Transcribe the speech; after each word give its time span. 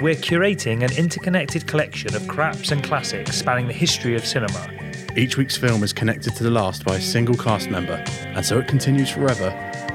We're 0.00 0.14
curating 0.14 0.84
an 0.84 0.96
interconnected 0.96 1.66
collection 1.66 2.14
of 2.14 2.28
craps 2.28 2.70
and 2.70 2.84
classics 2.84 3.36
spanning 3.36 3.66
the 3.66 3.72
history 3.72 4.14
of 4.14 4.24
cinema. 4.24 4.70
Each 5.16 5.36
week's 5.36 5.56
film 5.56 5.82
is 5.82 5.92
connected 5.92 6.36
to 6.36 6.44
the 6.44 6.50
last 6.50 6.84
by 6.84 6.94
a 6.94 7.00
single 7.00 7.34
cast 7.34 7.70
member, 7.70 8.04
and 8.26 8.46
so 8.46 8.60
it 8.60 8.68
continues 8.68 9.10
forever, 9.10 9.48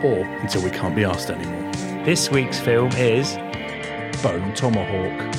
or 0.04 0.26
until 0.42 0.62
we 0.64 0.70
can't 0.70 0.96
be 0.96 1.06
asked 1.06 1.30
anymore. 1.30 1.72
This 2.04 2.30
week's 2.30 2.60
film 2.60 2.92
is 2.92 3.38
Bone 4.22 4.54
Tomahawk. 4.54 5.36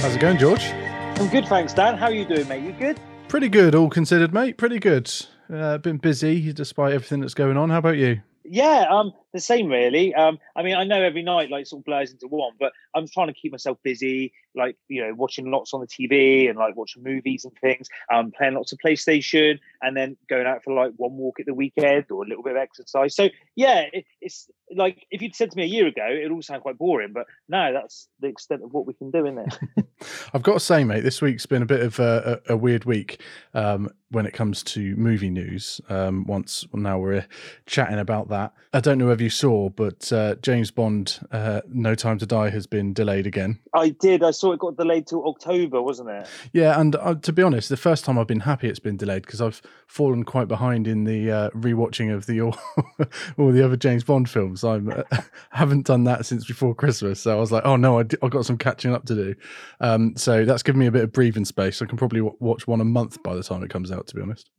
How's 0.00 0.16
it 0.16 0.20
going, 0.20 0.38
George? 0.38 0.64
I'm 0.64 1.28
good, 1.28 1.46
thanks, 1.46 1.72
Dan. 1.72 1.96
How 1.96 2.06
are 2.06 2.12
you 2.12 2.24
doing, 2.24 2.48
mate? 2.48 2.64
You 2.64 2.72
good? 2.72 2.98
Pretty 3.28 3.48
good, 3.48 3.76
all 3.76 3.88
considered, 3.88 4.34
mate. 4.34 4.56
Pretty 4.56 4.80
good. 4.80 5.10
Uh, 5.52 5.78
been 5.78 5.98
busy 5.98 6.52
despite 6.52 6.92
everything 6.92 7.20
that's 7.20 7.34
going 7.34 7.56
on. 7.56 7.70
How 7.70 7.78
about 7.78 7.96
you? 7.96 8.20
Yeah, 8.44 8.86
um, 8.90 9.12
the 9.36 9.40
same 9.40 9.68
really. 9.68 10.14
Um, 10.14 10.38
I 10.56 10.62
mean, 10.62 10.74
I 10.74 10.84
know 10.84 11.02
every 11.02 11.22
night 11.22 11.50
like 11.50 11.66
sort 11.66 11.80
of 11.80 11.84
blurs 11.84 12.10
into 12.10 12.26
one, 12.26 12.52
but 12.58 12.72
I'm 12.94 13.06
trying 13.06 13.28
to 13.28 13.34
keep 13.34 13.52
myself 13.52 13.78
busy, 13.82 14.32
like 14.54 14.76
you 14.88 15.02
know, 15.02 15.14
watching 15.14 15.50
lots 15.50 15.72
on 15.74 15.80
the 15.80 15.86
TV 15.86 16.48
and 16.48 16.58
like 16.58 16.76
watching 16.76 17.02
movies 17.02 17.44
and 17.44 17.54
things. 17.60 17.88
Um, 18.12 18.32
playing 18.32 18.54
lots 18.54 18.72
of 18.72 18.78
PlayStation 18.84 19.58
and 19.82 19.96
then 19.96 20.16
going 20.28 20.46
out 20.46 20.64
for 20.64 20.74
like 20.74 20.92
one 20.96 21.12
walk 21.16 21.40
at 21.40 21.46
the 21.46 21.54
weekend 21.54 22.06
or 22.10 22.24
a 22.24 22.28
little 22.28 22.42
bit 22.42 22.56
of 22.56 22.58
exercise. 22.58 23.14
So 23.14 23.28
yeah, 23.54 23.84
it, 23.92 24.04
it's 24.20 24.48
like 24.74 25.06
if 25.10 25.22
you'd 25.22 25.36
said 25.36 25.50
to 25.50 25.56
me 25.56 25.64
a 25.64 25.66
year 25.66 25.86
ago, 25.86 26.06
it 26.08 26.30
all 26.30 26.42
sound 26.42 26.62
quite 26.62 26.78
boring, 26.78 27.12
but 27.12 27.26
now 27.48 27.72
that's 27.72 28.08
the 28.20 28.28
extent 28.28 28.62
of 28.62 28.72
what 28.72 28.86
we 28.86 28.94
can 28.94 29.10
do, 29.10 29.26
isn't 29.26 29.38
it? 29.38 29.86
I've 30.34 30.42
got 30.42 30.54
to 30.54 30.60
say, 30.60 30.84
mate, 30.84 31.02
this 31.02 31.22
week's 31.22 31.46
been 31.46 31.62
a 31.62 31.66
bit 31.66 31.80
of 31.80 31.98
a, 31.98 32.40
a, 32.48 32.56
weird 32.56 32.84
week 32.84 33.20
um, 33.54 33.88
when 34.10 34.26
it 34.26 34.32
comes 34.32 34.62
to 34.64 34.96
movie 34.96 35.30
news. 35.30 35.80
Um, 35.88 36.24
once 36.26 36.66
now 36.72 36.98
we're 36.98 37.26
chatting 37.66 37.98
about 37.98 38.28
that. 38.28 38.52
I 38.72 38.80
don't 38.80 38.98
know 38.98 39.10
if 39.10 39.20
you 39.26 39.30
saw, 39.30 39.68
but 39.70 40.12
uh, 40.12 40.36
James 40.36 40.70
Bond, 40.70 41.18
uh, 41.32 41.60
No 41.68 41.96
Time 41.96 42.16
to 42.18 42.26
Die, 42.26 42.48
has 42.50 42.64
been 42.68 42.92
delayed 42.92 43.26
again. 43.26 43.58
I 43.74 43.88
did. 43.88 44.22
I 44.22 44.30
saw 44.30 44.52
it 44.52 44.60
got 44.60 44.76
delayed 44.76 45.08
till 45.08 45.26
October, 45.26 45.82
wasn't 45.82 46.10
it? 46.10 46.28
Yeah, 46.52 46.80
and 46.80 46.94
uh, 46.94 47.16
to 47.16 47.32
be 47.32 47.42
honest, 47.42 47.68
the 47.68 47.76
first 47.76 48.04
time 48.04 48.18
I've 48.18 48.28
been 48.28 48.40
happy 48.40 48.68
it's 48.68 48.78
been 48.78 48.96
delayed 48.96 49.22
because 49.22 49.40
I've 49.40 49.60
fallen 49.88 50.22
quite 50.22 50.46
behind 50.46 50.86
in 50.86 51.02
the 51.02 51.30
uh, 51.30 51.50
rewatching 51.50 52.14
of 52.14 52.26
the 52.26 52.40
all, 52.40 52.56
all 53.38 53.50
the 53.50 53.64
other 53.64 53.76
James 53.76 54.04
Bond 54.04 54.30
films. 54.30 54.62
I 54.62 54.76
uh, 54.76 55.02
haven't 55.50 55.86
done 55.86 56.04
that 56.04 56.24
since 56.24 56.46
before 56.46 56.72
Christmas, 56.72 57.20
so 57.20 57.36
I 57.36 57.40
was 57.40 57.50
like, 57.50 57.66
oh 57.66 57.74
no, 57.74 57.98
I 57.98 58.04
d- 58.04 58.18
I've 58.22 58.30
got 58.30 58.46
some 58.46 58.58
catching 58.58 58.92
up 58.92 59.06
to 59.06 59.14
do. 59.16 59.34
Um, 59.80 60.16
so 60.16 60.44
that's 60.44 60.62
given 60.62 60.78
me 60.78 60.86
a 60.86 60.92
bit 60.92 61.02
of 61.02 61.12
breathing 61.12 61.44
space. 61.44 61.82
I 61.82 61.86
can 61.86 61.98
probably 61.98 62.20
w- 62.20 62.36
watch 62.38 62.68
one 62.68 62.80
a 62.80 62.84
month 62.84 63.20
by 63.24 63.34
the 63.34 63.42
time 63.42 63.64
it 63.64 63.70
comes 63.70 63.90
out. 63.90 64.06
To 64.06 64.14
be 64.14 64.22
honest. 64.22 64.50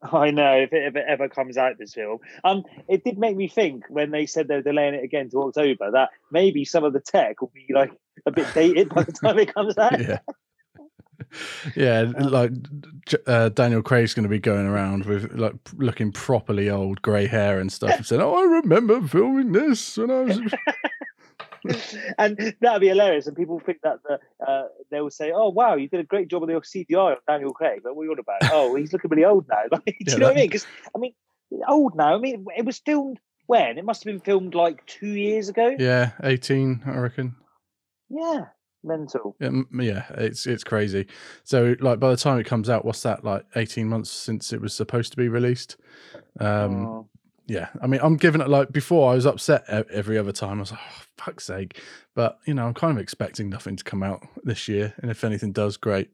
I 0.12 0.30
know 0.30 0.56
if 0.56 0.72
it, 0.72 0.84
if 0.84 0.96
it 0.96 1.04
ever 1.08 1.28
comes 1.28 1.56
out 1.56 1.78
this 1.78 1.94
film. 1.94 2.18
Um, 2.44 2.64
it 2.88 3.04
did 3.04 3.18
make 3.18 3.36
me 3.36 3.48
think 3.48 3.84
when 3.88 4.10
they 4.10 4.26
said 4.26 4.48
they're 4.48 4.62
delaying 4.62 4.94
it 4.94 5.04
again 5.04 5.30
to 5.30 5.42
October 5.42 5.90
that 5.92 6.10
maybe 6.30 6.64
some 6.64 6.84
of 6.84 6.92
the 6.92 7.00
tech 7.00 7.40
will 7.40 7.52
be 7.54 7.66
like 7.72 7.92
a 8.26 8.30
bit 8.30 8.46
dated 8.54 8.88
by 8.90 9.02
the 9.02 9.12
time 9.12 9.38
it 9.38 9.52
comes 9.52 9.76
out. 9.78 10.00
yeah. 10.00 10.18
Yeah, 11.76 12.12
like 12.16 12.52
uh, 13.26 13.48
Daniel 13.50 13.82
Craig's 13.82 14.14
going 14.14 14.22
to 14.22 14.28
be 14.28 14.38
going 14.38 14.66
around 14.66 15.04
with 15.04 15.32
like 15.34 15.54
looking 15.76 16.12
properly 16.12 16.70
old, 16.70 17.02
grey 17.02 17.26
hair 17.26 17.58
and 17.58 17.72
stuff, 17.72 17.96
and 17.96 18.06
saying, 18.06 18.22
"Oh, 18.22 18.36
I 18.36 18.60
remember 18.60 19.06
filming 19.06 19.52
this 19.52 19.96
when 19.96 20.10
I 20.10 20.20
was." 20.20 20.40
and 22.18 22.54
that'd 22.60 22.80
be 22.80 22.88
hilarious. 22.88 23.26
And 23.26 23.36
people 23.36 23.60
think 23.60 23.78
that 23.82 23.98
the, 24.02 24.18
uh, 24.46 24.68
they 24.90 25.00
will 25.00 25.10
say, 25.10 25.32
"Oh, 25.34 25.48
wow, 25.50 25.76
you 25.76 25.88
did 25.88 26.00
a 26.00 26.04
great 26.04 26.28
job 26.28 26.42
of 26.42 26.48
the 26.48 26.54
CGI 26.54 27.12
on 27.12 27.16
Daniel 27.26 27.52
Craig." 27.52 27.80
But 27.82 27.94
what 27.96 28.02
are 28.02 28.06
you 28.06 28.12
on 28.12 28.18
about? 28.18 28.38
oh, 28.52 28.74
he's 28.74 28.92
looking 28.92 29.10
really 29.10 29.24
old 29.24 29.46
now. 29.48 29.62
Like, 29.70 29.84
do 29.84 29.92
Yeah, 30.00 30.12
you 30.12 30.18
know 30.18 30.26
what 30.26 30.32
I 30.32 30.40
mean? 30.40 30.46
Because 30.46 30.66
I 30.94 30.98
mean, 30.98 31.14
old 31.68 31.94
now. 31.96 32.14
I 32.14 32.18
mean, 32.18 32.46
it 32.56 32.64
was 32.64 32.78
filmed 32.78 33.18
when? 33.46 33.78
It 33.78 33.84
must 33.84 34.04
have 34.04 34.12
been 34.12 34.20
filmed 34.20 34.54
like 34.54 34.84
two 34.86 35.08
years 35.08 35.48
ago. 35.48 35.74
yeah, 35.78 36.12
eighteen, 36.22 36.82
I 36.86 36.96
reckon. 36.96 37.36
Yeah, 38.08 38.46
mental. 38.82 39.36
Yeah, 39.40 39.50
yeah, 39.72 40.06
it's 40.16 40.46
it's 40.46 40.64
crazy. 40.64 41.06
So, 41.44 41.76
like, 41.80 42.00
by 42.00 42.10
the 42.10 42.16
time 42.16 42.38
it 42.38 42.46
comes 42.46 42.70
out, 42.70 42.84
what's 42.84 43.02
that? 43.02 43.24
Like 43.24 43.44
eighteen 43.56 43.88
months 43.88 44.10
since 44.10 44.52
it 44.52 44.60
was 44.60 44.74
supposed 44.74 45.10
to 45.12 45.16
be 45.16 45.28
released. 45.28 45.76
Um, 46.40 46.86
Oh. 46.86 47.08
Yeah, 47.48 47.68
I 47.82 47.86
mean, 47.86 48.00
I'm 48.02 48.16
giving 48.16 48.42
it 48.42 48.48
like 48.48 48.70
before. 48.72 49.10
I 49.10 49.14
was 49.14 49.24
upset 49.24 49.64
every 49.68 50.18
other 50.18 50.32
time. 50.32 50.58
I 50.58 50.60
was 50.60 50.70
like, 50.70 50.80
oh, 50.80 51.02
fuck's 51.16 51.44
sake. 51.44 51.80
But 52.14 52.38
you 52.46 52.52
know, 52.52 52.66
I'm 52.66 52.74
kind 52.74 52.96
of 52.96 53.02
expecting 53.02 53.48
nothing 53.48 53.74
to 53.76 53.84
come 53.84 54.02
out 54.02 54.22
this 54.44 54.68
year, 54.68 54.94
and 54.98 55.10
if 55.10 55.24
anything 55.24 55.52
does, 55.52 55.78
great. 55.78 56.10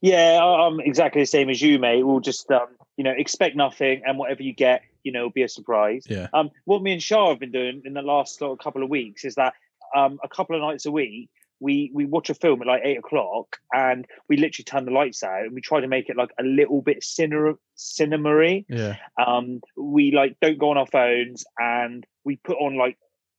Yeah, 0.00 0.42
I'm 0.42 0.80
exactly 0.80 1.22
the 1.22 1.26
same 1.26 1.50
as 1.50 1.60
you, 1.60 1.78
mate. 1.78 2.04
We'll 2.04 2.20
just, 2.20 2.50
um, 2.50 2.68
you 2.96 3.04
know, 3.04 3.10
expect 3.10 3.56
nothing, 3.56 4.02
and 4.06 4.18
whatever 4.18 4.42
you 4.42 4.54
get, 4.54 4.82
you 5.02 5.10
know, 5.10 5.30
be 5.30 5.42
a 5.42 5.48
surprise. 5.48 6.04
Yeah, 6.08 6.28
Um, 6.32 6.50
what 6.64 6.82
me 6.82 6.92
and 6.92 7.02
Shah 7.02 7.30
have 7.30 7.40
been 7.40 7.52
doing 7.52 7.82
in 7.84 7.94
the 7.94 8.02
last 8.02 8.38
sort 8.38 8.52
of 8.52 8.62
couple 8.62 8.82
of 8.84 8.88
weeks 8.90 9.24
is 9.24 9.34
that 9.34 9.54
um, 9.96 10.20
a 10.22 10.28
couple 10.28 10.54
of 10.54 10.62
nights 10.62 10.86
a 10.86 10.92
week 10.92 11.30
we 11.60 11.90
we 11.94 12.04
watch 12.04 12.30
a 12.30 12.34
film 12.34 12.60
at 12.60 12.66
like 12.66 12.82
eight 12.84 12.98
o'clock 12.98 13.56
and 13.72 14.06
we 14.28 14.36
literally 14.36 14.64
turn 14.64 14.84
the 14.84 14.90
lights 14.90 15.22
out 15.22 15.42
and 15.42 15.52
we 15.52 15.60
try 15.60 15.80
to 15.80 15.88
make 15.88 16.08
it 16.08 16.16
like 16.16 16.30
a 16.38 16.42
little 16.42 16.82
bit 16.82 17.02
cinema 17.02 17.54
cinema 17.74 18.60
yeah, 18.68 18.96
um 19.24 19.60
we 19.76 20.12
like 20.12 20.36
don't 20.40 20.58
go 20.58 20.70
on 20.70 20.78
our 20.78 20.86
phones 20.86 21.44
and 21.58 22.06
we 22.24 22.36
put 22.36 22.56
on 22.58 22.76
like 22.76 22.96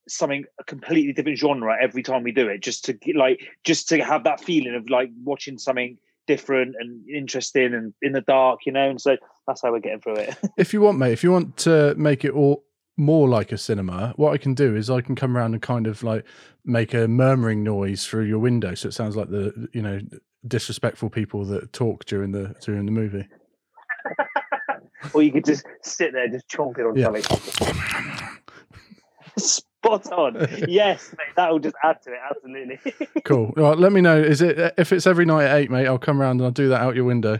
something 0.08 0.44
a 0.58 0.64
completely 0.64 1.12
different 1.12 1.38
genre 1.38 1.76
every 1.80 2.02
time 2.02 2.22
we 2.22 2.32
do 2.32 2.48
it 2.48 2.62
just 2.62 2.84
to 2.84 2.92
get, 2.92 3.16
like 3.16 3.40
just 3.64 3.88
to 3.88 4.02
have 4.02 4.24
that 4.24 4.42
feeling 4.42 4.74
of 4.74 4.88
like 4.90 5.10
watching 5.22 5.58
something 5.58 5.96
different 6.26 6.74
and 6.78 7.08
interesting 7.08 7.74
and 7.74 7.94
in 8.02 8.12
the 8.12 8.20
dark 8.20 8.60
you 8.66 8.72
know 8.72 8.90
and 8.90 9.00
so 9.00 9.16
that's 9.50 9.62
how 9.62 9.72
we're 9.72 9.80
getting 9.80 10.00
through 10.00 10.16
it. 10.16 10.36
If 10.56 10.72
you 10.72 10.80
want, 10.80 10.98
mate, 10.98 11.12
if 11.12 11.24
you 11.24 11.32
want 11.32 11.56
to 11.58 11.94
make 11.96 12.24
it 12.24 12.32
all 12.32 12.64
more 12.96 13.28
like 13.28 13.52
a 13.52 13.58
cinema, 13.58 14.12
what 14.16 14.32
I 14.32 14.38
can 14.38 14.54
do 14.54 14.76
is 14.76 14.90
I 14.90 15.00
can 15.00 15.14
come 15.16 15.36
around 15.36 15.54
and 15.54 15.62
kind 15.62 15.86
of 15.86 16.02
like 16.02 16.24
make 16.64 16.92
a 16.94 17.08
murmuring 17.08 17.62
noise 17.64 18.06
through 18.06 18.24
your 18.24 18.38
window, 18.38 18.74
so 18.74 18.88
it 18.88 18.94
sounds 18.94 19.16
like 19.16 19.30
the 19.30 19.68
you 19.72 19.82
know 19.82 20.00
disrespectful 20.46 21.10
people 21.10 21.44
that 21.46 21.72
talk 21.72 22.04
during 22.06 22.32
the 22.32 22.54
during 22.60 22.86
the 22.86 22.92
movie. 22.92 23.26
or 25.14 25.22
you 25.22 25.32
could 25.32 25.44
just 25.44 25.64
sit 25.82 26.12
there 26.12 26.28
just 26.28 26.48
chonking 26.48 26.84
on 26.86 26.96
Yeah. 26.96 27.04
something 27.20 28.28
spot 29.38 30.10
on 30.12 30.36
yes 30.68 31.14
mate 31.16 31.34
that 31.36 31.50
will 31.50 31.58
just 31.58 31.76
add 31.82 32.00
to 32.02 32.12
it 32.12 32.18
absolutely 32.30 32.78
Cool. 33.24 33.52
All 33.56 33.62
right, 33.64 33.78
let 33.78 33.92
me 33.92 34.00
know. 34.00 34.18
Is 34.18 34.42
it 34.42 34.74
if 34.76 34.92
it's 34.92 35.06
every 35.06 35.24
night 35.24 35.44
at 35.46 35.56
eight, 35.56 35.70
mate? 35.70 35.86
I'll 35.86 35.98
come 35.98 36.20
around 36.20 36.32
and 36.40 36.42
I'll 36.44 36.50
do 36.50 36.68
that 36.68 36.80
out 36.82 36.94
your 36.96 37.04
window. 37.04 37.38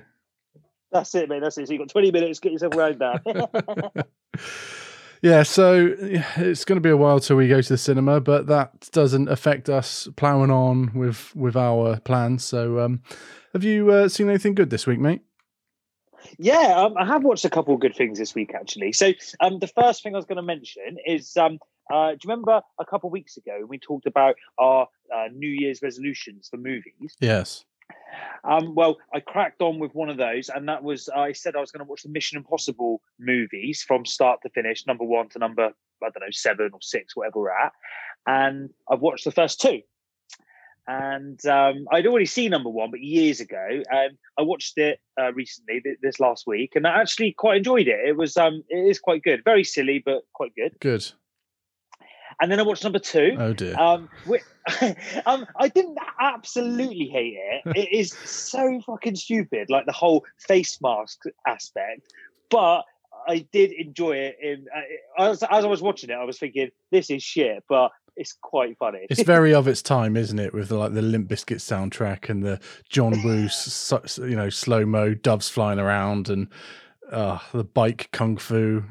that's 0.93 1.15
it 1.15 1.29
mate 1.29 1.41
that's 1.43 1.59
it 1.59 1.67
so 1.67 1.73
you've 1.75 1.81
got 1.83 1.89
20 1.91 2.11
minutes 2.13 2.39
get 2.41 2.53
yourself 2.53 2.75
around 2.75 2.99
down 2.99 3.21
Yeah, 5.23 5.43
so 5.43 5.95
it's 5.99 6.65
going 6.65 6.77
to 6.77 6.81
be 6.81 6.89
a 6.89 6.97
while 6.97 7.21
till 7.21 7.37
we 7.37 7.47
go 7.47 7.61
to 7.61 7.69
the 7.69 7.79
cinema, 7.79 8.21
but 8.21 8.47
that 8.47 8.89
doesn't 8.93 9.29
affect 9.29 9.69
us 9.69 10.09
ploughing 10.17 10.51
on 10.51 10.93
with 10.95 11.35
with 11.37 11.57
our 11.57 12.01
plans. 12.01 12.45
So, 12.45 12.81
um, 12.81 13.03
have 13.53 13.63
you 13.63 13.91
uh, 13.91 14.09
seen 14.09 14.31
anything 14.31 14.55
good 14.55 14.71
this 14.71 14.87
week, 14.87 14.99
mate? 14.99 15.21
Yeah, 16.39 16.75
um, 16.77 16.95
I 16.97 17.05
have 17.05 17.23
watched 17.23 17.45
a 17.45 17.51
couple 17.51 17.75
of 17.75 17.81
good 17.81 17.95
things 17.95 18.19
this 18.19 18.35
week 18.35 18.55
actually. 18.55 18.93
So, 18.93 19.13
um, 19.41 19.59
the 19.59 19.67
first 19.67 20.03
thing 20.03 20.15
I 20.15 20.19
was 20.19 20.25
going 20.25 20.37
to 20.37 20.43
mention 20.43 20.97
is, 21.07 21.37
um, 21.37 21.59
uh, 21.93 22.13
do 22.13 22.19
you 22.25 22.31
remember 22.31 22.63
a 22.79 22.85
couple 22.87 23.09
of 23.09 23.13
weeks 23.13 23.37
ago 23.37 23.67
we 23.69 23.79
talked 23.79 24.07
about 24.07 24.37
our 24.59 24.89
uh, 25.15 25.29
New 25.35 25.49
Year's 25.51 25.83
resolutions 25.83 26.49
for 26.49 26.57
movies? 26.57 27.17
Yes. 27.21 27.65
Um, 28.43 28.75
well, 28.75 28.99
I 29.15 29.21
cracked 29.21 29.61
on 29.61 29.79
with 29.79 29.95
one 29.95 30.09
of 30.09 30.17
those, 30.17 30.49
and 30.49 30.69
that 30.69 30.83
was 30.83 31.09
I 31.09 31.33
said 31.33 31.57
I 31.57 31.61
was 31.61 31.71
going 31.71 31.85
to 31.85 31.89
watch 31.89 32.03
the 32.03 32.09
Mission 32.09 32.39
Impossible 32.39 33.03
movies 33.19 33.85
from 33.87 34.07
start 34.07 34.41
to 34.43 34.51
finish, 34.51 34.87
number 34.87 35.05
one 35.05 35.29
to 35.31 35.39
number 35.39 35.71
I 36.03 36.09
don't 36.09 36.21
know 36.21 36.31
seven 36.31 36.71
or 36.73 36.81
six, 36.81 37.15
whatever 37.15 37.41
we're 37.41 37.51
at, 37.51 37.73
and 38.27 38.71
I've 38.91 39.01
watched 39.01 39.25
the 39.25 39.33
first 39.33 39.61
two. 39.61 39.81
And 40.87 41.45
um, 41.47 41.87
I'd 41.93 42.07
already 42.07 42.27
seen 42.27 42.51
number 42.51 42.71
one, 42.71 42.91
but 42.91 43.01
years 43.01 43.41
ago, 43.41 43.83
and 43.91 44.19
I 44.39 44.43
watched 44.43 44.77
it 44.77 44.99
uh, 45.21 45.33
recently, 45.33 45.81
th- 45.81 45.99
this 46.03 46.19
last 46.19 46.47
week, 46.49 46.73
and 46.75 46.87
I 46.87 47.01
actually 47.01 47.33
quite 47.33 47.59
enjoyed 47.59 47.87
it. 47.87 48.01
It 48.09 48.17
was, 48.17 48.37
um, 48.37 48.65
it 48.69 48.89
is 48.89 48.99
quite 48.99 49.23
good, 49.23 49.45
very 49.45 49.63
silly, 49.63 50.03
but 50.05 50.23
quite 50.33 50.53
good. 50.57 50.75
Good. 50.81 51.13
And 52.41 52.51
then 52.51 52.61
I 52.61 52.63
watched 52.63 52.85
number 52.85 52.99
two, 52.99 53.37
Oh 53.39 53.53
dear. 53.53 53.79
um, 53.79 54.09
whi- 54.27 54.41
um, 55.27 55.47
I 55.57 55.69
didn't 55.69 55.99
absolutely 56.21 57.09
hate 57.09 57.37
it. 57.37 57.63
It 57.77 57.93
is 57.93 58.13
so 58.25 58.81
fucking 58.87 59.17
stupid, 59.17 59.71
like 59.71 59.87
the 59.87 59.93
whole 59.93 60.25
face 60.39 60.79
mask 60.81 61.23
aspect. 61.47 62.13
But 62.51 62.83
I 63.29 63.47
did 63.53 63.73
enjoy 63.73 64.13
it. 64.17 64.37
In 64.43 64.67
uh, 64.75 65.23
as, 65.31 65.43
as 65.43 65.65
I 65.65 65.69
was 65.69 65.83
watching 65.83 66.11
it, 66.11 66.15
I 66.15 66.25
was 66.25 66.39
thinking, 66.39 66.71
"This 66.91 67.11
is 67.11 67.23
shit," 67.23 67.65
but 67.69 67.91
it's 68.17 68.35
quite 68.41 68.77
funny. 68.79 69.07
It's 69.09 69.23
very 69.37 69.55
of 69.55 69.69
its 69.69 69.83
time, 69.83 70.17
isn't 70.17 70.39
it? 70.39 70.53
With 70.53 70.69
the, 70.69 70.77
like 70.77 70.95
the 70.95 71.03
Limp 71.03 71.29
Bizkit 71.29 71.57
soundtrack 71.59 72.29
and 72.29 72.43
the 72.43 72.61
John 72.89 73.13
Woo, 73.23 73.49
you 74.29 74.37
know, 74.37 74.51
slow 74.51 74.85
mo 74.85 75.15
doves 75.15 75.49
flying 75.49 75.79
around 75.79 76.29
and 76.29 76.49
uh, 77.11 77.39
the 77.53 77.65
bike 77.65 78.09
kung 78.13 78.37
fu. 78.37 78.85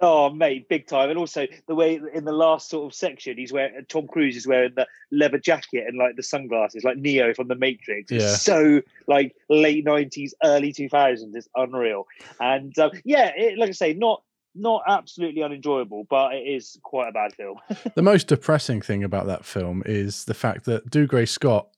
Oh, 0.00 0.30
mate, 0.30 0.68
big 0.68 0.86
time! 0.86 1.10
And 1.10 1.18
also 1.18 1.46
the 1.66 1.74
way 1.74 2.00
in 2.12 2.24
the 2.24 2.32
last 2.32 2.68
sort 2.68 2.86
of 2.86 2.96
section, 2.96 3.36
he's 3.36 3.52
wearing 3.52 3.84
Tom 3.88 4.06
Cruise 4.06 4.36
is 4.36 4.46
wearing 4.46 4.72
the 4.76 4.86
leather 5.10 5.38
jacket 5.38 5.84
and 5.86 5.98
like 5.98 6.16
the 6.16 6.22
sunglasses, 6.22 6.84
like 6.84 6.96
Neo 6.96 7.34
from 7.34 7.48
the 7.48 7.54
Matrix. 7.54 8.10
It's 8.12 8.42
so 8.42 8.82
like 9.06 9.34
late 9.48 9.84
nineties, 9.84 10.34
early 10.42 10.72
two 10.72 10.88
thousands. 10.88 11.34
It's 11.34 11.48
unreal. 11.54 12.06
And 12.40 12.76
um, 12.78 12.90
yeah, 13.04 13.32
it, 13.36 13.58
like 13.58 13.70
I 13.70 13.72
say, 13.72 13.92
not 13.94 14.22
not 14.56 14.82
absolutely 14.86 15.42
unenjoyable, 15.42 16.06
but 16.08 16.34
it 16.34 16.44
is 16.46 16.78
quite 16.82 17.08
a 17.08 17.12
bad 17.12 17.34
film. 17.34 17.58
the 17.94 18.02
most 18.02 18.26
depressing 18.28 18.80
thing 18.80 19.04
about 19.04 19.26
that 19.26 19.44
film 19.44 19.82
is 19.86 20.24
the 20.24 20.34
fact 20.34 20.64
that 20.64 20.90
Dougray 20.90 21.28
Scott 21.28 21.68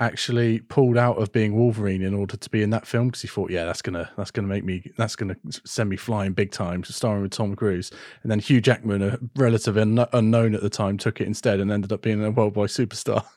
actually 0.00 0.60
pulled 0.60 0.96
out 0.96 1.16
of 1.16 1.32
being 1.32 1.56
Wolverine 1.56 2.02
in 2.02 2.14
order 2.14 2.36
to 2.36 2.50
be 2.50 2.62
in 2.62 2.70
that 2.70 2.86
film 2.86 3.08
because 3.08 3.22
he 3.22 3.28
thought, 3.28 3.50
yeah, 3.50 3.64
that's 3.64 3.82
gonna 3.82 4.10
that's 4.16 4.30
gonna 4.30 4.48
make 4.48 4.64
me 4.64 4.92
that's 4.96 5.16
gonna 5.16 5.36
send 5.64 5.90
me 5.90 5.96
flying 5.96 6.32
big 6.32 6.50
time, 6.50 6.84
starring 6.84 7.22
with 7.22 7.32
Tom 7.32 7.54
Cruise. 7.56 7.90
And 8.22 8.30
then 8.30 8.38
Hugh 8.38 8.60
Jackman, 8.60 9.02
a 9.02 9.18
relative 9.36 9.76
un- 9.76 10.06
unknown 10.12 10.54
at 10.54 10.62
the 10.62 10.70
time, 10.70 10.98
took 10.98 11.20
it 11.20 11.26
instead 11.26 11.60
and 11.60 11.70
ended 11.72 11.92
up 11.92 12.02
being 12.02 12.24
a 12.24 12.30
worldwide 12.30 12.70
superstar. 12.70 13.24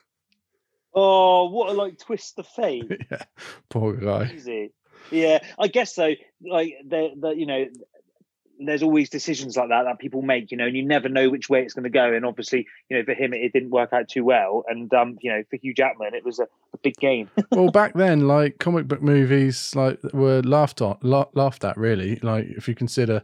Oh, 0.94 1.48
what 1.48 1.70
a 1.70 1.72
like 1.72 1.98
twist 1.98 2.38
of 2.38 2.46
fate! 2.48 2.84
yeah, 3.10 3.22
poor 3.70 3.94
guy. 3.94 4.30
Easy. 4.34 4.72
Yeah, 5.10 5.38
I 5.58 5.68
guess 5.68 5.94
so. 5.94 6.12
Like 6.46 6.74
the 6.86 7.12
the 7.18 7.30
you 7.30 7.46
know 7.46 7.64
there's 8.66 8.82
always 8.82 9.10
decisions 9.10 9.56
like 9.56 9.68
that 9.68 9.84
that 9.84 9.98
people 9.98 10.22
make, 10.22 10.50
you 10.50 10.56
know, 10.56 10.66
and 10.66 10.76
you 10.76 10.84
never 10.84 11.08
know 11.08 11.30
which 11.30 11.48
way 11.48 11.62
it's 11.62 11.74
going 11.74 11.84
to 11.84 11.90
go. 11.90 12.12
And 12.12 12.24
obviously, 12.24 12.66
you 12.88 12.96
know, 12.96 13.04
for 13.04 13.14
him, 13.14 13.32
it, 13.32 13.42
it 13.42 13.52
didn't 13.52 13.70
work 13.70 13.92
out 13.92 14.08
too 14.08 14.24
well. 14.24 14.64
And, 14.68 14.92
um, 14.94 15.18
you 15.20 15.30
know, 15.30 15.42
for 15.50 15.56
Hugh 15.56 15.74
Jackman, 15.74 16.14
it 16.14 16.24
was 16.24 16.38
a, 16.38 16.44
a 16.44 16.78
big 16.82 16.96
game. 16.96 17.30
well, 17.50 17.70
back 17.70 17.94
then, 17.94 18.26
like 18.28 18.58
comic 18.58 18.88
book 18.88 19.02
movies, 19.02 19.74
like 19.74 20.00
were 20.12 20.42
laughed 20.42 20.80
at, 20.82 21.02
la- 21.04 21.28
laughed 21.34 21.64
at, 21.64 21.76
really. 21.76 22.16
Like 22.16 22.46
if 22.48 22.68
you 22.68 22.74
consider 22.74 23.22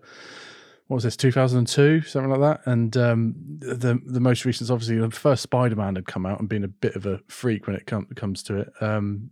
what 0.88 0.96
was 0.96 1.04
this 1.04 1.16
2002 1.16 2.02
something 2.02 2.30
like 2.30 2.40
that 2.40 2.70
and 2.70 2.96
um, 2.96 3.34
the 3.60 4.00
the 4.06 4.20
most 4.20 4.44
recent 4.44 4.62
is 4.62 4.70
obviously 4.70 4.98
the 4.98 5.10
first 5.10 5.42
spider-man 5.42 5.94
had 5.94 6.06
come 6.06 6.26
out 6.26 6.40
and 6.40 6.48
been 6.48 6.64
a 6.64 6.68
bit 6.68 6.96
of 6.96 7.06
a 7.06 7.20
freak 7.28 7.66
when 7.66 7.76
it 7.76 7.86
com- 7.86 8.08
comes 8.16 8.42
to 8.42 8.56
it 8.56 8.72
um, 8.80 9.30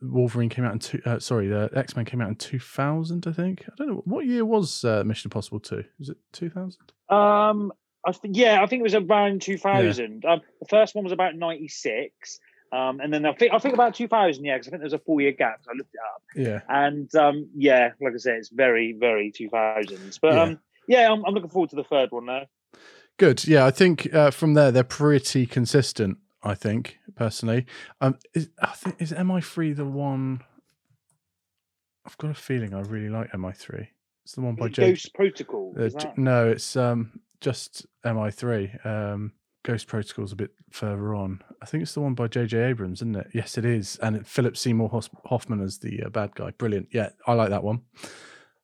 wolverine 0.00 0.48
came 0.48 0.64
out 0.64 0.72
in 0.72 0.78
two 0.78 1.02
uh, 1.04 1.18
sorry 1.18 1.48
the 1.48 1.68
x-men 1.74 2.04
came 2.04 2.20
out 2.20 2.28
in 2.28 2.36
2000 2.36 3.26
i 3.26 3.32
think 3.32 3.64
i 3.68 3.72
don't 3.76 3.88
know 3.88 4.02
what 4.04 4.24
year 4.24 4.44
was 4.44 4.84
uh, 4.84 5.02
mission 5.04 5.26
impossible 5.26 5.60
2 5.60 5.84
was 5.98 6.08
it 6.08 6.16
2000 6.32 6.80
um 7.10 7.72
I 8.04 8.10
th- 8.10 8.36
yeah 8.36 8.62
i 8.62 8.66
think 8.66 8.80
it 8.80 8.84
was 8.84 8.94
around 8.94 9.42
2000 9.42 10.22
yeah. 10.24 10.32
um, 10.32 10.40
the 10.60 10.66
first 10.68 10.94
one 10.94 11.04
was 11.04 11.12
about 11.12 11.34
96 11.34 12.40
um, 12.72 13.00
and 13.00 13.12
then 13.12 13.26
I 13.26 13.34
think 13.34 13.52
I 13.52 13.58
think 13.58 13.74
about 13.74 13.94
2000, 13.94 14.42
yeah, 14.42 14.54
because 14.54 14.68
I 14.68 14.70
think 14.70 14.80
there's 14.80 14.94
a 14.94 14.98
four 14.98 15.20
year 15.20 15.32
gap. 15.32 15.60
So 15.62 15.72
I 15.72 15.76
looked 15.76 15.92
it 15.92 16.00
up. 16.00 16.22
Yeah. 16.34 16.60
And 16.74 17.14
um, 17.14 17.50
yeah, 17.54 17.90
like 18.00 18.14
I 18.14 18.16
said, 18.16 18.36
it's 18.36 18.48
very 18.48 18.96
very 18.98 19.30
2000s. 19.30 20.18
But 20.22 20.32
yeah. 20.32 20.42
um, 20.42 20.58
yeah, 20.88 21.10
I'm, 21.10 21.24
I'm 21.24 21.34
looking 21.34 21.50
forward 21.50 21.70
to 21.70 21.76
the 21.76 21.84
third 21.84 22.10
one 22.10 22.26
now. 22.26 22.42
Good. 23.18 23.46
Yeah, 23.46 23.64
I 23.66 23.70
think 23.70 24.12
uh, 24.14 24.30
from 24.30 24.54
there 24.54 24.70
they're 24.70 24.84
pretty 24.84 25.46
consistent. 25.46 26.18
I 26.42 26.54
think 26.54 26.98
personally, 27.14 27.66
um, 28.00 28.18
is, 28.34 28.48
I 28.60 28.68
think 28.68 28.96
is 29.00 29.12
MI3 29.12 29.76
the 29.76 29.84
one? 29.84 30.42
I've 32.04 32.18
got 32.18 32.32
a 32.32 32.34
feeling 32.34 32.74
I 32.74 32.80
really 32.80 33.08
like 33.08 33.30
MI3. 33.30 33.86
It's 34.24 34.34
the 34.34 34.40
one 34.40 34.56
by 34.56 34.68
J- 34.68 34.90
Ghost 34.90 35.14
Protocol. 35.14 35.74
Uh, 35.78 35.88
no, 36.16 36.48
it's 36.48 36.76
um 36.76 37.20
just 37.40 37.86
MI3. 38.04 38.84
Um, 38.86 39.32
Ghost 39.64 39.86
Protocol's 39.86 40.32
a 40.32 40.36
bit 40.36 40.50
further 40.70 41.14
on. 41.14 41.40
I 41.60 41.66
think 41.66 41.82
it's 41.82 41.94
the 41.94 42.00
one 42.00 42.14
by 42.14 42.26
J.J. 42.26 42.58
Abrams, 42.58 42.98
isn't 42.98 43.14
it? 43.14 43.28
Yes, 43.32 43.56
it 43.56 43.64
is. 43.64 43.96
And 44.02 44.16
it, 44.16 44.26
Philip 44.26 44.56
Seymour 44.56 45.02
Hoffman 45.26 45.60
as 45.60 45.78
the 45.78 46.02
uh, 46.02 46.08
bad 46.08 46.34
guy. 46.34 46.50
Brilliant. 46.50 46.88
Yeah, 46.90 47.10
I 47.28 47.34
like 47.34 47.50
that 47.50 47.62
one. 47.62 47.82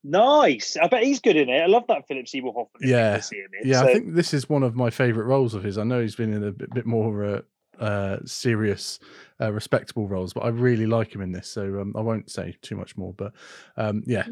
Nice. 0.04 0.76
I 0.76 0.88
bet 0.88 1.02
he's 1.02 1.20
good 1.20 1.36
in 1.36 1.48
it. 1.48 1.60
I 1.60 1.66
love 1.66 1.84
that 1.88 2.06
Philip 2.06 2.28
Seymour 2.28 2.54
Hoffman. 2.54 2.88
Yeah. 2.88 3.20
yeah, 3.64 3.80
so. 3.80 3.88
I 3.88 3.92
think 3.92 4.14
this 4.14 4.32
is 4.32 4.48
one 4.48 4.62
of 4.62 4.76
my 4.76 4.90
favourite 4.90 5.26
roles 5.26 5.54
of 5.54 5.62
his. 5.62 5.78
I 5.78 5.84
know 5.84 6.00
he's 6.00 6.16
been 6.16 6.32
in 6.32 6.44
a 6.44 6.52
bit, 6.52 6.72
bit 6.72 6.86
more 6.86 7.24
uh, 7.24 7.40
uh, 7.80 8.18
serious, 8.24 8.98
uh, 9.40 9.52
respectable 9.52 10.08
roles, 10.08 10.32
but 10.32 10.44
I 10.44 10.48
really 10.48 10.86
like 10.86 11.14
him 11.14 11.20
in 11.20 11.32
this. 11.32 11.48
So 11.48 11.80
um, 11.80 11.94
I 11.96 12.00
won't 12.00 12.30
say 12.30 12.56
too 12.62 12.76
much 12.76 12.96
more. 12.96 13.12
But 13.12 13.32
um, 13.76 14.02
yeah, 14.06 14.26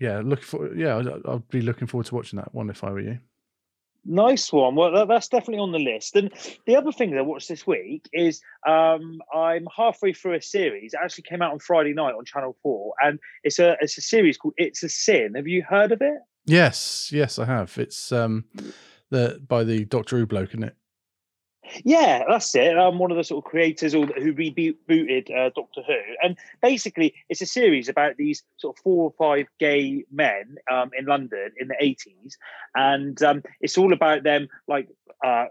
yeah, 0.00 0.20
looking 0.24 0.44
for 0.44 0.74
yeah, 0.74 0.98
I'd, 0.98 1.08
I'd 1.26 1.48
be 1.48 1.62
looking 1.62 1.86
forward 1.86 2.06
to 2.06 2.14
watching 2.14 2.38
that 2.38 2.54
one 2.54 2.70
if 2.70 2.82
I 2.82 2.90
were 2.90 3.00
you. 3.00 3.18
Nice 4.04 4.52
one. 4.52 4.74
Well, 4.74 4.92
that, 4.92 5.08
that's 5.08 5.28
definitely 5.28 5.60
on 5.60 5.72
the 5.72 5.78
list. 5.78 6.16
And 6.16 6.32
the 6.66 6.76
other 6.76 6.90
thing 6.90 7.10
that 7.10 7.18
I 7.18 7.22
watched 7.22 7.48
this 7.48 7.66
week 7.66 8.08
is 8.12 8.40
um, 8.66 9.20
I'm 9.32 9.66
halfway 9.74 10.12
through 10.12 10.34
a 10.34 10.42
series. 10.42 10.92
It 10.92 11.00
actually 11.02 11.24
came 11.24 11.40
out 11.40 11.52
on 11.52 11.60
Friday 11.60 11.94
night 11.94 12.14
on 12.14 12.24
Channel 12.24 12.56
Four, 12.62 12.94
and 13.02 13.18
it's 13.44 13.58
a 13.58 13.76
it's 13.80 13.96
a 13.98 14.02
series 14.02 14.36
called 14.36 14.54
It's 14.56 14.82
a 14.82 14.88
Sin. 14.88 15.34
Have 15.36 15.46
you 15.46 15.62
heard 15.62 15.92
of 15.92 16.02
it? 16.02 16.18
Yes, 16.46 17.10
yes, 17.12 17.38
I 17.38 17.44
have. 17.44 17.78
It's 17.78 18.10
um, 18.10 18.44
the 19.10 19.40
by 19.46 19.62
the 19.62 19.84
Doctor 19.84 20.18
Who 20.18 20.26
bloke, 20.26 20.50
isn't 20.50 20.64
it? 20.64 20.76
Yeah, 21.84 22.24
that's 22.28 22.54
it. 22.54 22.76
I'm 22.76 22.98
one 22.98 23.10
of 23.10 23.16
the 23.16 23.24
sort 23.24 23.44
of 23.44 23.50
creators 23.50 23.94
or 23.94 24.06
who 24.06 24.32
rebooted 24.34 25.30
uh, 25.30 25.50
Doctor 25.54 25.82
Who, 25.86 25.98
and 26.22 26.36
basically 26.60 27.14
it's 27.28 27.40
a 27.40 27.46
series 27.46 27.88
about 27.88 28.16
these 28.16 28.42
sort 28.56 28.76
of 28.76 28.82
four 28.82 29.04
or 29.04 29.12
five 29.18 29.46
gay 29.58 30.04
men 30.10 30.56
um, 30.70 30.90
in 30.96 31.06
London 31.06 31.50
in 31.58 31.68
the 31.68 31.76
80s, 31.82 32.34
and 32.74 33.22
um, 33.22 33.42
it's 33.60 33.78
all 33.78 33.92
about 33.92 34.22
them 34.22 34.48
like 34.68 34.88
uh, 35.24 35.46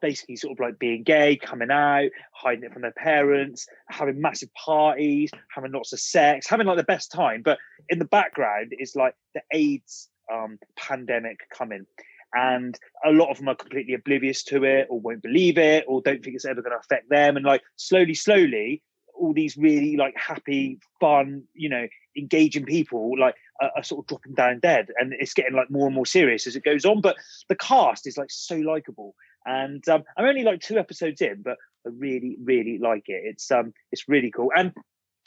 basically 0.00 0.36
sort 0.36 0.52
of 0.52 0.60
like 0.60 0.78
being 0.78 1.02
gay, 1.02 1.36
coming 1.36 1.70
out, 1.70 2.10
hiding 2.32 2.64
it 2.64 2.72
from 2.72 2.82
their 2.82 2.92
parents, 2.92 3.66
having 3.88 4.20
massive 4.20 4.52
parties, 4.54 5.30
having 5.54 5.72
lots 5.72 5.92
of 5.92 6.00
sex, 6.00 6.48
having 6.48 6.66
like 6.66 6.76
the 6.76 6.84
best 6.84 7.12
time. 7.12 7.42
But 7.42 7.58
in 7.88 7.98
the 7.98 8.04
background 8.04 8.74
is 8.78 8.96
like 8.96 9.14
the 9.34 9.42
AIDS 9.52 10.08
um, 10.32 10.58
pandemic 10.76 11.40
coming 11.50 11.86
and 12.34 12.78
a 13.04 13.10
lot 13.10 13.30
of 13.30 13.38
them 13.38 13.48
are 13.48 13.54
completely 13.54 13.94
oblivious 13.94 14.42
to 14.44 14.64
it 14.64 14.86
or 14.90 15.00
won't 15.00 15.22
believe 15.22 15.58
it 15.58 15.84
or 15.88 16.00
don't 16.02 16.22
think 16.22 16.36
it's 16.36 16.44
ever 16.44 16.62
going 16.62 16.72
to 16.72 16.78
affect 16.78 17.08
them. 17.08 17.36
And 17.36 17.44
like 17.44 17.62
slowly 17.76 18.14
slowly 18.14 18.82
all 19.14 19.34
these 19.34 19.56
really 19.56 19.96
like 19.96 20.16
happy 20.16 20.78
fun 20.98 21.42
you 21.52 21.68
know 21.68 21.86
engaging 22.16 22.64
people 22.64 23.18
like 23.18 23.34
are, 23.60 23.70
are, 23.76 23.82
sort 23.82 24.02
of 24.02 24.06
dropping 24.06 24.34
down 24.34 24.60
dead. 24.60 24.88
And 24.98 25.12
it's 25.12 25.34
getting 25.34 25.54
like 25.54 25.70
more 25.70 25.86
and 25.86 25.94
more 25.94 26.06
serious 26.06 26.46
as 26.46 26.56
it 26.56 26.64
goes 26.64 26.84
on. 26.84 27.00
But 27.00 27.16
the 27.48 27.56
cast 27.56 28.06
is 28.06 28.16
like 28.16 28.30
so 28.30 28.56
likable. 28.56 29.14
And 29.46 29.86
um, 29.88 30.04
i'm 30.16 30.26
only 30.26 30.42
like 30.42 30.60
two 30.60 30.78
episodes 30.78 31.22
in 31.22 31.40
but 31.42 31.56
i 31.86 31.90
really 31.92 32.36
really 32.42 32.78
like 32.78 33.04
it. 33.08 33.22
It's 33.24 33.50
um 33.50 33.72
it's 33.92 34.08
really 34.08 34.30
cool. 34.30 34.50
And 34.56 34.72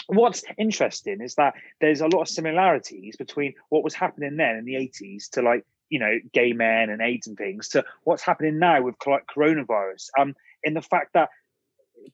what's 0.08 0.44
interesting 0.58 1.22
is 1.22 1.36
that 1.36 1.54
there's 1.82 2.02
a 2.02 2.08
lot 2.08 2.22
of 2.22 2.28
similarities 2.28 3.16
between 3.16 3.54
what 3.70 3.84
was 3.84 3.94
happening 3.94 4.38
then 4.38 4.58
in 4.58 4.66
the 4.66 4.76
80s 4.76 5.30
to 5.32 5.42
like 5.42 5.66
you 5.94 6.00
know 6.00 6.18
gay 6.34 6.54
men 6.54 6.90
and 6.90 7.04
AIDS 7.04 7.28
and 7.28 7.38
things 7.38 7.70
to 7.70 7.86
what's 8.04 8.24
happening 8.24 8.58
now 8.58 8.82
with 8.82 8.96
coronavirus. 8.98 10.10
Um, 10.20 10.34
in 10.64 10.74
the 10.74 10.82
fact 10.82 11.14
that 11.14 11.30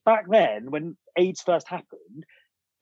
back 0.04 0.26
then 0.28 0.70
when 0.70 0.98
AIDS 1.16 1.40
first 1.40 1.66
happened, 1.66 2.26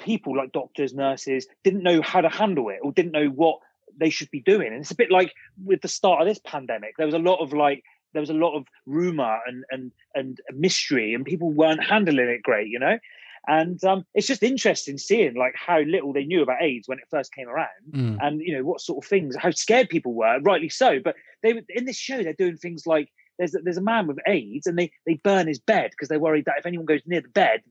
people 0.00 0.36
like 0.36 0.50
doctors, 0.50 0.92
nurses 0.92 1.46
didn't 1.62 1.84
know 1.84 2.02
how 2.02 2.20
to 2.20 2.28
handle 2.28 2.68
it 2.70 2.80
or 2.82 2.90
didn't 2.90 3.12
know 3.12 3.28
what 3.28 3.60
they 3.96 4.10
should 4.10 4.30
be 4.32 4.42
doing. 4.42 4.72
And 4.72 4.80
it's 4.80 4.90
a 4.90 4.96
bit 4.96 5.12
like 5.12 5.32
with 5.64 5.82
the 5.82 5.88
start 5.88 6.20
of 6.20 6.26
this 6.26 6.40
pandemic, 6.44 6.94
there 6.98 7.06
was 7.06 7.14
a 7.14 7.20
lot 7.20 7.40
of 7.40 7.52
like 7.52 7.84
there 8.12 8.20
was 8.22 8.30
a 8.30 8.34
lot 8.34 8.56
of 8.56 8.66
rumor 8.86 9.38
and 9.46 9.64
and 9.70 9.92
and 10.16 10.40
mystery, 10.52 11.14
and 11.14 11.24
people 11.24 11.52
weren't 11.52 11.84
handling 11.84 12.28
it 12.28 12.42
great, 12.42 12.66
you 12.66 12.80
know. 12.80 12.98
And 13.48 13.82
um, 13.82 14.04
it's 14.14 14.26
just 14.26 14.42
interesting 14.42 14.98
seeing 14.98 15.34
like 15.34 15.54
how 15.56 15.80
little 15.80 16.12
they 16.12 16.24
knew 16.24 16.42
about 16.42 16.62
AIDS 16.62 16.86
when 16.86 16.98
it 16.98 17.04
first 17.10 17.32
came 17.32 17.48
around, 17.48 17.68
mm. 17.90 18.18
and 18.20 18.42
you 18.42 18.54
know 18.54 18.62
what 18.62 18.82
sort 18.82 19.02
of 19.02 19.08
things, 19.08 19.34
how 19.36 19.50
scared 19.50 19.88
people 19.88 20.12
were, 20.12 20.38
rightly 20.40 20.68
so. 20.68 21.00
But 21.02 21.14
they 21.42 21.62
in 21.70 21.86
this 21.86 21.96
show 21.96 22.22
they're 22.22 22.34
doing 22.34 22.58
things 22.58 22.86
like 22.86 23.08
there's 23.38 23.56
there's 23.64 23.78
a 23.78 23.82
man 23.82 24.06
with 24.06 24.18
AIDS 24.26 24.66
and 24.66 24.78
they 24.78 24.92
they 25.06 25.14
burn 25.24 25.46
his 25.46 25.58
bed 25.58 25.90
because 25.92 26.08
they're 26.08 26.20
worried 26.20 26.44
that 26.44 26.58
if 26.58 26.66
anyone 26.66 26.84
goes 26.84 27.00
near 27.06 27.22
the 27.22 27.28
bed, 27.28 27.62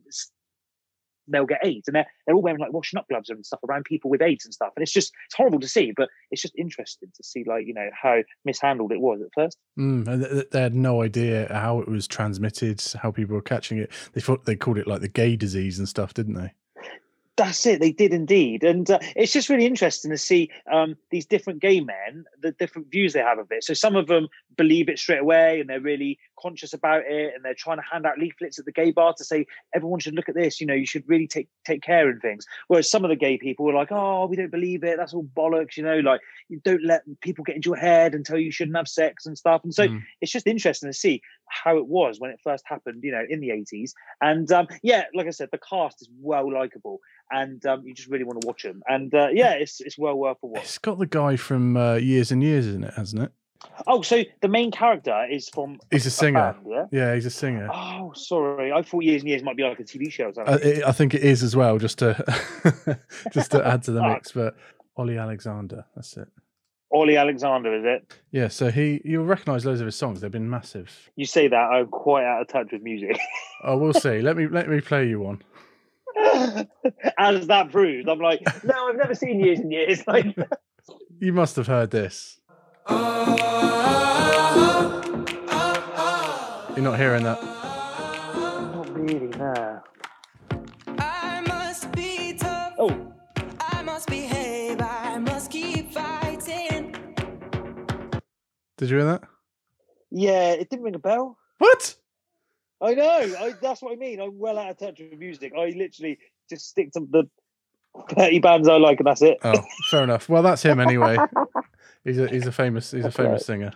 they'll 1.28 1.46
get 1.46 1.66
AIDS. 1.66 1.88
And 1.88 1.96
they're, 1.96 2.08
they're 2.26 2.36
all 2.36 2.42
wearing 2.42 2.60
like 2.60 2.74
washing 2.74 2.98
up 2.98 3.08
gloves 3.10 3.30
and 3.30 3.46
stuff 3.46 3.60
around 3.68 3.86
people 3.86 4.10
with 4.10 4.22
AIDS 4.22 4.46
and 4.46 4.54
stuff. 4.54 4.74
And 4.76 4.84
it's 4.84 4.92
just, 4.92 5.14
it's 5.26 5.36
horrible 5.36 5.60
to 5.60 5.68
see, 5.68 5.94
but 5.96 6.10
it's 6.32 6.42
just 6.42 6.56
interesting 6.58 7.10
to 7.16 7.24
see 7.24 7.44
like, 7.46 7.66
you 7.66 7.74
know, 7.74 7.90
how 8.00 8.20
mishandled 8.46 8.92
it 8.92 9.02
was 9.02 9.22
at 9.22 9.28
first. 9.34 9.58
Mm, 9.78 10.50
they 10.52 10.62
had 10.62 10.76
no 10.76 11.02
idea 11.02 11.48
how 11.52 11.80
it 11.80 11.88
was 11.88 12.08
transmitted, 12.08 12.84
how 13.02 13.12
people 13.12 13.36
were 13.36 13.42
catching 13.42 13.78
it. 13.78 13.92
They 14.14 14.22
thought 14.22 14.46
they 14.46 14.56
called 14.56 14.78
it 14.78 14.88
like 14.88 15.02
the 15.02 15.08
gay 15.08 15.36
disease 15.36 15.80
and 15.80 15.88
stuff, 15.88 16.14
didn't 16.14 16.36
they? 16.36 16.54
That's 17.38 17.68
it. 17.68 17.80
They 17.80 17.92
did 17.92 18.14
indeed, 18.14 18.64
and 18.64 18.90
uh, 18.90 18.98
it's 19.16 19.32
just 19.32 19.48
really 19.48 19.68
interesting 19.68 20.10
to 20.10 20.18
see 20.18 20.50
um, 20.72 20.98
these 21.12 21.28
different 21.28 21.62
gay 21.62 21.80
men, 21.80 22.26
the 22.42 22.52
different 22.52 22.90
views 22.90 23.14
they 23.14 23.20
have 23.20 23.38
of 23.38 23.52
it. 23.52 23.64
So 23.64 23.76
some 23.76 23.96
of 23.96 24.08
them 24.08 24.28
believe 24.58 24.90
it 24.90 24.98
straight 24.98 25.20
away, 25.20 25.60
and 25.60 25.70
they're 25.70 25.80
really 25.80 26.18
conscious 26.40 26.74
about 26.74 27.04
it, 27.06 27.36
and 27.36 27.46
they're 27.46 27.54
trying 27.54 27.78
to 27.78 27.84
hand 27.84 28.08
out 28.08 28.18
leaflets 28.18 28.58
at 28.58 28.66
the 28.66 28.72
gay 28.72 28.90
bar 28.90 29.14
to 29.16 29.24
say 29.24 29.46
everyone 29.76 30.00
should 30.00 30.16
look 30.16 30.28
at 30.28 30.34
this. 30.34 30.60
You 30.60 30.66
know, 30.66 30.74
you 30.74 30.88
should 30.88 31.08
really 31.08 31.28
take 31.28 31.48
take 31.64 31.84
care 31.84 32.10
in 32.10 32.20
things. 32.20 32.48
Whereas 32.70 32.90
some 32.90 33.06
of 33.06 33.10
the 33.10 33.16
gay 33.16 33.38
people 33.38 33.66
were 33.66 33.74
like, 33.74 33.92
"Oh, 33.92 34.26
we 34.26 34.36
don't 34.36 34.50
believe 34.50 34.84
it. 34.84 34.98
That's 34.98 35.14
all 35.14 35.30
bollocks." 35.36 35.78
You 35.78 35.84
know, 35.84 36.00
like 36.00 36.22
you 36.50 36.60
don't 36.64 36.84
let 36.84 37.04
people 37.22 37.44
get 37.44 37.56
into 37.56 37.70
your 37.70 37.78
head 37.78 38.16
and 38.16 38.26
tell 38.26 38.40
you 38.40 38.46
you 38.46 38.52
shouldn't 38.52 38.78
have 38.78 38.88
sex 38.88 39.28
and 39.28 39.38
stuff. 39.38 39.64
And 39.64 39.76
so 39.76 39.88
mm. 39.88 40.02
it's 40.22 40.32
just 40.32 40.48
interesting 40.48 40.90
to 40.90 40.98
see 40.98 41.22
how 41.50 41.78
it 41.78 41.86
was 41.86 42.20
when 42.20 42.32
it 42.32 42.40
first 42.44 42.64
happened. 42.66 43.04
You 43.04 43.12
know, 43.12 43.26
in 43.30 43.42
the 43.42 43.52
eighties. 43.52 43.94
And 44.22 44.52
um, 44.52 44.68
yeah, 44.82 45.04
like 45.14 45.28
I 45.28 45.30
said, 45.30 45.50
the 45.52 45.60
cast 45.60 46.02
is 46.02 46.10
well 46.20 46.52
likable 46.52 47.00
and 47.32 47.66
um, 47.66 47.84
you 47.86 47.94
just 47.94 48.10
really 48.10 48.24
want 48.24 48.42
to 48.42 48.48
watch 48.48 48.64
them. 48.64 48.82
And 48.88 49.14
uh, 49.14 49.30
yeah, 49.32 49.54
it's 49.54 49.82
it's 49.82 49.98
well 49.98 50.16
worth 50.16 50.38
a 50.44 50.48
watch. 50.48 50.64
It's 50.64 50.78
got 50.78 51.00
the 51.00 51.06
guy 51.06 51.36
from 51.36 51.78
uh, 51.78 51.96
Years 51.96 52.32
and 52.32 52.44
Years 52.44 52.68
in 52.68 52.84
it, 52.84 52.94
hasn't 52.96 53.24
it? 53.24 53.32
Oh, 53.86 54.02
so 54.02 54.24
the 54.42 54.48
main 54.48 54.72
character 54.72 55.26
is 55.30 55.50
from. 55.50 55.80
He's 55.92 56.06
a, 56.06 56.12
singer. 56.12 56.54
Band, 56.54 56.68
yeah? 56.68 56.86
yeah, 56.92 57.16
he's 57.16 57.26
a 57.26 57.32
singer. 57.32 57.70
Oh, 57.74 58.12
sorry. 58.16 58.72
I 58.72 58.82
thought 58.82 59.04
Years 59.04 59.22
and 59.22 59.30
Years 59.30 59.44
might 59.44 59.58
be 59.58 59.64
like 59.64 59.80
a 59.80 59.84
TV 59.84 60.12
show. 60.12 60.32
Uh, 60.38 60.58
it, 60.62 60.84
I 60.84 60.92
think 60.92 61.14
it 61.14 61.24
is 61.24 61.44
as 61.44 61.56
well, 61.56 61.78
just 61.78 62.00
to 62.00 63.00
just 63.34 63.52
to 63.52 63.66
add 63.66 63.84
to 63.84 63.92
the 63.92 64.02
mix. 64.02 64.32
But 64.32 64.56
Ollie 64.96 65.18
Alexander, 65.18 65.86
that's 65.96 66.18
it. 66.18 66.28
Ollie 66.92 67.18
Alexander, 67.18 67.76
is 67.76 67.84
it? 67.86 68.14
Yeah, 68.32 68.48
so 68.48 68.72
he 68.72 69.02
you'll 69.04 69.26
recognise 69.26 69.66
loads 69.66 69.82
of 69.82 69.86
his 69.86 69.96
songs. 69.96 70.22
They've 70.22 70.32
been 70.32 70.50
massive. 70.50 71.10
You 71.16 71.26
say 71.26 71.48
that 71.48 71.56
I'm 71.56 71.88
quite 71.88 72.24
out 72.24 72.42
of 72.42 72.48
touch 72.48 72.72
with 72.72 72.82
music. 72.82 73.18
Oh, 73.64 73.76
we'll 73.76 73.92
see. 73.92 74.22
let 74.22 74.38
me 74.38 74.48
let 74.48 74.70
me 74.70 74.80
play 74.82 75.10
you 75.10 75.20
one. 75.20 75.42
As 77.18 77.48
that 77.48 77.70
proves, 77.72 78.08
I'm 78.08 78.20
like, 78.20 78.42
no, 78.64 78.88
I've 78.90 78.96
never 78.98 79.14
seen 79.16 79.40
years 79.40 79.60
and 79.60 79.72
years. 79.72 80.04
Like, 80.08 80.36
You 81.20 81.34
must 81.34 81.56
have 81.58 81.68
heard 81.68 81.92
this. 81.92 82.40
You're 86.76 86.84
not 86.84 86.98
hearing 87.00 87.24
that. 87.24 87.42
not 87.42 88.90
really, 88.98 89.28
no. 89.38 89.82
I 91.00 91.42
must 91.48 91.92
be 91.94 92.34
tough. 92.34 92.74
Oh, 92.78 93.14
I 93.60 93.82
must 93.82 94.08
behave. 94.08 94.80
I 94.82 95.18
must 95.18 95.50
keep 95.52 95.92
fighting. 95.92 96.94
Did 98.78 98.90
you 98.90 98.98
hear 98.98 99.06
that? 99.06 99.24
yeah, 100.12 100.52
it 100.52 100.70
didn't 100.70 100.84
ring 100.86 100.96
a 100.96 101.00
bell. 101.00 101.38
What? 101.58 101.96
I 102.82 102.94
know. 102.94 103.36
I, 103.40 103.54
that's 103.62 103.82
what 103.82 103.94
I 103.94 103.96
mean. 103.96 104.22
I'm 104.22 104.38
well 104.38 104.58
out 104.58 104.70
of 104.70 104.78
touch 104.78 105.00
with 105.00 105.18
music. 105.20 105.54
I 105.58 105.70
literally 105.70 106.20
just 106.50 106.70
stick 106.70 106.92
to 106.94 107.08
the 107.10 107.30
30 108.12 108.40
bands 108.40 108.68
I 108.68 108.78
like, 108.78 109.00
and 109.00 109.08
that's 109.08 109.22
it. 109.22 109.38
Oh, 109.44 109.62
fair 109.90 110.04
enough. 110.04 110.30
Well, 110.30 110.44
that's 110.44 110.64
him 110.64 110.80
anyway. 110.80 111.18
He's 112.04 112.20
a 112.20 112.28
he's 112.30 112.48
a 112.48 112.54
famous 112.54 112.92
he's 112.92 113.04
a 113.04 113.12
famous 113.12 113.46
singer. 113.46 113.74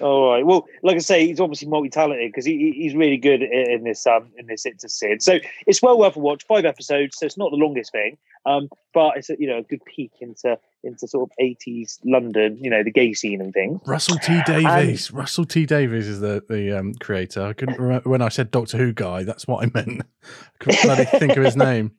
All 0.00 0.30
right. 0.30 0.44
Well, 0.46 0.66
like 0.82 0.96
I 0.96 1.00
say, 1.00 1.26
he's 1.26 1.40
obviously 1.40 1.68
multi-talented 1.68 2.30
because 2.32 2.44
he, 2.44 2.56
he- 2.56 2.82
he's 2.82 2.94
really 2.94 3.16
good 3.16 3.42
in, 3.42 3.84
this 3.84 4.06
um 4.06 4.28
in 4.38 4.46
this 4.46 4.64
It's 4.66 4.84
a 4.84 4.88
Sin. 4.88 5.20
So 5.20 5.38
it's 5.66 5.82
well 5.82 5.98
worth 5.98 6.16
a 6.16 6.20
watch. 6.20 6.44
Five 6.46 6.64
episodes, 6.64 7.16
so 7.18 7.26
it's 7.26 7.36
not 7.36 7.50
the 7.50 7.56
longest 7.56 7.92
thing. 7.92 8.16
Um, 8.46 8.68
but 8.94 9.18
it's 9.18 9.28
a, 9.28 9.36
you 9.38 9.46
know 9.46 9.58
a 9.58 9.62
good 9.62 9.84
peek 9.84 10.12
into 10.20 10.58
into 10.82 11.06
sort 11.06 11.28
of 11.28 11.32
eighties 11.38 11.98
London, 12.04 12.56
you 12.62 12.70
know, 12.70 12.82
the 12.82 12.90
gay 12.90 13.12
scene 13.12 13.40
and 13.42 13.52
things. 13.52 13.80
Russell 13.86 14.16
T 14.16 14.40
Davies. 14.46 15.10
Russell 15.12 15.44
T 15.44 15.66
Davies 15.66 16.08
is 16.08 16.20
the 16.20 16.42
the 16.48 16.78
um, 16.78 16.94
creator. 16.94 17.42
I 17.44 17.52
couldn't 17.52 17.78
remember 17.78 18.08
when 18.08 18.22
I 18.22 18.30
said 18.30 18.50
Doctor 18.50 18.78
Who 18.78 18.92
guy. 18.94 19.22
That's 19.24 19.46
what 19.46 19.62
I 19.64 19.70
meant. 19.74 20.00
I 20.22 20.64
couldn't 20.64 20.82
bloody 20.82 21.04
think 21.04 21.36
of 21.36 21.44
his 21.44 21.56
name. 21.68 21.92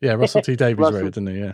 Yeah, 0.00 0.14
Russell 0.14 0.42
T 0.42 0.56
Davies 0.56 0.78
Russell- 0.80 1.00
wrote 1.00 1.06
it, 1.06 1.14
didn't 1.14 1.34
he? 1.34 1.40
Yeah. 1.40 1.52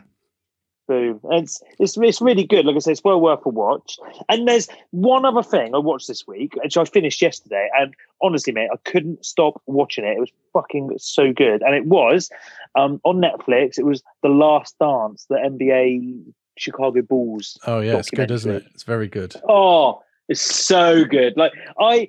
Boom. 0.90 1.20
And 1.22 1.44
It's, 1.44 1.62
it's 1.78 1.96
it's 1.96 2.20
really 2.20 2.42
good. 2.42 2.66
Like 2.66 2.74
I 2.74 2.80
say, 2.80 2.90
it's 2.90 3.04
well 3.04 3.20
worth 3.20 3.46
a 3.46 3.48
watch. 3.48 3.96
And 4.28 4.48
there's 4.48 4.68
one 4.90 5.24
other 5.24 5.44
thing 5.44 5.72
I 5.72 5.78
watched 5.78 6.08
this 6.08 6.26
week, 6.26 6.56
which 6.56 6.76
I 6.76 6.84
finished 6.84 7.22
yesterday, 7.22 7.70
and 7.78 7.94
honestly, 8.20 8.52
mate, 8.52 8.70
I 8.72 8.76
couldn't 8.78 9.24
stop 9.24 9.62
watching 9.66 10.04
it. 10.04 10.16
It 10.16 10.18
was 10.18 10.32
fucking 10.52 10.90
so 10.98 11.32
good. 11.32 11.62
And 11.62 11.76
it 11.76 11.86
was 11.86 12.28
um, 12.74 13.00
on 13.04 13.20
Netflix. 13.20 13.78
It 13.78 13.86
was 13.86 14.02
The 14.24 14.30
Last 14.30 14.80
Dance, 14.80 15.26
the 15.30 15.36
NBA 15.36 16.24
Chicago 16.58 17.02
Bulls 17.02 17.56
Oh 17.68 17.78
yeah, 17.78 17.98
it's 17.98 18.10
good, 18.10 18.32
isn't 18.32 18.50
it? 18.50 18.64
It's 18.74 18.82
very 18.82 19.06
good. 19.06 19.36
Oh, 19.48 20.02
it's 20.28 20.42
so 20.42 21.04
good. 21.04 21.36
Like 21.36 21.52
I 21.78 22.08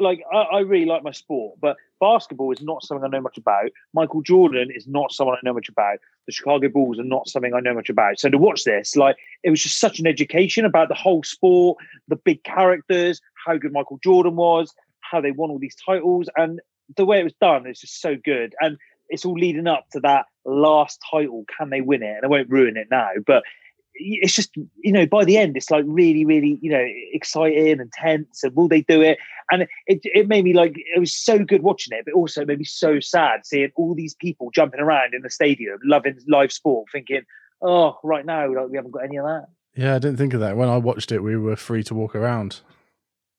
like 0.00 0.22
I, 0.32 0.38
I 0.38 0.60
really 0.60 0.86
like 0.86 1.02
my 1.02 1.10
sport, 1.12 1.58
but 1.60 1.76
basketball 2.00 2.52
is 2.52 2.62
not 2.62 2.82
something 2.82 3.04
I 3.04 3.08
know 3.08 3.20
much 3.20 3.38
about. 3.38 3.70
Michael 3.94 4.22
Jordan 4.22 4.68
is 4.74 4.86
not 4.86 5.12
someone 5.12 5.36
I 5.36 5.40
know 5.44 5.54
much 5.54 5.68
about. 5.68 5.98
The 6.26 6.32
Chicago 6.32 6.68
Bulls 6.68 6.98
are 6.98 7.04
not 7.04 7.28
something 7.28 7.54
I 7.54 7.60
know 7.60 7.74
much 7.74 7.88
about. 7.88 8.18
So 8.18 8.28
to 8.28 8.38
watch 8.38 8.64
this, 8.64 8.96
like 8.96 9.16
it 9.42 9.50
was 9.50 9.62
just 9.62 9.80
such 9.80 9.98
an 9.98 10.06
education 10.06 10.64
about 10.64 10.88
the 10.88 10.94
whole 10.94 11.22
sport, 11.22 11.78
the 12.08 12.16
big 12.16 12.42
characters, 12.44 13.20
how 13.46 13.56
good 13.56 13.72
Michael 13.72 13.98
Jordan 14.02 14.36
was, 14.36 14.72
how 15.00 15.20
they 15.20 15.32
won 15.32 15.50
all 15.50 15.58
these 15.58 15.76
titles, 15.76 16.28
and 16.36 16.60
the 16.96 17.04
way 17.04 17.20
it 17.20 17.24
was 17.24 17.34
done 17.40 17.66
is 17.66 17.80
just 17.80 18.00
so 18.00 18.16
good. 18.22 18.54
And 18.60 18.78
it's 19.08 19.24
all 19.24 19.34
leading 19.34 19.66
up 19.66 19.86
to 19.92 20.00
that 20.00 20.26
last 20.44 21.00
title. 21.10 21.44
Can 21.58 21.70
they 21.70 21.80
win 21.80 22.02
it? 22.02 22.16
And 22.16 22.24
I 22.24 22.28
won't 22.28 22.48
ruin 22.48 22.76
it 22.76 22.88
now, 22.90 23.10
but 23.26 23.42
it's 23.94 24.34
just 24.34 24.50
you 24.82 24.92
know 24.92 25.06
by 25.06 25.24
the 25.24 25.36
end 25.36 25.56
it's 25.56 25.70
like 25.70 25.84
really 25.86 26.24
really 26.24 26.58
you 26.62 26.70
know 26.70 26.84
exciting 27.12 27.80
and 27.80 27.92
tense 27.92 28.42
and 28.42 28.54
will 28.56 28.68
they 28.68 28.82
do 28.82 29.00
it 29.02 29.18
and 29.50 29.62
it, 29.86 30.00
it 30.04 30.28
made 30.28 30.44
me 30.44 30.54
like 30.54 30.74
it 30.76 30.98
was 30.98 31.12
so 31.14 31.38
good 31.38 31.62
watching 31.62 31.96
it 31.96 32.04
but 32.04 32.14
also 32.14 32.40
it 32.40 32.48
made 32.48 32.58
me 32.58 32.64
so 32.64 33.00
sad 33.00 33.44
seeing 33.44 33.70
all 33.76 33.94
these 33.94 34.14
people 34.14 34.50
jumping 34.54 34.80
around 34.80 35.14
in 35.14 35.22
the 35.22 35.30
stadium 35.30 35.78
loving 35.84 36.18
live 36.28 36.52
sport 36.52 36.86
thinking 36.90 37.22
oh 37.60 37.98
right 38.02 38.24
now 38.26 38.46
like 38.52 38.68
we 38.68 38.76
haven't 38.76 38.92
got 38.92 39.04
any 39.04 39.16
of 39.18 39.24
that 39.24 39.46
Yeah, 39.76 39.94
I 39.94 39.98
didn't 39.98 40.18
think 40.18 40.34
of 40.34 40.40
that. 40.40 40.56
When 40.56 40.68
I 40.68 40.76
watched 40.76 41.12
it, 41.12 41.20
we 41.22 41.36
were 41.36 41.56
free 41.56 41.82
to 41.84 41.94
walk 41.94 42.14
around. 42.14 42.60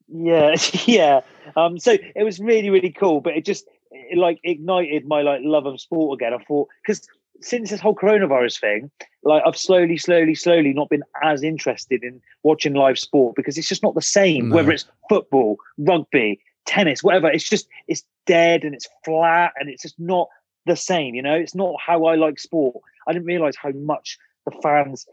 yeah 0.07 0.55
yeah 0.85 1.21
um 1.55 1.79
so 1.79 1.91
it 2.15 2.23
was 2.23 2.39
really 2.39 2.69
really 2.69 2.91
cool 2.91 3.21
but 3.21 3.35
it 3.35 3.45
just 3.45 3.65
it, 3.93 4.17
like 4.17 4.39
ignited 4.43 5.07
my 5.07 5.21
like 5.21 5.41
love 5.43 5.65
of 5.65 5.79
sport 5.79 6.19
again. 6.19 6.33
I 6.33 6.43
thought 6.43 6.67
because 6.85 7.01
since 7.41 7.69
this 7.71 7.81
whole 7.81 7.95
coronavirus 7.95 8.59
thing 8.61 8.91
like 9.23 9.41
i've 9.45 9.57
slowly 9.57 9.97
slowly 9.97 10.35
slowly 10.35 10.71
not 10.71 10.87
been 10.87 11.01
as 11.23 11.43
interested 11.43 12.01
in 12.03 12.21
watching 12.43 12.73
live 12.73 12.97
sport 12.97 13.35
because 13.35 13.57
it's 13.57 13.67
just 13.67 13.83
not 13.83 13.95
the 13.95 14.01
same 14.01 14.47
No. 14.49 14.55
whether 14.55 14.71
it's 14.71 14.85
football 15.09 15.57
rugby 15.77 16.39
tennis 16.65 17.03
whatever. 17.03 17.29
It's 17.29 17.49
just 17.49 17.67
it's 17.87 18.03
dead 18.25 18.63
and 18.63 18.73
it's 18.73 18.87
flat 19.03 19.51
and 19.57 19.67
it's 19.69 19.81
just 19.81 19.99
not 19.99 20.29
the 20.65 20.75
same 20.77 21.15
you 21.15 21.21
know? 21.21 21.33
It's 21.33 21.55
not 21.55 21.73
how 21.85 22.05
i 22.05 22.15
like 22.15 22.39
sport. 22.39 22.77
I 23.07 23.11
didn't 23.13 23.25
realize 23.25 23.55
how 23.61 23.71
much 23.71 24.17
the 24.45 24.51
fans 24.61 25.05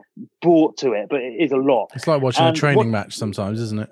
brought 0.42 0.76
to 0.78 0.92
it 0.92 1.08
but 1.08 1.20
it 1.20 1.34
is 1.40 1.50
a 1.52 1.56
lot. 1.56 1.90
It's 1.94 2.06
like 2.06 2.22
watching 2.22 2.44
a 2.46 2.52
training 2.52 2.76
what- 2.76 2.86
match 2.86 3.16
sometimes, 3.16 3.60
isn't 3.60 3.80
it? 3.80 3.90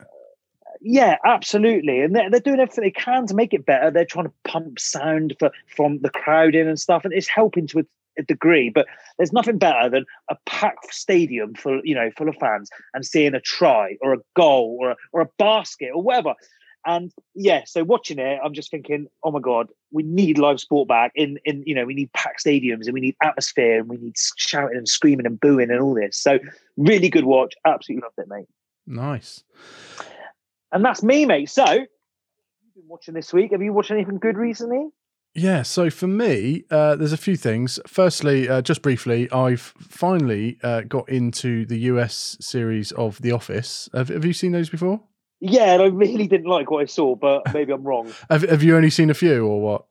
Yeah, 0.80 1.16
absolutely. 1.25 2.00
And 2.00 2.14
they're, 2.14 2.30
they're 2.30 2.40
doing 2.40 2.61
everything 2.61 2.85
they 2.85 2.90
can 2.90 3.26
to 3.26 3.35
make 3.35 3.52
it 3.52 3.66
better. 3.66 3.90
They're 3.90 4.04
trying 4.04 4.26
to 4.26 4.32
pump 4.44 4.78
sound 4.78 5.35
for 5.38 5.50
from 5.75 6.00
the 6.00 6.11
crowd 6.11 6.54
in 6.54 6.68
and 6.68 6.78
stuff, 6.78 7.04
and 7.04 7.12
it's 7.12 7.28
helping 7.28 7.66
to 7.68 7.80
a, 7.80 7.82
a 8.18 8.23
degree. 8.23 8.70
But 8.70 8.87
there's 9.16 9.32
nothing 9.32 9.58
better 9.58 9.88
than 9.88 10.04
a 10.30 10.37
packed 10.47 10.92
stadium 10.92 11.54
full, 11.54 11.80
you 11.85 11.94
know, 11.94 12.11
full 12.16 12.28
of 12.28 12.37
fans 12.37 12.70
and 12.94 13.04
seeing 13.04 13.35
a 13.35 13.40
try 13.40 13.97
or 14.00 14.14
a 14.14 14.18
goal 14.37 14.78
or 14.80 14.90
a, 14.90 14.97
or 15.12 15.20
a 15.23 15.28
basket 15.38 15.90
or 15.94 16.02
whatever. 16.02 16.35
And 16.87 17.12
yeah, 17.35 17.64
so 17.66 17.85
watching 17.85 18.18
it, 18.18 18.40
I'm 18.42 18.54
just 18.54 18.70
thinking, 18.70 19.08
oh 19.25 19.30
my 19.30 19.40
god, 19.40 19.68
we 19.90 20.04
need 20.04 20.38
live 20.38 20.61
sport 20.61 20.88
back. 20.88 21.12
In 21.14 21.38
in 21.44 21.62
you 21.66 21.75
know, 21.75 21.85
we 21.85 21.94
need 21.94 22.12
packed 22.12 22.44
stadiums 22.44 22.85
and 22.85 22.94
we 22.94 23.00
need 23.00 23.16
atmosphere 23.23 23.80
and 23.80 23.88
we 23.88 23.97
need 23.97 24.14
shouting 24.37 24.76
and 24.76 24.88
screaming 24.88 25.26
and 25.26 25.40
booing 25.40 25.70
and 25.70 25.80
all 25.80 25.94
this. 25.94 26.16
So 26.16 26.38
really 26.76 27.11
good 27.11 27.25
watch. 27.25 27.54
Absolutely 27.66 28.02
loved 28.02 28.18
it, 28.18 28.28
mate. 28.28 28.47
Nice. 28.87 29.44
And 30.72 30.84
that's 30.84 31.02
me, 31.02 31.25
mate. 31.26 31.50
So, 31.50 31.64
you've 31.70 32.75
been 32.75 32.88
watching 32.88 33.14
this 33.14 33.32
week. 33.32 33.52
Have 33.52 33.62
you 33.62 33.72
watched 33.72 33.90
anything 33.90 34.18
good 34.18 34.37
recently? 34.37 34.88
Yeah, 35.34 35.62
so 35.62 35.88
for 35.90 36.06
me, 36.08 36.64
uh, 36.70 36.96
there's 36.96 37.12
a 37.12 37.16
few 37.18 37.37
things. 37.37 37.78
Firstly, 37.87 38.48
uh, 38.48 38.60
just 38.62 38.82
briefly, 38.82 39.30
I've 39.30 39.60
finally 39.60 40.58
uh, 40.62 40.80
got 40.82 41.08
into 41.08 41.64
the 41.66 41.78
US 41.80 42.37
series 42.40 42.92
of 42.92 43.20
The 43.22 43.32
Office. 43.32 43.88
Have, 43.94 44.08
have 44.08 44.25
you 44.25 44.32
seen 44.32 44.52
those 44.52 44.68
before? 44.68 45.00
Yeah, 45.40 45.75
and 45.75 45.82
I 45.82 45.87
really 45.87 46.26
didn't 46.26 46.48
like 46.48 46.70
what 46.70 46.82
I 46.82 46.87
saw, 46.87 47.14
but 47.14 47.54
maybe 47.54 47.72
I'm 47.72 47.84
wrong. 47.84 48.12
Have, 48.30 48.42
have 48.42 48.60
you 48.64 48.75
only 48.75 48.90
seen 48.90 49.08
a 49.08 49.14
few 49.14 49.46
or 49.46 49.60
what? 49.60 49.84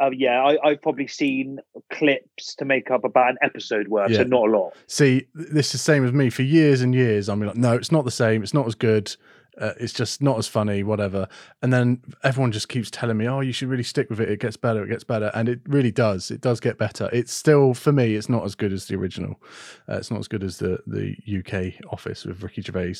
Uh, 0.00 0.08
yeah, 0.16 0.42
I, 0.42 0.56
I've 0.66 0.80
probably 0.80 1.06
seen 1.08 1.58
clips 1.92 2.54
to 2.54 2.64
make 2.64 2.90
up 2.90 3.04
about 3.04 3.28
an 3.30 3.36
episode 3.42 3.88
worth, 3.88 4.10
Yeah. 4.12 4.18
so 4.18 4.22
not 4.24 4.48
a 4.48 4.50
lot. 4.50 4.72
See, 4.86 5.26
this 5.34 5.66
is 5.66 5.72
the 5.72 5.78
same 5.78 6.06
as 6.06 6.12
me. 6.12 6.30
For 6.30 6.40
years 6.42 6.80
and 6.80 6.94
years, 6.94 7.28
I'm 7.28 7.42
like, 7.42 7.56
no, 7.56 7.74
it's 7.74 7.92
not 7.92 8.06
the 8.06 8.10
same. 8.10 8.42
It's 8.42 8.54
not 8.54 8.66
as 8.66 8.74
good. 8.74 9.14
Uh, 9.60 9.72
it's 9.80 9.92
just 9.92 10.22
not 10.22 10.38
as 10.38 10.46
funny, 10.46 10.82
whatever. 10.82 11.28
And 11.62 11.72
then 11.72 12.02
everyone 12.22 12.52
just 12.52 12.68
keeps 12.68 12.90
telling 12.90 13.16
me, 13.16 13.28
oh, 13.28 13.40
you 13.40 13.52
should 13.52 13.68
really 13.68 13.82
stick 13.82 14.10
with 14.10 14.20
it. 14.20 14.30
It 14.30 14.40
gets 14.40 14.56
better. 14.56 14.84
It 14.84 14.88
gets 14.88 15.04
better. 15.04 15.30
And 15.34 15.48
it 15.48 15.60
really 15.66 15.90
does. 15.90 16.30
It 16.30 16.40
does 16.40 16.60
get 16.60 16.78
better. 16.78 17.08
It's 17.12 17.32
still, 17.32 17.74
for 17.74 17.92
me, 17.92 18.14
it's 18.14 18.28
not 18.28 18.44
as 18.44 18.54
good 18.54 18.72
as 18.72 18.86
the 18.86 18.96
original. 18.96 19.40
Uh, 19.88 19.96
it's 19.96 20.10
not 20.10 20.20
as 20.20 20.28
good 20.28 20.44
as 20.44 20.58
the, 20.58 20.78
the 20.86 21.16
UK 21.38 21.82
office 21.92 22.24
with 22.24 22.42
Ricky 22.42 22.62
Gervais. 22.62 22.96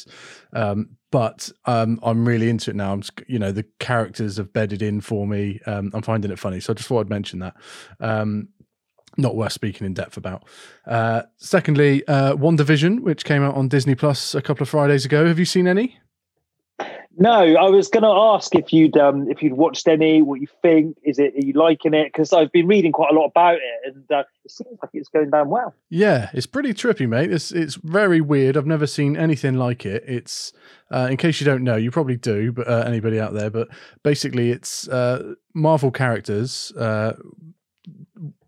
Um, 0.53 0.91
but 1.11 1.51
um, 1.67 2.01
I'm 2.03 2.27
really 2.27 2.49
into 2.49 2.71
it 2.71 2.77
now. 2.77 2.93
I'm, 2.93 3.03
you 3.27 3.39
know, 3.39 3.53
the 3.53 3.65
characters 3.79 4.37
have 4.39 4.53
bedded 4.53 4.83
in 4.83 5.01
for 5.01 5.27
me. 5.27 5.61
Um, 5.67 5.91
I'm 5.95 6.03
finding 6.03 6.31
it 6.31 6.39
funny. 6.39 6.61
So 6.61 6.73
I 6.73 6.75
just 6.75 6.89
thought 6.89 7.01
I'd 7.01 7.11
mention 7.11 7.41
that. 7.41 7.55
Um, 8.01 8.49
not 9.19 9.37
worth 9.37 9.53
speaking 9.53 9.87
in 9.87 9.95
depth 9.95 10.17
about. 10.17 10.45
Uh, 10.87 11.23
secondly, 11.39 12.07
uh, 12.07 12.35
WandaVision, 12.35 13.01
which 13.01 13.25
came 13.25 13.43
out 13.43 13.55
on 13.55 13.69
Disney 13.69 13.95
Plus 13.95 14.35
a 14.35 14.43
couple 14.43 14.63
of 14.63 14.69
Fridays 14.69 15.05
ago. 15.05 15.27
Have 15.27 15.39
you 15.39 15.45
seen 15.45 15.67
any? 15.67 15.99
No, 17.19 17.31
I 17.31 17.71
was 17.71 17.89
going 17.89 18.03
to 18.03 18.11
ask 18.11 18.55
if 18.55 18.73
you'd 18.73 18.97
um, 18.97 19.31
if 19.31 19.43
you'd 19.43 19.55
watched 19.55 19.89
any, 19.89 20.21
what 20.21 20.41
you 20.41 20.49
think. 20.61 20.99
Is 21.03 21.19
it 21.19 21.35
are 21.35 21.47
you 21.47 21.55
liking 21.55 21.95
it? 21.95 22.13
Because 22.13 22.33
I've 22.33 22.53
been 22.53 22.67
reading 22.67 22.93
quite 22.93 23.11
a 23.11 23.15
lot 23.15 23.27
about 23.27 23.55
it, 23.57 23.63
and 23.87 24.05
uh, 24.13 24.25
it 24.45 24.51
seems 24.51 24.79
like 24.83 24.91
it's 24.93 25.09
going 25.09 25.31
down 25.31 25.49
well. 25.49 25.75
Yeah, 25.89 26.29
it's 26.35 26.47
pretty 26.47 26.75
trippy, 26.75 27.09
mate. 27.09 27.33
It's 27.33 27.53
it's 27.53 27.77
very 27.77 28.21
weird. 28.21 28.57
I've 28.57 28.67
never 28.67 28.87
seen 28.87 29.17
anything 29.17 29.55
like 29.55 29.87
it. 29.87 30.05
It's 30.07 30.53
uh, 30.93 31.09
in 31.11 31.17
case 31.17 31.41
you 31.41 31.47
don't 31.47 31.65
know, 31.65 31.77
you 31.77 31.91
probably 31.91 32.17
do, 32.17 32.53
but 32.53 32.69
uh, 32.69 32.85
anybody 32.87 33.19
out 33.19 33.33
there. 33.33 33.51
But 33.51 33.69
basically, 34.03 34.51
it's 34.51 34.87
uh, 34.89 35.35
Marvel 35.55 35.91
characters. 35.91 36.71
Uh, 36.73 37.15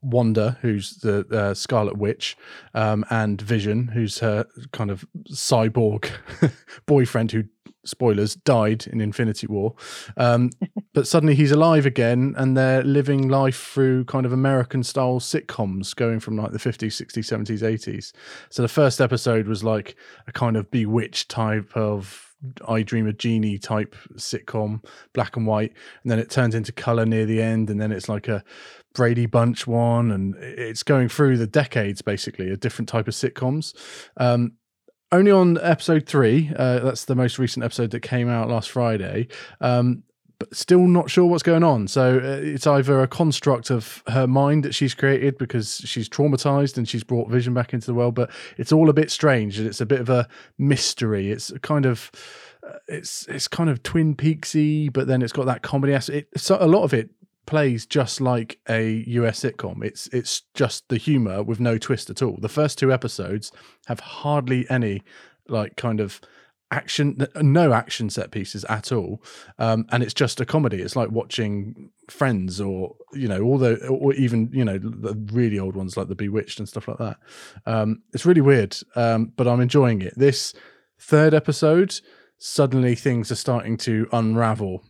Wanda, 0.00 0.58
who's 0.62 0.96
the 0.98 1.26
uh, 1.30 1.54
Scarlet 1.54 1.96
Witch, 1.96 2.36
um, 2.74 3.04
and 3.10 3.40
Vision, 3.40 3.88
who's 3.88 4.20
her 4.20 4.46
kind 4.72 4.90
of 4.90 5.04
cyborg 5.30 6.10
boyfriend 6.86 7.32
who 7.32 7.44
spoilers, 7.88 8.34
died 8.36 8.86
in 8.86 9.00
Infinity 9.00 9.46
War. 9.46 9.74
Um, 10.16 10.50
but 10.94 11.06
suddenly 11.06 11.34
he's 11.34 11.52
alive 11.52 11.86
again 11.86 12.34
and 12.36 12.56
they're 12.56 12.82
living 12.82 13.28
life 13.28 13.60
through 13.72 14.04
kind 14.04 14.26
of 14.26 14.32
American 14.32 14.82
style 14.82 15.20
sitcoms 15.20 15.94
going 15.94 16.20
from 16.20 16.36
like 16.36 16.52
the 16.52 16.58
50s, 16.58 16.88
60s, 16.88 17.46
70s, 17.46 17.62
80s. 17.62 18.12
So 18.50 18.62
the 18.62 18.68
first 18.68 19.00
episode 19.00 19.46
was 19.46 19.64
like 19.64 19.96
a 20.26 20.32
kind 20.32 20.56
of 20.56 20.70
bewitched 20.70 21.28
type 21.28 21.70
of 21.76 22.28
I 22.68 22.82
Dream 22.82 23.06
a 23.06 23.12
Jeannie 23.12 23.58
type 23.58 23.96
sitcom, 24.14 24.84
black 25.12 25.36
and 25.36 25.46
white, 25.46 25.72
and 26.02 26.10
then 26.10 26.18
it 26.18 26.30
turns 26.30 26.54
into 26.54 26.72
color 26.72 27.04
near 27.04 27.26
the 27.26 27.42
end, 27.42 27.68
and 27.68 27.80
then 27.80 27.90
it's 27.90 28.08
like 28.08 28.28
a 28.28 28.44
Brady 28.94 29.26
Bunch 29.26 29.66
one, 29.66 30.10
and 30.12 30.36
it's 30.36 30.82
going 30.82 31.08
through 31.08 31.38
the 31.38 31.46
decades 31.46 32.00
basically, 32.00 32.50
a 32.50 32.56
different 32.56 32.88
type 32.88 33.08
of 33.08 33.14
sitcoms. 33.14 33.74
Um, 34.16 34.52
only 35.12 35.30
on 35.30 35.58
episode 35.60 36.06
three, 36.06 36.50
uh, 36.56 36.80
that's 36.80 37.04
the 37.06 37.14
most 37.14 37.38
recent 37.38 37.64
episode 37.64 37.90
that 37.92 38.00
came 38.00 38.28
out 38.28 38.48
last 38.48 38.70
Friday. 38.70 39.28
Um, 39.60 40.02
but 40.38 40.54
still 40.54 40.86
not 40.86 41.10
sure 41.10 41.26
what's 41.26 41.42
going 41.42 41.64
on. 41.64 41.88
So 41.88 42.18
uh, 42.18 42.40
it's 42.42 42.66
either 42.66 43.02
a 43.02 43.08
construct 43.08 43.70
of 43.70 44.02
her 44.06 44.26
mind 44.26 44.64
that 44.64 44.74
she's 44.74 44.94
created 44.94 45.36
because 45.36 45.78
she's 45.84 46.08
traumatized 46.08 46.76
and 46.76 46.88
she's 46.88 47.02
brought 47.02 47.28
Vision 47.28 47.54
back 47.54 47.74
into 47.74 47.86
the 47.86 47.94
world, 47.94 48.14
but 48.14 48.30
it's 48.56 48.70
all 48.70 48.88
a 48.88 48.92
bit 48.92 49.10
strange 49.10 49.58
and 49.58 49.66
it's 49.66 49.80
a 49.80 49.86
bit 49.86 50.00
of 50.00 50.08
a 50.08 50.28
mystery. 50.56 51.32
It's 51.32 51.52
kind 51.62 51.86
of 51.86 52.12
uh, 52.62 52.78
it's 52.86 53.26
it's 53.28 53.48
kind 53.48 53.68
of 53.68 53.82
Twin 53.82 54.14
Peaksy, 54.14 54.92
but 54.92 55.08
then 55.08 55.22
it's 55.22 55.32
got 55.32 55.46
that 55.46 55.62
comedy 55.62 55.92
aspect. 55.92 56.28
It, 56.32 56.40
so 56.40 56.56
a 56.60 56.68
lot 56.68 56.84
of 56.84 56.94
it 56.94 57.10
plays 57.48 57.86
just 57.86 58.20
like 58.20 58.58
a 58.68 59.04
US 59.06 59.40
sitcom. 59.40 59.82
It's 59.82 60.06
it's 60.08 60.42
just 60.52 60.86
the 60.90 60.98
humor 60.98 61.42
with 61.42 61.60
no 61.60 61.78
twist 61.78 62.10
at 62.10 62.20
all. 62.20 62.36
The 62.38 62.48
first 62.48 62.76
two 62.76 62.92
episodes 62.92 63.50
have 63.86 64.00
hardly 64.00 64.68
any 64.68 65.02
like 65.48 65.74
kind 65.76 65.98
of 65.98 66.20
action 66.70 67.26
no 67.40 67.72
action 67.72 68.10
set 68.10 68.32
pieces 68.32 68.66
at 68.66 68.92
all. 68.92 69.22
Um 69.58 69.86
and 69.90 70.02
it's 70.02 70.12
just 70.12 70.42
a 70.42 70.44
comedy. 70.44 70.82
It's 70.82 70.94
like 70.94 71.10
watching 71.10 71.88
friends 72.10 72.60
or 72.60 72.94
you 73.14 73.28
know 73.28 73.40
all 73.40 73.56
the 73.56 73.82
or 73.88 74.12
even 74.12 74.50
you 74.52 74.66
know 74.66 74.76
the 74.76 75.14
really 75.32 75.58
old 75.58 75.74
ones 75.74 75.96
like 75.96 76.08
the 76.08 76.14
bewitched 76.14 76.58
and 76.58 76.68
stuff 76.68 76.86
like 76.86 76.98
that. 76.98 77.16
Um 77.64 78.02
it's 78.12 78.26
really 78.26 78.42
weird 78.42 78.76
um 78.94 79.32
but 79.36 79.48
i'm 79.48 79.62
enjoying 79.62 80.02
it. 80.02 80.12
This 80.18 80.52
third 81.00 81.32
episode 81.32 81.98
suddenly 82.36 82.94
things 82.94 83.32
are 83.32 83.36
starting 83.36 83.78
to 83.78 84.06
unravel 84.12 84.84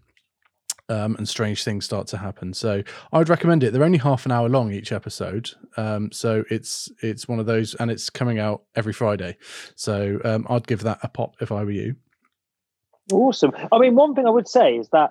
um, 0.88 1.16
and 1.16 1.28
strange 1.28 1.64
things 1.64 1.84
start 1.84 2.06
to 2.08 2.16
happen. 2.16 2.54
So 2.54 2.82
I 3.12 3.18
would 3.18 3.28
recommend 3.28 3.64
it. 3.64 3.72
They're 3.72 3.84
only 3.84 3.98
half 3.98 4.26
an 4.26 4.32
hour 4.32 4.48
long 4.48 4.72
each 4.72 4.92
episode, 4.92 5.50
um, 5.76 6.10
so 6.12 6.44
it's 6.50 6.90
it's 7.02 7.28
one 7.28 7.38
of 7.38 7.46
those, 7.46 7.74
and 7.74 7.90
it's 7.90 8.10
coming 8.10 8.38
out 8.38 8.62
every 8.74 8.92
Friday. 8.92 9.36
So 9.74 10.20
um, 10.24 10.46
I'd 10.48 10.66
give 10.66 10.82
that 10.82 10.98
a 11.02 11.08
pop 11.08 11.36
if 11.40 11.52
I 11.52 11.64
were 11.64 11.70
you. 11.70 11.96
Awesome. 13.12 13.52
I 13.72 13.78
mean, 13.78 13.94
one 13.94 14.14
thing 14.14 14.26
I 14.26 14.30
would 14.30 14.48
say 14.48 14.76
is 14.76 14.88
that 14.90 15.10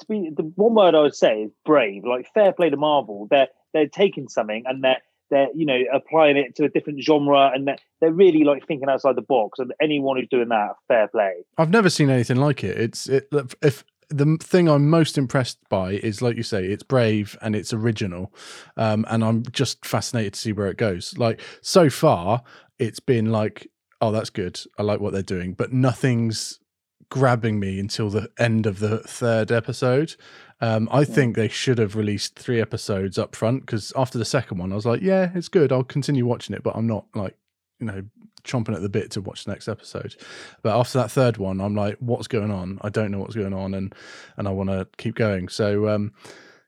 to 0.00 0.06
be 0.06 0.30
the 0.34 0.42
one 0.56 0.74
word 0.74 0.94
I 0.94 1.00
would 1.00 1.14
say 1.14 1.42
is 1.42 1.52
brave. 1.64 2.04
Like 2.04 2.26
fair 2.34 2.52
play 2.52 2.70
to 2.70 2.76
Marvel. 2.76 3.26
They're 3.30 3.48
they're 3.72 3.88
taking 3.88 4.28
something 4.28 4.64
and 4.66 4.82
they're 4.82 5.02
they're 5.30 5.48
you 5.54 5.66
know 5.66 5.80
applying 5.92 6.36
it 6.36 6.54
to 6.56 6.64
a 6.64 6.68
different 6.68 7.02
genre 7.02 7.50
and 7.54 7.66
they're, 7.66 7.78
they're 8.00 8.12
really 8.12 8.44
like 8.44 8.66
thinking 8.66 8.88
outside 8.88 9.16
the 9.16 9.22
box. 9.22 9.58
And 9.58 9.72
anyone 9.80 10.18
who's 10.18 10.28
doing 10.28 10.48
that, 10.48 10.72
fair 10.88 11.08
play. 11.08 11.44
I've 11.58 11.70
never 11.70 11.90
seen 11.90 12.10
anything 12.10 12.36
like 12.36 12.64
it. 12.64 12.78
It's 12.78 13.08
it 13.08 13.28
if 13.62 13.84
the 14.12 14.36
thing 14.40 14.68
I'm 14.68 14.88
most 14.88 15.18
impressed 15.18 15.58
by 15.68 15.92
is, 15.92 16.22
like 16.22 16.36
you 16.36 16.42
say, 16.42 16.64
it's 16.64 16.82
brave 16.82 17.36
and 17.42 17.56
it's 17.56 17.72
original, 17.72 18.32
um, 18.76 19.04
and 19.08 19.24
I'm 19.24 19.44
just 19.52 19.84
fascinated 19.84 20.34
to 20.34 20.40
see 20.40 20.52
where 20.52 20.68
it 20.68 20.76
goes. 20.76 21.16
Like 21.18 21.40
so 21.60 21.90
far, 21.90 22.42
it's 22.78 23.00
been 23.00 23.32
like, 23.32 23.68
oh, 24.00 24.12
that's 24.12 24.30
good. 24.30 24.60
I 24.78 24.82
like 24.82 25.00
what 25.00 25.12
they're 25.12 25.22
doing, 25.22 25.54
but 25.54 25.72
nothing's 25.72 26.60
grabbing 27.08 27.60
me 27.60 27.78
until 27.78 28.08
the 28.08 28.30
end 28.38 28.66
of 28.66 28.78
the 28.78 28.98
third 28.98 29.52
episode. 29.52 30.16
Um, 30.62 30.88
I 30.92 31.04
think 31.04 31.36
they 31.36 31.48
should 31.48 31.78
have 31.78 31.96
released 31.96 32.38
three 32.38 32.60
episodes 32.60 33.18
up 33.18 33.34
front 33.34 33.66
because 33.66 33.92
after 33.96 34.16
the 34.16 34.24
second 34.24 34.58
one, 34.58 34.72
I 34.72 34.76
was 34.76 34.86
like, 34.86 35.02
yeah, 35.02 35.30
it's 35.34 35.48
good. 35.48 35.72
I'll 35.72 35.84
continue 35.84 36.24
watching 36.24 36.54
it, 36.54 36.62
but 36.62 36.74
I'm 36.76 36.86
not 36.86 37.06
like, 37.14 37.36
you 37.82 37.92
know, 37.92 38.02
chomping 38.44 38.74
at 38.74 38.82
the 38.82 38.88
bit 38.88 39.10
to 39.12 39.20
watch 39.20 39.44
the 39.44 39.50
next 39.50 39.68
episode. 39.68 40.16
But 40.62 40.78
after 40.78 40.98
that 40.98 41.10
third 41.10 41.36
one, 41.36 41.60
I'm 41.60 41.74
like, 41.74 41.96
what's 41.98 42.28
going 42.28 42.50
on? 42.50 42.78
I 42.82 42.88
don't 42.88 43.10
know 43.10 43.18
what's 43.18 43.34
going 43.34 43.54
on, 43.54 43.74
and 43.74 43.94
and 44.36 44.46
I 44.46 44.50
want 44.50 44.70
to 44.70 44.86
keep 44.96 45.14
going. 45.14 45.48
So 45.48 45.88
um, 45.88 46.12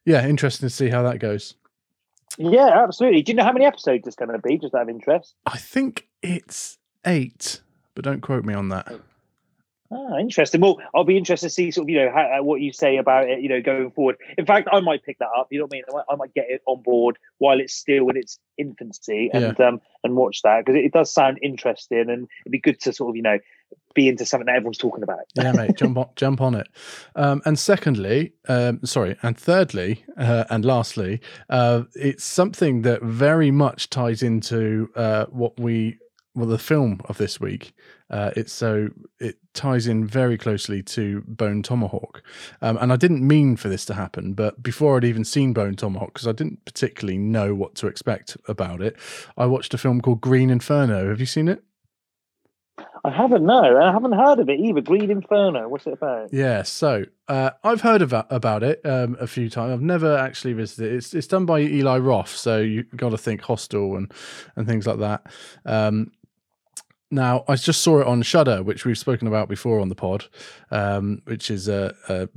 yeah, 0.05 0.27
interesting 0.27 0.69
to 0.69 0.75
see 0.75 0.89
how 0.89 1.03
that 1.05 1.19
goes. 1.19 1.55
Yeah, 2.37 2.83
absolutely. 2.83 3.23
Do 3.23 3.33
you 3.33 3.37
know 3.37 3.45
how 3.45 3.53
many 3.53 3.65
episodes 3.65 4.07
it's 4.07 4.17
going 4.17 4.33
to 4.33 4.39
be? 4.39 4.59
Just 4.59 4.75
out 4.75 4.83
of 4.83 4.89
interest. 4.89 5.35
I 5.47 5.57
think 5.57 6.09
it's 6.21 6.79
eight, 7.07 7.61
but 7.95 8.05
don't 8.05 8.21
quote 8.21 8.45
me 8.45 8.55
on 8.55 8.71
that. 8.71 8.93
Ah, 9.95 10.19
interesting. 10.19 10.61
Well, 10.61 10.79
I'll 10.95 11.05
be 11.05 11.17
interested 11.17 11.47
to 11.47 11.51
see 11.51 11.71
sort 11.71 11.87
of 11.87 11.91
you 11.91 12.05
know 12.05 12.11
how, 12.13 12.43
what 12.43 12.61
you 12.61 12.73
say 12.73 12.97
about 12.97 13.29
it. 13.29 13.41
You 13.41 13.49
know, 13.49 13.63
going 13.63 13.91
forward. 13.91 14.17
In 14.37 14.47
fact, 14.47 14.69
I 14.73 14.81
might 14.81 15.05
pick 15.05 15.19
that 15.19 15.29
up. 15.37 15.49
You 15.51 15.59
know 15.59 15.65
what 15.67 15.75
I 15.75 15.77
mean? 15.77 15.85
I 15.89 15.93
might, 15.93 16.05
I 16.11 16.17
might 16.17 16.35
get 16.35 16.47
it 16.49 16.63
on 16.67 16.83
board 16.83 17.19
while 17.39 17.61
it's 17.61 17.75
still 17.75 18.09
in 18.09 18.17
its 18.17 18.39
infancy 18.57 19.31
and 19.33 19.59
um 19.61 19.81
and 20.05 20.15
watch 20.15 20.43
that 20.43 20.65
because 20.65 20.79
it, 20.79 20.85
it 20.85 20.93
does 20.93 21.13
sound 21.13 21.39
interesting 21.43 22.09
and 22.09 22.29
it'd 22.45 22.53
be 22.53 22.61
good 22.61 22.81
to 22.81 22.93
sort 22.93 23.11
of 23.11 23.17
you 23.17 23.23
know 23.23 23.39
be 23.95 24.09
into 24.09 24.27
something 24.27 24.47
that 24.47 24.57
everyone's 24.57 24.79
talking 24.79 25.03
about. 25.03 25.21
yeah, 25.35 25.53
mate, 25.53 25.75
jump 25.77 25.97
on, 25.97 26.09
jump 26.17 26.41
on 26.41 26.55
it. 26.55 26.69
Um, 27.15 27.41
and 27.45 27.59
secondly, 27.59 28.33
um, 28.49 28.81
sorry, 28.85 29.17
and 29.23 29.39
thirdly, 29.39 30.05
uh, 30.19 30.45
and 30.51 30.65
lastly, 30.65 31.21
uh, 31.49 31.85
it's 31.95 32.25
something 32.25 32.83
that 32.83 33.03
very 33.03 33.51
much 33.51 33.91
ties 33.91 34.23
into 34.23 34.91
uh, 34.97 35.27
what 35.27 35.59
we, 35.59 35.99
well, 36.35 36.47
the 36.47 36.59
film 36.59 37.01
of 37.05 37.19
this 37.19 37.41
week. 37.41 37.73
Uh, 38.11 38.31
it's 38.37 38.53
so 38.53 38.89
it 39.19 39.37
ties 39.55 39.87
in 39.87 40.07
very 40.07 40.37
closely 40.37 40.83
to 40.83 41.23
Bone 41.27 41.63
Tomahawk, 41.63 42.23
um, 42.61 42.77
and 42.79 42.93
I 42.93 42.97
didn't 42.97 43.27
mean 43.27 43.57
for 43.57 43.69
this 43.69 43.85
to 43.87 43.95
happen, 43.95 44.35
but 44.35 44.63
before 44.63 44.97
I'd 44.97 45.05
even 45.05 45.25
seen 45.25 45.53
Bone 45.53 45.75
Tomahawk, 45.75 46.13
because 46.13 46.29
I 46.29 46.33
didn't 46.33 46.65
particularly 46.65 47.19
know 47.19 47.55
what 47.55 47.75
to 47.77 47.87
expect 47.87 48.37
about 48.47 48.83
it, 48.83 48.97
I 49.37 49.47
watched 49.47 49.73
a 49.75 49.79
film 49.79 50.01
called 50.01 50.21
Green 50.21 50.51
Inferno. 50.51 51.09
Have 51.09 51.21
you 51.21 51.27
seen 51.27 51.49
it? 51.49 51.65
I 53.05 53.11
haven't 53.11 53.45
no, 53.45 53.79
I 53.81 53.93
haven't 53.93 54.13
heard 54.13 54.39
of 54.39 54.49
it 54.49 54.59
either. 54.59 54.81
Green 54.81 55.11
Inferno. 55.11 55.69
What's 55.69 55.87
it 55.87 55.93
about? 55.93 56.33
Yeah, 56.33 56.63
so 56.63 57.05
uh, 57.29 57.51
I've 57.63 57.83
heard 57.83 58.01
about 58.01 58.27
about 58.31 58.63
it 58.63 58.81
um, 58.85 59.17
a 59.21 59.27
few 59.27 59.51
times. 59.51 59.73
I've 59.73 59.83
never 59.83 60.17
actually 60.17 60.55
visited. 60.55 60.91
it. 60.91 60.97
It's 60.97 61.15
it's 61.15 61.27
done 61.27 61.45
by 61.45 61.61
Eli 61.61 61.99
Roth, 61.99 62.35
so 62.35 62.61
you 62.61 62.85
got 62.97 63.11
to 63.11 63.19
think 63.19 63.43
Hostel 63.43 63.97
and 63.97 64.11
and 64.57 64.67
things 64.67 64.87
like 64.87 64.99
that. 65.01 65.27
Um, 65.67 66.13
now, 67.15 67.45
I 67.49 67.55
just 67.55 67.83
saw 67.83 68.01
it 68.01 68.07
on 68.07 68.23
Shudder, 68.23 68.63
which 68.63 68.85
we've 68.85 68.99
spoken 68.99 69.29
about 69.29 69.49
before 69.49 69.81
on 69.81 69.89
the 69.89 69.95
pod, 69.95 70.27
um, 70.71 71.23
which 71.25 71.51
is 71.51 71.69
a, 71.69 71.95
a 72.09 72.29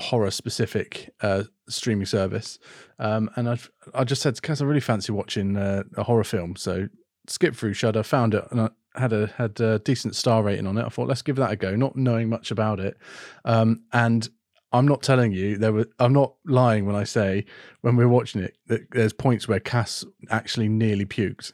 horror 0.00 0.30
specific 0.30 1.14
uh, 1.20 1.44
streaming 1.68 2.06
service. 2.06 2.58
Um, 2.98 3.30
and 3.36 3.48
I've 3.48 3.70
I 3.94 4.04
just 4.04 4.20
said 4.20 4.40
Cass, 4.42 4.60
I 4.60 4.64
really 4.64 4.80
fancy 4.80 5.12
watching 5.12 5.56
uh, 5.56 5.84
a 5.96 6.02
horror 6.02 6.24
film, 6.24 6.56
so 6.56 6.88
skip 7.28 7.54
through 7.54 7.74
Shudder, 7.74 8.02
found 8.02 8.34
it, 8.34 8.44
and 8.50 8.60
I 8.60 8.70
had 8.96 9.12
a 9.12 9.28
had 9.36 9.60
a 9.60 9.78
decent 9.78 10.16
star 10.16 10.42
rating 10.42 10.66
on 10.66 10.76
it. 10.76 10.84
I 10.84 10.88
thought 10.88 11.08
let's 11.08 11.22
give 11.22 11.36
that 11.36 11.52
a 11.52 11.56
go, 11.56 11.76
not 11.76 11.96
knowing 11.96 12.28
much 12.28 12.50
about 12.50 12.80
it, 12.80 12.98
um, 13.44 13.82
and. 13.92 14.28
I'm 14.72 14.86
not 14.86 15.02
telling 15.02 15.32
you 15.32 15.58
there 15.58 15.72
were. 15.72 15.88
I'm 15.98 16.12
not 16.12 16.34
lying 16.46 16.86
when 16.86 16.94
I 16.94 17.02
say 17.02 17.44
when 17.80 17.96
we 17.96 18.04
we're 18.04 18.12
watching 18.12 18.40
it 18.40 18.56
that 18.68 18.88
there's 18.92 19.12
points 19.12 19.48
where 19.48 19.58
Cass 19.58 20.04
actually 20.30 20.68
nearly 20.68 21.04
puked. 21.04 21.52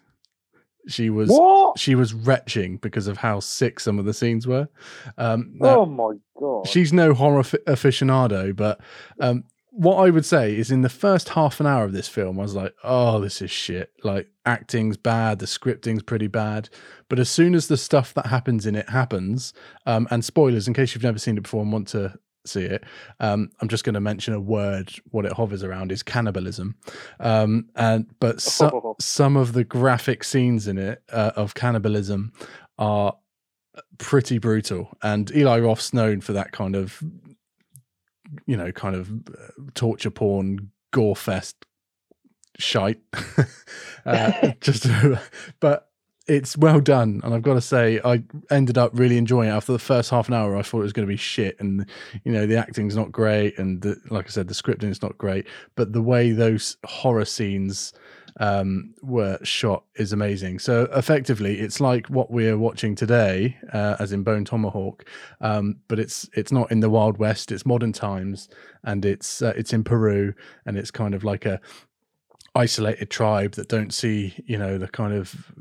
She 0.89 1.11
was 1.11 1.29
What? 1.31 1.79
she 1.79 1.95
was 1.95 2.15
retching 2.15 2.77
because 2.79 3.07
of 3.07 3.19
how 3.19 3.41
sick 3.41 3.81
some 3.81 3.99
of 3.99 4.05
the 4.05 4.15
scenes 4.15 4.47
were. 4.47 4.69
Um, 5.19 5.53
now, 5.61 5.81
Oh 5.81 5.87
my 5.87 6.15
god. 6.39 6.69
she's 6.69 6.93
no 6.93 7.13
horror 7.15 7.41
f- 7.41 7.55
aficionado, 7.67 8.55
but 8.55 8.81
um, 9.21 9.45
what 9.71 9.97
I 9.97 10.11
would 10.11 10.25
say 10.25 10.57
is 10.57 10.71
in 10.71 10.83
the 10.83 10.89
first 10.89 11.31
half 11.31 11.61
an 11.61 11.67
hour 11.67 11.85
of 11.85 11.93
this 11.93 12.09
film, 12.09 12.39
I 12.39 12.43
was 12.43 12.55
like, 12.55 12.75
oh, 12.83 13.21
this 13.21 13.43
is 13.43 13.51
shit. 13.51 13.93
Like, 14.03 14.29
acting's 14.47 14.97
bad, 14.97 15.39
the 15.39 15.47
scripting's 15.47 16.03
pretty 16.03 16.29
bad. 16.29 16.71
But 17.11 17.19
as 17.19 17.29
soon 17.29 17.55
as 17.55 17.69
the 17.69 17.77
stuff 17.77 18.15
that 18.15 18.27
happens 18.27 18.65
in 18.65 18.75
it 18.75 18.89
happens, 18.89 19.53
um, 19.85 20.09
and 20.11 20.25
spoilers 20.25 20.67
in 20.67 20.73
case 20.75 20.95
you've 20.95 21.05
never 21.05 21.19
seen 21.19 21.37
it 21.37 21.43
before 21.43 21.63
and 21.63 21.73
want 21.73 21.89
to 21.89 22.15
see 22.49 22.63
it, 22.63 22.85
um, 23.21 23.51
I'm 23.61 23.69
just 23.69 23.85
going 23.85 23.95
to 23.95 24.01
mention 24.01 24.35
a 24.35 24.41
word, 24.41 24.93
what 25.11 25.25
it 25.25 25.33
hovers 25.33 25.63
around 25.63 25.93
is 25.93 26.03
cannibalism. 26.03 26.77
Um, 27.21 27.69
and 27.75 28.07
But 28.21 28.41
so, 28.41 28.97
some 29.01 29.37
of 29.37 29.53
the 29.53 29.65
graphic 29.65 30.25
scenes 30.25 30.67
in 30.67 30.79
it 30.79 31.03
uh, 31.13 31.33
of 31.37 31.55
cannibalism 31.55 32.33
are 32.79 33.15
pretty 33.99 34.39
brutal. 34.39 34.97
And 35.03 35.31
Eli 35.35 35.61
Roth's 35.61 35.93
known 35.93 36.21
for 36.21 36.33
that 36.33 36.53
kind 36.53 36.77
of, 36.77 37.03
you 38.47 38.57
know, 38.57 38.73
kind 38.73 38.97
of 38.97 39.11
uh, 39.11 39.71
torture 39.75 40.11
porn, 40.11 40.71
gore 40.93 41.17
fest 41.17 41.67
shite. 42.59 43.01
uh, 44.07 44.53
just, 44.61 44.87
but 45.61 45.86
it's 46.27 46.57
well 46.57 46.81
done. 46.81 47.21
And 47.25 47.35
I've 47.35 47.43
got 47.43 47.55
to 47.55 47.61
say, 47.61 48.01
I 48.05 48.23
ended 48.51 48.79
up 48.79 48.91
really 48.95 49.17
enjoying 49.17 49.49
it. 49.49 49.53
After 49.53 49.73
the 49.73 49.79
first 49.79 50.11
half 50.11 50.29
an 50.29 50.35
hour, 50.35 50.57
I 50.57 50.63
thought 50.63 50.81
it 50.81 50.85
was 50.85 50.93
going 50.93 51.07
to 51.07 51.13
be 51.13 51.17
shit. 51.17 51.59
And, 51.61 51.87
you 52.25 52.33
know, 52.33 52.47
the 52.47 52.57
acting's 52.57 52.97
not 52.97 53.13
great. 53.13 53.59
And 53.59 53.83
the, 53.83 53.97
like 54.11 54.27
I 54.27 54.31
said, 54.31 54.49
the 54.49 54.55
scripting 54.55 54.91
is 54.91 55.03
not 55.03 55.17
great. 55.19 55.47
But 55.77 55.93
the 55.93 56.03
way 56.03 56.33
those 56.33 56.77
horror 56.85 57.25
scenes 57.25 57.93
um, 58.39 58.95
were 59.03 59.39
shot 59.43 59.85
is 59.97 60.13
amazing. 60.13 60.59
So 60.59 60.89
effectively, 60.93 61.61
it's 61.61 61.81
like 61.81 62.09
what 62.09 62.31
we're 62.31 62.59
watching 62.59 62.95
today, 62.95 63.57
uh, 63.73 63.97
as 63.99 64.13
in 64.13 64.23
Bone 64.23 64.45
Tomahawk, 64.45 65.09
um, 65.41 65.77
but 65.89 65.99
it's 65.99 66.29
it's 66.35 66.53
not 66.53 66.71
in 66.71 66.81
the 66.81 66.91
Wild 66.91 67.19
West. 67.19 67.51
It's 67.51 67.65
modern 67.65 67.93
times, 67.93 68.49
and 68.85 69.05
it's 69.05 69.41
uh, 69.41 69.55
it's 69.57 69.73
in 69.73 69.85
Peru, 69.85 70.35
and 70.67 70.77
it's 70.77 70.91
kind 70.91 71.15
of 71.15 71.25
like 71.25 71.47
a 71.47 71.61
isolated 72.55 73.11
tribe 73.11 73.53
that 73.53 73.69
don't 73.69 73.93
see 73.93 74.35
you 74.47 74.59
know 74.59 74.79
the 74.79 74.89
kind 74.89 75.15
of 75.15 75.53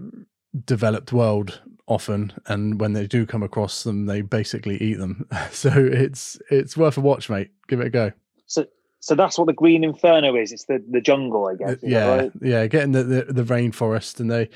developed 0.65 1.11
world 1.11 1.61
often 1.87 2.33
and 2.47 2.79
when 2.79 2.93
they 2.93 3.05
do 3.05 3.25
come 3.25 3.43
across 3.43 3.83
them 3.83 4.05
they 4.05 4.21
basically 4.21 4.77
eat 4.81 4.97
them 4.97 5.27
so 5.51 5.69
it's 5.75 6.39
it's 6.49 6.75
worth 6.75 6.97
a 6.97 7.01
watch 7.01 7.29
mate 7.29 7.51
give 7.67 7.79
it 7.79 7.87
a 7.87 7.89
go 7.89 8.11
So, 8.47 8.65
so 8.99 9.13
that's 9.13 9.37
what 9.37 9.45
the 9.45 9.53
Green 9.53 9.83
Inferno 9.83 10.35
is. 10.35 10.51
It's 10.51 10.65
the, 10.65 10.83
the 10.89 11.01
jungle, 11.01 11.47
I 11.47 11.55
guess. 11.55 11.77
yeah 11.83 12.15
right? 12.15 12.31
yeah 12.41 12.65
getting 12.67 12.91
the, 12.93 13.03
the 13.03 13.21
the 13.33 13.43
rainforest 13.43 14.19
and 14.19 14.31
they 14.31 14.49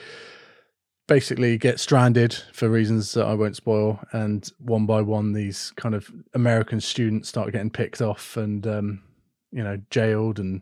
basically 1.08 1.58
get 1.58 1.80
stranded 1.80 2.36
for 2.54 2.70
reasons 2.70 3.14
that 3.14 3.26
i 3.26 3.34
won't 3.34 3.56
spoil 3.56 4.00
and 4.12 4.52
one 4.60 4.86
by 4.86 5.02
one 5.02 5.34
these 5.34 5.72
kind 5.76 5.96
of 5.96 6.12
american 6.36 6.80
students 6.80 7.28
start 7.28 7.52
getting 7.52 7.72
picked 7.72 8.00
off 8.00 8.38
and 8.38 8.68
um 8.68 9.02
you 9.52 9.64
know 9.64 9.80
jailed 9.90 10.40
and 10.40 10.62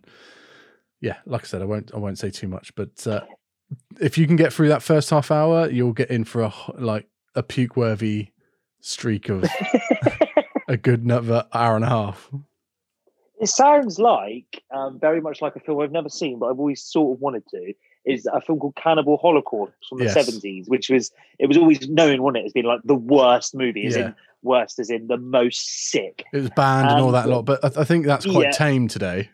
yeah 1.01 1.17
like 1.25 1.43
i 1.43 1.45
said 1.45 1.61
i 1.61 1.65
won't 1.65 1.93
i 1.93 1.97
won't 1.97 2.17
say 2.17 2.29
too 2.29 2.47
much 2.47 2.73
but 2.75 3.05
uh, 3.07 3.19
if 3.99 4.17
you 4.17 4.27
can 4.27 4.35
get 4.35 4.53
through 4.53 4.69
that 4.69 4.83
first 4.83 5.09
half 5.09 5.31
hour 5.31 5.69
you'll 5.69 5.93
get 5.93 6.09
in 6.09 6.23
for 6.23 6.41
a 6.43 6.53
like 6.77 7.07
a 7.35 7.43
puke 7.43 7.75
worthy 7.75 8.29
streak 8.81 9.29
of 9.29 9.43
a 10.67 10.77
good 10.77 11.03
another 11.03 11.45
hour 11.53 11.75
and 11.75 11.85
a 11.85 11.89
half 11.89 12.29
It 13.39 13.47
sounds 13.49 13.99
like 13.99 14.63
um, 14.73 14.99
very 14.99 15.21
much 15.21 15.41
like 15.41 15.55
a 15.55 15.59
film 15.59 15.81
I've 15.81 15.91
never 15.91 16.09
seen, 16.09 16.39
but 16.39 16.47
I've 16.47 16.59
always 16.59 16.81
sort 16.83 17.15
of 17.17 17.21
wanted 17.21 17.43
to. 17.51 17.73
Is 18.05 18.25
a 18.25 18.39
film 18.41 18.57
called 18.59 18.75
Cannibal 18.75 19.17
Holocaust 19.17 19.73
from 19.87 19.99
the 19.99 20.05
Yes. 20.05 20.13
seventies, 20.13 20.67
which 20.69 20.89
was 20.89 21.11
it 21.37 21.47
was 21.47 21.57
always 21.57 21.87
known, 21.89 22.21
wasn't 22.23 22.37
it, 22.37 22.45
as 22.47 22.53
being 22.53 22.65
like 22.65 22.79
the 22.85 22.95
worst 22.95 23.53
movie, 23.53 23.85
as 23.85 23.95
Yeah. 23.97 24.07
in 24.07 24.15
worst 24.43 24.79
as 24.79 24.89
in 24.89 25.07
the 25.07 25.17
most 25.17 25.89
sick. 25.89 26.23
it 26.31 26.37
was 26.37 26.49
banned 26.55 26.89
and 26.89 26.99
all 27.01 27.07
Um, 27.07 27.13
that 27.13 27.27
lot 27.27 27.43
but 27.43 27.59
i, 27.77 27.81
I 27.81 27.83
think 27.83 28.05
that's 28.05 28.25
quite 28.25 28.43
yeah. 28.45 28.51
tame 28.51 28.87
today 28.87 29.29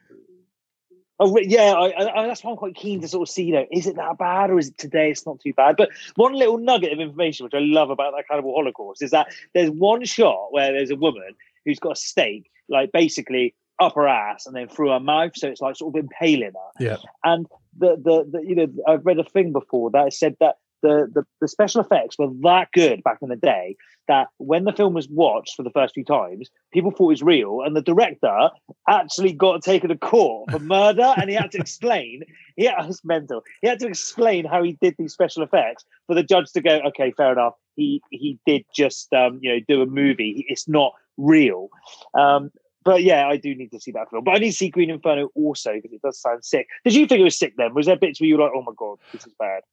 Oh 1.24 1.38
yeah, 1.38 1.72
I, 1.72 2.22
I, 2.24 2.28
that's 2.28 2.44
why 2.44 2.52
I'm 2.52 2.58
quite 2.58 2.76
keen 2.76 3.00
to 3.00 3.08
sort 3.08 3.30
of 3.30 3.34
see. 3.34 3.44
You 3.44 3.54
know, 3.54 3.66
is 3.72 3.88
it 3.88 3.96
that 3.96 4.18
bad 4.18 4.50
or 4.50 4.60
is 4.60 4.68
it 4.68 4.78
today? 4.78 5.10
It's 5.10 5.26
not 5.26 5.40
too 5.40 5.54
bad. 5.54 5.78
But 5.78 5.90
one 6.16 6.34
little 6.34 6.58
nugget 6.58 6.92
of 6.92 7.00
information 7.00 7.46
which 7.46 7.54
I 7.54 7.60
love 7.60 7.90
about 7.90 8.14
that 8.16 8.28
Cannibal 8.28 8.54
Holocaust 8.54 9.02
is 9.02 9.12
that 9.12 9.28
there's 9.54 9.70
one 9.70 10.04
shot 10.04 10.52
where 10.52 10.74
there's 10.74 10.92
a 10.92 10.98
woman 10.98 11.36
who's 11.66 11.80
got 11.80 11.94
a 11.94 11.96
stake, 11.96 12.52
like 12.68 12.92
basically 12.92 13.56
up 13.80 13.96
her 13.96 14.06
ass 14.06 14.46
and 14.46 14.54
then 14.54 14.68
through 14.68 14.90
her 14.90 15.00
mouth, 15.00 15.32
so 15.36 15.48
it's 15.48 15.62
like 15.62 15.78
sort 15.78 15.96
of 15.96 16.04
impaling 16.04 16.52
her. 16.54 16.84
yeah 16.86 16.98
And 17.24 17.48
the, 17.78 17.96
the, 17.96 18.30
the 18.30 18.46
you 18.46 18.56
know, 18.56 18.68
I've 18.86 19.06
read 19.06 19.20
a 19.20 19.24
thing 19.24 19.54
before 19.54 19.92
that 19.92 20.14
said 20.14 20.36
that 20.42 20.58
the, 20.82 21.10
the 21.14 21.24
the 21.40 21.48
special 21.48 21.80
effects 21.80 22.20
were 22.20 22.28
that 22.42 22.68
good 22.74 23.02
back 23.04 23.20
in 23.22 23.30
the 23.30 23.38
day 23.38 23.78
that 24.08 24.28
when 24.38 24.63
the 24.63 24.74
film 24.74 24.94
was 24.94 25.08
watched 25.10 25.56
for 25.56 25.63
the 25.63 25.70
first 25.70 25.94
few 25.94 26.04
times, 26.04 26.50
people 26.72 26.92
thought 26.92 27.10
it 27.10 27.13
was 27.13 27.24
real, 27.24 27.62
and 27.62 27.76
the 27.76 27.82
director 27.82 28.50
actually 28.88 29.34
got 29.34 29.62
taken 29.62 29.89
to 29.89 29.98
court 29.98 30.52
for 30.52 30.60
murder, 30.60 31.13
and 31.18 31.30
he 31.30 31.36
had 31.36 31.52
to 31.52 31.60
explain. 31.60 32.24
Yeah, 32.56 32.86
it's 32.86 33.04
mental. 33.04 33.44
He 33.63 33.68
had 33.68 33.80
to 33.80 33.88
explain 33.88 34.46
how 34.46 34.62
he 34.62 34.78
did 34.80 34.94
these 35.00 35.12
special 35.12 35.42
effects 35.42 35.86
for 36.06 36.13
the 36.13 36.22
judge 36.22 36.52
to 36.52 36.62
go, 36.62 36.82
okay, 36.89 37.12
fair 37.18 37.32
enough. 37.32 37.56
He 37.76 38.00
he 38.12 38.38
did 38.46 38.63
just 38.76 39.12
um, 39.12 39.39
you 39.42 39.52
know 39.52 39.60
do 39.68 39.82
a 39.82 39.88
movie. 39.88 40.46
It's 40.48 40.68
not 40.68 40.94
real. 41.18 41.70
Um, 42.13 42.52
but 42.84 43.04
yeah, 43.04 43.28
I 43.28 43.38
do 43.38 43.56
need 43.56 43.72
to 43.72 43.80
see 43.80 43.92
that 43.94 44.10
film. 44.10 44.24
But 44.24 44.36
I 44.36 44.38
need 44.38 44.52
to 44.52 44.58
see 44.58 44.70
Green 44.70 44.89
Inferno 44.89 45.30
also 45.36 45.74
because 45.74 45.94
it 45.94 46.02
does 46.02 46.20
sound 46.20 46.44
sick. 46.46 46.68
Did 46.84 46.94
you 46.94 47.08
think 47.08 47.22
it 47.22 47.24
was 47.24 47.38
sick 47.38 47.56
then? 47.58 47.74
Was 47.74 47.86
there 47.86 47.96
bits 47.96 48.20
where 48.20 48.28
you 48.28 48.38
were 48.38 48.44
like, 48.44 48.54
oh 48.56 48.62
my 48.62 48.74
god, 48.78 49.00
this 49.12 49.26
is 49.26 49.34
bad? 49.39 49.63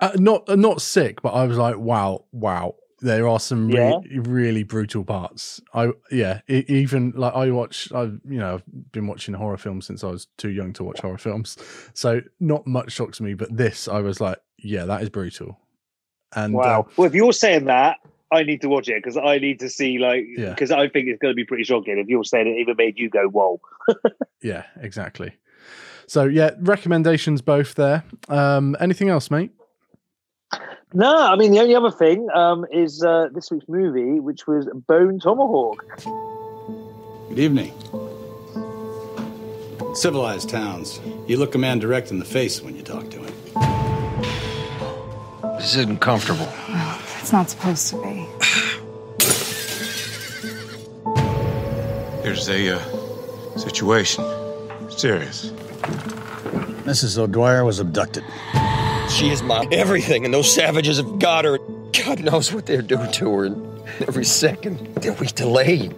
Uh, 0.00 0.12
not 0.16 0.48
uh, 0.48 0.56
not 0.56 0.80
sick, 0.80 1.20
but 1.22 1.30
I 1.30 1.44
was 1.44 1.58
like, 1.58 1.76
wow, 1.76 2.24
wow. 2.32 2.76
There 3.00 3.28
are 3.28 3.38
some 3.38 3.70
Yeah? 3.70 4.00
really, 4.04 4.18
really 4.18 4.62
brutal 4.64 5.04
parts. 5.04 5.60
I 5.72 5.90
yeah, 6.10 6.40
e 6.48 6.64
even 6.68 7.12
like 7.14 7.34
I 7.34 7.50
watch. 7.50 7.92
I've 7.92 8.20
you 8.28 8.38
know 8.38 8.54
I've 8.54 8.64
been 8.92 9.06
watching 9.06 9.34
horror 9.34 9.56
films 9.56 9.86
since 9.86 10.02
I 10.02 10.08
was 10.08 10.26
too 10.36 10.50
young 10.50 10.72
to 10.74 10.84
watch 10.84 11.00
horror 11.00 11.18
films, 11.18 11.56
so 11.94 12.20
not 12.40 12.66
much 12.66 12.92
shocks 12.92 13.20
me. 13.20 13.34
But 13.34 13.56
this, 13.56 13.86
I 13.88 14.00
was 14.00 14.20
like, 14.20 14.38
yeah, 14.58 14.84
that 14.86 15.02
is 15.02 15.10
brutal. 15.10 15.58
And 16.34 16.54
wow. 16.54 16.80
uh, 16.80 16.90
well, 16.96 17.06
if 17.06 17.14
you're 17.14 17.32
saying 17.32 17.66
that, 17.66 17.98
I 18.32 18.42
need 18.42 18.60
to 18.62 18.68
watch 18.68 18.88
it 18.88 19.02
because 19.02 19.16
I 19.16 19.38
need 19.38 19.60
to 19.60 19.70
see 19.70 19.98
like 19.98 20.26
Yeah. 20.36 20.50
because 20.50 20.70
I 20.70 20.88
think 20.88 21.08
it's 21.08 21.20
going 21.20 21.32
to 21.32 21.36
be 21.36 21.44
pretty 21.44 21.64
shocking. 21.64 21.98
If 21.98 22.08
you're 22.08 22.24
saying 22.24 22.48
it 22.48 22.60
even 22.60 22.76
made 22.76 22.98
you 22.98 23.08
go, 23.08 23.28
whoa. 23.28 23.60
yeah, 24.42 24.64
exactly. 24.80 25.32
So 26.06 26.24
yeah, 26.24 26.50
recommendations 26.60 27.42
both 27.42 27.74
there. 27.74 28.04
Um, 28.28 28.76
anything 28.80 29.08
else, 29.08 29.30
mate? 29.30 29.52
No, 30.94 31.14
I 31.14 31.36
mean 31.36 31.52
the 31.52 31.60
only 31.60 31.74
other 31.74 31.90
thing 31.90 32.28
um, 32.30 32.64
is 32.72 33.04
uh, 33.04 33.28
this 33.32 33.50
week's 33.50 33.68
movie, 33.68 34.20
which 34.20 34.46
was 34.46 34.66
Bone 34.86 35.20
Tomahawk. 35.20 35.84
Good 37.28 37.38
evening. 37.38 37.74
Civilized 39.94 40.48
towns. 40.48 40.98
You 41.26 41.36
look 41.36 41.54
a 41.54 41.58
man 41.58 41.78
direct 41.78 42.10
in 42.10 42.18
the 42.18 42.24
face 42.24 42.62
when 42.62 42.74
you 42.74 42.82
talk 42.82 43.10
to 43.10 43.18
him. 43.18 43.34
This 45.58 45.76
isn't 45.76 46.00
comfortable. 46.00 46.48
It's 47.20 47.32
not 47.32 47.50
supposed 47.50 47.88
to 47.88 48.02
be. 48.02 48.26
Here's 52.22 52.48
a 52.48 52.76
uh, 52.76 53.58
situation. 53.58 54.24
Serious. 54.88 55.50
Mrs. 56.84 57.18
O'Dwyer 57.18 57.64
was 57.66 57.78
abducted. 57.78 58.24
She 59.18 59.30
is 59.30 59.42
my 59.42 59.66
everything, 59.72 60.24
and 60.24 60.32
those 60.32 60.54
savages 60.54 60.98
have 60.98 61.18
got 61.18 61.44
her. 61.44 61.58
God 62.04 62.20
knows 62.20 62.54
what 62.54 62.66
they're 62.66 62.82
doing 62.82 63.10
to 63.10 63.34
her. 63.34 63.46
And 63.46 63.82
every 64.06 64.24
second 64.24 64.94
that 64.94 65.18
we 65.18 65.26
delay. 65.26 65.90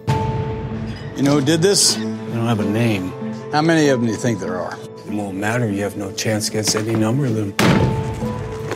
You 1.15 1.21
know 1.21 1.33
who 1.35 1.45
did 1.45 1.61
this? 1.61 1.97
I 1.97 2.01
don't 2.01 2.47
have 2.47 2.61
a 2.61 2.65
name. 2.65 3.11
How 3.51 3.61
many 3.61 3.89
of 3.89 3.99
them 3.99 4.07
do 4.07 4.11
you 4.11 4.17
think 4.17 4.39
there 4.39 4.57
are? 4.57 4.75
It 5.05 5.13
won't 5.13 5.37
matter. 5.37 5.69
You 5.69 5.83
have 5.83 5.97
no 5.97 6.11
chance 6.13 6.49
against 6.49 6.75
any 6.75 6.95
number 6.95 7.27
of 7.27 7.35
them. 7.35 7.53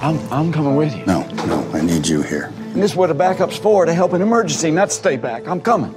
I'm, 0.03 0.19
I'm 0.31 0.53
coming 0.53 0.75
with 0.75 0.95
you. 0.95 1.03
No, 1.07 1.25
no, 1.47 1.67
I 1.73 1.81
need 1.81 2.05
you 2.05 2.21
here. 2.21 2.53
And 2.55 2.83
this 2.83 2.91
is 2.91 2.95
what 2.95 3.09
a 3.09 3.15
backup's 3.15 3.57
for, 3.57 3.85
to 3.85 3.95
help 3.95 4.13
an 4.13 4.21
emergency, 4.21 4.69
not 4.69 4.91
stay 4.91 5.17
back. 5.17 5.47
I'm 5.47 5.59
coming. 5.59 5.95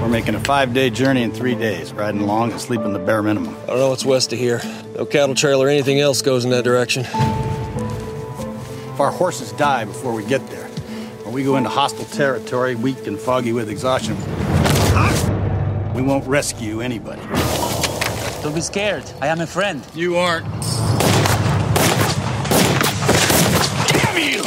We're 0.00 0.08
making 0.08 0.34
a 0.34 0.40
five 0.40 0.72
day 0.72 0.88
journey 0.88 1.22
in 1.22 1.30
three 1.30 1.54
days, 1.54 1.92
riding 1.92 2.22
along 2.22 2.52
and 2.52 2.60
sleeping 2.60 2.94
the 2.94 3.00
bare 3.00 3.22
minimum. 3.22 3.54
I 3.64 3.66
don't 3.66 3.80
know 3.80 3.90
what's 3.90 4.06
west 4.06 4.32
of 4.32 4.38
here. 4.38 4.62
No 4.96 5.04
cattle 5.04 5.34
trail 5.34 5.62
or 5.62 5.68
anything 5.68 6.00
else 6.00 6.22
goes 6.22 6.46
in 6.46 6.50
that 6.52 6.64
direction. 6.64 7.04
If 8.96 9.00
our 9.00 9.10
horses 9.10 9.52
die 9.52 9.84
before 9.84 10.14
we 10.14 10.24
get 10.24 10.48
there, 10.48 10.70
or 11.26 11.30
we 11.30 11.44
go 11.44 11.56
into 11.56 11.68
hostile 11.68 12.06
territory, 12.06 12.76
weak 12.76 13.06
and 13.06 13.18
foggy 13.18 13.52
with 13.52 13.68
exhaustion, 13.68 14.16
we 15.92 16.00
won't 16.00 16.26
rescue 16.26 16.80
anybody. 16.80 17.20
Don't 18.42 18.54
be 18.54 18.62
scared. 18.62 19.04
I 19.20 19.26
am 19.26 19.42
a 19.42 19.46
friend. 19.46 19.86
You 19.94 20.16
aren't. 20.16 20.46
Damn 23.92 24.16
you! 24.18 24.44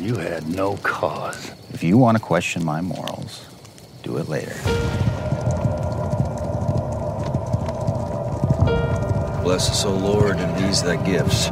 You 0.00 0.16
had 0.16 0.48
no 0.48 0.76
cause. 0.78 1.52
If 1.72 1.84
you 1.84 1.96
want 1.96 2.18
to 2.18 2.20
question 2.20 2.64
my 2.64 2.80
morals, 2.80 3.46
do 4.02 4.16
it 4.16 4.28
later. 4.28 4.56
Bless 9.44 9.70
us, 9.70 9.84
O 9.84 9.94
Lord, 9.96 10.38
and 10.38 10.64
these 10.64 10.82
thy 10.82 10.96
gifts. 11.06 11.48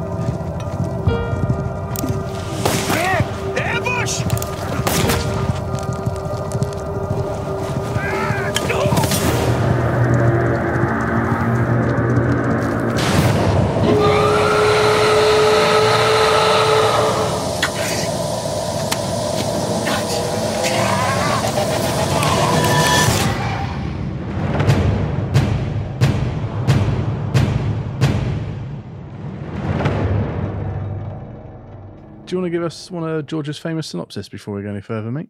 Us 32.71 32.89
one 32.89 33.03
of 33.03 33.25
George's 33.25 33.57
famous 33.57 33.87
synopsis 33.87 34.29
before 34.29 34.55
we 34.55 34.63
go 34.63 34.69
any 34.69 34.79
further, 34.79 35.11
mate? 35.11 35.29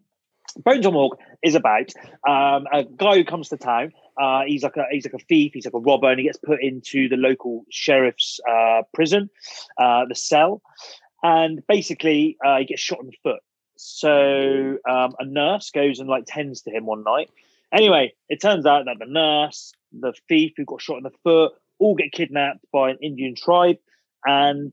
Bones 0.64 0.86
on 0.86 0.92
Tomahawk 0.92 1.18
is 1.42 1.56
about 1.56 1.90
um, 2.28 2.66
a 2.72 2.84
guy 2.84 3.16
who 3.16 3.24
comes 3.24 3.48
to 3.48 3.56
town. 3.56 3.92
Uh, 4.20 4.42
he's 4.46 4.62
like 4.62 4.76
a 4.76 4.84
he's 4.90 5.04
like 5.04 5.20
a 5.20 5.24
thief. 5.24 5.52
He's 5.54 5.64
like 5.64 5.74
a 5.74 5.78
robber, 5.78 6.10
and 6.10 6.20
he 6.20 6.26
gets 6.26 6.38
put 6.38 6.62
into 6.62 7.08
the 7.08 7.16
local 7.16 7.64
sheriff's 7.70 8.38
uh, 8.48 8.82
prison, 8.94 9.28
uh, 9.76 10.04
the 10.08 10.14
cell, 10.14 10.62
and 11.22 11.62
basically 11.66 12.36
uh, 12.44 12.58
he 12.58 12.66
gets 12.66 12.80
shot 12.80 13.00
in 13.00 13.06
the 13.06 13.16
foot. 13.24 13.40
So 13.76 14.78
um, 14.88 15.14
a 15.18 15.24
nurse 15.24 15.70
goes 15.70 15.98
and 15.98 16.08
like 16.08 16.24
tends 16.26 16.62
to 16.62 16.70
him 16.70 16.86
one 16.86 17.02
night. 17.02 17.30
Anyway, 17.72 18.12
it 18.28 18.40
turns 18.40 18.66
out 18.66 18.84
that 18.84 18.98
the 18.98 19.10
nurse, 19.10 19.72
the 19.92 20.12
thief 20.28 20.52
who 20.56 20.64
got 20.64 20.82
shot 20.82 20.98
in 20.98 21.02
the 21.02 21.18
foot, 21.24 21.52
all 21.78 21.96
get 21.96 22.12
kidnapped 22.12 22.64
by 22.72 22.90
an 22.90 22.98
Indian 23.02 23.34
tribe, 23.34 23.78
and 24.24 24.72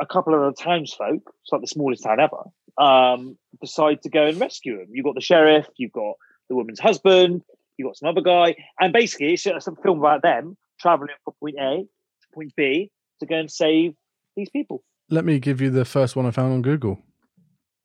a 0.00 0.06
couple 0.06 0.34
of 0.34 0.40
the 0.54 0.62
townsfolk, 0.62 1.22
it's 1.42 1.52
like 1.52 1.60
the 1.60 1.66
smallest 1.66 2.04
town 2.04 2.20
ever, 2.20 2.44
um, 2.78 3.36
decide 3.60 4.02
to 4.02 4.08
go 4.08 4.26
and 4.26 4.40
rescue 4.40 4.80
him. 4.80 4.88
You've 4.90 5.04
got 5.04 5.14
the 5.14 5.20
sheriff, 5.20 5.66
you've 5.76 5.92
got 5.92 6.14
the 6.48 6.56
woman's 6.56 6.80
husband, 6.80 7.42
you've 7.76 7.88
got 7.88 7.96
some 7.96 8.08
other 8.08 8.20
guy, 8.20 8.56
and 8.78 8.92
basically 8.92 9.34
it's 9.34 9.46
a 9.46 9.60
film 9.82 9.98
about 9.98 10.22
them 10.22 10.56
traveling 10.80 11.10
from 11.24 11.34
point 11.40 11.56
A 11.58 11.82
to 11.82 12.28
point 12.34 12.52
B 12.56 12.90
to 13.20 13.26
go 13.26 13.36
and 13.36 13.50
save 13.50 13.94
these 14.36 14.50
people. 14.50 14.82
Let 15.10 15.24
me 15.24 15.38
give 15.38 15.60
you 15.60 15.70
the 15.70 15.84
first 15.84 16.16
one 16.16 16.26
I 16.26 16.30
found 16.30 16.52
on 16.52 16.62
Google. 16.62 17.00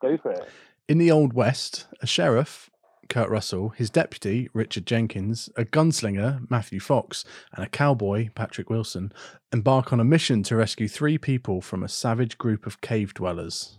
Go 0.02 0.18
for 0.18 0.32
it. 0.32 0.48
In 0.90 0.98
the 0.98 1.12
Old 1.12 1.34
West, 1.34 1.88
a 2.02 2.08
sheriff, 2.08 2.70
Kurt 3.14 3.30
Russell, 3.30 3.70
his 3.70 3.92
deputy, 3.92 4.50
Richard 4.56 4.88
Jenkins, 4.88 5.48
a 5.56 5.66
gunslinger, 5.66 6.50
Matthew 6.50 6.80
Fox, 6.80 7.24
and 7.56 7.64
a 7.64 7.70
cowboy, 7.70 8.30
Patrick 8.34 8.72
Wilson, 8.72 9.14
embark 9.52 9.94
on 9.94 10.00
a 10.00 10.04
mission 10.04 10.42
to 10.42 10.56
rescue 10.56 10.88
three 10.88 11.20
people 11.20 11.62
from 11.62 11.84
a 11.84 11.88
savage 11.88 12.40
group 12.40 12.66
of 12.66 12.82
cave 12.82 13.14
dwellers. 13.14 13.78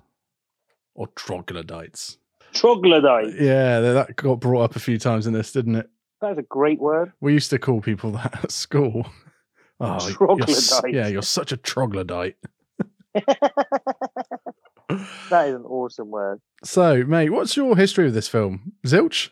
Or 0.94 1.09
troglodytes. 1.16 2.18
Troglodyte. 2.53 3.35
Yeah, 3.35 3.81
that 3.81 4.14
got 4.14 4.38
brought 4.38 4.62
up 4.62 4.77
a 4.77 4.81
few 4.81 5.01
times 5.01 5.27
in 5.27 5.33
this, 5.33 5.51
didn't 5.51 5.75
it? 5.75 5.90
That's 6.20 6.38
a 6.38 6.42
great 6.42 6.79
word. 6.79 7.12
We 7.20 7.33
used 7.33 7.51
to 7.51 7.59
call 7.59 7.81
people 7.81 8.12
that 8.12 8.44
at 8.44 8.53
school. 8.53 9.09
Oh, 9.81 9.99
you're 10.07 10.16
Troglodyte. 10.16 10.94
yeah, 10.94 11.09
you're 11.09 11.20
such 11.20 11.51
a 11.51 11.57
troglodyte. 11.57 12.37
That 15.31 15.49
is 15.49 15.55
an 15.55 15.62
awesome 15.62 16.11
word. 16.11 16.40
So, 16.62 17.03
mate, 17.05 17.31
what's 17.31 17.57
your 17.57 17.77
history 17.77 18.07
of 18.07 18.14
this 18.14 18.29
film? 18.29 18.73
Zilch? 18.87 19.31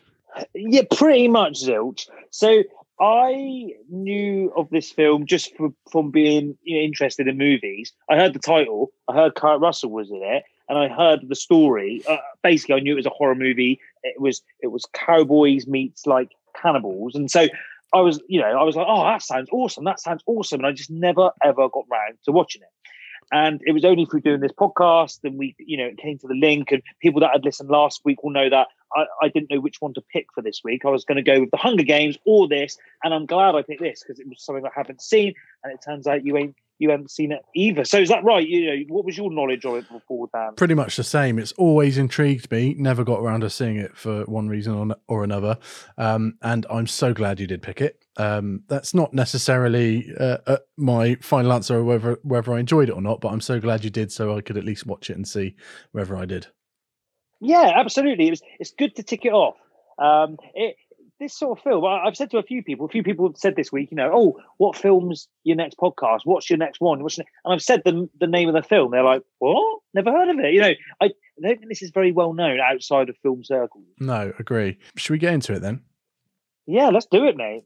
Yeah, 0.55 0.81
pretty 0.91 1.27
much 1.27 1.63
zilch. 1.63 2.07
So 2.31 2.63
I 2.99 3.73
knew 3.89 4.51
of 4.55 4.69
this 4.69 4.91
film 4.91 5.25
just 5.25 5.55
from, 5.55 5.75
from 5.91 6.11
being 6.11 6.57
you 6.63 6.77
know, 6.77 6.83
interested 6.83 7.27
in 7.27 7.37
movies. 7.37 7.93
I 8.09 8.15
heard 8.17 8.33
the 8.33 8.39
title, 8.39 8.91
I 9.07 9.13
heard 9.13 9.35
Kurt 9.35 9.59
Russell 9.59 9.91
was 9.91 10.09
in 10.09 10.21
it, 10.23 10.43
and 10.69 10.77
I 10.77 10.87
heard 10.87 11.27
the 11.27 11.35
story. 11.35 12.03
Uh, 12.07 12.17
basically, 12.41 12.75
I 12.75 12.79
knew 12.79 12.93
it 12.93 12.97
was 12.97 13.05
a 13.05 13.11
horror 13.11 13.35
movie. 13.35 13.79
It 14.03 14.21
was 14.21 14.41
it 14.61 14.67
was 14.67 14.85
cowboys 14.93 15.67
meets 15.67 16.05
like 16.05 16.29
cannibals, 16.59 17.15
and 17.15 17.29
so 17.29 17.47
I 17.93 18.01
was 18.01 18.21
you 18.27 18.39
know 18.39 18.47
I 18.47 18.63
was 18.63 18.75
like, 18.75 18.87
oh, 18.87 19.03
that 19.03 19.21
sounds 19.21 19.49
awesome. 19.51 19.83
That 19.83 19.99
sounds 19.99 20.23
awesome, 20.25 20.61
and 20.61 20.67
I 20.67 20.71
just 20.71 20.89
never 20.89 21.31
ever 21.43 21.69
got 21.69 21.85
round 21.91 22.17
to 22.25 22.31
watching 22.31 22.61
it. 22.61 22.82
And 23.31 23.61
it 23.65 23.71
was 23.71 23.85
only 23.85 24.05
through 24.05 24.21
doing 24.21 24.39
this 24.41 24.51
podcast 24.51 25.19
and 25.23 25.37
we, 25.37 25.55
you 25.59 25.77
know, 25.77 25.85
it 25.85 25.97
came 25.97 26.17
to 26.19 26.27
the 26.27 26.35
link. 26.35 26.71
And 26.71 26.81
people 27.01 27.21
that 27.21 27.31
had 27.33 27.43
listened 27.43 27.69
last 27.69 28.01
week 28.03 28.23
will 28.23 28.31
know 28.31 28.49
that 28.49 28.67
I, 28.95 29.05
I 29.21 29.27
didn't 29.29 29.49
know 29.49 29.59
which 29.59 29.77
one 29.79 29.93
to 29.95 30.01
pick 30.01 30.27
for 30.33 30.41
this 30.41 30.61
week. 30.63 30.85
I 30.85 30.89
was 30.89 31.05
going 31.05 31.17
to 31.17 31.23
go 31.23 31.39
with 31.39 31.51
the 31.51 31.57
Hunger 31.57 31.83
Games 31.83 32.17
or 32.25 32.47
this, 32.47 32.77
and 33.03 33.13
I'm 33.13 33.25
glad 33.25 33.55
I 33.55 33.61
picked 33.61 33.81
this 33.81 34.03
because 34.03 34.19
it 34.19 34.27
was 34.27 34.43
something 34.43 34.65
I 34.65 34.69
haven't 34.75 35.01
seen. 35.01 35.33
And 35.63 35.73
it 35.73 35.81
turns 35.83 36.07
out 36.07 36.25
you 36.25 36.37
ain't 36.37 36.55
you 36.79 36.89
haven't 36.89 37.11
seen 37.11 37.31
it 37.31 37.41
either. 37.55 37.85
So 37.85 37.99
is 37.99 38.09
that 38.09 38.23
right? 38.23 38.47
You 38.47 38.65
know, 38.67 38.83
what 38.89 39.05
was 39.05 39.17
your 39.17 39.31
knowledge 39.31 39.65
of 39.65 39.75
it 39.75 39.89
before, 39.89 40.27
Dan? 40.33 40.55
Pretty 40.55 40.73
much 40.73 40.97
the 40.97 41.03
same. 41.03 41.39
It's 41.39 41.51
always 41.53 41.97
intrigued 41.97 42.51
me. 42.51 42.75
Never 42.77 43.03
got 43.03 43.19
around 43.19 43.41
to 43.41 43.49
seeing 43.49 43.77
it 43.77 43.95
for 43.95 44.23
one 44.25 44.49
reason 44.49 44.73
or, 44.73 44.95
or 45.07 45.23
another. 45.23 45.57
Um, 45.97 46.37
and 46.41 46.65
I'm 46.69 46.87
so 46.87 47.13
glad 47.13 47.39
you 47.39 47.47
did 47.47 47.61
pick 47.61 47.81
it. 47.81 48.03
Um, 48.17 48.63
that's 48.67 48.93
not 48.93 49.13
necessarily 49.13 50.13
uh, 50.19 50.37
uh, 50.45 50.57
my 50.77 51.15
final 51.15 51.53
answer 51.53 51.83
whether 51.83 52.19
whether 52.23 52.53
I 52.53 52.59
enjoyed 52.59 52.89
it 52.89 52.93
or 52.93 53.01
not, 53.01 53.21
but 53.21 53.29
I'm 53.29 53.41
so 53.41 53.59
glad 53.59 53.83
you 53.83 53.89
did, 53.89 54.11
so 54.11 54.37
I 54.37 54.41
could 54.41 54.57
at 54.57 54.63
least 54.63 54.85
watch 54.85 55.09
it 55.09 55.15
and 55.15 55.27
see 55.27 55.55
whether 55.93 56.15
I 56.15 56.25
did. 56.25 56.47
Yeah, 57.41 57.71
absolutely. 57.75 58.27
It 58.27 58.31
was, 58.31 58.41
it's 58.59 58.73
good 58.77 58.95
to 58.97 59.03
tick 59.03 59.25
it 59.25 59.33
off. 59.33 59.55
Um, 59.97 60.37
it, 60.53 60.75
this 61.23 61.37
sort 61.37 61.57
of 61.57 61.63
film, 61.63 61.85
I've 61.85 62.15
said 62.15 62.31
to 62.31 62.37
a 62.37 62.43
few 62.43 62.61
people, 62.63 62.85
a 62.85 62.89
few 62.89 63.03
people 63.03 63.27
have 63.27 63.37
said 63.37 63.55
this 63.55 63.71
week, 63.71 63.89
you 63.91 63.97
know, 63.97 64.11
oh, 64.13 64.39
what 64.57 64.75
film's 64.75 65.27
your 65.43 65.55
next 65.55 65.77
podcast? 65.77 66.21
What's 66.25 66.49
your 66.49 66.57
next 66.57 66.81
one? 66.81 67.01
What's 67.01 67.17
your, 67.17 67.25
and 67.45 67.53
I've 67.53 67.61
said 67.61 67.81
the, 67.85 68.09
the 68.19 68.27
name 68.27 68.49
of 68.49 68.55
the 68.55 68.61
film. 68.61 68.91
They're 68.91 69.03
like, 69.03 69.23
what? 69.39 69.79
Never 69.93 70.11
heard 70.11 70.29
of 70.29 70.39
it. 70.39 70.53
You 70.53 70.61
know, 70.61 70.73
I, 71.01 71.11
don't 71.41 71.57
think 71.57 71.69
this 71.69 71.81
is 71.81 71.91
very 71.91 72.11
well 72.11 72.33
known 72.33 72.59
outside 72.59 73.09
of 73.09 73.17
film 73.23 73.43
circles. 73.43 73.85
No, 73.99 74.33
agree. 74.37 74.77
Should 74.95 75.13
we 75.13 75.17
get 75.17 75.33
into 75.33 75.53
it 75.53 75.61
then? 75.61 75.81
Yeah, 76.67 76.89
let's 76.89 77.07
do 77.07 77.25
it, 77.25 77.35
mate. 77.35 77.63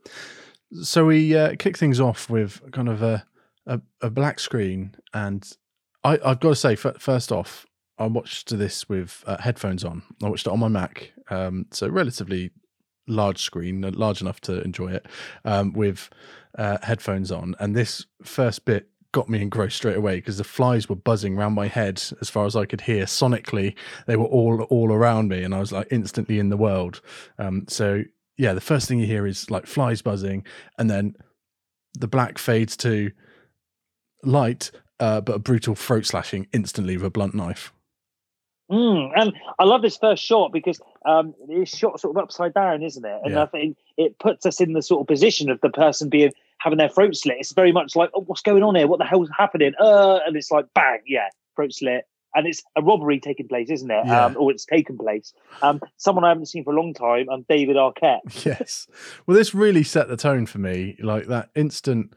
So 0.82 1.06
we 1.06 1.36
uh, 1.36 1.56
kick 1.58 1.78
things 1.78 2.00
off 2.00 2.30
with 2.30 2.62
kind 2.72 2.90
of 2.90 3.02
a 3.02 3.26
a, 3.68 3.82
a 4.02 4.10
black 4.10 4.40
screen, 4.40 4.96
and 5.14 5.46
I, 6.04 6.18
I've 6.24 6.40
got 6.40 6.50
to 6.50 6.56
say, 6.56 6.74
f- 6.74 7.00
first 7.00 7.32
off, 7.34 7.66
I 7.98 8.08
watched 8.08 8.58
this 8.58 8.88
with 8.88 9.24
uh, 9.28 9.38
headphones 9.42 9.84
on. 9.84 10.04
I 10.24 10.30
watched 10.30 10.48
it 10.48 10.54
on 10.54 10.60
my 10.60 10.70
Mac, 10.70 11.12
um, 11.30 11.66
so 11.72 11.90
relatively 11.90 12.52
large 13.08 13.42
screen, 13.42 13.84
uh, 13.84 13.92
large 13.94 14.22
enough 14.22 14.42
to 14.42 14.62
enjoy 14.62 14.92
it, 14.92 15.06
um, 15.46 15.74
with 15.74 16.10
uh, 16.58 16.78
headphones 16.84 17.32
on. 17.32 17.56
And 17.60 17.76
this 17.76 18.06
first 18.24 18.66
bit 18.66 18.90
got 19.12 19.30
me 19.30 19.42
engrossed 19.42 19.78
straight 19.78 19.96
away 19.96 20.18
because 20.18 20.38
the 20.38 20.44
flies 20.44 20.90
were 20.90 20.96
buzzing 20.96 21.38
around 21.38 21.54
my 21.54 21.68
head 21.68 22.04
as 22.22 22.30
far 22.30 22.46
as 22.46 22.56
I 22.56 22.66
could 22.66 22.82
hear. 22.82 23.06
Sonically, 23.06 23.76
they 24.06 24.16
were 24.16 24.26
all 24.26 24.62
all 24.64 24.92
around 24.92 25.30
me, 25.30 25.44
and 25.44 25.56
I 25.56 25.60
was 25.60 25.72
like 25.72 25.88
instantly 25.92 26.40
in 26.40 26.50
the 26.50 26.58
world. 26.58 27.02
Um, 27.40 27.66
so 27.68 28.04
yeah, 28.38 28.54
the 28.54 28.62
first 28.62 28.88
thing 28.88 29.00
you 29.00 29.08
hear 29.08 29.26
is 29.26 29.50
like 29.50 29.66
flies 29.66 30.02
buzzing, 30.02 30.46
and 30.78 30.90
then 30.90 31.16
the 31.98 32.08
black 32.08 32.38
fades 32.38 32.78
to 32.78 33.12
light, 34.24 34.72
uh, 35.00 35.22
but 35.22 35.36
a 35.36 35.40
brutal 35.40 35.76
throat 35.76 36.06
slashing 36.06 36.48
instantly 36.54 36.98
with 36.98 37.06
a 37.06 37.10
blunt 37.10 37.34
knife. 37.34 37.74
Mm, 38.70 39.12
and 39.16 39.34
I 39.60 39.64
love 39.64 39.82
this 39.82 39.98
first 39.98 40.24
shot 40.24 40.52
because 40.52 40.80
um, 41.06 41.34
it's 41.48 41.76
shot 41.76 42.00
sort 42.00 42.18
of 42.18 42.22
upside 42.24 42.54
down, 42.54 42.84
isn't 42.84 43.06
it? 43.06 43.22
And 43.24 43.34
Yeah. 43.34 43.44
I 43.44 43.46
think 43.46 43.78
it 43.98 44.20
puts 44.20 44.46
us 44.46 44.60
in 44.60 44.74
the 44.74 44.82
sort 44.82 45.02
of 45.02 45.08
position 45.08 45.50
of 45.50 45.62
the 45.62 45.70
person 45.70 46.10
being 46.10 46.34
having 46.60 46.78
their 46.78 46.90
throat 46.90 47.16
slit. 47.16 47.38
It's 47.40 47.54
very 47.54 47.72
much 47.72 47.96
like, 47.96 48.10
oh, 48.14 48.22
what's 48.22 48.42
going 48.42 48.64
on 48.64 48.76
here? 48.76 48.88
What 48.88 49.00
the 49.00 49.06
hell's 49.06 49.30
happening? 49.38 49.74
Uh, 49.80 50.20
and 50.26 50.36
it's 50.36 50.52
like, 50.52 50.66
bang, 50.74 51.00
yeah, 51.06 51.28
throat 51.56 51.74
slit. 51.74 52.06
And 52.36 52.46
it's 52.46 52.62
a 52.76 52.82
robbery 52.82 53.20
taking 53.20 53.48
place, 53.48 53.70
isn't 53.70 53.90
it? 53.90 54.06
Yeah. 54.06 54.26
Um, 54.26 54.36
or 54.38 54.52
it's 54.52 54.66
taken 54.66 54.98
place. 54.98 55.34
Um, 55.62 55.82
someone 55.96 56.24
I 56.26 56.30
haven't 56.30 56.48
seen 56.48 56.64
for 56.64 56.74
a 56.74 56.76
long 56.76 56.94
time, 56.94 57.30
um, 57.30 57.46
David 57.48 57.78
Arquette. 57.78 58.20
yes. 58.46 58.88
Well, 59.26 59.38
this 59.38 59.56
really 59.56 59.84
set 59.84 60.08
the 60.08 60.18
tone 60.18 60.46
for 60.46 60.58
me. 60.60 60.98
Like 61.00 61.28
that 61.28 61.50
instant 61.56 62.14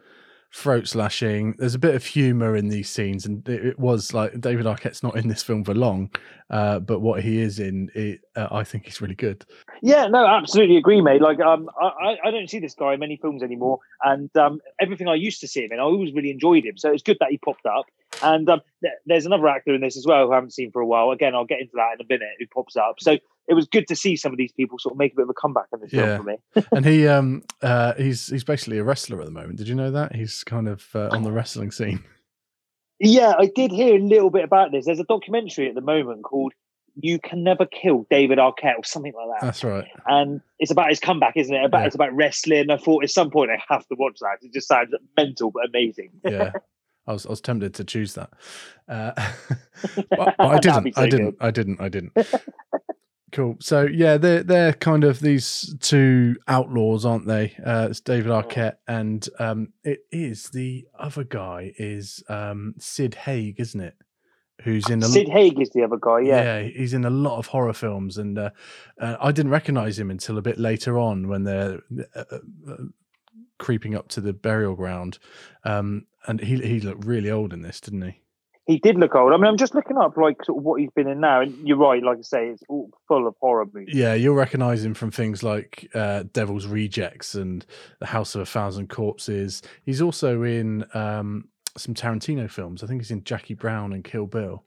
throat 0.53 0.89
slashing. 0.89 1.55
There's 1.59 1.75
a 1.75 1.79
bit 1.79 1.95
of 1.95 2.05
humor 2.05 2.57
in 2.57 2.69
these 2.69 2.91
scenes, 2.91 3.27
and 3.27 3.47
it, 3.49 3.65
it 3.65 3.79
was 3.79 4.13
like 4.13 4.41
David 4.41 4.67
Arquette's 4.67 5.03
not 5.03 5.17
in 5.17 5.29
this 5.29 5.43
film 5.43 5.65
for 5.65 5.75
long, 5.75 6.11
uh, 6.51 6.81
but 6.81 7.01
what 7.01 7.23
he 7.23 7.41
is 7.41 7.59
in, 7.61 7.91
it, 7.95 8.21
uh, 8.37 8.49
I 8.51 8.65
think 8.65 8.87
he's 8.87 9.01
really 9.01 9.15
good. 9.15 9.45
Yeah, 9.83 10.07
no, 10.09 10.27
absolutely 10.27 10.77
agree, 10.77 11.01
mate. 11.01 11.23
Like, 11.23 11.41
um, 11.41 11.71
I, 11.81 12.17
I- 12.25 12.31
don't 12.31 12.49
see 12.51 12.59
this 12.59 12.75
guy 12.75 12.95
in 12.95 13.01
many 13.01 13.17
films 13.17 13.43
anymore, 13.43 13.79
and 14.05 14.35
um, 14.37 14.61
everything 14.81 15.09
I 15.09 15.15
used 15.15 15.41
to 15.41 15.49
see 15.49 15.65
him 15.65 15.73
in, 15.73 15.79
I 15.79 15.83
always 15.83 16.13
really 16.13 16.31
enjoyed 16.31 16.65
him. 16.65 16.77
So 16.79 16.93
it's 16.93 17.03
good 17.03 17.17
that 17.21 17.31
he 17.31 17.39
popped 17.39 17.67
up. 17.67 17.87
And 18.23 18.49
um, 18.51 18.61
th- 18.83 18.93
there's 19.07 19.27
another 19.27 19.49
actor 19.49 19.75
in 19.75 19.81
this 19.81 19.97
as 19.97 20.05
well 20.07 20.27
who 20.27 20.33
I 20.33 20.37
haven't 20.37 20.53
seen 20.53 20.71
for 20.73 20.81
a 20.83 20.87
while. 20.87 21.11
Again, 21.11 21.35
I'll 21.35 21.45
get 21.45 21.61
into 21.61 21.73
that 21.77 21.95
in 21.99 22.05
a 22.05 22.09
minute. 22.09 22.29
Who 22.39 22.47
pops 22.47 22.77
up? 22.77 22.97
So 23.01 23.13
it 23.49 23.55
was 23.55 23.67
good 23.67 23.87
to 23.89 23.97
see 23.97 24.17
some 24.17 24.33
of 24.33 24.39
these 24.39 24.53
people 24.53 24.79
sort 24.79 24.93
of 24.95 24.99
make 24.99 25.13
a 25.13 25.17
bit 25.17 25.23
of 25.23 25.31
a 25.31 25.35
comeback 25.35 25.67
in 25.73 25.81
this 25.81 25.93
Yeah. 25.93 26.17
film 26.17 26.19
for 26.19 26.31
me. 26.31 26.65
and 26.73 26.85
he, 26.85 27.07
um, 27.09 27.43
uh, 27.63 27.95
he's 27.95 28.27
he's 28.29 28.45
basically 28.45 28.79
a 28.79 28.85
wrestler 28.85 29.21
at 29.21 29.27
the 29.27 29.33
moment. 29.33 29.57
Did 29.59 29.69
you 29.69 29.75
know 29.75 29.91
that 29.91 30.15
he's 30.15 30.43
kind 30.45 30.69
of 30.69 30.87
uh, 30.95 31.09
on 31.13 31.23
the 31.23 31.33
wrestling 31.33 31.71
scene? 31.71 32.05
Yeah, 33.03 33.33
I 33.39 33.47
did 33.55 33.71
hear 33.71 33.95
a 33.97 33.99
little 33.99 34.29
bit 34.29 34.45
about 34.45 34.73
this. 34.73 34.85
There's 34.85 35.01
a 35.01 35.05
documentary 35.05 35.69
at 35.71 35.75
the 35.75 35.81
moment 35.81 36.23
called 36.23 36.53
"You 36.97 37.19
Can 37.19 37.43
Never 37.43 37.65
Kill 37.65 38.07
David 38.11 38.37
Arquette" 38.39 38.77
or 38.77 38.85
something 38.85 39.15
like 39.17 39.41
that. 39.41 39.47
That's 39.47 39.65
right. 39.65 39.87
and 40.07 40.43
it's 40.59 40.71
about 40.71 40.91
his 40.91 41.01
comeback, 41.01 41.35
isn't 41.37 41.55
it? 41.55 41.65
About 41.65 41.81
Yeah. 41.81 41.87
it's 41.87 41.95
about 41.95 42.15
wrestling. 42.15 42.69
I 42.71 42.77
thought 42.77 43.03
at 43.03 43.09
some 43.11 43.31
point 43.31 43.51
I 43.51 43.59
have 43.71 43.87
to 43.89 43.95
watch 43.99 44.19
that. 44.21 44.37
It 44.43 44.53
just 44.53 44.69
sounds 44.69 44.91
mental 45.17 45.51
but 45.51 45.67
amazing. 45.67 46.11
Yeah. 46.29 46.53
I 47.11 47.13
was 47.13 47.27
I 47.27 47.31
was 47.31 47.41
tempted 47.41 47.75
to 47.75 47.85
choose 47.85 48.15
that, 48.15 48.31
uh, 48.89 49.13
but, 49.95 50.09
but 50.17 50.35
I 50.39 50.59
That'd 50.61 50.85
be 50.85 50.91
didn't. 50.93 50.99
I 50.99 51.09
didn't. 51.09 51.37
I 51.41 51.51
didn't. 51.51 51.81
I 51.81 51.89
didn't. 51.89 52.13
cool. 53.33 53.57
So 53.61 53.83
yeah, 53.83 54.17
they're 54.17 54.45
they're 54.45 54.73
kind 54.75 55.03
of 55.03 55.21
these 55.21 55.75
two 55.81 56.37
outlaws, 56.47 57.05
aren't 57.05 57.27
they? 57.27 57.57
Uh, 57.65 57.89
it's 57.91 58.01
David 58.01 58.31
Arquette, 58.31 58.77
and 58.87 59.29
um, 59.39 59.73
it 59.83 60.01
is 60.13 60.51
the 60.51 60.87
other 60.99 61.25
guy 61.25 61.73
is 61.77 62.23
um, 62.29 62.75
Sid 62.79 63.17
Haig, 63.17 63.59
isn't 63.59 63.81
it? 63.81 63.97
Who's 64.63 64.89
in 64.89 65.03
a 65.03 65.07
Sid 65.07 65.29
Haig 65.29 65.61
is 65.61 65.71
the 65.71 65.83
other 65.83 65.97
guy. 66.01 66.21
Yeah. 66.21 66.61
yeah, 66.61 66.69
he's 66.69 66.93
in 66.93 67.05
a 67.05 67.11
lot 67.11 67.39
of 67.39 67.47
horror 67.47 67.73
films, 67.73 68.19
and 68.19 68.39
uh, 68.39 68.51
uh, 69.01 69.17
I 69.21 69.33
didn't 69.33 69.51
recognize 69.51 69.99
him 69.99 70.11
until 70.11 70.39
a 70.39 70.43
bit 70.43 70.59
later 70.59 70.99
on 70.99 71.29
when 71.29 71.45
they're 71.45 71.81
uh, 72.15 72.25
uh, 72.31 72.39
creeping 73.61 73.95
up 73.95 74.09
to 74.09 74.21
the 74.21 74.33
burial 74.33 74.75
ground. 74.75 75.19
Um, 75.65 76.07
and 76.27 76.41
he 76.41 76.57
he 76.57 76.81
looked 76.81 77.05
really 77.05 77.31
old 77.31 77.53
in 77.53 77.63
this, 77.63 77.81
didn't 77.81 78.03
he? 78.03 78.21
He 78.67 78.79
did 78.79 78.97
look 78.97 79.15
old. 79.15 79.33
I 79.33 79.37
mean, 79.37 79.47
I'm 79.47 79.57
just 79.57 79.75
looking 79.75 79.97
up 79.97 80.17
like 80.17 80.45
sort 80.45 80.59
of 80.59 80.65
what 80.65 80.81
he's 80.81 80.91
been 80.91 81.09
in 81.09 81.21
now, 81.21 81.41
and 81.41 81.57
you're 81.67 81.77
right. 81.77 82.03
Like 82.03 82.19
I 82.19 82.23
say, 82.23 82.49
it's 82.49 82.63
all 82.69 82.91
full 83.09 83.27
of 83.27 83.35
horror 83.41 83.67
movies. 83.73 83.95
Yeah, 83.95 84.15
you'll 84.15 84.35
recognize 84.35 84.85
him 84.85 84.95
from 84.95 85.11
things 85.11 85.43
like 85.43 85.91
uh, 85.95 86.25
Devil's 86.33 86.67
Rejects 86.67 87.35
and 87.35 87.65
The 88.01 88.07
House 88.07 88.35
of 88.35 88.43
a 88.43 88.47
Thousand 88.47 88.89
Corpses. 88.89 89.63
He's 89.85 90.01
also 90.01 90.43
in 90.43 90.85
um, 90.95 91.49
some 91.77 91.95
Tarantino 91.95 92.51
films. 92.51 92.85
I 92.85 92.87
think 92.87 93.01
he's 93.01 93.11
in 93.11 93.25
Jackie 93.25 93.55
Brown 93.55 93.93
and 93.93 94.05
Kill 94.05 94.27
Bill. 94.27 94.65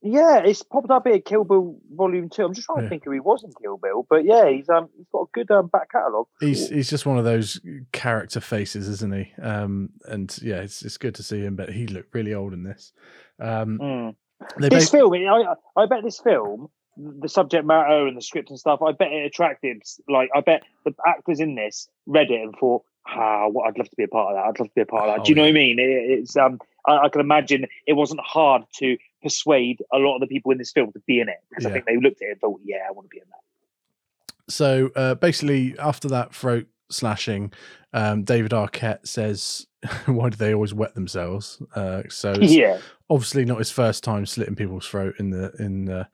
Yeah, 0.00 0.38
it's 0.44 0.62
popped 0.62 0.90
up 0.90 1.06
here, 1.08 1.18
Kill 1.18 1.42
Bill 1.44 1.76
Volume 1.92 2.28
Two. 2.28 2.44
I'm 2.44 2.54
just 2.54 2.66
trying 2.66 2.78
Yeah. 2.78 2.82
to 2.84 2.88
think 2.88 3.04
who 3.04 3.10
he 3.10 3.18
was 3.20 3.42
in 3.42 3.50
Kill 3.60 3.78
Bill, 3.78 4.06
but 4.08 4.24
yeah, 4.24 4.48
he's 4.48 4.68
um 4.68 4.88
he's 4.96 5.06
got 5.12 5.22
a 5.22 5.26
good 5.32 5.50
um 5.50 5.66
back 5.66 5.90
catalogue. 5.90 6.28
He's 6.40 6.68
he's 6.68 6.88
just 6.88 7.04
one 7.04 7.18
of 7.18 7.24
those 7.24 7.60
character 7.92 8.40
faces, 8.40 8.88
isn't 8.88 9.12
he? 9.12 9.32
Um, 9.42 9.90
and 10.04 10.36
yeah, 10.40 10.60
it's 10.60 10.82
it's 10.82 10.98
good 10.98 11.16
to 11.16 11.22
see 11.24 11.40
him, 11.40 11.56
but 11.56 11.70
he 11.70 11.88
looked 11.88 12.14
really 12.14 12.32
old 12.32 12.52
in 12.52 12.62
this. 12.62 12.92
Um, 13.40 13.78
Mm. 13.80 14.14
this 14.58 14.88
film, 14.90 15.14
I 15.14 15.54
I 15.76 15.86
bet 15.86 16.04
this 16.04 16.20
film, 16.20 16.68
the 16.96 17.28
subject 17.28 17.66
matter 17.66 18.06
and 18.06 18.16
the 18.16 18.22
script 18.22 18.50
and 18.50 18.58
stuff, 18.58 18.80
I 18.82 18.92
bet 18.92 19.10
it 19.12 19.26
attracted 19.26 19.82
like 20.08 20.30
I 20.32 20.42
bet 20.42 20.62
the 20.84 20.94
actors 21.06 21.40
in 21.40 21.56
this 21.56 21.88
read 22.06 22.30
it 22.30 22.40
and 22.40 22.54
thought, 22.56 22.84
ah, 23.08 23.48
what 23.48 23.66
I'd 23.66 23.76
love 23.78 23.90
to 23.90 23.96
be 23.96 24.04
a 24.04 24.08
part 24.08 24.30
of 24.30 24.36
that. 24.36 24.44
I'd 24.48 24.60
love 24.60 24.68
to 24.68 24.74
be 24.76 24.82
a 24.82 24.86
part 24.86 25.08
of 25.08 25.16
that. 25.16 25.24
Do 25.24 25.32
you 25.32 25.36
Oh, 25.36 25.42
know 25.42 25.46
yeah. 25.46 25.52
what 25.52 25.60
I 25.60 25.64
mean? 25.64 25.78
It, 25.80 26.18
it's 26.20 26.36
um 26.36 26.60
I, 26.86 26.98
I 26.98 27.08
can 27.08 27.20
imagine 27.20 27.66
it 27.86 27.94
wasn't 27.94 28.20
hard 28.20 28.62
to 28.76 28.96
persuade 29.22 29.82
a 29.92 29.98
lot 29.98 30.14
of 30.16 30.20
the 30.20 30.26
people 30.26 30.52
in 30.52 30.58
this 30.58 30.72
film 30.72 30.92
to 30.92 31.00
be 31.06 31.20
in 31.20 31.28
it 31.28 31.38
because 31.50 31.66
I 31.66 31.70
think 31.70 31.86
they 31.86 31.96
looked 31.96 32.22
at 32.22 32.28
it 32.28 32.32
and 32.32 32.40
thought, 32.40 32.60
yeah, 32.64 32.78
I 32.88 32.92
want 32.92 33.06
to 33.06 33.08
be 33.10 33.18
in 33.18 33.24
that. 33.28 34.52
so 34.52 34.90
uh, 34.96 35.14
basically, 35.14 35.78
after 35.78 36.08
that 36.08 36.34
throat 36.34 36.66
slashing, 36.90 37.52
um, 37.92 38.24
David 38.24 38.52
Arquette 38.52 39.06
says, 39.06 39.66
"Why 40.06 40.30
do 40.30 40.36
they 40.36 40.54
always 40.54 40.72
wet 40.74 40.94
themselves?" 40.94 41.60
Uh, 41.74 42.02
so 42.08 42.34
Yeah. 42.40 42.78
obviously 43.10 43.44
not 43.44 43.58
his 43.58 43.70
first 43.70 44.04
time 44.04 44.24
slitting 44.26 44.54
people's 44.56 44.86
throat 44.86 45.14
in 45.18 45.30
the 45.30 45.52
in 45.58 45.84
the, 45.86 46.08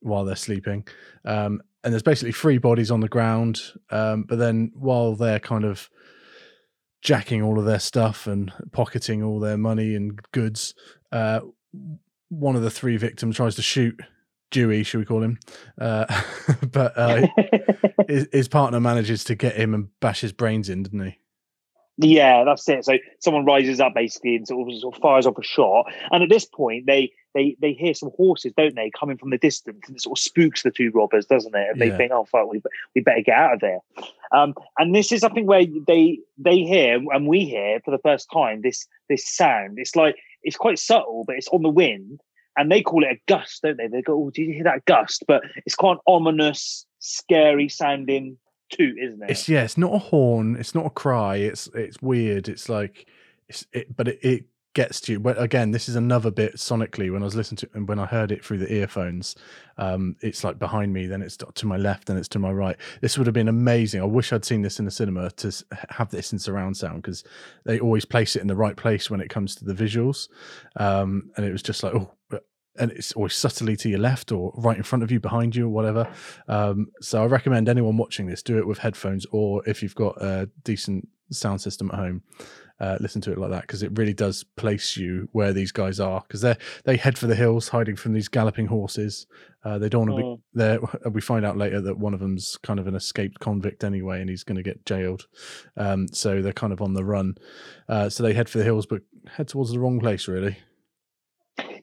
while 0.00 0.24
they're 0.24 0.36
sleeping. 0.36 0.86
Um, 1.24 1.62
and 1.82 1.92
there's 1.94 2.02
basically 2.02 2.32
three 2.32 2.58
bodies 2.58 2.90
on 2.90 3.00
the 3.00 3.08
ground. 3.08 3.62
Um, 3.90 4.24
but 4.24 4.38
then 4.38 4.70
while 4.74 5.14
they're 5.16 5.40
kind 5.40 5.64
of 5.64 5.88
jacking 7.02 7.40
all 7.42 7.58
of 7.58 7.64
their 7.64 7.78
stuff 7.78 8.26
and 8.26 8.52
pocketing 8.72 9.22
all 9.22 9.40
their 9.40 9.56
money 9.56 9.94
and 9.94 10.20
goods, 10.32 10.74
uh, 11.12 11.40
one 12.30 12.56
of 12.56 12.62
the 12.62 12.70
three 12.70 12.96
victims 12.96 13.36
tries 13.36 13.56
to 13.56 13.62
shoot 13.62 14.00
Dewey, 14.50 14.82
should 14.82 14.98
we 14.98 15.04
call 15.04 15.22
him? 15.22 15.38
Uh, 15.78 16.06
but 16.72 16.96
uh, 16.96 17.26
his, 18.08 18.28
his 18.32 18.48
partner 18.48 18.80
manages 18.80 19.24
to 19.24 19.34
get 19.34 19.56
him 19.56 19.74
and 19.74 19.88
bash 20.00 20.20
his 20.20 20.32
brains 20.32 20.68
in, 20.68 20.82
didn't 20.82 21.04
he? 21.04 21.18
Yeah, 22.02 22.44
that's 22.44 22.66
it. 22.68 22.84
So 22.86 22.94
someone 23.18 23.44
rises 23.44 23.78
up 23.78 23.92
basically 23.94 24.36
and 24.36 24.48
sort 24.48 24.72
of, 24.72 24.80
sort 24.80 24.96
of 24.96 25.02
fires 25.02 25.26
off 25.26 25.36
a 25.36 25.42
shot, 25.42 25.84
and 26.10 26.22
at 26.22 26.30
this 26.30 26.46
point 26.46 26.86
they 26.86 27.12
they 27.34 27.56
they 27.60 27.74
hear 27.74 27.92
some 27.92 28.10
horses, 28.16 28.54
don't 28.56 28.74
they, 28.74 28.90
coming 28.98 29.18
from 29.18 29.28
the 29.28 29.36
distance, 29.36 29.80
and 29.86 29.96
it 29.96 30.02
sort 30.02 30.18
of 30.18 30.22
spooks 30.22 30.62
the 30.62 30.70
two 30.70 30.90
robbers, 30.94 31.26
doesn't 31.26 31.54
it? 31.54 31.68
And 31.70 31.80
they 31.80 31.88
Yeah. 31.88 31.96
think, 31.98 32.12
oh 32.12 32.24
fuck, 32.24 32.50
we 32.50 32.62
we 32.94 33.02
better 33.02 33.20
get 33.20 33.36
out 33.36 33.54
of 33.54 33.60
there. 33.60 33.80
Um, 34.32 34.54
and 34.78 34.94
this 34.94 35.12
is 35.12 35.20
something 35.20 35.44
where 35.44 35.64
they 35.86 36.20
they 36.38 36.58
hear 36.60 36.94
and 37.12 37.26
we 37.26 37.44
hear 37.44 37.80
for 37.84 37.90
the 37.90 37.98
first 37.98 38.30
time 38.32 38.62
this 38.62 38.86
this 39.10 39.28
sound. 39.28 39.78
It's 39.78 39.94
like 39.94 40.16
it's 40.42 40.56
quite 40.56 40.78
subtle, 40.78 41.24
but 41.26 41.36
it's 41.36 41.48
on 41.48 41.62
the 41.62 41.68
wind, 41.68 42.20
and 42.56 42.70
they 42.70 42.82
call 42.82 43.04
it 43.04 43.12
a 43.12 43.20
gust, 43.26 43.62
don't 43.62 43.76
they? 43.76 43.88
They 43.88 44.02
go, 44.02 44.14
oh, 44.14 44.30
did 44.30 44.42
you 44.42 44.54
hear 44.54 44.64
that 44.64 44.84
gust? 44.84 45.24
But 45.26 45.42
it's 45.66 45.74
quite 45.74 45.92
an 45.92 45.98
ominous, 46.06 46.86
scary 46.98 47.68
sounding 47.68 48.38
toot, 48.70 48.96
isn't 48.98 49.22
it? 49.22 49.30
It's 49.30 49.48
yeah, 49.48 49.62
it's 49.62 49.78
not 49.78 49.94
a 49.94 49.98
horn, 49.98 50.56
it's 50.56 50.74
not 50.74 50.86
a 50.86 50.90
cry, 50.90 51.36
it's 51.36 51.68
it's 51.74 52.00
weird. 52.00 52.48
It's 52.48 52.68
like 52.68 53.06
it's 53.48 53.66
it, 53.72 53.94
but 53.96 54.08
it, 54.08 54.18
it 54.22 54.44
gets 54.74 55.00
to 55.02 55.12
you. 55.12 55.20
But 55.20 55.40
again, 55.40 55.72
this 55.72 55.88
is 55.88 55.96
another 55.96 56.30
bit 56.30 56.54
sonically 56.54 57.12
when 57.12 57.22
I 57.22 57.24
was 57.24 57.34
listening 57.34 57.56
to 57.58 57.70
and 57.74 57.88
when 57.88 57.98
I 57.98 58.06
heard 58.06 58.30
it 58.30 58.44
through 58.44 58.58
the 58.58 58.72
earphones. 58.72 59.34
Um, 59.78 60.16
it's 60.20 60.44
like 60.44 60.58
behind 60.58 60.92
me, 60.92 61.06
then 61.06 61.22
it's 61.22 61.36
to 61.36 61.66
my 61.66 61.76
left, 61.76 62.06
then 62.06 62.16
it's 62.16 62.28
to 62.28 62.38
my 62.38 62.52
right. 62.52 62.76
This 63.00 63.18
would 63.18 63.26
have 63.26 63.34
been 63.34 63.48
amazing. 63.48 64.00
I 64.00 64.04
wish 64.04 64.32
I'd 64.32 64.44
seen 64.44 64.62
this 64.62 64.78
in 64.78 64.84
the 64.84 64.90
cinema 64.90 65.30
to 65.30 65.64
have 65.90 66.10
this 66.10 66.32
in 66.32 66.38
surround 66.38 66.76
sound 66.76 67.02
because 67.02 67.24
they 67.64 67.80
always 67.80 68.04
place 68.04 68.36
it 68.36 68.42
in 68.42 68.48
the 68.48 68.56
right 68.56 68.76
place 68.76 69.10
when 69.10 69.20
it 69.20 69.30
comes 69.30 69.54
to 69.56 69.64
the 69.64 69.74
visuals. 69.74 70.28
Um, 70.76 71.30
and 71.36 71.44
it 71.44 71.52
was 71.52 71.62
just 71.62 71.82
like 71.82 71.94
oh. 71.94 72.14
And 72.78 72.92
it's 72.92 73.12
always 73.12 73.34
subtly 73.34 73.76
to 73.76 73.88
your 73.90 73.98
left 73.98 74.30
or 74.30 74.54
right 74.56 74.76
in 74.76 74.84
front 74.84 75.02
of 75.02 75.10
you, 75.10 75.18
behind 75.18 75.56
you, 75.56 75.66
or 75.66 75.70
whatever. 75.70 76.08
Um, 76.48 76.86
so 77.00 77.22
I 77.22 77.26
recommend 77.26 77.68
anyone 77.68 77.96
watching 77.96 78.26
this 78.26 78.42
do 78.42 78.58
it 78.58 78.66
with 78.66 78.78
headphones, 78.78 79.26
or 79.32 79.68
if 79.68 79.82
you've 79.82 79.96
got 79.96 80.22
a 80.22 80.48
decent 80.62 81.08
sound 81.32 81.60
system 81.60 81.90
at 81.90 81.96
home, 81.96 82.22
uh, 82.80 82.96
listen 83.00 83.20
to 83.22 83.32
it 83.32 83.38
like 83.38 83.50
that 83.50 83.62
because 83.62 83.82
it 83.82 83.96
really 83.98 84.14
does 84.14 84.42
place 84.56 84.96
you 84.96 85.28
where 85.32 85.52
these 85.52 85.70
guys 85.72 86.00
are 86.00 86.22
because 86.22 86.40
they 86.40 86.56
they 86.84 86.96
head 86.96 87.18
for 87.18 87.26
the 87.26 87.34
hills, 87.34 87.68
hiding 87.68 87.96
from 87.96 88.12
these 88.12 88.28
galloping 88.28 88.66
horses. 88.66 89.26
Uh, 89.64 89.78
they 89.78 89.88
don't 89.90 90.08
want 90.08 90.18
to 90.20 90.24
Mm. 90.24 90.36
be 90.36 90.42
there. 90.54 90.78
We 91.12 91.20
find 91.20 91.44
out 91.44 91.58
later 91.58 91.80
that 91.82 91.98
one 91.98 92.14
of 92.14 92.20
them's 92.20 92.56
kind 92.62 92.80
of 92.80 92.86
an 92.86 92.94
escaped 92.94 93.38
convict 93.40 93.84
anyway, 93.84 94.20
and 94.20 94.30
he's 94.30 94.44
going 94.44 94.56
to 94.56 94.62
get 94.62 94.84
jailed. 94.86 95.26
Um, 95.76 96.08
so 96.08 96.40
they're 96.40 96.52
kind 96.54 96.72
of 96.72 96.80
on 96.80 96.94
the 96.94 97.04
run. 97.04 97.36
Uh, 97.88 98.08
so 98.08 98.22
they 98.22 98.32
head 98.32 98.48
for 98.48 98.58
the 98.58 98.64
hills, 98.64 98.86
but 98.86 99.02
head 99.28 99.48
towards 99.48 99.70
the 99.72 99.78
wrong 99.78 100.00
place, 100.00 100.26
really. 100.28 100.56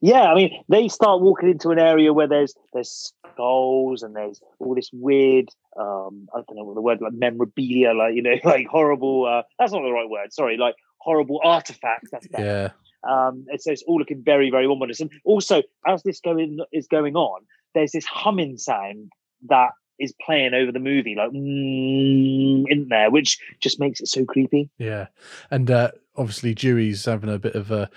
Yeah, 0.02 0.24
I 0.32 0.36
mean, 0.36 0.64
they 0.70 0.88
start 0.88 1.22
walking 1.22 1.50
into 1.50 1.70
an 1.70 1.80
area 1.80 2.14
where 2.14 2.28
there's 2.28 2.54
there's 2.74 3.14
skulls 3.34 4.04
and 4.04 4.16
there's 4.16 4.40
all 4.60 4.76
this 4.76 4.90
weird, 4.94 5.50
um, 5.80 6.28
I 6.34 6.38
don't 6.48 6.56
know 6.56 6.64
what 6.66 6.76
the 6.76 6.82
word 6.82 7.02
like 7.02 7.14
memorabilia, 7.14 7.94
like 7.94 8.14
you 8.16 8.22
know, 8.22 8.36
like 8.44 8.68
horrible. 8.68 9.26
Uh, 9.26 9.44
that's 9.60 9.72
not 9.72 9.82
the 9.82 9.92
right 9.92 10.10
word. 10.10 10.32
Sorry, 10.34 10.58
like 10.58 10.76
horrible 11.08 11.39
artifacts. 11.41 12.10
That's 12.12 12.28
better. 12.28 12.43
Yeah. 12.43 12.70
Um, 13.10 13.46
and 13.50 13.62
so 13.62 13.72
it's 13.72 13.84
all 13.88 13.98
looking 13.98 14.22
very, 14.24 14.52
very 14.52 14.65
ominous. 14.65 15.00
And 15.00 15.10
also, 15.24 15.63
as 15.88 16.04
this 16.04 16.20
going 16.20 16.60
is 16.74 16.88
going 16.88 17.15
on, 17.15 17.41
there's 17.74 17.93
this 17.93 18.06
humming 18.06 18.58
sound 18.58 19.10
that 19.48 19.70
is 20.00 20.13
playing 20.24 20.54
over 20.54 20.72
the 20.72 20.80
movie, 20.80 21.15
like 21.15 21.32
mm, 21.32 22.65
in 22.67 22.88
there, 22.89 23.10
which 23.10 23.39
just 23.62 23.80
makes 23.80 24.02
it 24.02 24.08
so 24.08 24.26
creepy. 24.26 24.70
Yeah, 24.78 25.08
and 25.50 25.72
uh, 25.72 25.91
obviously 26.17 26.54
Dewey's 26.54 27.06
having 27.06 27.34
a 27.34 27.39
bit 27.39 27.56
of 27.56 27.72
a 27.72 27.89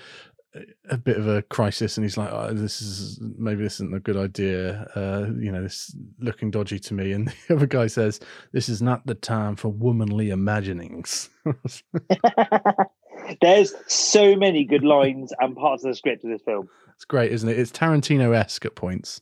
a 0.89 0.97
bit 0.97 1.17
of 1.17 1.27
a 1.27 1.43
crisis, 1.43 1.97
and 1.97 2.05
he's 2.05 2.17
like, 2.17 2.31
oh, 2.31 2.53
"This 2.53 2.81
is 2.81 3.19
maybe 3.21 3.65
this 3.65 3.75
isn't 3.75 3.95
a 3.95 4.01
good 4.01 4.17
idea." 4.17 4.89
Uh, 4.95 5.27
you 5.37 5.51
know, 5.51 5.63
this 5.63 5.97
looking 6.21 6.51
dodgy 6.53 6.79
to 6.79 6.95
me. 6.95 7.13
And 7.13 7.29
the 7.49 7.57
other 7.57 7.67
guy 7.67 7.89
says, 7.89 8.21
"This 8.53 8.69
is 8.69 8.81
not 8.81 9.07
the 9.07 9.15
time 9.17 9.57
for 9.57 9.69
womanly 9.69 10.31
imaginings." 10.31 11.31
There's 13.41 13.75
so 13.87 14.37
many 14.37 14.65
good 14.65 14.85
lines 14.85 15.33
and 15.39 15.57
parts 15.57 15.85
of 15.85 15.91
the 15.91 15.95
script 15.97 16.25
of 16.25 16.31
this 16.31 16.43
film. 16.43 16.69
it's 16.95 17.05
great, 17.05 17.33
isn't 17.33 17.49
it? 17.49 17.59
It's 17.59 17.71
Tarantino 17.73 18.35
esque 18.35 18.65
at 18.65 18.75
points. 18.75 19.21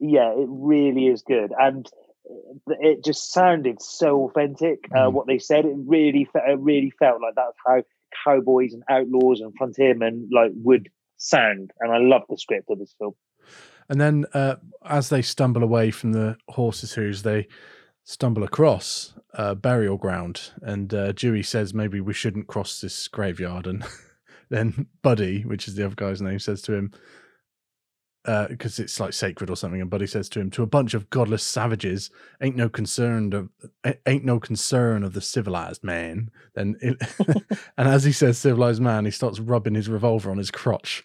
yeah, 0.00 0.30
it 0.32 0.46
really 0.48 1.06
is 1.06 1.22
good, 1.22 1.52
and 1.58 1.88
it 2.66 3.04
just 3.04 3.32
sounded 3.32 3.80
so 3.82 4.24
authentic. 4.28 4.78
Uh, 4.94 5.08
Mm. 5.08 5.12
what 5.12 5.26
they 5.26 5.38
said, 5.38 5.64
it 5.66 5.76
really, 5.76 6.28
it 6.34 6.58
really 6.58 6.90
felt 6.98 7.20
like 7.20 7.34
that's 7.36 7.56
how 7.66 7.82
cowboys 8.24 8.72
and 8.72 8.82
outlaws 8.88 9.40
and 9.40 9.52
frontiermen 9.58 10.28
like 10.32 10.52
would 10.54 10.88
sound. 11.16 11.70
And 11.80 11.92
I 11.92 11.98
love 11.98 12.22
the 12.28 12.38
script 12.38 12.70
of 12.70 12.78
this 12.78 12.94
film. 12.98 13.14
And 13.88 14.00
then 14.00 14.24
uh, 14.32 14.56
as 14.84 15.10
they 15.10 15.20
stumble 15.20 15.62
away 15.62 15.90
from 15.90 16.12
the 16.12 16.36
horses' 16.48 16.94
hooves, 16.94 17.22
they 17.22 17.46
stumble 18.04 18.42
across 18.42 19.14
a 19.34 19.54
burial 19.54 19.96
ground. 19.96 20.52
And 20.62 20.92
uh, 20.94 21.12
Dewey 21.12 21.42
says 21.42 21.74
maybe 21.74 22.00
we 22.00 22.14
shouldn't 22.14 22.46
cross 22.46 22.80
this 22.80 23.08
graveyard. 23.08 23.66
And 23.66 23.84
then 24.50 24.86
Buddy, 25.02 25.42
which 25.42 25.68
is 25.68 25.74
the 25.74 25.84
other 25.86 25.94
guy's 25.94 26.22
name, 26.22 26.38
says 26.38 26.62
to 26.62 26.74
him, 26.74 26.92
because 28.24 28.78
it's 28.78 28.98
like 28.98 29.12
sacred 29.12 29.50
or 29.50 29.56
something, 29.56 29.80
and 29.80 29.90
Buddy 29.90 30.06
says 30.06 30.30
to 30.30 30.40
him, 30.40 30.50
"To 30.52 30.62
a 30.62 30.66
bunch 30.66 30.94
of 30.94 31.10
godless 31.10 31.42
savages, 31.42 32.10
ain't 32.40 32.56
no 32.56 32.70
concern 32.70 33.32
of 33.34 33.50
ain't 34.06 34.24
no 34.24 34.40
concern 34.40 35.02
of 35.02 35.12
the 35.12 35.20
civilized 35.20 35.84
man." 35.84 36.30
Then, 36.54 36.76
and 36.80 37.88
as 37.88 38.04
he 38.04 38.12
says 38.12 38.38
"civilized 38.38 38.80
man," 38.80 39.04
he 39.04 39.10
starts 39.10 39.40
rubbing 39.40 39.74
his 39.74 39.90
revolver 39.90 40.30
on 40.30 40.38
his 40.38 40.50
crotch. 40.50 41.04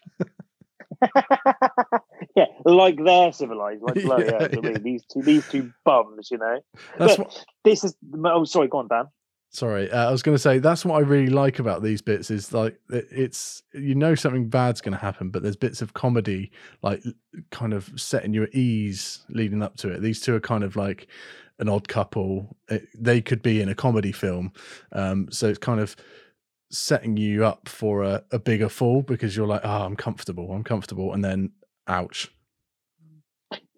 Like 2.65 2.97
they're 3.03 3.31
civilized, 3.31 3.81
like 3.81 3.95
bloody 4.03 4.25
Yeah, 4.25 4.39
hell, 4.39 4.49
I 4.51 4.55
mean, 4.61 4.71
yeah. 4.73 4.77
these 4.79 5.03
two, 5.11 5.21
these 5.21 5.47
two 5.47 5.71
bums, 5.85 6.29
you 6.31 6.37
know. 6.37 6.59
That's 6.97 7.17
but 7.17 7.45
this 7.63 7.83
is. 7.83 7.95
Oh, 8.25 8.43
sorry, 8.43 8.67
go 8.67 8.79
on, 8.79 8.87
Dan. 8.87 9.05
Sorry, 9.51 9.89
uh, 9.89 10.09
I 10.09 10.11
was 10.11 10.21
going 10.21 10.35
to 10.35 10.39
say 10.39 10.59
that's 10.59 10.85
what 10.85 10.95
I 10.97 10.99
really 10.99 11.31
like 11.31 11.57
about 11.57 11.81
these 11.81 12.03
bits 12.03 12.29
is 12.29 12.53
like 12.53 12.79
it- 12.91 13.07
it's 13.09 13.63
you 13.73 13.95
know 13.95 14.13
something 14.13 14.47
bad's 14.47 14.79
going 14.79 14.93
to 14.93 14.99
happen, 14.99 15.31
but 15.31 15.41
there's 15.41 15.55
bits 15.55 15.81
of 15.81 15.93
comedy 15.95 16.51
like 16.83 17.03
kind 17.49 17.73
of 17.73 17.91
setting 17.95 18.33
you 18.33 18.43
at 18.43 18.53
ease 18.53 19.25
leading 19.29 19.63
up 19.63 19.75
to 19.77 19.89
it. 19.91 20.01
These 20.01 20.21
two 20.21 20.35
are 20.35 20.39
kind 20.39 20.63
of 20.63 20.75
like 20.75 21.07
an 21.57 21.67
odd 21.67 21.87
couple. 21.87 22.57
It, 22.67 22.87
they 22.93 23.21
could 23.21 23.41
be 23.41 23.59
in 23.59 23.69
a 23.69 23.75
comedy 23.75 24.11
film, 24.11 24.53
um, 24.91 25.27
so 25.31 25.47
it's 25.47 25.57
kind 25.57 25.79
of 25.79 25.95
setting 26.71 27.17
you 27.17 27.43
up 27.43 27.67
for 27.67 28.03
a, 28.03 28.23
a 28.31 28.37
bigger 28.37 28.69
fall 28.69 29.01
because 29.01 29.35
you're 29.35 29.47
like, 29.47 29.61
oh, 29.63 29.83
I'm 29.83 29.95
comfortable, 29.95 30.51
I'm 30.51 30.63
comfortable, 30.63 31.11
and 31.13 31.25
then 31.25 31.49
ouch. 31.87 32.31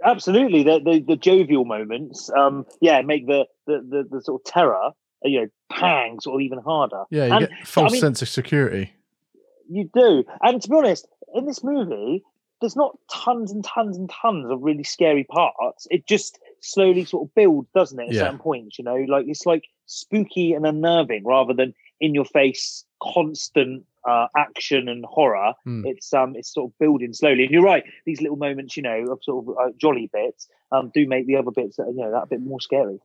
Absolutely, 0.03 0.63
the 0.63 0.79
the, 0.79 1.03
the 1.07 1.15
jovial 1.15 1.65
moments, 1.65 2.29
um, 2.37 2.65
yeah, 2.81 3.01
make 3.01 3.27
the, 3.27 3.45
the 3.67 3.85
the 3.87 4.07
the 4.09 4.21
sort 4.21 4.41
of 4.41 4.45
terror, 4.51 4.85
uh, 4.85 4.91
you 5.23 5.41
know, 5.41 5.47
pang 5.71 6.19
sort 6.19 6.35
of 6.35 6.41
even 6.41 6.59
harder. 6.59 7.03
Yeah, 7.09 7.25
you 7.25 7.33
And, 7.33 7.47
get 7.49 7.67
false 7.67 7.91
I 7.91 7.93
mean, 7.93 8.01
sense 8.01 8.21
of 8.21 8.29
security. 8.29 8.93
You 9.69 9.89
do. 9.93 10.23
And 10.41 10.61
to 10.61 10.69
be 10.69 10.75
honest, 10.75 11.07
in 11.33 11.45
this 11.45 11.63
movie, 11.63 12.23
there's 12.59 12.75
not 12.75 12.97
tons 13.11 13.51
and 13.51 13.63
tons 13.63 13.97
and 13.97 14.09
tons 14.09 14.49
of 14.51 14.61
really 14.61 14.83
scary 14.83 15.23
parts. 15.23 15.87
It 15.89 16.07
just 16.07 16.39
slowly 16.61 17.05
sort 17.05 17.27
of 17.27 17.35
builds, 17.35 17.69
doesn't 17.73 17.99
it? 17.99 18.09
At 18.09 18.13
Yeah. 18.13 18.21
certain 18.21 18.39
points, 18.39 18.77
you 18.77 18.85
know, 18.85 19.05
like 19.07 19.25
it's 19.27 19.45
like 19.45 19.63
spooky 19.85 20.53
and 20.53 20.65
unnerving 20.65 21.23
rather 21.25 21.53
than 21.53 21.73
in 21.99 22.13
your 22.13 22.25
face, 22.25 22.85
constant 23.01 23.83
uh, 24.07 24.27
action 24.35 24.87
and 24.87 25.05
horror. 25.05 25.53
Hmm. 25.63 25.83
It's 25.85 26.13
um 26.13 26.35
it's 26.35 26.53
sort 26.53 26.71
of 26.71 26.79
building 26.79 27.13
slowly. 27.13 27.43
And 27.43 27.51
you're 27.51 27.63
right, 27.63 27.83
these 28.05 28.21
little 28.21 28.37
moments, 28.37 28.77
you 28.77 28.83
know, 28.83 29.05
of 29.11 29.19
sort 29.23 29.45
of 29.45 29.57
uh, 29.57 29.71
jolly 29.77 30.09
bits, 30.11 30.47
um, 30.71 30.91
do 30.93 31.07
make 31.07 31.27
the 31.27 31.37
other 31.37 31.51
bits, 31.51 31.77
you 31.77 31.93
know, 31.95 32.11
that 32.11 32.23
a 32.23 32.27
bit 32.27 32.41
more 32.41 32.59
scary. 32.59 32.99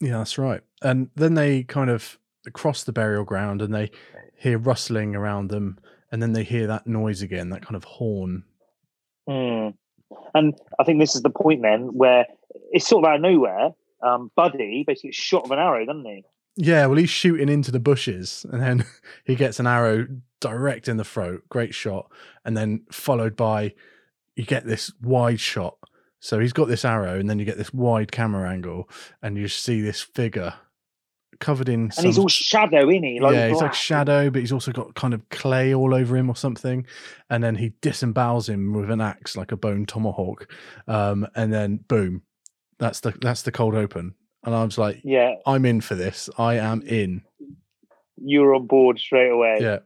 Yeah, 0.00 0.18
that's 0.18 0.38
right. 0.38 0.62
And 0.82 1.10
then 1.14 1.34
they 1.34 1.62
kind 1.62 1.90
of 1.90 2.18
cross 2.52 2.82
the 2.82 2.92
burial 2.92 3.24
ground 3.24 3.62
and 3.62 3.72
they 3.72 3.90
hear 4.36 4.58
rustling 4.58 5.14
around 5.14 5.50
them, 5.50 5.78
and 6.10 6.20
then 6.20 6.32
they 6.32 6.42
hear 6.42 6.66
that 6.66 6.86
noise 6.86 7.22
again, 7.22 7.50
that 7.50 7.64
kind 7.64 7.76
of 7.76 7.84
horn. 7.84 8.42
Mm. 9.28 9.74
And 10.34 10.54
I 10.80 10.84
think 10.84 10.98
this 10.98 11.14
is 11.14 11.22
the 11.22 11.30
point 11.30 11.62
then 11.62 11.82
where 11.92 12.26
it's 12.72 12.88
sort 12.88 13.04
of 13.04 13.10
out 13.10 13.16
of 13.16 13.22
nowhere. 13.22 13.70
Um, 14.02 14.32
Buddy 14.34 14.82
basically 14.84 15.12
shot 15.12 15.44
with 15.44 15.52
an 15.52 15.58
arrow, 15.60 15.86
doesn't 15.86 16.04
he? 16.04 16.24
Yeah, 16.56 16.86
well, 16.86 16.98
he's 16.98 17.10
shooting 17.10 17.48
into 17.48 17.70
the 17.70 17.80
bushes, 17.80 18.44
and 18.50 18.60
then 18.60 18.84
he 19.24 19.34
gets 19.34 19.58
an 19.58 19.66
arrow 19.66 20.06
direct 20.40 20.88
in 20.88 20.96
the 20.96 21.04
throat. 21.04 21.42
Great 21.48 21.74
shot, 21.74 22.10
and 22.44 22.56
then 22.56 22.84
followed 22.90 23.36
by 23.36 23.74
you 24.36 24.44
get 24.44 24.66
this 24.66 24.92
wide 25.00 25.40
shot. 25.40 25.76
So 26.20 26.38
he's 26.38 26.52
got 26.52 26.68
this 26.68 26.84
arrow, 26.84 27.18
and 27.18 27.28
then 27.28 27.38
you 27.38 27.44
get 27.44 27.58
this 27.58 27.72
wide 27.72 28.12
camera 28.12 28.50
angle, 28.50 28.88
and 29.22 29.36
you 29.36 29.48
see 29.48 29.80
this 29.80 30.00
figure 30.00 30.54
covered 31.42 31.68
in. 31.68 31.90
And 31.96 32.06
he's 32.06 32.18
all 32.18 32.28
shadow, 32.28 32.88
isn't 32.88 33.02
he? 33.02 33.20
Like 33.20 33.34
yeah, 33.34 33.48
he's 33.48 33.60
like 33.60 33.74
shadow, 33.74 34.30
but 34.30 34.40
he's 34.40 34.52
also 34.52 34.72
got 34.72 34.94
kind 34.94 35.12
of 35.12 35.28
clay 35.28 35.74
all 35.74 35.94
over 35.94 36.16
him 36.16 36.30
or 36.30 36.36
something. 36.36 36.86
And 37.28 37.44
then 37.44 37.56
he 37.56 37.70
disembowels 37.82 38.48
him 38.48 38.72
with 38.72 38.90
an 38.90 39.00
axe, 39.00 39.36
like 39.36 39.52
a 39.52 39.56
bone 39.56 39.84
tomahawk. 39.84 40.50
Um, 40.86 41.26
and 41.34 41.52
then 41.52 41.78
boom, 41.88 42.22
that's 42.78 43.00
the 43.00 43.12
that's 43.20 43.42
the 43.42 43.52
cold 43.52 43.74
open. 43.74 44.14
And 44.44 44.54
I 44.54 44.64
was 44.64 44.78
like, 44.78 45.00
Yeah, 45.04 45.34
I'm 45.46 45.64
in 45.64 45.80
for 45.80 45.94
this. 45.94 46.28
I 46.38 46.54
am 46.58 46.82
in. 46.82 47.22
you're 48.16 48.54
on 48.54 48.66
board 48.66 48.98
straight 48.98 49.30
away. 49.30 49.58
Yeah, 49.60 49.78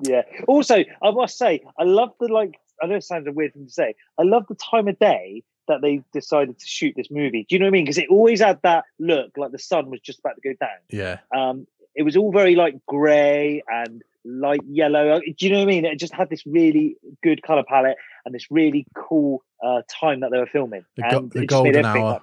Yeah. 0.00 0.22
Also, 0.48 0.76
I 1.02 1.10
must 1.10 1.36
say, 1.38 1.60
I 1.78 1.84
love 1.84 2.10
the 2.20 2.28
like. 2.28 2.54
I 2.82 2.86
know 2.86 2.94
it 2.96 3.04
sounds 3.04 3.26
a 3.26 3.32
weird 3.32 3.52
thing 3.52 3.66
to 3.66 3.72
say. 3.72 3.94
I 4.18 4.22
love 4.22 4.44
the 4.48 4.54
time 4.54 4.88
of 4.88 4.98
day 4.98 5.42
that 5.68 5.82
they 5.82 6.02
decided 6.14 6.58
to 6.58 6.66
shoot 6.66 6.94
this 6.96 7.08
movie. 7.10 7.44
Do 7.48 7.54
you 7.54 7.58
know 7.58 7.66
what 7.66 7.70
I 7.70 7.72
mean? 7.72 7.84
Because 7.84 7.98
it 7.98 8.08
always 8.10 8.40
had 8.40 8.58
that 8.62 8.84
look 8.98 9.32
like 9.36 9.52
the 9.52 9.58
sun 9.58 9.90
was 9.90 10.00
just 10.00 10.18
about 10.20 10.36
to 10.36 10.40
go 10.40 10.54
down. 10.58 10.78
yeah, 10.88 11.18
Um, 11.36 11.66
it 11.94 12.02
was 12.04 12.16
all 12.16 12.32
very 12.32 12.56
like 12.56 12.74
grey 12.86 13.62
and 13.68 14.02
light 14.24 14.62
yellow. 14.66 15.20
Do 15.20 15.46
you 15.46 15.50
know 15.52 15.58
what 15.58 15.62
I 15.64 15.66
mean? 15.66 15.84
It 15.84 15.98
just 15.98 16.14
had 16.14 16.30
this 16.30 16.44
really 16.46 16.96
good 17.22 17.42
color 17.42 17.62
palette 17.68 17.96
and 18.24 18.34
this 18.34 18.46
really 18.50 18.86
cool 18.96 19.44
uh, 19.62 19.82
time 20.00 20.20
that 20.20 20.30
they 20.32 20.38
were 20.38 20.46
filming. 20.46 20.84
The 20.96 21.02
go- 21.02 21.18
and 21.18 21.30
the 21.30 21.42
it 21.42 21.50
just 21.50 21.62
made 21.64 21.74
golden 21.74 21.84
hour. 21.84 22.20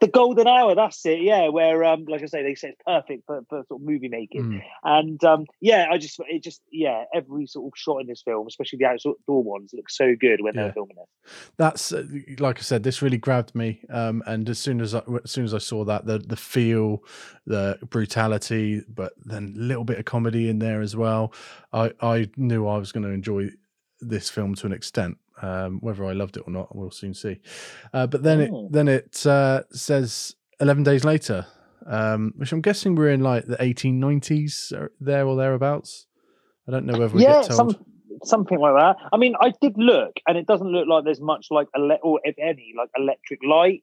The 0.00 0.08
golden 0.08 0.46
hour, 0.46 0.74
that's 0.74 1.04
it. 1.06 1.20
Yeah, 1.22 1.48
where 1.48 1.84
um, 1.84 2.04
like 2.06 2.22
I 2.22 2.26
say, 2.26 2.42
they 2.42 2.54
say 2.54 2.68
it's 2.68 2.80
perfect 2.86 3.24
for, 3.26 3.42
for 3.48 3.64
sort 3.68 3.80
of 3.80 3.86
movie 3.86 4.08
making. 4.08 4.42
Mm. 4.42 4.62
And 4.84 5.24
um, 5.24 5.46
yeah, 5.60 5.86
I 5.90 5.98
just 5.98 6.20
it 6.28 6.42
just 6.42 6.60
yeah, 6.70 7.04
every 7.14 7.46
sort 7.46 7.66
of 7.66 7.78
shot 7.78 8.00
in 8.00 8.06
this 8.06 8.22
film, 8.22 8.46
especially 8.46 8.78
the 8.78 8.86
outdoor 8.86 9.42
ones, 9.42 9.70
look 9.72 9.90
so 9.90 10.14
good 10.18 10.40
when 10.40 10.54
they're 10.56 10.72
filming 10.72 10.96
it. 10.96 11.30
that's 11.56 11.92
uh, 11.92 12.04
like 12.38 12.58
I 12.58 12.62
said. 12.62 12.82
This 12.82 13.02
really 13.02 13.18
grabbed 13.18 13.54
me. 13.54 13.80
Um, 13.90 14.22
and 14.26 14.48
as 14.48 14.58
soon 14.58 14.80
as 14.80 14.94
I, 14.94 15.02
as 15.24 15.30
soon 15.30 15.44
as 15.44 15.54
I 15.54 15.58
saw 15.58 15.84
that, 15.84 16.06
the 16.06 16.18
the 16.18 16.36
feel, 16.36 17.04
the 17.46 17.78
brutality, 17.88 18.82
but 18.88 19.12
then 19.24 19.54
a 19.56 19.60
little 19.60 19.84
bit 19.84 19.98
of 19.98 20.04
comedy 20.04 20.48
in 20.48 20.58
there 20.58 20.80
as 20.80 20.96
well. 20.96 21.32
I 21.72 21.92
I 22.00 22.30
knew 22.36 22.66
I 22.66 22.78
was 22.78 22.92
going 22.92 23.04
to 23.04 23.10
enjoy 23.10 23.50
this 24.00 24.28
film 24.28 24.54
to 24.56 24.66
an 24.66 24.72
extent. 24.72 25.16
Um, 25.42 25.80
whether 25.80 26.04
I 26.04 26.12
loved 26.12 26.36
it 26.36 26.44
or 26.46 26.52
not, 26.52 26.74
we'll 26.74 26.90
soon 26.92 27.14
see. 27.14 27.40
Uh, 27.92 28.06
but 28.06 28.22
then 28.22 28.48
Oh. 28.52 28.66
it 28.66 28.72
then 28.72 28.88
it 28.88 29.26
uh, 29.26 29.62
says 29.72 30.36
eleven 30.60 30.84
days 30.84 31.04
later, 31.04 31.46
um, 31.86 32.32
which 32.36 32.52
I'm 32.52 32.60
guessing 32.60 32.94
we're 32.94 33.10
in 33.10 33.20
like 33.22 33.46
the 33.46 33.56
1890s, 33.56 34.72
or 34.72 34.92
there 35.00 35.26
or 35.26 35.36
thereabouts. 35.36 36.06
I 36.68 36.70
don't 36.70 36.86
know 36.86 36.98
whether 36.98 37.14
we 37.14 37.22
yeah, 37.22 37.40
get 37.40 37.50
told. 37.50 37.74
some, 37.74 37.84
something 38.24 38.58
like 38.58 38.74
that. 38.74 38.96
I 39.12 39.16
mean, 39.16 39.34
I 39.40 39.52
did 39.60 39.72
look, 39.76 40.12
and 40.28 40.38
it 40.38 40.46
doesn't 40.46 40.68
look 40.68 40.86
like 40.86 41.04
there's 41.04 41.20
much 41.20 41.48
like 41.50 41.66
ele- 41.76 41.98
or 42.02 42.20
if 42.22 42.36
any 42.38 42.72
like 42.76 42.90
electric 42.96 43.40
light. 43.44 43.82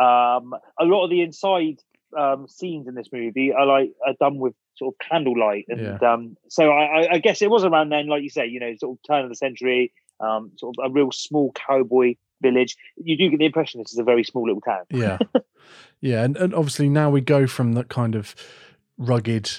Um, 0.00 0.54
a 0.80 0.84
lot 0.84 1.04
of 1.04 1.10
the 1.10 1.20
inside 1.22 1.76
um, 2.18 2.46
scenes 2.48 2.88
in 2.88 2.94
this 2.94 3.08
movie 3.12 3.52
are 3.52 3.66
like 3.66 3.90
are 4.06 4.14
done 4.18 4.38
with 4.38 4.54
sort 4.76 4.94
of 4.94 5.08
candlelight, 5.08 5.66
and 5.68 6.02
um, 6.02 6.36
so 6.48 6.70
I, 6.70 7.14
I 7.14 7.18
guess 7.18 7.42
it 7.42 7.50
was 7.50 7.64
around 7.64 7.90
then, 7.90 8.08
like 8.08 8.22
you 8.22 8.30
say, 8.30 8.46
you 8.46 8.60
know, 8.60 8.72
sort 8.78 8.98
of 8.98 9.02
turn 9.06 9.24
of 9.24 9.30
the 9.30 9.36
century, 9.36 9.92
um, 10.20 10.52
sort 10.56 10.76
of 10.78 10.90
a 10.90 10.92
real 10.92 11.10
small 11.12 11.52
cowboy 11.52 12.14
village. 12.40 12.76
You 12.96 13.16
do 13.16 13.30
get 13.30 13.38
the 13.38 13.46
impression 13.46 13.80
this 13.80 13.92
is 13.92 13.98
a 13.98 14.04
very 14.04 14.24
small 14.24 14.46
little 14.46 14.60
town. 14.60 14.84
yeah 14.90 15.18
yeah 16.00 16.22
and, 16.22 16.36
and 16.36 16.54
obviously 16.54 16.88
now 16.88 17.10
we 17.10 17.20
go 17.20 17.46
from 17.46 17.72
that 17.72 17.88
kind 17.88 18.14
of 18.14 18.34
rugged 18.98 19.50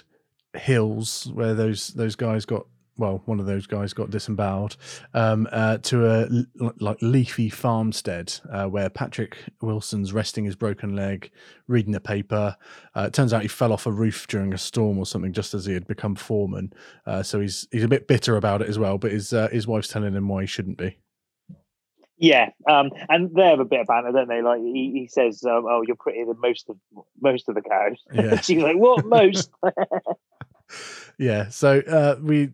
hills 0.55 1.29
where 1.33 1.53
those 1.53 1.89
those 1.89 2.15
guys 2.15 2.45
got 2.45 2.65
well 2.97 3.21
one 3.25 3.39
of 3.39 3.45
those 3.45 3.67
guys 3.67 3.93
got 3.93 4.09
disemboweled 4.09 4.75
um 5.13 5.47
uh, 5.51 5.77
to 5.77 6.05
a 6.05 6.29
l- 6.61 6.73
like 6.79 6.97
leafy 7.01 7.49
farmstead 7.49 8.33
uh, 8.51 8.65
where 8.65 8.89
patrick 8.89 9.37
wilson's 9.61 10.13
resting 10.13 10.45
his 10.45 10.55
broken 10.55 10.95
leg 10.95 11.31
reading 11.67 11.93
the 11.93 11.99
paper 11.99 12.55
uh, 12.95 13.01
it 13.01 13.13
turns 13.13 13.33
out 13.33 13.41
he 13.41 13.47
fell 13.47 13.71
off 13.71 13.85
a 13.85 13.91
roof 13.91 14.27
during 14.27 14.53
a 14.53 14.57
storm 14.57 14.97
or 14.97 15.05
something 15.05 15.33
just 15.33 15.53
as 15.53 15.65
he 15.65 15.73
had 15.73 15.87
become 15.87 16.15
foreman 16.15 16.73
uh, 17.05 17.23
so 17.23 17.39
he's 17.39 17.67
he's 17.71 17.83
a 17.83 17.87
bit 17.87 18.07
bitter 18.07 18.37
about 18.37 18.61
it 18.61 18.69
as 18.69 18.79
well 18.79 18.97
but 18.97 19.11
his 19.11 19.33
uh, 19.33 19.47
his 19.49 19.67
wife's 19.67 19.87
telling 19.87 20.13
him 20.13 20.27
why 20.27 20.41
he 20.41 20.47
shouldn't 20.47 20.77
be 20.77 20.97
Yeah, 22.19 22.49
um, 22.67 22.89
and 23.09 23.29
they 23.35 23.45
have 23.45 23.59
a 23.59 23.65
bit 23.65 23.81
of 23.81 23.87
banter, 23.87 24.11
don't 24.11 24.27
they? 24.27 24.41
Like 24.41 24.59
he, 24.59 24.91
he 24.91 25.07
says, 25.07 25.43
um, 25.45 25.65
"Oh, 25.69 25.83
you're 25.85 25.95
prettier 25.95 26.25
than 26.25 26.39
most 26.41 26.67
of 26.67 26.77
most 27.21 27.47
of 27.47 27.53
the 27.53 27.61
cows." 27.61 28.03
Yeah. 28.11 28.41
She's 28.41 28.61
like, 28.61 28.75
"What 28.75 29.05
most?" 29.05 29.51
yeah 31.17 31.49
so 31.49 31.79
uh 31.81 32.15
we 32.21 32.49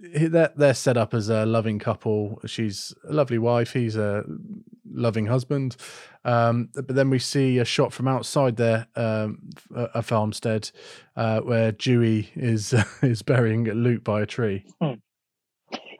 they're, 0.00 0.52
they're 0.56 0.74
set 0.74 0.96
up 0.96 1.14
as 1.14 1.28
a 1.28 1.46
loving 1.46 1.78
couple 1.78 2.40
she's 2.46 2.94
a 3.08 3.12
lovely 3.12 3.38
wife 3.38 3.72
he's 3.72 3.96
a 3.96 4.24
loving 4.92 5.26
husband 5.26 5.76
um 6.24 6.68
but 6.74 6.88
then 6.88 7.10
we 7.10 7.18
see 7.18 7.58
a 7.58 7.64
shot 7.64 7.92
from 7.92 8.06
outside 8.06 8.56
their 8.56 8.86
um 8.96 9.38
a, 9.74 10.02
farmstead 10.02 10.70
uh 11.16 11.40
where 11.40 11.72
dewey 11.72 12.30
is 12.34 12.74
is 13.02 13.22
burying 13.22 13.64
luke 13.64 14.04
by 14.04 14.20
a 14.20 14.26
tree 14.26 14.64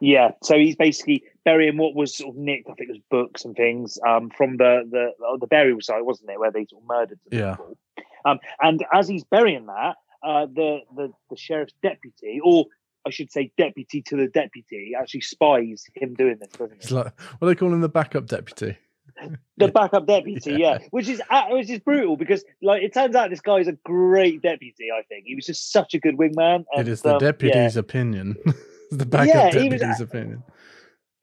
yeah, 0.05 0.33
so 0.43 0.59
he's 0.59 0.77
basically 0.77 1.25
burying 1.45 1.79
what 1.79 1.95
was 1.95 2.17
sort 2.17 2.35
of 2.35 2.41
nicked. 2.41 2.69
I 2.69 2.75
think 2.75 2.91
it 2.91 2.93
was 2.93 3.03
books 3.11 3.45
and 3.45 3.57
things 3.57 3.99
um, 4.07 4.31
from 4.37 4.57
the 4.57 4.83
the 4.91 5.13
oh, 5.25 5.39
the 5.39 5.47
burial 5.47 5.81
site, 5.81 6.05
wasn't 6.05 6.31
it, 6.31 6.39
where 6.39 6.51
they 6.51 6.67
sort 6.67 6.83
of 6.83 6.89
murdered 6.89 7.19
yeah 7.31 7.53
people. 7.53 7.79
Um, 8.27 8.39
and 8.61 8.85
as 8.93 9.09
he's 9.09 9.25
burying 9.25 9.67
that, 9.67 9.97
uh, 10.25 10.47
the, 10.47 10.81
the 10.97 11.13
the 11.31 11.37
sheriff's 11.37 11.75
deputy, 11.83 12.41
or 12.43 12.67
I 13.07 13.11
should 13.11 13.31
say, 13.31 13.53
deputy 13.59 14.03
to 14.03 14.17
the 14.17 14.29
deputy, 14.29 14.93
actually 14.99 15.21
spies 15.21 15.85
him 15.95 16.15
doing 16.15 16.39
this, 16.41 16.49
doesn't 16.51 16.77
it's 16.77 16.89
he? 16.89 16.95
like 16.95 17.21
what 17.39 17.49
they 17.49 17.55
call 17.55 17.73
him 17.73 17.81
the 17.81 17.89
backup 17.89 18.27
deputy 18.27 18.77
The 19.57 19.69
backup 19.69 20.07
deputy, 20.07 20.55
yeah. 20.55 20.79
which 20.91 21.09
is 21.09 21.23
uh, 21.31 21.45
which 21.51 21.71
is 21.71 21.79
brutal 21.79 22.17
because, 22.17 22.45
like, 22.63 22.83
it 22.83 22.93
turns 22.93 23.15
out 23.15 23.31
this 23.31 23.41
guy 23.41 23.59
is 23.59 23.69
a 23.69 23.79
great 23.85 24.43
deputy. 24.43 24.87
I 24.91 25.03
think 25.03 25.27
he 25.27 25.37
was 25.37 25.47
just 25.47 25.71
such 25.71 25.95
a 25.95 26.01
good 26.01 26.17
wingman. 26.17 26.61
it 26.61 26.67
and, 26.81 26.89
is 26.89 27.03
the 27.03 27.11
um, 27.11 27.15
yeah. 27.23 27.31
deputy's 27.31 27.77
opinion 27.77 28.37
the 28.91 29.07
backup 29.07 29.35
Yeah, 29.35 29.61
he 29.61 29.69
was- 29.69 29.81
deputy's 29.81 30.01
opinion 30.01 30.43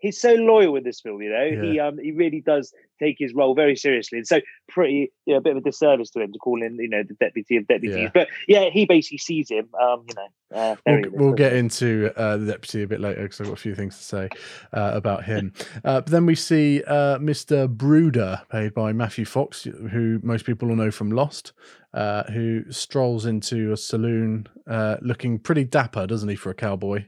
he's 0.01 0.19
so 0.19 0.33
loyal 0.33 0.75
in 0.75 0.83
this 0.83 0.99
film, 0.99 1.21
you 1.21 1.29
know. 1.29 1.43
Yeah. 1.43 1.61
He 1.61 1.79
um 1.79 1.97
he 1.97 2.11
really 2.11 2.41
does 2.41 2.73
take 3.01 3.15
his 3.17 3.33
role 3.33 3.55
very 3.55 3.75
seriously. 3.75 4.19
And 4.19 4.27
so 4.27 4.41
pretty 4.67 5.11
you 5.25 5.33
know, 5.33 5.37
a 5.37 5.41
bit 5.41 5.55
of 5.55 5.57
a 5.57 5.61
disservice 5.61 6.09
to 6.11 6.21
him 6.21 6.33
to 6.33 6.39
call 6.39 6.61
in, 6.61 6.75
you 6.75 6.89
know, 6.89 7.03
the 7.03 7.15
deputy 7.15 7.57
of 7.57 7.67
deputies. 7.67 7.97
Yeah. 7.97 8.11
But 8.13 8.27
yeah, 8.47 8.69
he 8.69 8.85
basically 8.85 9.17
sees 9.17 9.49
him, 9.49 9.69
um, 9.81 10.05
you 10.07 10.15
know, 10.15 10.27
uh, 10.53 10.75
We'll, 10.85 11.03
we'll 11.11 11.33
get 11.33 11.53
into 11.53 12.11
uh, 12.17 12.37
the 12.37 12.45
deputy 12.45 12.83
a 12.83 12.87
bit 12.87 12.99
later 12.99 13.23
because 13.23 13.39
I've 13.39 13.47
got 13.47 13.53
a 13.53 13.61
few 13.61 13.75
things 13.75 13.97
to 13.97 14.03
say 14.03 14.29
uh, 14.73 14.91
about 14.93 15.23
him. 15.25 15.53
Uh, 15.83 15.99
but 16.01 16.07
then 16.07 16.25
we 16.25 16.35
see 16.35 16.83
uh, 16.83 17.17
Mr. 17.17 17.67
Brooder, 17.67 18.41
played 18.49 18.73
by 18.73 18.93
Matthew 18.93 19.25
Fox, 19.25 19.63
who 19.63 20.19
most 20.21 20.45
people 20.45 20.67
will 20.67 20.75
know 20.75 20.91
from 20.91 21.11
Lost, 21.11 21.53
uh, 21.93 22.23
who 22.31 22.69
strolls 22.69 23.25
into 23.25 23.71
a 23.71 23.77
saloon 23.77 24.47
uh, 24.67 24.97
looking 25.01 25.39
pretty 25.39 25.63
dapper, 25.63 26.05
doesn't 26.05 26.29
he, 26.29 26.35
for 26.35 26.49
a 26.49 26.53
cowboy? 26.53 27.05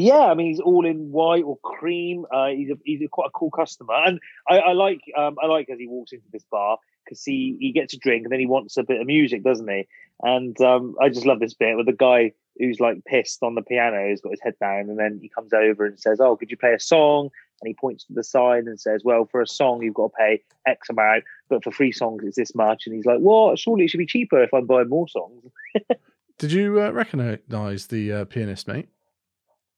Yeah, 0.00 0.24
I 0.26 0.34
mean 0.34 0.48
he's 0.48 0.60
all 0.60 0.86
in 0.86 1.10
white 1.12 1.44
or 1.44 1.58
cream. 1.58 2.24
Uh, 2.32 2.48
he's 2.48 2.70
a, 2.70 2.78
he's 2.84 3.02
a, 3.02 3.08
quite 3.08 3.28
a 3.28 3.30
cool 3.30 3.50
customer, 3.50 3.94
and 3.94 4.18
I, 4.48 4.58
I 4.58 4.72
like 4.72 5.00
um, 5.16 5.36
I 5.42 5.46
like 5.46 5.68
as 5.70 5.78
he 5.78 5.86
walks 5.86 6.12
into 6.12 6.26
this 6.32 6.44
bar 6.50 6.78
because 7.04 7.22
he 7.24 7.56
he 7.60 7.72
gets 7.72 7.94
a 7.94 7.98
drink 7.98 8.24
and 8.24 8.32
then 8.32 8.40
he 8.40 8.46
wants 8.46 8.76
a 8.76 8.82
bit 8.82 9.00
of 9.00 9.06
music, 9.06 9.42
doesn't 9.42 9.68
he? 9.68 9.86
And 10.22 10.60
um, 10.60 10.96
I 11.00 11.08
just 11.08 11.26
love 11.26 11.40
this 11.40 11.54
bit 11.54 11.76
with 11.76 11.86
the 11.86 11.92
guy 11.92 12.32
who's 12.58 12.80
like 12.80 13.04
pissed 13.04 13.42
on 13.42 13.54
the 13.54 13.62
piano, 13.62 14.08
he's 14.08 14.20
got 14.20 14.32
his 14.32 14.40
head 14.42 14.54
down, 14.60 14.90
and 14.90 14.98
then 14.98 15.18
he 15.20 15.28
comes 15.28 15.52
over 15.52 15.84
and 15.84 15.98
says, 15.98 16.20
"Oh, 16.20 16.36
could 16.36 16.50
you 16.50 16.56
play 16.56 16.72
a 16.72 16.80
song?" 16.80 17.30
And 17.60 17.68
he 17.68 17.74
points 17.74 18.04
to 18.04 18.14
the 18.14 18.24
sign 18.24 18.68
and 18.68 18.80
says, 18.80 19.02
"Well, 19.04 19.26
for 19.30 19.40
a 19.40 19.46
song 19.46 19.82
you've 19.82 19.94
got 19.94 20.08
to 20.08 20.16
pay 20.18 20.42
X 20.66 20.88
amount, 20.88 21.24
but 21.48 21.64
for 21.64 21.72
three 21.72 21.92
songs 21.92 22.22
it's 22.24 22.36
this 22.36 22.54
much." 22.54 22.86
And 22.86 22.94
he's 22.94 23.06
like, 23.06 23.18
"Well, 23.20 23.56
surely 23.56 23.84
it 23.84 23.88
should 23.88 23.98
be 23.98 24.06
cheaper 24.06 24.42
if 24.42 24.52
I'm 24.54 24.66
buying 24.66 24.88
more 24.88 25.08
songs." 25.08 25.44
Did 26.38 26.52
you 26.52 26.80
uh, 26.80 26.90
recognize 26.90 27.86
the 27.86 28.12
uh, 28.12 28.24
pianist, 28.24 28.66
mate? 28.66 28.88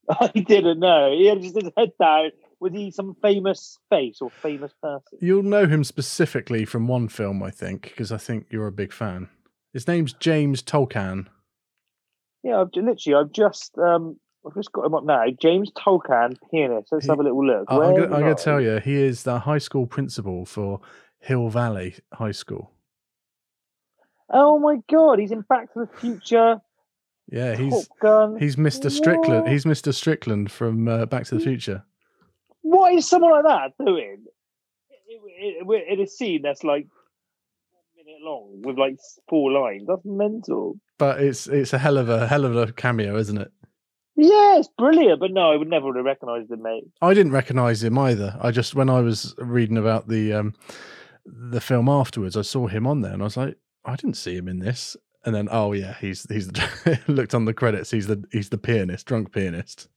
I 0.21 0.29
didn't 0.29 0.81
know. 0.81 1.13
He 1.13 1.27
had 1.27 1.41
just 1.43 1.55
his 1.61 1.71
head 1.77 1.93
down. 2.01 2.31
Was 2.61 2.73
he 2.73 2.91
some 2.91 3.17
famous 3.23 3.79
face 3.91 4.19
or 4.21 4.31
famous 4.31 4.73
person? 4.83 5.19
You'll 5.21 5.43
know 5.43 5.67
him 5.67 5.83
specifically 5.85 6.65
from 6.65 6.87
one 6.87 7.09
film, 7.09 7.43
I 7.43 7.51
think, 7.51 7.83
because 7.83 8.13
I 8.13 8.19
think 8.19 8.47
you're 8.51 8.67
a 8.69 8.73
big 8.73 8.93
fan. 8.93 9.29
His 9.73 9.89
name's 9.89 10.13
James 10.13 10.63
Tolkan. 10.63 11.27
Yeah, 12.45 12.61
I've 12.61 12.69
literally, 12.75 13.15
I've 13.21 13.33
just, 13.33 13.77
um, 13.79 14.17
I've 14.47 14.55
just 14.55 14.71
got 14.73 14.85
him 14.87 14.95
up 14.95 15.05
now. 15.05 15.25
James 15.41 15.71
Tolkan, 15.73 16.37
pianist. 16.51 16.89
Let's 16.93 17.07
have 17.07 17.19
a 17.21 17.23
little 17.23 17.45
look. 17.45 17.65
I- 17.69 17.77
I'm 17.77 17.95
I'm 18.05 18.11
gonna 18.21 18.35
tell 18.35 18.61
you, 18.61 18.79
he 18.79 18.95
is 18.95 19.23
the 19.25 19.41
high 19.41 19.59
school 19.59 19.87
principal 19.87 20.45
for 20.45 20.81
Hill 21.21 21.49
Valley 21.49 21.97
High 22.13 22.33
School. 22.33 22.71
Oh 24.31 24.59
my 24.59 24.77
god, 24.91 25.19
he's 25.19 25.31
in 25.33 25.43
Back 25.43 25.73
to 25.75 25.81
the 25.81 25.99
Future. 25.99 26.61
Yeah, 27.31 27.55
he's 27.57 27.89
he's 28.39 28.57
Mr. 28.57 28.91
Strickland. 28.91 29.45
What? 29.45 29.53
He's 29.53 29.65
Mr. 29.65 29.95
Strickland 29.95 30.51
from 30.51 30.89
uh, 30.89 31.07
Back 31.07 31.25
to 31.27 31.37
the 31.37 31.41
Future. 31.41 31.85
What 32.63 32.93
is 32.93 33.09
someone 33.09 33.33
like 33.33 33.45
that 33.45 33.85
doing 33.85 34.25
in, 35.09 35.71
in, 35.73 35.83
in 35.89 36.01
a 36.01 36.07
scene 36.07 36.43
that's 36.43 36.63
like 36.63 36.87
one 37.71 38.05
minute 38.05 38.21
long 38.23 38.63
with 38.63 38.79
like 38.79 38.99
four 39.29 39.51
lines? 39.51 39.85
That's 39.89 40.05
mental. 40.05 40.79
But 40.99 41.21
it's 41.21 41.47
it's 41.47 41.73
a 41.73 41.79
hell 41.79 41.99
of 41.99 42.09
a 42.09 42.27
hell 42.27 42.45
of 42.45 42.57
a 42.57 42.73
cameo, 42.73 43.17
isn't 43.17 43.39
it? 43.39 43.51
Yeah, 44.17 44.59
it's 44.59 44.69
brilliant. 44.77 45.21
But 45.21 45.33
no, 45.33 45.51
I 45.51 45.57
would 45.57 45.69
never 45.69 45.93
have 45.95 46.05
recognised 46.05 46.51
him, 46.51 46.63
mate. 46.63 46.85
I 47.01 47.15
didn't 47.15 47.33
recognise 47.33 47.83
him 47.83 47.99
either. 47.99 48.37
I 48.41 48.51
just 48.51 48.75
when 48.75 48.91
I 48.91 49.01
was 49.01 49.35
reading 49.39 49.79
about 49.79 50.09
the 50.09 50.33
um, 50.35 50.55
the 51.25 51.61
film 51.61 51.89
afterwards, 51.89 52.37
I 52.37 52.43
saw 52.43 52.67
him 52.67 52.87
on 52.87 53.01
there, 53.01 53.13
and 53.13 53.23
I 53.23 53.25
was 53.25 53.37
like, 53.37 53.57
I 53.85 53.97
didn't 53.97 54.17
see 54.17 54.37
him 54.37 54.49
in 54.49 54.59
this. 54.59 54.97
And 55.25 55.35
then, 55.35 55.49
oh 55.51 55.73
yeah, 55.73 55.95
he's 56.01 56.27
he's 56.31 56.49
the, 56.49 56.99
looked 57.07 57.35
on 57.35 57.45
the 57.45 57.55
credits. 57.55 57.91
He's 57.91 58.07
the 58.07 58.25
he's 58.33 58.49
the 58.49 58.59
pianist, 58.59 59.07
drunk 59.07 59.33
pianist. 59.33 59.89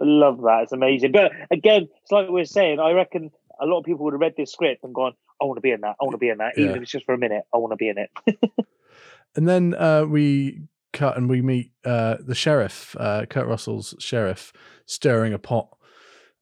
I 0.00 0.04
love 0.04 0.40
that. 0.42 0.64
It's 0.64 0.72
amazing. 0.72 1.12
But 1.12 1.32
again, 1.50 1.88
it's 2.02 2.12
like 2.12 2.26
we 2.28 2.34
we're 2.34 2.44
saying. 2.44 2.80
I 2.80 2.92
reckon 2.92 3.30
a 3.60 3.66
lot 3.66 3.78
of 3.80 3.84
people 3.84 4.04
would 4.04 4.14
have 4.14 4.20
read 4.20 4.34
this 4.36 4.52
script 4.52 4.82
and 4.84 4.94
gone, 4.94 5.12
"I 5.40 5.44
want 5.44 5.58
to 5.58 5.60
be 5.62 5.70
in 5.70 5.80
that. 5.82 5.96
I 6.00 6.04
want 6.04 6.12
to 6.14 6.18
be 6.18 6.28
in 6.30 6.38
that." 6.38 6.54
Even 6.56 6.70
Yeah. 6.70 6.76
if 6.76 6.82
it's 6.82 6.90
just 6.90 7.04
for 7.06 7.14
a 7.14 7.18
minute, 7.18 7.44
I 7.54 7.58
want 7.58 7.72
to 7.72 7.76
be 7.76 7.88
in 7.88 7.98
it. 7.98 8.10
And 9.36 9.46
then 9.46 9.74
uh, 9.74 10.06
we 10.06 10.62
cut 10.94 11.18
and 11.18 11.28
we 11.28 11.42
meet 11.42 11.70
uh, 11.84 12.16
the 12.20 12.34
sheriff, 12.34 12.96
uh, 12.98 13.26
Kurt 13.26 13.46
Russell's 13.46 13.94
sheriff, 13.98 14.50
stirring 14.86 15.34
a 15.34 15.38
pot 15.38 15.76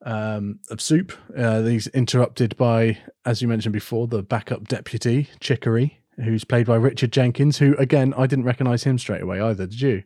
um, 0.03 0.61
of 0.71 0.81
soup. 0.81 1.13
Uh, 1.37 1.63
he's 1.63 1.89
interrupted 1.89 2.57
by, 2.57 2.99
as 3.25 3.43
you 3.43 3.49
mentioned 3.49 3.73
before, 3.73 4.07
the 4.07 4.23
backup 4.23 4.69
deputy, 4.69 5.29
Chicory, 5.41 5.99
who's 6.23 6.45
played 6.45 6.67
by 6.67 6.77
Richard 6.77 7.13
Jenkins, 7.13 7.59
who, 7.59 7.75
again, 7.77 8.15
I 8.17 8.27
didn't 8.27 8.45
recognize 8.45 8.85
him 8.85 8.99
straight 8.99 9.23
away 9.23 9.41
either, 9.41 9.67
did 9.67 9.81
you? 9.81 10.03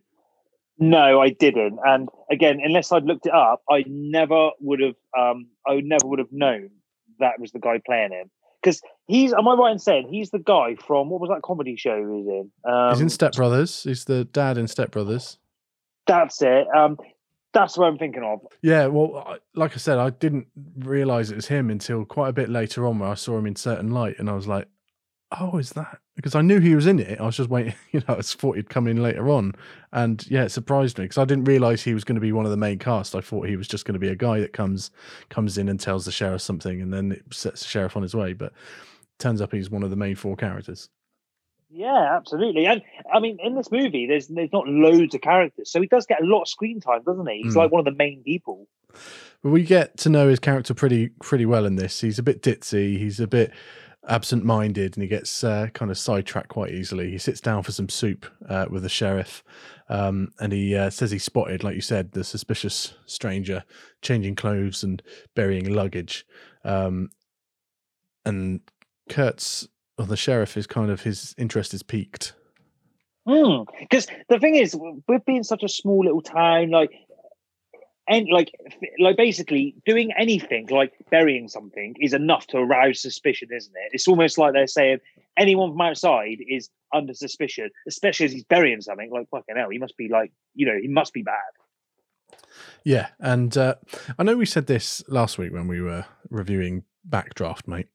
No, 0.79 1.21
I 1.21 1.31
didn't. 1.31 1.79
And 1.85 2.09
again, 2.31 2.61
unless 2.63 2.93
I'd 2.93 3.05
looked 3.05 3.27
it 3.27 3.35
up, 3.35 3.63
I 3.69 3.85
never 3.89 4.51
would 4.61 4.81
have. 4.81 4.95
Um, 5.19 5.49
I 5.67 5.75
would 5.75 5.85
never 5.85 6.07
would 6.07 6.21
have 6.21 6.33
known 6.33 6.71
that 7.19 7.41
was 7.41 7.51
the 7.51 7.59
guy 7.59 7.81
playing 7.85 8.13
him. 8.13 8.31
Because 8.63 8.81
he's. 9.09 9.33
Am 9.33 9.47
I 9.49 9.55
right 9.55 9.73
in 9.73 9.79
saying 9.81 10.09
he's 10.09 10.31
the 10.31 10.39
guy 10.39 10.77
from 10.87 11.11
what 11.11 11.21
was 11.21 11.31
that 11.31 11.43
comedy 11.43 11.77
show 11.77 11.97
he 11.99 12.05
was 12.05 12.27
in? 12.29 12.71
Um, 12.73 12.91
he's 12.93 13.01
in 13.01 13.09
Step 13.09 13.33
Brothers. 13.33 13.83
He's 13.83 14.05
the 14.05 14.25
dad 14.25 14.57
in 14.57 14.69
Step 14.69 14.93
Brothers. 14.93 15.39
That's 16.07 16.41
it. 16.43 16.67
Um, 16.75 16.97
that's 17.53 17.77
what 17.77 17.87
I'm 17.87 17.99
thinking 17.99 18.23
of. 18.23 18.41
Yeah, 18.63 18.87
well, 18.87 19.25
I- 19.27 19.39
like 19.55 19.73
I 19.75 19.79
said, 19.79 19.99
I 19.99 20.11
didn't 20.11 20.47
realize 20.79 21.31
it 21.31 21.37
was 21.37 21.49
him 21.49 21.71
until 21.71 22.05
quite 22.05 22.29
a 22.29 22.33
bit 22.33 22.49
later 22.49 22.87
on, 22.87 22.99
where 23.01 23.11
I 23.11 23.15
saw 23.15 23.37
him 23.39 23.47
in 23.47 23.57
certain 23.57 23.91
light, 23.91 24.17
and 24.19 24.29
I 24.31 24.35
was 24.35 24.47
like, 24.47 24.69
"Oh, 25.33 25.59
is 25.59 25.71
that?" 25.71 25.99
Because 26.17 26.35
I 26.35 26.41
knew 26.43 26.59
he 26.61 26.75
was 26.75 26.87
in 26.87 26.99
it. 26.99 27.21
I 27.21 27.25
was 27.27 27.37
just 27.37 27.51
waiting, 27.51 27.75
you 27.93 28.03
know, 28.09 28.17
I 28.17 28.23
thought 28.23 28.57
he'd 28.57 28.71
come 28.71 28.87
in 28.87 29.03
later 29.03 29.29
on, 29.31 29.53
and 29.93 30.25
yeah, 30.31 30.45
it 30.45 30.51
surprised 30.51 30.99
me 30.99 31.05
because 31.05 31.19
I 31.19 31.25
didn't 31.25 31.45
realize 31.45 31.83
he 31.83 31.95
was 31.95 32.05
going 32.05 32.17
to 32.17 32.21
be 32.21 32.33
one 32.33 32.45
of 32.45 32.51
the 32.51 32.57
main 32.57 32.79
cast. 32.79 33.15
I 33.15 33.21
thought 33.21 33.47
he 33.49 33.57
was 33.57 33.69
just 33.69 33.85
going 33.85 33.95
to 33.95 33.99
be 34.01 34.09
a 34.09 34.17
guy 34.17 34.41
that 34.41 34.53
comes 34.53 34.91
comes 35.31 35.59
in 35.59 35.69
and 35.69 35.79
tells 35.79 36.05
the 36.05 36.13
sheriff 36.13 36.43
something, 36.43 36.81
and 36.81 36.93
then 36.93 37.13
it 37.13 37.23
sets 37.33 37.61
the 37.63 37.69
sheriff 37.69 37.97
on 37.97 38.03
his 38.03 38.15
way. 38.15 38.33
But 38.33 38.53
turns 39.19 39.41
up 39.41 39.53
he's 39.53 39.71
one 39.71 39.83
of 39.83 39.91
the 39.91 39.97
main 39.97 40.15
four 40.17 40.37
characters. 40.37 40.89
Yeah, 41.71 42.17
absolutely. 42.17 42.65
And 42.65 42.81
I 43.13 43.21
mean, 43.21 43.39
in 43.43 43.55
this 43.55 43.71
movie, 43.71 44.07
there's 44.07 44.29
there's 44.29 44.53
not 44.53 44.67
loads 44.67 45.15
of 45.15 45.21
characters, 45.21 45.71
so 45.71 45.81
he 45.81 45.87
does 45.87 46.07
get 46.07 46.23
a 46.23 46.27
lot 46.27 46.43
of 46.43 46.49
screen 46.49 46.81
time, 46.81 47.03
doesn't 47.05 47.29
he? 47.29 47.43
He's 47.43 47.55
Mm. 47.55 47.59
like 47.59 47.71
one 47.73 47.81
of 47.81 47.85
the 47.85 47.99
main 47.99 48.23
people. 48.23 48.67
But 49.43 49.51
we 49.51 49.63
get 49.65 49.99
to 49.99 50.09
know 50.09 50.29
his 50.29 50.41
character 50.41 50.73
pretty 50.73 51.11
pretty 51.21 51.45
well 51.45 51.67
in 51.67 51.77
this. 51.77 52.01
He's 52.01 52.19
a 52.19 52.23
bit 52.23 52.43
ditzy. 52.43 52.97
He's 52.99 53.21
a 53.21 53.27
bit 53.27 53.53
absent-minded, 54.09 54.97
and 54.97 55.03
he 55.03 55.09
gets 55.09 55.45
uh, 55.45 55.69
kind 55.75 55.91
of 55.91 55.99
sidetracked 55.99 56.49
quite 56.49 56.73
easily. 56.73 57.11
He 57.11 57.19
sits 57.19 57.41
down 57.41 57.63
for 57.63 57.73
some 57.73 57.89
soup 57.89 58.27
uh, 58.49 58.67
with 58.71 58.83
the 58.83 58.89
sheriff, 58.89 59.45
um, 59.89 60.33
and 60.41 60.53
he 60.53 60.75
uh, 60.75 60.91
says 60.91 61.11
he 61.11 61.19
spotted, 61.19 61.63
like 61.63 61.75
you 61.75 61.81
said, 61.81 62.13
the 62.13 62.25
suspicious 62.25 62.95
stranger 63.07 63.65
changing 64.03 64.35
clothes 64.35 64.83
and 64.83 65.03
burying 65.35 65.73
luggage. 65.73 66.27
Um, 66.65 67.11
and 68.25 68.61
Kurt's, 69.09 69.69
or 69.99 70.07
the 70.07 70.17
sheriff, 70.17 70.57
is 70.57 70.67
kind 70.67 70.91
of 70.91 71.03
his 71.03 71.35
interest 71.39 71.75
is 71.75 71.83
piqued. 71.83 72.35
Because 73.81 74.07
the 74.29 74.39
thing 74.39 74.55
is, 74.55 74.75
with 75.07 75.25
being 75.27 75.43
such 75.43 75.63
a 75.63 75.69
small 75.69 76.05
little 76.05 76.23
town, 76.23 76.71
like, 76.71 76.93
and 78.09 78.27
like, 78.31 78.53
like 78.99 79.17
basically 79.17 79.75
doing 79.85 80.13
anything, 80.19 80.67
like 80.71 80.93
burying 81.11 81.49
something, 81.49 81.95
is 82.01 82.15
enough 82.15 82.47
to 82.49 82.59
arouse 82.59 83.01
suspicion, 83.01 83.49
isn't 83.55 83.75
it? 83.75 83.91
It's 83.93 84.09
almost 84.09 84.39
like 84.39 84.55
they're 84.55 84.67
saying 84.67 84.99
anyone 85.37 85.73
from 85.73 85.81
outside 85.83 86.39
is 86.47 86.71
under 86.93 87.15
suspicion, 87.15 87.71
especially 87.87 88.27
as 88.27 88.33
he's 88.33 88.45
burying 88.45 88.81
something. 88.81 89.11
Like 89.11 89.29
fucking 89.31 89.57
hell, 89.57 89.69
he 89.71 89.79
must 89.79 89.97
be 89.97 90.09
like, 90.09 90.33
you 90.55 90.67
know, 90.67 90.79
he 90.81 90.89
must 90.89 91.13
be 91.13 91.23
bad. 91.23 91.37
Yeah, 92.85 93.09
and 93.21 93.57
uh, 93.57 93.75
I 94.19 94.23
know 94.23 94.37
we 94.37 94.47
said 94.47 94.67
this 94.67 95.03
last 95.09 95.39
week 95.39 95.53
when 95.53 95.69
we 95.69 95.81
were 95.81 96.07
reviewing 96.31 96.85
Backdraft, 97.09 97.69
mate, 97.69 97.89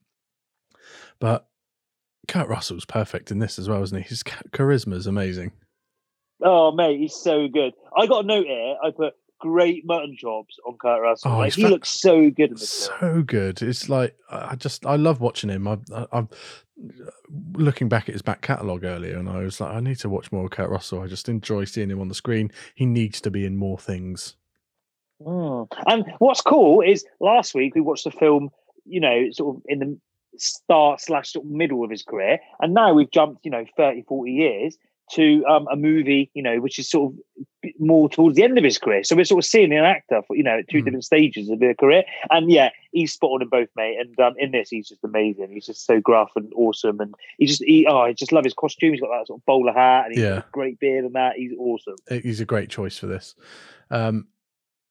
but 1.19 1.47
Kurt 2.27 2.47
Russell's 2.47 2.85
perfect 2.85 3.31
in 3.31 3.39
this 3.39 3.57
as 3.57 3.67
well, 3.67 3.83
isn't 3.83 3.97
he? 3.97 4.07
His 4.07 4.23
cha- 4.23 4.41
charisma 4.51 4.93
is 4.93 5.07
amazing. 5.07 5.51
Oh 6.41 6.71
mate, 6.71 6.99
he's 6.99 7.15
so 7.15 7.47
good. 7.47 7.73
I 7.97 8.05
got 8.05 8.25
a 8.25 8.27
note 8.27 8.45
here. 8.45 8.75
I 8.83 8.91
put 8.91 9.13
great 9.43 9.85
mutton 9.85 10.15
chops 10.17 10.57
on 10.65 10.77
Kurt 10.77 11.01
Russell. 11.01 11.33
Oh, 11.33 11.37
like, 11.39 11.53
he 11.53 11.63
fa- 11.63 11.67
looks 11.67 11.89
so 11.89 12.29
good 12.29 12.51
in 12.51 12.55
this. 12.55 12.87
film. 12.87 12.99
So 12.99 13.21
good. 13.23 13.61
It's 13.61 13.89
like 13.89 14.15
I 14.29 14.55
just 14.55 14.85
I 14.85 14.95
love 14.95 15.19
watching 15.19 15.49
him. 15.49 15.67
I, 15.67 15.77
I'm 16.13 16.29
looking 17.53 17.89
back 17.89 18.07
at 18.07 18.13
his 18.13 18.21
back 18.21 18.41
catalogue 18.41 18.85
earlier, 18.85 19.17
and 19.17 19.27
I 19.27 19.39
was 19.39 19.59
like, 19.59 19.73
I 19.73 19.81
need 19.81 19.99
to 19.99 20.09
watch 20.09 20.31
more 20.31 20.45
of 20.45 20.51
Kurt 20.51 20.69
Russell. 20.69 21.01
I 21.01 21.07
just 21.07 21.27
enjoy 21.27 21.65
seeing 21.65 21.91
him 21.91 21.99
on 21.99 22.07
the 22.07 22.15
screen. 22.15 22.51
He 22.73 22.85
needs 22.85 23.19
to 23.21 23.31
be 23.31 23.45
in 23.45 23.57
more 23.57 23.77
things. 23.77 24.37
Mm. 25.21 25.67
And 25.87 26.05
what's 26.19 26.41
cool 26.41 26.81
is 26.81 27.05
last 27.19 27.53
week 27.53 27.75
we 27.75 27.81
watched 27.81 28.05
the 28.05 28.11
film, 28.11 28.49
you 28.85 29.01
know, 29.01 29.25
sort 29.31 29.57
of 29.57 29.61
in 29.67 29.79
the 29.79 29.99
start 30.37 31.01
slash 31.01 31.33
sort 31.33 31.45
of 31.45 31.51
middle 31.51 31.83
of 31.83 31.91
his 31.91 32.03
career. 32.03 32.39
And 32.61 32.73
now 32.73 32.93
we've 32.93 33.11
jumped, 33.11 33.43
you 33.43 33.51
know, 33.51 33.65
30, 33.75 34.03
40 34.03 34.31
years 34.31 34.77
to 35.11 35.45
um, 35.45 35.67
a 35.71 35.75
movie, 35.75 36.31
you 36.33 36.41
know, 36.41 36.59
which 36.59 36.79
is 36.79 36.89
sort 36.89 37.13
of 37.13 37.19
more 37.79 38.09
towards 38.09 38.35
the 38.35 38.43
end 38.43 38.57
of 38.57 38.63
his 38.63 38.77
career. 38.77 39.03
So 39.03 39.15
we're 39.15 39.25
sort 39.25 39.43
of 39.43 39.49
seeing 39.49 39.71
an 39.73 39.83
actor 39.83 40.21
for, 40.25 40.35
you 40.35 40.43
know, 40.43 40.59
at 40.59 40.69
two 40.69 40.81
different 40.81 41.05
stages 41.05 41.49
of 41.49 41.59
their 41.59 41.73
career. 41.73 42.03
And 42.29 42.51
yeah, 42.51 42.69
he's 42.91 43.13
spot 43.13 43.31
on 43.31 43.41
in 43.41 43.49
both, 43.49 43.69
mate. 43.75 43.97
And 43.99 44.19
um, 44.19 44.33
in 44.37 44.51
this, 44.51 44.69
he's 44.69 44.87
just 44.87 45.03
amazing. 45.03 45.51
He's 45.51 45.65
just 45.65 45.85
so 45.85 45.99
gruff 45.99 46.31
and 46.35 46.51
awesome. 46.55 46.99
And 46.99 47.13
he 47.37 47.45
just, 47.45 47.63
he, 47.63 47.85
oh, 47.87 47.99
I 47.99 48.13
just 48.13 48.31
love 48.31 48.43
his 48.43 48.53
costume. 48.53 48.91
He's 48.91 49.01
got 49.01 49.09
that 49.09 49.27
sort 49.27 49.39
of 49.39 49.45
bowler 49.45 49.73
hat 49.73 50.05
and 50.05 50.13
he's 50.15 50.23
Yeah. 50.23 50.35
got 50.35 50.47
a 50.47 50.51
great 50.51 50.79
beard 50.79 51.05
and 51.05 51.15
that. 51.15 51.35
He's 51.35 51.53
awesome. 51.57 51.95
He's 52.09 52.39
a 52.41 52.45
great 52.45 52.69
choice 52.69 52.97
for 52.97 53.07
this. 53.07 53.35
Um, 53.91 54.27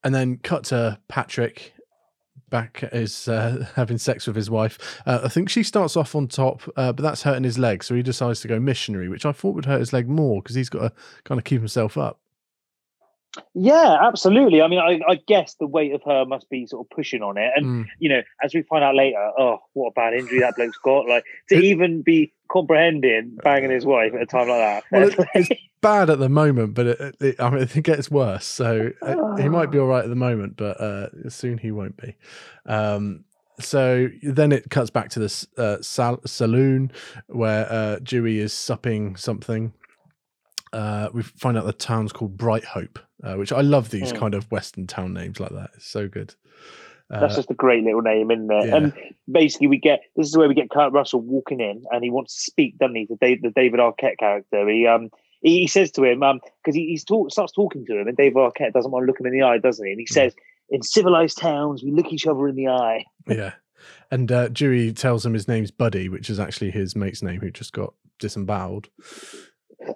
and 0.05 0.15
then 0.15 0.39
cut 0.39 0.65
to 0.65 0.99
Patrick 1.09 1.75
back 2.53 2.85
is 2.93 3.27
uh, 3.27 3.67
having 3.75 3.99
sex 3.99 4.29
with 4.29 4.37
his 4.37 4.49
wife. 4.49 5.01
Uh, 5.05 5.23
I 5.25 5.29
think 5.29 5.49
she 5.49 5.65
starts 5.65 5.97
off 5.97 6.15
on 6.15 6.29
top, 6.29 6.63
uh, 6.77 6.93
but 6.93 7.03
that's 7.03 7.23
hurting 7.25 7.43
his 7.43 7.59
leg, 7.59 7.83
so 7.83 7.97
he 7.97 8.03
decides 8.05 8.41
to 8.43 8.49
go 8.49 8.61
missionary, 8.61 9.09
which 9.09 9.27
I 9.27 9.33
thought 9.33 9.57
would 9.57 9.65
hurt 9.65 9.81
his 9.81 9.93
leg 9.93 10.09
more 10.09 10.41
because 10.41 10.55
he's 10.55 10.69
got 10.69 10.81
to 10.83 10.93
kind 11.25 11.41
of 11.41 11.45
keep 11.45 11.59
himself 11.61 11.99
up. 11.99 12.21
Yeah, 13.55 13.97
absolutely. 14.03 14.61
I 14.61 14.69
mean, 14.69 14.79
I, 14.79 15.01
I 15.09 15.15
guess 15.27 15.55
the 15.55 15.67
weight 15.67 15.95
of 15.95 16.03
her 16.05 16.27
must 16.27 16.51
be 16.51 16.67
sort 16.67 16.85
of 16.87 16.91
pushing 16.95 17.23
on 17.23 17.39
it. 17.39 17.51
And, 17.57 17.65
Mm. 17.65 17.87
you 17.99 18.11
know, 18.11 18.21
as 18.45 18.55
we 18.55 18.61
find 18.63 18.85
out 18.85 18.95
later, 18.95 19.17
oh, 19.39 19.59
what 19.73 19.89
a 19.89 19.93
bad 19.93 20.13
injury 20.13 20.41
that 20.41 20.55
bloke's 20.57 20.77
got. 20.85 21.09
Like, 21.09 21.25
to 21.49 21.57
even 21.57 22.03
be 22.03 22.33
comprehending 22.53 23.37
banging 23.43 23.71
his 23.71 23.87
wife 23.87 24.13
at 24.15 24.23
a 24.23 24.27
time 24.27 24.49
like 24.49 24.59
that. 24.59 24.85
Well, 24.93 25.09
it, 25.09 25.29
it's 25.51 25.61
bad 25.81 26.11
at 26.11 26.19
the 26.19 26.29
moment, 26.29 26.75
but 26.75 26.87
it, 26.87 27.17
it, 27.21 27.41
I 27.41 27.51
mean, 27.51 27.63
it 27.63 27.83
gets 27.83 28.11
worse. 28.11 28.45
So 28.47 28.91
uh, 29.03 29.37
he 29.37 29.49
might 29.49 29.71
be 29.71 29.79
all 29.79 29.87
right 29.87 30.05
at 30.05 30.11
the 30.11 30.17
moment, 30.17 30.57
but 30.57 30.81
uh, 30.81 31.09
soon 31.29 31.59
he 31.59 31.71
won't 31.71 31.97
be. 31.97 32.17
Um, 32.67 33.25
so 33.61 34.09
then 34.23 34.51
it 34.53 34.71
cuts 34.71 34.91
back 34.91 35.11
to 35.11 35.19
this 35.21 35.47
uh, 35.59 35.79
sal- 35.83 36.21
saloon 36.27 36.91
where 37.29 37.71
uh, 37.71 37.99
Dewey 38.03 38.39
is 38.39 38.53
supping 38.53 39.17
something. 39.17 39.73
Uh, 40.73 41.09
we 41.13 41.23
find 41.23 41.59
out 41.59 41.67
the 41.67 41.73
town's 41.73 42.13
called 42.13 42.37
Bright 42.37 42.65
Hope, 42.65 42.99
uh, 43.23 43.35
which 43.35 43.53
I 43.53 43.61
love 43.61 43.91
these 43.91 44.11
Hmm. 44.11 44.19
kind 44.19 44.35
of 44.35 44.51
Western 44.51 44.87
town 44.87 45.13
names 45.13 45.39
like 45.39 45.51
that. 45.51 45.71
It's 45.75 45.87
so 45.87 46.09
good. 46.09 46.35
That's 47.21 47.35
Uh, 47.35 47.37
just 47.37 47.51
a 47.51 47.55
great 47.55 47.85
little 47.85 48.01
name, 48.03 48.31
isn't 48.31 48.51
it? 48.51 48.67
yeah. 48.69 48.77
And 48.77 48.93
basically, 49.31 49.67
we 49.69 49.79
get 49.79 50.01
this 50.17 50.27
is 50.29 50.37
where 50.37 50.49
we 50.49 50.55
get 50.55 50.71
Kurt 50.71 50.93
Russell 50.93 51.21
walking 51.21 51.61
in, 51.61 51.85
and 51.91 52.03
he 52.03 52.11
wants 52.11 52.35
to 52.35 52.41
speak, 52.51 52.79
doesn't 52.79 52.97
he? 52.97 53.07
The, 53.09 53.17
Dave, 53.17 53.43
the 53.43 53.51
David 53.51 53.81
Arquette 53.81 54.19
character. 54.19 54.69
He 54.69 54.87
um 54.87 55.11
he, 55.43 55.61
he 55.61 55.67
says 55.67 55.91
to 55.93 56.05
him 56.05 56.23
um 56.23 56.41
because 56.65 56.75
he 56.75 56.87
he's 56.87 57.05
talk, 57.05 57.31
starts 57.31 57.53
talking 57.53 57.85
to 57.87 57.99
him, 58.01 58.09
and 58.09 58.17
David 58.17 58.37
Arquette 58.37 58.73
doesn't 58.73 58.91
want 58.91 59.03
to 59.03 59.07
look 59.07 59.21
him 59.21 59.27
in 59.27 59.33
the 59.33 59.43
eye, 59.43 59.59
doesn't 59.59 59.85
he? 59.85 59.93
And 59.93 60.01
he 60.01 60.07
says, 60.07 60.35
"In 60.71 60.83
civilized 60.83 61.39
towns, 61.39 61.83
we 61.85 61.91
look 61.93 62.13
each 62.13 62.27
other 62.27 62.49
in 62.49 62.57
the 62.57 62.69
eye." 62.69 63.05
yeah. 63.29 63.53
And 64.11 64.31
uh, 64.31 64.49
Dewey 64.49 64.93
tells 64.93 65.27
him 65.27 65.35
his 65.35 65.49
name's 65.49 65.71
Buddy, 65.73 66.09
which 66.09 66.31
is 66.31 66.39
actually 66.39 66.71
his 66.71 66.95
mate's 66.95 67.23
name 67.23 67.41
who 67.41 67.51
just 67.51 67.73
got 67.73 67.93
disemboweled. 68.21 68.89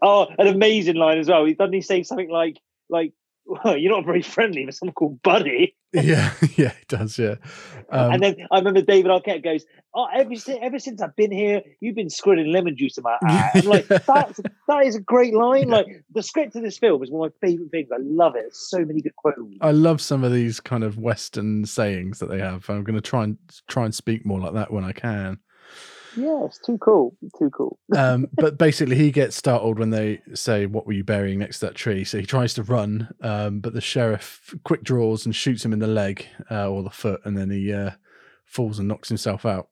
Oh, 0.03 0.27
an 0.39 0.49
amazing 0.49 0.97
line 0.97 1.19
as 1.19 1.29
well. 1.29 1.45
He 1.45 1.55
doesn't 1.55 1.73
he 1.73 1.81
say 1.81 2.03
something 2.03 2.29
like 2.31 2.59
like 2.91 3.13
well, 3.47 3.77
you're 3.77 3.93
not 3.93 4.05
very 4.05 4.23
friendly 4.23 4.67
with 4.67 4.75
someone 4.75 4.95
called 4.95 5.23
Buddy. 5.23 5.77
yeah, 5.93 6.33
yeah, 6.57 6.73
it 6.81 6.89
does. 6.89 7.19
Yeah, 7.19 7.37
um, 7.91 8.13
and 8.13 8.23
then 8.23 8.37
I 8.51 8.59
remember 8.59 8.83
David 8.83 9.11
Arquette 9.11 9.45
goes, 9.45 9.65
"Oh, 9.95 10.07
ever 10.13 10.35
since 10.35 10.59
ever 10.61 10.79
since 10.79 11.01
I've 11.01 11.15
been 11.15 11.31
here, 11.31 11.63
you've 11.81 11.95
been 11.95 12.11
squirting 12.11 12.53
lemon 12.53 12.77
juice 12.77 12.99
in 12.99 13.05
my 13.05 13.17
eye." 13.23 13.51
I'm 13.55 13.67
like, 13.67 13.87
that's 13.89 14.41
that 14.69 14.85
is 14.85 14.97
a 14.97 15.01
great 15.01 15.33
line. 15.33 15.69
Like 15.69 15.87
the 16.13 16.23
script 16.23 16.57
of 16.57 16.63
this 16.63 16.79
film 16.79 17.03
is 17.03 17.11
one 17.11 17.29
of 17.29 17.33
my 17.41 17.49
favorite 17.49 17.71
things. 17.71 17.89
I 17.93 17.99
love 18.01 18.35
it. 18.37 18.55
So 18.55 18.85
many 18.85 19.01
good 19.01 19.17
quotes. 19.17 19.39
I 19.61 19.71
love 19.71 20.01
some 20.01 20.25
of 20.25 20.33
these 20.33 20.61
kind 20.61 20.83
of 20.83 20.99
Western 20.99 21.65
sayings 21.65 22.19
that 22.19 22.29
they 22.29 22.41
have. 22.41 22.69
I'm 22.69 22.85
going 22.85 22.97
to 22.97 23.01
try 23.01 23.25
and 23.25 23.39
try 23.69 23.85
and 23.85 23.95
speak 23.95 24.27
more 24.27 24.41
like 24.41 24.55
that 24.55 24.73
when 24.73 24.85
I 24.85 24.93
can. 24.93 25.39
Yeah, 26.17 26.45
it's 26.47 26.59
too 26.59 26.79
cool. 26.79 27.15
Too 27.39 27.51
cool. 27.51 27.79
um, 27.97 28.27
but 28.33 28.59
basically, 28.59 28.97
he 28.97 29.11
gets 29.11 29.37
startled 29.37 29.79
when 29.79 29.91
they 29.91 30.23
say, 30.35 30.67
"What 30.67 30.87
were 30.87 30.93
you 30.93 31.05
burying 31.05 31.39
next 31.39 31.61
to 31.61 31.67
that 31.67 31.75
tree?" 31.75 32.05
So 32.05 32.19
he 32.19 32.27
tries 32.27 32.55
to 32.55 32.63
run, 32.63 33.09
um, 33.21 33.61
but 33.61 33.75
the 33.75 33.81
sheriff 33.81 34.55
quick 34.65 34.83
draws 34.83 35.27
and 35.27 35.35
shoots 35.35 35.65
him 35.65 35.73
in 35.73 35.79
the 35.79 35.87
leg 35.87 36.27
uh, 36.51 36.69
or 36.69 36.83
the 36.83 36.91
foot, 36.91 37.21
and 37.25 37.37
then 37.37 37.51
he 37.51 37.73
uh, 37.73 37.93
falls 38.47 38.79
and 38.79 38.89
knocks 38.89 39.09
himself 39.09 39.45
out. 39.45 39.69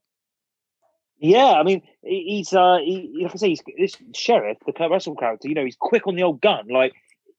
Yeah, 1.18 1.52
I 1.52 1.62
mean, 1.62 1.80
he's 2.02 2.52
uh, 2.52 2.78
he, 2.84 3.20
like 3.22 3.32
I 3.32 3.36
say, 3.36 3.48
he's 3.48 3.62
this 3.78 3.96
sheriff, 4.14 4.58
the 4.66 4.72
Kurt 4.72 4.90
Russell 4.90 5.16
character. 5.16 5.48
You 5.48 5.54
know, 5.54 5.64
he's 5.64 5.76
quick 5.78 6.06
on 6.06 6.16
the 6.16 6.22
old 6.22 6.42
gun. 6.42 6.68
Like, 6.68 6.92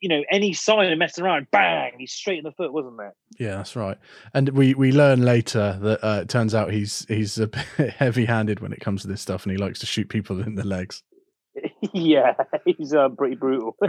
you 0.06 0.10
know, 0.10 0.24
any 0.30 0.54
sign 0.54 0.92
of 0.92 1.00
messing 1.00 1.24
around, 1.24 1.48
bang, 1.50 1.94
he's 1.98 2.12
straight 2.12 2.38
in 2.38 2.44
the 2.44 2.52
foot, 2.52 2.72
wasn't 2.72 3.00
it? 3.00 3.14
Yeah, 3.40 3.56
that's 3.56 3.76
right. 3.76 3.98
And 4.36 4.50
we 4.50 4.76
we 4.76 4.92
learn 4.92 5.24
later 5.24 5.80
that 5.82 6.06
uh, 6.06 6.20
it 6.22 6.30
turns 6.30 6.54
out 6.54 6.72
he's 6.72 7.08
he's 7.08 7.40
a 7.40 7.48
bit 7.78 7.90
heavy-handed 7.90 8.60
when 8.60 8.72
it 8.72 8.80
comes 8.82 9.02
to 9.02 9.08
this 9.08 9.20
stuff, 9.20 9.46
and 9.46 9.52
he 9.52 9.58
likes 9.58 9.80
to 9.80 9.88
shoot 9.88 10.08
people 10.08 10.44
in 10.44 10.54
the 10.54 10.64
legs. 10.64 11.02
yeah, 11.92 12.34
he's 12.66 12.94
uh, 12.94 13.10
pretty 13.10 13.36
brutal. 13.36 13.76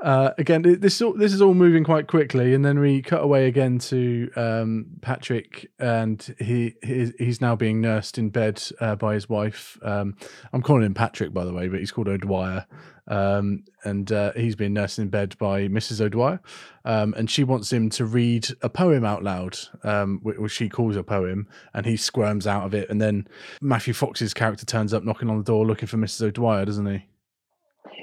Uh, 0.00 0.32
again, 0.38 0.62
this 0.62 1.00
all, 1.00 1.12
this 1.12 1.32
is 1.32 1.40
all 1.40 1.54
moving 1.54 1.84
quite 1.84 2.08
quickly, 2.08 2.54
and 2.54 2.64
then 2.64 2.80
we 2.80 3.00
cut 3.02 3.22
away 3.22 3.46
again 3.46 3.78
to 3.78 4.28
um, 4.34 4.86
Patrick, 5.00 5.70
and 5.78 6.34
he 6.40 6.74
he's, 6.82 7.12
he's 7.18 7.40
now 7.40 7.54
being 7.54 7.80
nursed 7.80 8.18
in 8.18 8.28
bed 8.28 8.60
uh, 8.80 8.96
by 8.96 9.14
his 9.14 9.28
wife. 9.28 9.78
Um, 9.82 10.16
I'm 10.52 10.62
calling 10.62 10.84
him 10.84 10.94
Patrick, 10.94 11.32
by 11.32 11.44
the 11.44 11.52
way, 11.52 11.68
but 11.68 11.78
he's 11.78 11.92
called 11.92 12.08
O'Dwyer, 12.08 12.66
um, 13.12 13.64
and 13.84 14.10
uh, 14.10 14.32
he's 14.32 14.56
been 14.56 14.72
nursed 14.72 14.98
in 14.98 15.08
bed 15.08 15.36
by 15.38 15.68
Mrs. 15.68 16.00
O'Dwyer, 16.00 16.40
um, 16.86 17.12
and 17.14 17.30
she 17.30 17.44
wants 17.44 17.70
him 17.70 17.90
to 17.90 18.06
read 18.06 18.48
a 18.62 18.70
poem 18.70 19.04
out 19.04 19.22
loud, 19.22 19.58
um, 19.84 20.18
which 20.22 20.52
she 20.52 20.70
calls 20.70 20.96
a 20.96 21.02
poem, 21.02 21.46
and 21.74 21.84
he 21.84 21.98
squirms 21.98 22.46
out 22.46 22.64
of 22.64 22.72
it, 22.72 22.88
and 22.88 23.02
then 23.02 23.28
Matthew 23.60 23.92
Fox's 23.92 24.32
character 24.32 24.64
turns 24.64 24.94
up 24.94 25.04
knocking 25.04 25.28
on 25.28 25.36
the 25.36 25.44
door 25.44 25.66
looking 25.66 25.88
for 25.88 25.98
Mrs. 25.98 26.22
O'Dwyer, 26.22 26.64
doesn't 26.64 26.86
he? 26.86 27.04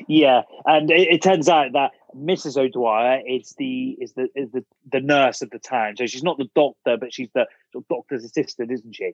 Yeah, 0.07 0.41
and 0.65 0.91
it, 0.91 1.07
it 1.09 1.21
turns 1.21 1.47
out 1.47 1.73
that 1.73 1.91
Mrs. 2.15 2.57
O'Dwyer 2.57 3.21
is 3.27 3.53
the 3.57 3.97
is 3.99 4.13
the 4.13 4.27
is 4.35 4.51
the, 4.51 4.65
the 4.91 4.99
nurse 4.99 5.41
of 5.41 5.49
the 5.51 5.59
town. 5.59 5.95
So 5.97 6.07
she's 6.07 6.23
not 6.23 6.37
the 6.37 6.49
doctor, 6.55 6.97
but 6.97 7.13
she's 7.13 7.29
the 7.33 7.47
sort 7.71 7.83
of 7.83 7.87
doctor's 7.87 8.23
assistant, 8.23 8.71
isn't 8.71 8.95
she? 8.95 9.13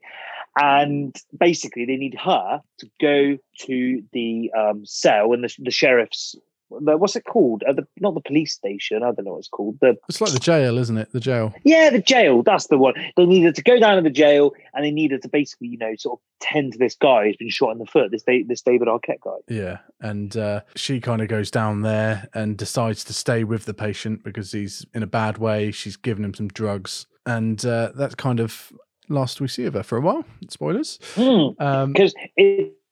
And 0.59 1.15
basically, 1.37 1.85
they 1.85 1.97
need 1.97 2.15
her 2.23 2.61
to 2.79 2.89
go 3.01 3.37
to 3.65 4.03
the 4.13 4.51
um, 4.57 4.85
cell 4.85 5.33
and 5.33 5.43
the, 5.43 5.53
the 5.59 5.71
sheriff's. 5.71 6.35
What's 6.69 7.15
it 7.15 7.25
called? 7.25 7.63
Uh, 7.67 7.73
the, 7.73 7.87
not 7.99 8.13
the 8.13 8.21
police 8.21 8.53
station. 8.53 9.03
I 9.03 9.11
don't 9.11 9.25
know 9.25 9.33
what 9.33 9.39
it's 9.39 9.47
called. 9.47 9.77
The 9.81 9.97
It's 10.09 10.21
like 10.21 10.31
the 10.31 10.39
jail, 10.39 10.77
isn't 10.77 10.97
it? 10.97 11.11
The 11.11 11.19
jail. 11.19 11.53
yeah, 11.63 11.89
the 11.89 12.01
jail. 12.01 12.43
That's 12.43 12.67
the 12.67 12.77
one. 12.77 12.93
They 13.15 13.25
needed 13.25 13.55
to 13.55 13.63
go 13.63 13.79
down 13.79 13.97
to 13.97 14.01
the 14.01 14.09
jail, 14.09 14.53
and 14.73 14.83
they 14.83 14.91
needed 14.91 15.21
to 15.23 15.29
basically, 15.29 15.67
you 15.67 15.77
know, 15.77 15.95
sort 15.97 16.19
of 16.19 16.23
tend 16.39 16.73
to 16.73 16.79
this 16.79 16.95
guy 16.95 17.25
who's 17.25 17.37
been 17.37 17.49
shot 17.49 17.71
in 17.71 17.77
the 17.77 17.85
foot. 17.85 18.11
This 18.11 18.23
this 18.47 18.61
David 18.61 18.87
Arquette 18.87 19.21
guy. 19.23 19.37
Yeah, 19.47 19.77
and 20.01 20.35
uh, 20.35 20.61
she 20.75 20.99
kind 20.99 21.21
of 21.21 21.27
goes 21.27 21.51
down 21.51 21.81
there 21.81 22.27
and 22.33 22.57
decides 22.57 23.03
to 23.05 23.13
stay 23.13 23.43
with 23.43 23.65
the 23.65 23.73
patient 23.73 24.23
because 24.23 24.51
he's 24.51 24.85
in 24.93 25.03
a 25.03 25.07
bad 25.07 25.37
way. 25.37 25.71
She's 25.71 25.97
given 25.97 26.25
him 26.25 26.33
some 26.33 26.47
drugs, 26.47 27.05
and 27.25 27.63
uh, 27.65 27.91
that's 27.95 28.15
kind 28.15 28.39
of 28.39 28.71
last 29.07 29.39
we 29.39 29.47
see 29.47 29.65
of 29.65 29.75
her 29.75 29.83
for 29.83 29.97
a 29.97 30.01
while. 30.01 30.25
Spoilers. 30.49 30.99
Um, 31.17 31.93
because 31.93 32.13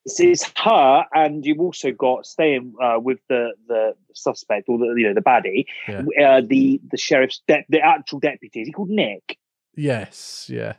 it's, 0.05 0.19
it's 0.19 0.51
her, 0.57 1.05
and 1.13 1.45
you've 1.45 1.59
also 1.59 1.91
got 1.91 2.25
staying 2.25 2.73
uh, 2.81 2.99
with 2.99 3.19
the 3.29 3.51
the 3.67 3.93
suspect 4.13 4.69
or 4.69 4.77
the 4.77 4.93
you 4.97 5.07
know 5.07 5.13
the 5.13 5.21
baddie, 5.21 5.65
Yeah. 5.87 6.01
uh, 6.27 6.41
the 6.45 6.81
the 6.91 6.97
sheriff's 6.97 7.41
de- 7.47 7.65
the 7.69 7.79
actual 7.81 8.19
deputy. 8.19 8.61
Is 8.61 8.67
he 8.67 8.73
called 8.73 8.89
Nick? 8.89 9.37
yes, 9.75 10.47
yeah, 10.49 10.73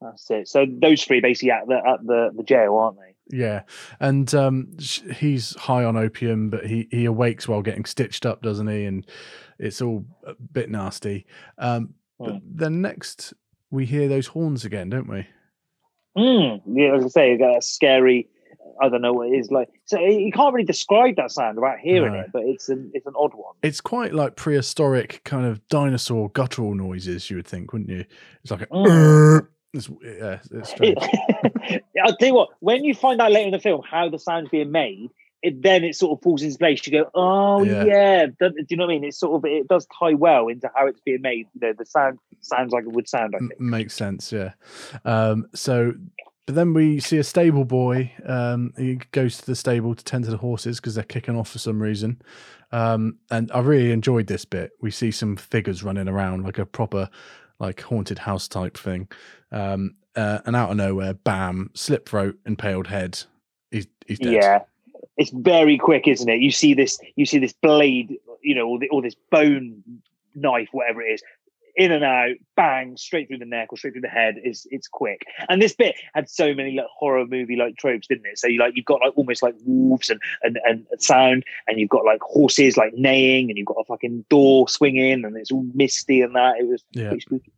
That's 0.00 0.30
it. 0.30 0.46
So 0.48 0.64
those 0.68 1.02
three 1.04 1.20
basically 1.20 1.50
at 1.50 1.66
the 1.66 1.76
at 1.76 2.06
the, 2.06 2.30
the 2.36 2.42
jail, 2.44 2.76
aren't 2.76 2.98
they? 2.98 3.14
yeah, 3.36 3.62
and 4.00 4.32
um, 4.34 4.72
he's 5.16 5.54
high 5.56 5.84
on 5.84 5.96
opium, 5.96 6.50
but 6.50 6.66
he 6.66 6.88
he 6.90 7.04
awakes 7.06 7.48
while 7.48 7.62
getting 7.62 7.84
stitched 7.84 8.26
up, 8.26 8.42
doesn't 8.42 8.68
he? 8.68 8.84
And 8.84 9.06
it's 9.58 9.80
all 9.82 10.04
a 10.26 10.34
bit 10.52 10.70
nasty. 10.70 11.26
Um, 11.58 11.94
but 12.18 12.40
then 12.44 12.82
next 12.82 13.32
we 13.70 13.86
hear 13.86 14.08
those 14.08 14.26
horns 14.26 14.64
again, 14.64 14.90
don't 14.90 15.08
we? 15.08 15.26
Mm, 16.18 16.60
yeah, 16.66 16.94
as 16.96 17.04
I 17.04 17.08
say, 17.08 17.36
that 17.36 17.62
scary. 17.64 18.28
I 18.82 18.88
don't 18.88 19.02
know 19.02 19.12
what 19.12 19.28
it 19.28 19.32
is 19.38 19.50
like. 19.50 19.68
So 19.84 19.98
you 20.00 20.32
can't 20.32 20.54
really 20.54 20.66
describe 20.66 21.16
that 21.16 21.30
sound 21.30 21.56
without 21.56 21.78
hearing 21.80 22.12
No. 22.14 22.20
it, 22.20 22.26
but 22.32 22.42
it's 22.44 22.68
an 22.68 22.90
it's 22.94 23.06
an 23.06 23.12
odd 23.16 23.32
one. 23.34 23.54
It's 23.62 23.80
quite 23.80 24.14
like 24.14 24.36
prehistoric 24.36 25.22
kind 25.24 25.44
of 25.46 25.66
dinosaur 25.68 26.30
guttural 26.30 26.74
noises, 26.74 27.28
you 27.30 27.36
would 27.36 27.46
think, 27.46 27.72
wouldn't 27.72 27.90
you? 27.90 28.04
It's 28.42 28.50
like 28.50 28.62
a. 28.62 28.66
Mm. 28.66 29.46
It's, 29.72 29.88
yeah, 30.02 30.38
it's 30.50 30.70
strange. 30.74 30.96
I'll 32.04 32.16
tell 32.16 32.28
you 32.28 32.34
what. 32.34 32.48
When 32.60 32.84
you 32.84 32.94
find 32.94 33.20
out 33.20 33.32
later 33.32 33.46
in 33.46 33.52
the 33.52 33.58
film 33.60 33.82
how 33.88 34.08
the 34.08 34.18
sound's 34.18 34.50
being 34.50 34.72
made, 34.72 35.10
it 35.42 35.62
then 35.62 35.84
it 35.84 35.94
sort 35.94 36.18
of 36.18 36.22
falls 36.22 36.42
into 36.42 36.58
place. 36.58 36.84
You 36.86 36.92
go, 37.04 37.10
oh 37.14 37.62
Yeah. 37.62 37.84
yeah. 37.84 38.26
Do 38.40 38.52
you 38.68 38.76
know 38.76 38.86
what 38.86 38.92
I 38.92 38.94
mean? 38.94 39.04
It's 39.04 39.18
sort 39.18 39.36
of 39.36 39.44
it 39.50 39.68
does 39.68 39.86
tie 39.98 40.14
well 40.14 40.48
into 40.48 40.70
how 40.74 40.86
it's 40.86 41.00
being 41.00 41.22
made. 41.22 41.46
You 41.54 41.60
know, 41.68 41.72
the 41.78 41.86
sound 41.86 42.18
sounds 42.40 42.72
like 42.72 42.84
it 42.84 42.92
would 42.92 43.08
sound. 43.08 43.34
I 43.34 43.38
M- 43.38 43.48
think. 43.48 43.60
makes 43.60 43.94
sense, 43.94 44.32
yeah. 44.32 44.52
Um, 45.04 45.46
so, 45.54 45.92
but 46.50 46.56
then 46.56 46.74
we 46.74 46.98
see 46.98 47.16
a 47.18 47.22
stable 47.22 47.64
boy. 47.64 48.12
Um, 48.26 48.74
he 48.76 48.96
goes 49.12 49.38
to 49.38 49.46
the 49.46 49.54
stable 49.54 49.94
to 49.94 50.02
tend 50.02 50.24
to 50.24 50.32
the 50.32 50.36
horses 50.36 50.80
because 50.80 50.96
they're 50.96 51.04
kicking 51.04 51.36
off 51.36 51.48
for 51.48 51.60
some 51.60 51.80
reason. 51.80 52.20
Um, 52.72 53.18
and 53.30 53.52
I 53.52 53.60
really 53.60 53.92
enjoyed 53.92 54.26
this 54.26 54.44
bit. 54.44 54.72
We 54.80 54.90
see 54.90 55.12
some 55.12 55.36
figures 55.36 55.84
running 55.84 56.08
around 56.08 56.42
like 56.42 56.58
a 56.58 56.66
proper, 56.66 57.08
like 57.60 57.80
haunted 57.82 58.18
house 58.18 58.48
type 58.48 58.76
thing. 58.76 59.06
Um, 59.52 59.94
uh, 60.16 60.40
and 60.44 60.56
out 60.56 60.72
of 60.72 60.76
nowhere, 60.76 61.14
bam, 61.14 61.70
slip 61.74 62.08
throat, 62.08 62.36
impaled 62.44 62.88
head. 62.88 63.22
He's 63.70 63.86
he's 64.08 64.18
dead. 64.18 64.32
Yeah, 64.32 64.58
it's 65.18 65.30
very 65.30 65.78
quick, 65.78 66.08
isn't 66.08 66.28
it? 66.28 66.40
You 66.40 66.50
see 66.50 66.74
this, 66.74 66.98
you 67.14 67.26
see 67.26 67.38
this 67.38 67.52
blade, 67.52 68.16
you 68.42 68.56
know, 68.56 68.66
or, 68.66 68.80
the, 68.80 68.88
this 69.02 69.14
bone 69.30 69.84
knife, 70.34 70.70
whatever 70.72 71.00
it 71.00 71.12
is, 71.12 71.22
in 71.76 71.92
and 71.92 72.04
out, 72.04 72.36
bang, 72.56 72.96
straight 72.96 73.28
through 73.28 73.38
the 73.38 73.44
neck 73.44 73.68
or 73.72 73.76
straight 73.78 73.92
through 73.94 74.02
the 74.02 74.08
head. 74.08 74.36
Is 74.44 74.66
it's 74.70 74.88
quick. 74.88 75.22
And 75.48 75.60
this 75.60 75.74
bit 75.74 75.96
had 76.14 76.28
so 76.28 76.54
many 76.54 76.72
like 76.76 76.86
horror 76.96 77.26
movie 77.26 77.56
like 77.56 77.76
tropes, 77.76 78.06
didn't 78.06 78.26
it? 78.26 78.38
So 78.38 78.46
you 78.48 78.58
like 78.60 78.74
you've 78.76 78.84
got 78.86 79.00
like 79.00 79.12
almost 79.16 79.42
like 79.42 79.54
wolves 79.64 80.10
and 80.10 80.20
and 80.42 80.58
and 80.64 80.86
sound, 80.98 81.44
and 81.66 81.78
you've 81.78 81.90
got 81.90 82.04
like 82.04 82.20
horses 82.20 82.76
like 82.76 82.94
neighing, 82.94 83.48
and 83.50 83.58
you've 83.58 83.66
got 83.66 83.76
a 83.80 83.84
fucking 83.84 84.24
door 84.28 84.68
swinging, 84.68 85.24
and 85.24 85.36
it's 85.36 85.50
all 85.50 85.66
misty 85.74 86.22
and 86.22 86.34
that. 86.34 86.58
It 86.58 86.66
was 86.68 86.82
Yeah. 86.92 87.08
pretty 87.08 87.20
spooky. 87.20 87.52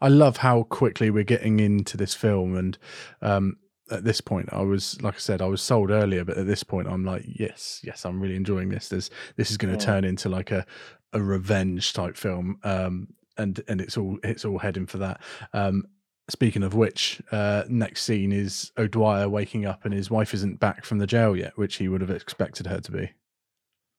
I 0.00 0.08
love 0.08 0.36
how 0.36 0.62
quickly 0.64 1.10
we're 1.10 1.24
getting 1.24 1.58
into 1.58 1.96
this 1.96 2.14
film, 2.14 2.56
and 2.56 2.78
um, 3.22 3.56
at 3.90 4.04
this 4.04 4.20
point, 4.20 4.48
I 4.52 4.62
was 4.62 5.00
like 5.02 5.14
I 5.16 5.18
said, 5.18 5.42
I 5.42 5.46
was 5.46 5.60
sold 5.60 5.90
earlier, 5.90 6.24
but 6.24 6.38
at 6.38 6.46
this 6.46 6.62
point, 6.62 6.86
I'm 6.88 7.04
like, 7.04 7.24
yes, 7.26 7.80
yes, 7.82 8.04
I'm 8.04 8.20
really 8.20 8.36
enjoying 8.36 8.68
this. 8.68 8.88
This 8.88 9.10
this 9.36 9.50
is 9.50 9.56
going 9.56 9.76
to 9.76 9.80
Yeah. 9.80 9.86
turn 9.92 10.04
into 10.04 10.28
like 10.28 10.50
a 10.52 10.64
a 11.12 11.20
revenge 11.22 11.92
type 11.92 12.16
film, 12.16 12.58
um, 12.64 13.08
and 13.36 13.62
and 13.68 13.80
it's 13.80 13.96
all 13.96 14.18
it's 14.22 14.44
all 14.44 14.58
heading 14.58 14.86
for 14.86 14.98
that. 14.98 15.20
Um, 15.52 15.86
speaking 16.28 16.62
of 16.62 16.74
which, 16.74 17.20
uh, 17.32 17.64
next 17.68 18.02
scene 18.02 18.32
is 18.32 18.72
O'Dwyer 18.78 19.28
waking 19.28 19.66
up, 19.66 19.84
and 19.84 19.92
his 19.92 20.10
wife 20.10 20.34
isn't 20.34 20.60
back 20.60 20.84
from 20.84 20.98
the 20.98 21.06
jail 21.06 21.36
yet, 21.36 21.56
which 21.56 21.76
he 21.76 21.88
would 21.88 22.00
have 22.00 22.10
expected 22.10 22.66
her 22.66 22.80
to 22.80 22.92
be. 22.92 23.12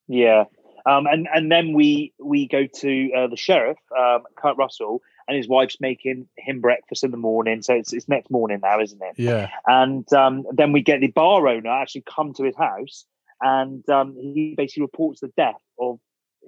Yeah. 0.07 0.45
Um, 0.85 1.07
and 1.07 1.27
and 1.33 1.51
then 1.51 1.73
we 1.73 2.13
we 2.23 2.47
go 2.47 2.67
to 2.67 3.11
uh, 3.13 3.27
the 3.27 3.37
sheriff, 3.37 3.77
um, 3.97 4.23
Kurt 4.37 4.55
Russell, 4.57 5.01
and 5.27 5.35
his 5.35 5.47
wife's 5.47 5.77
making 5.81 6.27
him 6.37 6.61
breakfast 6.61 7.03
in 7.03 7.09
the 7.11 7.17
morning. 7.17 7.63
So 7.63 7.73
it's 7.73 7.91
it's 7.91 8.07
next 8.07 8.29
morning 8.29 8.59
now, 8.61 8.79
isn't 8.79 9.01
it? 9.01 9.15
Yeah. 9.17 9.49
And 9.65 10.11
um, 10.13 10.45
then 10.51 10.71
we 10.73 10.81
get 10.81 11.01
the 11.01 11.07
bar 11.07 11.47
owner 11.47 11.69
actually 11.69 12.03
come 12.03 12.33
to 12.35 12.43
his 12.43 12.55
house, 12.55 13.05
and 13.41 13.87
um, 13.89 14.15
he 14.15 14.53
basically 14.55 14.83
reports 14.83 15.21
the 15.21 15.31
death 15.35 15.61
of 15.79 15.99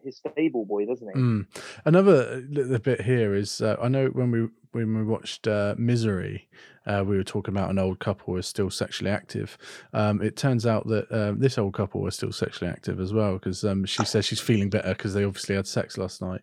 his 0.04 0.18
stable 0.18 0.66
boy, 0.66 0.86
doesn't 0.86 1.08
he? 1.08 1.20
Mm. 1.20 1.46
Another 1.86 2.44
little 2.50 2.80
bit 2.80 3.02
here 3.02 3.34
is 3.34 3.62
uh, 3.62 3.76
I 3.82 3.88
know 3.88 4.08
when 4.08 4.32
we 4.32 4.48
when 4.72 4.96
we 4.96 5.04
watched 5.04 5.48
uh, 5.48 5.76
Misery, 5.78 6.48
uh, 6.86 7.04
we 7.06 7.18
were 7.18 7.24
talking 7.24 7.54
about 7.54 7.70
an 7.70 7.80
old 7.80 8.00
couple 8.00 8.34
who 8.34 8.38
is 8.38 8.48
still 8.48 8.70
sexually 8.70 9.12
active. 9.12 9.58
Um, 9.94 10.22
it 10.22 10.36
turns 10.36 10.66
out 10.66 10.88
that 10.88 11.12
um, 11.12 11.40
this 11.40 11.58
old 11.58 11.74
couple 11.74 12.02
was 12.02 12.16
still 12.16 12.32
sexually 12.32 12.72
active 12.72 13.00
as 13.00 13.14
well 13.14 13.34
because 13.34 13.64
um, 13.64 13.86
she 13.86 14.06
says 14.06 14.26
she's 14.26 14.40
feeling 14.40 14.70
better 14.70 14.90
because 14.90 15.14
they 15.14 15.24
obviously 15.24 15.56
had 15.56 15.68
sex 15.68 15.98
last 15.98 16.22
night. 16.22 16.42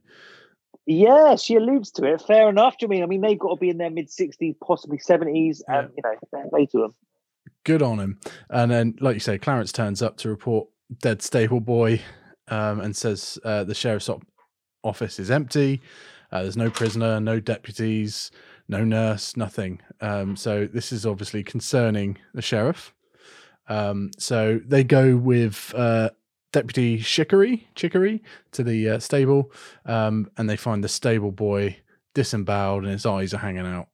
Yeah, 0.86 1.36
she 1.36 1.54
alludes 1.54 1.90
to 1.92 2.04
it. 2.04 2.22
Fair 2.22 2.48
enough. 2.48 2.76
Do 2.78 2.84
you 2.84 2.88
mean? 2.88 3.02
I 3.02 3.06
mean, 3.06 3.22
they've 3.22 3.38
got 3.38 3.54
to 3.54 3.60
be 3.60 3.70
in 3.70 3.78
their 3.78 3.90
mid 3.90 4.10
sixties, 4.10 4.54
possibly 4.62 4.98
seventies, 4.98 5.62
and 5.66 5.88
you 5.96 6.02
know, 6.04 6.14
fair 6.30 6.48
play 6.50 6.66
to 6.66 6.78
them. 6.78 6.94
Good 7.64 7.82
on 7.82 7.98
him. 7.98 8.20
And 8.50 8.70
then, 8.70 8.94
like 9.00 9.14
you 9.14 9.20
say, 9.20 9.38
Clarence 9.38 9.72
turns 9.72 10.02
up 10.02 10.18
to 10.18 10.28
report 10.28 10.68
dead 11.00 11.22
stable 11.22 11.60
boy 11.60 12.02
um, 12.48 12.80
and 12.80 12.96
says 12.96 13.38
uh, 13.44 13.64
the 13.64 13.74
sheriff's 13.74 14.10
office 14.82 15.18
is 15.18 15.30
empty. 15.30 15.80
Uh, 16.32 16.42
there's 16.42 16.56
no 16.56 16.70
prisoner, 16.70 17.20
no 17.20 17.40
deputies, 17.40 18.30
no 18.68 18.84
nurse, 18.84 19.36
nothing. 19.36 19.80
Um, 20.00 20.36
so 20.36 20.66
this 20.66 20.92
is 20.92 21.06
obviously 21.06 21.42
concerning 21.42 22.18
the 22.32 22.42
sheriff. 22.42 22.94
Um, 23.68 24.10
so 24.18 24.60
they 24.66 24.84
go 24.84 25.16
with 25.16 25.72
uh, 25.76 26.10
Deputy 26.52 26.98
Chicory, 26.98 27.68
Chicory 27.74 28.22
to 28.52 28.62
the 28.62 28.90
uh, 28.90 28.98
stable, 28.98 29.52
um, 29.86 30.30
and 30.36 30.48
they 30.48 30.56
find 30.56 30.84
the 30.84 30.88
stable 30.88 31.32
boy 31.32 31.76
disemboweled 32.14 32.84
and 32.84 32.92
his 32.92 33.06
eyes 33.06 33.34
are 33.34 33.38
hanging 33.38 33.66
out. 33.66 33.88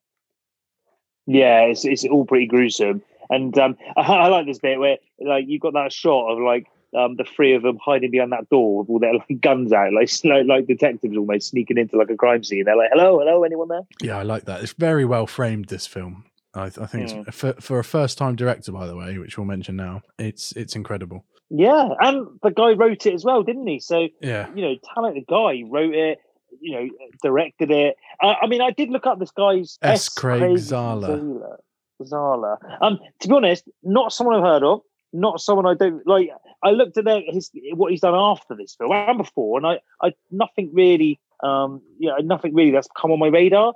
Yeah, 1.26 1.62
it's 1.62 1.84
it's 1.84 2.04
all 2.04 2.24
pretty 2.24 2.46
gruesome, 2.46 3.02
and 3.28 3.56
um, 3.58 3.76
I, 3.96 4.00
I 4.02 4.28
like 4.28 4.46
this 4.46 4.58
bit 4.58 4.78
where 4.78 4.98
like 5.20 5.44
you've 5.46 5.62
got 5.62 5.74
that 5.74 5.92
shot 5.92 6.32
of 6.32 6.38
like 6.40 6.66
um, 6.98 7.16
the 7.16 7.24
three 7.24 7.54
of 7.54 7.62
them 7.62 7.78
hiding 7.84 8.10
behind 8.10 8.32
that 8.32 8.48
door 8.48 8.78
with 8.80 8.88
all 8.90 8.98
their 8.98 9.14
like 9.14 9.40
guns 9.40 9.72
out, 9.72 9.92
like 9.92 10.10
like, 10.24 10.46
like 10.46 10.66
detectives 10.66 11.16
almost 11.16 11.50
sneaking 11.50 11.78
into 11.78 11.96
like 11.96 12.10
a 12.10 12.16
crime 12.16 12.42
scene. 12.44 12.64
They're 12.64 12.76
like, 12.76 12.90
"Hello, 12.92 13.18
hello, 13.18 13.44
anyone 13.44 13.68
there?" 13.68 13.82
Yeah, 14.00 14.18
I 14.18 14.22
like 14.22 14.44
that. 14.46 14.62
It's 14.62 14.72
very 14.72 15.04
well 15.04 15.26
framed. 15.26 15.66
This 15.68 15.86
film, 15.86 16.24
I, 16.54 16.64
I 16.64 16.68
think, 16.86 17.10
Hmm. 17.10 17.22
it's 17.26 17.36
for, 17.36 17.52
for 17.54 17.78
a 17.78 17.84
first 17.84 18.18
time 18.18 18.36
director, 18.36 18.72
by 18.72 18.86
the 18.86 18.96
way, 18.96 19.18
which 19.18 19.38
we'll 19.38 19.46
mention 19.46 19.76
now. 19.76 20.02
It's 20.18 20.52
it's 20.52 20.74
incredible. 20.76 21.24
Yeah, 21.52 21.88
and 22.00 22.26
the 22.42 22.50
guy 22.50 22.72
wrote 22.74 23.06
it 23.06 23.14
as 23.14 23.24
well, 23.24 23.42
didn't 23.42 23.66
he? 23.66 23.80
So 23.80 24.08
Yeah. 24.20 24.48
you 24.54 24.62
know, 24.62 24.74
talented 24.94 25.24
guy 25.28 25.62
wrote 25.68 25.94
it. 25.94 26.18
You 26.60 26.72
know, 26.74 26.88
directed 27.22 27.70
it. 27.70 27.96
Uh, 28.22 28.34
I 28.42 28.46
mean, 28.46 28.60
I 28.60 28.70
did 28.70 28.90
look 28.90 29.06
up 29.06 29.18
this 29.18 29.30
guy's 29.30 29.78
S. 29.82 30.08
Craig 30.08 30.42
Zahler. 30.58 31.18
Zahler. 31.18 31.56
Zahler. 32.02 32.56
Um, 32.82 32.98
to 33.20 33.28
be 33.28 33.34
honest, 33.34 33.64
not 33.82 34.12
someone 34.12 34.36
I've 34.36 34.42
heard 34.44 34.62
of. 34.62 34.80
Not 35.12 35.40
someone 35.40 35.66
I 35.66 35.74
don't 35.74 36.06
like. 36.06 36.30
I 36.62 36.70
looked 36.70 36.96
at 36.98 37.04
their, 37.04 37.22
his 37.26 37.50
what 37.74 37.90
he's 37.90 38.00
done 38.00 38.14
after 38.14 38.54
this 38.54 38.74
film 38.74 38.92
and 38.92 39.18
before, 39.18 39.58
and 39.58 39.66
I, 39.66 39.80
I 40.02 40.12
nothing 40.30 40.70
really, 40.72 41.20
um, 41.42 41.82
yeah, 41.98 42.14
nothing 42.22 42.54
really 42.54 42.70
that's 42.70 42.88
come 43.00 43.10
on 43.10 43.18
my 43.18 43.28
radar. 43.28 43.72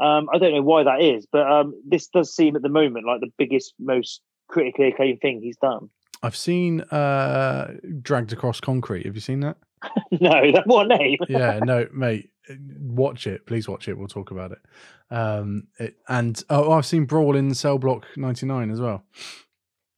Um, 0.00 0.28
I 0.32 0.38
don't 0.38 0.52
know 0.52 0.62
why 0.62 0.82
that 0.82 1.00
is, 1.00 1.26
but 1.30 1.50
um, 1.50 1.80
this 1.86 2.08
does 2.08 2.34
seem 2.34 2.56
at 2.56 2.62
the 2.62 2.68
moment 2.68 3.06
like 3.06 3.20
the 3.20 3.30
biggest, 3.38 3.74
most 3.78 4.20
critically 4.48 4.88
acclaimed 4.88 5.20
thing 5.20 5.40
he's 5.40 5.56
done. 5.56 5.88
I've 6.22 6.36
seen 6.36 6.80
uh, 6.80 7.74
Dragged 8.00 8.32
Across 8.32 8.60
Concrete. 8.60 9.06
Have 9.06 9.14
you 9.14 9.20
seen 9.20 9.40
that? 9.40 9.56
no, 10.10 10.52
that 10.52 10.62
what 10.66 10.88
name? 10.88 11.18
yeah, 11.28 11.60
no, 11.62 11.86
mate, 11.92 12.30
watch 12.80 13.26
it. 13.26 13.46
Please 13.46 13.68
watch 13.68 13.88
it. 13.88 13.96
We'll 13.96 14.08
talk 14.08 14.30
about 14.30 14.52
it. 14.52 14.58
Um, 15.10 15.68
it 15.78 15.96
and 16.08 16.42
oh, 16.50 16.72
I've 16.72 16.86
seen 16.86 17.04
Brawl 17.04 17.36
in 17.36 17.54
Cell 17.54 17.78
Block 17.78 18.06
99 18.16 18.70
as 18.70 18.80
well. 18.80 19.04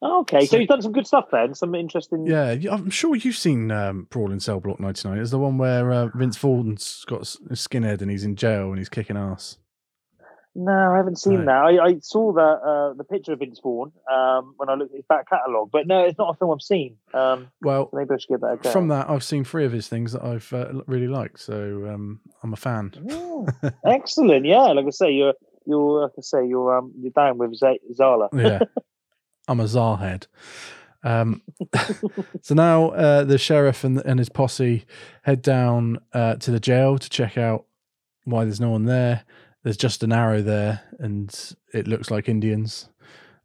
Oh, 0.03 0.21
okay, 0.21 0.45
so, 0.45 0.59
he's 0.59 0.69
done 0.69 0.83
some 0.83 0.93
good 0.93 1.07
stuff 1.07 1.27
then. 1.33 1.55
Some 1.55 1.75
interesting. 1.75 2.27
Yeah, 2.27 2.55
I'm 2.71 2.91
sure 2.91 3.17
you've 3.17 3.37
seen 3.37 3.71
um, 3.71 4.07
Brawl 4.11 4.31
in 4.31 4.41
Cell 4.41 4.61
Block 4.61 4.79
99. 4.79 5.19
It's 5.19 5.31
the 5.31 5.39
one 5.39 5.57
where 5.57 5.91
uh, 5.91 6.09
Vince 6.15 6.37
Vaughn's 6.37 7.05
got 7.07 7.21
a 7.21 7.55
skinhead 7.55 8.03
and 8.03 8.11
he's 8.11 8.25
in 8.25 8.37
jail 8.37 8.69
and 8.69 8.79
he's 8.79 8.91
kicking 8.91 9.17
ass. 9.17 9.57
No, 10.59 10.73
I 10.73 10.97
haven't 10.97 11.19
seen 11.19 11.45
that. 11.45 11.55
I, 11.55 11.85
I 11.85 11.99
saw 12.01 12.33
that 12.33 12.41
uh, 12.41 12.95
the 12.95 13.05
picture 13.05 13.35
of 13.35 13.41
Vince 13.41 13.61
Vaughn 13.63 13.93
um, 14.11 14.55
when 14.57 14.71
I 14.71 14.75
looked 14.75 14.93
at 14.93 14.97
his 14.97 15.05
back 15.07 15.29
catalogue, 15.29 15.69
but 15.71 15.87
no, 15.87 16.05
it's 16.05 16.17
not 16.17 16.35
a 16.35 16.39
film 16.39 16.51
I've 16.53 16.63
seen. 16.63 16.97
Um, 17.13 17.49
Well, 17.61 17.91
maybe 17.93 18.15
I 18.15 18.17
should 18.17 18.29
give 18.29 18.41
that 18.41 18.53
a 18.53 18.57
go. 18.57 18.71
From 18.71 18.89
that, 18.89 19.11
I've 19.11 19.23
seen 19.23 19.45
three 19.45 19.67
of 19.67 19.73
his 19.73 19.87
things 19.87 20.13
that 20.13 20.25
I've 20.25 20.51
uh, 20.55 20.81
really 20.87 21.09
liked. 21.09 21.41
So 21.41 21.91
um, 21.93 22.21
I'm 22.43 22.55
a 22.55 22.57
fan. 22.57 22.91
Oh, 23.11 23.47
excellent, 23.85 24.47
yeah. 24.47 24.63
Like 24.73 24.87
I 24.87 24.91
say, 24.91 25.11
you're 25.13 25.35
you're 25.67 26.03
like 26.03 26.13
I 26.17 26.23
say, 26.23 26.47
you're 26.47 26.79
um 26.79 26.93
you're 26.99 27.13
down 27.13 27.37
with 27.37 27.55
Z- 27.55 27.81
Zahler. 27.93 28.29
yeah, 28.33 28.61
I'm 29.49 29.61
a 29.61 29.65
Zarhead. 29.65 30.27
Um, 31.03 31.43
so 32.43 32.55
now 32.55 32.91
uh, 32.91 33.25
the 33.25 33.39
sheriff 33.39 33.85
and, 33.85 33.99
and 33.99 34.19
his 34.19 34.29
posse 34.29 34.85
head 35.23 35.43
down 35.43 35.99
uh, 36.13 36.37
to 36.37 36.51
the 36.51 36.61
jail 36.61 36.99
to 36.99 37.09
check 37.09 37.39
out 37.39 37.67
why 38.25 38.45
there's 38.45 38.61
no 38.61 38.71
one 38.71 38.87
there. 38.87 39.25
There's 39.63 39.77
just 39.77 40.03
an 40.03 40.13
arrow 40.13 40.43
there, 40.43 40.83
and 40.99 41.55
it 41.73 41.89
looks 41.89 42.11
like 42.11 42.29
Indians 42.29 42.89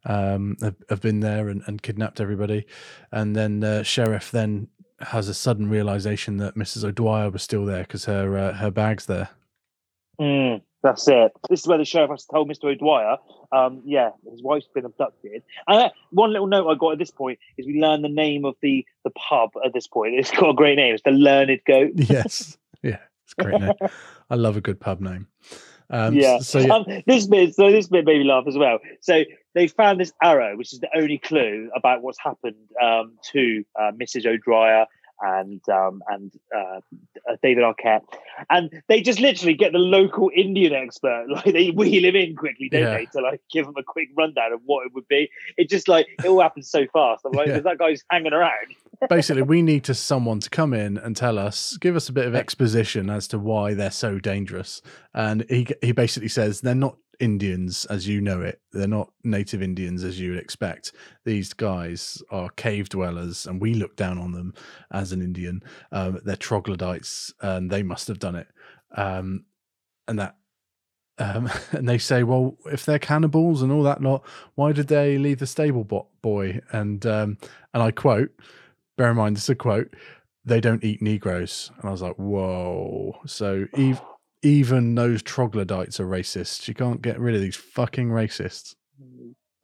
um, 0.04 0.56
have, 0.60 0.76
have 0.88 1.00
been 1.00 1.20
there 1.20 1.48
and, 1.48 1.62
and 1.66 1.82
kidnapped 1.82 2.20
everybody. 2.20 2.66
And 3.10 3.34
then 3.34 3.60
the 3.60 3.82
sheriff 3.82 4.30
then 4.30 4.68
has 5.00 5.28
a 5.28 5.34
sudden 5.34 5.68
realization 5.68 6.36
that 6.38 6.54
Mrs. 6.54 6.84
O'Dwyer 6.84 7.30
was 7.30 7.42
still 7.42 7.64
there 7.64 7.82
because 7.82 8.04
her 8.04 8.38
uh, 8.38 8.52
her 8.54 8.70
bag's 8.70 9.06
there. 9.06 9.30
Mm, 10.20 10.62
that's 10.82 11.08
it. 11.08 11.32
This 11.48 11.60
is 11.60 11.66
where 11.66 11.78
the 11.78 11.84
sheriff 11.84 12.10
has 12.10 12.24
to 12.26 12.32
tell 12.32 12.44
Mr. 12.44 12.72
O'Dwyer, 12.72 13.16
um, 13.52 13.82
yeah, 13.84 14.10
his 14.30 14.42
wife's 14.42 14.66
been 14.74 14.84
abducted. 14.84 15.42
And 15.68 15.78
uh, 15.78 15.90
one 16.10 16.32
little 16.32 16.46
note 16.46 16.68
I 16.68 16.74
got 16.74 16.92
at 16.92 16.98
this 16.98 17.10
point 17.10 17.38
is 17.58 17.66
we 17.66 17.80
learn 17.80 18.02
the 18.02 18.08
name 18.08 18.44
of 18.44 18.56
the 18.62 18.84
the 19.04 19.10
pub 19.10 19.50
at 19.64 19.72
this 19.72 19.86
point. 19.86 20.14
It's 20.18 20.30
got 20.30 20.50
a 20.50 20.54
great 20.54 20.76
name. 20.76 20.94
It's 20.94 21.02
the 21.02 21.10
Learned 21.10 21.60
Goat. 21.66 21.92
yes, 21.96 22.56
yeah, 22.82 22.98
it's 23.24 23.34
a 23.38 23.42
great 23.42 23.60
name. 23.60 23.72
I 24.30 24.34
love 24.34 24.56
a 24.56 24.60
good 24.60 24.80
pub 24.80 25.00
name. 25.00 25.26
Um, 25.90 26.14
yeah. 26.14 26.38
So 26.38 26.58
yeah, 26.60 26.74
Um, 26.74 26.84
this 27.06 27.26
bit, 27.26 27.54
so 27.54 27.70
this 27.70 27.88
bit 27.88 28.06
made 28.06 28.18
me 28.18 28.24
laugh 28.24 28.44
as 28.46 28.56
well. 28.56 28.78
So 29.00 29.24
they 29.54 29.68
found 29.68 30.00
this 30.00 30.12
arrow, 30.22 30.56
which 30.56 30.72
is 30.72 30.80
the 30.80 30.88
only 30.96 31.18
clue 31.18 31.70
about 31.76 32.02
what's 32.02 32.18
happened 32.18 32.56
um, 32.82 33.12
to 33.32 33.64
uh, 33.78 33.92
Mrs. 33.92 34.24
O'Dwyer 34.24 34.86
and 35.22 35.60
um, 35.68 36.02
and 36.08 36.32
uh, 36.54 36.80
uh, 37.30 37.36
David 37.42 37.64
Arquette, 37.64 38.02
and 38.50 38.82
they 38.88 39.00
just 39.00 39.20
literally 39.20 39.54
get 39.54 39.72
the 39.72 39.78
local 39.78 40.30
Indian 40.34 40.72
expert, 40.74 41.26
like 41.30 41.44
they 41.44 41.70
wheel 41.70 42.04
him 42.04 42.16
in 42.16 42.34
quickly, 42.36 42.68
don't 42.68 42.82
Yeah. 42.82 42.96
they, 42.98 43.06
to 43.06 43.20
like 43.20 43.40
give 43.50 43.66
him 43.66 43.74
a 43.78 43.82
quick 43.82 44.08
rundown 44.16 44.52
of 44.52 44.60
what 44.64 44.86
it 44.86 44.92
would 44.94 45.08
be. 45.08 45.30
It 45.56 45.68
just 45.70 45.88
like 45.88 46.06
it 46.22 46.28
all 46.28 46.40
happens 46.42 46.68
so 46.70 46.86
fast. 46.92 47.22
I'm 47.24 47.32
like, 47.32 47.48
Yeah. 47.48 47.60
that 47.60 47.78
guy's 47.78 48.02
hanging 48.10 48.32
around. 48.32 48.74
basically 49.08 49.42
we 49.42 49.62
need 49.62 49.82
to 49.82 49.94
someone 49.94 50.38
to 50.38 50.48
come 50.48 50.72
in 50.72 50.96
and 50.96 51.16
tell 51.16 51.36
us 51.36 51.76
give 51.78 51.96
us 51.96 52.08
a 52.08 52.12
bit 52.12 52.24
of 52.26 52.36
exposition 52.36 53.10
as 53.10 53.26
to 53.26 53.36
why 53.36 53.74
they're 53.74 53.90
so 53.90 54.20
dangerous 54.20 54.80
and 55.12 55.44
he 55.48 55.66
he 55.80 55.90
basically 55.90 56.28
says 56.28 56.60
they're 56.60 56.72
not 56.74 56.96
indians 57.20 57.84
as 57.86 58.08
you 58.08 58.20
know 58.20 58.40
it 58.40 58.60
they're 58.72 58.86
not 58.88 59.12
native 59.22 59.62
indians 59.62 60.02
as 60.02 60.18
you 60.18 60.30
would 60.30 60.38
expect 60.38 60.92
these 61.24 61.52
guys 61.52 62.22
are 62.30 62.48
cave 62.50 62.88
dwellers 62.88 63.46
and 63.46 63.60
we 63.60 63.74
look 63.74 63.96
down 63.96 64.18
on 64.18 64.32
them 64.32 64.52
as 64.90 65.12
an 65.12 65.22
indian 65.22 65.62
um, 65.92 66.20
they're 66.24 66.36
troglodytes 66.36 67.32
and 67.40 67.70
they 67.70 67.82
must 67.82 68.08
have 68.08 68.18
done 68.18 68.34
it 68.34 68.48
um, 68.96 69.44
and 70.08 70.18
that 70.18 70.36
um, 71.18 71.50
and 71.72 71.88
they 71.88 71.98
say, 71.98 72.22
well, 72.22 72.56
if 72.66 72.84
they're 72.84 72.98
cannibals 72.98 73.62
and 73.62 73.70
all 73.70 73.82
that 73.82 74.02
lot, 74.02 74.24
why 74.54 74.72
did 74.72 74.88
they 74.88 75.18
leave 75.18 75.38
the 75.38 75.46
stable 75.46 75.84
bo- 75.84 76.08
boy? 76.22 76.60
And 76.72 77.04
um, 77.06 77.38
and 77.74 77.82
I 77.82 77.90
quote, 77.90 78.30
bear 78.96 79.10
in 79.10 79.16
mind, 79.16 79.36
this 79.36 79.44
is 79.44 79.50
a 79.50 79.54
quote, 79.54 79.94
they 80.44 80.60
don't 80.60 80.84
eat 80.84 81.02
Negroes. 81.02 81.70
And 81.78 81.88
I 81.88 81.92
was 81.92 82.02
like, 82.02 82.16
whoa. 82.16 83.18
So 83.26 83.66
ev- 83.76 84.02
even 84.42 84.94
those 84.94 85.22
troglodytes 85.22 86.00
are 86.00 86.06
racist. 86.06 86.68
You 86.68 86.74
can't 86.74 87.00
get 87.00 87.18
rid 87.18 87.34
of 87.34 87.40
these 87.40 87.56
fucking 87.56 88.10
racists. 88.10 88.74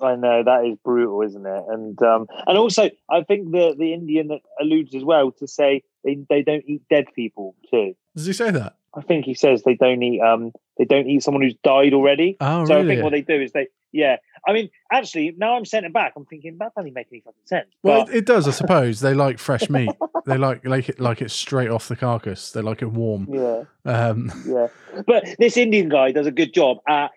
I 0.01 0.15
know 0.15 0.45
that 0.45 0.65
is 0.65 0.79
brutal, 0.85 1.23
isn't 1.23 1.45
it? 1.45 1.65
And 1.69 2.01
um, 2.03 2.27
and 2.47 2.57
also, 2.57 2.91
I 3.11 3.23
think 3.25 3.51
the 3.51 3.75
the 3.77 3.93
Indian 3.93 4.39
alludes 4.61 4.95
as 4.95 5.03
well 5.03 5.33
to 5.33 5.49
say 5.49 5.83
they, 6.05 6.19
they 6.29 6.43
don't 6.43 6.65
eat 6.67 6.83
dead 6.89 7.07
people 7.15 7.57
too. 7.71 7.95
Does 8.15 8.27
he 8.27 8.33
say 8.33 8.51
that? 8.53 8.77
I 8.95 9.03
think 9.03 9.25
he 9.25 9.35
says 9.35 9.63
they 9.63 9.75
don't 9.75 10.03
eat 10.03 10.21
um 10.21 10.53
they 10.77 10.85
don't 10.85 11.09
eat 11.09 11.23
someone 11.23 11.43
who's 11.43 11.57
died 11.65 11.95
already. 11.95 12.37
Oh, 12.41 12.65
so 12.65 12.79
I 12.79 12.87
think 12.87 13.03
what 13.03 13.11
they 13.11 13.23
do 13.23 13.41
is 13.41 13.53
they 13.53 13.67
yeah. 13.93 14.17
I 14.47 14.53
mean, 14.53 14.71
actually, 14.93 15.35
now 15.37 15.57
I'm 15.57 15.65
sent 15.65 15.87
it 15.87 15.93
back. 15.93 16.13
I'm 16.17 16.25
thinking 16.27 16.57
that 16.59 16.75
doesn't 16.75 16.93
make 16.93 17.09
any 17.11 17.21
fucking 17.21 17.41
sense. 17.47 17.69
Well, 17.83 18.05
But 18.07 18.15
it, 18.15 18.19
it 18.19 18.27
does, 18.27 18.47
I 18.49 18.53
suppose. 18.53 19.01
They 19.01 19.15
like 19.15 19.39
fresh 19.39 19.69
meat. 19.71 19.91
they 20.27 20.37
like 20.39 20.65
like 20.65 20.89
it 20.89 21.01
like 21.01 21.23
it 21.23 21.31
straight 21.31 21.71
off 21.71 21.89
the 21.89 21.97
carcass. 21.97 22.53
They 22.53 22.63
like 22.63 22.83
it 22.83 22.91
warm. 22.93 23.27
yeah, 23.31 23.65
Um, 23.85 24.31
yeah. 24.47 24.69
But 25.07 25.25
this 25.39 25.57
Indian 25.57 25.89
guy 25.89 26.13
does 26.13 26.27
a 26.27 26.33
good 26.33 26.53
job 26.55 26.79
at, 26.89 27.11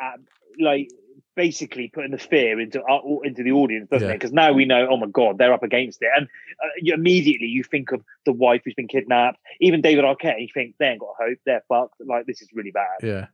at 0.00 0.20
like 0.60 0.90
basically 1.38 1.88
putting 1.94 2.10
the 2.10 2.18
fear 2.18 2.58
into 2.58 2.82
our, 2.82 3.00
into 3.24 3.44
the 3.44 3.52
audience, 3.52 3.88
doesn't 3.88 4.08
Yeah. 4.08 4.14
it? 4.14 4.18
Because 4.18 4.32
now 4.32 4.52
we 4.52 4.64
know, 4.64 4.88
oh 4.90 4.96
my 4.96 5.06
god, 5.06 5.38
they're 5.38 5.52
up 5.54 5.62
against 5.62 6.02
it, 6.02 6.08
and 6.16 6.26
uh, 6.26 6.68
you, 6.82 6.92
immediately 6.92 7.46
you 7.46 7.62
think 7.62 7.92
of 7.92 8.02
the 8.26 8.32
wife 8.32 8.62
who's 8.64 8.74
been 8.74 8.88
kidnapped. 8.88 9.38
Even 9.60 9.80
David 9.80 10.04
Arquette, 10.04 10.40
you 10.40 10.48
think 10.52 10.74
they 10.78 10.88
ain't 10.88 10.98
got 11.00 11.14
hope, 11.18 11.38
they're 11.46 11.62
fucked. 11.68 11.94
Like 12.04 12.26
this 12.26 12.42
is 12.42 12.48
really 12.52 12.72
bad. 12.72 12.98
Yeah, 13.02 13.26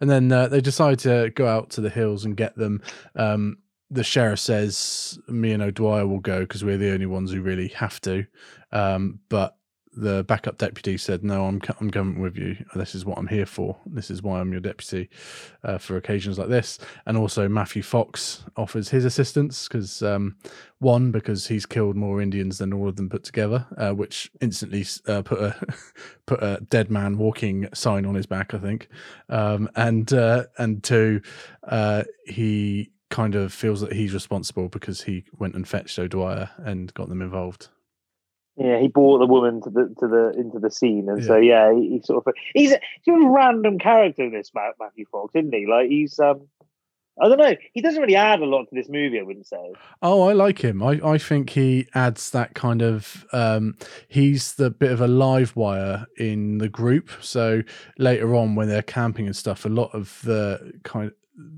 and 0.00 0.08
then 0.08 0.30
uh, 0.30 0.46
they 0.46 0.60
decide 0.60 1.00
to 1.00 1.30
go 1.34 1.48
out 1.48 1.70
to 1.70 1.80
the 1.80 1.90
hills 1.90 2.24
and 2.24 2.36
get 2.36 2.56
them. 2.56 2.80
Um, 3.16 3.58
the 3.90 4.04
sheriff 4.04 4.38
says, 4.38 5.18
"Me 5.28 5.50
and 5.50 5.62
O'Dwyer 5.62 6.06
will 6.06 6.20
go 6.20 6.40
because 6.40 6.64
we're 6.64 6.78
the 6.78 6.92
only 6.92 7.06
ones 7.06 7.32
who 7.32 7.42
really 7.42 7.68
have 7.68 8.00
to." 8.02 8.24
Um, 8.70 9.18
but 9.28 9.56
the 9.92 10.24
backup 10.24 10.58
deputy 10.58 10.96
said, 10.96 11.24
"No, 11.24 11.46
I'm 11.46 11.60
I'm 11.80 11.90
coming 11.90 12.20
with 12.20 12.36
you. 12.36 12.56
This 12.74 12.94
is 12.94 13.04
what 13.04 13.18
I'm 13.18 13.26
here 13.26 13.46
for. 13.46 13.76
This 13.86 14.10
is 14.10 14.22
why 14.22 14.40
I'm 14.40 14.52
your 14.52 14.60
deputy 14.60 15.08
uh, 15.64 15.78
for 15.78 15.96
occasions 15.96 16.38
like 16.38 16.48
this." 16.48 16.78
And 17.06 17.16
also 17.16 17.48
Matthew 17.48 17.82
Fox 17.82 18.44
offers 18.56 18.90
his 18.90 19.04
assistance 19.04 19.66
because 19.66 20.02
um, 20.02 20.36
one 20.78 21.10
because 21.10 21.48
he's 21.48 21.66
killed 21.66 21.96
more 21.96 22.20
Indians 22.20 22.58
than 22.58 22.72
all 22.72 22.88
of 22.88 22.96
them 22.96 23.08
put 23.08 23.24
together, 23.24 23.66
uh, 23.76 23.92
which 23.92 24.30
instantly 24.40 24.86
uh, 25.06 25.22
put 25.22 25.40
a 25.40 25.56
put 26.26 26.42
a 26.42 26.60
dead 26.68 26.90
man 26.90 27.18
walking 27.18 27.68
sign 27.74 28.06
on 28.06 28.14
his 28.14 28.26
back, 28.26 28.54
I 28.54 28.58
think. 28.58 28.88
Um, 29.28 29.68
and 29.74 30.12
uh, 30.12 30.44
and 30.58 30.82
two, 30.82 31.22
uh, 31.64 32.04
he 32.26 32.90
kind 33.10 33.34
of 33.34 33.52
feels 33.52 33.80
that 33.80 33.92
he's 33.92 34.12
responsible 34.12 34.68
because 34.68 35.02
he 35.02 35.24
went 35.38 35.54
and 35.54 35.66
fetched 35.66 35.98
O'Dwyer 35.98 36.50
and 36.58 36.92
got 36.94 37.08
them 37.08 37.22
involved. 37.22 37.68
Yeah, 38.58 38.80
he 38.80 38.88
brought 38.88 39.18
the 39.18 39.26
woman 39.26 39.62
to 39.62 39.70
the 39.70 39.94
to 40.00 40.08
the 40.08 40.32
into 40.36 40.58
the 40.58 40.70
scene, 40.70 41.08
and 41.08 41.24
so 41.24 41.36
yeah, 41.36 41.72
he, 41.72 41.90
he 41.90 42.02
sort 42.02 42.26
of 42.26 42.34
he's 42.54 42.72
a, 42.72 42.80
he's 43.02 43.14
a 43.14 43.28
random 43.28 43.78
character 43.78 44.24
in 44.24 44.32
this 44.32 44.50
Matthew 44.52 45.06
Fox, 45.12 45.32
isn't 45.36 45.54
he? 45.54 45.66
Like 45.66 45.88
he's 45.88 46.18
um, 46.18 46.48
I 47.20 47.28
don't 47.28 47.38
know, 47.38 47.54
he 47.72 47.80
doesn't 47.80 48.00
really 48.00 48.16
add 48.16 48.40
a 48.40 48.46
lot 48.46 48.64
to 48.64 48.74
this 48.74 48.88
movie. 48.88 49.18
I 49.18 49.22
wouldn't 49.22 49.46
say. 49.46 49.72
Oh, 50.02 50.22
I 50.22 50.32
like 50.32 50.58
him. 50.60 50.82
I, 50.82 51.00
I 51.04 51.18
think 51.18 51.50
he 51.50 51.86
adds 51.94 52.30
that 52.30 52.54
kind 52.54 52.82
of. 52.82 53.26
Um, 53.32 53.76
he's 54.08 54.54
the 54.54 54.70
bit 54.70 54.92
of 54.92 55.00
a 55.00 55.08
live 55.08 55.54
wire 55.56 56.06
in 56.16 56.58
the 56.58 56.68
group. 56.68 57.10
So 57.20 57.62
later 57.98 58.34
on, 58.34 58.54
when 58.54 58.68
they're 58.68 58.82
camping 58.82 59.26
and 59.26 59.36
stuff, 59.36 59.64
a 59.64 59.68
lot 59.68 59.94
of 59.94 60.20
the 60.24 60.72
kind 60.84 61.12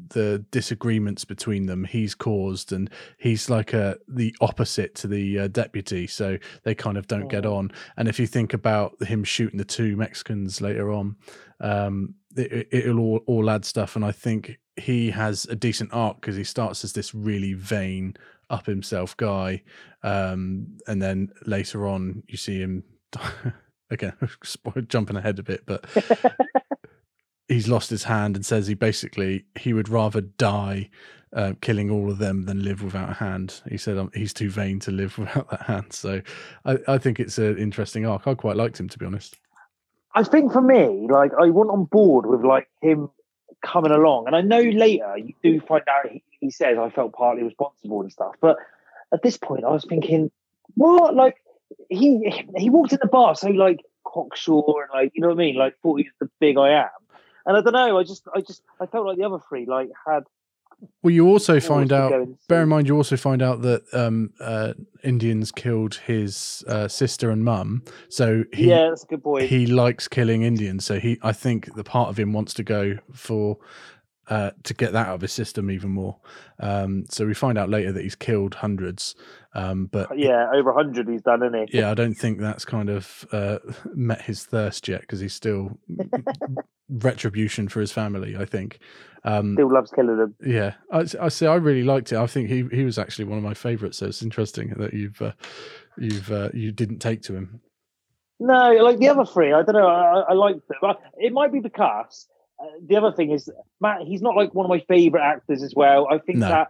the 0.09 0.45
disagreements 0.51 1.25
between 1.25 1.67
them 1.67 1.85
he's 1.85 2.15
caused 2.15 2.73
and 2.73 2.91
he's 3.19 3.49
like 3.49 3.73
a 3.73 3.97
the 4.07 4.35
opposite 4.41 4.95
to 4.95 5.07
the 5.07 5.39
uh, 5.39 5.49
deputy 5.49 6.07
so 6.07 6.37
they 6.65 6.75
kind 6.75 6.99
of 6.99 7.07
don't 7.07 7.29
get 7.29 7.47
on. 7.47 7.71
And 7.97 8.09
if 8.09 8.21
you 8.21 8.27
think 8.27 8.53
about 8.53 9.03
him 9.03 9.25
shooting 9.25 9.59
the 9.59 9.65
two 9.65 9.97
mexicans 9.97 10.61
later 10.61 10.93
on 10.93 11.17
um 11.61 12.15
it, 12.37 12.69
it'll 12.71 13.01
all, 13.01 13.21
all 13.27 13.51
add 13.51 13.65
stuff 13.65 13.97
and 13.97 14.05
i 14.05 14.13
think 14.13 14.59
he 14.77 15.11
has 15.11 15.45
a 15.47 15.57
decent 15.57 15.93
arc 15.93 16.21
because 16.21 16.37
he 16.37 16.45
starts 16.45 16.85
as 16.85 16.93
this 16.93 17.15
really 17.15 17.53
vain 17.53 18.15
up 18.49 18.67
himself 18.67 19.17
guy 19.17 19.63
um 20.03 20.67
and 20.87 21.01
then 21.03 21.29
later 21.47 21.87
on 21.87 22.23
you 22.27 22.37
see 22.37 22.59
him 22.59 22.83
again 23.91 24.15
jumping 24.89 25.17
ahead 25.17 25.39
a 25.39 25.43
bit 25.43 25.63
but 25.67 25.85
he's 27.51 27.69
lost 27.69 27.91
his 27.91 28.05
hand 28.05 28.37
and 28.37 28.47
says 28.47 28.67
he 28.67 28.75
basically 28.75 29.45
he 29.59 29.73
would 29.73 29.89
rather 29.89 30.21
die 30.21 30.89
uh, 31.33 31.53
killing 31.61 31.91
all 31.91 32.11
of 32.11 32.19
them 32.19 32.45
than 32.45 32.65
live 32.65 32.83
without 32.83 33.11
a 33.11 33.15
hand. 33.15 33.61
He 33.69 33.77
said 33.77 33.99
um, 33.99 34.11
he's 34.15 34.33
too 34.33 34.51
vain 34.51 34.79
to 34.81 34.91
live 34.91 35.19
without 35.19 35.51
that 35.51 35.63
hand. 35.63 35.93
So 35.93 36.23
I, 36.65 36.79
I 36.89 36.99
think 36.99 37.21
it's 37.21 37.39
an 37.39 37.59
interesting 37.59 38.07
arc. 38.07 38.27
I 38.27 38.35
quite 38.35 38.57
liked 38.57 38.79
him 38.79 38.89
to 38.89 38.99
be 38.99 39.07
honest. 39.07 39.37
I 40.15 40.25
think 40.25 40.53
for 40.53 40.61
me, 40.61 41.07
like 41.09 41.33
I 41.41 41.51
went 41.51 41.71
on 41.71 41.85
board 41.85 42.27
with 42.27 42.45
like 42.45 42.69
him 42.83 43.11
coming 43.65 43.93
along, 43.93 44.27
and 44.27 44.35
I 44.35 44.41
know 44.41 44.61
later 44.61 45.17
you 45.19 45.35
do 45.43 45.61
find 45.61 45.83
out 45.89 46.11
he, 46.11 46.23
he 46.31 46.51
says 46.51 46.79
I 46.79 46.91
felt 46.91 47.13
partly 47.13 47.43
responsible 47.43 48.01
and 48.01 48.11
stuff, 48.11 48.35
but 48.41 48.57
at 49.13 49.23
this 49.23 49.37
point 49.37 49.65
I 49.65 49.71
was 49.71 49.85
thinking, 49.89 50.31
what? 50.75 51.15
Like 51.15 51.37
he 51.89 52.45
he 52.57 52.71
walked 52.71 52.93
in 52.93 52.99
the 53.01 53.09
bar 53.09 53.37
so 53.37 53.51
like 53.51 53.85
cocksure 54.05 54.83
and 54.83 54.91
like 54.93 55.13
you 55.15 55.21
know 55.21 55.29
what 55.29 55.35
I 55.35 55.39
mean, 55.39 55.55
like 55.57 55.77
thought 55.81 55.99
he 55.99 56.05
was 56.05 56.13
the 56.21 56.31
big 56.41 56.59
I 56.59 56.71
am. 56.71 56.89
And 57.47 57.57
I 57.57 57.61
don't 57.61 57.73
know. 57.73 57.99
I 57.99 58.03
just, 58.03 58.27
I 58.35 58.41
just, 58.41 58.63
I 58.81 58.87
felt 58.87 59.07
like 59.07 59.19
the 59.19 59.25
other 59.25 59.39
three 59.49 59.67
like 59.67 59.91
had. 60.07 60.25
Well, 61.03 61.13
you 61.13 61.27
also 61.29 61.61
find 61.61 61.93
out. 61.93 62.13
Bear 62.49 62.63
in 62.63 62.69
mind, 62.69 62.89
you 62.89 62.97
also 62.97 63.17
find 63.17 63.43
out 63.43 63.61
that 63.63 63.83
um, 63.93 64.33
uh, 64.41 64.73
Indians 65.05 65.53
killed 65.53 65.97
his 65.97 66.65
uh, 66.67 66.89
sister 66.89 67.31
and 67.31 67.45
mum. 67.45 67.83
So 68.09 68.45
he, 68.53 68.69
yeah, 68.71 68.89
that's 68.89 69.05
a 69.05 69.07
good 69.07 69.23
point. 69.23 69.45
He 69.45 69.67
likes 69.67 70.09
killing 70.09 70.43
Indians. 70.43 70.87
So 70.87 70.99
he, 70.99 71.19
I 71.23 71.33
think, 71.33 71.75
the 71.75 71.85
part 71.85 72.09
of 72.09 72.19
him 72.19 72.33
wants 72.33 72.55
to 72.55 72.63
go 72.63 72.97
for 73.13 73.59
uh, 74.31 74.53
to 74.63 74.75
get 74.75 74.93
that 74.93 75.09
out 75.09 75.17
of 75.17 75.21
his 75.21 75.33
system 75.33 75.71
even 75.71 75.91
more. 75.91 76.17
Um, 76.61 77.05
so 77.11 77.27
we 77.27 77.35
find 77.35 77.59
out 77.59 77.69
later 77.69 77.91
that 77.93 78.03
he's 78.03 78.15
killed 78.15 78.55
hundreds. 78.55 79.17
Um, 79.55 79.87
but 79.87 80.17
yeah, 80.17 80.47
over 80.55 80.73
hundred 80.73 81.09
he's 81.09 81.23
done, 81.23 81.43
isn't 81.43 81.69
he? 81.69 81.79
Yeah, 81.79 81.91
I 81.91 81.95
don't 81.95 82.15
think 82.15 82.39
that's 82.39 82.65
kind 82.65 82.89
of 82.89 83.27
uh, 83.33 83.59
met 83.95 84.23
his 84.23 84.45
thirst 84.45 84.87
yet 84.87 85.01
because 85.01 85.19
he's 85.19 85.35
still 85.35 85.79
retribution 86.91 87.69
for 87.69 87.81
his 87.81 87.93
family. 87.93 88.37
I 88.37 88.45
think 88.45 88.79
um, 89.25 89.55
still 89.55 89.73
loves 89.73 89.91
killing 89.91 90.17
them. 90.17 90.35
Yeah, 90.45 90.75
I, 90.93 91.07
I 91.21 91.29
say 91.29 91.47
I 91.47 91.57
really 91.57 91.85
liked 91.85 92.13
it. 92.13 92.19
I 92.19 92.27
think 92.27 92.49
he 92.49 92.67
he 92.73 92.85
was 92.85 92.99
actually 92.99 93.27
one 93.27 93.39
of 93.39 93.45
my 93.45 93.55
favourites. 93.55 93.99
So 93.99 94.07
it's 94.07 94.23
interesting 94.23 94.75
that 94.79 94.95
you've 94.95 95.21
uh, 95.21 95.33
you've 95.99 96.31
uh, 96.31 96.51
you 96.55 96.73
didn't 96.73 96.99
take 96.99 97.23
to 97.23 97.35
him. 97.35 97.61
No, 98.39 98.73
like 98.83 98.99
the 98.99 99.09
other 99.09 99.27
three, 99.27 99.53
I 99.53 99.63
don't 99.63 99.75
know. 99.75 99.87
I, 99.87 100.31
I 100.31 100.33
liked 100.33 100.61
them. 100.69 100.95
It 101.19 101.33
might 101.33 101.53
be 101.53 101.61
the 101.61 101.71
cast. 101.71 102.29
Uh, 102.59 102.67
the 102.87 102.97
other 102.97 103.13
thing 103.13 103.31
is 103.33 103.51
Matt. 103.81 104.03
He's 104.03 104.23
not 104.23 104.37
like 104.37 104.55
one 104.55 104.65
of 104.65 104.71
my 104.71 104.81
favourite 104.81 105.27
actors 105.27 105.63
as 105.63 105.75
well. 105.75 106.09
I 106.11 106.19
think 106.19 106.39
No. 106.39 106.49
that 106.49 106.69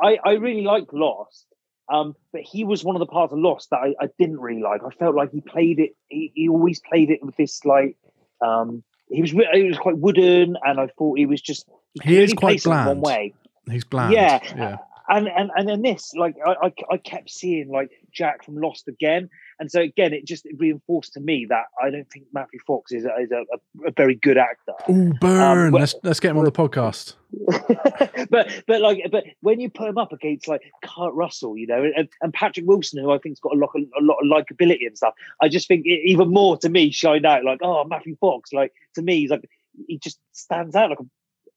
I 0.00 0.18
I 0.24 0.32
really 0.34 0.62
like 0.62 0.92
Lost. 0.92 1.46
Um, 1.92 2.14
but 2.32 2.42
he 2.42 2.64
was 2.64 2.84
one 2.84 2.94
of 2.94 3.00
the 3.00 3.06
parts 3.06 3.32
of 3.32 3.40
Lost 3.40 3.70
that 3.70 3.80
I, 3.80 3.94
I 4.00 4.08
didn't 4.18 4.40
really 4.40 4.62
like. 4.62 4.82
I 4.86 4.90
felt 4.90 5.16
like 5.16 5.32
he 5.32 5.40
played 5.40 5.78
it. 5.80 5.90
He, 6.08 6.32
he 6.34 6.48
always 6.48 6.80
played 6.80 7.10
it 7.10 7.22
with 7.22 7.36
this 7.36 7.64
like. 7.64 7.96
Um, 8.40 8.84
he 9.12 9.20
was 9.20 9.30
he 9.30 9.62
was 9.64 9.78
quite 9.78 9.98
wooden, 9.98 10.56
and 10.62 10.80
I 10.80 10.86
thought 10.98 11.18
he 11.18 11.26
was 11.26 11.40
just 11.40 11.66
He 11.94 12.00
could 12.00 12.12
is 12.12 12.32
quite 12.34 12.62
bland. 12.62 12.88
One 12.88 13.00
way. 13.00 13.34
He's 13.70 13.84
bland. 13.84 14.12
Yeah. 14.12 14.40
yeah. 14.56 14.76
And 15.12 15.28
and 15.28 15.50
and 15.54 15.68
then 15.68 15.82
this, 15.82 16.14
like 16.14 16.36
I, 16.44 16.68
I, 16.68 16.72
I 16.92 16.96
kept 16.96 17.28
seeing 17.28 17.70
like 17.70 17.90
Jack 18.10 18.46
from 18.46 18.56
Lost 18.56 18.88
again, 18.88 19.28
and 19.58 19.70
so 19.70 19.82
again, 19.82 20.14
it 20.14 20.24
just 20.26 20.46
reinforced 20.56 21.12
to 21.12 21.20
me 21.20 21.46
that 21.50 21.64
I 21.82 21.90
don't 21.90 22.10
think 22.10 22.24
Matthew 22.32 22.60
Fox 22.66 22.92
is 22.92 23.04
a, 23.04 23.14
is 23.20 23.30
a, 23.30 23.42
a, 23.42 23.88
a 23.88 23.90
very 23.94 24.14
good 24.14 24.38
actor. 24.38 24.72
Ooh, 24.88 25.12
burn! 25.20 25.66
Um, 25.66 25.70
but- 25.70 25.80
let's 25.82 25.94
let's 26.02 26.18
get 26.18 26.30
him 26.30 26.38
on 26.38 26.46
the 26.46 26.50
podcast. 26.50 27.14
but 28.30 28.62
but 28.66 28.80
like 28.80 29.06
but 29.12 29.24
when 29.40 29.60
you 29.60 29.68
put 29.68 29.88
him 29.88 29.98
up 29.98 30.12
against 30.12 30.48
like 30.48 30.62
Kurt 30.82 31.12
Russell, 31.12 31.58
you 31.58 31.66
know, 31.66 31.82
and, 31.94 32.08
and 32.22 32.32
Patrick 32.32 32.66
Wilson, 32.66 33.02
who 33.02 33.10
I 33.10 33.18
think's 33.18 33.40
got 33.40 33.54
a 33.54 33.58
lot 33.58 33.70
of, 33.74 33.82
a 33.82 34.02
lot 34.02 34.16
of 34.22 34.26
likability 34.26 34.86
and 34.86 34.96
stuff, 34.96 35.12
I 35.42 35.48
just 35.48 35.68
think 35.68 35.84
it 35.84 36.00
even 36.06 36.30
more 36.30 36.56
to 36.56 36.70
me 36.70 36.90
shined 36.90 37.26
out. 37.26 37.44
Like 37.44 37.60
oh, 37.62 37.84
Matthew 37.84 38.16
Fox, 38.16 38.54
like 38.54 38.72
to 38.94 39.02
me, 39.02 39.20
he's 39.20 39.30
like 39.30 39.48
he 39.86 39.98
just 39.98 40.18
stands 40.32 40.74
out 40.74 40.88
like 40.88 41.00
a 41.00 41.06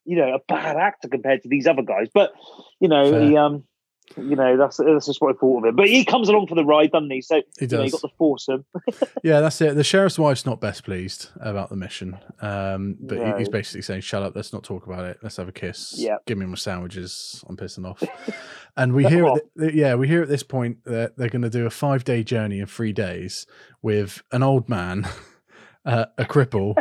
you 0.06 0.18
know 0.18 0.36
a 0.36 0.40
bad 0.48 0.78
actor 0.78 1.08
compared 1.10 1.44
to 1.44 1.50
these 1.50 1.68
other 1.68 1.82
guys. 1.84 2.08
But 2.14 2.34
you 2.80 2.88
know 2.88 3.12
Fair. 3.12 3.22
he 3.22 3.38
um. 3.38 3.64
You 4.18 4.36
know 4.36 4.56
that's 4.56 4.78
that's 4.78 5.08
just 5.08 5.20
what 5.20 5.36
I 5.36 5.40
thought 5.40 5.64
of 5.66 5.70
him, 5.70 5.76
but 5.76 5.88
he 5.88 6.06
comes 6.06 6.30
along 6.30 6.46
for 6.46 6.54
the 6.54 6.64
ride, 6.64 6.92
doesn't 6.92 7.10
he? 7.10 7.22
So 7.22 7.38
He 7.60 7.66
you 7.66 7.68
know, 7.70 7.82
does. 7.84 7.92
got 7.94 8.02
the 8.02 8.10
foursome. 8.20 8.64
Yeah, 9.24 9.40
that's 9.40 9.60
it. 9.62 9.74
The 9.76 9.84
sheriff's 9.84 10.20
wife's 10.20 10.46
not 10.46 10.62
best 10.62 10.84
pleased 10.84 11.30
about 11.40 11.70
the 11.72 11.76
mission, 11.76 12.20
um, 12.40 12.98
but 13.02 13.18
he- 13.18 13.40
he's 13.40 13.50
basically 13.50 13.82
saying, 13.82 14.02
"Shut 14.02 14.22
up, 14.22 14.36
let's 14.36 14.54
not 14.54 14.64
talk 14.64 14.86
about 14.86 15.06
it. 15.06 15.18
Let's 15.24 15.38
have 15.38 15.48
a 15.48 15.52
kiss. 15.52 15.96
Yeah. 15.98 16.18
give 16.28 16.38
me 16.38 16.46
my 16.46 16.54
sandwiches. 16.54 17.44
I'm 17.50 17.58
pissing 17.58 17.90
off." 17.90 18.04
and 18.78 18.94
we 18.94 19.06
hear, 19.06 19.26
at 19.26 19.42
yeah, 19.74 19.96
we 19.96 20.08
hear 20.08 20.22
at 20.22 20.30
this 20.30 20.44
point 20.44 20.84
that 20.86 21.18
they're 21.18 21.28
going 21.30 21.42
to 21.42 21.50
do 21.50 21.66
a 21.66 21.72
five 21.72 22.04
day 22.04 22.24
journey 22.24 22.60
in 22.60 22.68
three 22.68 22.94
days 22.94 23.48
with 23.82 24.22
an 24.32 24.44
old 24.44 24.70
man, 24.70 25.08
uh, 25.86 26.06
a 26.20 26.26
cripple. 26.26 26.76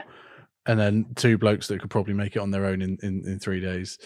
And 0.67 0.81
then 0.81 1.07
two 1.15 1.37
blokes 1.37 1.69
that 1.69 1.81
could 1.81 1.91
probably 1.91 2.15
make 2.15 2.37
it 2.37 2.39
on 2.39 2.51
their 2.51 2.65
own 2.65 2.81
in, 2.81 2.99
in, 3.03 3.23
in 3.27 3.39
three 3.39 3.61
days. 3.61 3.99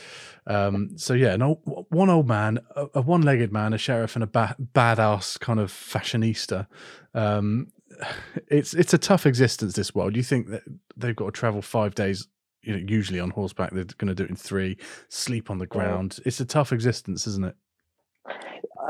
Um, 0.46 0.98
so 0.98 1.14
yeah, 1.14 1.34
an 1.34 1.42
old, 1.42 1.60
one 1.90 2.10
old 2.10 2.26
man, 2.26 2.58
a, 2.74 2.86
a 2.94 3.00
one-legged 3.00 3.52
man, 3.52 3.72
a 3.72 3.78
sheriff, 3.78 4.16
and 4.16 4.24
a 4.24 4.26
ba- 4.26 4.56
badass 4.74 5.38
kind 5.38 5.60
of 5.60 5.70
fashionista. 5.70 6.66
Um, 7.14 7.68
it's 8.48 8.74
it's 8.74 8.94
a 8.94 8.98
tough 8.98 9.26
existence 9.26 9.74
this 9.74 9.94
world. 9.94 10.16
You 10.16 10.22
think 10.22 10.48
that 10.48 10.62
they've 10.96 11.16
got 11.16 11.26
to 11.26 11.32
travel 11.32 11.62
five 11.62 11.94
days, 11.94 12.26
you 12.62 12.76
know, 12.76 12.84
usually 12.88 13.20
on 13.20 13.30
horseback. 13.30 13.70
They're 13.70 13.84
going 13.84 14.08
to 14.08 14.14
do 14.14 14.24
it 14.24 14.30
in 14.30 14.36
three, 14.36 14.78
sleep 15.08 15.50
on 15.50 15.58
the 15.58 15.66
ground. 15.66 16.18
It's 16.24 16.40
a 16.40 16.44
tough 16.44 16.72
existence, 16.72 17.26
isn't 17.26 17.44
it? 17.44 17.56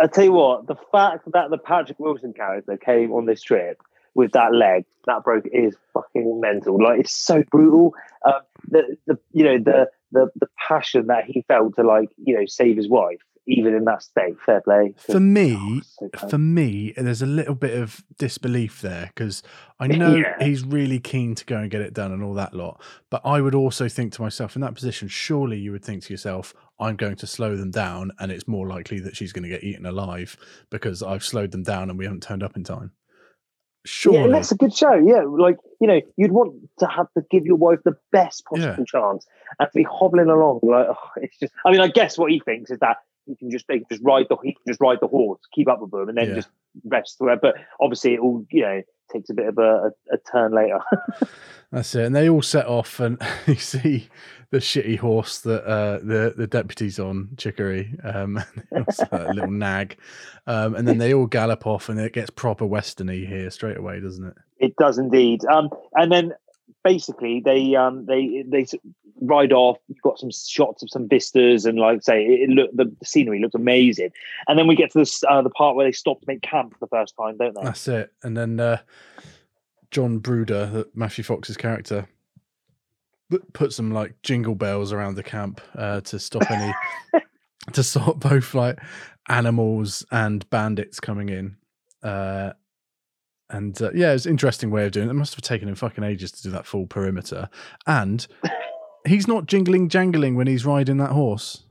I 0.01 0.07
tell 0.07 0.25
you 0.25 0.33
what, 0.33 0.67
the 0.67 0.77
fact 0.93 1.31
that 1.33 1.51
the 1.51 1.59
Patrick 1.59 1.99
Wilson 1.99 2.33
character 2.33 2.77
came 2.77 3.13
on 3.13 3.27
this 3.27 3.43
trip 3.43 3.83
with 4.15 4.33
that 4.33 4.55
leg 4.55 4.85
that 5.07 5.25
broke 5.25 5.47
is 5.53 5.77
fucking 5.95 6.41
mental. 6.41 6.83
Like 6.83 7.01
it's 7.01 7.13
so 7.13 7.43
brutal. 7.51 7.95
Um, 8.25 8.41
the 8.69 8.97
the 9.07 9.19
you 9.33 9.45
know 9.45 9.59
the 9.59 9.89
the 10.13 10.31
the 10.37 10.47
passion 10.69 11.07
that 11.09 11.25
he 11.25 11.43
felt 11.49 11.77
to 11.77 11.83
like 11.83 12.11
you 12.17 12.35
know 12.39 12.47
save 12.47 12.77
his 12.77 12.89
wife 12.89 13.19
even 13.51 13.75
in 13.75 13.87
that 13.87 14.03
state. 14.03 14.35
Fair 14.45 14.61
play. 14.61 14.95
For 14.99 15.19
me, 15.19 15.81
so 15.83 16.11
for 16.29 16.37
me, 16.37 16.93
there's 16.99 17.23
a 17.23 17.27
little 17.27 17.55
bit 17.55 17.81
of 17.81 18.05
disbelief 18.19 18.83
there 18.83 19.07
because 19.15 19.43
I 19.81 19.87
know 19.87 20.17
Yeah. 20.17 20.45
he's 20.45 20.63
really 20.63 21.01
keen 21.01 21.35
to 21.35 21.47
go 21.47 21.57
and 21.57 21.71
get 21.71 21.81
it 21.81 21.95
done 21.95 22.13
and 22.13 22.23
all 22.23 22.35
that 22.35 22.53
lot. 22.53 22.83
But 23.09 23.23
I 23.25 23.41
would 23.41 23.55
also 23.55 23.89
think 23.89 24.13
to 24.15 24.23
myself, 24.23 24.55
in 24.55 24.61
that 24.61 24.75
position, 24.75 25.09
surely 25.09 25.59
you 25.59 25.73
would 25.73 25.83
think 25.83 26.03
to 26.05 26.13
yourself, 26.13 26.53
I'm 26.79 26.97
going 26.97 27.17
to 27.17 27.27
slow 27.27 27.57
them 27.57 27.71
down, 27.71 28.13
and 28.19 28.31
it's 28.31 28.47
more 28.47 28.67
likely 28.69 29.01
that 29.01 29.17
she's 29.17 29.33
going 29.33 29.45
to 29.45 29.49
get 29.49 29.65
eaten 29.65 29.87
alive 29.87 30.37
because 30.69 31.03
I've 31.03 31.25
slowed 31.25 31.51
them 31.51 31.63
down 31.63 31.89
and 31.89 31.99
we 31.99 32.05
haven't 32.05 32.23
turned 32.25 32.43
up 32.43 32.55
in 32.55 32.65
time. 32.65 32.93
Surely, 33.85 34.19
Yeah, 34.19 34.25
and 34.27 34.35
that's 34.35 34.53
a 34.53 34.57
good 34.57 34.75
show. 34.75 34.95
Yeah, 34.95 35.23
like 35.27 35.57
you 35.81 35.87
know, 35.87 36.01
you'd 36.17 36.33
want 36.33 36.55
to 36.81 36.87
have 36.87 37.07
to 37.17 37.25
give 37.31 37.47
your 37.47 37.57
wife 37.57 37.79
the 37.85 37.97
best 38.13 38.45
possible 38.45 38.85
chance, 38.85 39.27
and 39.59 39.67
to 39.67 39.73
be 39.75 39.85
hobbling 39.85 40.29
along 40.29 40.61
like 40.63 40.87
oh, 40.91 41.09
it's 41.17 41.39
just. 41.39 41.53
I 41.65 41.71
mean, 41.71 41.81
I 41.81 41.89
guess 41.89 42.19
what 42.19 42.31
he 42.31 42.41
thinks 42.41 42.71
is 42.71 42.79
that 42.81 42.97
he 43.27 43.37
can 43.37 43.51
just 43.51 43.67
they 43.69 43.79
can 43.79 43.87
just 43.91 44.03
ride 44.05 44.27
the 44.29 44.37
he 44.43 44.53
can 44.53 44.63
just 44.67 44.81
ride 44.81 44.99
the 45.01 45.07
horse, 45.07 45.41
keep 45.55 45.69
up 45.69 45.81
with 45.81 45.91
them, 45.91 46.09
and 46.09 46.19
then 46.19 46.29
Yeah. 46.31 46.35
just 46.35 46.49
rest 46.85 47.19
through 47.19 47.33
it. 47.35 47.41
But 47.41 47.55
obviously, 47.81 48.15
it 48.15 48.21
all 48.21 48.45
you 48.51 48.63
know 48.63 48.83
takes 49.13 49.31
a 49.31 49.35
bit 49.35 49.47
of 49.47 49.57
a, 49.59 49.63
a, 50.13 50.15
a 50.15 50.19
turn 50.31 50.53
later. 50.53 50.81
That's 51.73 51.95
it. 51.95 52.05
And 52.07 52.17
they 52.17 52.29
all 52.29 52.43
set 52.43 52.67
off, 52.67 53.01
and 53.01 53.21
you 53.47 53.55
see 53.57 54.09
the 54.51 54.59
shitty 54.59 54.99
horse 54.99 55.41
that 55.41 55.65
uh, 55.65 55.99
the 55.99 56.35
the 56.37 56.47
deputy's 56.47 56.99
on, 56.99 57.31
Chicory, 57.37 57.95
um, 58.03 58.43
a 59.13 59.33
little 59.33 59.51
nag, 59.51 59.97
um, 60.47 60.75
and 60.75 60.89
then 60.89 60.99
they 60.99 61.13
all 61.13 61.27
gallop 61.27 61.67
off, 61.67 61.89
and 61.89 62.01
it 62.01 62.13
gets 62.13 62.31
proper 62.31 62.65
westerny 62.65 63.27
here 63.27 63.51
straight 63.51 63.77
away, 63.77 64.01
doesn't 64.01 64.27
it? 64.27 64.35
It 64.59 64.77
does 64.77 64.99
indeed. 64.99 65.45
Um, 65.45 65.71
and 65.95 66.11
then 66.11 66.33
basically 66.85 67.41
they 67.45 67.75
um 67.75 68.07
they 68.07 68.45
they 68.47 68.67
ride 69.21 69.53
off. 69.53 69.79
You've 69.89 70.03
got 70.03 70.19
some 70.19 70.31
shots 70.31 70.83
of 70.83 70.91
some 70.91 71.09
vistas, 71.09 71.65
and 71.65 71.79
like 71.79 72.03
say, 72.03 72.25
it, 72.25 72.49
it 72.49 72.51
look 72.51 72.71
the, 72.75 72.91
scenery 73.05 73.41
looks 73.41 73.55
amazing. 73.55 74.11
And 74.47 74.59
then 74.59 74.67
we 74.67 74.77
get 74.77 74.93
to 74.93 74.99
this 74.99 75.23
uh, 75.29 75.43
the 75.43 75.51
part 75.51 75.77
where 75.77 75.87
they 75.87 75.93
stop 75.93 76.21
to 76.21 76.27
make 76.27 76.43
camp 76.43 76.73
for 76.73 76.79
the 76.81 76.89
first 76.89 77.15
time, 77.17 77.37
don't 77.37 77.55
they? 77.55 77.63
That's 77.63 77.89
it. 77.89 78.13
And 78.23 78.37
then 78.37 78.61
uh, 78.61 78.79
John 79.91 80.19
Brooder, 80.19 80.85
Matthew 80.95 81.25
Fox's 81.25 81.57
character, 81.57 82.09
put 83.53 83.73
some 83.73 83.91
like 83.91 84.21
jingle 84.23 84.55
bells 84.55 84.93
around 84.93 85.15
the 85.15 85.23
camp 85.23 85.61
uh, 85.77 86.01
to 86.03 86.19
stop 86.19 86.51
any 86.51 86.73
to 87.73 87.83
stop 87.83 88.19
both 88.21 88.55
like 88.55 88.79
animals 89.29 90.05
and 90.11 90.49
bandits 90.51 91.01
coming 91.01 91.29
in. 91.29 91.57
Uh, 92.03 92.53
and 93.51 93.81
uh, 93.81 93.91
yeah, 93.95 94.13
it's 94.13 94.27
an 94.27 94.31
interesting 94.31 94.71
way 94.71 94.87
of 94.87 94.93
doing 94.93 95.09
it. 95.09 95.11
It 95.11 95.15
must 95.15 95.35
have 95.35 95.43
taken 95.43 95.69
him 95.69 95.75
fucking 95.75 96.05
ages 96.05 96.33
to 96.33 96.43
do 96.43 96.51
that 96.51 96.67
full 96.67 96.87
perimeter. 96.87 97.49
And 97.87 98.27
he's 99.07 99.27
not 99.27 99.47
jingling 99.47 99.89
jangling 99.89 100.35
when 100.35 100.47
he's 100.47 100.67
riding 100.67 100.99
that 100.99 101.11
horse. 101.11 101.65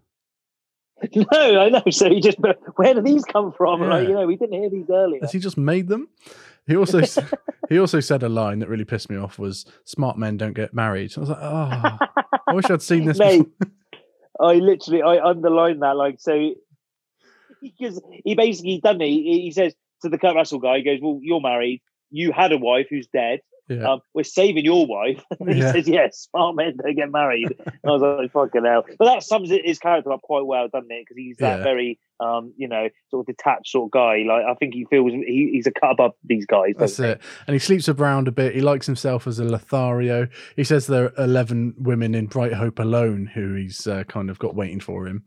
No, 1.14 1.62
I 1.62 1.70
know. 1.70 1.84
So 1.92 2.10
he 2.10 2.20
just, 2.20 2.42
but 2.42 2.60
where 2.76 2.96
do 2.96 3.02
these 3.04 3.24
come 3.24 3.52
from? 3.52 3.82
Like, 3.82 4.08
you 4.08 4.16
know, 4.16 4.26
we 4.26 4.36
didn't 4.36 4.60
hear 4.60 4.70
these 4.72 4.90
earlier. 4.90 5.20
Has 5.22 5.32
he 5.32 5.38
just 5.38 5.56
made 5.56 5.88
them? 5.88 6.10
He 6.68 6.76
also 6.76 7.02
he 7.70 7.80
also 7.80 8.00
said 8.00 8.24
a 8.24 8.30
line 8.30 8.60
that 8.60 8.70
really 8.70 8.86
pissed 8.86 9.10
me 9.10 9.18
off 9.18 9.40
was 9.40 9.66
"smart 9.86 10.18
men 10.18 10.38
don't 10.38 10.54
get 10.54 10.74
married." 10.74 11.14
I 11.18 11.20
was 11.20 11.30
like, 11.30 11.40
oh, 11.42 11.98
I 12.48 12.54
wish 12.54 12.70
I'd 12.70 12.82
seen 12.82 13.06
this. 13.06 13.18
Mate. 13.18 13.48
I 14.40 14.54
literally, 14.56 15.02
I 15.02 15.20
underlined 15.28 15.82
that. 15.82 15.96
Like, 15.96 16.18
so 16.20 16.54
because 17.60 18.00
he 18.24 18.36
basically 18.36 18.80
done 18.84 19.02
it. 19.02 19.08
He, 19.08 19.42
he 19.42 19.52
says 19.52 19.74
to 20.04 20.10
the 20.10 20.20
Kurt 20.20 20.36
Russell 20.36 20.60
guy, 20.60 20.78
he 20.78 20.84
goes, 20.84 21.00
"Well, 21.02 21.20
you're 21.24 21.42
married. 21.42 21.82
You 22.12 22.32
had 22.32 22.52
a 22.52 22.58
wife 22.58 22.88
who's 22.90 23.08
dead. 23.08 23.40
Yeah. 23.70 23.92
Um, 23.94 24.00
we're 24.14 24.24
saving 24.24 24.66
your 24.66 24.86
wife." 24.88 25.24
He 25.48 25.60
Yeah. 25.60 25.72
says, 25.74 25.88
"Yes, 25.88 26.28
smart 26.32 26.56
men 26.56 26.78
don't 26.82 26.96
get 26.96 27.12
married." 27.12 27.56
And 27.66 27.76
I 27.86 27.90
was 27.92 28.02
like, 28.02 28.32
"Fucking 28.32 28.64
hell!" 28.66 28.86
But 28.98 29.06
that 29.06 29.24
sums 29.24 29.50
his 29.50 29.80
character 29.80 30.12
up 30.12 30.22
quite 30.22 30.46
well, 30.46 30.68
doesn't 30.72 30.92
it? 30.92 31.02
Because 31.02 31.18
he's 31.18 31.38
that 31.38 31.60
Yeah. 31.60 31.64
very, 31.64 32.00
um, 32.20 32.54
you 32.58 32.68
know, 32.68 32.88
sort 33.10 33.28
of 33.28 33.36
detached 33.36 33.68
sort 33.70 33.88
of 33.88 33.92
guy. 33.92 34.24
Like, 34.28 34.46
I 34.46 34.54
think 34.56 34.74
he 34.74 34.86
feels 34.90 35.12
he, 35.12 35.50
he's 35.54 35.68
a 35.68 35.72
cut 35.72 35.92
above 35.92 36.12
these 36.24 36.46
guys. 36.46 36.74
That's 36.78 37.00
it. 37.00 37.20
And 37.48 37.54
he 37.54 37.60
sleeps 37.60 37.88
around 37.90 38.28
a 38.28 38.32
bit. 38.32 38.56
He 38.56 38.62
likes 38.62 38.86
himself 38.86 39.28
as 39.28 39.40
a 39.40 39.44
Lothario. 39.46 40.28
He 40.56 40.64
says 40.64 40.88
there 40.88 41.06
are 41.06 41.24
11 41.26 41.76
women 41.78 42.16
in 42.16 42.28
Bright 42.28 42.54
Hope 42.54 42.80
alone 42.80 43.26
who 43.34 43.54
he's 43.56 43.86
uh, 43.88 44.04
kind 44.06 44.30
of 44.30 44.40
got 44.40 44.56
waiting 44.56 44.80
for 44.80 45.08
him. 45.08 45.24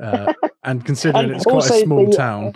Uh, 0.00 0.32
and 0.64 0.84
considering 0.84 1.24
And 1.24 1.34
it's 1.34 1.44
quite 1.44 1.64
a 1.70 1.80
small 1.80 2.06
the- 2.10 2.16
town. 2.16 2.52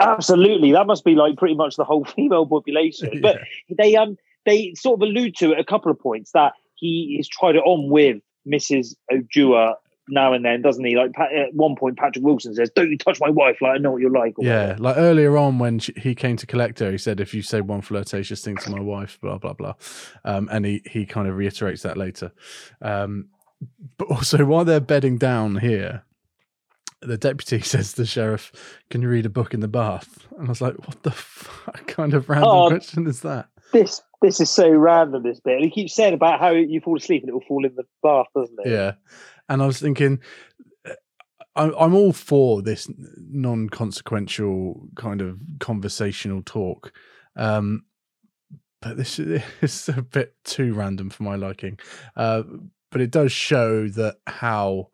Absolutely, 0.00 0.72
that 0.72 0.86
must 0.86 1.04
be 1.04 1.14
like 1.14 1.36
pretty 1.36 1.54
much 1.54 1.76
the 1.76 1.84
whole 1.84 2.04
female 2.16 2.46
population. 2.46 3.20
But 3.20 3.40
they 3.76 3.96
um 3.96 4.16
they 4.46 4.72
sort 4.74 4.98
of 4.98 5.02
allude 5.02 5.36
to 5.36 5.52
it 5.52 5.58
a 5.58 5.64
couple 5.64 5.90
of 5.90 5.98
points 5.98 6.32
that 6.32 6.52
he 6.74 7.16
has 7.18 7.28
tried 7.28 7.56
it 7.56 7.62
on 7.64 7.90
with 7.90 8.18
Mrs. 8.46 8.94
O'Dwyer 9.12 9.74
now 10.10 10.32
and 10.32 10.44
then, 10.44 10.62
doesn't 10.62 10.84
he? 10.84 10.96
Like 10.96 11.12
at 11.18 11.54
one 11.54 11.76
point, 11.76 11.98
Patrick 11.98 12.24
Wilson 12.24 12.54
says, 12.54 12.70
"Don't 12.74 12.90
you 12.90 12.98
touch 12.98 13.18
my 13.20 13.30
wife? 13.30 13.58
Like 13.60 13.74
I 13.74 13.78
know 13.78 13.92
what 13.92 14.00
you're 14.00 14.10
like." 14.10 14.38
or 14.38 14.44
Yeah, 14.44 14.76
like 14.78 14.96
earlier 14.96 15.36
on 15.36 15.58
when 15.58 15.78
she, 15.78 15.92
he 15.96 16.14
came 16.14 16.36
to 16.36 16.46
collect 16.46 16.78
her, 16.78 16.90
he 16.90 16.98
said, 16.98 17.20
"If 17.20 17.34
you 17.34 17.42
say 17.42 17.60
one 17.60 17.82
flirtatious 17.82 18.42
thing 18.42 18.56
to 18.58 18.70
my 18.70 18.80
wife, 18.80 19.18
blah 19.20 19.38
blah 19.38 19.52
blah," 19.52 19.74
um, 20.24 20.48
and 20.50 20.64
he 20.64 20.82
he 20.86 21.06
kind 21.06 21.28
of 21.28 21.36
reiterates 21.36 21.82
that 21.82 21.96
later. 21.96 22.32
Um, 22.80 23.28
but 23.96 24.08
also, 24.08 24.44
while 24.44 24.64
they're 24.64 24.80
bedding 24.80 25.18
down 25.18 25.56
here, 25.56 26.04
the 27.00 27.18
deputy 27.18 27.60
says 27.62 27.92
to 27.92 28.02
the 28.02 28.06
sheriff, 28.06 28.52
"Can 28.90 29.02
you 29.02 29.08
read 29.08 29.26
a 29.26 29.30
book 29.30 29.54
in 29.54 29.60
the 29.60 29.68
bath?" 29.68 30.26
And 30.38 30.46
I 30.46 30.50
was 30.50 30.60
like, 30.60 30.76
"What 30.86 31.02
the 31.02 31.10
fuck 31.10 31.86
kind 31.86 32.14
of 32.14 32.28
random 32.28 32.50
Oh, 32.50 32.68
question 32.68 33.06
is 33.06 33.20
that?" 33.20 33.48
This 33.72 34.02
this 34.22 34.40
is 34.40 34.50
so 34.50 34.68
random. 34.68 35.22
This 35.22 35.40
bit, 35.40 35.56
and 35.56 35.64
he 35.64 35.70
keeps 35.70 35.94
saying 35.94 36.14
about 36.14 36.40
how 36.40 36.50
you 36.50 36.80
fall 36.80 36.96
asleep 36.96 37.22
and 37.22 37.28
it 37.28 37.32
will 37.32 37.44
fall 37.46 37.64
in 37.64 37.74
the 37.74 37.84
bath, 38.02 38.26
doesn't 38.34 38.58
it? 38.64 38.70
Yeah, 38.70 38.92
and 39.48 39.62
I 39.62 39.66
was 39.66 39.78
thinking, 39.78 40.20
uh, 40.86 40.94
I'm 41.54 41.74
I'm 41.78 41.94
all 41.94 42.12
for 42.12 42.62
this 42.62 42.90
non-consequential 43.16 44.88
kind 44.96 45.20
of 45.20 45.38
conversational 45.60 46.42
talk, 46.42 46.92
um, 47.36 47.84
but 48.80 48.96
this 48.96 49.18
is 49.18 49.88
a 49.88 50.02
bit 50.02 50.34
too 50.44 50.74
random 50.74 51.10
for 51.10 51.22
my 51.22 51.36
liking. 51.36 51.78
Uh, 52.16 52.42
but 52.90 53.00
it 53.02 53.10
does 53.10 53.32
show 53.32 53.86
that 53.88 54.16
how 54.26 54.88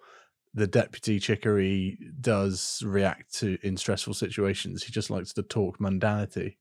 the 0.54 0.66
deputy 0.66 1.18
Chicory 1.18 1.98
does 2.20 2.82
react 2.86 3.34
to 3.40 3.58
in 3.62 3.76
stressful 3.76 4.14
situations. 4.14 4.84
He 4.84 4.92
just 4.92 5.10
likes 5.10 5.32
to 5.34 5.42
talk 5.42 5.78
mundanity. 5.78 6.56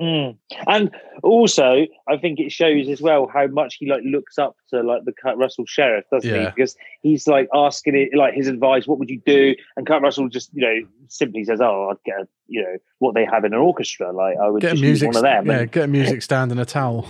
Mm. 0.00 0.36
And 0.66 0.90
also, 1.22 1.86
I 2.08 2.16
think 2.16 2.40
it 2.40 2.50
shows 2.50 2.88
as 2.88 3.00
well 3.00 3.30
how 3.32 3.46
much 3.46 3.76
he 3.78 3.88
like 3.88 4.02
looks 4.04 4.36
up 4.38 4.56
to 4.70 4.82
like 4.82 5.04
the 5.04 5.12
Kurt 5.12 5.36
Russell 5.36 5.64
sheriff, 5.66 6.04
doesn't 6.10 6.28
he? 6.34 6.46
Because 6.46 6.76
he's 7.02 7.26
like 7.28 7.48
asking 7.54 7.94
it 7.94 8.16
like 8.16 8.34
his 8.34 8.48
advice, 8.48 8.86
what 8.86 8.98
would 8.98 9.10
you 9.10 9.20
do? 9.24 9.54
And 9.76 9.86
Kurt 9.86 10.02
Russell 10.02 10.28
just 10.28 10.50
you 10.54 10.62
know 10.62 10.88
simply 11.08 11.44
says, 11.44 11.60
"Oh, 11.60 11.90
I'd 11.90 12.02
get 12.04 12.22
a, 12.22 12.28
you 12.48 12.62
know 12.62 12.76
what 12.98 13.14
they 13.14 13.24
have 13.24 13.44
in 13.44 13.52
an 13.52 13.60
orchestra. 13.60 14.12
Like 14.12 14.36
I 14.42 14.48
would 14.48 14.62
Get 14.62 14.78
music, 14.78 15.06
use 15.08 15.14
one 15.14 15.16
of 15.16 15.22
them." 15.22 15.46
yeah, 15.46 15.60
And- 15.60 15.72
get 15.72 15.84
a 15.84 15.88
music 15.88 16.22
stand 16.28 16.50
and 16.50 16.60
a 16.60 16.64
towel. 16.64 17.06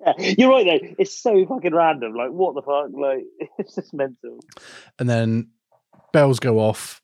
Yeah, 0.00 0.12
you're 0.38 0.50
right 0.50 0.64
though. 0.66 0.88
It's 0.98 1.14
so 1.20 1.44
fucking 1.46 1.74
random. 1.74 2.14
Like 2.14 2.30
what 2.30 2.54
the 2.54 2.62
fuck? 2.62 2.90
Like 2.92 3.24
it's 3.58 3.74
just 3.74 3.92
mental. 3.94 4.40
and 4.98 5.08
then 5.08 5.50
bells 6.12 6.40
go 6.40 6.58
off. 6.58 7.00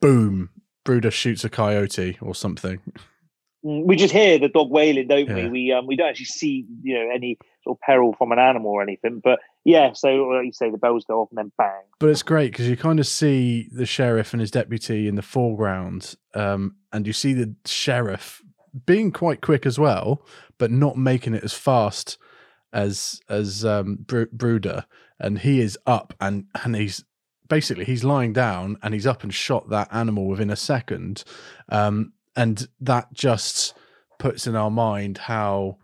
Boom! 0.00 0.50
Brooder 0.84 1.10
shoots 1.10 1.44
a 1.44 1.48
coyote 1.50 2.16
or 2.20 2.34
something. 2.34 2.80
Mm, 3.64 3.84
We 3.84 3.96
just 3.96 4.12
hear 4.14 4.38
the 4.38 4.48
dog 4.48 4.70
wailing, 4.70 5.08
don't 5.08 5.32
we? 5.34 5.48
We 5.48 5.72
um 5.72 5.86
we 5.86 5.96
don't 5.96 6.08
actually 6.08 6.26
see 6.26 6.64
you 6.82 6.94
know 6.94 7.10
any 7.12 7.36
sort 7.64 7.76
of 7.76 7.80
peril 7.80 8.14
from 8.16 8.30
an 8.32 8.38
animal 8.38 8.70
or 8.70 8.82
anything. 8.82 9.20
But 9.22 9.40
yeah, 9.64 9.92
so 9.92 10.08
like 10.08 10.46
you 10.46 10.52
say, 10.52 10.70
the 10.70 10.78
bells 10.78 11.04
go 11.04 11.20
off 11.20 11.28
and 11.30 11.38
then 11.38 11.52
bang. 11.58 11.82
But 11.98 12.10
it's 12.10 12.22
great 12.22 12.52
because 12.52 12.68
you 12.68 12.76
kind 12.76 13.00
of 13.00 13.06
see 13.06 13.68
the 13.72 13.86
sheriff 13.86 14.32
and 14.32 14.40
his 14.40 14.50
deputy 14.52 15.08
in 15.08 15.16
the 15.16 15.22
foreground, 15.22 16.14
um, 16.34 16.76
and 16.92 17.06
you 17.06 17.12
see 17.12 17.32
the 17.32 17.54
sheriff 17.66 18.40
being 18.86 19.10
quite 19.10 19.40
quick 19.40 19.66
as 19.66 19.78
well, 19.80 20.24
but 20.58 20.70
not 20.70 20.96
making 20.96 21.34
it 21.34 21.44
as 21.44 21.52
fast 21.52 22.18
as 22.72 23.20
as 23.28 23.64
um, 23.64 23.96
Bru- 23.96 24.28
Brooder. 24.32 24.84
And 25.18 25.38
he 25.40 25.60
is 25.60 25.78
up 25.86 26.14
and 26.20 26.46
and 26.64 26.76
he's 26.76 27.04
basically 27.48 27.84
he's 27.84 28.04
lying 28.04 28.32
down 28.32 28.76
and 28.82 28.94
he's 28.94 29.06
up 29.06 29.22
and 29.22 29.34
shot 29.34 29.70
that 29.70 29.88
animal 29.90 30.26
within 30.26 30.50
a 30.50 30.56
second, 30.56 31.24
um, 31.70 32.12
and 32.36 32.68
that 32.80 33.12
just 33.12 33.74
puts 34.18 34.46
in 34.46 34.54
our 34.54 34.70
mind 34.70 35.18
how 35.18 35.78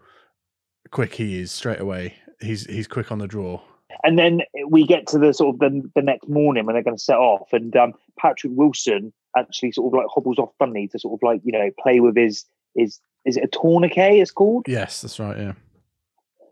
quick 0.90 1.14
he 1.14 1.40
is 1.40 1.50
straight 1.50 1.80
away. 1.80 2.14
He's 2.40 2.66
he's 2.66 2.86
quick 2.86 3.10
on 3.10 3.18
the 3.18 3.26
draw. 3.26 3.60
And 4.02 4.18
then 4.18 4.42
we 4.68 4.86
get 4.86 5.06
to 5.08 5.18
the 5.18 5.32
sort 5.32 5.54
of 5.54 5.60
the, 5.60 5.90
the 5.94 6.02
next 6.02 6.28
morning 6.28 6.66
when 6.66 6.74
they're 6.74 6.82
going 6.82 6.96
to 6.96 7.02
set 7.02 7.16
off, 7.16 7.48
and 7.52 7.74
um, 7.76 7.92
Patrick 8.18 8.52
Wilson 8.54 9.12
actually 9.36 9.72
sort 9.72 9.92
of 9.92 9.98
like 9.98 10.06
hobbles 10.08 10.38
off 10.38 10.50
funny 10.58 10.88
to 10.88 10.98
sort 10.98 11.18
of 11.18 11.22
like 11.22 11.40
you 11.44 11.52
know 11.52 11.70
play 11.80 12.00
with 12.00 12.16
his 12.16 12.44
his 12.74 13.00
is 13.24 13.36
it 13.36 13.44
a 13.44 13.48
tourniquet? 13.48 14.14
It's 14.14 14.30
called. 14.30 14.66
Yes, 14.68 15.02
that's 15.02 15.18
right. 15.18 15.36
Yeah. 15.38 15.52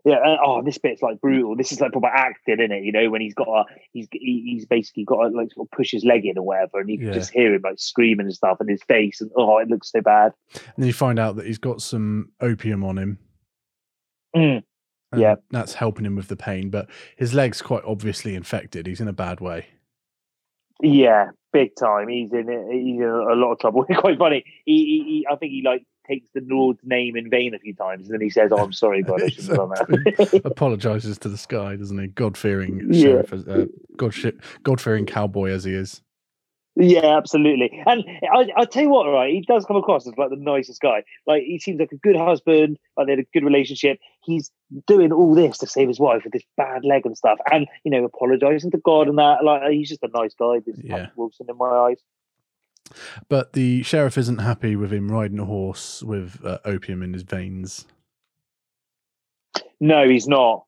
Yeah. 0.05 0.15
uh, 0.17 0.37
oh, 0.45 0.61
this 0.61 0.77
bit's 0.77 1.01
like 1.01 1.21
brutal. 1.21 1.55
This 1.55 1.71
is 1.71 1.79
like 1.79 1.91
proper 1.93 2.07
acting, 2.07 2.59
isn't 2.59 2.71
it? 2.73 2.83
You 2.83 2.91
know, 2.91 3.09
when 3.09 3.21
he's 3.21 3.33
got 3.33 3.47
a 3.47 3.63
he's 3.93 4.07
he's 4.11 4.65
basically 4.65 5.05
got 5.05 5.29
to 5.29 5.35
like 5.35 5.51
sort 5.53 5.67
of 5.67 5.71
push 5.71 5.91
his 5.91 6.03
leg 6.03 6.25
in 6.25 6.37
or 6.37 6.41
whatever, 6.45 6.79
and 6.81 6.89
you 6.89 6.97
can 6.97 7.07
Yeah. 7.07 7.13
just 7.13 7.31
hear 7.31 7.53
him 7.53 7.61
like 7.63 7.79
screaming 7.79 8.25
and 8.25 8.35
stuff, 8.35 8.57
and 8.59 8.69
his 8.69 8.83
face, 8.83 9.21
and 9.21 9.31
oh, 9.37 9.59
it 9.59 9.69
looks 9.69 9.91
so 9.91 10.01
bad. 10.01 10.33
And 10.53 10.73
then 10.77 10.87
you 10.87 10.93
find 10.93 11.19
out 11.19 11.37
that 11.37 11.45
he's 11.45 11.57
got 11.57 11.81
some 11.81 12.31
opium 12.41 12.83
on 12.83 12.97
him. 12.97 13.19
Mm. 14.35 14.63
Yeah. 15.15 15.35
That's 15.51 15.75
helping 15.75 16.05
him 16.05 16.15
with 16.15 16.27
the 16.27 16.35
pain, 16.35 16.69
but 16.71 16.89
his 17.15 17.33
leg's 17.35 17.61
quite 17.61 17.83
obviously 17.85 18.33
infected. 18.35 18.87
He's 18.87 18.99
in 18.99 19.07
a 19.07 19.13
bad 19.13 19.39
way. 19.39 19.67
Yeah, 20.81 21.29
big 21.53 21.75
time. 21.75 22.07
He's 22.09 22.31
in 22.33 22.47
he's 22.71 22.99
in 22.99 23.03
a 23.07 23.35
lot 23.35 23.53
of 23.53 23.59
trouble. 23.59 23.85
Quite 23.97 24.17
funny. 24.17 24.43
He, 24.65 24.73
he, 24.85 25.03
he 25.07 25.27
I 25.31 25.35
think 25.37 25.51
he 25.51 25.61
like 25.63 25.85
takes 26.07 26.27
the 26.33 26.41
Lord's 26.45 26.79
name 26.83 27.15
in 27.15 27.29
vain 27.29 27.53
a 27.53 27.59
few 27.59 27.73
times, 27.73 28.07
and 28.07 28.13
then 28.13 28.21
he 28.21 28.29
says, 28.29 28.51
"Oh, 28.53 28.57
I'm 28.63 28.73
sorry, 28.73 29.01
God, 29.03 29.21
I 29.23 29.29
shouldn't 29.29 29.57
have 29.57 29.57
done 29.57 29.69
that." 29.69 30.41
Apologizes 30.45 31.17
to 31.19 31.29
the 31.29 31.37
sky, 31.37 31.75
doesn't 31.75 31.97
he? 31.99 32.07
God 32.07 32.37
fearing 32.37 32.87
Yeah. 32.91 33.01
sheriff, 33.01 33.33
as- 33.33 33.47
uh, 33.47 33.65
God 33.97 34.13
God 34.63 34.81
fearing 34.81 35.05
cowboy 35.05 35.49
as 35.51 35.63
he 35.63 35.73
is. 35.73 36.01
yeah, 36.75 37.15
absolutely. 37.17 37.83
And 37.85 38.03
I, 38.33 38.47
I 38.57 38.65
tell 38.65 38.81
you 38.83 38.89
what, 38.89 39.05
right? 39.05 39.31
He 39.31 39.41
does 39.41 39.63
come 39.65 39.75
across 39.77 40.07
as 40.07 40.13
like 40.17 40.31
the 40.31 40.35
nicest 40.37 40.81
guy. 40.81 41.03
Like 41.27 41.43
he 41.43 41.59
seems 41.59 41.79
like 41.79 41.91
a 41.91 41.97
good 41.97 42.15
husband. 42.15 42.77
Like 42.97 43.05
they 43.05 43.11
had 43.13 43.19
a 43.19 43.25
good 43.31 43.43
relationship. 43.43 43.99
He's 44.23 44.49
doing 44.87 45.11
all 45.11 45.35
this 45.35 45.59
to 45.59 45.67
save 45.67 45.87
his 45.87 45.99
wife 45.99 46.23
with 46.23 46.33
this 46.33 46.41
bad 46.57 46.83
leg 46.83 47.05
and 47.05 47.15
stuff, 47.15 47.37
and 47.51 47.67
you 47.83 47.91
know, 47.91 48.03
apologizing 48.05 48.71
to 48.71 48.79
God 48.79 49.07
and 49.07 49.19
that. 49.19 49.43
Like 49.43 49.69
he's 49.71 49.89
just 49.89 50.01
a 50.03 50.09
nice 50.13 50.33
guy. 50.33 50.59
This 50.65 50.79
Yeah. 50.83 51.09
Wilson 51.15 51.45
in 51.49 51.57
my 51.57 51.69
eyes. 51.69 52.01
But 53.29 53.53
the 53.53 53.81
sheriff 53.83 54.17
isn't 54.17 54.39
happy 54.39 54.75
with 54.75 54.91
him 54.93 55.11
riding 55.11 55.39
a 55.39 55.45
horse 55.45 56.03
with 56.03 56.39
uh, 56.45 56.59
opium 56.65 57.01
in 57.01 57.13
his 57.13 57.23
veins. 57.23 57.85
No, 59.79 60.07
he's 60.07 60.27
not. 60.27 60.65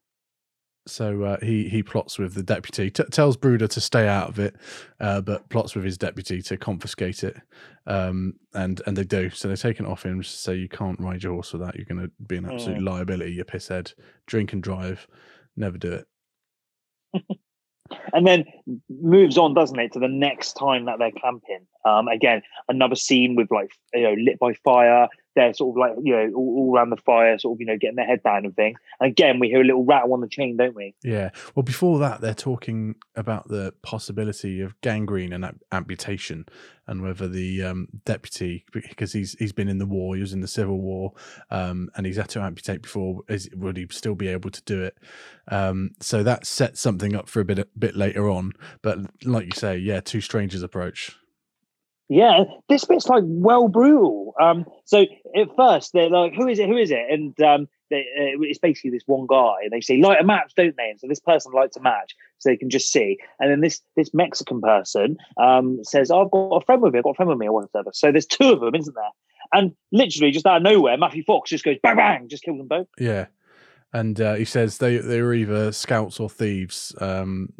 So 0.88 1.24
uh, 1.24 1.38
he 1.41 1.68
he 1.68 1.82
plots 1.82 2.20
with 2.20 2.36
the 2.36 2.43
deputy, 2.43 2.91
t- 2.91 3.03
tells 3.11 3.38
Brooder 3.38 3.68
to 3.68 3.82
stay 3.82 4.07
out 4.07 4.30
of 4.30 4.38
it, 4.38 4.55
uh, 4.99 5.20
but 5.22 5.49
plots 5.49 5.74
with 5.74 5.84
his 5.84 5.97
deputy 5.97 6.43
to 6.43 6.57
confiscate 6.57 7.24
it, 7.24 7.36
um, 7.88 8.34
and 8.53 8.82
and 8.86 8.95
they 8.95 9.03
do. 9.03 9.32
So 9.32 9.47
they 9.47 9.55
take 9.55 9.80
it 9.80 9.88
off 9.88 10.03
him, 10.05 10.22
say 10.22 10.53
you 10.55 10.70
can't 10.70 10.99
ride 10.99 11.24
your 11.24 11.34
horse 11.34 11.53
with 11.53 11.63
that. 11.63 11.76
You're 11.76 11.86
going 11.86 12.01
to 12.05 12.11
be 12.28 12.38
an 12.38 12.45
absolute 12.45 12.78
Mm. 12.82 12.86
liability. 12.88 13.32
You 13.34 13.43
pisshead, 13.45 13.95
drink 14.28 14.53
and 14.53 14.61
drive. 14.61 15.07
never 15.57 15.78
do 15.80 15.91
it. 15.93 16.07
and 18.14 18.26
then 18.26 18.46
moves 18.90 19.38
on, 19.38 19.54
doesn't 19.54 19.80
it, 19.80 19.94
to 19.94 20.00
the 20.00 20.08
next 20.08 20.54
time 20.54 20.86
that 20.86 21.00
they're 21.00 21.12
camping. 21.12 21.66
Um, 21.86 22.08
again, 22.08 22.42
another 22.68 22.96
scene 22.96 23.36
with 23.36 23.52
like 23.52 23.72
you 23.94 24.04
know 24.04 24.14
lit 24.14 24.40
by 24.40 24.54
fire. 24.54 25.08
They're 25.36 25.54
sort 25.54 25.76
of 25.76 25.80
like 25.80 25.92
you 26.04 26.16
know 26.16 26.32
all, 26.36 26.56
all 26.58 26.76
around 26.76 26.90
the 26.90 26.98
fire, 26.98 27.38
sort 27.38 27.56
of 27.56 27.60
you 27.60 27.66
know 27.66 27.78
getting 27.78 27.96
their 27.96 28.06
head 28.06 28.24
down 28.24 28.46
and 28.46 28.56
things. 28.56 28.80
And 29.00 29.12
again, 29.12 29.40
we 29.40 29.50
hear 29.50 29.62
a 29.62 29.66
little 29.66 29.86
rattle 29.86 30.14
on 30.14 30.22
the 30.22 30.28
chain, 30.28 30.58
don't 30.58 30.76
we? 30.76 30.96
Yeah. 31.04 31.32
Well, 31.54 31.64
before 31.64 32.00
that, 32.00 32.22
they're 32.22 32.34
talking 32.34 32.96
about 33.16 33.48
the 33.48 33.74
possibility 33.82 34.62
of 34.62 34.80
gangrene 34.82 35.34
and 35.34 35.46
am- 35.46 35.60
amputation, 35.72 36.46
and 36.88 37.02
whether 37.02 37.28
the 37.28 37.64
um, 37.64 37.88
deputy, 38.06 38.66
because 38.72 39.14
he's 39.14 39.34
he's 39.34 39.54
been 39.54 39.68
in 39.68 39.78
the 39.78 39.86
war, 39.86 40.16
he 40.16 40.22
was 40.22 40.34
in 40.34 40.42
the 40.42 40.48
civil 40.48 40.80
war, 40.80 41.14
um, 41.52 41.90
and 41.96 42.06
he's 42.06 42.18
had 42.18 42.30
to 42.30 42.42
amputate 42.42 42.82
before. 42.82 43.22
Is 43.28 43.50
would 43.54 43.78
he 43.78 43.88
still 43.92 44.16
be 44.16 44.28
able 44.28 44.50
to 44.52 44.62
do 44.64 44.84
it? 44.84 44.98
Um, 45.50 45.92
so 46.00 46.24
that 46.24 46.46
sets 46.46 46.80
something 46.80 47.16
up 47.16 47.30
for 47.30 47.40
a 47.42 47.46
bit 47.46 47.70
bit 47.78 47.96
later 47.96 48.30
on. 48.30 48.54
But 48.82 49.00
like 49.26 49.46
you 49.46 49.52
say, 49.52 49.78
yeah, 49.78 50.00
two 50.00 50.22
strangers 50.22 50.64
approach. 50.64 51.16
Yeah, 52.08 52.44
this 52.70 52.86
bit's 52.86 53.08
like 53.08 53.24
well 53.26 53.68
brutal. 53.68 54.25
Um, 54.42 54.66
so 54.86 55.06
at 55.36 55.56
first 55.56 55.94
they're 55.94 56.10
like, 56.10 56.34
"Who 56.34 56.48
is 56.48 56.60
it? 56.60 56.68
Who 56.68 56.78
is 56.78 56.92
it?" 56.92 57.06
And 57.10 57.40
um, 57.42 57.68
they, 57.90 58.02
uh, 58.02 58.42
it's 58.42 58.60
basically 58.60 58.92
this 58.92 59.04
one 59.06 59.28
guy, 59.28 59.56
and 59.64 59.72
they 59.72 59.82
say 59.82 59.98
light 59.98 60.22
a 60.22 60.24
match, 60.24 60.54
don't 60.56 60.76
they? 60.76 60.90
And 60.90 61.00
so 61.00 61.08
this 61.08 61.20
person 61.20 61.52
lights 61.54 61.78
a 61.78 61.82
match 61.82 62.16
so 62.40 62.50
they 62.50 62.58
can 62.58 62.70
just 62.70 62.92
see. 62.92 63.18
And 63.40 63.52
then 63.52 63.62
this 63.62 63.82
this 63.96 64.14
Mexican 64.14 64.62
person 64.62 65.18
um, 65.42 65.80
says, 65.84 66.12
oh, 66.12 66.26
"I've 66.26 66.32
got 66.32 66.56
a 66.56 66.66
friend 66.66 66.82
with 66.82 66.94
me. 66.94 67.00
I've 67.00 67.04
got 67.04 67.12
a 67.12 67.16
friend 67.16 67.30
with 67.30 67.38
me, 67.38 67.48
or 67.48 67.54
whatever." 67.54 67.92
So 67.94 68.12
there's 68.12 68.26
two 68.26 68.52
of 68.52 68.60
them, 68.60 68.76
isn't 68.76 68.96
there? 68.96 69.12
And 69.54 69.74
literally, 69.92 70.32
just 70.32 70.46
out 70.46 70.58
of 70.58 70.64
nowhere, 70.64 70.98
Matthew 70.98 71.24
Fox 71.24 71.50
just 71.50 71.64
goes 71.64 71.78
bang 71.82 71.96
bang, 71.96 72.28
just 72.28 72.44
kills 72.44 72.58
them 72.58 72.68
both. 72.68 72.88
Yeah, 72.98 73.28
and 73.94 74.20
uh, 74.20 74.34
he 74.36 74.46
says 74.46 74.80
they 74.80 74.98
they 74.98 75.22
were 75.22 75.34
either 75.34 75.72
scouts 75.72 76.20
or 76.20 76.30
thieves. 76.30 76.96
Um, 77.00 77.54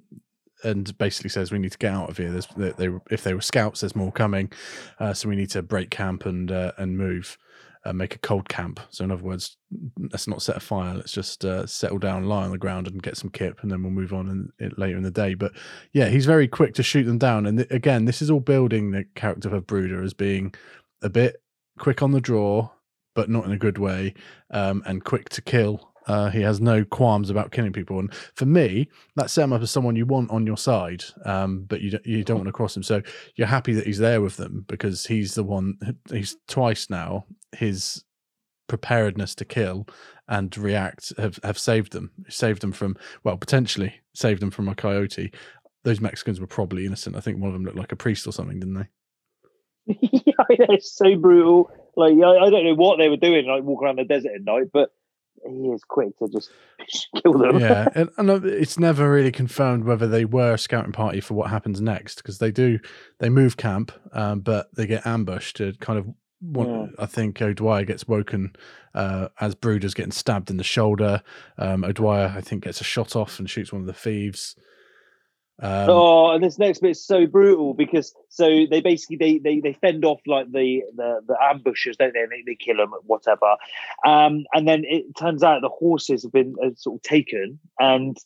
and 0.66 0.98
basically 0.98 1.30
says 1.30 1.52
we 1.52 1.60
need 1.60 1.72
to 1.72 1.78
get 1.78 1.94
out 1.94 2.10
of 2.10 2.18
here. 2.18 2.32
There's 2.32 2.48
they, 2.58 2.72
they 2.72 2.90
if 3.10 3.24
they 3.24 3.34
were 3.34 3.42
scouts, 3.42 3.82
there's 3.82 3.96
more 3.96 4.12
coming, 4.12 4.52
uh, 5.00 5.14
so 5.14 5.30
we 5.30 5.36
need 5.36 5.52
to 5.52 5.62
break 5.62 5.90
camp 5.90 6.26
and 6.26 6.52
uh, 6.52 6.72
and 6.78 6.98
move, 6.98 7.38
uh, 7.86 7.94
make 7.94 8.16
a 8.16 8.20
cold 8.20 8.50
camp. 8.50 8.80
So 8.90 9.04
in 9.04 9.12
other 9.12 9.24
words, 9.24 9.58
let's 10.12 10.28
not 10.28 10.42
set 10.42 10.58
a 10.58 10.60
fire. 10.60 10.96
Let's 10.96 11.12
just 11.12 11.46
uh, 11.46 11.66
settle 11.66 12.00
down, 12.00 12.26
lie 12.26 12.44
on 12.44 12.52
the 12.52 12.58
ground, 12.58 12.88
and 12.88 13.02
get 13.02 13.18
some 13.18 13.30
kip, 13.30 13.62
and 13.62 13.72
then 13.72 13.84
we'll 13.84 13.92
move 13.92 14.14
on 14.14 14.52
in, 14.60 14.72
later 14.78 14.98
in 14.98 15.04
the 15.04 15.12
day. 15.12 15.36
But 15.36 15.54
yeah, 15.94 16.08
he's 16.08 16.26
very 16.26 16.48
quick 16.48 16.74
to 16.76 16.84
shoot 16.84 17.04
them 17.04 17.20
down. 17.20 17.46
And 17.46 17.60
th- 17.60 17.72
again, 17.72 18.06
this 18.06 18.22
is 18.22 18.30
all 18.30 18.42
building 18.42 18.92
the 18.92 19.06
character 19.16 19.56
of 19.56 19.68
Brooder 19.68 20.04
as 20.04 20.14
being 20.14 20.54
a 21.02 21.10
bit 21.10 21.38
quick 21.78 22.02
on 22.02 22.12
the 22.12 22.22
draw, 22.22 22.70
but 23.14 23.30
not 23.30 23.46
in 23.46 23.52
a 23.52 23.58
good 23.58 23.78
way, 23.78 24.14
um, 24.50 24.84
and 24.86 25.04
quick 25.04 25.30
to 25.30 25.42
kill 25.42 25.92
uh, 26.08 26.30
he 26.30 26.42
has 26.42 26.62
no 26.62 26.86
qualms 26.86 27.30
about 27.30 27.52
killing 27.52 27.74
people, 27.74 28.00
and 28.00 28.14
for 28.36 28.46
me, 28.46 28.90
that 29.16 29.30
set 29.30 29.44
him 29.44 29.54
up 29.54 29.62
as 29.62 29.72
someone 29.72 29.96
you 29.96 30.06
want 30.06 30.30
on 30.32 30.46
your 30.46 30.58
side, 30.58 31.04
um, 31.26 31.64
but 31.68 31.82
you 31.82 31.92
don't, 31.92 32.06
you 32.06 32.24
don't 32.24 32.38
want 32.38 32.48
to 32.48 32.54
cross 32.54 32.76
him. 32.76 32.84
So 32.84 33.02
you're 33.36 33.48
happy 33.48 33.74
that 33.74 33.86
he's 33.86 34.00
there 34.00 34.22
with 34.22 34.38
them 34.38 34.66
because 34.68 35.06
he's 35.06 35.36
the 35.36 35.44
one. 35.44 35.78
He's 36.12 36.38
twice 36.48 36.90
now. 36.90 37.26
His 37.52 38.04
preparedness 38.68 39.36
to 39.36 39.46
kill 39.46 39.88
and 40.28 40.56
react 40.58 41.14
have, 41.18 41.40
have 41.44 41.58
saved 41.58 41.92
them. 41.92 42.12
Saved 42.30 42.62
them 42.62 42.72
from 42.72 42.96
well, 43.24 43.38
potentially 43.38 43.94
saved 44.14 44.42
them 44.42 44.52
from 44.52 44.68
a 44.68 44.76
coyote. 44.76 45.34
Those 45.84 46.02
Mexicans 46.02 46.40
were 46.40 46.48
probably 46.48 46.86
innocent. 46.86 47.16
I 47.16 47.20
think 47.20 47.40
one 47.40 47.50
of 47.50 47.54
them 47.54 47.64
looked 47.64 47.78
like 47.78 47.92
a 47.92 47.96
priest 47.96 48.26
or 48.26 48.32
something, 48.32 48.60
didn't 48.60 48.76
they? 48.76 48.88
yeah, 50.02 50.34
it's 50.50 50.96
so 50.96 51.16
brutal. 51.16 51.70
Like 51.96 52.14
I, 52.14 52.46
I 52.46 52.50
don't 52.50 52.66
know 52.66 52.76
what 52.76 52.98
they 52.98 53.10
were 53.10 53.18
doing, 53.18 53.46
like 53.48 53.64
walking 53.64 53.86
around 53.86 54.00
the 54.00 54.04
desert 54.04 54.32
at 54.36 54.44
night, 54.44 54.70
but 54.74 54.90
he 55.48 55.70
is 55.70 55.84
quick 55.84 56.18
to 56.20 56.28
just 56.28 56.50
kill 57.22 57.34
them. 57.34 57.60
yeah, 57.60 57.88
and, 57.96 58.10
and, 58.18 58.46
it's 58.46 58.80
never 58.80 59.10
really 59.10 59.32
confirmed 59.32 59.86
whether 59.86 60.08
they 60.08 60.26
were 60.26 60.54
a 60.54 60.58
scouting 60.58 60.92
party 60.92 61.22
for 61.22 61.34
what 61.34 61.50
happens 61.50 61.82
next 61.82 62.18
because 62.18 62.40
they 62.40 62.52
do 62.52 62.80
they 63.20 63.30
move 63.30 63.58
camp, 63.58 63.92
um, 64.14 64.40
but 64.42 64.74
they 64.76 64.88
get 64.88 65.06
ambushed. 65.06 65.58
To 65.58 65.74
kind 65.80 66.00
of, 66.00 66.08
one, 66.42 66.68
yeah. 66.68 66.88
I 67.00 67.06
think 67.06 67.42
O'Dwyer 67.42 67.86
gets 67.86 68.08
woken 68.08 68.56
uh, 68.94 69.30
as 69.40 69.56
Brooder's 69.56 69.94
getting 69.94 70.12
stabbed 70.12 70.50
in 70.50 70.58
the 70.58 70.64
shoulder. 70.64 71.22
Um, 71.58 71.84
O'Dwyer, 71.84 72.34
I 72.36 72.42
think, 72.42 72.64
gets 72.64 72.82
a 72.82 72.86
shot 72.86 73.16
off 73.16 73.40
and 73.40 73.50
shoots 73.50 73.72
one 73.72 73.82
of 73.82 73.88
the 73.88 73.94
thieves. 73.94 74.56
Um, 75.62 75.90
oh, 75.90 76.32
and 76.32 76.44
this 76.44 76.60
next 76.60 76.80
bit 76.80 76.92
is 76.92 77.06
so 77.06 77.26
brutal 77.26 77.74
because 77.74 78.14
so 78.28 78.66
they 78.70 78.82
basically 78.82 79.16
they 79.16 79.38
they, 79.38 79.62
they 79.62 79.74
fend 79.74 80.04
off 80.04 80.20
like 80.28 80.52
the 80.52 80.84
the, 80.96 81.22
the 81.28 81.36
ambushers, 81.42 81.96
don't 81.96 82.14
they? 82.14 82.22
And 82.22 82.32
they, 82.32 82.44
they 82.46 82.56
kill 82.56 82.78
them, 82.78 82.92
whatever. 83.04 83.56
Um, 84.06 84.46
and 84.54 84.68
then 84.68 84.84
it 84.86 85.16
turns 85.18 85.44
out 85.44 85.62
the 85.62 85.70
horses 85.70 86.24
have 86.24 86.34
been 86.34 86.56
uh, 86.62 86.72
sort 86.76 86.98
of 86.98 87.02
taken, 87.04 87.60
and 87.80 88.18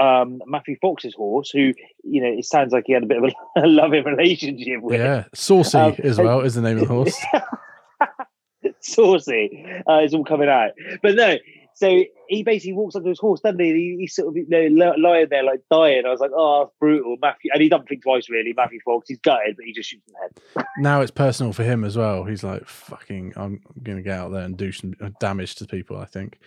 um, 0.00 0.42
Matthew 0.46 0.76
Fox's 0.80 1.14
horse, 1.14 1.50
who 1.50 1.72
you 2.04 2.20
know 2.22 2.28
it 2.28 2.44
sounds 2.44 2.72
like 2.72 2.84
he 2.86 2.92
had 2.92 3.04
a 3.04 3.06
bit 3.06 3.18
of 3.22 3.32
a, 3.56 3.66
loving 3.66 4.04
relationship 4.04 4.82
with. 4.82 5.00
Yeah, 5.00 5.24
Saucy 5.34 5.78
um, 5.78 5.96
as 6.02 6.18
well 6.18 6.40
is 6.40 6.54
the 6.54 6.62
name 6.62 6.78
of 6.78 6.88
the 6.88 6.94
horse. 6.94 7.18
Saucy 8.80 9.64
uh, 9.88 10.00
is 10.00 10.12
all 10.12 10.24
coming 10.24 10.48
out, 10.48 10.72
but 11.02 11.14
no, 11.14 11.36
so 11.80 12.04
he 12.28 12.42
basically 12.42 12.74
walks 12.74 12.94
up 12.94 13.04
to 13.04 13.08
his 13.08 13.18
horse, 13.18 13.40
doesn't 13.40 13.58
he? 13.58 13.72
he 13.72 13.96
he's 14.00 14.14
sort 14.14 14.28
of 14.28 14.36
you 14.36 14.46
know, 14.46 14.94
lying 14.98 15.28
there 15.30 15.42
like 15.42 15.62
dying. 15.70 16.04
I 16.04 16.10
was 16.10 16.20
like, 16.20 16.30
oh, 16.34 16.64
that's 16.64 16.76
brutal, 16.78 17.16
Matthew. 17.22 17.50
And 17.54 17.62
he 17.62 17.70
doesn't 17.70 17.88
think 17.88 18.02
twice, 18.02 18.28
really. 18.28 18.52
Matthew 18.52 18.80
Fox, 18.84 19.08
he's 19.08 19.18
gutted, 19.20 19.56
but 19.56 19.64
he 19.64 19.72
just 19.72 19.88
shoots 19.88 20.06
him 20.06 20.14
head. 20.20 20.66
now 20.76 21.00
it's 21.00 21.10
personal 21.10 21.54
for 21.54 21.62
him 21.64 21.82
as 21.84 21.96
well. 21.96 22.24
He's 22.24 22.44
like, 22.44 22.66
fucking, 22.66 23.32
I'm 23.34 23.62
going 23.82 23.96
to 23.96 24.02
get 24.02 24.18
out 24.18 24.30
there 24.30 24.42
and 24.42 24.58
do 24.58 24.72
some 24.72 24.92
damage 25.20 25.54
to 25.54 25.66
people. 25.66 25.96
I 25.96 26.04
think. 26.04 26.38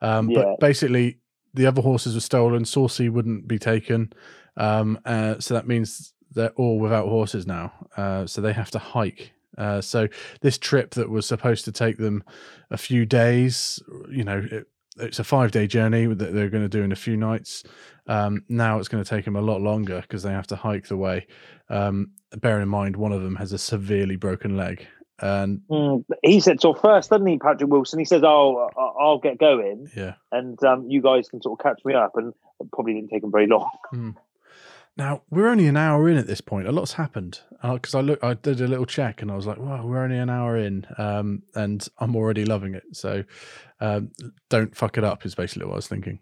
Um, 0.00 0.28
yeah. 0.28 0.42
But 0.42 0.58
basically, 0.58 1.18
the 1.54 1.66
other 1.66 1.80
horses 1.80 2.16
were 2.16 2.20
stolen. 2.20 2.64
Saucy 2.64 3.08
wouldn't 3.08 3.46
be 3.46 3.60
taken, 3.60 4.12
um, 4.56 4.98
uh, 5.04 5.38
so 5.38 5.54
that 5.54 5.68
means 5.68 6.12
they're 6.32 6.50
all 6.56 6.80
without 6.80 7.06
horses 7.06 7.46
now. 7.46 7.72
Uh, 7.96 8.26
so 8.26 8.40
they 8.40 8.52
have 8.52 8.72
to 8.72 8.80
hike 8.80 9.32
uh, 9.58 9.80
so 9.80 10.08
this 10.40 10.58
trip 10.58 10.92
that 10.94 11.10
was 11.10 11.26
supposed 11.26 11.64
to 11.64 11.72
take 11.72 11.98
them 11.98 12.24
a 12.70 12.78
few 12.78 13.04
days, 13.04 13.80
you 14.10 14.24
know, 14.24 14.46
it, 14.50 14.66
it's 14.98 15.18
a 15.18 15.24
five 15.24 15.50
day 15.50 15.66
journey 15.66 16.06
that 16.06 16.34
they're 16.34 16.50
going 16.50 16.62
to 16.62 16.68
do 16.68 16.82
in 16.82 16.92
a 16.92 16.96
few 16.96 17.16
nights. 17.16 17.64
Um, 18.06 18.44
now 18.48 18.78
it's 18.78 18.88
going 18.88 19.02
to 19.02 19.08
take 19.08 19.24
them 19.24 19.36
a 19.36 19.40
lot 19.40 19.60
longer 19.60 20.00
because 20.00 20.22
they 20.22 20.32
have 20.32 20.46
to 20.48 20.56
hike 20.56 20.88
the 20.88 20.96
way. 20.96 21.26
Um, 21.68 22.12
bear 22.36 22.60
in 22.60 22.68
mind, 22.68 22.96
one 22.96 23.12
of 23.12 23.22
them 23.22 23.36
has 23.36 23.52
a 23.52 23.58
severely 23.58 24.16
broken 24.16 24.56
leg. 24.56 24.86
And 25.20 25.60
mm, 25.70 26.04
he 26.22 26.40
sets 26.40 26.64
off 26.64 26.80
first, 26.80 27.10
doesn't 27.10 27.26
he, 27.26 27.38
Patrick 27.38 27.70
Wilson? 27.70 28.00
He 28.00 28.04
says, 28.04 28.22
"Oh, 28.24 28.68
I'll 28.76 29.18
get 29.18 29.38
going, 29.38 29.88
yeah, 29.96 30.14
and 30.32 30.60
um, 30.64 30.86
you 30.88 31.00
guys 31.00 31.28
can 31.28 31.40
sort 31.40 31.60
of 31.60 31.62
catch 31.62 31.84
me 31.84 31.94
up." 31.94 32.16
And 32.16 32.34
it 32.60 32.72
probably 32.72 32.94
didn't 32.94 33.10
take 33.10 33.22
him 33.22 33.30
very 33.30 33.46
long. 33.46 33.70
Mm. 33.94 34.16
Now 34.96 35.22
we're 35.30 35.48
only 35.48 35.66
an 35.66 35.76
hour 35.76 36.08
in 36.08 36.18
at 36.18 36.26
this 36.26 36.40
point. 36.40 36.68
A 36.68 36.72
lot's 36.72 36.92
happened 36.92 37.40
because 37.62 37.94
uh, 37.94 37.98
I 37.98 38.00
look, 38.02 38.22
I 38.22 38.34
did 38.34 38.60
a 38.60 38.68
little 38.68 38.84
check, 38.84 39.22
and 39.22 39.30
I 39.30 39.36
was 39.36 39.46
like, 39.46 39.58
"Wow, 39.58 39.86
we're 39.86 40.02
only 40.02 40.18
an 40.18 40.28
hour 40.28 40.56
in, 40.56 40.86
um, 40.98 41.42
and 41.54 41.86
I'm 41.98 42.14
already 42.14 42.44
loving 42.44 42.74
it." 42.74 42.84
So, 42.92 43.24
um, 43.80 44.10
don't 44.50 44.76
fuck 44.76 44.98
it 44.98 45.04
up 45.04 45.24
is 45.24 45.34
basically 45.34 45.66
what 45.66 45.74
I 45.74 45.76
was 45.76 45.88
thinking. 45.88 46.18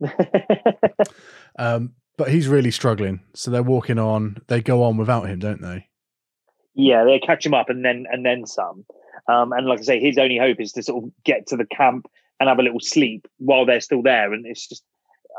um, 1.58 1.92
but 2.16 2.30
he's 2.30 2.48
really 2.48 2.70
struggling, 2.70 3.20
so 3.34 3.50
they're 3.50 3.62
walking 3.62 3.98
on. 3.98 4.38
They 4.46 4.62
go 4.62 4.82
on 4.82 4.96
without 4.96 5.28
him, 5.28 5.38
don't 5.38 5.60
they? 5.60 5.88
Yeah, 6.74 7.04
they 7.04 7.18
catch 7.18 7.44
him 7.44 7.54
up, 7.54 7.68
and 7.68 7.84
then 7.84 8.06
and 8.10 8.24
then 8.24 8.46
some. 8.46 8.86
Um, 9.28 9.52
and 9.52 9.66
like 9.66 9.80
I 9.80 9.82
say, 9.82 10.00
his 10.00 10.18
only 10.18 10.38
hope 10.38 10.60
is 10.60 10.72
to 10.72 10.82
sort 10.82 11.04
of 11.04 11.10
get 11.24 11.48
to 11.48 11.56
the 11.56 11.66
camp 11.66 12.06
and 12.38 12.48
have 12.48 12.58
a 12.58 12.62
little 12.62 12.80
sleep 12.80 13.26
while 13.38 13.66
they're 13.66 13.80
still 13.80 14.02
there. 14.02 14.32
And 14.32 14.46
it's 14.46 14.68
just 14.68 14.84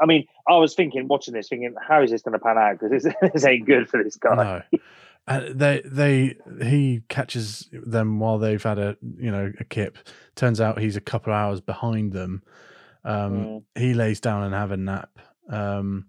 I 0.01 0.05
mean, 0.05 0.25
I 0.47 0.57
was 0.57 0.73
thinking, 0.75 1.07
watching 1.07 1.33
this, 1.33 1.49
thinking, 1.49 1.73
how 1.87 2.01
is 2.01 2.11
this 2.11 2.21
going 2.21 2.33
to 2.33 2.39
pan 2.39 2.57
out? 2.57 2.79
Because 2.79 3.03
this, 3.03 3.13
this 3.33 3.45
ain't 3.45 3.65
good 3.65 3.89
for 3.89 4.03
this 4.03 4.15
guy. 4.15 4.35
No. 4.35 4.79
Uh, 5.27 5.49
they 5.53 5.81
they 5.83 6.37
he 6.65 7.01
catches 7.09 7.67
them 7.73 8.17
while 8.17 8.37
they've 8.37 8.63
had 8.63 8.79
a 8.79 8.95
you 9.17 9.29
know 9.29 9.51
a 9.59 9.65
kip. 9.65 9.97
Turns 10.35 10.61
out 10.61 10.79
he's 10.79 10.95
a 10.95 11.01
couple 11.01 11.33
of 11.33 11.37
hours 11.37 11.59
behind 11.59 12.13
them. 12.13 12.43
Um, 13.03 13.33
mm. 13.33 13.63
He 13.75 13.93
lays 13.93 14.21
down 14.21 14.43
and 14.43 14.53
have 14.53 14.71
a 14.71 14.77
nap. 14.77 15.19
Um, 15.49 16.05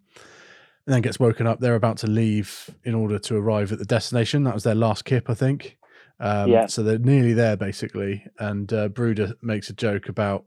and 0.89 0.95
then 0.95 1.03
gets 1.03 1.21
woken 1.21 1.47
up. 1.47 1.61
They're 1.61 1.75
about 1.75 1.99
to 1.99 2.07
leave 2.07 2.71
in 2.83 2.95
order 2.95 3.19
to 3.19 3.37
arrive 3.37 3.73
at 3.73 3.79
the 3.79 3.85
destination. 3.85 4.45
That 4.45 4.55
was 4.55 4.65
their 4.65 4.75
last 4.75 5.05
kip, 5.05 5.29
I 5.29 5.35
think. 5.35 5.77
Um, 6.19 6.51
yeah. 6.51 6.65
So 6.65 6.83
they're 6.83 6.99
nearly 6.99 7.35
there, 7.35 7.59
basically. 7.59 8.25
And 8.39 8.73
uh, 8.73 8.89
Brooder 8.89 9.35
makes 9.43 9.69
a 9.69 9.75
joke 9.75 10.09
about 10.09 10.47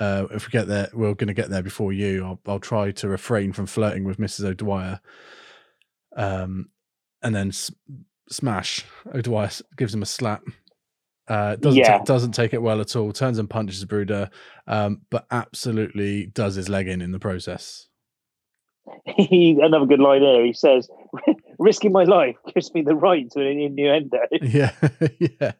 uh, 0.00 0.26
if 0.32 0.46
we 0.46 0.50
get 0.50 0.66
there, 0.66 0.88
we're 0.92 1.14
going 1.14 1.28
to 1.28 1.34
get 1.34 1.50
there 1.50 1.62
before 1.62 1.92
you. 1.92 2.24
I'll, 2.24 2.40
I'll 2.46 2.58
try 2.58 2.90
to 2.90 3.08
refrain 3.08 3.52
from 3.52 3.66
flirting 3.66 4.04
with 4.04 4.16
Mrs. 4.16 4.46
O'Dwyer. 4.46 5.00
Um, 6.16 6.70
and 7.22 7.34
then 7.34 7.48
s- 7.48 7.70
smash. 8.30 8.84
O'Dwyer 9.14 9.50
gives 9.76 9.94
him 9.94 10.02
a 10.02 10.06
slap. 10.06 10.42
Uh, 11.28 11.54
doesn't 11.56 11.78
yeah. 11.78 11.98
t- 11.98 12.04
doesn't 12.04 12.32
take 12.32 12.54
it 12.54 12.62
well 12.62 12.80
at 12.80 12.96
all. 12.96 13.12
Turns 13.12 13.38
and 13.38 13.48
punches 13.48 13.84
Brooder, 13.84 14.30
um, 14.66 15.02
but 15.10 15.26
absolutely 15.30 16.26
does 16.26 16.56
his 16.56 16.68
leg 16.68 16.88
in 16.88 17.00
in 17.00 17.12
the 17.12 17.20
process. 17.20 17.86
He 19.06 19.56
another 19.62 19.86
good 19.86 20.00
line 20.00 20.22
there. 20.22 20.44
He 20.44 20.52
says, 20.52 20.88
"Risking 21.58 21.92
my 21.92 22.02
life 22.02 22.34
gives 22.52 22.74
me 22.74 22.82
the 22.82 22.96
right 22.96 23.30
to 23.32 23.40
an 23.40 23.60
innuendo." 23.60 24.18
Yeah, 24.42 24.72
yeah. 25.20 25.52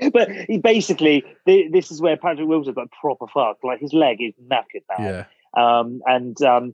but 0.12 0.30
he 0.48 0.58
basically, 0.58 1.24
this 1.46 1.90
is 1.90 2.00
where 2.00 2.16
Patrick 2.16 2.48
Wilson 2.48 2.74
got 2.74 2.90
proper 2.90 3.26
fucked. 3.26 3.64
Like 3.64 3.80
his 3.80 3.92
leg 3.92 4.18
is 4.20 4.34
knackered 4.48 4.84
now. 4.98 5.04
Yeah. 5.04 5.24
Um, 5.54 6.00
and 6.06 6.40
um, 6.42 6.72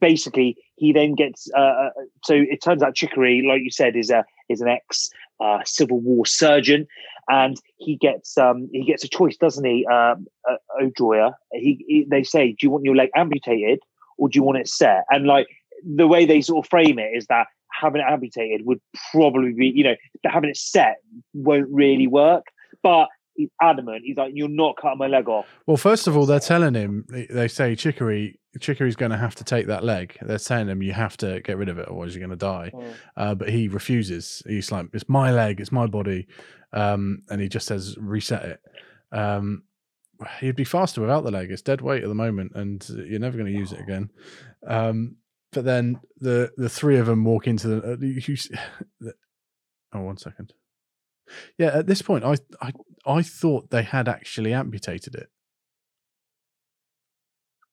basically, 0.00 0.56
he 0.76 0.92
then 0.92 1.14
gets. 1.14 1.50
Uh, 1.52 1.90
so 2.24 2.34
it 2.34 2.62
turns 2.62 2.82
out 2.82 2.94
Chicory, 2.94 3.42
like 3.46 3.62
you 3.62 3.70
said, 3.70 3.96
is 3.96 4.10
a 4.10 4.24
is 4.50 4.60
an 4.60 4.68
ex 4.68 5.08
uh, 5.40 5.60
Civil 5.64 6.00
War 6.00 6.26
surgeon, 6.26 6.86
and 7.28 7.56
he 7.78 7.96
gets 7.96 8.36
um, 8.36 8.68
he 8.72 8.84
gets 8.84 9.04
a 9.04 9.08
choice, 9.08 9.36
doesn't 9.36 9.64
he? 9.64 9.86
Um, 9.86 10.26
uh, 10.48 10.56
O'Dwyer. 10.82 11.32
He, 11.52 11.84
he 11.88 12.06
they 12.08 12.22
say, 12.22 12.50
do 12.52 12.58
you 12.66 12.70
want 12.70 12.84
your 12.84 12.96
leg 12.96 13.10
amputated 13.14 13.80
or 14.18 14.28
do 14.28 14.38
you 14.38 14.42
want 14.42 14.58
it 14.58 14.68
set? 14.68 15.04
And 15.10 15.26
like 15.26 15.46
the 15.84 16.06
way 16.06 16.26
they 16.26 16.40
sort 16.40 16.64
of 16.64 16.68
frame 16.68 16.98
it 16.98 17.10
is 17.14 17.26
that 17.26 17.46
having 17.80 18.00
it 18.00 18.06
amputated 18.08 18.66
would 18.66 18.80
probably 19.12 19.52
be, 19.52 19.68
you 19.68 19.84
know, 19.84 19.94
having 20.24 20.50
it 20.50 20.56
set 20.56 20.96
won't 21.34 21.68
really 21.70 22.06
work. 22.06 22.46
But 22.82 23.08
he's 23.34 23.48
adamant. 23.62 24.02
He's 24.04 24.16
like, 24.16 24.32
"You're 24.34 24.48
not 24.48 24.76
cutting 24.76 24.98
my 24.98 25.06
leg 25.06 25.28
off." 25.28 25.46
Well, 25.66 25.76
first 25.76 26.06
of 26.06 26.16
all, 26.16 26.26
they're 26.26 26.40
telling 26.40 26.74
him. 26.74 27.06
They 27.08 27.48
say 27.48 27.74
Chicory, 27.74 28.38
Chicory's 28.60 28.96
going 28.96 29.12
to 29.12 29.16
have 29.16 29.34
to 29.36 29.44
take 29.44 29.66
that 29.68 29.84
leg. 29.84 30.18
They're 30.20 30.38
telling 30.38 30.68
him 30.68 30.82
you 30.82 30.92
have 30.92 31.16
to 31.18 31.40
get 31.40 31.56
rid 31.56 31.68
of 31.68 31.78
it, 31.78 31.86
otherwise 31.86 32.14
you're 32.14 32.26
going 32.26 32.36
to 32.38 32.44
die. 32.44 32.70
Mm. 32.74 32.94
Uh, 33.16 33.34
but 33.34 33.48
he 33.48 33.68
refuses. 33.68 34.42
He's 34.46 34.70
like, 34.70 34.86
"It's 34.92 35.08
my 35.08 35.30
leg. 35.30 35.60
It's 35.60 35.72
my 35.72 35.86
body," 35.86 36.26
um, 36.72 37.22
and 37.30 37.40
he 37.40 37.48
just 37.48 37.66
says, 37.66 37.96
"Reset 37.98 38.44
it." 38.44 38.60
Um, 39.12 39.62
he'd 40.40 40.56
be 40.56 40.64
faster 40.64 41.00
without 41.00 41.24
the 41.24 41.30
leg. 41.30 41.50
It's 41.50 41.62
dead 41.62 41.80
weight 41.80 42.02
at 42.02 42.08
the 42.08 42.14
moment, 42.14 42.52
and 42.54 42.86
you're 42.88 43.20
never 43.20 43.38
going 43.38 43.52
to 43.52 43.58
use 43.58 43.72
it 43.72 43.80
again. 43.80 44.10
Um, 44.66 45.16
but 45.52 45.64
then 45.64 46.00
the 46.18 46.50
the 46.56 46.68
three 46.68 46.98
of 46.98 47.06
them 47.06 47.24
walk 47.24 47.46
into 47.46 47.68
the. 47.68 47.92
Uh, 47.92 47.96
you, 48.00 48.36
oh, 49.94 50.00
one 50.00 50.18
second. 50.18 50.52
Yeah, 51.56 51.68
at 51.68 51.86
this 51.86 52.02
point, 52.02 52.24
I 52.24 52.36
I 52.60 52.72
I 53.06 53.22
thought 53.22 53.70
they 53.70 53.82
had 53.82 54.08
actually 54.08 54.52
amputated 54.52 55.14
it. 55.14 55.28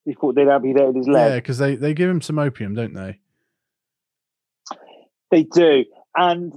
He 0.05 0.13
thought 0.13 0.35
they'd 0.35 0.47
amputated 0.47 0.95
his 0.95 1.07
leg? 1.07 1.29
Yeah, 1.29 1.35
because 1.37 1.57
they 1.57 1.75
they 1.75 1.93
give 1.93 2.09
him 2.09 2.21
some 2.21 2.39
opium, 2.39 2.75
don't 2.75 2.93
they? 2.93 3.19
They 5.31 5.43
do, 5.43 5.85
and 6.15 6.53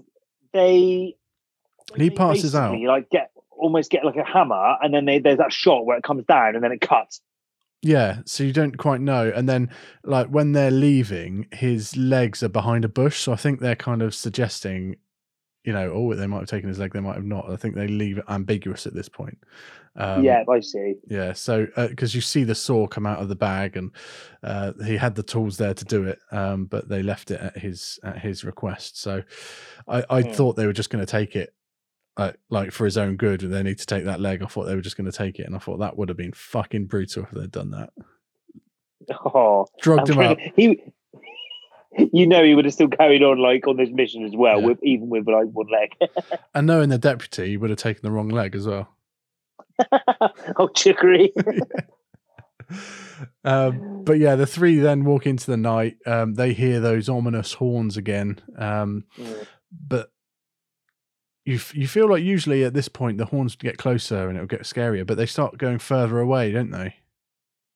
they 0.53 1.17
And 1.93 2.03
he 2.03 2.11
passes 2.11 2.55
out. 2.55 2.79
like 2.81 3.09
get 3.11 3.31
almost 3.51 3.91
get 3.91 4.05
like 4.05 4.17
a 4.17 4.25
hammer, 4.25 4.77
and 4.83 4.93
then 4.95 5.05
they, 5.05 5.19
there's 5.19 5.39
that 5.39 5.53
shot 5.53 5.85
where 5.87 5.97
it 5.97 6.05
comes 6.05 6.25
down, 6.25 6.55
and 6.55 6.63
then 6.63 6.73
it 6.73 6.81
cuts. 6.81 7.21
Yeah, 7.83 8.19
so 8.25 8.43
you 8.43 8.53
don't 8.53 8.77
quite 8.77 9.01
know. 9.01 9.33
And 9.35 9.49
then, 9.49 9.71
like, 10.03 10.29
when 10.29 10.53
they're 10.53 10.71
leaving, 10.71 11.47
his 11.53 11.97
legs 11.97 12.43
are 12.43 12.49
behind 12.49 12.85
a 12.85 12.89
bush. 12.89 13.21
So 13.21 13.33
I 13.33 13.37
think 13.37 13.61
they're 13.61 13.77
kind 13.77 14.03
of 14.03 14.15
suggesting, 14.15 14.97
you 15.65 15.73
know, 15.73 15.91
oh, 15.93 16.15
they 16.15 16.27
might 16.27 16.41
have 16.41 16.49
taken 16.49 16.69
his 16.69 16.79
leg, 16.79 16.93
they 16.93 17.01
might 17.01 17.17
have 17.17 17.25
not. 17.25 17.51
I 17.51 17.57
think 17.57 17.75
they 17.75 17.89
leave 17.89 18.19
it 18.19 18.25
ambiguous 18.29 18.87
at 18.87 18.95
this 18.95 19.09
point. 19.09 19.39
Um, 19.97 20.25
yeah, 20.25 20.45
I 20.49 20.61
see. 20.61 20.95
Yeah, 21.09 21.33
so 21.33 21.67
because 21.77 22.15
you 22.15 22.21
see 22.21 22.45
the 22.45 22.55
saw 22.55 22.87
come 22.87 23.07
out 23.07 23.21
of 23.21 23.29
the 23.29 23.35
bag, 23.37 23.77
and 23.77 23.91
uh, 24.43 24.73
he 24.85 24.97
had 24.97 25.15
the 25.15 25.23
tools 25.23 25.57
there 25.57 25.75
to 25.75 25.85
do 25.85 26.05
it, 26.05 26.19
um, 26.31 26.67
but 26.67 26.89
they 26.89 27.03
left 27.03 27.31
it 27.31 27.41
at 27.41 27.59
his 27.59 27.99
at 28.05 28.19
his 28.19 28.45
request. 28.45 29.01
So 29.01 29.23
I, 29.89 30.05
I 30.09 30.23
Hmm. 30.23 30.31
thought 30.31 30.57
they 30.57 30.67
were 30.67 30.73
just 30.73 30.91
going 30.91 31.05
to 31.05 31.11
take 31.11 31.35
it, 31.35 31.53
like, 32.17 32.37
like 32.51 32.71
for 32.73 32.85
his 32.85 32.97
own 32.97 33.17
good. 33.17 33.41
They 33.41 33.63
need 33.63 33.79
to 33.79 33.87
take 33.87 34.05
that 34.05 34.21
leg. 34.21 34.43
I 34.43 34.47
thought 34.47 34.65
they 34.65 34.75
were 34.77 34.81
just 34.81 34.97
going 34.97 35.11
to 35.11 35.17
take 35.17 35.39
it, 35.41 35.47
and 35.47 35.57
I 35.57 35.59
thought 35.59 35.79
that 35.79 35.97
would 35.99 36.09
have 36.09 36.19
been 36.19 36.33
fucking 36.33 36.87
brutal 36.87 37.25
if 37.25 37.31
they'd 37.31 37.51
done 37.51 37.71
that. 37.73 37.91
Oh, 39.25 39.67
Drugged 39.81 40.11
him 40.11 40.19
and 40.21 40.33
up. 40.33 40.39
He, 40.55 40.83
you 42.13 42.27
know, 42.27 42.43
he 42.45 42.55
would 42.55 42.65
have 42.65 42.75
still 42.75 42.89
carried 42.89 43.23
on 43.23 43.39
like 43.39 43.67
on 43.67 43.77
this 43.77 43.91
mission 43.91 44.25
as 44.25 44.33
well, 44.37 44.61
Yeah. 44.61 44.67
with 44.67 44.79
even 44.83 45.09
with 45.09 45.27
like 45.27 45.47
one 45.47 45.69
leg. 45.69 45.93
And 46.55 46.67
knowing 46.67 46.89
the 46.89 46.99
deputy, 46.99 47.49
he 47.51 47.57
would 47.57 47.71
have 47.71 47.79
taken 47.79 48.03
the 48.03 48.11
wrong 48.11 48.29
leg 48.29 48.55
as 48.55 48.67
well. 48.67 48.89
oh, 50.59 50.69
chicory. 50.75 51.33
Um, 53.45 54.03
but 54.05 54.19
yeah, 54.19 54.35
the 54.37 54.47
three 54.47 54.79
then 54.79 55.05
walk 55.05 55.27
into 55.27 55.51
the 55.51 55.57
night. 55.57 55.97
Um, 56.07 56.35
they 56.35 56.53
hear 56.53 56.81
those 56.81 57.09
ominous 57.09 57.55
horns 57.55 57.97
again. 57.97 58.41
Um, 58.57 59.05
Mm. 59.19 59.47
but 59.87 60.11
you 61.45 61.55
f- 61.55 61.75
you 61.75 61.89
feel 61.89 62.09
like 62.11 62.23
usually 62.23 62.65
at 62.65 62.75
this 62.75 62.89
point 62.89 63.17
the 63.17 63.25
horns 63.25 63.57
get 63.57 63.79
closer 63.79 64.29
and 64.29 64.37
it'll 64.37 64.47
get 64.47 64.63
scarier, 64.63 65.07
but 65.07 65.17
they 65.17 65.25
start 65.27 65.57
going 65.57 65.79
further 65.79 66.19
away, 66.21 66.53
don't 66.53 66.71
they? 66.71 66.97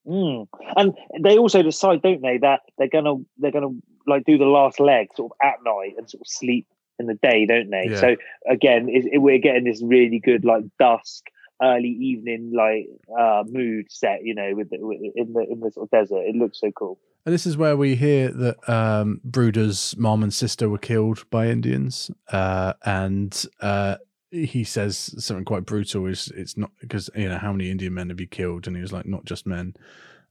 Mm. 0.07 0.47
And 0.77 0.95
they 1.23 1.39
also 1.39 1.63
decide, 1.63 2.03
don't 2.03 2.21
they, 2.21 2.39
that 2.39 2.61
they're 2.77 2.89
gonna 2.89 3.15
they're 3.39 3.53
gonna 3.53 3.71
like 4.07 4.25
do 4.25 4.39
the 4.39 4.45
last 4.45 4.81
leg 4.81 5.09
sort 5.15 5.33
of 5.33 5.37
at 5.47 5.57
night 5.65 5.95
and 5.99 6.09
sort 6.09 6.21
of 6.21 6.27
sleep 6.27 6.67
in 6.99 7.07
the 7.07 7.15
day, 7.15 7.47
don't 7.47 7.71
they? 7.71 7.89
Yeah. 7.91 8.01
So 8.01 8.17
again, 8.49 8.89
is 8.89 9.07
we're 9.13 9.39
getting 9.39 9.65
this 9.65 9.83
really 9.83 10.19
good 10.19 10.45
like 10.45 10.65
dusk, 10.79 11.25
early 11.63 11.89
evening 11.89 12.53
like 12.55 12.89
uh 13.19 13.45
mood 13.47 13.87
set, 13.91 14.25
you 14.25 14.35
know, 14.35 14.55
with, 14.55 14.71
the, 14.71 14.79
with 14.81 15.01
in 15.15 15.33
the 15.33 15.47
in 15.51 15.61
the 15.61 15.71
sort 15.71 15.87
of 15.87 15.91
desert. 15.91 16.25
It 16.27 16.37
looks 16.37 16.61
so 16.61 16.71
cool. 16.73 16.99
And 17.25 17.33
this 17.33 17.47
is 17.47 17.57
where 17.57 17.77
we 17.77 17.95
hear 17.95 18.33
that 18.33 18.69
um, 18.69 19.21
Brooder's 19.23 19.97
mom 19.97 20.25
and 20.25 20.35
sister 20.35 20.69
were 20.69 20.79
killed 20.79 21.25
by 21.31 21.47
Indians, 21.47 22.11
uh, 22.33 22.73
and 22.85 23.47
uh, 23.61 23.99
he 24.33 24.65
says 24.65 25.15
something 25.25 25.45
quite 25.45 25.65
brutal. 25.65 26.07
Is 26.07 26.33
it's 26.35 26.57
not 26.57 26.73
because 26.81 27.11
you 27.15 27.29
know 27.29 27.39
how 27.39 27.53
many 27.53 27.71
Indian 27.71 27.95
men 27.95 28.09
have 28.09 28.21
you 28.21 28.27
killed? 28.27 28.67
And 28.67 28.75
he 28.75 28.83
was 28.83 28.93
like, 28.93 29.07
not 29.07 29.25
just 29.25 29.47
men. 29.47 29.75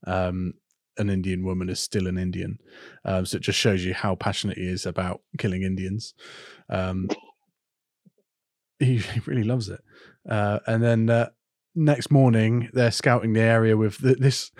Um, 0.06 0.54
an 0.98 1.10
Indian 1.10 1.44
woman 1.44 1.68
is 1.68 1.80
still 1.80 2.06
an 2.06 2.18
Indian, 2.18 2.58
um, 3.04 3.26
so 3.26 3.36
it 3.36 3.42
just 3.42 3.58
shows 3.58 3.84
you 3.84 3.94
how 3.94 4.14
passionate 4.14 4.58
he 4.58 4.66
is 4.66 4.86
about 4.86 5.20
killing 5.38 5.62
Indians. 5.62 6.14
Um, 6.68 7.08
he, 8.78 8.98
he 8.98 9.20
really 9.26 9.44
loves 9.44 9.68
it. 9.68 9.80
Uh, 10.28 10.58
and 10.66 10.82
then 10.82 11.10
uh, 11.10 11.30
next 11.74 12.10
morning, 12.10 12.68
they're 12.72 12.90
scouting 12.90 13.32
the 13.32 13.40
area 13.40 13.76
with 13.76 14.00
th- 14.00 14.18
this 14.18 14.50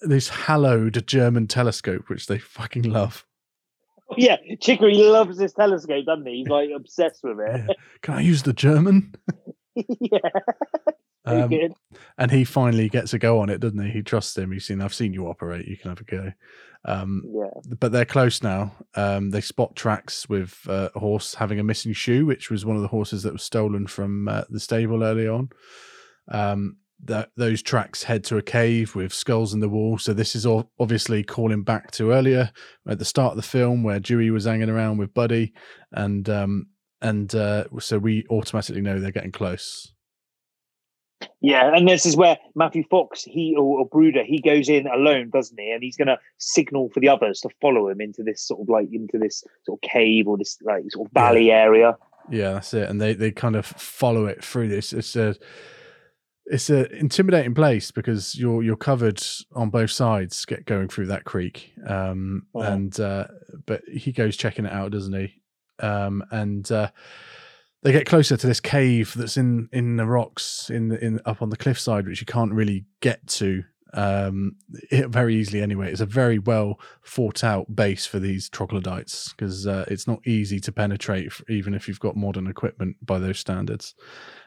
this 0.00 0.28
hallowed 0.28 1.06
German 1.06 1.46
telescope, 1.46 2.08
which 2.08 2.26
they 2.26 2.38
fucking 2.38 2.82
love. 2.82 3.24
Yeah, 4.16 4.36
Chicory 4.60 4.96
loves 4.96 5.38
this 5.38 5.52
telescope, 5.52 6.06
doesn't 6.06 6.26
he? 6.26 6.38
He's 6.38 6.48
like 6.48 6.70
obsessed 6.74 7.20
with 7.22 7.38
it. 7.40 7.76
Can 8.02 8.14
I 8.14 8.20
use 8.20 8.42
the 8.42 8.52
German? 8.52 9.14
yeah. 9.74 10.18
Um, 11.24 11.50
and 12.18 12.30
he 12.30 12.44
finally 12.44 12.88
gets 12.88 13.14
a 13.14 13.18
go 13.18 13.38
on 13.38 13.48
it, 13.48 13.60
doesn't 13.60 13.84
he? 13.84 13.90
He 13.90 14.02
trusts 14.02 14.36
him. 14.36 14.50
He's 14.52 14.66
seen, 14.66 14.80
I've 14.80 14.94
seen 14.94 15.12
you 15.12 15.26
operate. 15.28 15.66
You 15.68 15.76
can 15.76 15.90
have 15.90 16.00
a 16.00 16.04
go. 16.04 16.32
Um, 16.84 17.22
Yeah. 17.32 17.74
but 17.78 17.92
they're 17.92 18.04
close 18.04 18.42
now. 18.42 18.74
Um, 18.96 19.30
they 19.30 19.40
spot 19.40 19.76
tracks 19.76 20.28
with 20.28 20.58
uh, 20.68 20.88
a 20.94 20.98
horse 20.98 21.34
having 21.34 21.60
a 21.60 21.64
missing 21.64 21.92
shoe, 21.92 22.26
which 22.26 22.50
was 22.50 22.66
one 22.66 22.76
of 22.76 22.82
the 22.82 22.88
horses 22.88 23.22
that 23.22 23.32
was 23.32 23.42
stolen 23.42 23.86
from 23.86 24.26
uh, 24.26 24.42
the 24.50 24.58
stable 24.60 25.04
early 25.04 25.28
on. 25.28 25.50
Um, 26.28 26.76
that 27.04 27.30
those 27.36 27.62
tracks 27.62 28.04
head 28.04 28.22
to 28.22 28.36
a 28.36 28.42
cave 28.42 28.94
with 28.94 29.12
skulls 29.12 29.54
in 29.54 29.60
the 29.60 29.68
wall. 29.68 29.98
So 29.98 30.12
this 30.12 30.36
is 30.36 30.46
all 30.46 30.70
obviously 30.78 31.24
calling 31.24 31.64
back 31.64 31.90
to 31.92 32.12
earlier 32.12 32.50
at 32.88 33.00
the 33.00 33.04
start 33.04 33.32
of 33.32 33.36
the 33.36 33.42
film 33.42 33.82
where 33.82 33.98
Dewey 33.98 34.30
was 34.30 34.44
hanging 34.44 34.70
around 34.70 34.98
with 34.98 35.12
Buddy, 35.12 35.52
and 35.90 36.28
um, 36.28 36.66
and 37.00 37.34
uh, 37.34 37.64
so 37.80 37.98
we 37.98 38.24
automatically 38.30 38.82
know 38.82 39.00
they're 39.00 39.10
getting 39.10 39.32
close. 39.32 39.92
Yeah, 41.40 41.74
and 41.74 41.88
this 41.88 42.06
is 42.06 42.16
where 42.16 42.36
Matthew 42.54 42.84
Fox, 42.90 43.22
he 43.24 43.54
or, 43.56 43.80
or 43.80 43.86
Brooder, 43.86 44.24
he 44.24 44.40
goes 44.40 44.68
in 44.68 44.86
alone, 44.86 45.30
doesn't 45.30 45.58
he? 45.58 45.70
And 45.70 45.82
he's 45.82 45.96
going 45.96 46.08
to 46.08 46.18
signal 46.38 46.90
for 46.92 47.00
the 47.00 47.08
others 47.08 47.40
to 47.40 47.48
follow 47.60 47.88
him 47.88 48.00
into 48.00 48.22
this 48.22 48.46
sort 48.46 48.60
of 48.60 48.68
like 48.68 48.88
into 48.92 49.18
this 49.18 49.44
sort 49.64 49.78
of 49.82 49.88
cave 49.90 50.28
or 50.28 50.36
this 50.38 50.58
like 50.62 50.84
sort 50.90 51.08
of 51.08 51.12
valley 51.12 51.50
area. 51.50 51.96
Yeah, 52.30 52.52
that's 52.52 52.72
it. 52.74 52.88
And 52.88 53.00
they 53.00 53.14
they 53.14 53.32
kind 53.32 53.56
of 53.56 53.66
follow 53.66 54.26
it 54.26 54.44
through 54.44 54.68
this. 54.68 54.92
It's 54.92 55.16
a 55.16 55.34
it's 56.46 56.70
a 56.70 56.90
intimidating 56.96 57.54
place 57.54 57.90
because 57.90 58.36
you're 58.38 58.62
you're 58.62 58.76
covered 58.76 59.22
on 59.54 59.70
both 59.70 59.90
sides 59.90 60.44
get 60.44 60.66
going 60.66 60.88
through 60.88 61.06
that 61.06 61.24
creek. 61.24 61.72
Um 61.86 62.46
Oh. 62.54 62.60
and 62.60 62.98
uh 63.00 63.26
but 63.66 63.82
he 63.88 64.12
goes 64.12 64.36
checking 64.36 64.66
it 64.66 64.72
out, 64.72 64.92
doesn't 64.92 65.12
he? 65.14 65.34
Um 65.80 66.24
and 66.30 66.70
uh 66.70 66.90
they 67.82 67.92
get 67.92 68.06
closer 68.06 68.36
to 68.36 68.46
this 68.46 68.60
cave 68.60 69.12
that's 69.16 69.36
in 69.36 69.68
in 69.72 69.96
the 69.96 70.06
rocks 70.06 70.70
in 70.70 70.88
the, 70.88 71.04
in 71.04 71.20
up 71.24 71.42
on 71.42 71.50
the 71.50 71.56
cliffside 71.56 72.06
which 72.06 72.20
you 72.20 72.26
can't 72.26 72.52
really 72.52 72.84
get 73.00 73.26
to 73.26 73.62
um 73.94 74.56
very 74.90 75.34
easily 75.36 75.60
anyway 75.60 75.90
it's 75.90 76.00
a 76.00 76.06
very 76.06 76.38
well 76.38 76.80
thought 77.04 77.44
out 77.44 77.74
base 77.76 78.06
for 78.06 78.18
these 78.18 78.48
troglodytes 78.48 79.32
because 79.32 79.66
uh, 79.66 79.84
it's 79.88 80.06
not 80.06 80.26
easy 80.26 80.58
to 80.58 80.72
penetrate 80.72 81.30
even 81.48 81.74
if 81.74 81.86
you've 81.86 82.00
got 82.00 82.16
modern 82.16 82.46
equipment 82.46 82.96
by 83.04 83.18
those 83.18 83.38
standards 83.38 83.94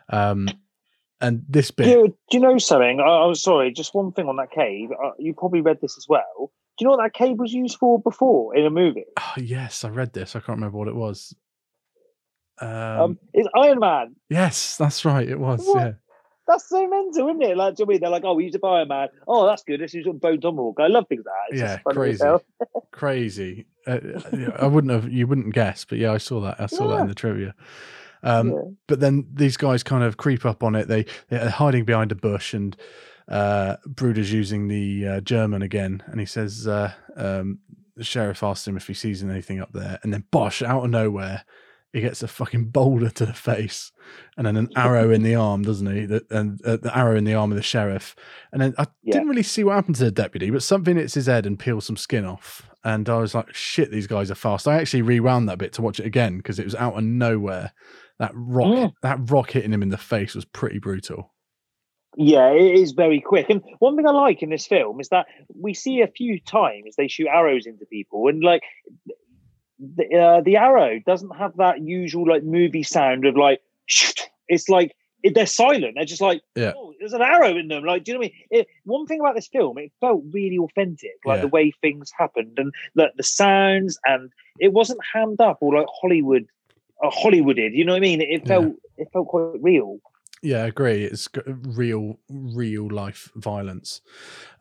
um 0.09 0.47
and 1.21 1.43
this 1.47 1.71
bit 1.71 1.85
Do 1.85 1.89
you, 1.91 2.07
do 2.07 2.37
you 2.37 2.39
know 2.41 2.57
something? 2.57 2.99
I, 2.99 3.25
was 3.25 3.41
sorry, 3.41 3.71
just 3.71 3.95
one 3.95 4.11
thing 4.11 4.27
on 4.27 4.35
that 4.35 4.51
cave. 4.51 4.89
Uh, 4.91 5.11
you 5.17 5.33
probably 5.33 5.61
read 5.61 5.79
this 5.81 5.97
as 5.97 6.05
well. 6.09 6.51
Do 6.77 6.83
you 6.83 6.87
know 6.87 6.97
what 6.97 7.03
that 7.03 7.13
cave 7.13 7.39
was 7.39 7.53
used 7.53 7.77
for 7.77 7.99
before 8.01 8.53
in 8.53 8.65
a 8.65 8.69
movie? 8.69 9.05
oh, 9.17 9.33
yes 9.37 9.83
i 9.85 9.89
read 9.89 10.11
this 10.11 10.35
i 10.35 10.39
can't 10.39 10.57
remember 10.57 10.77
what 10.77 10.89
it 10.89 10.95
was 10.95 11.33
um, 12.61 12.69
Um, 12.69 13.19
it's 13.34 13.48
Iron 13.56 13.80
Man. 13.80 14.15
yes 14.30 14.77
that's 14.77 15.03
right 15.06 15.27
it 15.27 15.40
was 15.40 15.65
What? 15.65 15.77
yeah 15.77 15.91
That's 16.48 16.69
so 16.69 16.88
mental, 16.88 17.30
isn't 17.30 17.41
it? 17.41 17.57
Like, 17.57 17.76
do 17.76 17.82
you 17.82 17.86
know 17.86 17.90
I 17.90 17.94
mean? 17.94 18.02
They're 18.02 18.10
like, 18.11 18.23
oh, 18.23 18.36
we 18.36 18.44
used 18.45 18.56
a 18.56 18.65
Iron 18.68 18.88
Man. 18.88 19.07
Oh, 19.27 19.48
that's 19.48 19.64
good. 19.64 19.80
Let's 19.82 19.95
use 19.95 20.06
Bone 20.22 20.40
Tomahawk. 20.40 20.77
I 20.80 20.88
love 20.88 21.07
things 21.10 21.23
like 21.26 21.34
that. 21.34 21.53
It's 21.53 21.60
yeah 21.61 21.76
just 21.77 21.86
crazy 21.98 22.26
crazy 22.91 23.65
uh, 23.88 23.99
i 24.60 24.65
wouldn't 24.68 24.91
have 24.94 25.11
you 25.11 25.27
wouldn't 25.27 25.53
guess 25.53 25.86
but 25.86 25.98
yeah 25.98 26.11
i 26.11 26.18
saw 26.18 26.40
that 26.41 26.60
i 26.60 26.65
saw 26.65 26.88
that 26.88 27.02
in 27.02 27.07
the 27.07 27.14
trivia 27.14 27.53
um 28.23 28.49
Yeah. 28.52 28.61
but 28.88 28.99
then 29.02 29.27
these 29.34 29.57
guys 29.57 29.84
kind 29.84 30.03
of 30.03 30.18
creep 30.18 30.45
up 30.45 30.64
on 30.64 30.76
it 30.76 30.88
they 30.88 31.06
they're 31.30 31.49
hiding 31.49 31.84
behind 31.86 32.11
a 32.11 32.15
bush 32.15 32.53
and 32.53 32.76
uh, 33.27 33.77
Brooder's 33.88 34.32
using 34.32 34.68
the 34.68 35.07
uh, 35.07 35.19
German 35.22 35.64
again, 35.64 36.03
and 36.06 36.19
he 36.19 36.27
says 36.27 36.68
uh, 36.68 36.94
um, 37.18 37.57
the 37.95 38.03
sheriff 38.03 38.44
asks 38.44 38.68
him 38.68 38.77
if 38.77 38.86
he 38.86 38.94
sees 38.94 39.23
anything 39.23 39.60
up 39.60 39.72
there, 39.73 39.98
and 40.03 40.14
then 40.14 40.26
Bosh 40.30 40.61
out 40.61 40.84
of 40.84 40.91
nowhere. 40.91 41.44
He 41.95 42.01
gets 42.01 42.22
a 42.22 42.27
fucking 42.27 42.65
boulder 42.72 43.09
to 43.09 43.26
the 43.26 43.34
face, 43.34 43.93
and 44.35 44.45
then 44.45 44.57
an 44.57 44.67
arrow 44.76 45.11
in 45.11 45.23
the 45.23 45.35
arm, 45.35 45.61
doesn't 45.61 45.95
he? 45.95 46.05
The, 46.05 46.26
and 46.30 46.61
uh, 46.65 46.76
the 46.76 46.95
arrow 46.95 47.15
in 47.15 47.23
the 47.23 47.35
arm 47.35 47.51
of 47.53 47.55
the 47.55 47.63
sheriff. 47.63 48.17
And 48.51 48.61
then 48.61 48.76
I 48.77 48.85
Yeah. 49.01 49.13
didn't 49.13 49.30
really 49.30 49.43
see 49.43 49.63
what 49.63 49.76
happened 49.76 49.95
to 49.95 50.03
the 50.03 50.11
deputy, 50.11 50.49
but 50.49 50.61
something 50.61 50.97
hits 50.97 51.13
his 51.13 51.27
head 51.27 51.45
and 51.45 51.57
peels 51.57 51.85
some 51.85 51.95
skin 51.95 52.26
off. 52.26 52.69
And 52.84 53.07
I 53.07 53.17
was 53.19 53.34
like, 53.34 53.53
"Shit, 53.55 53.91
these 53.91 54.07
guys 54.07 54.30
are 54.30 54.35
fast." 54.35 54.67
I 54.67 54.76
actually 54.76 55.03
rewound 55.03 55.47
that 55.47 55.57
bit 55.57 55.72
to 55.73 55.81
watch 55.81 56.01
it 56.01 56.05
again 56.05 56.35
because 56.35 56.59
it 56.59 56.65
was 56.65 56.76
out 56.76 56.97
of 56.97 57.03
nowhere. 57.05 57.72
That 58.19 58.31
rock, 58.34 58.67
Mm. 58.67 58.91
that 59.01 59.31
rock 59.31 59.51
hitting 59.51 59.72
him 59.72 59.81
in 59.81 59.89
the 59.89 59.97
face 59.97 60.35
was 60.35 60.43
pretty 60.43 60.80
brutal. 60.80 61.34
Yeah, 62.17 62.49
it 62.51 62.76
is 62.80 62.91
very 62.91 63.19
quick. 63.22 63.49
And 63.49 63.61
one 63.80 63.95
thing 63.95 64.05
I 64.07 64.11
like 64.11 64.41
in 64.43 64.49
this 64.49 64.67
film 64.67 64.99
is 64.99 65.09
that 65.09 65.27
we 65.53 65.73
see 65.73 66.01
a 66.01 66.07
few 66.07 66.39
times 66.41 66.95
they 66.97 67.07
shoot 67.07 67.27
arrows 67.27 67.65
into 67.65 67.85
people, 67.85 68.27
and 68.27 68.43
like 68.43 68.63
the, 69.80 70.15
uh, 70.15 70.41
the 70.41 70.57
arrow 70.57 70.99
doesn't 71.06 71.35
have 71.35 71.57
that 71.57 71.81
usual 71.81 72.27
like 72.27 72.43
movie 72.43 72.84
sound 72.84 73.26
of 73.26 73.35
like. 73.35 73.61
It's 74.47 74.69
like 74.69 74.95
it, 75.23 75.34
they're 75.34 75.47
silent. 75.47 75.93
They're 75.95 76.06
just 76.06 76.22
like, 76.22 76.41
Yeah. 76.56 76.73
oh, 76.77 76.93
there's 76.99 77.14
an 77.14 77.22
arrow 77.23 77.57
in 77.57 77.68
them. 77.68 77.84
Like, 77.84 78.03
do 78.03 78.11
you 78.11 78.14
know 78.14 78.19
what 78.19 78.26
I 78.27 78.30
mean? 78.30 78.61
It, 78.61 78.68
one 78.84 79.07
thing 79.07 79.19
about 79.19 79.34
this 79.34 79.47
film, 79.47 79.80
it 79.80 79.91
felt 79.99 80.23
really 80.31 80.60
authentic, 80.60 81.15
like 81.26 81.38
Yeah. 81.38 81.41
the 81.41 81.47
way 81.47 81.72
things 81.81 82.11
happened 82.15 82.53
and 82.57 82.72
the, 82.93 83.11
the 83.18 83.23
sounds, 83.23 83.97
and 84.06 84.30
it 84.60 84.72
wasn't 84.72 84.99
hammed 85.14 85.41
up 85.41 85.57
or 85.61 85.76
like 85.76 85.88
Hollywood, 85.99 86.45
uh, 87.03 87.10
Hollywooded. 87.10 87.73
You 87.73 87.85
know 87.85 87.93
what 87.93 87.97
I 87.97 88.02
mean? 88.02 88.22
It 88.22 88.47
felt 88.47 88.76
it 88.97 89.07
felt 89.11 89.27
quite 89.27 89.61
real. 89.61 89.99
Yeah, 90.45 90.63
I 90.63 90.67
agree. 90.67 91.03
It's 91.03 91.27
real, 91.47 92.19
real 92.30 92.88
life 92.88 93.31
violence. 93.35 94.01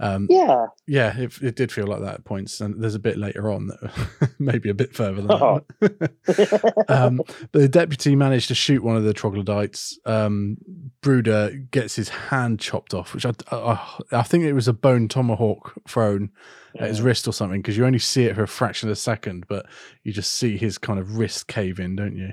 Um, 0.01 0.27
Yeah. 0.31 0.67
yeah, 0.87 1.15
it, 1.19 1.37
it 1.43 1.57
did 1.57 1.71
feel 1.71 1.87
like 1.87 2.01
that 2.01 2.15
at 2.15 2.25
points, 2.25 2.61
and 2.63 2.83
there's 2.83 2.95
a 2.95 2.99
bit 2.99 3.19
later 3.19 3.51
on 3.51 3.67
that 3.67 4.35
maybe 4.39 4.71
a 4.71 4.75
bit 4.75 4.95
further 4.95 5.21
than 5.21 5.31
Oh. 5.31 5.61
that. 5.81 6.85
um, 6.89 7.19
but 7.53 7.61
the 7.61 7.69
deputy 7.69 8.17
managed 8.17 8.49
to 8.49 8.55
shoot 8.55 8.83
one 8.83 8.97
of 8.97 9.05
the 9.05 9.13
troglodytes. 9.13 9.99
Um, 10.07 10.57
Brooder 11.03 11.51
gets 11.71 11.97
his 11.97 12.09
hand 12.09 12.61
chopped 12.61 12.95
off, 12.95 13.13
which 13.13 13.27
I, 13.27 13.33
I, 13.51 13.99
I 14.13 14.23
think 14.23 14.45
it 14.45 14.55
was 14.55 14.69
a 14.69 14.73
bone 14.73 15.07
tomahawk 15.09 15.75
thrown 15.87 16.31
at 16.79 16.89
his 16.89 17.03
wrist 17.03 17.29
or 17.29 17.33
something, 17.33 17.61
because 17.61 17.77
you 17.77 17.85
only 17.85 17.99
see 17.99 18.25
it 18.25 18.35
for 18.35 18.43
a 18.43 18.49
fraction 18.49 18.89
of 18.89 18.95
a 18.95 18.97
second, 18.97 19.45
but 19.49 19.67
you 20.03 20.13
just 20.15 20.33
see 20.33 20.57
his 20.57 20.79
kind 20.79 20.99
of 20.99 21.19
wrist 21.19 21.47
cave 21.47 21.79
in, 21.79 21.95
don't 21.95 22.17
you? 22.17 22.31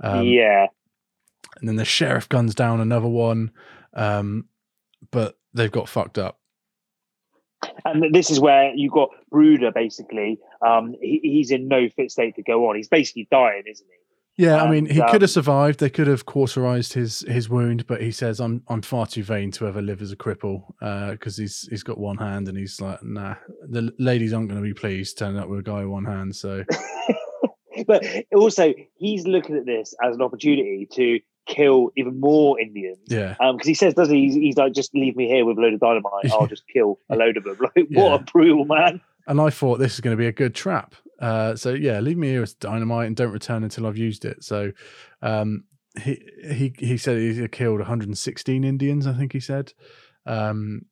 Um, 0.00 0.24
yeah. 0.26 0.66
And 1.58 1.68
then 1.68 1.76
the 1.76 1.84
sheriff 1.84 2.28
guns 2.28 2.54
down 2.54 2.80
another 2.80 3.08
one, 3.08 3.50
um, 3.94 4.46
but 5.10 5.38
they've 5.54 5.72
got 5.72 5.88
fucked 5.88 6.18
up. 6.18 6.38
And 7.84 8.14
this 8.14 8.30
is 8.30 8.38
where 8.38 8.72
you 8.74 8.90
got 8.90 9.10
Brooder 9.30 9.72
basically. 9.72 10.38
Um, 10.64 10.94
he, 11.00 11.20
he's 11.22 11.50
in 11.50 11.66
no 11.68 11.88
fit 11.88 12.10
state 12.12 12.36
to 12.36 12.42
go 12.42 12.68
on. 12.68 12.76
He's 12.76 12.88
basically 12.88 13.26
dying, 13.30 13.64
isn't 13.66 13.86
he? 13.86 14.44
Yeah, 14.44 14.62
I 14.62 14.70
mean, 14.70 14.86
he 14.86 15.00
And, 15.00 15.08
could 15.10 15.16
um, 15.16 15.22
have 15.22 15.30
survived. 15.30 15.80
They 15.80 15.90
could 15.90 16.06
have 16.06 16.24
cauterized 16.24 16.92
his 16.92 17.22
his 17.22 17.48
wound, 17.48 17.88
but 17.88 18.00
he 18.00 18.12
says, 18.12 18.38
"I'm 18.38 18.62
I'm 18.68 18.82
far 18.82 19.04
too 19.04 19.24
vain 19.24 19.50
to 19.52 19.66
ever 19.66 19.82
live 19.82 20.00
as 20.00 20.12
a 20.12 20.16
cripple 20.16 20.62
because 21.10 21.36
he's 21.36 21.66
he's 21.68 21.82
got 21.82 21.98
one 21.98 22.18
hand, 22.18 22.46
and 22.46 22.56
he's 22.56 22.80
like, 22.80 23.02
nah, 23.02 23.34
the 23.68 23.92
ladies 23.98 24.32
aren't 24.32 24.48
going 24.48 24.62
to 24.62 24.64
be 24.64 24.74
pleased 24.74 25.18
turning 25.18 25.40
up 25.40 25.48
with 25.48 25.58
a 25.58 25.62
guy 25.64 25.80
with 25.80 25.88
one 25.88 26.04
hand." 26.04 26.36
So 26.36 26.62
But 27.86 28.04
also, 28.34 28.74
he's 28.94 29.26
looking 29.26 29.56
at 29.56 29.66
this 29.66 29.94
as 30.02 30.14
an 30.16 30.22
opportunity 30.22 30.86
to 30.92 31.20
kill 31.46 31.90
even 31.96 32.20
more 32.20 32.60
Indians. 32.60 32.98
yeah, 33.08 33.34
Um, 33.40 33.56
because 33.56 33.68
he 33.68 33.74
says, 33.74 33.94
doesn't 33.94 34.14
he? 34.14 34.24
He's, 34.26 34.34
he's 34.34 34.56
like, 34.56 34.74
just 34.74 34.94
leave 34.94 35.16
me 35.16 35.26
here 35.28 35.44
with 35.46 35.56
a 35.56 35.60
load 35.60 35.74
of 35.74 35.80
dynamite. 35.80 36.24
I'll 36.32 36.46
just 36.46 36.64
kill 36.72 36.98
a 37.08 37.16
load 37.16 37.36
of 37.36 37.44
them. 37.44 37.56
Like, 37.76 37.86
Yeah. 37.88 38.02
what 38.02 38.20
a 38.20 38.24
brutal 38.24 38.64
man. 38.66 39.00
and 39.26 39.40
I 39.40 39.50
thought 39.50 39.78
this 39.78 39.94
is 39.94 40.00
going 40.00 40.16
to 40.16 40.20
be 40.20 40.26
a 40.26 40.32
good 40.32 40.54
trap. 40.54 40.94
Uh, 41.20 41.56
so 41.56 41.70
yeah, 41.70 41.98
leave 42.00 42.16
me 42.18 42.28
here 42.28 42.40
with 42.42 42.58
dynamite 42.60 43.06
and 43.08 43.16
don't 43.16 43.32
return 43.32 43.64
until 43.64 43.86
I've 43.86 43.96
used 43.96 44.24
it. 44.24 44.44
So 44.44 44.72
um, 45.22 45.64
he 46.00 46.22
he 46.52 46.72
he 46.78 46.96
said 46.96 47.18
he 47.18 47.48
killed 47.48 47.80
116 47.80 48.62
Indians. 48.64 49.06
I 49.06 49.14
think 49.14 49.32
he 49.32 49.40
said, 49.40 49.72
um, 50.26 50.82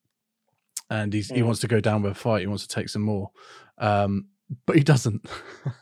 and 0.91 1.13
he's 1.13 1.29
he 1.29 1.43
Mm. 1.43 1.45
wants 1.47 1.61
to 1.61 1.69
go 1.69 1.81
down 1.81 2.03
with 2.03 2.13
a 2.13 2.15
fight. 2.17 2.41
He 2.41 2.47
wants 2.49 2.67
to 2.67 2.75
take 2.75 2.89
some 2.89 3.03
more, 3.03 3.31
um, 3.79 4.27
but 4.67 4.77
he 4.77 4.83
doesn't. 4.83 5.27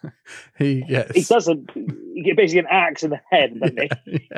he 0.58 0.82
gets 0.82 1.14
He 1.14 1.22
doesn't. 1.22 1.70
You 1.74 2.22
get 2.24 2.36
basically 2.36 2.60
an 2.60 2.66
axe 2.70 3.02
in 3.02 3.10
the 3.10 3.20
head, 3.30 3.58
doesn't 3.60 3.92
he? 4.06 4.28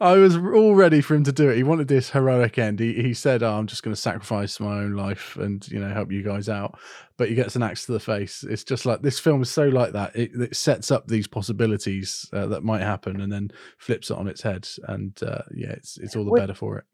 I 0.00 0.14
was 0.14 0.36
all 0.36 0.74
ready 0.74 1.02
for 1.02 1.14
him 1.14 1.24
to 1.24 1.32
do 1.32 1.50
it. 1.50 1.56
He 1.56 1.62
wanted 1.62 1.86
this 1.86 2.10
heroic 2.10 2.56
end. 2.56 2.80
He 2.80 2.94
he 2.94 3.12
said, 3.12 3.42
oh, 3.42 3.52
"I'm 3.52 3.66
just 3.66 3.82
going 3.82 3.94
to 3.94 4.00
sacrifice 4.00 4.58
my 4.58 4.78
own 4.78 4.94
life 4.94 5.36
and 5.36 5.66
you 5.68 5.78
know 5.78 5.92
help 5.92 6.10
you 6.10 6.22
guys 6.22 6.48
out." 6.48 6.78
But 7.18 7.28
he 7.28 7.34
gets 7.34 7.54
an 7.54 7.62
axe 7.62 7.84
to 7.86 7.92
the 7.92 8.00
face. 8.00 8.42
It's 8.42 8.64
just 8.64 8.86
like 8.86 9.02
this 9.02 9.20
film 9.20 9.42
is 9.42 9.50
so 9.50 9.68
like 9.68 9.92
that. 9.92 10.16
It, 10.16 10.30
it 10.34 10.56
sets 10.56 10.90
up 10.90 11.08
these 11.08 11.26
possibilities 11.26 12.26
uh, 12.32 12.46
that 12.46 12.64
might 12.64 12.80
happen 12.80 13.20
and 13.20 13.30
then 13.30 13.50
flips 13.78 14.10
it 14.10 14.16
on 14.16 14.28
its 14.28 14.40
head. 14.42 14.66
And 14.88 15.22
uh, 15.22 15.42
yeah, 15.54 15.72
it's 15.72 15.98
it's 15.98 16.16
all 16.16 16.24
the 16.24 16.30
Well- 16.30 16.40
better 16.42 16.54
for 16.54 16.78
it. 16.78 16.84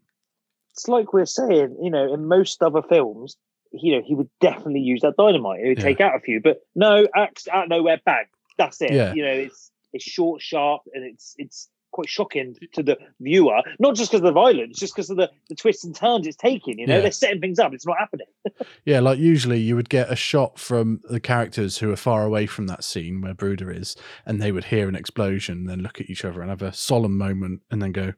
It's 0.73 0.89
like 0.89 1.13
we're 1.13 1.27
saying, 1.27 1.77
you 1.81 1.91
know, 1.91 2.13
in 2.15 2.27
most 2.27 2.63
other 2.63 2.83
films, 2.83 3.37
you 3.73 3.97
know, 3.97 4.03
he 4.05 4.15
would 4.15 4.29
definitely 4.41 4.81
use 4.81 5.03
that 5.03 5.17
dynamite. 5.17 5.61
He 5.63 5.69
would 5.69 5.79
Yeah. 5.79 5.85
take 5.85 6.01
out 6.01 6.17
a 6.17 6.21
few, 6.21 6.41
but 6.41 6.59
no, 6.75 7.07
axe 7.15 7.47
out 7.49 7.65
of 7.65 7.69
nowhere, 7.71 8.01
bang. 8.05 8.25
That's 8.59 8.81
it. 8.83 8.93
Yeah. 8.93 9.15
You 9.15 9.23
know, 9.25 9.33
it's 9.33 9.71
it's 9.93 10.05
short, 10.05 10.41
sharp, 10.43 10.83
and 10.93 11.05
it's 11.05 11.35
it's 11.39 11.69
quite 11.93 12.09
shocking 12.09 12.57
to 12.75 12.83
the 12.83 12.97
viewer. 13.21 13.61
Not 13.79 13.97
just 13.97 14.11
because 14.11 14.21
of 14.21 14.27
the 14.27 14.33
violence, 14.33 14.79
just 14.79 14.95
because 14.95 15.11
of 15.11 15.17
the, 15.17 15.31
the 15.49 15.55
twists 15.55 15.85
and 15.85 15.95
turns 15.95 16.27
it's 16.27 16.37
taking. 16.37 16.79
You 16.79 16.87
know, 16.87 16.95
Yeah. 16.97 17.01
they're 17.03 17.11
setting 17.13 17.41
things 17.41 17.59
up. 17.59 17.75
It's 17.75 17.87
not 17.87 17.99
happening. 17.99 18.27
Yeah, 18.85 19.01
like 19.01 19.19
usually 19.19 19.59
you 19.61 19.77
would 19.77 19.89
get 19.91 20.11
a 20.11 20.17
shot 20.17 20.59
from 20.59 21.01
the 21.05 21.21
characters 21.21 21.79
who 21.79 21.91
are 21.93 21.97
far 21.97 22.25
away 22.25 22.47
from 22.47 22.67
that 22.69 22.83
scene 22.85 23.21
where 23.21 23.35
Brooder 23.35 23.71
is, 23.71 23.95
and 24.27 24.41
they 24.41 24.53
would 24.53 24.65
hear 24.65 24.89
an 24.89 24.95
explosion, 24.95 25.65
then 25.67 25.81
look 25.81 26.01
at 26.01 26.09
each 26.09 26.25
other 26.25 26.41
and 26.41 26.49
have 26.51 26.63
a 26.63 26.73
solemn 26.73 27.17
moment, 27.19 27.61
and 27.71 27.83
then 27.83 27.93
go, 27.93 28.15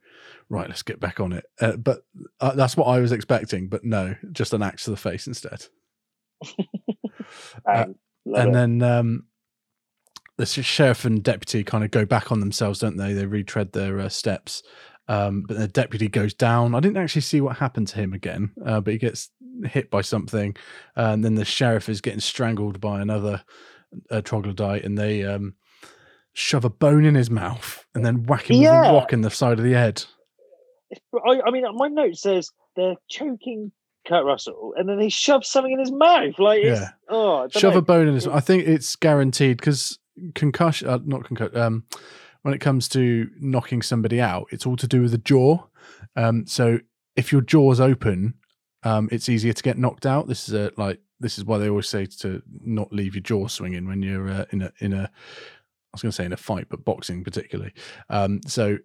"Right, 0.49 0.69
let's 0.69 0.83
get 0.83 1.01
back 1.01 1.19
on 1.21 1.33
it." 1.33 1.45
Uh, 1.61 1.77
but 1.77 2.05
uh, 2.41 2.55
that's 2.55 2.77
what 2.77 2.87
I 2.87 3.01
was 3.01 3.11
expecting, 3.13 3.69
but 3.69 3.85
no, 3.85 4.15
just 4.31 4.53
an 4.53 4.63
axe 4.63 4.85
to 4.85 4.91
the 4.91 4.97
face 4.97 5.27
instead. 5.27 5.67
Uh, 7.67 7.85
Um, 7.87 7.95
love 8.27 8.41
and 8.47 8.51
it. 8.51 8.53
then 8.53 8.83
um, 8.83 9.25
the 10.45 10.63
sheriff 10.63 11.05
and 11.05 11.23
deputy 11.23 11.65
kind 11.65 11.85
of 11.85 11.91
go 11.91 12.05
back 12.05 12.33
on 12.33 12.41
themselves, 12.41 12.79
don't 12.79 12.97
they? 12.97 13.13
They 13.13 13.27
retread 13.27 13.73
their 13.73 14.01
uh, 14.01 14.09
steps. 14.09 14.63
Um, 15.09 15.43
but 15.47 15.59
the 15.59 15.69
deputy 15.69 16.09
goes 16.09 16.33
down. 16.33 16.75
I 16.75 16.81
didn't 16.81 16.97
actually 16.97 17.23
see 17.23 17.41
what 17.41 17.57
happened 17.57 17.89
to 17.89 17.97
him 17.97 18.13
again, 18.13 18.53
uh, 18.65 18.81
but 18.81 18.93
he 18.93 18.99
gets 18.99 19.31
hit 19.65 19.91
by 19.91 20.01
something. 20.01 20.57
Uh, 20.97 21.11
and 21.13 21.25
then 21.25 21.35
the 21.35 21.45
sheriff 21.45 21.89
is 21.89 22.01
getting 22.01 22.21
strangled 22.21 22.81
by 22.81 23.01
another 23.01 23.43
uh, 24.11 24.21
troglodyte, 24.21 24.85
and 24.85 24.97
they 24.97 25.25
um, 25.25 25.55
shove 26.33 26.65
a 26.65 26.71
bone 26.71 27.05
in 27.05 27.15
his 27.15 27.31
mouth 27.31 27.85
and 27.95 28.05
then 28.05 28.25
whack 28.25 28.51
him 28.51 28.59
with 28.61 28.69
a 28.69 28.93
rock 28.93 29.13
in 29.13 29.21
the 29.23 29.31
side 29.31 29.59
of 29.59 29.65
the 29.65 29.73
head. 29.73 30.05
I, 31.27 31.41
I 31.47 31.51
mean, 31.51 31.65
my 31.75 31.89
note 31.89 32.17
says 32.17 32.51
they're 32.77 32.97
choking 33.09 33.73
Kurt 34.07 34.25
Russell, 34.25 34.75
and 34.77 34.89
then 34.89 34.99
they 34.99 35.09
shove 35.09 35.45
something 35.45 35.73
in 35.73 35.79
his 35.79 35.93
mouth. 35.93 36.39
Like, 36.39 36.65
Yeah. 36.65 36.91
oh, 37.09 37.49
shove 37.49 37.75
know. 37.75 37.79
a 37.79 37.83
bone 37.83 38.09
in 38.09 38.15
his. 38.15 38.27
I 38.27 38.41
think 38.41 38.67
it's 38.67 38.97
guaranteed 38.97 39.59
because 39.59 39.99
concussion, 40.35 40.89
uh, 40.89 40.99
not 41.05 41.25
concussion. 41.25 41.57
Um, 41.57 41.85
when 42.43 42.55
it 42.55 42.59
comes 42.61 42.89
to 42.89 43.31
knocking 43.41 43.83
somebody 43.83 44.21
out, 44.21 44.47
it's 44.51 44.67
all 44.67 44.77
to 44.77 44.89
do 44.89 45.03
with 45.03 45.13
the 45.13 45.19
jaw. 45.19 45.65
Um, 46.17 46.47
so 46.47 46.81
if 47.17 47.31
your 47.33 47.41
jaw's 47.41 47.79
open, 47.81 48.35
um, 48.83 49.09
it's 49.13 49.29
easier 49.29 49.53
to 49.53 49.63
get 49.63 49.79
knocked 49.79 50.07
out. 50.07 50.27
This 50.27 50.49
is 50.49 50.55
a 50.55 50.73
like 50.77 51.01
this 51.21 51.39
is 51.39 51.45
why 51.45 51.59
they 51.59 51.69
always 51.69 51.89
say 51.89 52.07
to 52.07 52.43
not 52.65 52.93
leave 52.93 53.15
your 53.15 53.23
jaw 53.23 53.47
swinging 53.47 53.87
when 53.87 54.03
you're 54.03 54.29
uh, 54.29 54.45
in 54.51 54.63
a 54.63 54.73
in 54.81 54.93
a. 54.93 55.03
I 55.05 55.95
was 55.95 56.03
going 56.03 56.11
to 56.11 56.17
say 56.17 56.25
in 56.25 56.33
a 56.33 56.39
fight, 56.39 56.67
but 56.71 56.85
boxing 56.87 57.23
particularly. 57.23 57.73
Um, 58.09 58.41
so 58.47 58.79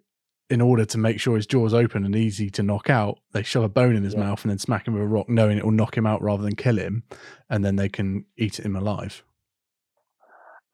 in 0.50 0.60
order 0.60 0.84
to 0.84 0.98
make 0.98 1.18
sure 1.20 1.36
his 1.36 1.46
jaw's 1.46 1.72
open 1.74 2.04
and 2.04 2.14
easy 2.14 2.50
to 2.50 2.62
knock 2.62 2.90
out, 2.90 3.18
they 3.32 3.42
shove 3.42 3.64
a 3.64 3.68
bone 3.68 3.96
in 3.96 4.02
his 4.02 4.12
Yeah. 4.14 4.20
mouth 4.20 4.42
and 4.44 4.50
then 4.50 4.58
smack 4.58 4.86
him 4.86 4.92
with 4.94 5.02
a 5.02 5.06
rock, 5.06 5.28
knowing 5.28 5.56
it 5.58 5.64
will 5.64 5.72
knock 5.72 5.96
him 5.96 6.06
out 6.06 6.22
rather 6.22 6.42
than 6.42 6.54
kill 6.54 6.76
him, 6.76 7.02
and 7.50 7.64
then 7.64 7.76
they 7.76 7.88
can 7.88 8.24
eat 8.36 8.60
him 8.60 8.76
alive. 8.76 9.24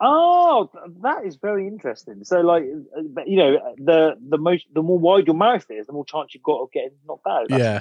Oh, 0.07 0.69
that 1.01 1.25
is 1.25 1.37
very 1.37 1.67
interesting. 1.67 2.25
So, 2.25 2.41
like, 2.41 2.65
you 2.65 3.37
know, 3.37 3.75
the 3.79 4.17
the 4.29 4.37
most 4.37 4.67
the 4.75 4.83
more 4.83 4.99
wide 4.99 5.27
your 5.27 5.37
mouth 5.37 5.65
is, 5.71 5.87
the 5.87 5.95
more 5.95 6.05
chance 6.05 6.35
you've 6.35 6.43
got 6.43 6.61
of 6.61 6.71
getting 6.73 6.91
knocked 7.09 7.27
out. 7.27 7.49
That's 7.49 7.63
yeah, 7.63 7.79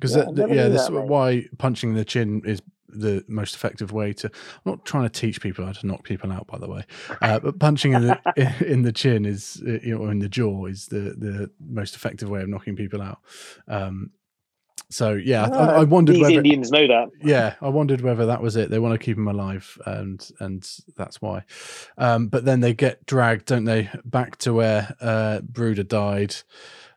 because 0.00 0.16
Yeah, 0.16 0.24
yeah, 0.34 0.44
I 0.44 0.54
yeah 0.54 0.68
this 0.68 0.88
that, 0.88 0.92
why 0.92 1.44
punching 1.58 1.92
the 1.92 2.04
chin 2.06 2.40
is 2.46 2.62
the 2.88 3.22
most 3.28 3.54
effective 3.54 3.92
way 3.92 4.14
to. 4.14 4.28
I'm 4.28 4.72
not 4.72 4.86
trying 4.86 5.04
to 5.04 5.10
teach 5.10 5.42
people 5.42 5.66
how 5.66 5.72
to 5.72 5.86
knock 5.86 6.02
people 6.02 6.32
out, 6.32 6.46
by 6.46 6.56
the 6.56 6.68
way, 6.68 6.84
uh, 7.20 7.40
but 7.40 7.58
punching 7.58 7.92
in 7.92 8.06
the 8.06 8.54
in 8.66 8.82
the 8.82 8.92
chin 8.92 9.26
is 9.26 9.62
uh, 9.66 9.72
you 9.82 9.94
know 9.94 10.06
or 10.06 10.10
in 10.10 10.20
the 10.20 10.30
jaw 10.30 10.64
is 10.64 10.86
the 10.86 11.14
the 11.18 11.50
most 11.60 11.94
effective 11.94 12.30
way 12.30 12.40
of 12.40 12.48
knocking 12.48 12.74
people 12.74 13.02
out. 13.02 13.18
Um, 13.68 14.12
so 14.90 15.14
yeah, 15.14 15.44
I, 15.52 15.64
I 15.64 15.80
Ah, 15.82 15.84
wondered 15.84 16.14
These 16.16 16.22
whether 16.22 16.34
Indians 16.36 16.70
know 16.70 16.86
that. 16.86 17.08
yeah, 17.22 17.54
I 17.60 17.68
wondered 17.68 18.00
whether 18.02 18.26
that 18.26 18.40
was 18.42 18.56
it. 18.56 18.70
They 18.70 18.78
want 18.78 18.98
to 18.98 19.04
keep 19.04 19.16
him 19.16 19.28
alive, 19.28 19.78
and 19.86 20.28
and 20.40 20.68
that's 20.96 21.20
why. 21.20 21.44
Um, 21.98 22.28
but 22.28 22.44
then 22.44 22.60
they 22.60 22.72
get 22.74 23.04
dragged, 23.06 23.46
don't 23.46 23.64
they, 23.64 23.90
back 24.04 24.36
to 24.38 24.52
where 24.54 24.94
uh, 25.00 25.40
Brooder 25.40 25.82
died, 25.82 26.36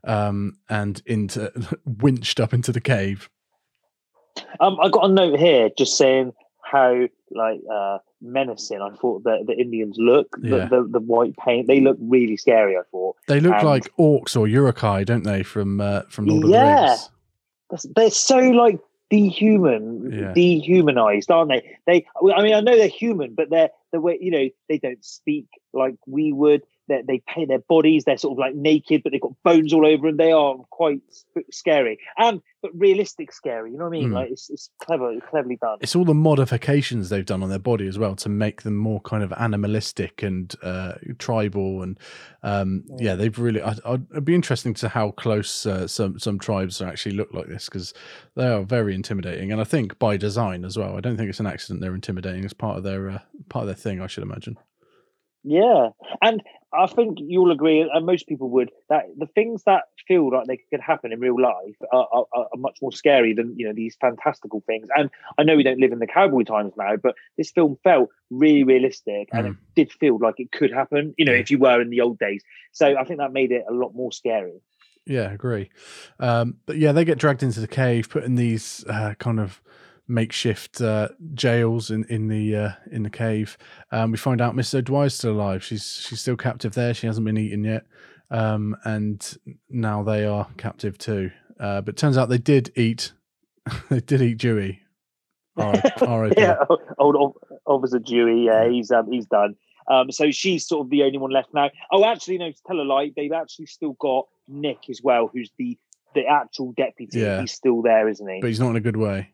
um, 0.03 0.57
and 0.69 1.01
into 1.05 1.51
winched 1.85 2.39
up 2.39 2.53
into 2.53 2.71
the 2.71 2.81
cave. 2.81 3.29
Um, 4.59 4.77
I 4.81 4.89
got 4.89 5.09
a 5.09 5.13
note 5.13 5.39
here 5.39 5.69
just 5.77 5.97
saying 5.97 6.33
how 6.63 7.07
like 7.31 7.59
uh, 7.71 7.97
menacing 8.21 8.81
I 8.81 8.95
thought 8.95 9.23
the, 9.23 9.43
the 9.45 9.53
Indians 9.53 9.95
look. 9.99 10.27
Yeah. 10.41 10.67
The, 10.67 10.83
the 10.83 10.87
the 10.91 10.99
white 10.99 11.35
paint, 11.37 11.67
they 11.67 11.79
look 11.81 11.97
really 11.99 12.37
scary. 12.37 12.77
I 12.77 12.81
thought 12.91 13.15
They 13.27 13.39
look 13.39 13.55
And 13.55 13.67
like 13.67 13.89
orcs 13.97 14.37
or 14.37 14.47
Uruk-hai, 14.47 15.03
don't 15.03 15.23
they? 15.23 15.41
From 15.43 15.81
uh, 15.81 16.03
from 16.09 16.25
Lord 16.27 16.43
of 16.43 16.49
the 16.51 16.55
Yeah. 16.55 16.89
Rings. 16.91 17.09
They're 17.95 18.09
so 18.11 18.37
like 18.39 18.79
dehuman, 19.11 20.11
Yeah. 20.11 20.33
dehumanized, 20.33 21.31
aren't 21.31 21.49
they? 21.49 21.77
They, 21.87 22.05
I 22.35 22.41
mean, 22.43 22.53
I 22.53 22.61
know 22.61 22.75
they're 22.75 22.87
human, 22.87 23.33
but 23.35 23.49
they're 23.49 23.69
the 23.91 23.99
way 23.99 24.17
you 24.21 24.31
know 24.31 24.49
they 24.67 24.77
don't 24.77 25.03
speak 25.03 25.47
like 25.73 25.95
we 26.07 26.31
would. 26.31 26.63
They 26.89 27.01
they 27.07 27.23
paint 27.33 27.47
their 27.47 27.59
bodies. 27.59 28.03
They're 28.03 28.17
sort 28.17 28.33
of 28.33 28.39
like 28.39 28.55
naked, 28.55 29.03
but 29.03 29.11
they've 29.11 29.21
got 29.21 29.41
bones 29.43 29.73
all 29.73 29.85
over 29.85 30.07
them. 30.07 30.17
They 30.17 30.31
are 30.31 30.55
quite 30.69 31.01
scary 31.51 31.99
and 32.17 32.41
but 32.61 32.71
realistic 32.73 33.31
scary. 33.31 33.71
You 33.71 33.77
know 33.77 33.85
what 33.85 33.95
I 33.95 33.99
mean? 33.99 34.09
Mm. 34.09 34.13
Like 34.13 34.31
it's 34.31 34.49
it's 34.49 34.69
clever, 34.83 35.13
cleverly 35.29 35.57
done. 35.61 35.77
It's 35.81 35.95
all 35.95 36.05
the 36.05 36.13
modifications 36.13 37.09
they've 37.09 37.25
done 37.25 37.41
on 37.41 37.49
their 37.49 37.59
body 37.59 37.87
as 37.87 37.97
well 37.97 38.15
to 38.17 38.29
make 38.29 38.63
them 38.63 38.75
more 38.75 38.99
kind 39.01 39.23
of 39.23 39.31
animalistic 39.33 40.23
and 40.23 40.53
uh, 40.61 40.93
tribal. 41.17 41.81
And 41.81 41.99
um, 42.43 42.83
yeah, 42.97 43.15
they've 43.15 43.37
really. 43.37 43.61
I, 43.61 43.75
I'd, 43.85 44.11
it'd 44.11 44.25
be 44.25 44.35
interesting 44.35 44.73
to 44.75 44.89
how 44.89 45.11
close 45.11 45.65
uh, 45.65 45.87
some 45.87 46.19
some 46.19 46.39
tribes 46.39 46.81
actually 46.81 47.15
look 47.15 47.33
like 47.33 47.47
this 47.47 47.65
because 47.65 47.93
they 48.35 48.47
are 48.47 48.63
very 48.63 48.93
intimidating. 48.93 49.51
And 49.51 49.61
I 49.61 49.63
think 49.63 49.97
by 49.99 50.17
design 50.17 50.65
as 50.65 50.77
well. 50.77 50.97
I 50.97 51.01
don't 51.01 51.17
think 51.17 51.29
it's 51.29 51.39
an 51.39 51.47
accident 51.47 51.81
they're 51.81 51.95
intimidating. 51.95 52.43
It's 52.43 52.53
part 52.53 52.77
of 52.77 52.83
their 52.83 53.09
uh, 53.09 53.19
part 53.49 53.63
of 53.63 53.67
their 53.67 53.75
thing. 53.75 54.01
I 54.01 54.07
should 54.07 54.23
imagine. 54.23 54.57
Yeah, 55.43 55.89
and 56.21 56.43
I 56.71 56.87
think 56.87 57.17
you'll 57.19 57.51
agree, 57.51 57.81
and 57.81 58.05
most 58.05 58.27
people 58.27 58.49
would, 58.51 58.69
that 58.89 59.05
the 59.17 59.25
things 59.25 59.63
that 59.65 59.85
feel 60.07 60.31
like 60.31 60.45
they 60.47 60.59
could 60.69 60.81
happen 60.81 61.11
in 61.11 61.19
real 61.19 61.39
life 61.41 61.75
are, 61.91 62.07
are, 62.11 62.25
are 62.33 62.47
much 62.57 62.77
more 62.81 62.91
scary 62.91 63.33
than 63.33 63.55
you 63.57 63.67
know 63.67 63.73
these 63.73 63.97
fantastical 63.99 64.63
things. 64.67 64.87
And 64.95 65.09
I 65.37 65.43
know 65.43 65.55
we 65.55 65.63
don't 65.63 65.79
live 65.79 65.91
in 65.91 65.99
the 65.99 66.07
cowboy 66.07 66.43
times 66.43 66.73
now, 66.77 66.95
but 66.95 67.15
this 67.37 67.51
film 67.51 67.77
felt 67.83 68.09
really 68.29 68.63
realistic, 68.63 69.29
and 69.31 69.47
it 69.47 69.55
did 69.75 69.91
feel 69.91 70.19
like 70.19 70.35
it 70.37 70.51
could 70.51 70.71
happen. 70.71 71.15
You 71.17 71.25
know, 71.25 71.33
if 71.33 71.49
you 71.49 71.57
were 71.57 71.81
in 71.81 71.89
the 71.89 72.01
old 72.01 72.19
days. 72.19 72.43
So 72.71 72.97
I 72.97 73.03
think 73.03 73.19
that 73.19 73.33
made 73.33 73.51
it 73.51 73.65
a 73.67 73.73
lot 73.73 73.95
more 73.95 74.11
scary. 74.11 74.61
Yeah, 75.05 75.31
agree. 75.31 75.71
Um, 76.19 76.57
but 76.67 76.77
yeah, 76.77 76.91
they 76.91 77.03
get 77.03 77.17
dragged 77.17 77.41
into 77.41 77.59
the 77.61 77.67
cave, 77.67 78.09
put 78.09 78.23
in 78.23 78.35
these 78.35 78.85
uh, 78.87 79.15
kind 79.17 79.39
of 79.39 79.59
makeshift 80.09 80.81
uh, 80.81 81.09
jails 81.33 81.91
in 81.91 82.03
in 82.05 82.27
the 82.27 82.55
uh, 82.55 82.71
in 82.91 83.03
the 83.03 83.09
cave. 83.09 83.57
Um, 83.91 84.11
we 84.11 84.17
find 84.17 84.41
out 84.41 84.55
Miss 84.55 84.73
O'Dwyer's 84.73 85.13
still 85.13 85.31
alive. 85.31 85.63
She's 85.63 86.05
she's 86.07 86.19
still 86.19 86.35
captive 86.35 86.73
there. 86.73 86.93
She 86.93 87.07
hasn't 87.07 87.25
been 87.25 87.37
eaten 87.37 87.63
yet, 87.63 87.85
um, 88.31 88.75
and 88.83 89.37
now 89.69 90.03
they 90.03 90.25
are 90.25 90.47
captive 90.57 90.97
too. 90.97 91.31
Uh, 91.59 91.81
but 91.81 91.95
turns 91.95 92.17
out 92.17 92.29
they 92.29 92.37
did 92.37 92.71
eat. 92.75 93.13
they 93.89 93.99
did 93.99 94.21
eat 94.21 94.37
Dewey. 94.37 94.81
R.I.P. 95.57 96.35
yeah, 96.37 96.55
old, 96.97 97.15
old 97.15 97.35
Officer 97.65 97.99
Dewey. 97.99 98.45
Yeah, 98.45 98.69
he's 98.69 98.91
um, 98.91 99.11
he's 99.11 99.25
done. 99.25 99.55
Um, 99.89 100.11
so 100.11 100.29
she's 100.31 100.67
sort 100.67 100.85
of 100.85 100.91
the 100.91 101.03
only 101.03 101.17
one 101.17 101.31
left 101.31 101.49
now. 101.53 101.69
Oh, 101.91 102.05
actually, 102.05 102.37
no. 102.37 102.51
To 102.51 102.57
tell 102.65 102.79
a 102.79 102.83
lie, 102.83 103.11
they've 103.15 103.31
actually 103.31 103.65
still 103.65 103.93
got 103.99 104.27
Nick 104.47 104.89
as 104.89 105.01
well, 105.03 105.29
who's 105.33 105.51
the 105.57 105.77
the 106.15 106.25
actual 106.25 106.73
deputy. 106.73 107.19
Yeah. 107.19 107.41
He's 107.41 107.51
still 107.51 107.81
there, 107.81 108.07
isn't 108.07 108.27
he? 108.27 108.39
But 108.39 108.47
he's 108.47 108.59
not 108.59 108.69
in 108.71 108.75
a 108.75 108.81
good 108.81 108.97
way. 108.97 109.31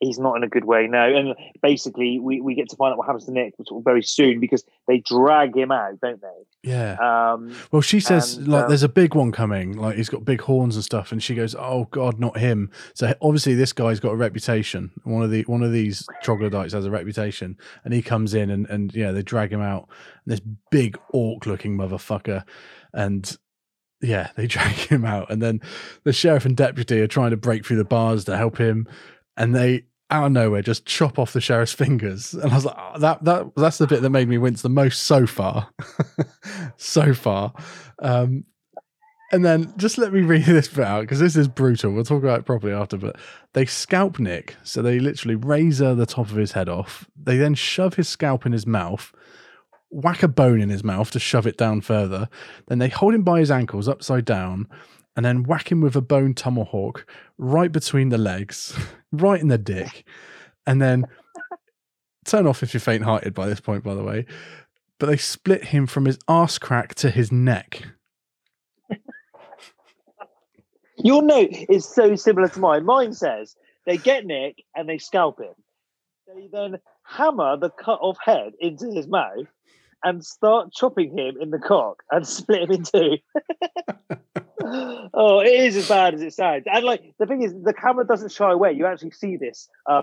He's 0.00 0.18
not 0.18 0.36
in 0.36 0.44
a 0.44 0.48
good 0.48 0.64
way 0.64 0.86
now. 0.86 1.06
And 1.06 1.34
basically, 1.62 2.18
we, 2.18 2.40
we 2.40 2.54
get 2.54 2.68
to 2.70 2.76
find 2.76 2.92
out 2.92 2.98
what 2.98 3.06
happens 3.06 3.26
to 3.26 3.32
Nick 3.32 3.54
very 3.84 4.02
soon 4.02 4.40
because 4.40 4.64
they 4.86 4.98
drag 4.98 5.56
him 5.56 5.70
out, 5.70 6.00
don't 6.00 6.20
they? 6.20 6.68
Yeah. 6.70 6.96
Um, 7.00 7.54
Well, 7.72 7.82
she 7.82 8.00
says 8.00 8.36
and, 8.36 8.48
like 8.48 8.64
um, 8.64 8.68
there's 8.68 8.82
a 8.82 8.88
big 8.88 9.14
one 9.14 9.32
coming, 9.32 9.76
like 9.76 9.96
he's 9.96 10.08
got 10.08 10.24
big 10.24 10.42
horns 10.42 10.76
and 10.76 10.84
stuff, 10.84 11.12
and 11.12 11.22
she 11.22 11.34
goes, 11.34 11.54
"Oh 11.54 11.88
God, 11.90 12.18
not 12.18 12.38
him." 12.38 12.70
So 12.94 13.14
obviously 13.22 13.54
this 13.54 13.72
guy's 13.72 14.00
got 14.00 14.12
a 14.12 14.16
reputation. 14.16 14.90
One 15.04 15.22
of 15.22 15.30
the 15.30 15.42
one 15.42 15.62
of 15.62 15.72
these 15.72 16.06
troglodytes 16.22 16.74
has 16.74 16.84
a 16.84 16.90
reputation, 16.90 17.56
and 17.84 17.94
he 17.94 18.02
comes 18.02 18.34
in 18.34 18.50
and 18.50 18.66
and 18.68 18.94
yeah, 18.94 19.12
they 19.12 19.22
drag 19.22 19.52
him 19.52 19.62
out. 19.62 19.88
And 20.24 20.32
this 20.32 20.40
big 20.70 20.98
orc 21.10 21.46
looking 21.46 21.76
motherfucker, 21.76 22.44
and 22.92 23.38
yeah, 24.02 24.30
they 24.36 24.46
drag 24.48 24.74
him 24.74 25.04
out, 25.04 25.30
and 25.30 25.40
then 25.40 25.60
the 26.04 26.12
sheriff 26.12 26.44
and 26.44 26.56
deputy 26.56 27.00
are 27.00 27.06
trying 27.06 27.30
to 27.30 27.36
break 27.36 27.64
through 27.64 27.76
the 27.76 27.84
bars 27.84 28.24
to 28.24 28.36
help 28.36 28.58
him, 28.58 28.86
and 29.36 29.54
they 29.54 29.84
out 30.10 30.26
of 30.26 30.32
nowhere 30.32 30.60
just 30.60 30.86
chop 30.86 31.18
off 31.18 31.32
the 31.32 31.40
sheriff's 31.40 31.72
fingers, 31.72 32.34
and 32.34 32.50
I 32.50 32.54
was 32.54 32.64
like, 32.64 32.76
oh, 32.78 32.98
that 32.98 33.24
that 33.24 33.54
that's 33.56 33.78
the 33.78 33.86
bit 33.86 34.02
that 34.02 34.10
made 34.10 34.28
me 34.28 34.38
wince 34.38 34.62
the 34.62 34.68
most 34.68 35.04
so 35.04 35.26
far, 35.26 35.70
so 36.76 37.14
far. 37.14 37.52
Um, 38.00 38.44
and 39.32 39.44
then 39.44 39.72
just 39.76 39.98
let 39.98 40.12
me 40.12 40.22
read 40.22 40.44
this 40.46 40.68
bit 40.68 40.84
out 40.84 41.02
because 41.02 41.20
this 41.20 41.36
is 41.36 41.48
brutal. 41.48 41.92
We'll 41.92 42.04
talk 42.04 42.22
about 42.22 42.40
it 42.40 42.46
properly 42.46 42.72
after. 42.72 42.96
But 42.96 43.16
they 43.52 43.66
scalp 43.66 44.18
Nick, 44.18 44.56
so 44.62 44.82
they 44.82 44.98
literally 44.98 45.36
razor 45.36 45.94
the 45.94 46.06
top 46.06 46.30
of 46.30 46.36
his 46.36 46.52
head 46.52 46.68
off. 46.68 47.08
They 47.16 47.36
then 47.36 47.54
shove 47.54 47.94
his 47.94 48.08
scalp 48.08 48.46
in 48.46 48.52
his 48.52 48.66
mouth, 48.66 49.12
whack 49.90 50.22
a 50.22 50.28
bone 50.28 50.60
in 50.60 50.70
his 50.70 50.84
mouth 50.84 51.10
to 51.12 51.20
shove 51.20 51.46
it 51.46 51.56
down 51.56 51.80
further. 51.80 52.28
Then 52.66 52.78
they 52.78 52.88
hold 52.88 53.14
him 53.14 53.22
by 53.22 53.40
his 53.40 53.50
ankles 53.50 53.88
upside 53.88 54.24
down, 54.24 54.68
and 55.16 55.24
then 55.24 55.42
whack 55.42 55.70
him 55.70 55.80
with 55.80 55.96
a 55.96 56.00
bone 56.00 56.34
tomahawk 56.34 57.06
right 57.38 57.72
between 57.72 58.08
the 58.10 58.18
legs, 58.18 58.76
right 59.12 59.40
in 59.40 59.48
the 59.48 59.58
dick, 59.58 60.04
and 60.66 60.80
then 60.80 61.06
turn 62.24 62.46
off 62.46 62.62
if 62.62 62.72
you're 62.72 62.80
faint-hearted 62.80 63.34
by 63.34 63.46
this 63.46 63.60
point. 63.60 63.84
By 63.84 63.94
the 63.94 64.04
way, 64.04 64.26
but 64.98 65.06
they 65.06 65.16
split 65.16 65.64
him 65.64 65.86
from 65.86 66.04
his 66.04 66.18
arse 66.28 66.58
crack 66.58 66.94
to 66.96 67.10
his 67.10 67.32
neck. 67.32 67.82
your 70.98 71.22
note 71.22 71.50
is 71.68 71.86
so 71.86 72.14
similar 72.14 72.48
to 72.48 72.60
mine. 72.60 72.84
Mine 72.84 73.12
says 73.12 73.56
they 73.86 73.96
get 73.96 74.26
Nick 74.26 74.62
and 74.76 74.88
they 74.88 74.98
scalp 74.98 75.40
him. 75.40 75.54
They 76.26 76.48
then 76.52 76.78
hammer 77.02 77.56
the 77.56 77.70
cut 77.70 77.98
off 78.00 78.18
head 78.22 78.52
into 78.60 78.90
his 78.92 79.08
mouth 79.08 79.48
and 80.04 80.24
start 80.24 80.72
chopping 80.72 81.16
him 81.16 81.36
in 81.40 81.50
the 81.50 81.58
cock 81.58 82.02
and 82.10 82.26
split 82.26 82.62
him 82.62 82.70
in 82.70 82.82
two. 82.84 83.18
oh, 84.62 85.40
it 85.40 85.60
is 85.60 85.76
as 85.76 85.88
bad 85.88 86.14
as 86.14 86.22
it 86.22 86.34
sounds. 86.34 86.64
And 86.72 86.84
like 86.84 87.14
the 87.18 87.26
thing 87.26 87.42
is, 87.42 87.52
the 87.52 87.74
camera 87.74 88.06
doesn't 88.06 88.32
shy 88.32 88.52
away. 88.52 88.72
You 88.72 88.86
actually 88.86 89.12
see 89.12 89.36
this 89.36 89.68
uh, 89.88 90.02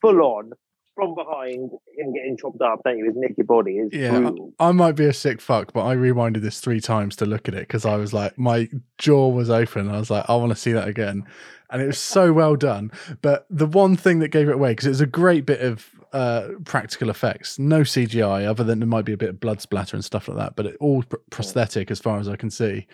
full 0.00 0.20
on 0.20 0.52
from 0.94 1.14
behind 1.14 1.70
him 1.96 2.12
getting 2.12 2.36
chopped 2.36 2.60
up, 2.60 2.80
don't 2.84 2.98
you? 2.98 3.06
His 3.06 3.14
naked 3.16 3.46
body 3.46 3.78
is 3.78 3.92
Yeah, 3.92 4.18
brutal. 4.18 4.52
I, 4.58 4.68
I 4.68 4.72
might 4.72 4.96
be 4.96 5.06
a 5.06 5.12
sick 5.12 5.40
fuck, 5.40 5.72
but 5.72 5.86
I 5.86 5.96
rewinded 5.96 6.42
this 6.42 6.60
three 6.60 6.80
times 6.80 7.16
to 7.16 7.26
look 7.26 7.48
at 7.48 7.54
it 7.54 7.60
because 7.60 7.86
I 7.86 7.96
was 7.96 8.12
like, 8.12 8.38
my 8.38 8.68
jaw 8.98 9.28
was 9.28 9.50
open. 9.50 9.88
I 9.88 9.98
was 9.98 10.10
like, 10.10 10.28
I 10.28 10.36
want 10.36 10.50
to 10.50 10.56
see 10.56 10.72
that 10.72 10.88
again, 10.88 11.24
and 11.70 11.80
it 11.80 11.86
was 11.86 11.98
so 11.98 12.32
well 12.32 12.56
done. 12.56 12.90
But 13.22 13.46
the 13.48 13.66
one 13.66 13.96
thing 13.96 14.18
that 14.18 14.28
gave 14.28 14.48
it 14.48 14.54
away 14.54 14.72
because 14.72 14.86
it 14.86 14.90
was 14.90 15.00
a 15.00 15.06
great 15.06 15.46
bit 15.46 15.60
of 15.60 15.88
uh, 16.12 16.48
practical 16.64 17.10
effects, 17.10 17.58
no 17.58 17.80
CGI, 17.80 18.46
other 18.46 18.64
than 18.64 18.80
there 18.80 18.88
might 18.88 19.04
be 19.04 19.12
a 19.12 19.16
bit 19.16 19.28
of 19.28 19.40
blood 19.40 19.60
splatter 19.60 19.96
and 19.96 20.04
stuff 20.04 20.28
like 20.28 20.38
that, 20.38 20.56
but 20.56 20.66
it 20.66 20.76
all 20.80 21.02
pr- 21.02 21.16
prosthetic 21.30 21.90
as 21.90 22.00
far 22.00 22.18
as 22.18 22.28
I 22.28 22.36
can 22.36 22.50
see. 22.50 22.86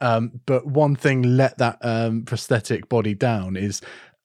Um, 0.00 0.40
but 0.46 0.66
one 0.66 0.96
thing 0.96 1.22
let 1.22 1.58
that 1.58 1.78
um, 1.82 2.22
prosthetic 2.22 2.88
body 2.88 3.14
down 3.14 3.56
is 3.56 3.80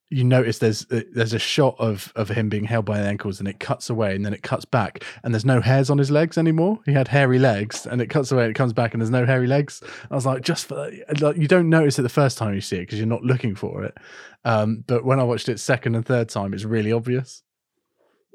you 0.09 0.23
notice 0.23 0.57
there's 0.57 0.89
uh, 0.91 1.01
there's 1.13 1.33
a 1.33 1.39
shot 1.39 1.75
of 1.77 2.11
of 2.15 2.29
him 2.29 2.49
being 2.49 2.63
held 2.63 2.85
by 2.85 2.99
the 2.99 3.07
ankles 3.07 3.39
and 3.39 3.47
it 3.47 3.59
cuts 3.59 3.89
away 3.89 4.15
and 4.15 4.25
then 4.25 4.33
it 4.33 4.41
cuts 4.41 4.65
back 4.65 5.03
and 5.23 5.33
there's 5.33 5.45
no 5.45 5.61
hairs 5.61 5.89
on 5.89 5.97
his 5.97 6.09
legs 6.09 6.37
anymore. 6.37 6.79
He 6.85 6.93
had 6.93 7.07
hairy 7.07 7.37
legs 7.37 7.85
and 7.85 8.01
it 8.01 8.07
cuts 8.07 8.31
away 8.31 8.43
and 8.43 8.51
it 8.51 8.55
comes 8.55 8.73
back 8.73 8.93
and 8.93 9.01
there's 9.01 9.11
no 9.11 9.25
hairy 9.25 9.47
legs. 9.47 9.83
I 10.09 10.15
was 10.15 10.25
like, 10.25 10.41
just 10.41 10.65
for 10.65 10.91
like 11.19 11.37
you 11.37 11.47
don't 11.47 11.69
notice 11.69 11.99
it 11.99 12.01
the 12.01 12.09
first 12.09 12.37
time 12.37 12.55
you 12.55 12.61
see 12.61 12.77
it 12.77 12.81
because 12.81 12.97
you're 12.97 13.07
not 13.07 13.23
looking 13.23 13.53
for 13.53 13.83
it. 13.83 13.97
Um, 14.45 14.83
but 14.87 15.05
when 15.05 15.19
I 15.19 15.23
watched 15.23 15.49
it 15.49 15.59
second 15.59 15.95
and 15.95 16.05
third 16.05 16.29
time, 16.29 16.53
it's 16.53 16.65
really 16.65 16.91
obvious. 16.91 17.43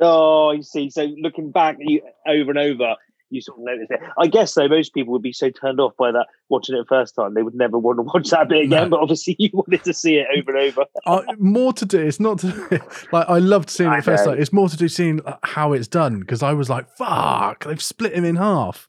Oh, 0.00 0.52
you 0.52 0.62
see. 0.62 0.90
So 0.90 1.04
looking 1.18 1.50
back 1.50 1.76
you, 1.78 2.02
over 2.26 2.50
and 2.50 2.58
over, 2.58 2.96
you 3.30 3.40
sort 3.40 3.58
of 3.58 3.64
notice 3.64 3.88
it. 3.90 4.00
I 4.18 4.26
guess 4.26 4.54
though, 4.54 4.68
most 4.68 4.94
people 4.94 5.12
would 5.12 5.22
be 5.22 5.32
so 5.32 5.50
turned 5.50 5.80
off 5.80 5.96
by 5.96 6.12
that 6.12 6.26
watching 6.48 6.76
it 6.76 6.86
first 6.88 7.14
time, 7.14 7.34
they 7.34 7.42
would 7.42 7.54
never 7.54 7.78
want 7.78 7.98
to 7.98 8.02
watch 8.14 8.30
that 8.30 8.48
bit 8.48 8.64
again. 8.64 8.84
No. 8.84 8.88
But 8.90 9.00
obviously, 9.00 9.36
you 9.38 9.50
wanted 9.52 9.84
to 9.84 9.92
see 9.92 10.16
it 10.16 10.26
over 10.36 10.56
and 10.56 10.72
over. 10.72 10.84
I, 11.06 11.34
more 11.38 11.72
to 11.74 11.84
do. 11.84 11.98
It's 11.98 12.20
not 12.20 12.38
to 12.40 12.80
like 13.12 13.28
I 13.28 13.38
loved 13.38 13.70
seeing 13.70 13.90
it 13.90 13.94
I 13.94 14.00
first 14.00 14.24
know. 14.24 14.32
time. 14.32 14.40
It's 14.40 14.52
more 14.52 14.68
to 14.68 14.76
do 14.76 14.88
seeing 14.88 15.20
uh, 15.26 15.36
how 15.42 15.72
it's 15.72 15.88
done 15.88 16.20
because 16.20 16.42
I 16.42 16.52
was 16.52 16.70
like, 16.70 16.88
"Fuck!" 16.96 17.64
They've 17.64 17.82
split 17.82 18.14
him 18.14 18.24
in 18.24 18.36
half. 18.36 18.88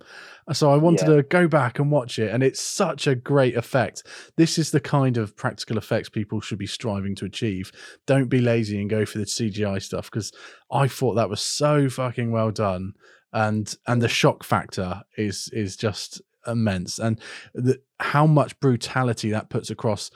So 0.53 0.71
I 0.71 0.77
wanted 0.77 1.07
Yeah. 1.07 1.15
to 1.15 1.23
go 1.23 1.47
back 1.47 1.79
and 1.79 1.91
watch 1.91 2.19
it, 2.19 2.31
and 2.31 2.43
it's 2.43 2.61
such 2.61 3.07
a 3.07 3.15
great 3.15 3.55
effect. 3.57 4.03
This 4.37 4.57
is 4.59 4.69
the 4.71 4.79
kind 4.79 5.17
of 5.17 5.35
practical 5.35 5.77
effects 5.77 6.07
people 6.09 6.39
should 6.39 6.59
be 6.59 6.67
striving 6.67 7.15
to 7.15 7.25
achieve. 7.25 7.71
Don't 8.05 8.29
be 8.29 8.39
lazy 8.41 8.79
and 8.79 8.89
go 8.89 9.05
for 9.05 9.17
the 9.17 9.25
CGI 9.25 9.79
stuff 9.81 10.09
because 10.11 10.31
I 10.71 10.87
thought 10.87 11.15
that 11.15 11.29
was 11.31 11.41
so 11.41 11.89
fucking 11.89 12.31
well 12.31 12.51
done, 12.51 12.93
and 13.33 13.75
and 13.87 14.01
the 14.01 14.07
shock 14.07 14.43
factor 14.43 15.01
is 15.17 15.49
is 15.51 15.75
just 15.75 16.21
immense, 16.45 16.99
and 16.99 17.19
the, 17.55 17.79
how 17.99 18.27
much 18.27 18.59
brutality 18.59 19.31
that 19.31 19.49
puts 19.49 19.71
across 19.71 20.11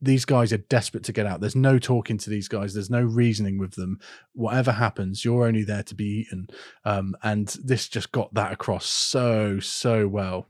these 0.00 0.24
guys 0.24 0.52
are 0.52 0.58
desperate 0.58 1.04
to 1.04 1.12
get 1.12 1.26
out. 1.26 1.40
There's 1.40 1.56
no 1.56 1.78
talking 1.78 2.18
to 2.18 2.30
these 2.30 2.48
guys. 2.48 2.74
There's 2.74 2.90
no 2.90 3.02
reasoning 3.02 3.58
with 3.58 3.74
them. 3.74 3.98
Whatever 4.34 4.72
happens, 4.72 5.24
you're 5.24 5.46
only 5.46 5.64
there 5.64 5.82
to 5.84 5.94
be 5.94 6.04
eaten. 6.26 6.48
Um, 6.84 7.16
and 7.22 7.48
this 7.64 7.88
just 7.88 8.12
got 8.12 8.32
that 8.34 8.52
across 8.52 8.86
so 8.86 9.58
so 9.60 10.06
well. 10.06 10.48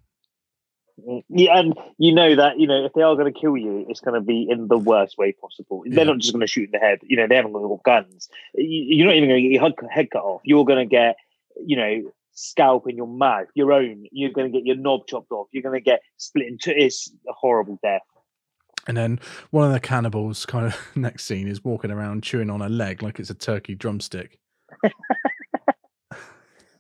Mm, 1.06 1.22
Yeah, 1.28 1.58
and 1.58 1.74
you 1.98 2.14
know 2.14 2.34
that 2.36 2.58
you 2.58 2.66
know 2.66 2.84
if 2.84 2.92
they 2.94 3.02
are 3.02 3.14
going 3.16 3.32
to 3.32 3.38
kill 3.40 3.56
you, 3.56 3.86
it's 3.88 4.00
going 4.00 4.14
to 4.14 4.20
be 4.20 4.46
in 4.50 4.66
the 4.68 4.78
worst 4.78 5.16
way 5.18 5.32
possible. 5.32 5.82
They're 5.86 6.04
not 6.06 6.18
just 6.18 6.32
going 6.32 6.40
to 6.40 6.46
shoot 6.46 6.64
in 6.64 6.70
the 6.72 6.78
head. 6.78 6.98
You 7.04 7.16
know, 7.16 7.26
they 7.28 7.36
haven't 7.36 7.52
got 7.52 7.82
guns. 7.84 8.28
You- 8.54 8.96
You're 8.96 9.06
not 9.06 9.14
even 9.16 9.28
going 9.28 9.42
to 9.42 9.48
get 9.48 9.52
your 9.52 9.62
head, 9.62 9.74
head 9.90 10.10
cut 10.10 10.22
off. 10.24 10.40
You're 10.44 10.64
going 10.64 10.78
to 10.88 10.90
get, 10.90 11.16
you 11.64 11.76
know, 11.76 12.10
scalp 12.32 12.88
in 12.88 12.96
your 12.96 13.06
mouth, 13.06 13.46
your 13.54 13.72
own. 13.72 14.06
You're 14.10 14.30
going 14.32 14.50
to 14.50 14.58
get 14.58 14.66
your 14.66 14.76
knob 14.76 15.06
chopped 15.06 15.30
off. 15.32 15.48
You're 15.52 15.62
going 15.62 15.78
to 15.78 15.84
get 15.84 16.00
split 16.16 16.46
into. 16.46 16.76
It's 16.76 17.12
a 17.28 17.32
horrible 17.32 17.78
death. 17.82 18.02
And 18.86 18.96
then 18.96 19.20
one 19.50 19.66
of 19.66 19.72
the 19.72 19.80
cannibals, 19.80 20.46
kind 20.46 20.66
of 20.66 20.76
next 20.96 21.24
scene, 21.24 21.48
is 21.48 21.64
walking 21.64 21.90
around 21.90 22.22
chewing 22.22 22.50
on 22.50 22.62
a 22.62 22.68
leg 22.68 23.02
like 23.02 23.18
it's 23.18 23.30
a 23.30 23.34
turkey 23.34 23.74
drumstick. 23.74 24.38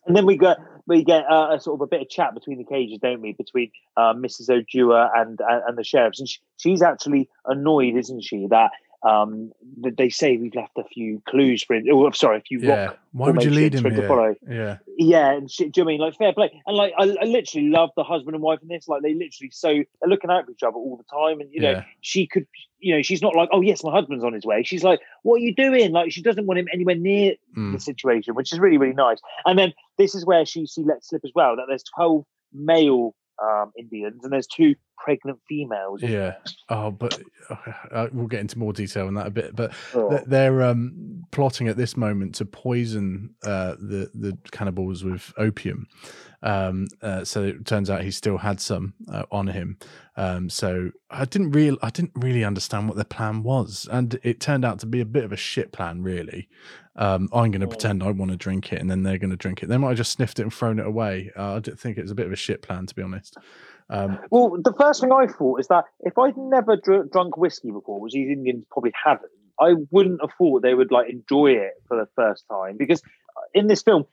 And 0.06 0.14
then 0.16 0.24
we 0.24 0.38
get 0.38 0.58
we 0.86 1.02
get 1.02 1.24
uh, 1.28 1.48
a 1.52 1.60
sort 1.60 1.78
of 1.78 1.80
a 1.80 1.86
bit 1.88 2.00
of 2.00 2.08
chat 2.08 2.32
between 2.32 2.58
the 2.58 2.64
cages, 2.64 2.98
don't 3.02 3.20
we? 3.20 3.32
Between 3.32 3.72
uh, 3.96 4.14
Mrs. 4.14 4.48
O'Dwyer 4.48 5.10
and, 5.16 5.40
and 5.40 5.62
and 5.66 5.76
the 5.76 5.82
sheriffs, 5.82 6.20
and 6.20 6.28
she, 6.28 6.38
she's 6.58 6.80
actually 6.80 7.28
annoyed, 7.44 7.96
isn't 7.96 8.22
she? 8.22 8.46
That 8.48 8.70
um 9.06 9.52
that 9.82 9.96
they 9.96 10.08
say 10.08 10.36
we've 10.36 10.54
left 10.54 10.72
a 10.78 10.84
few 10.84 11.22
clues 11.28 11.62
for 11.62 11.74
him. 11.76 11.84
Oh, 11.92 12.10
sorry, 12.12 12.38
a 12.38 12.40
few 12.40 12.60
Yeah. 12.60 12.86
rock. 12.86 12.98
Why 13.12 13.30
would 13.30 13.44
you 13.44 13.50
lead 13.50 13.74
him 13.74 13.84
him 13.86 13.92
to 13.94 14.00
here? 14.00 14.08
follow. 14.08 14.34
Yeah. 14.48 14.78
Yeah, 14.98 15.32
and 15.32 15.50
shit, 15.50 15.72
do 15.72 15.80
you 15.80 15.84
know 15.84 15.90
I 15.90 15.92
mean 15.92 16.00
like 16.00 16.16
fair 16.16 16.32
play? 16.32 16.50
And 16.66 16.76
like 16.76 16.92
I, 16.98 17.02
I 17.20 17.24
literally 17.24 17.68
love 17.68 17.90
the 17.96 18.02
husband 18.04 18.34
and 18.34 18.42
wife 18.42 18.60
in 18.62 18.68
this. 18.68 18.88
Like 18.88 19.02
they 19.02 19.12
literally 19.14 19.50
so 19.52 19.68
they're 19.68 20.08
looking 20.08 20.30
out 20.30 20.44
for 20.46 20.50
each 20.52 20.62
other 20.62 20.76
all 20.76 20.96
the 20.96 21.04
time, 21.04 21.40
and 21.40 21.48
you 21.52 21.60
know 21.60 21.70
Yeah. 21.70 21.84
she 22.00 22.26
could, 22.26 22.46
you 22.78 22.94
know, 22.94 23.02
she's 23.02 23.22
not 23.22 23.34
like, 23.36 23.48
oh 23.52 23.60
yes, 23.60 23.84
my 23.84 23.92
husband's 23.92 24.24
on 24.24 24.32
his 24.32 24.44
way. 24.44 24.62
She's 24.64 24.82
like, 24.84 25.00
what 25.22 25.36
are 25.36 25.44
you 25.44 25.54
doing? 25.54 25.92
Like 25.92 26.10
she 26.12 26.22
doesn't 26.22 26.46
want 26.46 26.58
him 26.58 26.68
anywhere 26.72 26.96
near 26.96 27.34
Mm. 27.56 27.72
the 27.72 27.80
situation, 27.80 28.34
which 28.34 28.52
is 28.52 28.58
really 28.58 28.78
really 28.78 28.94
nice. 28.94 29.18
And 29.44 29.58
then 29.58 29.72
this 29.98 30.14
is 30.14 30.26
where 30.26 30.44
she 30.44 30.66
she 30.66 30.82
lets 30.82 31.08
slip 31.08 31.22
as 31.24 31.32
well 31.34 31.56
that 31.56 31.66
there's 31.68 31.84
twelve 31.94 32.24
male 32.52 33.14
um 33.42 33.72
Indians 33.78 34.24
and 34.24 34.32
there's 34.32 34.46
two 34.46 34.74
pregnant 35.02 35.38
females. 35.48 36.02
Yeah. 36.02 36.36
Oh, 36.68 36.90
but 36.90 37.20
uh, 37.90 38.08
we'll 38.12 38.26
get 38.26 38.40
into 38.40 38.58
more 38.58 38.72
detail 38.72 39.06
on 39.06 39.14
that 39.14 39.26
a 39.26 39.30
bit. 39.30 39.54
But 39.54 39.72
Oh. 39.94 40.10
th- 40.10 40.22
they're 40.26 40.62
um, 40.62 41.24
plotting 41.30 41.68
at 41.68 41.76
this 41.76 41.96
moment 41.96 42.34
to 42.36 42.44
poison 42.44 43.34
uh, 43.44 43.76
the 43.78 44.10
the 44.14 44.36
cannibals 44.52 45.04
with 45.04 45.32
opium. 45.36 45.86
Um, 46.42 46.86
uh, 47.02 47.24
so 47.24 47.42
it 47.44 47.64
turns 47.66 47.88
out 47.90 48.02
he 48.02 48.10
still 48.10 48.38
had 48.38 48.60
some 48.60 48.94
uh, 49.10 49.24
on 49.32 49.48
him. 49.48 49.78
Um, 50.16 50.48
so 50.50 50.90
I 51.10 51.24
didn't 51.24 51.52
real 51.52 51.76
I 51.82 51.90
didn't 51.90 52.12
really 52.14 52.44
understand 52.44 52.88
what 52.88 52.96
their 52.96 53.04
plan 53.04 53.42
was, 53.42 53.88
and 53.90 54.18
it 54.22 54.40
turned 54.40 54.64
out 54.64 54.78
to 54.80 54.86
be 54.86 55.00
a 55.00 55.04
bit 55.06 55.24
of 55.24 55.32
a 55.32 55.36
shit 55.36 55.72
plan, 55.72 56.02
really. 56.02 56.48
Um, 56.98 57.28
I'm 57.32 57.50
going 57.50 57.60
to 57.60 57.66
pretend 57.68 58.02
I 58.02 58.10
want 58.10 58.30
to 58.30 58.38
drink 58.38 58.72
it, 58.72 58.80
and 58.80 58.90
then 58.90 59.02
they're 59.02 59.18
going 59.18 59.30
to 59.30 59.36
drink 59.36 59.62
it. 59.62 59.68
They 59.68 59.76
might 59.76 59.88
have 59.88 59.96
just 59.98 60.12
sniffed 60.12 60.38
it 60.38 60.42
and 60.44 60.52
thrown 60.54 60.78
it 60.78 60.86
away. 60.86 61.30
Uh, 61.36 61.56
I 61.56 61.60
think 61.60 61.98
it 61.98 62.02
was 62.02 62.10
a 62.10 62.14
bit 62.14 62.24
of 62.26 62.32
a 62.32 62.36
shit 62.36 62.62
plan, 62.62 62.86
to 62.86 62.94
be 62.94 63.02
honest. 63.02 63.36
Um, 63.88 64.18
Well, 64.30 64.56
the 64.62 64.72
first 64.72 65.00
thing 65.00 65.12
I 65.12 65.26
thought 65.26 65.60
is 65.60 65.68
that 65.68 65.84
if 66.00 66.18
I'd 66.18 66.36
never 66.36 66.76
dr- 66.76 67.10
drunk 67.10 67.36
whiskey 67.36 67.70
before, 67.70 68.00
which 68.00 68.12
these 68.14 68.28
Indians 68.30 68.64
probably 68.70 68.92
haven't, 69.04 69.30
I 69.60 69.74
wouldn't 69.90 70.20
have 70.20 70.30
thought 70.36 70.62
they 70.62 70.74
would 70.74 70.90
like 70.90 71.08
enjoy 71.10 71.52
it 71.52 71.72
for 71.88 71.96
the 71.96 72.06
first 72.16 72.44
time 72.50 72.76
because 72.78 73.00
uh, 73.36 73.40
in 73.54 73.68
this 73.68 73.82
film, 73.82 74.04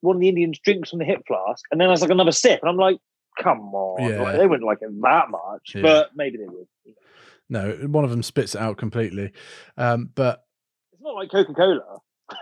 one 0.00 0.16
of 0.16 0.20
the 0.20 0.28
Indians 0.28 0.58
drinks 0.58 0.90
from 0.90 0.98
the 0.98 1.04
hip 1.04 1.22
flask 1.26 1.64
and 1.70 1.80
then 1.80 1.88
has 1.90 2.02
like 2.02 2.10
another 2.10 2.32
sip, 2.32 2.60
and 2.62 2.68
I'm 2.68 2.76
like, 2.76 2.98
come 3.40 3.60
on, 3.74 4.02
Yeah. 4.10 4.22
like, 4.22 4.36
they 4.36 4.46
wouldn't 4.46 4.66
like 4.66 4.78
it 4.82 4.90
that 5.02 5.30
much, 5.30 5.72
Yeah. 5.74 5.82
but 5.82 6.10
maybe 6.16 6.38
they 6.38 6.46
would. 6.48 6.66
no, 7.48 7.70
one 7.88 8.04
of 8.04 8.10
them 8.10 8.22
spits 8.22 8.54
it 8.54 8.60
out 8.60 8.76
completely. 8.78 9.32
Um, 9.76 10.10
but 10.14 10.44
It's 10.92 11.02
not 11.02 11.14
like 11.14 11.30
Coca 11.30 11.54
Cola. 11.54 11.98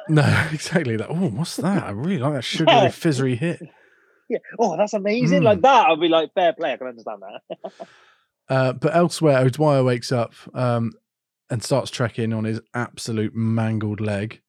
No, 0.09 0.23
exactly 0.53 0.97
that. 0.97 1.09
Oh, 1.11 1.29
what's 1.29 1.57
that? 1.57 1.85
I 1.85 1.91
really 1.91 2.19
like 2.19 2.33
that 2.33 2.45
sugary, 2.45 2.75
Yeah. 2.75 2.89
fizzery 2.89 3.37
hit. 3.37 3.63
Yeah. 4.29 4.39
Oh, 4.59 4.77
that's 4.77 4.95
amazing. 4.95 5.43
Mm. 5.43 5.45
Like 5.45 5.61
that, 5.63 5.87
I'd 5.87 6.01
be 6.01 6.09
like, 6.09 6.35
fair 6.35 6.53
play. 6.53 6.73
I 6.73 6.77
can 6.77 6.89
understand 6.89 7.23
that. 7.23 7.73
Uh, 8.49 8.73
but 8.73 8.95
elsewhere, 8.95 9.39
O'Dwyer 9.39 9.83
wakes 9.83 10.13
up 10.13 10.33
um, 10.55 10.93
and 11.51 11.65
starts 11.65 11.91
trekking 11.91 12.33
on 12.33 12.45
his 12.45 12.61
absolute 12.75 13.35
mangled 13.35 14.01
leg. 14.01 14.41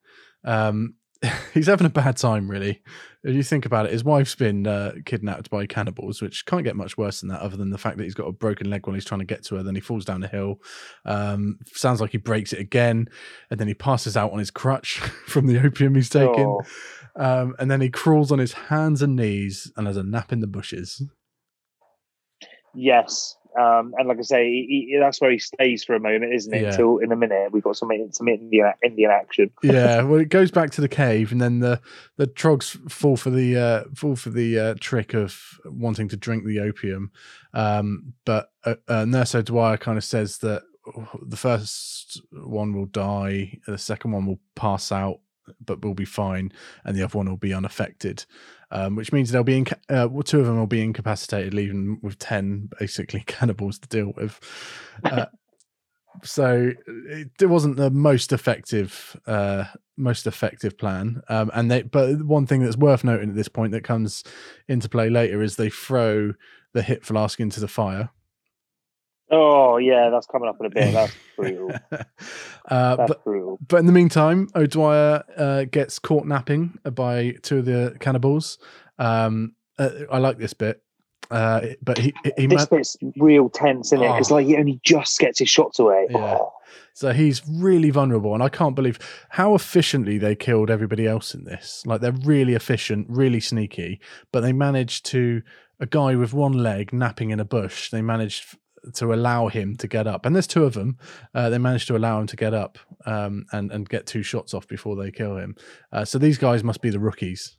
Um, 0.44 0.94
he's 1.54 1.68
having 1.68 1.88
a 1.88 1.92
bad 1.92 2.18
time, 2.18 2.50
really. 2.50 2.82
If 3.24 3.36
you 3.36 3.44
think 3.44 3.66
about 3.66 3.86
it, 3.88 3.92
his 3.92 4.04
wife's 4.04 4.36
been 4.36 4.68
uh, 4.68 4.94
kidnapped 5.06 5.50
by 5.50 5.66
cannibals, 5.66 6.22
which 6.22 6.46
can't 6.46 6.64
get 6.64 6.76
much 6.76 6.98
worse 6.98 7.20
than 7.20 7.30
that, 7.30 7.42
other 7.42 7.58
than 7.58 7.72
the 7.72 7.78
fact 7.78 7.98
that 7.98 8.04
he's 8.04 8.14
got 8.14 8.28
a 8.28 8.32
broken 8.32 8.70
leg 8.70 8.86
while 8.86 8.94
he's 8.94 9.06
trying 9.06 9.20
to 9.20 9.26
get 9.26 9.44
to 9.46 9.56
her. 9.56 9.64
Then 9.64 9.76
he 9.76 9.82
falls 9.82 10.06
down 10.06 10.24
a 10.24 10.28
hill. 10.28 10.62
Um, 11.06 11.60
sounds 11.66 12.00
like 12.00 12.12
he 12.12 12.18
breaks 12.18 12.54
it 12.54 12.60
again, 12.60 13.10
and 13.50 13.60
then 13.60 13.68
he 13.68 13.74
passes 13.74 14.16
out 14.16 14.32
on 14.32 14.40
his 14.40 14.52
crutch 14.52 15.00
from 15.28 15.48
the 15.48 15.60
opium 15.62 15.96
he's 15.96 16.10
taken. 16.10 16.46
Oh. 16.46 16.62
Um, 17.18 17.56
and 17.60 17.70
then 17.70 17.82
he 17.82 17.90
crawls 17.90 18.32
on 18.32 18.40
his 18.40 18.54
hands 18.54 19.02
and 19.02 19.16
knees 19.16 19.72
and 19.76 19.88
has 19.88 19.98
a 19.98 20.04
nap 20.04 20.32
in 20.32 20.40
the 20.40 20.48
bushes. 20.48 21.02
Yes. 22.76 23.36
Um, 23.60 23.94
and 23.98 24.08
like 24.08 24.20
I 24.20 24.22
say, 24.22 24.46
he, 24.46 24.88
he- 24.92 24.98
that's 25.00 25.20
where 25.20 25.32
he 25.32 25.40
stays 25.40 25.84
for 25.84 25.96
a 25.96 26.00
moment, 26.00 26.32
isn't 26.34 26.54
it? 26.54 26.62
Yeah. 26.62 26.68
Until 26.70 27.00
in 27.00 27.12
a 27.12 27.16
minute 27.16 27.52
we've 27.52 27.64
got 27.64 27.76
some 27.76 27.90
some 28.12 28.28
Indian 28.28 28.72
Indian 28.84 29.10
action. 29.10 29.50
yeah, 29.64 30.04
well, 30.04 30.20
it 30.20 30.30
goes 30.30 30.52
back 30.52 30.70
to 30.72 30.82
the 30.82 30.88
cave, 30.90 31.32
and 31.32 31.42
then 31.42 31.60
the 31.60 31.82
the 32.18 32.28
trogs 32.28 32.78
fall 32.92 33.18
for 33.18 33.32
the 33.32 33.58
uh, 33.58 33.84
fall 33.96 34.16
for 34.16 34.30
the 34.30 34.60
uh, 34.60 34.76
trick 34.80 35.16
of 35.16 35.42
wanting 35.66 36.08
to 36.10 36.18
drink 36.18 36.46
the 36.46 36.60
opium. 36.60 37.12
Um, 37.54 38.14
but 38.26 38.52
uh, 38.64 38.76
uh, 38.88 39.06
Nurse 39.06 39.34
O'Dwyer 39.34 39.78
kind 39.78 39.98
of 39.98 40.04
says 40.04 40.38
that 40.40 40.62
the 41.26 41.38
first 41.38 42.22
one 42.32 42.76
will 42.76 42.86
die, 42.86 43.58
the 43.66 43.80
second 43.80 44.12
one 44.12 44.28
will 44.28 44.40
pass 44.56 44.92
out, 44.92 45.20
but 45.66 45.84
will 45.84 45.94
be 45.94 46.06
fine, 46.06 46.52
and 46.84 46.96
the 46.96 47.04
other 47.04 47.18
one 47.18 47.30
will 47.30 47.38
be 47.38 47.54
unaffected. 47.54 48.26
Um, 48.70 48.96
which 48.96 49.14
means 49.14 49.32
they'll 49.32 49.46
be 49.46 49.58
inca- 49.58 49.80
uh, 49.90 50.10
well, 50.12 50.24
two 50.24 50.42
of 50.42 50.46
them 50.46 50.58
will 50.58 50.68
be 50.68 50.82
incapacitated, 50.82 51.54
leaving 51.54 52.00
with 52.02 52.20
ten 52.20 52.70
basically 52.80 53.22
cannibals 53.26 53.80
to 53.80 53.88
deal 53.88 54.14
with. 54.16 54.40
Uh, 55.04 55.28
so 56.24 56.72
it, 56.88 57.30
it 57.40 57.46
wasn't 57.46 57.78
the 57.78 57.92
most 57.92 58.32
effective 58.34 59.16
uh 59.28 59.66
most 59.98 60.26
effective 60.26 60.78
plan 60.78 61.22
um 61.30 61.52
and 61.54 61.70
they 61.70 61.82
but 61.84 62.24
one 62.24 62.48
thing 62.48 62.62
that's 62.62 62.78
worth 62.78 63.04
noting 63.04 63.30
at 63.30 63.36
this 63.36 63.48
point 63.48 63.72
that 63.72 63.84
comes 63.84 64.24
into 64.68 64.90
play 64.90 65.10
later 65.10 65.42
is 65.42 65.56
they 65.56 65.70
throw 65.70 66.34
the 66.74 66.82
hit 66.82 67.06
flask 67.06 67.40
into 67.40 67.60
the 67.60 67.68
fire 67.68 68.10
Oh 69.30 69.78
yeah, 69.78 70.10
that's 70.10 70.26
coming 70.28 70.48
up 70.50 70.56
in 70.60 70.66
a 70.68 70.70
bit. 70.70 70.94
That's 70.94 71.14
brutal. 71.38 71.72
uh 71.92 72.96
That's 72.96 73.08
but 73.10 73.24
brutal. 73.24 73.58
but 73.68 73.78
in 73.78 73.86
the 73.86 73.92
meantime 73.92 74.48
o'dwyer 74.56 75.24
uh 75.38 75.64
gets 75.66 76.00
caught 76.00 76.26
napping 76.26 76.78
by 76.94 77.36
two 77.42 77.60
of 77.60 77.66
the 77.66 77.96
cannibals 78.00 78.58
um 79.00 79.54
uh, 79.78 79.90
i 80.12 80.18
like 80.18 80.38
this 80.40 80.54
bit 80.54 80.82
uh 81.30 81.62
but 81.84 81.98
he 81.98 82.14
he 82.38 82.48
This 82.48 82.70
ma- 82.72 82.78
bit's 82.78 82.98
real 83.18 83.50
tense, 83.50 83.88
isn't 83.94 84.02
it? 84.04 84.08
Because 84.12 84.32
Oh. 84.32 84.36
like 84.36 84.46
he 84.48 84.56
only 84.58 84.80
just 84.84 85.20
gets 85.20 85.40
his 85.40 85.50
shots 85.50 85.78
away. 85.80 86.08
Yeah. 86.10 86.38
Oh. 86.40 86.54
So 86.94 87.12
he's 87.14 87.44
really 87.48 87.90
vulnerable, 87.92 88.34
and 88.34 88.42
I 88.42 88.50
can't 88.50 88.76
believe 88.76 88.98
how 89.30 89.54
efficiently 89.54 90.18
they 90.18 90.36
killed 90.36 90.72
everybody 90.72 91.06
else 91.06 91.36
in 91.36 91.44
this. 91.44 91.84
Like 91.86 92.00
they're 92.02 92.12
really 92.24 92.54
efficient, 92.56 93.08
really 93.10 93.40
sneaky, 93.42 94.00
but 94.32 94.40
they 94.42 94.52
managed 94.54 95.06
to 95.08 95.42
a 95.80 95.86
guy 95.86 96.16
with 96.16 96.34
one 96.34 96.54
leg 96.54 96.92
napping 96.94 97.30
in 97.30 97.40
a 97.40 97.46
bush. 97.46 97.92
They 97.92 98.02
managed 98.02 98.58
to 98.96 99.14
allow 99.14 99.48
him 99.48 99.76
to 99.78 99.88
get 99.88 100.08
up, 100.08 100.26
and 100.26 100.36
there's 100.36 100.48
two 100.48 100.64
of 100.66 100.74
them. 100.74 100.98
Uh, 101.34 101.50
they 101.50 101.58
managed 101.58 101.88
to 101.88 101.96
allow 101.96 102.20
him 102.20 102.28
to 102.28 102.36
get 102.36 102.54
up 102.54 102.78
um, 103.06 103.46
and 103.52 103.72
and 103.72 103.88
get 103.90 104.06
two 104.06 104.24
shots 104.24 104.54
off 104.54 104.68
before 104.68 104.96
they 104.96 105.12
kill 105.12 105.38
him. 105.38 105.56
Uh, 105.92 106.06
so 106.06 106.18
these 106.18 106.38
guys 106.38 106.64
must 106.64 106.82
be 106.82 106.90
the 106.90 107.00
rookies. 107.00 107.58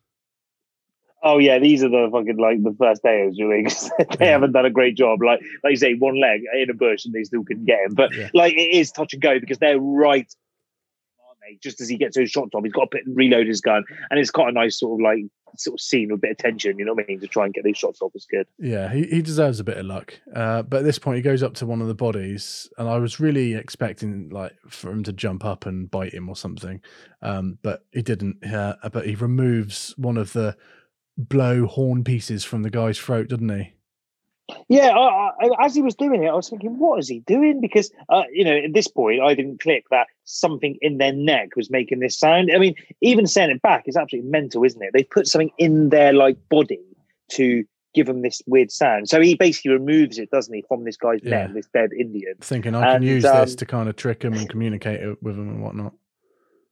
Oh 1.22 1.38
yeah, 1.38 1.58
these 1.58 1.82
are 1.82 1.88
the 1.88 2.08
fucking 2.12 2.36
like 2.36 2.62
the 2.62 2.74
first 2.78 3.02
days 3.02 3.36
doing. 3.36 3.66
they 4.18 4.28
haven't 4.28 4.52
done 4.52 4.66
a 4.66 4.70
great 4.70 4.96
job. 4.96 5.20
Like 5.20 5.40
like 5.64 5.72
you 5.72 5.76
say, 5.76 5.94
one 5.94 6.20
leg 6.20 6.42
in 6.54 6.70
a 6.70 6.74
bush 6.74 7.04
and 7.04 7.12
they 7.12 7.24
still 7.24 7.42
couldn't 7.44 7.64
get 7.64 7.80
him. 7.80 7.94
But 7.94 8.14
Yeah. 8.14 8.28
like 8.34 8.54
it 8.54 8.76
is 8.76 8.92
touch 8.92 9.14
and 9.14 9.22
go 9.22 9.40
because 9.40 9.58
they're 9.58 9.80
right. 9.80 10.32
Just 11.62 11.80
as 11.80 11.88
he 11.88 11.96
gets 11.96 12.14
his 12.14 12.30
shots 12.30 12.50
off, 12.54 12.62
he's 12.62 12.74
got 12.74 12.90
to 12.90 12.98
put, 12.98 13.00
reload 13.06 13.46
his 13.46 13.62
gun, 13.62 13.82
and 14.10 14.20
it's 14.20 14.30
quite 14.30 14.50
a 14.50 14.52
nice 14.52 14.78
sort 14.78 15.00
of 15.00 15.02
like 15.02 15.24
sort 15.56 15.74
of 15.74 15.80
scene 15.80 16.10
with 16.10 16.18
a 16.18 16.20
bit 16.20 16.30
of 16.32 16.36
tension. 16.38 16.78
You 16.78 16.84
know 16.84 16.94
what 16.94 17.04
I 17.04 17.08
mean? 17.08 17.20
To 17.20 17.26
try 17.26 17.44
and 17.44 17.54
get 17.54 17.64
these 17.64 17.78
shots 17.78 18.02
off 18.02 18.12
is 18.14 18.26
good. 18.30 18.46
Yeah, 18.58 18.92
he, 18.92 19.04
he 19.04 19.22
deserves 19.22 19.60
a 19.60 19.64
bit 19.64 19.76
of 19.76 19.86
luck. 19.86 20.14
Uh, 20.34 20.62
but 20.62 20.78
at 20.78 20.84
this 20.84 20.98
point, 20.98 21.16
he 21.16 21.22
goes 21.22 21.42
up 21.42 21.54
to 21.54 21.66
one 21.66 21.80
of 21.80 21.88
the 21.88 21.94
bodies, 21.94 22.68
and 22.78 22.88
I 22.88 22.98
was 22.98 23.20
really 23.20 23.54
expecting 23.54 24.30
like 24.30 24.54
for 24.68 24.90
him 24.90 25.02
to 25.04 25.12
jump 25.12 25.44
up 25.44 25.66
and 25.66 25.90
bite 25.90 26.14
him 26.14 26.28
or 26.28 26.36
something, 26.36 26.80
um, 27.22 27.58
but 27.62 27.84
he 27.92 28.02
didn't. 28.02 28.44
Uh, 28.44 28.76
but 28.92 29.06
he 29.06 29.14
removes 29.14 29.94
one 29.96 30.16
of 30.16 30.32
the 30.32 30.56
blow 31.16 31.66
horn 31.66 32.04
pieces 32.04 32.44
from 32.44 32.62
the 32.62 32.70
guy's 32.70 32.98
throat, 32.98 33.28
doesn't 33.28 33.48
he? 33.48 33.72
Yeah, 34.68 34.90
I, 34.90 35.30
I, 35.40 35.64
as 35.66 35.74
he 35.74 35.82
was 35.82 35.94
doing 35.94 36.22
it, 36.24 36.28
I 36.28 36.34
was 36.34 36.48
thinking, 36.48 36.78
what 36.78 36.98
is 36.98 37.08
he 37.08 37.20
doing? 37.20 37.60
Because 37.60 37.90
uh, 38.08 38.22
you 38.32 38.44
know, 38.44 38.56
at 38.56 38.72
this 38.72 38.88
point, 38.88 39.20
I 39.20 39.34
didn't 39.34 39.60
click 39.60 39.84
that 39.90 40.06
something 40.24 40.76
in 40.80 40.98
their 40.98 41.12
neck 41.12 41.56
was 41.56 41.70
making 41.70 42.00
this 42.00 42.18
sound. 42.18 42.50
I 42.54 42.58
mean, 42.58 42.74
even 43.00 43.26
saying 43.26 43.50
it 43.50 43.62
back 43.62 43.84
is 43.86 43.96
absolutely 43.96 44.30
mental, 44.30 44.64
isn't 44.64 44.82
it? 44.82 44.90
They 44.94 45.04
put 45.04 45.26
something 45.26 45.50
in 45.58 45.90
their 45.90 46.12
like 46.12 46.36
body 46.48 46.80
to 47.32 47.64
give 47.94 48.06
them 48.06 48.22
this 48.22 48.40
weird 48.46 48.70
sound. 48.70 49.08
So 49.08 49.20
he 49.20 49.34
basically 49.34 49.72
removes 49.72 50.18
it, 50.18 50.30
doesn't 50.30 50.54
he, 50.54 50.64
from 50.68 50.84
this 50.84 50.96
guy's 50.96 51.20
Yeah. 51.22 51.46
neck, 51.46 51.54
this 51.54 51.68
dead 51.72 51.90
Indian. 51.98 52.34
Thinking 52.40 52.74
I 52.74 52.80
can 52.82 52.96
And, 52.96 53.04
use 53.04 53.24
this 53.24 53.52
um, 53.52 53.56
to 53.56 53.66
kind 53.66 53.88
of 53.88 53.96
trick 53.96 54.22
him 54.22 54.34
and 54.34 54.48
communicate 54.48 55.00
with 55.22 55.34
him 55.34 55.48
and 55.48 55.62
whatnot. 55.62 55.94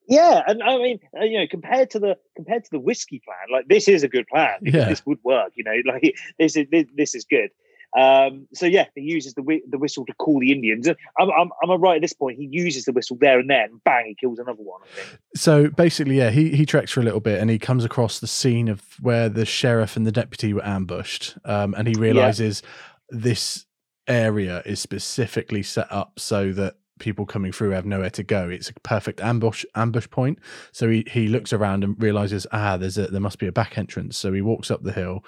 Yeah, 0.09 0.43
and 0.47 0.62
I 0.62 0.78
mean, 0.78 1.01
uh, 1.20 1.24
you 1.24 1.39
know, 1.40 1.47
compared 1.51 1.90
to 1.90 1.98
the 1.98 2.16
compared 2.36 2.65
to 2.65 2.70
the 2.70 2.78
whiskey 2.78 3.20
plan, 3.24 3.36
like 3.51 3.66
this 3.69 3.89
is 3.89 4.05
a 4.05 4.09
good 4.09 4.27
plan. 4.28 4.59
Yeah. 4.62 4.89
this 4.89 5.05
would 5.05 5.19
work. 5.24 5.53
You 5.57 5.65
know, 5.65 5.74
like 5.93 6.15
this 6.39 6.57
is 6.57 6.66
this, 6.70 6.86
this 6.97 7.15
is 7.15 7.24
good. 7.24 7.51
Um, 7.98 8.46
so 8.52 8.66
yeah, 8.66 8.86
he 8.94 9.02
uses 9.02 9.34
the 9.34 9.42
whi- 9.42 9.62
the 9.68 9.78
whistle 9.78 10.04
to 10.06 10.12
call 10.14 10.40
the 10.40 10.52
Indians. 10.52 10.88
I'm, 10.88 11.30
I'm, 11.30 11.50
I'm 11.62 11.80
right 11.80 11.96
at 11.96 12.02
this 12.02 12.12
point. 12.12 12.38
He 12.38 12.48
uses 12.50 12.84
the 12.84 12.92
whistle 12.92 13.16
there 13.20 13.38
and 13.38 13.48
then, 13.48 13.80
bang, 13.84 14.06
he 14.06 14.14
kills 14.14 14.38
another 14.38 14.62
one. 14.62 14.80
I 14.82 15.00
think. 15.00 15.20
So 15.34 15.68
basically, 15.68 16.18
yeah, 16.18 16.30
he, 16.30 16.50
he 16.50 16.66
treks 16.66 16.92
for 16.92 17.00
a 17.00 17.04
little 17.04 17.20
bit 17.20 17.40
and 17.40 17.50
he 17.50 17.58
comes 17.58 17.84
across 17.84 18.18
the 18.20 18.26
scene 18.26 18.68
of 18.68 18.82
where 19.00 19.28
the 19.28 19.46
sheriff 19.46 19.96
and 19.96 20.06
the 20.06 20.12
deputy 20.12 20.52
were 20.52 20.64
ambushed. 20.64 21.36
Um, 21.44 21.74
and 21.76 21.88
he 21.88 21.94
realizes 21.94 22.62
this 23.08 23.66
area 24.08 24.62
is 24.64 24.80
specifically 24.80 25.62
set 25.62 25.90
up 25.90 26.18
so 26.18 26.52
that 26.52 26.76
people 26.98 27.27
coming 27.27 27.52
through 27.52 27.70
have 27.70 27.86
nowhere 27.86 28.10
to 28.10 28.23
go. 28.23 28.48
It's 28.48 28.70
a 28.70 28.74
perfect 28.74 29.20
ambush 29.20 29.64
ambush 29.74 30.09
point. 30.09 30.39
So 30.73 30.89
he, 30.89 31.05
he 31.10 31.28
looks 31.28 31.52
around 31.52 31.85
and 31.85 32.01
realizes, 32.02 32.47
ah, 32.52 32.77
there's 32.77 32.98
a 32.98 33.06
there 33.09 33.20
must 33.20 33.39
be 33.39 33.47
a 33.47 33.52
back 33.52 33.77
entrance. 33.78 34.16
So 34.16 34.32
he 34.32 34.43
walks 34.43 34.70
up 34.70 34.82
the 34.82 34.93
hill 34.93 35.24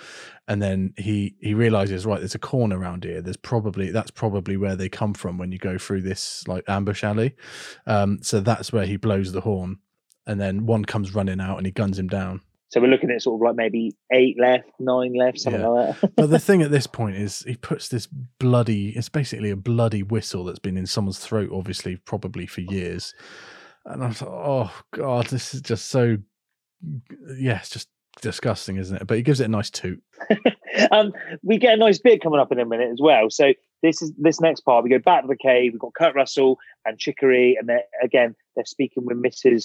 and 0.47 0.63
then 0.63 0.95
he 0.97 1.37
he 1.41 1.55
realizes, 1.55 2.07
right, 2.07 2.21
there's 2.21 2.35
a 2.35 2.39
corner 2.39 2.79
around 2.79 3.05
here. 3.05 3.21
There's 3.21 3.37
probably 3.37 3.91
that's 3.91 4.11
probably 4.11 4.57
where 4.57 4.77
they 4.77 4.89
come 4.89 5.15
from 5.15 5.39
when 5.39 5.53
you 5.53 5.59
go 5.59 5.79
through 5.79 6.03
this 6.03 6.47
like 6.49 6.65
ambush 6.69 7.05
alley. 7.05 7.35
Um, 7.87 8.19
so 8.23 8.41
that's 8.41 8.73
where 8.73 8.87
he 8.87 8.97
blows 8.97 9.33
the 9.33 9.43
horn 9.43 9.79
and 10.29 10.39
then 10.39 10.67
one 10.67 10.85
comes 10.85 11.15
running 11.15 11.41
out 11.41 11.57
and 11.57 11.67
he 11.67 11.73
guns 11.73 11.99
him 11.99 12.07
down. 12.07 12.43
So 12.71 12.81
we're 12.81 12.89
looking 12.89 13.11
at 13.11 13.23
sort 13.23 13.41
of 13.41 13.47
like 13.47 13.57
maybe 13.57 13.97
eight 14.13 14.37
left, 14.39 14.69
nine 14.79 15.15
left, 15.15 15.41
something 15.41 15.61
Yeah. 15.63 15.69
like 15.69 16.01
that. 16.01 16.17
but 16.17 16.31
the 16.31 16.39
thing 16.49 16.63
at 16.63 16.71
this 16.71 16.87
point 16.87 17.17
is 17.17 17.41
he 17.41 17.57
puts 17.57 17.89
this 17.89 18.07
bloody 18.39 18.91
it's 18.91 19.09
basically 19.09 19.51
a 19.51 19.57
bloody 19.57 20.03
whistle 20.03 20.45
that's 20.45 20.59
been 20.59 20.77
in 20.77 20.87
someone's 20.87 21.19
throat 21.19 21.51
obviously 21.53 21.97
probably 21.97 22.47
for 22.47 22.61
years 22.61 23.15
and 23.87 24.03
i 24.05 24.09
like 24.09 24.23
oh 24.23 24.71
god 24.93 25.27
this 25.29 25.55
is 25.55 25.61
just 25.63 25.87
so 25.87 26.17
yeah 27.39 27.59
it's 27.59 27.71
just 27.71 27.89
disgusting 28.21 28.77
isn't 28.77 28.97
it 29.01 29.07
but 29.07 29.17
he 29.17 29.23
gives 29.23 29.41
it 29.41 29.45
a 29.45 29.49
nice 29.49 29.71
toot 29.71 30.03
um, 30.91 31.13
we 31.43 31.57
get 31.59 31.75
a 31.75 31.77
nice 31.77 31.99
bit 31.99 32.23
coming 32.23 32.41
up 32.41 32.53
in 32.53 32.59
a 32.59 32.67
minute 32.67 32.91
as 32.93 32.99
well. 33.01 33.31
So 33.31 33.53
this 33.83 34.03
is 34.03 34.13
this 34.19 34.41
next 34.41 34.61
part. 34.61 34.85
We 34.85 34.91
go 34.91 34.99
back 34.99 35.23
to 35.23 35.29
the 35.29 35.37
cave. 35.37 35.73
We've 35.73 35.81
got 35.81 35.95
Kurt 35.95 36.15
Russell 36.15 36.59
and 36.85 36.99
Chicory, 36.99 37.57
and 37.59 37.69
they're 37.69 37.85
again 38.03 38.35
they're 38.57 38.65
speaking 38.67 39.05
with 39.07 39.17
Mrs. 39.17 39.65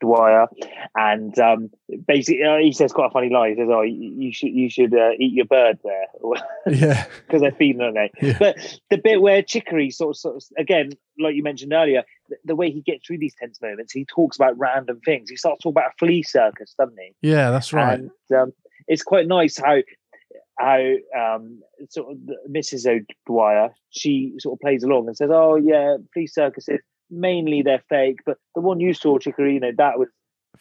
Dwyer, 0.00 0.46
and 0.94 1.38
um, 1.38 1.70
basically 2.06 2.42
uh, 2.44 2.56
he 2.58 2.72
says 2.72 2.92
quite 2.92 3.06
a 3.06 3.10
funny 3.10 3.30
line. 3.30 3.50
He 3.50 3.56
says, 3.56 3.68
"Oh, 3.70 3.82
you, 3.82 4.14
you 4.16 4.32
should 4.32 4.50
you 4.50 4.70
should 4.70 4.94
uh, 4.94 5.10
eat 5.18 5.32
your 5.32 5.46
bird 5.46 5.78
there." 5.84 6.06
yeah 6.66 7.06
because 7.26 7.40
they're 7.40 7.52
feeding 7.52 7.82
on 7.82 7.96
it. 7.96 8.12
Yeah. 8.20 8.36
But 8.38 8.80
the 8.90 8.98
bit 8.98 9.20
where 9.20 9.42
Chicory 9.42 9.90
sort 9.90 10.10
of, 10.10 10.16
sort 10.16 10.36
of, 10.36 10.42
again, 10.56 10.90
like 11.18 11.34
you 11.34 11.42
mentioned 11.42 11.72
earlier, 11.72 12.04
the, 12.28 12.36
the 12.44 12.56
way 12.56 12.70
he 12.70 12.80
gets 12.80 13.06
through 13.06 13.18
these 13.18 13.34
tense 13.34 13.60
moments, 13.60 13.92
he 13.92 14.04
talks 14.04 14.36
about 14.36 14.58
random 14.58 15.00
things. 15.04 15.30
He 15.30 15.36
starts 15.36 15.62
talking 15.62 15.72
about 15.72 15.92
a 15.92 15.98
flea 15.98 16.22
circus, 16.22 16.74
doesn't 16.78 16.98
he? 16.98 17.28
yeah 17.28 17.50
that's 17.50 17.72
right 17.72 17.98
And 17.98 18.10
um, 18.36 18.52
it's 18.86 19.02
quite 19.02 19.26
nice 19.26 19.58
how 19.58 19.78
how 20.58 20.80
um, 21.16 21.60
sort 21.90 22.12
of 22.12 22.18
Mrs. 22.50 22.86
O'Dwyer 22.86 23.70
she 23.90 24.34
sort 24.38 24.56
of 24.56 24.60
plays 24.60 24.82
along 24.82 25.06
and 25.06 25.16
says, 25.16 25.30
"Oh 25.32 25.56
yeah, 25.56 25.96
flea 26.12 26.26
circuses 26.26 26.80
mainly 27.10 27.62
they're 27.62 27.82
fake, 27.88 28.20
but 28.26 28.38
the 28.54 28.60
one 28.60 28.80
you 28.80 28.94
saw, 28.94 29.18
know, 29.60 29.72
that 29.76 29.98
was." 29.98 30.08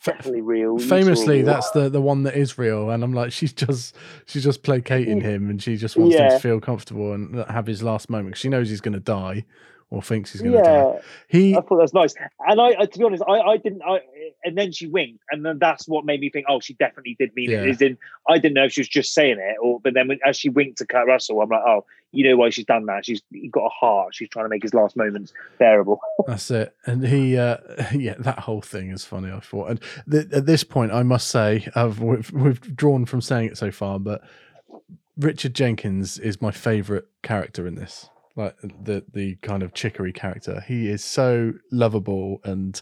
Definitely 0.04 0.42
real. 0.42 0.78
Famously 0.78 1.38
real." 1.38 1.46
that's 1.46 1.72
the 1.72 1.90
the 1.90 2.02
one 2.02 2.22
that 2.24 2.36
is 2.36 2.56
real 2.60 2.92
and 2.92 3.04
i'm 3.04 3.14
like 3.14 3.32
she's 3.38 3.52
just 3.52 3.96
she's 4.28 4.44
just 4.44 4.62
placating 4.62 5.22
mm. 5.22 5.24
him 5.24 5.50
and 5.50 5.64
she 5.64 5.76
just 5.76 5.98
wants 5.98 6.16
him 6.16 6.30
to 6.30 6.40
feel 6.40 6.60
comfortable 6.60 7.14
and 7.14 7.44
have 7.50 7.66
his 7.66 7.82
last 7.82 8.08
moment. 8.08 8.38
she 8.38 8.48
knows 8.48 8.70
he's 8.70 8.82
going 8.82 8.94
to 8.94 9.00
die 9.00 9.44
or 9.90 10.02
thinks 10.02 10.34
he's 10.34 10.42
going 10.42 10.54
to 10.54 10.58
yeah. 10.60 10.64
die 10.64 11.00
he 11.28 11.56
I 11.56 11.62
thought 11.62 11.78
that's 11.78 11.94
nice, 11.94 12.14
and 12.48 12.60
I, 12.60 12.76
I 12.80 12.86
to 12.86 13.00
be 13.00 13.06
honest, 13.06 13.24
I, 13.28 13.40
I 13.40 13.58
didn't. 13.58 13.82
I 13.84 14.00
and 14.44 14.58
then 14.58 14.72
she 14.72 14.88
winked, 14.88 15.24
and 15.32 15.46
then 15.46 15.60
that's 15.60 15.88
what 15.88 16.06
made 16.06 16.20
me 16.20 16.30
think, 16.30 16.46
oh, 16.50 16.60
she 16.60 16.74
definitely 16.74 17.16
did 17.20 17.36
mean 17.36 17.52
Yeah. 17.52 17.62
it. 17.64 17.70
Is 17.70 17.82
in 17.82 17.98
I 18.30 18.38
didn't 18.38 18.56
know 18.56 18.66
if 18.66 18.74
she 18.74 18.82
was 18.82 18.88
just 18.88 19.14
saying 19.14 19.38
it, 19.40 19.56
or 19.62 19.80
but 19.80 19.94
then 19.94 20.08
when, 20.08 20.20
as 20.26 20.38
she 20.38 20.50
winked 20.50 20.78
to 20.80 20.86
Kurt 20.86 21.08
Russell, 21.08 21.42
I'm 21.42 21.50
like, 21.50 21.64
oh, 21.66 21.86
you 22.12 22.30
know 22.30 22.38
why 22.38 22.50
she's 22.50 22.66
done 22.66 22.86
that? 22.86 23.06
She's 23.06 23.22
he 23.32 23.48
got 23.50 23.66
a 23.66 23.70
heart. 23.70 24.16
She's 24.16 24.30
trying 24.30 24.46
to 24.46 24.50
make 24.50 24.64
his 24.64 24.74
last 24.74 24.96
moments 24.96 25.34
bearable. 25.60 26.00
That's 26.28 26.50
it. 26.52 26.76
And 26.86 27.06
he, 27.06 27.38
uh, 27.38 27.58
yeah, 27.94 28.16
that 28.20 28.40
whole 28.40 28.62
thing 28.62 28.92
is 28.92 29.06
funny. 29.06 29.32
I 29.32 29.40
thought, 29.40 29.70
and 29.70 29.80
th- 30.10 30.32
at 30.32 30.46
this 30.46 30.64
point, 30.64 30.92
I 30.92 31.04
must 31.04 31.28
say, 31.28 31.68
I've 31.76 32.00
we've, 32.00 32.32
we've 32.32 32.76
drawn 32.76 33.06
from 33.06 33.22
saying 33.22 33.50
it 33.50 33.58
so 33.58 33.72
far, 33.72 34.00
but 34.00 34.22
Richard 35.18 35.54
Jenkins 35.54 36.20
is 36.20 36.42
my 36.42 36.52
favorite 36.52 37.08
character 37.24 37.68
in 37.68 37.76
this. 37.76 38.10
Like 38.38 38.56
the 38.62 39.04
the 39.12 39.36
kind 39.42 39.64
of 39.64 39.74
chicory 39.74 40.14
character, 40.14 40.64
he 40.68 40.90
is 40.90 41.04
so 41.04 41.54
lovable 41.72 42.40
and 42.44 42.80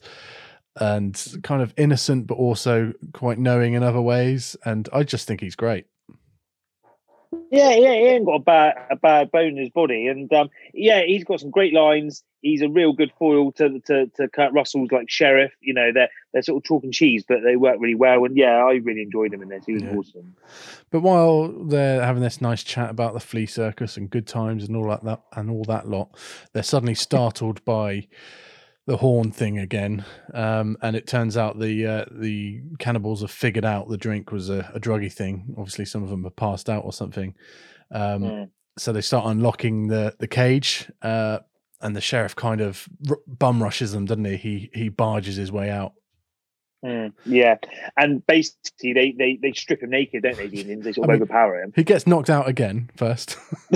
and 0.75 1.35
kind 1.43 1.61
of 1.61 1.73
innocent, 1.77 2.27
but 2.27 2.35
also 2.35 2.93
quite 3.13 3.39
knowing 3.39 3.73
in 3.73 3.81
other 3.81 4.01
ways. 4.01 4.55
And 4.65 4.89
I 4.91 5.03
just 5.03 5.27
think 5.27 5.41
he's 5.41 5.55
great. 5.55 5.85
Yeah, 7.51 7.71
yeah, 7.71 7.93
he 7.93 8.05
ain't 8.07 8.25
got 8.25 8.35
a 8.35 8.39
bad 8.39 8.75
a 8.89 8.95
bad 8.95 9.31
bone 9.31 9.49
in 9.49 9.57
his 9.57 9.69
body, 9.69 10.07
and 10.07 10.31
um, 10.33 10.49
yeah, 10.73 11.03
he's 11.03 11.23
got 11.23 11.39
some 11.39 11.51
great 11.51 11.73
lines. 11.73 12.23
He's 12.45 12.61
a 12.61 12.69
real 12.69 12.93
good 12.93 13.11
foil 13.17 13.51
to 13.53 13.79
to, 13.87 14.07
to 14.17 14.27
Kurt 14.29 14.53
Russell's 14.53 14.91
like 14.91 15.09
sheriff. 15.09 15.51
You 15.61 15.73
know, 15.73 15.91
they're 15.93 16.09
they're 16.31 16.43
sort 16.43 16.61
of 16.61 16.67
chalk 16.67 16.83
and 16.83 16.93
cheese, 16.93 17.23
but 17.27 17.39
they 17.43 17.55
work 17.55 17.77
really 17.79 17.95
well. 17.95 18.23
And 18.25 18.37
yeah, 18.37 18.63
I 18.63 18.73
really 18.83 19.01
enjoyed 19.01 19.33
him 19.33 19.41
in 19.41 19.49
this. 19.49 19.65
He 19.65 19.73
was 19.73 19.83
awesome. 19.83 20.35
But 20.91 21.01
while 21.01 21.47
they're 21.47 22.03
having 22.03 22.21
this 22.21 22.41
nice 22.41 22.63
chat 22.63 22.89
about 22.89 23.13
the 23.13 23.19
flea 23.19 23.45
circus 23.45 23.97
and 23.97 24.09
good 24.09 24.27
times 24.27 24.65
and 24.65 24.75
all 24.75 24.87
that, 24.89 25.03
that 25.03 25.21
and 25.35 25.49
all 25.49 25.63
that 25.63 25.87
lot, 25.87 26.15
they're 26.53 26.63
suddenly 26.63 26.95
startled 27.07 27.63
by 27.65 28.07
the 28.85 28.97
horn 28.97 29.31
thing 29.31 29.57
again, 29.57 30.05
um, 30.33 30.77
and 30.81 30.95
it 30.95 31.07
turns 31.07 31.35
out 31.35 31.59
the 31.59 31.85
uh, 31.85 32.05
the 32.11 32.61
cannibals 32.77 33.21
have 33.21 33.31
figured 33.31 33.65
out 33.65 33.89
the 33.89 33.97
drink 33.97 34.31
was 34.31 34.49
a, 34.49 34.69
a 34.75 34.79
druggy 34.79 35.11
thing. 35.11 35.55
Obviously, 35.57 35.85
some 35.85 36.03
of 36.03 36.09
them 36.09 36.23
have 36.23 36.35
passed 36.35 36.69
out 36.69 36.85
or 36.85 36.93
something. 36.93 37.33
Um, 37.91 38.23
Mm. 38.23 38.49
So 38.77 38.91
they 38.91 39.01
start 39.01 39.25
unlocking 39.27 39.87
the 39.87 40.15
the 40.19 40.27
cage, 40.27 40.91
uh, 41.01 41.39
and 41.81 41.95
the 41.95 42.01
sheriff 42.01 42.35
kind 42.35 42.61
of 42.61 42.87
r- 43.09 43.17
bum 43.27 43.61
rushes 43.61 43.91
them, 43.91 44.05
doesn't 44.05 44.25
he? 44.25 44.37
He 44.37 44.69
he 44.73 44.89
barges 44.89 45.35
his 45.35 45.51
way 45.51 45.69
out. 45.69 45.93
Mm, 46.83 47.13
yeah, 47.25 47.55
and 47.97 48.25
basically 48.27 48.93
they, 48.93 49.11
they 49.17 49.39
they 49.41 49.51
strip 49.53 49.81
him 49.81 49.89
naked, 49.89 50.23
don't 50.23 50.37
they? 50.37 50.47
The 50.47 50.61
Indians 50.61 50.83
they 50.83 50.93
sort 50.93 51.05
of 51.05 51.09
I 51.09 51.13
mean- 51.13 51.21
overpower 51.23 51.61
him. 51.61 51.73
He 51.75 51.83
gets 51.83 52.05
knocked 52.05 52.29
out 52.29 52.47
again 52.47 52.89
first. 52.95 53.37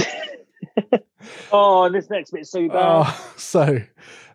Oh, 1.52 1.84
and 1.84 1.94
this 1.96 2.10
next 2.10 2.32
bit's 2.32 2.52
so 2.52 2.68
bad. 2.68 2.76
Oh, 2.78 3.32
so 3.36 3.80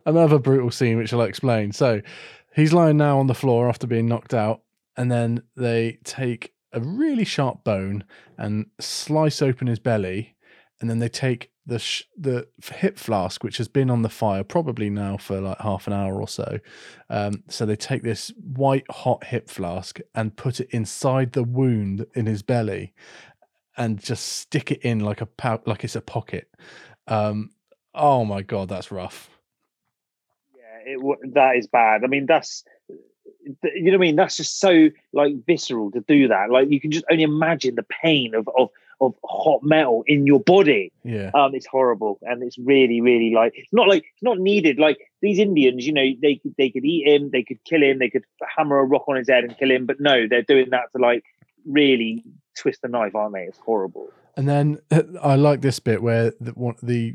another 0.04 0.38
brutal 0.38 0.70
scene, 0.70 0.96
which 0.98 1.12
I'll 1.12 1.22
explain. 1.22 1.72
So 1.72 2.02
he's 2.54 2.72
lying 2.72 2.96
now 2.96 3.18
on 3.18 3.26
the 3.26 3.34
floor 3.34 3.68
after 3.68 3.86
being 3.86 4.06
knocked 4.06 4.34
out, 4.34 4.62
and 4.96 5.10
then 5.10 5.42
they 5.56 5.98
take 6.04 6.52
a 6.72 6.80
really 6.80 7.24
sharp 7.24 7.64
bone 7.64 8.04
and 8.36 8.66
slice 8.80 9.40
open 9.42 9.66
his 9.68 9.78
belly, 9.78 10.36
and 10.80 10.90
then 10.90 10.98
they 10.98 11.08
take 11.08 11.50
the 11.66 11.78
sh- 11.78 12.04
the 12.16 12.46
hip 12.62 12.98
flask, 12.98 13.42
which 13.42 13.56
has 13.56 13.68
been 13.68 13.90
on 13.90 14.02
the 14.02 14.08
fire 14.08 14.44
probably 14.44 14.90
now 14.90 15.16
for 15.16 15.40
like 15.40 15.58
half 15.60 15.86
an 15.86 15.92
hour 15.92 16.20
or 16.20 16.28
so. 16.28 16.58
Um, 17.08 17.42
so 17.48 17.64
they 17.64 17.76
take 17.76 18.02
this 18.02 18.32
white 18.38 18.84
hot 18.90 19.24
hip 19.24 19.48
flask 19.48 19.98
and 20.14 20.36
put 20.36 20.60
it 20.60 20.68
inside 20.70 21.32
the 21.32 21.44
wound 21.44 22.06
in 22.14 22.26
his 22.26 22.42
belly, 22.42 22.92
and 23.76 23.98
just 23.98 24.26
stick 24.26 24.70
it 24.70 24.82
in 24.82 25.00
like 25.00 25.20
a 25.20 25.26
pou- 25.26 25.62
like 25.66 25.84
it's 25.84 25.96
a 25.96 26.02
pocket. 26.02 26.48
Um, 27.06 27.50
oh 27.94 28.24
my 28.24 28.42
god, 28.42 28.68
that's 28.68 28.90
rough. 28.90 29.30
Yeah, 30.56 30.94
it, 30.96 31.34
that 31.34 31.56
is 31.56 31.66
bad. 31.66 32.04
I 32.04 32.08
mean, 32.08 32.26
that's 32.26 32.64
you 33.44 33.84
know 33.84 33.92
what 33.92 33.94
I 33.94 33.98
mean. 33.98 34.16
That's 34.16 34.36
just 34.36 34.60
so 34.60 34.90
like 35.12 35.34
visceral 35.46 35.90
to 35.92 36.00
do 36.00 36.28
that. 36.28 36.50
Like 36.50 36.70
you 36.70 36.80
can 36.80 36.90
just 36.90 37.04
only 37.10 37.24
imagine 37.24 37.74
the 37.74 37.84
pain 37.84 38.34
of 38.34 38.48
of 38.56 38.70
of 39.00 39.14
hot 39.24 39.62
metal 39.62 40.04
in 40.06 40.26
your 40.26 40.40
body. 40.40 40.92
Yeah. 41.04 41.30
Um, 41.34 41.54
it's 41.54 41.66
horrible, 41.66 42.18
and 42.22 42.42
it's 42.42 42.58
really, 42.58 43.00
really 43.00 43.32
like 43.34 43.52
it's 43.56 43.72
not 43.72 43.88
like 43.88 44.04
it's 44.12 44.22
not 44.22 44.38
needed. 44.38 44.78
Like 44.78 44.98
these 45.22 45.38
Indians, 45.38 45.86
you 45.86 45.92
know, 45.92 46.06
they 46.22 46.36
could 46.36 46.54
they 46.58 46.70
could 46.70 46.84
eat 46.84 47.06
him, 47.08 47.30
they 47.30 47.42
could 47.42 47.62
kill 47.64 47.82
him, 47.82 47.98
they 47.98 48.10
could 48.10 48.24
hammer 48.56 48.78
a 48.78 48.84
rock 48.84 49.04
on 49.08 49.16
his 49.16 49.28
head 49.28 49.44
and 49.44 49.56
kill 49.58 49.70
him, 49.70 49.86
but 49.86 50.00
no, 50.00 50.26
they're 50.28 50.42
doing 50.42 50.70
that 50.70 50.92
to 50.94 51.02
like 51.02 51.24
really 51.66 52.24
twist 52.56 52.82
the 52.82 52.88
knife, 52.88 53.14
aren't 53.14 53.34
they? 53.34 53.42
It's 53.42 53.58
horrible. 53.58 54.10
And 54.36 54.48
then 54.48 54.78
I 55.22 55.36
like 55.36 55.60
this 55.60 55.78
bit 55.78 56.02
where 56.02 56.32
the, 56.40 56.52
one, 56.52 56.76
the 56.82 57.14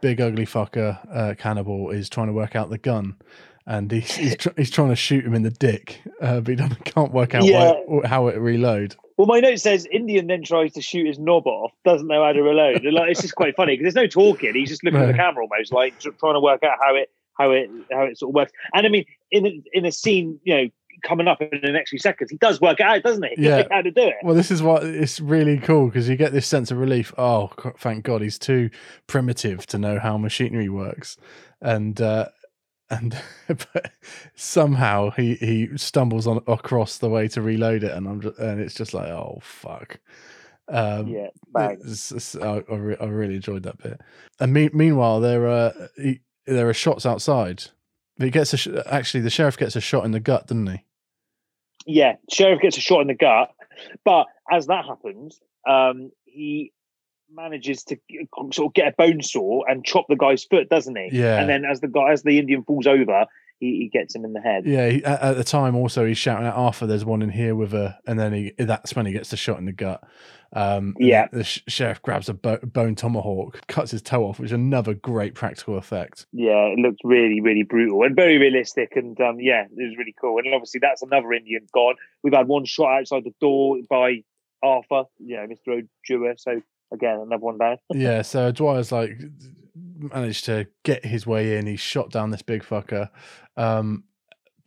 big 0.00 0.20
ugly 0.20 0.46
fucker 0.46 0.98
uh, 1.12 1.34
cannibal 1.36 1.90
is 1.90 2.08
trying 2.08 2.28
to 2.28 2.32
work 2.32 2.54
out 2.56 2.70
the 2.70 2.78
gun, 2.78 3.16
and 3.68 3.92
he's 3.92 4.10
he's, 4.16 4.36
tr- 4.36 4.48
he's 4.56 4.70
trying 4.70 4.88
to 4.88 4.96
shoot 4.96 5.24
him 5.24 5.34
in 5.34 5.42
the 5.42 5.50
dick, 5.50 6.00
uh, 6.20 6.40
but 6.40 6.48
he 6.48 6.56
doesn't, 6.56 6.84
can't 6.84 7.12
work 7.12 7.34
out 7.36 7.44
Yeah. 7.44 7.74
why, 7.86 8.08
how 8.08 8.26
it 8.26 8.36
reload. 8.38 8.96
Well, 9.16 9.26
my 9.26 9.40
note 9.40 9.58
says 9.60 9.86
Indian 9.92 10.26
then 10.28 10.42
tries 10.42 10.72
to 10.74 10.82
shoot 10.82 11.06
his 11.06 11.18
knob 11.18 11.46
off, 11.46 11.72
doesn't 11.84 12.06
know 12.06 12.24
how 12.24 12.32
to 12.32 12.40
reload. 12.42 12.84
And, 12.84 12.94
like, 12.94 13.10
it's 13.10 13.20
just 13.20 13.34
quite 13.34 13.56
funny 13.56 13.76
because 13.76 13.92
there's 13.92 14.02
no 14.02 14.08
talking. 14.08 14.54
He's 14.54 14.68
just 14.68 14.82
looking 14.84 15.00
at 15.00 15.06
the 15.06 15.12
camera 15.12 15.42
almost, 15.44 15.72
like 15.72 15.98
tr- 15.98 16.10
trying 16.18 16.34
to 16.34 16.40
work 16.40 16.62
out 16.64 16.78
how 16.80 16.94
it 16.96 17.10
how 17.38 17.50
it 17.52 17.70
how 17.92 18.02
it 18.04 18.18
sort 18.18 18.30
of 18.30 18.34
works. 18.34 18.52
And 18.74 18.86
I 18.86 18.90
mean, 18.90 19.04
in 19.30 19.46
a, 19.46 19.62
in 19.72 19.84
a 19.86 19.92
scene, 19.92 20.40
you 20.44 20.54
know, 20.56 20.68
coming 21.04 21.28
up 21.28 21.40
in 21.40 21.60
the 21.62 21.70
next 21.72 21.90
few 21.90 21.98
seconds, 21.98 22.30
he 22.30 22.36
does 22.38 22.60
work 22.60 22.80
it 22.80 22.86
out, 22.86 23.02
doesn't 23.02 23.24
he? 23.24 23.34
Yeah. 23.44 23.64
how 23.70 23.82
to 23.82 23.90
do 23.90 24.02
it. 24.02 24.14
Well, 24.22 24.34
this 24.34 24.50
is 24.50 24.62
what 24.62 24.84
it's 24.84 25.20
really 25.20 25.58
cool 25.58 25.86
because 25.86 26.08
you 26.08 26.16
get 26.16 26.32
this 26.32 26.46
sense 26.46 26.70
of 26.70 26.78
relief. 26.78 27.12
Oh, 27.18 27.50
thank 27.78 28.04
God, 28.04 28.22
he's 28.22 28.38
too 28.38 28.70
primitive 29.06 29.66
to 29.66 29.78
know 29.78 29.98
how 29.98 30.16
machinery 30.16 30.68
works, 30.68 31.16
and 31.60 32.00
uh, 32.00 32.28
and 32.90 33.16
but 33.48 33.90
somehow 34.34 35.10
he 35.10 35.34
he 35.36 35.68
stumbles 35.76 36.26
on 36.26 36.42
across 36.46 36.98
the 36.98 37.08
way 37.08 37.28
to 37.28 37.42
reload 37.42 37.82
it, 37.84 37.92
and 37.92 38.06
I'm 38.08 38.20
just, 38.20 38.38
and 38.38 38.60
it's 38.60 38.74
just 38.74 38.94
like, 38.94 39.08
oh 39.08 39.38
fuck. 39.42 40.00
Um, 40.70 41.06
Yeah, 41.08 41.28
it's- 41.80 42.12
it's- 42.12 42.36
I, 42.36 42.62
I, 42.70 42.76
re- 42.76 42.96
I 43.00 43.06
really 43.06 43.36
enjoyed 43.36 43.62
that 43.62 43.78
bit. 43.78 44.00
And 44.38 44.52
me- 44.52 44.70
meanwhile, 44.74 45.18
there 45.20 45.48
are 45.48 45.72
he, 45.96 46.20
there 46.46 46.68
are 46.68 46.74
shots 46.74 47.06
outside. 47.06 47.64
He 48.18 48.30
gets 48.30 48.52
a 48.52 48.56
sh- 48.58 48.68
actually 48.86 49.20
the 49.20 49.30
sheriff 49.30 49.56
gets 49.56 49.76
a 49.76 49.80
shot 49.80 50.04
in 50.04 50.10
the 50.12 50.20
gut, 50.20 50.46
doesn't 50.48 50.66
he? 50.66 50.84
yeah, 51.86 52.16
sheriff 52.30 52.60
gets 52.60 52.76
a 52.76 52.80
shot 52.82 53.00
in 53.00 53.06
the 53.06 53.14
gut, 53.14 53.50
but 54.04 54.26
as 54.50 54.66
that 54.66 54.84
happens, 54.84 55.40
um, 55.66 56.10
he 56.26 56.72
manages 57.30 57.84
to 57.84 57.96
sort 58.52 58.68
of 58.70 58.74
get 58.74 58.88
a 58.88 58.94
bone 58.96 59.22
saw 59.22 59.62
and 59.66 59.84
chop 59.84 60.06
the 60.08 60.16
guy's 60.16 60.44
foot, 60.44 60.68
doesn't 60.68 60.96
he? 60.96 61.10
Yeah. 61.12 61.38
And 61.40 61.48
then 61.48 61.64
as 61.64 61.80
the 61.80 61.88
guy, 61.88 62.12
as 62.12 62.22
the 62.22 62.38
Indian 62.38 62.64
falls 62.64 62.86
over, 62.86 63.26
he, 63.60 63.66
he 63.80 63.90
gets 63.92 64.14
him 64.14 64.24
in 64.24 64.32
the 64.32 64.40
head. 64.40 64.64
Yeah, 64.66 64.88
he, 64.88 65.04
at, 65.04 65.20
at 65.20 65.36
the 65.36 65.44
time 65.44 65.74
also 65.76 66.04
he's 66.06 66.18
shouting 66.18 66.46
at 66.46 66.54
Arthur. 66.54 66.86
There's 66.86 67.04
one 67.04 67.22
in 67.22 67.30
here 67.30 67.54
with 67.54 67.74
a, 67.74 67.98
and 68.06 68.18
then 68.18 68.32
he 68.32 68.52
that's 68.58 68.94
when 68.94 69.06
he 69.06 69.12
gets 69.12 69.30
the 69.30 69.36
shot 69.36 69.58
in 69.58 69.64
the 69.64 69.72
gut. 69.72 70.02
Um, 70.52 70.94
Yeah. 70.98 71.26
the 71.30 71.44
sh- 71.44 71.62
sheriff 71.68 72.00
grabs 72.00 72.28
a 72.30 72.34
bo- 72.34 72.58
bone 72.62 72.94
tomahawk, 72.94 73.66
cuts 73.66 73.90
his 73.90 74.00
toe 74.00 74.24
off, 74.24 74.38
which 74.38 74.46
is 74.46 74.52
another 74.52 74.94
great 74.94 75.34
practical 75.34 75.76
effect. 75.76 76.26
Yeah, 76.32 76.68
it 76.68 76.78
looked 76.78 77.00
really, 77.04 77.40
really 77.42 77.64
brutal 77.64 78.02
and 78.04 78.16
very 78.16 78.38
realistic. 78.38 78.92
And 78.96 79.20
um, 79.20 79.38
yeah, 79.40 79.64
it 79.64 79.70
was 79.88 79.96
really 79.98 80.14
cool. 80.18 80.38
And 80.38 80.54
obviously, 80.54 80.80
that's 80.80 81.02
another 81.02 81.32
Indian 81.34 81.66
gone. 81.74 81.96
We've 82.22 82.32
had 82.32 82.48
one 82.48 82.64
shot 82.64 83.00
outside 83.00 83.24
the 83.24 83.34
door 83.40 83.76
by 83.90 84.22
Arthur, 84.62 85.04
you 85.18 85.36
know, 85.36 85.46
Mr. 85.46 85.82
O'Dwyer. 86.08 86.34
So 86.38 86.62
again, 86.92 87.20
another 87.20 87.44
one 87.44 87.58
down. 87.58 87.76
yeah, 87.94 88.22
so 88.22 88.52
Dwyer's 88.52 88.92
like 88.92 89.18
managed 89.98 90.44
to 90.46 90.66
get 90.84 91.04
his 91.04 91.26
way 91.26 91.56
in. 91.56 91.66
He 91.66 91.76
shot 91.76 92.10
down 92.10 92.30
this 92.30 92.42
big 92.42 92.62
fucker. 92.62 93.10
Um, 93.56 94.04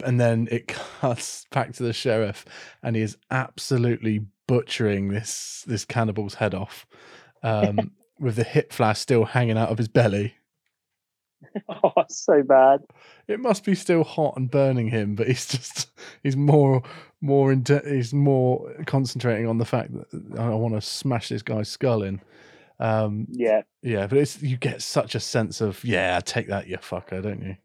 and 0.04 0.20
then 0.20 0.48
it 0.52 0.68
cuts 1.00 1.46
back 1.52 1.74
to 1.74 1.84
the 1.84 1.94
sheriff, 1.94 2.46
and 2.84 2.96
he 2.96 3.02
is 3.02 3.18
absolutely 3.30 4.26
butchering 4.48 5.10
this 5.10 5.64
this 5.68 5.86
cannibal's 5.86 6.36
head 6.36 6.54
off, 6.54 6.86
um, 7.44 7.92
with 8.20 8.36
the 8.36 8.44
hip 8.44 8.74
flash 8.74 9.00
still 9.00 9.26
hanging 9.26 9.58
out 9.58 9.70
of 9.70 9.78
his 9.78 9.88
belly. 9.88 10.36
oh, 11.70 11.92
so 12.08 12.44
bad. 12.44 12.82
It 13.28 13.40
must 13.40 13.64
be 13.64 13.76
still 13.76 14.04
hot 14.04 14.36
and 14.38 14.50
burning 14.50 14.90
him, 14.90 15.16
but 15.16 15.28
he's 15.28 15.48
just 15.48 15.92
he's 16.24 16.36
more 16.36 16.84
more 17.22 17.52
into 17.52 17.82
he's 17.86 18.14
more 18.14 18.74
concentrating 18.86 19.48
on 19.48 19.58
the 19.58 19.66
fact 19.66 19.92
that 19.94 20.40
I 20.40 20.50
want 20.50 20.74
to 20.74 20.82
smash 20.82 21.30
this 21.30 21.42
guy's 21.42 21.70
skull 21.70 22.04
in. 22.04 22.22
Um, 22.80 23.28
Yeah. 23.30 23.62
yeah, 23.84 24.08
but 24.08 24.18
it's 24.18 24.42
you 24.42 24.58
get 24.58 24.82
such 24.82 25.14
a 25.14 25.20
sense 25.20 25.62
of 25.62 25.84
yeah, 25.84 26.20
take 26.20 26.48
that, 26.48 26.68
you 26.68 26.78
fucker, 26.78 27.22
don't 27.22 27.44
you? 27.44 27.58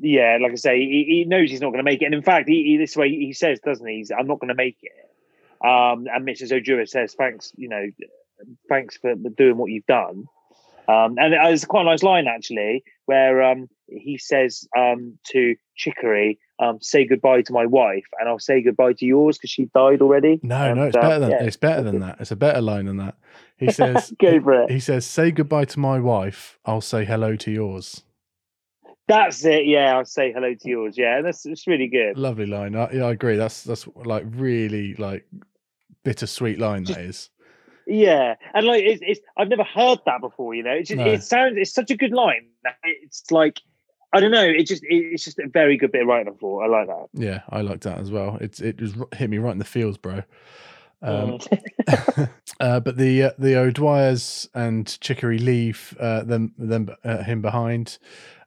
Yeah, 0.00 0.38
like 0.40 0.52
I 0.52 0.56
say, 0.56 0.78
he, 0.78 1.04
he 1.08 1.24
knows 1.24 1.50
he's 1.50 1.60
not 1.60 1.68
going 1.70 1.78
to 1.78 1.90
make 1.90 2.02
it. 2.02 2.06
And 2.06 2.14
in 2.14 2.22
fact, 2.22 2.48
he, 2.48 2.64
he 2.64 2.76
this 2.76 2.96
way 2.96 3.10
he 3.10 3.32
says, 3.32 3.60
doesn't 3.60 3.86
he? 3.86 3.96
He's, 3.96 4.10
I'm 4.10 4.26
not 4.26 4.38
going 4.38 4.48
to 4.48 4.54
make 4.54 4.78
it. 4.82 4.92
Um, 5.60 6.06
and 6.12 6.26
Mrs. 6.26 6.52
O'Dwyer 6.52 6.86
says, 6.86 7.14
thanks, 7.14 7.52
you 7.56 7.68
know, 7.68 7.86
thanks 8.68 8.96
for 8.96 9.14
doing 9.14 9.56
what 9.56 9.70
you've 9.70 9.86
done. 9.86 10.26
Um, 10.88 11.16
and 11.18 11.34
it's 11.34 11.64
quite 11.64 11.82
a 11.82 11.84
nice 11.84 12.02
line 12.02 12.28
actually, 12.28 12.84
where 13.06 13.42
um, 13.42 13.68
he 13.88 14.16
says 14.16 14.66
um, 14.76 15.18
to 15.32 15.56
Chicory, 15.76 16.38
um, 16.60 16.78
"Say 16.80 17.06
goodbye 17.06 17.42
to 17.42 17.52
my 17.52 17.66
wife, 17.66 18.06
and 18.18 18.28
I'll 18.28 18.38
say 18.38 18.62
goodbye 18.62 18.94
to 18.94 19.06
yours 19.06 19.38
because 19.38 19.50
she 19.50 19.66
died 19.74 20.00
already." 20.02 20.40
No, 20.42 20.56
And, 20.56 20.78
no, 20.78 20.86
it's 20.86 20.96
um, 20.96 21.02
better 21.02 21.18
than 21.20 21.30
yeah. 21.30 21.42
it's 21.44 21.56
better 21.56 21.82
than 21.82 22.00
that. 22.00 22.16
It's 22.20 22.30
a 22.30 22.36
better 22.36 22.60
line 22.60 22.86
than 22.86 22.96
that. 22.98 23.16
He 23.56 23.70
says, 23.72 24.12
Go 24.18 24.40
for 24.40 24.62
it. 24.64 24.70
He 24.70 24.80
says, 24.80 25.04
"Say 25.06 25.30
goodbye 25.30 25.64
to 25.66 25.78
my 25.80 25.98
wife. 25.98 26.58
I'll 26.64 26.80
say 26.80 27.04
hello 27.04 27.36
to 27.36 27.50
yours." 27.50 28.02
That's 29.08 29.42
it. 29.46 29.66
Yeah, 29.66 29.96
I'll 29.96 30.04
say 30.04 30.32
hello 30.32 30.52
to 30.54 30.68
yours. 30.68 30.98
Yeah, 30.98 31.22
that's 31.22 31.46
it's 31.46 31.66
really 31.66 31.88
good. 31.88 32.18
Lovely 32.18 32.44
line. 32.46 32.76
I, 32.76 32.92
yeah, 32.92 33.04
I 33.04 33.12
agree. 33.12 33.36
That's 33.36 33.64
that's 33.64 33.88
like 33.96 34.24
really 34.28 34.94
like 34.94 35.26
bittersweet 36.04 36.58
line. 36.58 36.84
That 36.84 36.98
is. 36.98 37.30
Yeah, 37.86 38.34
and 38.52 38.66
like 38.66 38.82
it's, 38.84 39.00
it's 39.02 39.20
I've 39.38 39.48
never 39.48 39.64
heard 39.64 40.00
that 40.04 40.20
before. 40.20 40.54
You 40.54 40.62
know, 40.62 40.72
it's 40.72 40.90
just, 40.90 40.98
No. 40.98 41.06
it 41.06 41.22
sounds 41.22 41.54
it's 41.56 41.72
such 41.72 41.90
a 41.90 41.96
good 41.96 42.12
line. 42.12 42.48
It's 42.84 43.30
like 43.30 43.60
I 44.12 44.20
don't 44.20 44.30
know. 44.30 44.44
It 44.44 44.66
just 44.66 44.82
it's 44.86 45.24
just 45.24 45.38
a 45.38 45.48
very 45.48 45.76
good 45.76 45.92
bit 45.92 46.02
of 46.02 46.08
writing. 46.08 46.32
I 46.32 46.36
thought 46.36 46.64
I 46.64 46.66
like 46.66 46.86
that. 46.86 47.08
Yeah, 47.12 47.42
I 47.50 47.60
liked 47.60 47.82
that 47.82 47.98
as 47.98 48.10
well. 48.10 48.36
It 48.40 48.58
it 48.60 48.76
just 48.78 48.96
hit 49.14 49.28
me 49.28 49.38
right 49.38 49.52
in 49.52 49.58
the 49.58 49.64
feels, 49.64 49.98
bro. 49.98 50.22
Um, 51.02 51.38
uh, 52.60 52.80
but 52.80 52.96
the 52.96 53.24
uh, 53.24 53.30
the 53.38 53.56
O'Dwyers 53.56 54.48
and 54.54 54.98
Chicory 55.00 55.38
leave 55.38 55.96
uh, 56.00 56.22
them 56.22 56.54
them 56.58 56.88
uh, 57.04 57.22
him 57.22 57.42
behind, 57.42 57.98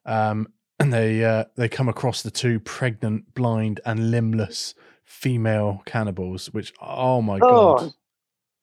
um, 0.06 0.48
and 0.80 0.92
they 0.92 1.24
uh, 1.24 1.46
they 1.56 1.70
come 1.70 1.90
across 1.90 2.24
the 2.24 2.32
two 2.32 2.60
pregnant, 2.60 3.34
blind, 3.36 3.80
and 3.86 4.12
limbless 4.12 4.74
female 5.04 5.84
cannibals. 5.86 6.48
Which 6.48 6.74
oh 6.82 7.22
my 7.22 7.40
god, 7.40 7.82
Oh, 7.84 7.94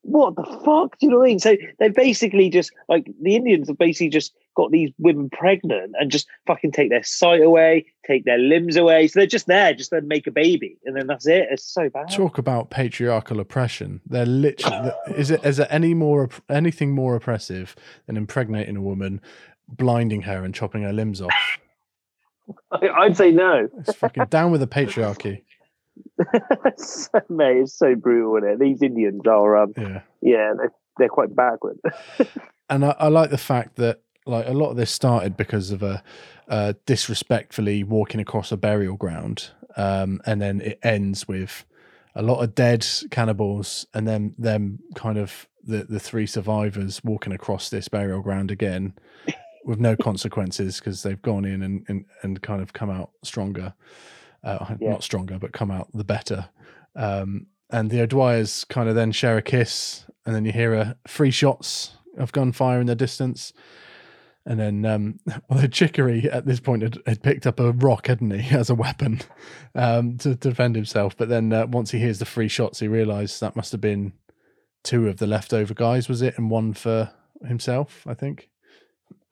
what 0.02 0.36
the 0.36 0.44
fuck? 0.64 0.98
Do 0.98 1.06
you 1.06 1.10
know 1.10 1.18
what 1.18 1.24
I 1.24 1.28
mean? 1.28 1.38
So 1.38 1.56
they 1.78 1.88
basically 1.88 2.50
just 2.50 2.72
like 2.88 3.06
the 3.20 3.36
Indians 3.36 3.68
have 3.68 3.78
basically 3.78 4.08
just 4.08 4.32
got 4.54 4.70
these 4.70 4.90
women 4.98 5.28
pregnant 5.30 5.94
and 5.98 6.10
just 6.10 6.26
fucking 6.46 6.72
take 6.72 6.90
their 6.90 7.02
sight 7.02 7.42
away, 7.42 7.86
take 8.06 8.24
their 8.24 8.38
limbs 8.38 8.76
away. 8.76 9.08
So 9.08 9.20
they're 9.20 9.26
just 9.26 9.46
there, 9.46 9.74
just 9.74 9.90
to 9.90 10.00
make 10.00 10.26
a 10.26 10.30
baby, 10.30 10.78
and 10.84 10.96
then 10.96 11.06
that's 11.06 11.26
it. 11.26 11.48
It's 11.50 11.64
so 11.64 11.88
bad. 11.88 12.10
talk 12.10 12.38
about 12.38 12.70
patriarchal 12.70 13.40
oppression. 13.40 14.00
They're 14.06 14.26
literally 14.26 14.92
is 15.16 15.30
it 15.30 15.44
is 15.44 15.58
there 15.58 15.68
any 15.70 15.94
more 15.94 16.28
anything 16.48 16.92
more 16.92 17.16
oppressive 17.16 17.74
than 18.06 18.16
impregnating 18.16 18.76
a 18.76 18.82
woman, 18.82 19.20
blinding 19.68 20.22
her, 20.22 20.44
and 20.44 20.54
chopping 20.54 20.82
her 20.82 20.92
limbs 20.92 21.20
off? 21.20 21.58
I'd 22.72 23.16
say 23.16 23.30
no. 23.30 23.68
It's 23.80 23.94
fucking 23.94 24.26
down 24.26 24.50
with 24.50 24.60
the 24.60 24.66
patriarchy. 24.66 25.42
so, 26.76 27.20
mate, 27.28 27.58
it's 27.58 27.74
so 27.78 27.94
brutal 27.94 28.36
in 28.36 28.44
it. 28.44 28.58
These 28.58 28.82
Indians 28.82 29.22
are, 29.26 29.56
um, 29.56 29.72
Yeah. 29.76 30.02
yeah, 30.20 30.52
they're, 30.56 30.72
they're 30.98 31.08
quite 31.08 31.34
backward. 31.34 31.78
and 32.70 32.84
I, 32.84 32.94
I 32.98 33.08
like 33.08 33.30
the 33.30 33.38
fact 33.38 33.76
that 33.76 34.00
like 34.26 34.46
a 34.46 34.52
lot 34.52 34.70
of 34.70 34.76
this 34.76 34.90
started 34.90 35.36
because 35.36 35.70
of 35.70 35.82
a 35.82 36.02
uh, 36.48 36.74
disrespectfully 36.86 37.82
walking 37.82 38.20
across 38.20 38.52
a 38.52 38.56
burial 38.56 38.96
ground, 38.96 39.50
um, 39.76 40.20
and 40.26 40.40
then 40.40 40.60
it 40.60 40.78
ends 40.82 41.26
with 41.26 41.64
a 42.14 42.22
lot 42.22 42.42
of 42.42 42.54
dead 42.54 42.86
cannibals, 43.10 43.86
and 43.94 44.06
then 44.06 44.34
them 44.38 44.80
kind 44.94 45.18
of 45.18 45.48
the 45.64 45.84
the 45.84 46.00
three 46.00 46.26
survivors 46.26 47.02
walking 47.02 47.32
across 47.32 47.70
this 47.70 47.88
burial 47.88 48.20
ground 48.20 48.50
again 48.50 48.94
with 49.64 49.80
no 49.80 49.96
consequences 49.96 50.78
because 50.78 51.02
they've 51.02 51.22
gone 51.22 51.44
in 51.44 51.62
and, 51.62 51.84
and 51.88 52.04
and 52.22 52.42
kind 52.42 52.62
of 52.62 52.72
come 52.72 52.90
out 52.90 53.10
stronger, 53.22 53.74
uh, 54.44 54.74
Yeah. 54.80 54.90
not 54.90 55.02
stronger, 55.02 55.38
but 55.38 55.52
come 55.52 55.70
out 55.70 55.88
the 55.92 56.04
better. 56.04 56.48
Um, 56.96 57.46
and 57.70 57.90
the 57.90 58.00
O'Dwyers 58.00 58.66
kind 58.68 58.88
of 58.88 58.94
then 58.94 59.12
share 59.12 59.36
a 59.36 59.42
kiss, 59.42 60.06
and 60.24 60.34
then 60.34 60.44
you 60.44 60.52
hear 60.52 60.74
a 60.74 60.96
three 61.06 61.30
shots 61.30 61.96
of 62.16 62.32
gunfire 62.32 62.80
in 62.80 62.86
the 62.86 62.94
distance. 62.94 63.52
And 64.46 64.58
then, 64.58 64.84
um, 64.86 65.20
although 65.50 65.66
Chicory 65.66 66.28
at 66.30 66.46
this 66.46 66.58
point 66.60 66.82
had, 66.82 66.98
had 67.06 67.22
picked 67.22 67.46
up 67.46 67.60
a 67.60 67.72
rock, 67.72 68.06
hadn't 68.06 68.30
he, 68.30 68.56
as 68.56 68.70
a 68.70 68.74
weapon 68.74 69.20
um, 69.74 70.16
to, 70.18 70.34
to 70.34 70.48
defend 70.48 70.74
himself. 70.74 71.16
But 71.16 71.28
then, 71.28 71.52
uh, 71.52 71.66
once 71.66 71.90
he 71.90 71.98
hears 71.98 72.18
the 72.18 72.24
three 72.24 72.48
shots, 72.48 72.80
he 72.80 72.88
realised 72.88 73.40
that 73.40 73.56
must 73.56 73.72
have 73.72 73.80
been 73.82 74.14
two 74.82 75.06
of 75.08 75.18
the 75.18 75.26
leftover 75.26 75.74
guys, 75.74 76.08
was 76.08 76.22
it, 76.22 76.38
and 76.38 76.50
one 76.50 76.72
for 76.72 77.10
himself, 77.46 78.06
I 78.06 78.14
think. 78.14 78.48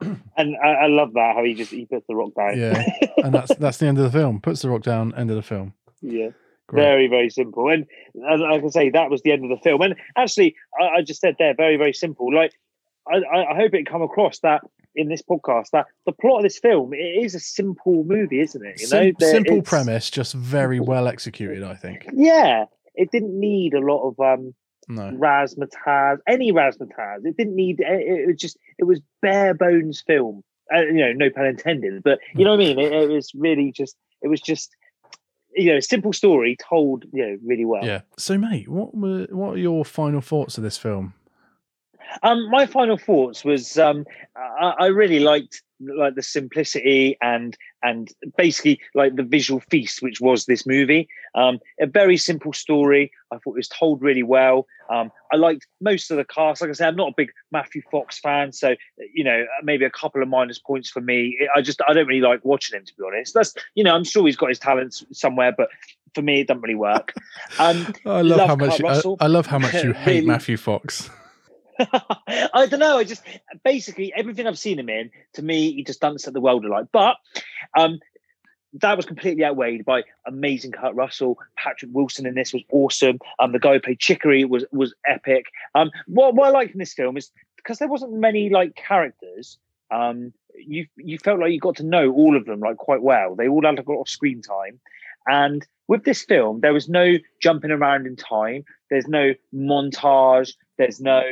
And 0.01 0.55
I, 0.63 0.67
I 0.67 0.87
love 0.87 1.13
that 1.13 1.35
how 1.35 1.43
he 1.43 1.53
just 1.53 1.71
he 1.71 1.85
puts 1.85 2.05
the 2.07 2.15
rock 2.15 2.33
down. 2.35 2.57
Yeah, 2.59 2.83
and 3.23 3.33
that's 3.33 3.55
that's 3.55 3.77
the 3.77 3.87
end 3.87 3.97
of 3.97 4.03
the 4.03 4.17
film. 4.17 4.39
Puts 4.41 4.61
the 4.61 4.69
rock 4.69 4.83
down, 4.83 5.13
end 5.15 5.29
of 5.29 5.35
the 5.35 5.41
film. 5.41 5.73
yeah. 6.01 6.29
Great. 6.69 6.81
Very, 6.83 7.07
very 7.07 7.29
simple. 7.29 7.69
And 7.69 7.85
as 8.29 8.41
I 8.41 8.67
say, 8.67 8.89
that 8.89 9.09
was 9.09 9.21
the 9.21 9.31
end 9.31 9.45
of 9.49 9.57
the 9.57 9.63
film. 9.63 9.81
And 9.83 9.95
actually, 10.17 10.53
I, 10.77 10.97
I 10.97 11.01
just 11.01 11.21
said 11.21 11.37
there, 11.39 11.53
very, 11.55 11.77
very 11.77 11.93
simple. 11.93 12.27
Like, 12.33 12.51
I, 13.09 13.19
I 13.19 13.51
I 13.53 13.55
hope 13.55 13.73
it 13.73 13.85
come 13.87 14.01
across 14.01 14.39
that 14.39 14.63
in 14.93 15.07
this 15.07 15.21
podcast 15.21 15.67
that 15.71 15.85
the 16.05 16.11
plot 16.11 16.39
of 16.39 16.43
this 16.43 16.59
film 16.59 16.91
it 16.93 16.97
is 17.23 17.35
a 17.35 17.39
simple 17.39 18.03
movie, 18.03 18.41
isn't 18.41 18.65
it? 18.65 18.81
You 18.81 18.89
know, 18.89 19.01
Sim- 19.03 19.15
There- 19.17 19.31
simple 19.31 19.61
premise, 19.61 20.09
just 20.09 20.33
very 20.33 20.81
well 20.81 21.07
executed. 21.07 21.63
I 21.63 21.75
think. 21.75 22.05
Yeah, 22.13 22.65
it 22.95 23.11
didn't 23.11 23.39
need 23.39 23.73
a 23.73 23.79
lot 23.79 24.05
of 24.05 24.19
um 24.19 24.53
No. 24.87 25.11
razzmatazz, 25.11 26.19
any 26.27 26.51
razzmatazz. 26.51 27.25
It 27.25 27.37
didn't 27.37 27.55
need. 27.55 27.79
It, 27.79 28.21
it 28.21 28.27
was 28.27 28.37
just. 28.37 28.57
It 28.77 28.85
was 28.85 29.01
bare 29.21 29.53
bones 29.53 30.01
film. 30.05 30.43
Uh, 30.73 30.81
you 30.81 30.93
know, 30.93 31.13
no 31.13 31.29
pun 31.29 31.45
intended. 31.45 32.03
But 32.03 32.19
you 32.35 32.45
know 32.45 32.51
what 32.51 32.61
I 32.61 32.65
mean. 32.65 32.79
It, 32.79 32.93
it 32.93 33.09
was 33.09 33.31
really 33.35 33.71
just. 33.71 33.95
It 34.21 34.27
was 34.27 34.41
just. 34.41 34.75
You 35.55 35.71
know, 35.71 35.77
a 35.77 35.81
simple 35.81 36.13
story 36.13 36.55
told. 36.69 37.05
You 37.11 37.25
know, 37.25 37.37
really 37.45 37.65
well. 37.65 37.85
Yeah. 37.85 38.01
So, 38.17 38.37
mate, 38.37 38.69
what 38.69 38.95
were 38.95 39.27
what 39.29 39.55
are 39.55 39.57
your 39.57 39.83
final 39.83 40.21
thoughts 40.21 40.57
of 40.57 40.63
this 40.63 40.77
film? 40.77 41.13
Um, 42.23 42.49
my 42.49 42.65
final 42.65 42.97
thoughts 42.97 43.43
was 43.43 43.77
um, 43.77 44.05
I, 44.35 44.73
I 44.79 44.85
really 44.87 45.19
liked 45.19 45.61
like 45.79 46.15
the 46.15 46.23
simplicity 46.23 47.17
and 47.21 47.57
and 47.83 48.11
basically 48.37 48.79
like 48.95 49.15
the 49.15 49.23
visual 49.23 49.59
feast 49.69 50.01
which 50.01 50.19
was 50.19 50.45
this 50.45 50.65
movie. 50.65 51.07
Um, 51.35 51.59
a 51.79 51.85
very 51.85 52.17
simple 52.17 52.53
story. 52.53 53.11
I 53.31 53.37
thought 53.37 53.51
it 53.51 53.57
was 53.57 53.67
told 53.67 54.01
really 54.01 54.23
well. 54.23 54.65
Um, 54.89 55.11
I 55.31 55.35
liked 55.35 55.67
most 55.81 56.09
of 56.09 56.17
the 56.17 56.25
cast. 56.25 56.61
Like 56.61 56.69
I 56.69 56.73
said, 56.73 56.87
I'm 56.87 56.95
not 56.95 57.09
a 57.09 57.13
big 57.15 57.31
Matthew 57.51 57.81
Fox 57.91 58.19
fan, 58.19 58.53
so 58.53 58.75
you 59.13 59.23
know 59.23 59.45
maybe 59.63 59.85
a 59.85 59.89
couple 59.89 60.21
of 60.21 60.29
minus 60.29 60.59
points 60.59 60.89
for 60.89 61.01
me. 61.01 61.37
I 61.55 61.61
just 61.61 61.81
I 61.87 61.93
don't 61.93 62.07
really 62.07 62.21
like 62.21 62.43
watching 62.43 62.77
him 62.77 62.85
to 62.85 62.93
be 62.95 63.03
honest. 63.05 63.33
That's 63.33 63.53
you 63.75 63.83
know 63.83 63.93
I'm 63.93 64.03
sure 64.03 64.25
he's 64.25 64.37
got 64.37 64.49
his 64.49 64.59
talents 64.59 65.05
somewhere, 65.11 65.53
but 65.55 65.69
for 66.15 66.21
me, 66.21 66.41
it 66.41 66.47
doesn't 66.47 66.61
really 66.61 66.75
work. 66.75 67.13
Um, 67.59 67.93
I 68.05 68.21
love, 68.21 68.47
how 68.47 68.55
Kurt 68.55 68.81
much 68.81 69.05
I, 69.05 69.25
I 69.25 69.27
love 69.27 69.45
how 69.45 69.59
much 69.59 69.83
you 69.83 69.93
hate 69.93 70.15
Really. 70.15 70.27
Matthew 70.27 70.57
Fox. 70.57 71.09
I 72.53 72.67
don't 72.69 72.79
know. 72.79 72.97
I 72.97 73.03
just 73.03 73.23
basically 73.63 74.13
everything 74.13 74.47
I've 74.47 74.59
seen 74.59 74.79
him 74.79 74.89
in, 74.89 75.09
to 75.33 75.41
me, 75.41 75.73
he 75.73 75.83
just 75.83 76.01
doesn't 76.01 76.19
set 76.19 76.33
the 76.33 76.41
world 76.41 76.65
alight. 76.65 76.85
But 76.91 77.17
um, 77.77 77.99
that 78.73 78.97
was 78.97 79.05
completely 79.05 79.43
outweighed 79.43 79.85
by 79.85 80.03
amazing 80.25 80.71
Kurt 80.71 80.95
Russell. 80.95 81.37
Patrick 81.55 81.91
Wilson 81.93 82.25
in 82.25 82.35
this 82.35 82.53
was 82.53 82.63
awesome. 82.71 83.19
Um, 83.39 83.51
the 83.51 83.59
guy 83.59 83.73
who 83.73 83.79
played 83.79 83.99
Chicory 83.99 84.45
was 84.45 84.65
was 84.71 84.93
epic. 85.07 85.45
Um, 85.75 85.91
what, 86.07 86.35
what 86.35 86.47
I 86.47 86.51
liked 86.51 86.73
in 86.73 86.79
this 86.79 86.93
film 86.93 87.17
is 87.17 87.31
because 87.55 87.79
there 87.79 87.87
wasn't 87.87 88.13
many 88.13 88.49
like 88.49 88.75
characters. 88.75 89.57
Um, 89.89 90.33
you 90.55 90.87
you 90.97 91.17
felt 91.17 91.39
like 91.39 91.51
you 91.51 91.59
got 91.59 91.77
to 91.77 91.83
know 91.83 92.11
all 92.11 92.35
of 92.35 92.45
them 92.45 92.59
like 92.59 92.77
quite 92.77 93.01
well. 93.01 93.35
They 93.35 93.47
all 93.47 93.63
had 93.63 93.79
a 93.79 93.89
lot 93.89 94.01
of 94.01 94.09
screen 94.09 94.41
time, 94.41 94.79
and 95.27 95.65
with 95.87 96.03
this 96.03 96.23
film, 96.23 96.59
there 96.61 96.73
was 96.73 96.89
no 96.89 97.15
jumping 97.41 97.71
around 97.71 98.07
in 98.07 98.15
time. 98.15 98.65
There's 98.89 99.07
no 99.07 99.33
montage. 99.53 100.53
There's 100.77 100.99
no 100.99 101.23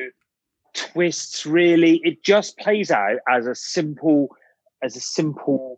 twists 0.75 1.45
really. 1.45 2.01
It 2.03 2.23
just 2.23 2.57
plays 2.57 2.91
out 2.91 3.17
as 3.29 3.47
a 3.47 3.55
simple 3.55 4.35
as 4.83 4.95
a 4.95 4.99
simple 4.99 5.77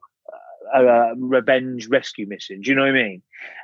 uh, 0.75 0.79
uh, 0.79 1.13
revenge 1.17 1.87
rescue 1.87 2.27
mission. 2.27 2.61
Do 2.61 2.69
you 2.69 2.75
know 2.75 2.81
what 2.81 2.89
i 2.89 3.03
mean? 3.03 3.21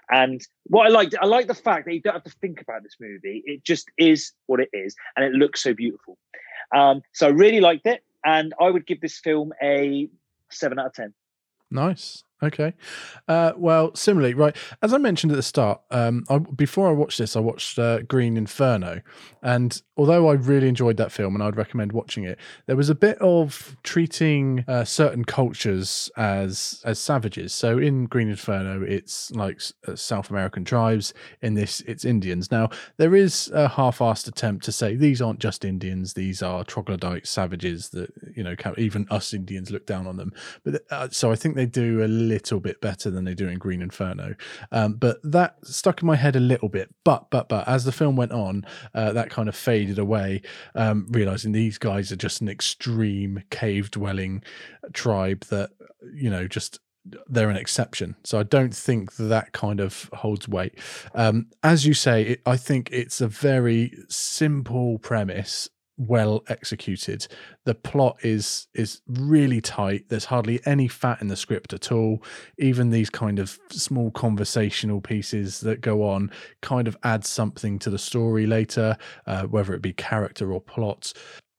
And 0.10 0.42
what 0.66 0.86
i 0.88 0.90
liked 0.90 1.16
i 1.22 1.26
like 1.26 1.48
the 1.48 1.54
fact 1.54 1.86
that 1.86 1.94
you 1.94 2.02
don't 2.02 2.14
have 2.14 2.24
to 2.24 2.38
think 2.42 2.62
about 2.62 2.84
this 2.84 2.96
movie. 3.00 3.44
It 3.46 3.64
just 3.64 3.90
is 3.98 4.32
what 4.46 4.60
it 4.60 4.70
is 4.74 4.96
and 5.16 5.26
it 5.26 5.34
looks 5.34 5.62
so 5.62 5.74
beautiful. 5.74 6.18
Um, 6.76 7.02
so 7.14 7.28
i 7.28 7.30
really 7.30 7.60
liked 7.60 7.86
it 7.86 8.04
and 8.26 8.54
i 8.60 8.70
would 8.70 8.88
give 8.88 9.02
this 9.02 9.20
film 9.20 9.52
a 9.62 10.08
7 10.50 10.80
out 10.80 10.88
of 10.88 10.94
10 10.94 11.14
Nice. 11.74 12.24
Okay. 12.44 12.74
Uh, 13.30 13.54
well, 13.56 13.96
similarly, 13.96 14.34
right 14.34 14.56
as 14.82 14.94
I 14.94 14.98
mentioned 14.98 15.32
at 15.32 15.38
the 15.38 15.42
start, 15.44 15.82
um, 15.92 16.26
I, 16.30 16.40
before 16.40 16.90
I 16.90 16.92
watched 16.92 17.18
this, 17.18 17.38
I 17.38 17.40
watched 17.40 17.80
uh, 17.80 18.00
Green 18.02 18.36
Inferno, 18.36 19.02
and 19.42 19.82
although 19.96 20.30
I 20.30 20.34
really 20.34 20.68
enjoyed 20.68 20.98
that 20.98 21.12
film 21.12 21.36
and 21.36 21.44
I'd 21.44 21.56
recommend 21.56 21.94
watching 21.94 22.26
it, 22.26 22.38
there 22.66 22.76
was 22.76 22.90
a 22.90 22.96
bit 22.96 23.18
of 23.20 23.78
treating 23.84 24.66
uh, 24.68 24.84
certain 24.84 25.24
cultures 25.24 26.12
as 26.18 26.82
as 26.84 27.00
savages. 27.00 27.54
So 27.54 27.78
in 27.78 28.06
Green 28.06 28.30
Inferno, 28.30 28.84
it's 28.84 29.32
like 29.32 29.62
uh, 29.88 29.96
South 29.96 30.30
American 30.30 30.66
tribes. 30.66 31.14
In 31.42 31.54
this, 31.54 31.80
it's 31.82 32.04
Indians. 32.04 32.52
Now 32.52 32.70
there 32.98 33.16
is 33.16 33.50
a 33.54 33.70
half-assed 33.70 34.28
attempt 34.28 34.66
to 34.66 34.74
say 34.74 34.98
these 34.98 35.22
aren't 35.22 35.40
just 35.40 35.64
Indians; 35.64 36.14
these 36.14 36.44
are 36.44 36.66
troglodyte 36.66 37.26
savages 37.26 37.90
that 37.90 38.12
you 38.36 38.44
know 38.44 38.56
even 38.78 39.08
us 39.10 39.34
Indians 39.34 39.72
look 39.72 39.86
down 39.86 40.08
on 40.08 40.18
them. 40.18 40.34
But 40.66 40.84
uh, 40.92 41.08
so 41.10 41.32
I 41.32 41.36
think 41.36 41.56
they 41.56 41.66
do 41.66 42.04
a 42.04 42.08
little 42.34 42.60
bit 42.60 42.82
better 42.82 43.10
than 43.10 43.26
they 43.26 43.34
do 43.34 43.48
in 43.48 43.60
Green 43.60 43.82
Inferno. 43.82 44.36
Um, 44.72 44.94
but 44.94 45.18
that 45.24 45.58
stuck 45.64 46.02
in 46.02 46.08
my 46.08 46.16
head 46.16 46.36
a 46.36 46.40
little 46.40 46.70
bit. 46.70 46.94
But 47.04 47.30
but 47.30 47.48
but 47.48 47.68
as 47.68 47.86
the 47.86 47.92
film 47.92 48.16
went 48.16 48.32
on, 48.32 48.66
uh, 48.94 49.14
that 49.14 49.30
kind 49.30 49.48
of 49.48 49.56
faded 49.56 50.00
away, 50.00 50.42
um, 50.76 51.08
realizing 51.12 51.52
these 51.52 51.78
guys 51.78 52.12
are 52.12 52.18
just 52.18 52.42
an 52.42 52.50
extreme 52.50 53.44
cave 53.50 53.92
dwelling 53.92 54.44
tribe 54.94 55.42
that 55.46 55.72
you 56.14 56.30
know 56.30 56.48
just 56.48 56.80
they're 57.28 57.50
an 57.50 57.58
exception. 57.58 58.16
So 58.24 58.40
I 58.40 58.44
don't 58.44 58.74
think 58.74 59.16
that 59.18 59.52
kind 59.52 59.80
of 59.80 60.10
holds 60.14 60.48
weight. 60.48 60.80
Um, 61.14 61.48
as 61.62 61.86
you 61.86 61.94
say, 61.94 62.24
it, 62.24 62.42
I 62.46 62.58
think 62.58 62.90
it's 62.92 63.20
a 63.20 63.28
very 63.28 63.98
simple 64.08 65.00
premise 65.00 65.70
well 65.98 66.44
executed 66.48 67.28
the 67.66 67.76
plot 67.76 68.18
is 68.24 68.68
is 68.74 69.02
really 69.08 69.62
tight 69.62 70.06
there's 70.10 70.26
hardly 70.26 70.60
any 70.66 70.88
fat 70.88 71.22
in 71.22 71.28
the 71.28 71.36
script 71.36 71.72
at 71.72 71.92
all 71.92 72.24
even 72.58 72.90
these 72.90 73.10
kind 73.10 73.38
of 73.38 73.60
small 73.70 74.10
conversational 74.12 75.00
pieces 75.00 75.60
that 75.60 75.82
go 75.82 76.04
on 76.08 76.32
kind 76.62 76.88
of 76.88 76.98
add 77.04 77.24
something 77.24 77.78
to 77.78 77.90
the 77.90 78.00
story 78.00 78.48
later 78.48 78.98
uh, 79.28 79.44
whether 79.44 79.74
it 79.74 79.82
be 79.82 79.94
character 79.94 80.52
or 80.52 80.60
plot 80.60 81.14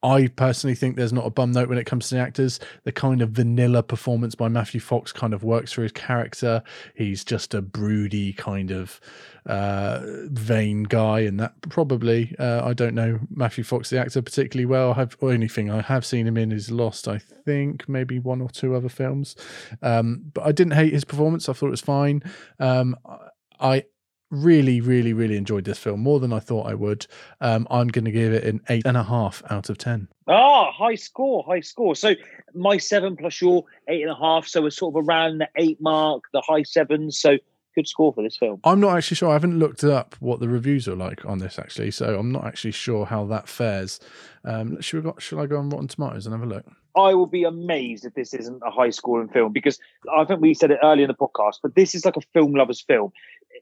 I 0.05 0.27
personally 0.27 0.75
think 0.75 0.95
there's 0.95 1.11
not 1.11 1.25
a 1.25 1.31
bum 1.31 1.51
note 1.51 1.67
when 1.67 1.79
it 1.79 1.85
comes 1.85 2.09
to 2.09 2.15
the 2.15 2.21
actors. 2.21 2.59
The 2.83 2.91
kind 2.91 3.23
of 3.23 3.31
vanilla 3.31 3.81
performance 3.81 4.35
by 4.35 4.49
Matthew 4.49 4.79
Fox 4.79 5.11
kind 5.11 5.33
of 5.33 5.43
works 5.43 5.71
for 5.71 5.81
his 5.81 5.91
character. 5.93 6.61
He's 6.93 7.23
just 7.23 7.55
a 7.55 7.61
broody 7.63 8.31
kind 8.31 8.69
of 8.69 9.01
uh, 9.45 10.01
vain 10.31 10.83
guy, 10.83 11.21
and 11.21 11.39
that 11.39 11.53
probably 11.61 12.35
uh, 12.39 12.61
I 12.65 12.73
don't 12.73 12.95
know 12.95 13.19
Matthew 13.29 13.63
Fox 13.63 13.89
the 13.89 13.99
actor 13.99 14.21
particularly 14.21 14.65
well. 14.65 14.91
I 14.91 14.95
have 14.95 15.17
only 15.21 15.47
thing 15.47 15.69
I 15.69 15.81
have 15.81 16.05
seen 16.05 16.27
him 16.27 16.37
in 16.37 16.51
is 16.51 16.71
Lost, 16.71 17.07
I 17.07 17.19
think, 17.19 17.87
maybe 17.87 18.19
one 18.19 18.41
or 18.41 18.49
two 18.49 18.75
other 18.75 18.89
films. 18.89 19.35
Um, 19.81 20.23
but 20.33 20.45
I 20.45 20.51
didn't 20.51 20.73
hate 20.73 20.93
his 20.93 21.05
performance. 21.05 21.47
I 21.47 21.53
thought 21.53 21.67
it 21.67 21.71
was 21.71 21.81
fine. 21.81 22.23
Um, 22.59 22.95
I 23.59 23.83
really, 24.31 24.81
really, 24.81 25.13
really 25.13 25.37
enjoyed 25.37 25.65
this 25.65 25.77
film 25.77 26.01
more 26.01 26.19
than 26.19 26.33
I 26.33 26.39
thought 26.39 26.67
I 26.67 26.73
would. 26.73 27.05
Um, 27.41 27.67
I'm 27.69 27.87
going 27.87 28.05
to 28.05 28.11
give 28.11 28.33
it 28.33 28.43
an 28.43 28.61
eight 28.69 28.85
and 28.85 28.97
a 28.97 29.03
half 29.03 29.43
out 29.49 29.69
of 29.69 29.77
ten. 29.77 30.07
Ah, 30.27 30.71
high 30.71 30.95
score, 30.95 31.43
high 31.47 31.59
score. 31.59 31.95
So 31.95 32.13
my 32.53 32.77
seven 32.77 33.15
plus 33.15 33.41
your 33.41 33.63
eight 33.87 34.01
and 34.01 34.11
a 34.11 34.15
half. 34.15 34.47
So 34.47 34.61
we're 34.61 34.71
sort 34.71 34.95
of 34.95 35.07
around 35.07 35.39
the 35.39 35.49
eight 35.57 35.79
mark, 35.79 36.23
the 36.33 36.41
high 36.41 36.63
sevens. 36.63 37.19
So 37.19 37.37
good 37.75 37.87
score 37.87 38.13
for 38.13 38.23
this 38.23 38.37
film. 38.37 38.59
I'm 38.63 38.79
not 38.79 38.97
actually 38.97 39.15
sure. 39.15 39.29
I 39.29 39.33
haven't 39.33 39.59
looked 39.59 39.83
up 39.83 40.15
what 40.19 40.39
the 40.39 40.49
reviews 40.49 40.87
are 40.87 40.95
like 40.95 41.25
on 41.25 41.39
this 41.39 41.59
actually, 41.59 41.91
so 41.91 42.17
I'm 42.17 42.31
not 42.31 42.45
actually 42.45 42.71
sure 42.71 43.05
how 43.05 43.25
that 43.25 43.47
fares. 43.47 43.99
Um, 44.43 44.81
should 44.81 45.03
we 45.03 45.11
go, 45.11 45.17
should 45.19 45.39
I 45.39 45.45
go 45.45 45.57
on 45.57 45.69
Rotten 45.69 45.87
Tomatoes 45.87 46.25
and 46.25 46.33
have 46.33 46.43
a 46.43 46.51
look? 46.51 46.65
I 46.95 47.13
will 47.13 47.27
be 47.27 47.43
amazed 47.43 48.05
if 48.05 48.13
this 48.13 48.33
isn't 48.33 48.61
a 48.65 48.71
high 48.71 48.89
scoring 48.89 49.27
film 49.27 49.51
because 49.51 49.79
I 50.15 50.23
think 50.23 50.41
we 50.41 50.53
said 50.53 50.71
it 50.71 50.79
earlier 50.81 51.05
in 51.05 51.09
the 51.09 51.13
podcast, 51.13 51.55
but 51.61 51.75
this 51.75 51.93
is 51.93 52.05
like 52.05 52.15
a 52.15 52.21
film 52.33 52.53
lover's 52.53 52.81
film. 52.81 53.11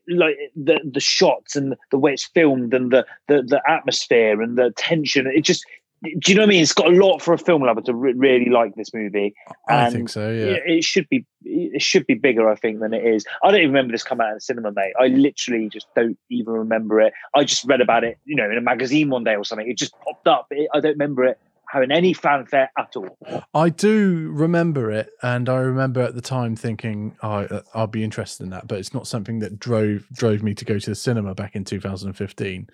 Like 0.07 0.35
the 0.55 0.79
the 0.91 0.99
shots 0.99 1.55
and 1.55 1.75
the 1.91 1.97
way 1.97 2.13
it's 2.13 2.25
filmed 2.25 2.73
and 2.73 2.91
the 2.91 3.05
the, 3.27 3.43
the 3.43 3.61
atmosphere 3.67 4.41
and 4.41 4.57
the 4.57 4.71
tension. 4.75 5.27
It 5.27 5.41
just 5.41 5.65
do 6.03 6.31
you 6.31 6.35
know 6.35 6.41
what 6.41 6.47
I 6.47 6.49
mean? 6.49 6.61
It's 6.61 6.73
got 6.73 6.87
a 6.87 6.95
lot 6.95 7.21
for 7.21 7.33
a 7.33 7.37
film 7.37 7.63
lover 7.63 7.81
to 7.81 7.93
re- 7.93 8.13
really 8.13 8.49
like 8.49 8.75
this 8.75 8.93
movie. 8.93 9.33
I 9.69 9.85
And 9.85 9.93
think 9.93 10.09
so, 10.09 10.29
yeah. 10.29 10.45
It, 10.45 10.63
it 10.65 10.83
should 10.83 11.07
be 11.09 11.25
it 11.45 11.81
should 11.81 12.05
be 12.07 12.13
bigger, 12.13 12.49
I 12.49 12.55
think, 12.55 12.79
than 12.79 12.93
it 12.93 13.05
is. 13.05 13.25
I 13.43 13.51
don't 13.51 13.59
even 13.61 13.71
remember 13.71 13.93
this 13.93 14.03
come 14.03 14.21
out 14.21 14.29
in 14.29 14.33
the 14.35 14.41
cinema, 14.41 14.71
mate. 14.71 14.93
I 14.99 15.07
literally 15.07 15.69
just 15.69 15.87
don't 15.95 16.17
even 16.29 16.53
remember 16.53 16.99
it. 17.01 17.13
I 17.35 17.43
just 17.43 17.65
read 17.65 17.81
about 17.81 18.03
it, 18.03 18.17
you 18.25 18.35
know, 18.35 18.49
in 18.49 18.57
a 18.57 18.61
magazine 18.61 19.09
one 19.09 19.23
day 19.23 19.35
or 19.35 19.45
something. 19.45 19.69
It 19.69 19.77
just 19.77 19.93
popped 20.03 20.27
up. 20.27 20.47
It, 20.51 20.69
I 20.73 20.79
don't 20.79 20.93
remember 20.93 21.25
it 21.25 21.39
having 21.73 21.91
any 21.91 22.13
fanfare 22.13 22.69
at 22.77 22.95
all. 22.95 23.17
I 23.53 23.69
do 23.69 24.29
remember 24.31 24.91
it, 24.91 25.09
and 25.23 25.49
I 25.49 25.57
remember 25.57 26.01
at 26.01 26.13
the 26.13 26.21
time 26.21 26.55
thinking, 26.55 27.17
oh, 27.23 27.45
uh, 27.45 27.61
I'll 27.73 27.87
be 27.87 28.03
interested 28.03 28.43
in 28.43 28.51
that, 28.51 28.67
but 28.67 28.77
it's 28.77 28.93
not 28.93 29.07
something 29.07 29.39
that 29.39 29.59
drove 29.59 30.07
drove 30.13 30.43
me 30.43 30.53
to 30.53 30.65
go 30.65 30.77
to 30.77 30.89
the 30.89 30.95
cinema 30.95 31.33
back 31.33 31.55
in 31.55 31.63
2015. 31.65 32.69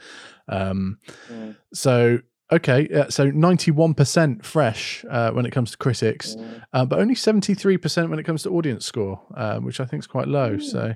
Um, 0.47 0.97
Mm. 1.31 1.55
So 1.73 2.19
okay, 2.51 2.87
uh, 2.89 3.09
so 3.09 3.31
91% 3.31 4.43
fresh 4.43 5.05
uh, 5.09 5.31
when 5.31 5.45
it 5.45 5.51
comes 5.51 5.71
to 5.71 5.77
critics, 5.77 6.35
uh, 6.73 6.85
but 6.85 6.99
only 6.99 7.15
73% 7.15 8.09
when 8.09 8.19
it 8.19 8.23
comes 8.23 8.43
to 8.43 8.49
audience 8.49 8.85
score, 8.85 9.21
uh, 9.35 9.59
which 9.59 9.79
I 9.79 9.85
think 9.85 10.03
is 10.03 10.07
quite 10.07 10.27
low. 10.27 10.57
So. 10.57 10.95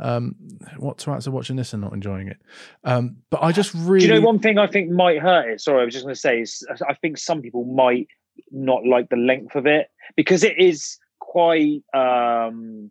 Um, 0.00 0.34
what 0.78 0.98
twats 0.98 1.28
are 1.28 1.30
watching 1.30 1.54
this 1.54 1.72
and 1.72 1.80
not 1.80 1.92
enjoying 1.92 2.26
it? 2.26 2.38
Um, 2.82 3.18
but 3.30 3.44
I 3.44 3.52
just 3.52 3.72
really, 3.74 4.08
Do 4.08 4.12
you 4.12 4.20
know 4.20 4.26
one 4.26 4.40
thing 4.40 4.58
I 4.58 4.66
think 4.66 4.90
might 4.90 5.20
hurt 5.20 5.48
it? 5.48 5.60
Sorry, 5.60 5.82
I 5.82 5.84
was 5.84 5.94
just 5.94 6.04
going 6.04 6.16
to 6.16 6.20
say 6.20 6.40
is 6.40 6.66
I 6.88 6.94
think 6.94 7.16
some 7.16 7.40
people 7.40 7.64
might 7.64 8.08
not 8.50 8.84
like 8.84 9.08
the 9.08 9.16
length 9.16 9.54
of 9.54 9.66
it 9.66 9.86
because 10.16 10.42
it 10.42 10.58
is 10.58 10.98
quite 11.20 11.84
um 11.94 12.90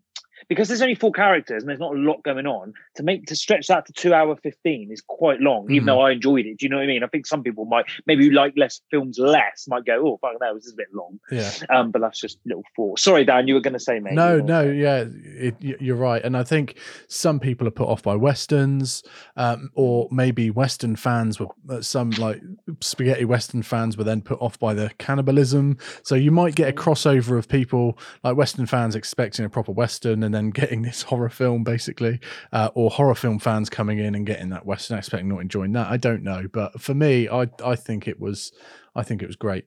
because 0.54 0.68
there's 0.68 0.82
only 0.82 0.96
four 0.96 1.12
characters 1.12 1.64
and 1.64 1.70
there's 1.70 1.80
not 1.80 1.94
a 1.96 1.98
lot 2.00 2.24
going 2.24 2.46
on 2.48 2.74
to 2.96 3.04
make 3.04 3.26
to 3.28 3.36
stretch 3.36 3.68
that 3.68 3.86
to 3.86 3.94
two 3.94 4.14
hour 4.14 4.36
15 4.36 4.92
is 4.92 5.02
quite 5.06 5.40
long 5.42 5.66
even 5.72 5.84
Mhm. 5.84 5.86
though 5.88 6.02
i 6.02 6.12
enjoyed 6.12 6.46
it. 6.46 6.58
Do 6.58 6.66
you 6.66 6.70
know 6.70 6.78
what 6.78 6.84
i 6.84 6.88
mean? 6.88 7.04
I 7.04 7.08
think 7.08 7.26
some 7.28 7.44
people 7.44 7.66
might 7.66 7.86
maybe 8.06 8.30
like 8.30 8.54
less 8.56 8.82
films 8.92 9.18
less 9.20 9.66
might 9.68 9.86
go 9.86 9.96
oh 10.08 10.18
fuck 10.22 10.40
that 10.40 10.54
was 10.54 10.72
a 10.72 10.76
bit 10.76 10.88
long. 10.94 11.20
Yeah. 11.32 11.52
um 11.70 11.92
but 11.92 12.02
that's 12.02 12.20
just 12.20 12.40
little 12.46 12.64
four. 12.76 12.98
Sorry 12.98 13.26
dan 13.26 13.48
you 13.48 13.54
were 13.56 13.62
going 13.62 13.74
to 13.74 13.80
say 13.80 14.00
mate. 14.00 14.14
No, 14.14 14.40
no, 14.40 14.62
yeah, 14.62 15.06
it, 15.08 15.56
you're 15.60 15.96
right, 15.96 16.24
and 16.24 16.36
I 16.38 16.44
think 16.44 16.78
some 17.08 17.40
people 17.40 17.68
are 17.68 17.72
put 17.72 17.88
off 17.88 18.04
by 18.04 18.16
westerns, 18.16 19.04
um, 19.36 19.70
or 19.76 20.08
maybe 20.12 20.50
Western 20.50 20.96
fans 20.96 21.40
were 21.40 21.48
uh, 21.70 21.82
some 21.82 22.12
like 22.12 22.42
spaghetti 22.80 23.26
Western 23.26 23.61
fans 23.61 23.98
were 23.98 24.03
then 24.03 24.22
put 24.22 24.41
off 24.41 24.57
by 24.60 24.73
the 24.73 24.91
cannibalism. 24.98 25.77
So 26.03 26.15
you 26.15 26.31
might 26.31 26.56
get 26.56 26.69
a 26.69 26.73
crossover 26.73 27.38
of 27.38 27.48
people 27.48 27.98
like 28.23 28.38
Western 28.38 28.65
fans 28.65 28.95
expecting 28.95 29.45
a 29.45 29.49
proper 29.49 29.72
Western 29.72 30.23
and 30.23 30.34
then 30.34 30.49
getting 30.49 30.81
this 30.81 31.02
horror 31.03 31.30
film, 31.30 31.64
basically, 31.64 32.19
uh, 32.52 32.69
or 32.73 32.90
horror 32.90 33.15
film 33.15 33.40
fans 33.40 33.69
coming 33.69 33.99
in 33.99 34.15
and 34.15 34.26
getting 34.26 34.49
that 34.49 34.65
Western 34.65 34.98
aspect, 34.98 35.26
not 35.26 35.41
enjoying 35.41 35.73
that. 35.73 35.88
I 35.88 35.98
don't 35.98 36.23
know, 36.23 36.48
but 36.52 36.80
for 36.80 36.94
me, 36.94 37.27
I 37.30 37.49
I 37.64 37.76
think 37.76 38.07
it 38.07 38.19
was, 38.19 38.52
I 38.95 39.03
think 39.03 39.22
it 39.22 39.27
was 39.27 39.35
great. 39.35 39.65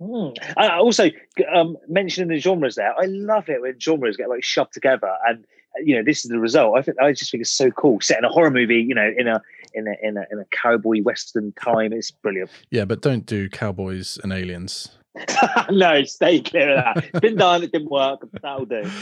Mm. 0.00 0.36
I 0.56 0.78
also 0.78 1.10
um, 1.54 1.76
mentioning 1.88 2.28
the 2.28 2.40
genres 2.40 2.74
there. 2.74 2.92
I 2.98 3.06
love 3.06 3.48
it 3.48 3.60
when 3.60 3.78
genres 3.78 4.16
get 4.16 4.28
like 4.28 4.42
shoved 4.42 4.72
together, 4.72 5.12
and 5.26 5.44
you 5.82 5.96
know 5.96 6.02
this 6.02 6.24
is 6.24 6.30
the 6.30 6.38
result. 6.38 6.76
I 6.76 6.82
think 6.82 6.98
I 7.00 7.12
just 7.12 7.30
think 7.30 7.42
it's 7.42 7.50
so 7.50 7.70
cool. 7.70 8.00
Set 8.00 8.18
in 8.18 8.24
a 8.24 8.28
horror 8.28 8.50
movie, 8.50 8.82
you 8.82 8.94
know, 8.94 9.10
in 9.16 9.28
a 9.28 9.40
in 9.74 9.86
a 9.88 9.94
in 10.02 10.16
a 10.16 10.24
in 10.30 10.38
a 10.38 10.44
cowboy 10.50 11.02
western 11.02 11.52
time, 11.52 11.92
it's 11.92 12.10
brilliant. 12.10 12.50
Yeah, 12.70 12.84
but 12.84 13.02
don't 13.02 13.26
do 13.26 13.48
cowboys 13.48 14.18
and 14.22 14.32
aliens. 14.32 14.96
no, 15.70 16.02
stay 16.04 16.40
clear 16.40 16.76
of 16.76 16.84
that. 16.84 17.04
It's 17.04 17.20
been 17.20 17.36
done. 17.36 17.62
It 17.62 17.72
didn't 17.72 17.90
work. 17.90 18.26
That'll 18.42 18.66
do. 18.66 18.84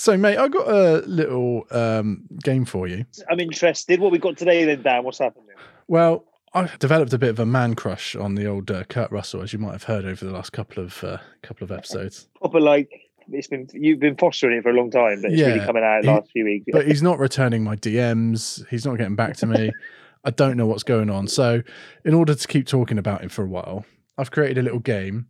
So, 0.00 0.16
mate, 0.16 0.38
I 0.38 0.48
got 0.48 0.66
a 0.66 1.06
little 1.06 1.66
um, 1.70 2.22
game 2.42 2.64
for 2.64 2.88
you. 2.88 3.04
I'm 3.30 3.38
interested. 3.38 4.00
What 4.00 4.10
we 4.10 4.18
got 4.18 4.38
today 4.38 4.64
then, 4.64 4.80
Dan? 4.80 5.04
What's 5.04 5.18
happening? 5.18 5.48
Well, 5.88 6.24
I've 6.54 6.78
developed 6.78 7.12
a 7.12 7.18
bit 7.18 7.28
of 7.28 7.38
a 7.38 7.44
man 7.44 7.74
crush 7.74 8.16
on 8.16 8.34
the 8.34 8.46
old 8.46 8.70
uh, 8.70 8.84
Kurt 8.84 9.12
Russell, 9.12 9.42
as 9.42 9.52
you 9.52 9.58
might 9.58 9.72
have 9.72 9.84
heard 9.84 10.06
over 10.06 10.24
the 10.24 10.32
last 10.32 10.54
couple 10.54 10.82
of 10.82 11.04
uh, 11.04 11.18
couple 11.42 11.64
of 11.64 11.70
episodes. 11.70 12.28
Proper 12.40 12.60
like 12.60 13.09
it's 13.32 13.48
been 13.48 13.68
you've 13.72 14.00
been 14.00 14.16
fostering 14.16 14.58
it 14.58 14.62
for 14.62 14.70
a 14.70 14.74
long 14.74 14.90
time, 14.90 15.22
but 15.22 15.32
it's 15.32 15.40
really 15.40 15.60
coming 15.60 15.82
out 15.82 16.04
he- 16.04 16.10
last 16.10 16.30
few 16.30 16.44
weeks. 16.44 16.66
But 16.72 16.86
he's 16.86 17.02
not 17.02 17.18
returning 17.18 17.64
my 17.64 17.76
DMs. 17.76 18.66
He's 18.68 18.84
not 18.84 18.96
getting 18.98 19.16
back 19.16 19.36
to 19.38 19.46
me. 19.46 19.72
I 20.24 20.30
don't 20.30 20.56
know 20.56 20.66
what's 20.66 20.82
going 20.82 21.08
on. 21.08 21.28
So, 21.28 21.62
in 22.04 22.12
order 22.12 22.34
to 22.34 22.48
keep 22.48 22.66
talking 22.66 22.98
about 22.98 23.22
him 23.22 23.30
for 23.30 23.42
a 23.42 23.48
while, 23.48 23.86
I've 24.18 24.30
created 24.30 24.58
a 24.58 24.62
little 24.62 24.78
game, 24.78 25.28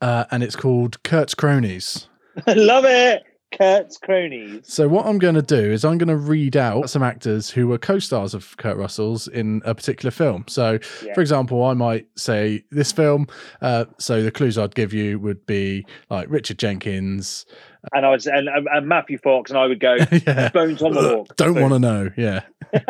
uh, 0.00 0.24
and 0.30 0.42
it's 0.42 0.56
called 0.56 1.02
Kurt's 1.02 1.34
Cronies. 1.34 2.08
Love 2.46 2.84
it. 2.86 3.22
Kurt's 3.56 3.98
cronies. 3.98 4.60
So 4.64 4.88
what 4.88 5.06
I'm 5.06 5.18
going 5.18 5.34
to 5.34 5.42
do 5.42 5.56
is 5.72 5.84
I'm 5.84 5.98
going 5.98 6.08
to 6.08 6.16
read 6.16 6.56
out 6.56 6.90
some 6.90 7.02
actors 7.02 7.50
who 7.50 7.68
were 7.68 7.78
co-stars 7.78 8.34
of 8.34 8.56
Kurt 8.56 8.76
Russell's 8.76 9.28
in 9.28 9.62
a 9.64 9.74
particular 9.74 10.10
film. 10.10 10.44
So, 10.48 10.78
Yeah. 11.04 11.14
for 11.14 11.20
example, 11.20 11.62
I 11.64 11.74
might 11.74 12.06
say 12.16 12.64
this 12.70 12.92
film. 12.92 13.26
Uh, 13.60 13.84
so 13.98 14.22
the 14.22 14.30
clues 14.30 14.58
I'd 14.58 14.74
give 14.74 14.92
you 14.92 15.18
would 15.18 15.44
be 15.46 15.84
like 16.10 16.28
Richard 16.30 16.58
Jenkins. 16.58 17.46
And 17.92 18.06
I 18.06 18.10
was 18.10 18.26
and, 18.26 18.48
and 18.48 18.86
Matthew 18.86 19.18
Fox, 19.18 19.50
and 19.50 19.58
I 19.58 19.66
would 19.66 19.80
go 19.80 19.96
Yeah. 20.26 20.48
Bone 20.50 20.76
Tomahawk. 20.76 21.34
Don't 21.36 21.60
want 21.60 21.72
to 21.72 21.78
know. 21.80 22.10
Yeah, 22.16 22.42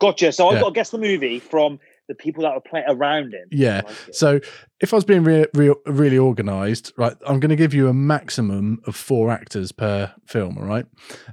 Gotcha. 0.00 0.32
So 0.32 0.48
I've 0.48 0.54
Yeah. 0.54 0.60
got 0.60 0.68
to 0.70 0.74
guess 0.74 0.90
the 0.90 0.98
movie 0.98 1.38
from 1.38 1.78
the 2.08 2.14
people 2.14 2.42
that 2.42 2.54
were 2.54 2.60
playing 2.60 2.86
around 2.88 3.32
him. 3.32 3.48
yeah. 3.50 3.82
So 4.12 4.40
if 4.80 4.92
I 4.92 4.96
was 4.96 5.04
being 5.04 5.24
re- 5.24 5.46
re- 5.54 5.74
really 5.86 6.18
organised, 6.18 6.92
right, 6.98 7.16
I'm 7.26 7.40
going 7.40 7.50
to 7.50 7.56
give 7.56 7.72
you 7.72 7.88
a 7.88 7.94
maximum 7.94 8.80
of 8.86 8.94
four 8.94 9.30
actors 9.30 9.72
per 9.72 10.12
film. 10.26 10.58
All 10.58 10.64
right. 10.64 10.86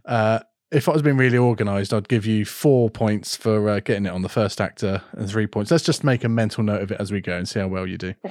Uh, 0.06 0.40
if 0.72 0.88
I 0.88 0.94
was 0.94 1.02
being 1.02 1.18
really 1.18 1.38
organised, 1.38 1.94
I'd 1.94 2.08
give 2.08 2.26
you 2.26 2.46
four 2.46 2.90
points 2.90 3.36
for 3.36 3.68
uh, 3.68 3.80
getting 3.82 4.06
it 4.06 4.10
on 4.14 4.22
the 4.22 4.30
first 4.30 4.62
actor 4.62 5.02
and 5.12 5.30
three 5.30 5.46
points. 5.46 5.70
Let's 5.72 5.84
just 5.84 6.06
make 6.06 6.24
a 6.24 6.30
mental 6.30 6.64
note 6.64 6.82
of 6.82 6.92
it 6.92 7.02
as 7.02 7.12
we 7.12 7.20
go 7.20 7.38
and 7.38 7.50
see 7.50 7.60
how 7.60 7.68
well 7.68 7.86
you 7.86 7.98
do. 7.98 8.14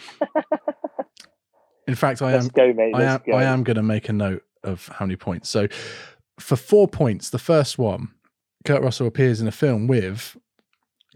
In 1.87 1.95
fact, 1.95 2.23
I 2.23 2.33
Let's 2.33 2.47
am 2.47 2.51
go, 2.55 2.73
mate. 2.73 2.95
I 2.95 3.03
am 3.03 3.21
go. 3.27 3.33
I 3.37 3.45
am 3.45 3.65
going 3.65 3.77
to 3.77 3.83
make 3.83 4.09
a 4.09 4.13
note 4.13 4.43
of 4.63 4.89
how 4.89 5.05
many 5.05 5.17
points. 5.17 5.51
So 5.51 5.67
for 6.39 6.57
four 6.57 6.87
points, 6.89 7.31
the 7.31 7.39
first 7.39 7.79
one, 7.79 8.09
Kurt 8.65 8.83
Russell 8.83 9.07
appears 9.07 9.41
in 9.41 9.49
a 9.49 9.53
film 9.53 9.87
with 9.87 10.37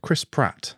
Chris 0.02 0.24
Pratt. 0.24 0.74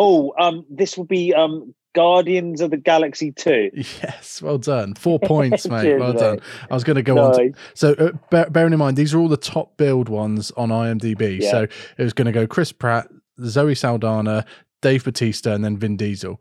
Oh, 0.00 0.32
um, 0.38 0.64
this 0.70 0.96
will 0.96 1.04
be 1.04 1.34
um 1.34 1.74
Guardians 1.94 2.62
of 2.62 2.70
the 2.70 2.78
Galaxy 2.78 3.32
Two. 3.32 3.70
Yes, 3.74 4.40
well 4.40 4.56
done. 4.56 4.94
Four 4.94 5.18
points, 5.20 5.66
mate. 5.68 5.98
Well 5.98 6.14
done. 6.14 6.40
I 6.70 6.74
was 6.74 6.84
going 6.84 6.96
to 6.96 7.02
go 7.02 7.18
on. 7.18 7.34
To, 7.34 7.52
so, 7.74 7.92
uh, 7.92 8.12
bear, 8.30 8.48
bearing 8.48 8.72
in 8.72 8.78
mind, 8.78 8.96
these 8.96 9.12
are 9.12 9.18
all 9.18 9.28
the 9.28 9.36
top 9.36 9.76
build 9.76 10.08
ones 10.08 10.50
on 10.52 10.70
IMDb. 10.70 11.40
Yeah. 11.40 11.50
So 11.50 11.62
it 11.98 12.02
was 12.02 12.14
going 12.14 12.26
to 12.26 12.32
go 12.32 12.46
Chris 12.46 12.72
Pratt, 12.72 13.08
Zoe 13.44 13.74
Saldana, 13.74 14.46
Dave 14.80 15.04
Bautista, 15.04 15.52
and 15.52 15.62
then 15.62 15.76
Vin 15.76 15.98
Diesel. 15.98 16.40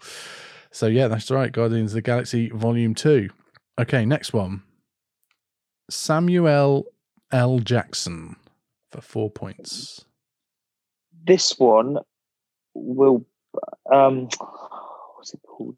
So 0.71 0.87
yeah, 0.87 1.09
that's 1.09 1.29
right. 1.29 1.51
Guardians 1.51 1.91
of 1.91 1.95
the 1.95 2.01
Galaxy 2.01 2.49
Volume 2.51 2.95
Two. 2.95 3.29
Okay, 3.77 4.05
next 4.05 4.31
one. 4.31 4.63
Samuel 5.89 6.85
L. 7.31 7.59
Jackson 7.59 8.37
for 8.91 9.01
four 9.01 9.29
points. 9.29 10.05
This 11.25 11.59
one 11.59 11.97
will 12.73 13.25
um, 13.91 14.27
what's 15.15 15.33
it 15.33 15.41
called? 15.47 15.75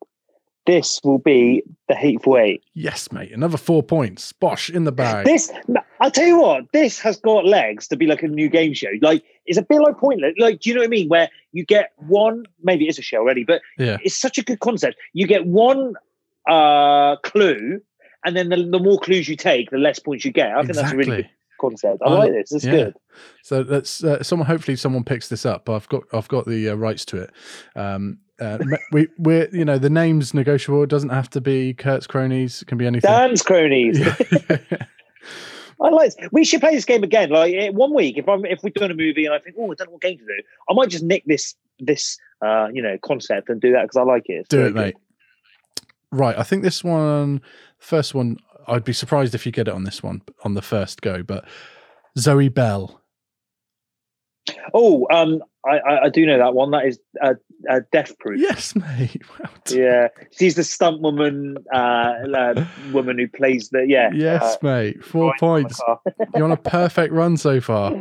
This 0.67 0.99
will 1.03 1.17
be 1.17 1.63
the 1.87 1.95
Hateful 1.95 2.37
Eight. 2.37 2.63
Yes, 2.75 3.11
mate. 3.11 3.31
Another 3.31 3.57
four 3.57 3.81
points. 3.81 4.31
Bosh 4.31 4.69
in 4.69 4.83
the 4.83 4.91
bag. 4.91 5.25
This, 5.25 5.51
I'll 5.99 6.11
tell 6.11 6.27
you 6.27 6.39
what, 6.39 6.65
this 6.71 6.99
has 6.99 7.19
got 7.19 7.45
legs 7.45 7.87
to 7.87 7.95
be 7.97 8.05
like 8.05 8.21
a 8.21 8.27
new 8.27 8.47
game 8.47 8.73
show. 8.75 8.91
Like, 9.01 9.23
it's 9.47 9.57
a 9.57 9.63
bit 9.63 9.81
like 9.81 9.97
Pointless. 9.97 10.35
Like, 10.37 10.59
do 10.59 10.69
you 10.69 10.75
know 10.75 10.81
what 10.81 10.85
I 10.85 10.89
mean? 10.89 11.09
Where 11.09 11.29
you 11.51 11.65
get 11.65 11.93
one, 11.97 12.45
maybe 12.61 12.87
it's 12.87 12.99
a 12.99 13.01
show 13.01 13.17
already, 13.17 13.43
but 13.43 13.61
Yeah. 13.79 13.97
it's 14.03 14.15
such 14.15 14.37
a 14.37 14.43
good 14.43 14.59
concept. 14.59 14.97
You 15.13 15.25
get 15.25 15.47
one 15.47 15.95
uh 16.47 17.15
clue, 17.17 17.81
and 18.23 18.35
then 18.37 18.49
the, 18.49 18.57
the 18.57 18.79
more 18.79 18.99
clues 18.99 19.27
you 19.27 19.35
take, 19.35 19.71
the 19.71 19.77
less 19.79 19.97
points 19.97 20.25
you 20.25 20.31
get. 20.31 20.51
I 20.51 20.61
think 20.61 20.75
that's 20.75 20.91
a 20.91 20.95
really 20.95 21.09
good 21.11 21.19
Exactly. 21.21 21.37
Concept. 21.61 22.01
I 22.03 22.07
Um, 22.09 22.19
like 22.19 22.31
this. 22.31 22.51
It's 22.51 22.65
yeah. 22.65 22.71
good. 22.71 22.95
So 23.43 23.63
that's 23.63 24.03
uh, 24.03 24.21
someone. 24.23 24.47
Hopefully, 24.47 24.75
someone 24.75 25.03
picks 25.03 25.29
this 25.29 25.45
up. 25.45 25.69
I've 25.69 25.87
got 25.89 26.03
I've 26.11 26.27
got 26.27 26.45
the 26.47 26.69
uh, 26.69 26.75
rights 26.75 27.05
to 27.05 27.17
it. 27.21 27.31
Um, 27.75 28.17
uh, 28.39 28.57
we 28.91 29.07
we're 29.19 29.47
you 29.53 29.63
know 29.63 29.77
the 29.77 29.89
name's 29.89 30.33
negotiable. 30.33 30.81
It 30.83 30.89
doesn't 30.89 31.09
have 31.09 31.29
to 31.31 31.41
be 31.41 31.73
Kurt's 31.75 32.07
cronies. 32.07 32.61
It 32.63 32.65
can 32.65 32.77
be 32.79 32.87
anything. 32.87 33.09
Dan's 33.09 33.43
cronies. 33.43 33.99
I 35.81 35.89
like. 35.89 36.13
We 36.31 36.43
should 36.43 36.59
play 36.61 36.75
this 36.75 36.85
game 36.85 37.03
again. 37.03 37.29
Like 37.29 37.53
eh, 37.55 37.69
one 37.69 37.93
week, 37.93 38.17
if 38.17 38.27
I'm 38.29 38.45
if 38.45 38.61
we're 38.63 38.69
doing 38.71 38.91
a 38.91 38.95
movie 38.95 39.25
and 39.25 39.33
I 39.33 39.39
think, 39.39 39.55
oh, 39.59 39.71
I 39.71 39.75
don't 39.75 39.87
know 39.87 39.93
what 39.93 40.01
game 40.01 40.17
to 40.17 40.23
do, 40.25 40.43
I 40.69 40.73
might 40.73 40.89
just 40.89 41.03
nick 41.03 41.23
this 41.25 41.55
this 41.79 42.17
uh 42.45 42.67
you 42.71 42.81
know 42.83 42.97
concept 43.03 43.49
and 43.49 43.59
do 43.59 43.71
that 43.73 43.83
because 43.83 43.97
I 43.97 44.03
like 44.03 44.23
it. 44.27 44.33
It's 44.33 44.49
Do 44.49 44.61
it, 44.61 44.73
good. 44.73 44.75
mate. 44.75 44.95
Right. 46.11 46.37
I 46.37 46.43
think 46.43 46.61
this 46.63 46.83
one, 46.83 47.41
first 47.79 48.13
one. 48.13 48.37
I'd 48.71 48.85
be 48.85 48.93
surprised 48.93 49.35
if 49.35 49.45
you 49.45 49.51
get 49.51 49.67
it 49.67 49.73
on 49.73 49.83
this 49.83 50.01
one 50.01 50.21
on 50.43 50.53
the 50.53 50.61
first 50.61 51.01
go. 51.01 51.23
But 51.23 51.45
Zoe 52.17 52.49
Bell. 52.49 53.01
Oh, 54.73 55.05
um, 55.13 55.43
I, 55.65 55.77
I 55.77 56.03
I 56.05 56.09
do 56.09 56.25
know 56.25 56.37
that 56.37 56.53
one. 56.53 56.71
That 56.71 56.85
is 56.85 56.99
uh, 57.21 57.35
uh 57.69 57.81
Death 57.91 58.17
Proof. 58.19 58.39
Yes, 58.39 58.75
mate. 58.75 59.21
Yeah, 59.69 60.07
she's 60.31 60.55
the 60.55 60.63
stunt 60.63 61.01
woman, 61.01 61.55
uh, 61.73 61.77
uh 61.77 62.65
woman 62.91 63.19
who 63.19 63.27
plays 63.27 63.69
the 63.69 63.85
yeah. 63.87 64.09
Yes, 64.11 64.41
uh, 64.41 64.57
mate. 64.63 65.05
Four 65.05 65.33
points. 65.39 65.79
You're 66.35 66.45
on 66.45 66.51
a 66.51 66.57
perfect 66.57 67.13
run 67.13 67.37
so 67.37 67.61
far. 67.61 67.93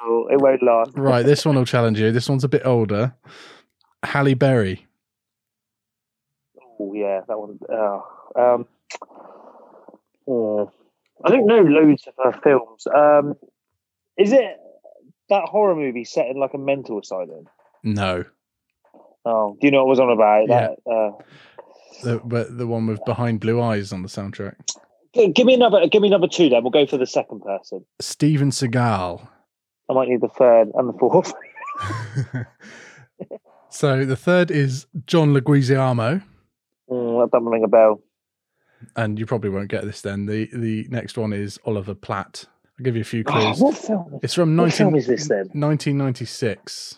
oh, 0.00 0.28
it 0.30 0.40
won't 0.40 0.62
last. 0.62 0.92
Right. 0.96 1.24
This 1.24 1.44
one 1.44 1.54
will 1.56 1.66
challenge 1.66 2.00
you. 2.00 2.10
This 2.10 2.28
one's 2.28 2.42
a 2.42 2.48
bit 2.48 2.64
older. 2.64 3.14
Halle 4.02 4.34
Berry. 4.34 4.86
Oh 6.80 6.94
yeah, 6.94 7.20
that 7.28 7.38
one. 7.38 7.58
Uh, 7.70 8.00
um, 8.40 8.66
oh, 10.28 10.70
I 11.24 11.30
don't 11.30 11.46
know 11.46 11.60
loads 11.62 12.06
of 12.06 12.14
her 12.22 12.40
films. 12.42 12.86
Um, 12.86 13.34
is 14.16 14.32
it 14.32 14.56
that 15.28 15.44
horror 15.44 15.74
movie 15.74 16.04
set 16.04 16.26
in 16.28 16.36
like 16.38 16.54
a 16.54 16.58
mental 16.58 16.98
asylum? 17.00 17.46
No. 17.82 18.24
Oh, 19.24 19.56
do 19.60 19.66
you 19.66 19.70
know 19.70 19.84
what 19.84 19.86
I 19.86 19.88
was 19.90 20.00
on 20.00 20.10
about? 20.10 20.48
Yeah. 20.48 20.68
That, 20.86 20.90
uh, 20.90 21.22
The, 22.02 22.20
but 22.24 22.56
the 22.56 22.66
one 22.66 22.86
with 22.86 23.04
Behind 23.04 23.40
Blue 23.40 23.60
Eyes 23.60 23.92
on 23.92 24.02
the 24.02 24.08
soundtrack. 24.08 24.54
give 25.12 25.46
me 25.46 25.54
another. 25.54 25.86
Give 25.88 26.02
me 26.02 26.08
number 26.08 26.28
two. 26.28 26.48
Then 26.48 26.62
we'll 26.62 26.70
go 26.70 26.86
for 26.86 26.96
the 26.98 27.06
second 27.06 27.40
person. 27.42 27.84
Steven 28.00 28.50
Seagal. 28.50 29.26
I 29.90 29.92
might 29.94 30.08
need 30.08 30.20
the 30.20 30.28
third 30.28 30.68
and 30.74 30.88
the 30.88 30.98
fourth. 30.98 31.32
So 33.70 34.04
the 34.04 34.16
third 34.16 34.50
is 34.50 34.86
John 35.06 35.34
Leguizamo, 35.34 36.22
Mm, 36.90 37.22
that 37.22 37.30
doesn't 37.30 37.48
ring 37.50 37.64
a 37.64 37.68
bell. 37.68 38.00
And 38.96 39.18
you 39.18 39.26
probably 39.26 39.50
won't 39.50 39.68
get 39.68 39.84
this 39.84 40.00
then. 40.00 40.26
The 40.26 40.48
the 40.52 40.86
next 40.90 41.16
one 41.18 41.32
is 41.32 41.58
Oliver 41.64 41.94
Platt. 41.94 42.44
I'll 42.78 42.84
give 42.84 42.94
you 42.94 43.02
a 43.02 43.04
few 43.04 43.24
Oh, 43.26 43.32
clues. 43.32 43.60
what 43.60 43.76
film? 43.76 44.20
It's 44.22 44.34
from 44.34 44.56
what 44.56 44.64
19, 44.64 44.76
film 44.78 44.94
is 44.96 45.06
this 45.06 45.28
then? 45.28 45.48
1996. 45.52 46.96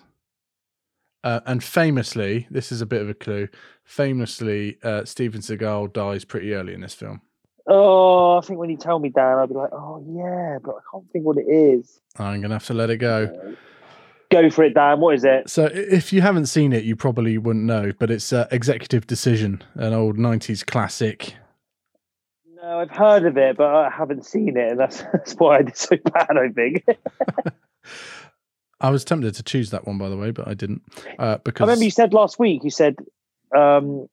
Uh, 1.22 1.40
and 1.46 1.62
famously, 1.62 2.46
this 2.50 2.72
is 2.72 2.80
a 2.80 2.86
bit 2.86 3.02
of 3.02 3.08
a 3.08 3.14
clue. 3.14 3.48
Famously, 3.84 4.78
uh, 4.82 5.04
Steven 5.04 5.40
Seagal 5.42 5.92
dies 5.92 6.24
pretty 6.24 6.54
early 6.54 6.72
in 6.72 6.80
this 6.80 6.94
film. 6.94 7.20
Oh, 7.66 8.38
I 8.38 8.40
think 8.40 8.58
when 8.58 8.70
you 8.70 8.76
tell 8.78 8.98
me, 8.98 9.10
Dan, 9.10 9.38
I'll 9.38 9.46
be 9.46 9.54
like, 9.54 9.70
oh 9.72 10.02
yeah, 10.08 10.58
but 10.64 10.76
I 10.76 10.80
can't 10.90 11.04
think 11.12 11.24
what 11.26 11.36
it 11.36 11.46
is. 11.50 12.00
I'm 12.18 12.40
gonna 12.40 12.54
have 12.54 12.66
to 12.66 12.74
let 12.74 12.88
it 12.90 12.96
go. 12.96 13.54
Go 14.30 14.48
for 14.48 14.64
it, 14.64 14.74
Dan. 14.74 15.00
What 15.00 15.14
is 15.16 15.24
it? 15.24 15.50
So, 15.50 15.66
if 15.72 16.12
you 16.12 16.20
haven't 16.22 16.46
seen 16.46 16.72
it, 16.72 16.84
you 16.84 16.96
probably 16.96 17.36
wouldn't 17.36 17.64
know. 17.64 17.92
But 17.98 18.10
it's 18.10 18.32
uh, 18.32 18.46
Executive 18.50 19.06
Decision, 19.06 19.62
an 19.74 19.92
old 19.92 20.16
'90s 20.16 20.64
classic. 20.64 21.34
No, 22.62 22.80
I've 22.80 22.90
heard 22.90 23.24
of 23.24 23.38
it, 23.38 23.56
but 23.56 23.74
I 23.74 23.90
haven't 23.90 24.26
seen 24.26 24.56
it, 24.56 24.72
and 24.72 24.80
that's, 24.80 25.02
that's 25.12 25.34
why 25.34 25.58
I 25.58 25.62
did 25.62 25.76
so 25.76 25.96
bad. 25.96 26.36
I 26.36 26.48
think. 26.48 26.84
I 28.80 28.90
was 28.90 29.04
tempted 29.04 29.34
to 29.34 29.42
choose 29.42 29.70
that 29.70 29.86
one, 29.86 29.98
by 29.98 30.08
the 30.08 30.16
way, 30.16 30.30
but 30.30 30.48
I 30.48 30.54
didn't 30.54 30.82
uh, 31.18 31.38
I 31.44 31.50
remember 31.60 31.84
you 31.84 31.90
said 31.90 32.14
last 32.14 32.38
week. 32.38 32.64
You 32.64 32.70
said, 32.70 32.96
um, 33.54 34.08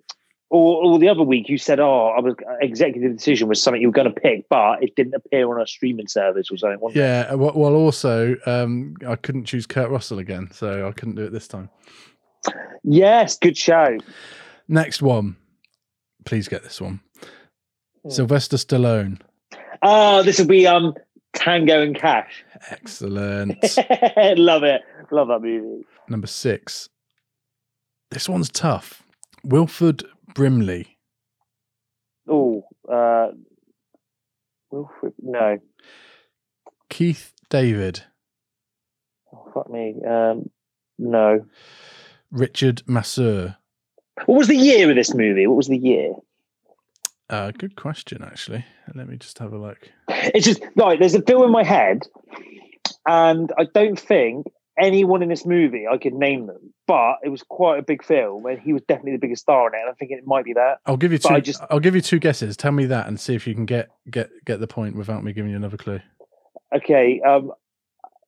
or, 0.50 0.84
or 0.84 1.00
the 1.00 1.08
other 1.08 1.24
week, 1.24 1.48
you 1.48 1.58
said, 1.58 1.80
"Oh, 1.80 2.14
I 2.18 2.20
was 2.20 2.36
executive 2.62 3.16
decision 3.16 3.48
was 3.48 3.62
something 3.62 3.82
you 3.82 3.88
were 3.88 3.94
going 3.94 4.14
to 4.14 4.20
pick, 4.20 4.46
but 4.50 4.84
it 4.84 4.96
didn't 4.96 5.14
appear 5.14 5.50
on 5.54 5.62
a 5.62 5.68
streaming 5.68 6.08
service 6.08 6.52
or 6.52 6.58
something." 6.58 6.80
yeah. 6.94 7.34
Well, 7.34 7.54
well, 7.56 7.76
also, 7.76 8.36
um, 8.46 8.96
I 9.08 9.16
couldn't 9.16 9.46
choose 9.46 9.66
Kurt 9.66 9.90
Russell 9.90 10.20
again, 10.20 10.50
so 10.52 10.88
I 10.88 10.92
couldn't 10.92 11.16
do 11.16 11.24
it 11.24 11.32
this 11.32 11.48
time. 11.48 11.70
Yes, 12.84 13.38
good 13.38 13.58
show. 13.58 13.98
Next 14.68 15.02
one, 15.02 15.38
please 16.26 16.50
get 16.50 16.64
this 16.64 16.82
one. 16.82 17.00
Hmm. 18.08 18.12
Sylvester 18.14 18.58
Stallone. 18.58 19.20
Oh, 19.84 20.24
this 20.24 20.40
will 20.40 20.48
be 20.48 20.66
um 20.66 20.96
Tango 21.34 21.82
and 21.82 21.96
Cash. 21.96 22.44
Excellent. 22.70 23.58
Love 24.38 24.64
it. 24.64 24.82
Love 25.12 25.28
that 25.28 25.40
movie. 25.42 25.86
Number 26.10 26.28
six. 26.28 26.90
This 28.12 28.28
one's 28.30 28.50
tough. 28.50 29.04
Wilford 29.44 30.04
Brimley. 30.34 30.98
Oh, 32.30 32.64
uh, 32.92 33.28
Wilfred? 34.72 35.14
No. 35.22 35.60
Keith 36.90 37.34
David, 37.50 38.04
Oh, 39.32 39.50
fuck 39.54 39.70
me. 39.70 39.96
Um, 40.10 40.50
no. 40.98 41.46
Richard 42.32 42.82
Masur. 42.88 43.56
What 44.26 44.38
was 44.38 44.48
the 44.48 44.56
year 44.58 44.90
of 44.90 44.96
this 44.96 45.14
movie? 45.14 45.48
What 45.48 45.58
was 45.58 45.68
the 45.68 45.78
year? 45.78 46.14
Uh, 47.30 47.52
good 47.52 47.76
question, 47.76 48.24
actually. 48.24 48.66
Let 48.96 49.08
me 49.08 49.18
just 49.18 49.40
have 49.40 49.54
a 49.54 49.58
look. 49.58 49.90
It's 50.08 50.46
just 50.46 50.62
right. 50.76 51.00
There's 51.00 51.16
a 51.16 51.22
film 51.22 51.44
in 51.44 51.52
my 51.52 51.64
head, 51.64 52.08
and 53.06 53.52
I 53.58 53.66
don't 53.74 54.00
think 54.00 54.48
anyone 54.80 55.24
in 55.24 55.30
this 55.30 55.46
movie 55.46 55.86
I 55.92 55.98
could 55.98 56.14
name 56.14 56.48
them. 56.48 56.74
But 56.86 57.18
it 57.24 57.30
was 57.30 57.44
quite 57.44 57.80
a 57.80 57.82
big 57.82 58.04
film, 58.04 58.46
and 58.46 58.60
he 58.60 58.72
was 58.72 58.82
definitely 58.88 59.14
the 59.14 59.18
biggest 59.20 59.42
star 59.42 59.68
in 59.68 59.74
it. 59.74 59.82
And 59.82 59.90
I 59.90 59.94
think 59.94 60.12
it 60.12 60.26
might 60.26 60.46
be 60.46 60.54
that. 60.54 60.78
I'll 60.86 60.96
give 60.96 61.12
you 61.12 61.20
But 61.20 61.30
two. 61.30 61.36
I 61.36 61.40
just 61.42 61.62
I'll 61.70 61.82
give 61.82 61.96
you 61.96 62.02
two 62.02 62.20
guesses. 62.20 62.56
Tell 62.56 62.72
me 62.72 62.86
that 62.86 63.08
and 63.08 63.20
see 63.20 63.36
if 63.36 63.46
you 63.46 63.54
can 63.54 63.66
get 63.66 63.90
get 64.10 64.30
get 64.46 64.60
the 64.62 64.68
point 64.68 64.96
without 64.96 65.24
me 65.24 65.34
giving 65.34 65.52
you 65.52 65.58
another 65.58 65.78
clue. 65.78 66.00
okay. 66.74 67.20
Um, 67.22 67.52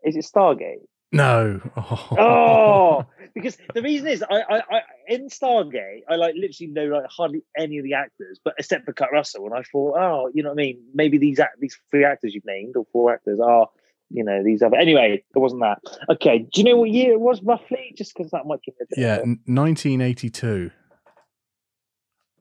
is 0.04 0.16
it 0.18 0.26
Stargate? 0.26 0.82
No. 1.12 1.60
Oh, 1.76 3.06
because 3.34 3.58
the 3.74 3.82
reason 3.82 4.08
is 4.08 4.24
I, 4.24 4.42
I, 4.42 4.58
I 4.58 4.82
in 5.08 5.28
Stargate 5.28 6.04
I 6.08 6.16
like 6.16 6.36
literally 6.36 6.72
know 6.72 6.86
like 6.86 7.06
hardly 7.10 7.44
any 7.58 7.80
of 7.80 7.84
the 7.84 7.96
actors, 7.96 8.40
but 8.44 8.54
except 8.60 8.86
for 8.86 8.94
Kurt 8.94 9.12
Russell, 9.12 9.46
and 9.46 9.56
I 9.56 9.64
thought, 9.64 9.98
oh, 9.98 10.32
you 10.34 10.44
know 10.44 10.50
what 10.50 10.60
I 10.60 10.64
mean? 10.64 10.84
Maybe 10.94 11.18
these 11.18 11.40
act 11.40 11.60
these 11.60 11.78
three 11.90 12.06
actors 12.06 12.34
you've 12.36 12.46
named 12.46 12.76
or 12.76 12.86
four 12.92 13.12
actors 13.14 13.40
are, 13.40 13.68
you 14.12 14.24
know, 14.24 14.44
these 14.44 14.62
other. 14.62 14.78
Anyway, 14.78 15.24
it 15.34 15.40
wasn't 15.40 15.62
that. 15.62 15.80
Okay, 16.10 16.40
do 16.40 16.62
you 16.62 16.64
know 16.64 16.78
what 16.78 16.92
year 16.92 17.14
it 17.14 17.20
was 17.20 17.42
roughly? 17.42 17.94
Just 17.98 18.16
because 18.16 18.32
that 18.32 18.46
might 18.46 18.62
give 18.62 18.76
me 18.80 18.86
a 18.86 18.96
bit. 18.96 19.02
Yeah, 19.02 19.18
1982. 19.18 20.70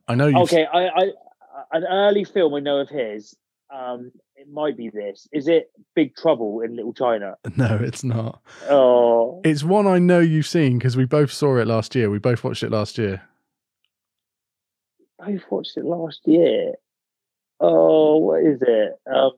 I 0.08 0.14
know 0.14 0.26
you. 0.26 0.38
Okay, 0.40 0.66
I, 0.66 0.88
I 0.88 1.10
an 1.72 1.84
early 1.84 2.24
film 2.24 2.54
I 2.54 2.60
know 2.60 2.80
of 2.80 2.88
his. 2.88 3.34
Um, 3.74 4.12
it 4.40 4.48
might 4.52 4.76
be 4.76 4.88
this. 4.90 5.26
Is 5.32 5.48
it 5.48 5.70
Big 5.94 6.14
Trouble 6.16 6.60
in 6.60 6.76
Little 6.76 6.92
China? 6.94 7.36
No, 7.56 7.76
it's 7.80 8.04
not. 8.04 8.40
Oh, 8.70 9.40
It's 9.44 9.64
one 9.64 9.86
I 9.86 9.98
know 9.98 10.20
you've 10.20 10.46
seen 10.46 10.78
because 10.78 10.96
we 10.96 11.04
both 11.04 11.32
saw 11.32 11.56
it 11.56 11.66
last 11.66 11.94
year. 11.94 12.08
We 12.10 12.18
both 12.18 12.44
watched 12.44 12.62
it 12.62 12.70
last 12.70 12.98
year. 12.98 13.22
I 15.20 15.38
watched 15.50 15.76
it 15.76 15.84
last 15.84 16.20
year. 16.26 16.74
Oh, 17.60 18.18
what 18.18 18.42
is 18.44 18.62
it? 18.62 18.92
Um, 19.12 19.32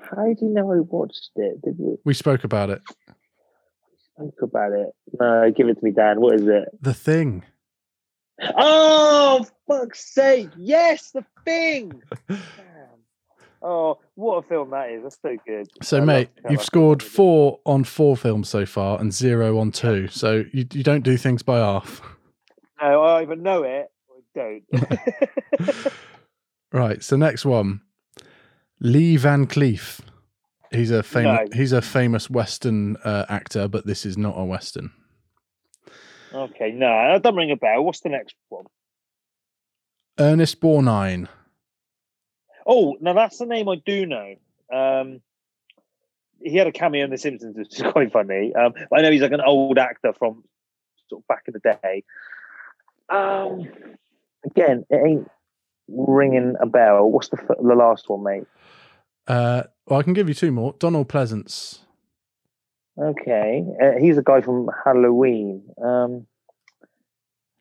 how 0.00 0.24
do 0.32 0.36
you 0.46 0.48
know 0.48 0.72
I 0.72 0.80
watched 0.80 1.30
it? 1.36 1.60
Did 1.62 1.76
we 1.78 1.96
We 2.04 2.14
spoke 2.14 2.44
about 2.44 2.70
it. 2.70 2.80
We 4.18 4.30
spoke 4.30 4.42
about 4.42 4.72
it? 4.72 4.88
No, 5.20 5.50
give 5.54 5.68
it 5.68 5.74
to 5.78 5.84
me, 5.84 5.90
Dan. 5.90 6.20
What 6.20 6.36
is 6.36 6.46
it? 6.46 6.68
The 6.80 6.94
thing. 6.94 7.44
Oh, 8.40 9.44
fuck's 9.66 10.14
sake! 10.14 10.48
Yes, 10.56 11.10
the 11.10 11.24
thing. 11.44 12.00
Oh, 13.60 13.98
what 14.14 14.36
a 14.36 14.42
film 14.48 14.70
that 14.70 14.90
is! 14.90 15.02
That's 15.02 15.18
so 15.20 15.36
good. 15.46 15.68
So, 15.82 15.98
I 15.98 16.00
mate, 16.04 16.28
you've 16.48 16.62
scored 16.62 17.02
four 17.02 17.58
on 17.66 17.84
four 17.84 18.16
films 18.16 18.48
so 18.48 18.64
far 18.66 19.00
and 19.00 19.12
zero 19.12 19.58
on 19.58 19.72
two. 19.72 20.06
So 20.08 20.44
you, 20.52 20.66
you 20.72 20.82
don't 20.84 21.02
do 21.02 21.16
things 21.16 21.42
by 21.42 21.58
half. 21.58 22.00
No, 22.80 23.02
I 23.02 23.22
either 23.22 23.34
know 23.36 23.64
it 23.64 23.90
or 24.08 24.16
I 24.36 24.58
don't. 25.62 25.92
Right. 26.72 27.02
So 27.02 27.16
next 27.16 27.44
one, 27.46 27.80
Lee 28.80 29.16
Van 29.16 29.46
Cleef. 29.46 30.00
He's 30.70 30.90
a 30.90 31.02
famous. 31.02 31.48
No. 31.50 31.56
He's 31.56 31.72
a 31.72 31.80
famous 31.80 32.28
Western 32.28 32.96
uh, 32.98 33.24
actor, 33.28 33.68
but 33.68 33.86
this 33.86 34.04
is 34.04 34.18
not 34.18 34.34
a 34.36 34.44
Western. 34.44 34.90
okay, 36.32 36.70
no, 36.72 36.86
that 37.12 37.22
doesn't 37.22 37.36
ring 37.36 37.50
a 37.50 37.56
bell. 37.56 37.82
What's 37.84 38.00
the 38.00 38.10
next 38.10 38.34
one? 38.50 38.66
Ernest 40.18 40.60
Borgnine. 40.60 41.28
Oh, 42.68 42.98
now 43.00 43.14
that's 43.14 43.38
the 43.38 43.46
name 43.46 43.68
I 43.68 43.76
do 43.84 44.04
know. 44.04 44.34
Um, 44.72 45.22
he 46.40 46.56
had 46.56 46.66
a 46.66 46.72
cameo 46.72 47.04
in 47.04 47.10
The 47.10 47.16
Simpsons, 47.16 47.56
which 47.56 47.74
is 47.80 47.82
quite 47.92 48.12
funny. 48.12 48.54
Um, 48.54 48.74
I 48.92 49.00
know 49.00 49.10
he's 49.10 49.22
like 49.22 49.32
an 49.32 49.40
old 49.40 49.78
actor 49.78 50.12
from 50.12 50.44
sort 51.08 51.22
of 51.22 51.26
back 51.26 51.44
in 51.48 51.54
the 51.54 51.76
day. 51.82 52.04
Um, 53.08 53.66
again, 54.44 54.84
it 54.90 55.00
ain't 55.04 55.30
ringing 55.88 56.56
a 56.60 56.66
bell. 56.66 57.10
What's 57.10 57.30
the 57.30 57.38
the 57.48 57.74
last 57.74 58.08
one, 58.08 58.22
mate? 58.22 58.44
Uh, 59.26 59.62
well, 59.86 59.98
I 59.98 60.02
can 60.02 60.12
give 60.12 60.28
you 60.28 60.34
two 60.34 60.52
more. 60.52 60.74
Donald 60.78 61.08
Pleasence. 61.08 61.80
Okay, 62.98 63.64
uh, 63.82 63.98
he's 63.98 64.18
a 64.18 64.22
guy 64.22 64.40
from 64.40 64.68
Halloween. 64.84 65.62
Um, 65.82 66.26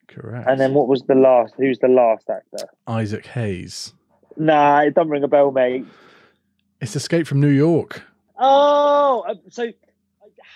Correct. 0.07 0.47
and 0.49 0.59
then 0.59 0.73
what 0.73 0.87
was 0.87 1.03
the 1.03 1.15
last? 1.15 1.53
Who's 1.57 1.79
the 1.79 1.87
last 1.87 2.29
actor? 2.29 2.67
Isaac 2.87 3.27
Hayes. 3.27 3.93
Nah, 4.37 4.81
it 4.81 4.93
doesn't 4.93 5.09
ring 5.09 5.23
a 5.23 5.27
bell, 5.27 5.51
mate. 5.51 5.85
It's 6.81 6.95
Escape 6.95 7.25
from 7.27 7.41
New 7.41 7.47
York. 7.47 8.03
Oh, 8.37 9.25
uh, 9.27 9.35
so 9.49 9.63
I 9.63 9.73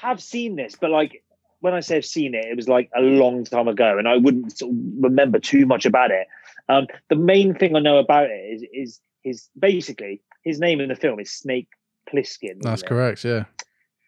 have 0.02 0.22
seen 0.22 0.56
this, 0.56 0.76
but 0.80 0.92
like 0.92 1.24
when 1.62 1.74
I 1.74 1.80
say 1.80 1.98
I've 1.98 2.06
seen 2.06 2.36
it, 2.36 2.46
it 2.46 2.56
was 2.56 2.68
like 2.68 2.90
a 2.96 3.02
long 3.02 3.44
time 3.44 3.68
ago, 3.68 3.98
and 3.98 4.08
I 4.08 4.18
wouldn't 4.18 4.58
sort 4.58 4.72
of 4.72 4.78
remember 5.00 5.40
too 5.40 5.66
much 5.66 5.86
about 5.86 6.12
it. 6.12 6.28
Um, 6.70 6.88
the 7.10 7.16
main 7.16 7.56
thing 7.56 7.76
I 7.76 7.80
know 7.80 7.98
about 7.98 8.30
it 8.30 8.34
is 8.34 8.64
is 8.72 9.00
his 9.24 9.50
basically 9.58 10.22
his 10.44 10.60
name 10.60 10.80
in 10.80 10.90
the 10.90 10.96
film 10.96 11.20
is 11.20 11.32
Snake 11.32 11.68
Plissken. 12.12 12.56
wasn't 12.58 12.64
That's 12.64 12.84
correct. 12.84 13.24
Yeah. 13.24 13.46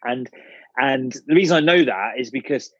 and 0.03 0.29
and 0.77 1.15
the 1.27 1.35
reason 1.35 1.57
I 1.57 1.59
know 1.61 1.83
that 1.85 2.13
is 2.19 2.29
because 2.31 2.71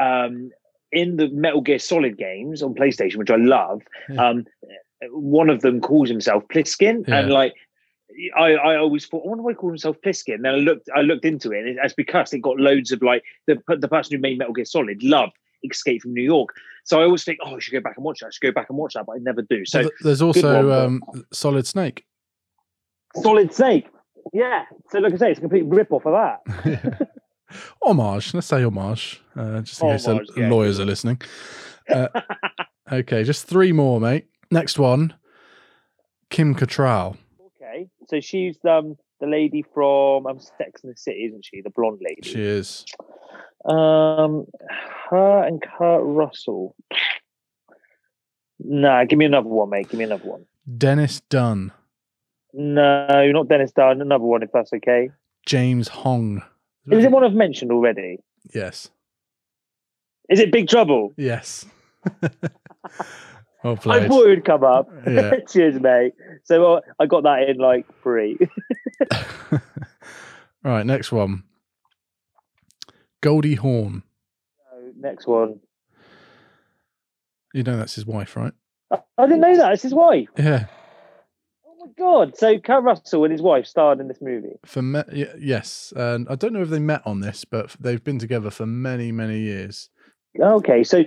um, 0.00 0.50
in 0.92 1.16
the 1.16 1.28
Metal 1.28 1.60
Gear 1.60 1.78
Solid 1.78 2.16
games 2.18 2.62
on 2.62 2.74
PlayStation, 2.74 3.16
which 3.16 3.30
I 3.30 3.36
love, 3.36 3.82
Yeah. 4.08 4.28
um, 4.28 4.44
one 5.12 5.50
of 5.50 5.60
them 5.62 5.80
calls 5.80 6.08
himself 6.08 6.44
Pliskin, 6.52 7.06
Yeah. 7.08 7.20
and 7.20 7.30
like 7.32 7.54
I, 8.36 8.52
I 8.52 8.76
always 8.76 9.06
thought, 9.06 9.24
I 9.24 9.28
wonder 9.28 9.42
why 9.42 9.52
he 9.52 9.56
called 9.56 9.72
himself 9.72 9.96
Pliskin. 10.04 10.42
Then 10.42 10.54
I 10.54 10.58
looked, 10.58 10.88
I 10.94 11.00
looked 11.00 11.24
into 11.24 11.50
it, 11.52 11.66
and 11.66 11.78
it's 11.82 11.94
because 11.94 12.32
it 12.32 12.40
got 12.40 12.58
loads 12.58 12.92
of 12.92 13.02
like 13.02 13.24
the 13.46 13.60
the 13.78 13.88
person 13.88 14.14
who 14.16 14.20
made 14.20 14.38
Metal 14.38 14.52
Gear 14.54 14.64
Solid 14.64 15.02
loved 15.02 15.32
Escape 15.64 16.02
from 16.02 16.14
New 16.14 16.22
York. 16.22 16.50
So 16.84 17.00
I 17.00 17.04
always 17.04 17.24
think, 17.24 17.38
oh, 17.44 17.56
I 17.56 17.58
should 17.58 17.72
go 17.72 17.80
back 17.80 17.96
and 17.96 18.04
watch 18.04 18.20
that. 18.20 18.26
I 18.26 18.30
should 18.30 18.42
go 18.42 18.52
back 18.52 18.68
and 18.68 18.78
watch 18.78 18.92
that, 18.94 19.06
but 19.06 19.12
I 19.14 19.18
never 19.18 19.40
do. 19.42 19.64
So 19.64 19.80
Well, 19.80 19.90
There's 20.02 20.20
also 20.22 20.54
one, 20.54 20.66
but- 21.00 21.16
um, 21.18 21.24
Solid 21.32 21.66
Snake. 21.66 22.04
Solid 23.16 23.52
Snake. 23.54 23.86
Yeah. 24.32 24.64
So 24.90 24.98
like 24.98 25.14
I 25.14 25.16
say, 25.16 25.30
it's 25.30 25.38
a 25.38 25.40
complete 25.40 25.64
rip 25.64 25.92
off 25.92 26.04
of 26.06 26.12
that. 26.12 27.08
Homage. 27.82 28.34
Let's 28.34 28.46
say 28.48 28.62
homage, 28.64 29.22
uh, 29.36 29.60
just 29.60 29.80
in 29.82 29.88
case 29.90 30.04
the 30.04 30.26
yeah, 30.36 30.48
lawyers 30.48 30.80
are 30.80 30.84
listening. 30.84 31.20
Uh, 31.88 32.08
okay, 32.92 33.22
just 33.22 33.46
three 33.46 33.72
more, 33.72 34.00
mate. 34.00 34.26
Next 34.50 34.78
one, 34.78 35.14
Kim 36.30 36.54
Cattrall. 36.54 37.16
Okay, 37.56 37.88
so 38.08 38.20
she's 38.20 38.56
um 38.68 38.96
the 39.20 39.26
lady 39.26 39.64
from 39.74 40.26
um 40.26 40.38
Sex 40.38 40.82
and 40.82 40.92
the 40.92 40.96
City, 40.96 41.24
isn't 41.24 41.44
she? 41.44 41.60
The 41.60 41.70
blonde 41.70 42.00
lady. 42.02 42.28
She 42.28 42.42
is. 42.42 42.84
Um, 43.64 44.46
her 45.10 45.42
and 45.44 45.62
Kurt 45.62 46.02
Russell. 46.02 46.76
Nah, 48.58 49.04
give 49.04 49.18
me 49.18 49.24
another 49.24 49.48
one, 49.48 49.70
mate. 49.70 49.88
Give 49.88 49.98
me 49.98 50.04
another 50.04 50.28
one. 50.28 50.44
Dennis 50.78 51.20
Dun. 51.28 51.72
No, 52.52 53.30
not 53.32 53.48
Dennis 53.48 53.72
Dun. 53.72 54.00
Another 54.00 54.24
one, 54.24 54.42
if 54.42 54.50
that's 54.52 54.72
okay. 54.72 55.10
James 55.46 55.88
Hong. 55.88 56.42
Is 56.90 57.04
it 57.04 57.10
one 57.10 57.24
I've 57.24 57.32
mentioned 57.32 57.72
already? 57.72 58.18
Yes. 58.54 58.90
Is 60.28 60.40
it 60.40 60.52
Big 60.52 60.68
Trouble? 60.68 61.12
Yes. 61.16 61.66
well 63.64 63.78
I 63.86 64.06
thought 64.06 64.26
it 64.26 64.28
would 64.28 64.44
come 64.44 64.62
up. 64.64 64.90
Yeah. 65.06 65.32
Cheers, 65.48 65.80
mate. 65.80 66.12
So 66.44 66.74
uh, 66.74 66.80
I 67.00 67.06
got 67.06 67.24
that 67.24 67.48
in 67.48 67.58
like 67.58 67.86
three. 68.02 68.38
right, 70.62 70.84
next 70.86 71.10
one. 71.12 71.44
Goldie 73.20 73.54
Hawn. 73.56 74.02
Next 74.96 75.26
one. 75.26 75.60
You 77.52 77.62
know 77.62 77.76
that's 77.76 77.94
his 77.94 78.06
wife, 78.06 78.36
right? 78.36 78.52
I, 78.90 78.98
I 79.18 79.26
didn't 79.26 79.40
know 79.40 79.56
that. 79.56 79.72
It's 79.72 79.82
his 79.82 79.94
wife. 79.94 80.28
Yeah. 80.36 80.66
Oh 81.66 81.86
my 81.86 81.92
god! 81.98 82.36
So 82.36 82.58
Kurt 82.58 82.82
Russell 82.82 83.24
and 83.24 83.32
his 83.32 83.42
wife 83.42 83.66
starred 83.66 84.00
in 84.00 84.08
this 84.08 84.20
movie. 84.20 84.56
For 84.64 84.82
me- 84.82 85.26
yes, 85.38 85.92
and 85.96 86.26
I 86.28 86.34
don't 86.34 86.52
know 86.52 86.62
if 86.62 86.70
they 86.70 86.78
met 86.78 87.02
on 87.06 87.20
this, 87.20 87.44
but 87.44 87.76
they've 87.78 88.02
been 88.02 88.18
together 88.18 88.50
for 88.50 88.66
many, 88.66 89.12
many 89.12 89.40
years. 89.40 89.90
Okay, 90.38 90.82
so 90.84 91.04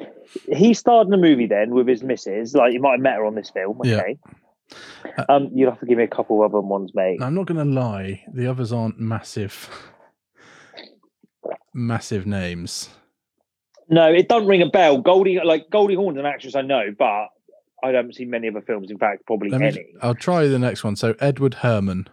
he 0.54 0.74
starred 0.74 1.08
in 1.08 1.14
a 1.14 1.18
movie 1.18 1.48
then 1.48 1.72
with 1.72 1.88
his 1.88 2.04
missus. 2.04 2.54
Like 2.54 2.74
you 2.74 2.80
might 2.80 2.92
have 2.94 3.02
met 3.02 3.16
her 3.16 3.26
on 3.26 3.36
this 3.36 3.50
film. 3.50 3.80
Yeah. 3.84 3.98
Okay. 4.02 4.18
Um, 5.30 5.50
you'll 5.54 5.72
have 5.72 5.80
to 5.80 5.86
give 5.86 5.98
me 5.98 6.04
a 6.04 6.08
couple 6.10 6.44
of 6.44 6.52
other 6.54 6.62
ones, 6.62 6.92
mate. 6.94 7.22
I'm 7.22 7.36
not 7.36 7.46
going 7.46 7.58
to 7.66 7.74
lie; 7.74 8.24
the 8.34 8.48
others 8.48 8.74
aren't 8.74 9.00
massive, 9.00 9.70
massive 11.74 12.26
names. 12.26 12.90
No, 13.90 14.12
it 14.12 14.28
doesn't 14.28 14.48
ring 14.48 14.62
a 14.62 14.70
bell. 14.70 14.98
Goldie, 15.00 15.40
like 15.44 15.70
Goldie 15.70 15.96
Hawn's 15.96 16.18
an 16.18 16.26
actress 16.26 16.56
I 16.56 16.62
know, 16.62 16.94
but 16.98 17.28
I 17.84 17.92
haven't 17.92 18.16
seen 18.16 18.30
many 18.30 18.50
other 18.50 18.62
films. 18.62 18.92
In 18.92 18.98
fact, 18.98 19.26
probably 19.26 19.50
Let 19.50 19.62
me, 19.62 19.68
any. 19.68 19.86
I'll 20.02 20.16
try 20.16 20.48
the 20.48 20.60
next 20.60 20.84
one. 20.84 20.96
So 20.98 21.16
Edward 21.20 21.56
Herrmann 21.56 22.08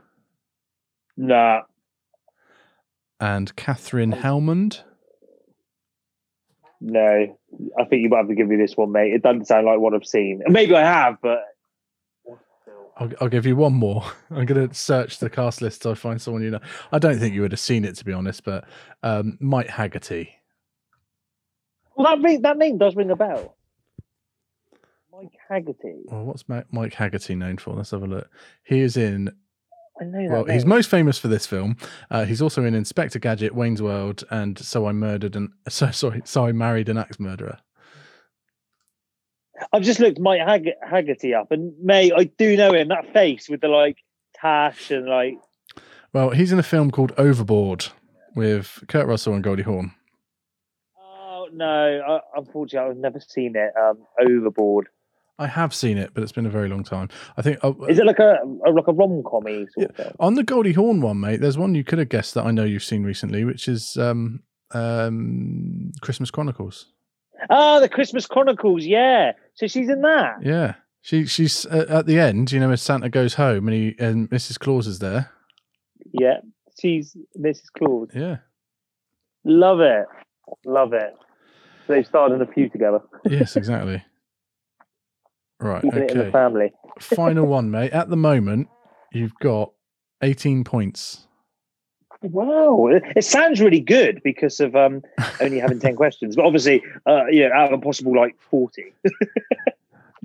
Nah. 1.17 1.63
and 3.19 3.55
Katherine 3.57 4.13
Helmond. 4.13 4.83
No, 6.87 7.39
I 7.79 7.85
think 7.85 8.03
you 8.03 8.11
might 8.11 8.19
have 8.19 8.29
to 8.29 8.35
give 8.35 8.47
me 8.47 8.57
this 8.57 8.77
one, 8.77 8.93
mate. 8.93 9.15
It 9.15 9.23
doesn't 9.23 9.47
sound 9.47 9.65
like 9.65 9.79
what 9.79 9.95
I've 9.95 10.05
seen. 10.05 10.43
Maybe 10.47 10.75
I 10.75 10.83
have, 10.83 11.17
but 11.23 11.41
I'll, 12.99 13.11
I'll 13.23 13.29
give 13.31 13.47
you 13.47 13.57
one 13.57 13.73
more. 13.73 14.05
I'm 14.31 14.45
going 14.45 14.69
to 14.69 14.75
search 14.75 15.19
the 15.19 15.31
cast 15.31 15.63
list 15.63 15.87
I 15.87 15.95
find 15.95 16.21
someone 16.21 16.43
you 16.43 16.51
know. 16.51 16.61
I 16.93 16.99
don't 16.99 17.19
think 17.19 17.35
you 17.35 17.41
would 17.41 17.53
have 17.53 17.61
seen 17.61 17.87
it 17.87 17.97
to 17.97 18.05
be 18.05 18.13
honest, 18.13 18.45
but 18.45 18.67
um, 19.03 19.39
Mike 19.41 19.69
Hagerty. 19.69 20.29
Well, 21.97 22.15
that 22.15 22.23
ring, 22.23 22.43
that 22.43 22.59
name 22.59 22.77
does 22.77 22.95
ring 22.95 23.11
a 23.11 23.17
bell. 23.17 23.57
Mike 25.11 25.33
Hagerty. 25.51 26.03
Well, 26.05 26.25
what's 26.25 26.45
Mike 26.49 26.93
Hagerty 26.93 27.35
known 27.35 27.57
for? 27.57 27.75
Let's 27.75 27.93
have 27.93 28.03
a 28.03 28.07
look. 28.07 28.29
He 28.63 28.81
is 28.81 28.99
in. 28.99 29.35
I 30.01 30.05
know 30.05 30.29
that. 30.29 30.31
Well, 30.31 30.45
he's 30.45 30.67
most 30.67 30.91
famous 30.91 31.19
for 31.19 31.29
this 31.29 31.47
film. 31.47 31.77
Uh, 32.11 32.25
he's 32.25 32.43
also 32.43 32.65
in 32.65 32.75
Inspector 32.75 33.19
Gadget, 33.19 33.55
Wayne's 33.55 33.81
World, 33.81 34.25
and 34.31 34.59
So 34.59 34.87
I 34.87 34.93
Murdered 34.93 35.37
and 35.37 35.51
so 35.69 35.91
sorry, 35.91 36.23
So 36.25 36.47
I 36.47 36.53
Married 36.53 36.89
an 36.89 36.99
Axe 36.99 37.21
Murderer. 37.21 37.59
I've 39.73 39.83
just 39.83 40.01
looked 40.01 40.19
Mike 40.19 40.41
Hag- 40.41 40.75
Hagerty 40.85 41.39
up, 41.39 41.53
and 41.53 41.73
May, 41.81 42.11
I 42.13 42.25
do 42.25 42.57
know 42.57 42.73
him. 42.73 42.89
That 42.89 43.13
face 43.13 43.49
with 43.49 43.61
the 43.61 43.69
like 43.69 43.99
tash 44.35 44.91
and 44.91 45.07
like. 45.07 45.39
Well, 46.13 46.31
he's 46.31 46.53
in 46.53 46.59
a 46.59 46.65
film 46.65 46.91
called 46.91 47.13
Overboard 47.17 47.87
with 48.35 48.83
Kurt 48.89 49.07
Russell 49.07 49.35
and 49.35 49.45
Goldie 49.45 49.63
Hawn. 49.63 49.93
Oh 51.01 51.49
no! 51.53 52.01
I, 52.07 52.39
unfortunately, 52.39 52.91
I've 52.91 52.97
never 52.97 53.21
seen 53.21 53.55
it. 53.57 53.73
Um, 53.81 53.99
Overboard. 54.21 54.89
I 55.39 55.47
have 55.49 55.75
seen 55.75 55.99
it, 55.99 56.13
but 56.15 56.23
it's 56.23 56.33
been 56.33 56.47
a 56.47 56.51
very 56.51 56.69
long 56.69 56.85
time. 56.85 57.09
I 57.37 57.43
think 57.43 57.59
uh, 57.65 57.73
Is 57.89 57.99
it 57.99 58.07
like 58.07 58.21
a, 58.21 58.39
a 58.67 58.71
like 58.71 58.87
a 58.87 58.93
rom 58.93 59.23
commy 59.25 59.67
sort 59.73 59.91
of 59.91 59.97
film? 59.97 60.13
on 60.21 60.35
the 60.35 60.45
Goldie 60.45 60.73
Hawn 60.75 61.01
one, 61.01 61.19
mate. 61.21 61.41
There's 61.41 61.59
one 61.59 61.75
you 61.75 61.83
could 61.85 61.99
have 61.99 62.09
guessed 62.09 62.35
that 62.35 62.47
I 62.47 62.51
know 62.53 62.65
you've 62.65 62.85
seen 62.85 63.03
recently, 63.03 63.45
which 63.45 63.67
is 63.67 63.97
um, 63.97 64.41
um, 64.73 65.91
Christmas 66.01 66.31
Chronicles. 66.31 66.87
Ah, 67.51 67.81
the 67.81 67.89
Christmas 67.89 68.27
Chronicles. 68.27 68.85
Yeah, 68.85 69.33
so 69.55 69.67
she's 69.67 69.89
in 69.89 70.03
that. 70.03 70.37
Yeah, 70.43 70.75
she 71.03 71.27
she's 71.27 71.67
uh, 71.67 71.87
at 71.89 72.07
the 72.07 72.19
end. 72.21 72.53
You 72.53 72.61
know, 72.61 72.71
as 72.71 72.81
Santa 72.81 73.09
goes 73.09 73.35
home 73.35 73.67
and 73.69 73.75
he 73.77 73.97
and 73.99 74.31
Mrs. 74.31 74.59
Claus 74.59 74.87
is 74.87 75.01
there. 75.01 75.31
Yeah, 76.13 76.39
she's 76.81 77.17
Mrs. 77.39 77.73
Claus. 77.77 78.09
Yeah, 78.15 78.37
Love 79.45 79.81
it, 79.81 80.07
love 80.65 80.93
it. 80.93 81.13
They've 81.89 82.07
starred 82.07 82.33
in 82.33 82.41
a 82.41 82.47
few 82.47 82.69
together. 82.69 83.01
yes, 83.27 83.57
exactly. 83.57 84.03
Right. 85.65 85.83
Keeping 85.83 86.03
it 86.03 86.11
in 86.11 86.19
the 86.19 86.25
Okay. 86.25 86.31
family. 86.33 86.73
Final 87.01 87.47
one, 87.57 87.71
mate. 87.71 87.93
At 87.93 88.11
the 88.11 88.17
moment, 88.17 88.69
you've 89.13 89.35
got 89.41 89.73
18 90.23 90.63
points. 90.63 91.27
Wow, 92.23 92.87
it, 92.89 93.23
sounds 93.25 93.61
really 93.61 93.81
good 93.81 94.23
because 94.23 94.59
of 94.61 94.75
um 94.75 95.03
only 95.43 95.59
having 95.59 95.79
ten 95.79 95.95
questions, 95.95 96.37
but 96.37 96.45
obviously, 96.47 96.83
uh, 97.07 97.25
yeah, 97.31 97.49
out 97.55 97.71
of 97.73 97.79
a 97.79 97.83
possible 97.83 98.15
like 98.17 98.37
forty. 98.41 98.93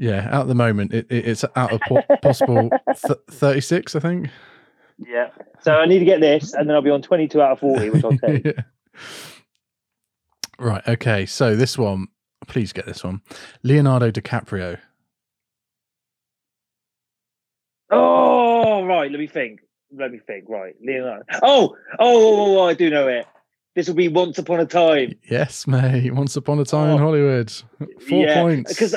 Yeah, 0.01 0.29
at 0.39 0.47
the 0.47 0.55
moment, 0.55 0.93
it, 0.93 1.07
it, 1.09 1.27
it's 1.27 1.43
out 1.57 1.73
of 1.73 1.81
po- 1.81 2.01
possible 2.21 2.69
th- 3.05 3.19
36, 3.31 3.95
I 3.97 3.99
think. 3.99 4.29
Yeah. 4.97 5.27
So 5.59 5.73
I 5.73 5.87
need 5.87 5.99
to 5.99 6.05
get 6.05 6.21
this, 6.21 6.53
and 6.53 6.69
then 6.69 6.75
I'll 6.77 6.81
be 6.81 6.89
on 6.89 7.01
twenty-two 7.01 7.41
out 7.41 7.51
of 7.51 7.59
forty, 7.59 7.89
which 7.89 8.05
I'll 8.05 8.17
take. 8.17 8.45
Yeah. 8.45 8.61
Right. 10.57 10.87
Okay. 10.87 11.25
So 11.25 11.57
this 11.57 11.77
one, 11.77 12.07
please 12.47 12.71
get 12.71 12.85
this 12.85 13.03
one. 13.03 13.21
Leonardo 13.63 14.09
DiCaprio. 14.09 14.79
Oh, 17.91 18.85
right. 18.85 19.09
Let 19.11 19.19
me 19.19 19.27
think. 19.27 19.61
Let 19.97 20.11
me 20.11 20.19
think. 20.19 20.45
Right, 20.47 20.75
Leonardo. 20.83 21.23
Oh, 21.41 21.75
oh, 21.99 21.99
oh, 21.99 22.59
oh, 22.59 22.67
I 22.67 22.73
do 22.73 22.89
know 22.89 23.07
it. 23.07 23.25
This 23.75 23.87
will 23.87 23.95
be 23.95 24.07
Once 24.07 24.37
Upon 24.37 24.59
a 24.59 24.65
Time. 24.65 25.13
Yes, 25.29 25.67
mate. 25.67 26.11
Once 26.11 26.35
upon 26.35 26.59
a 26.59 26.65
time 26.65 26.89
in 26.89 26.97
Hollywood. 26.97 27.51
Four 28.09 28.27
points. 28.33 28.73
Because, 28.73 28.95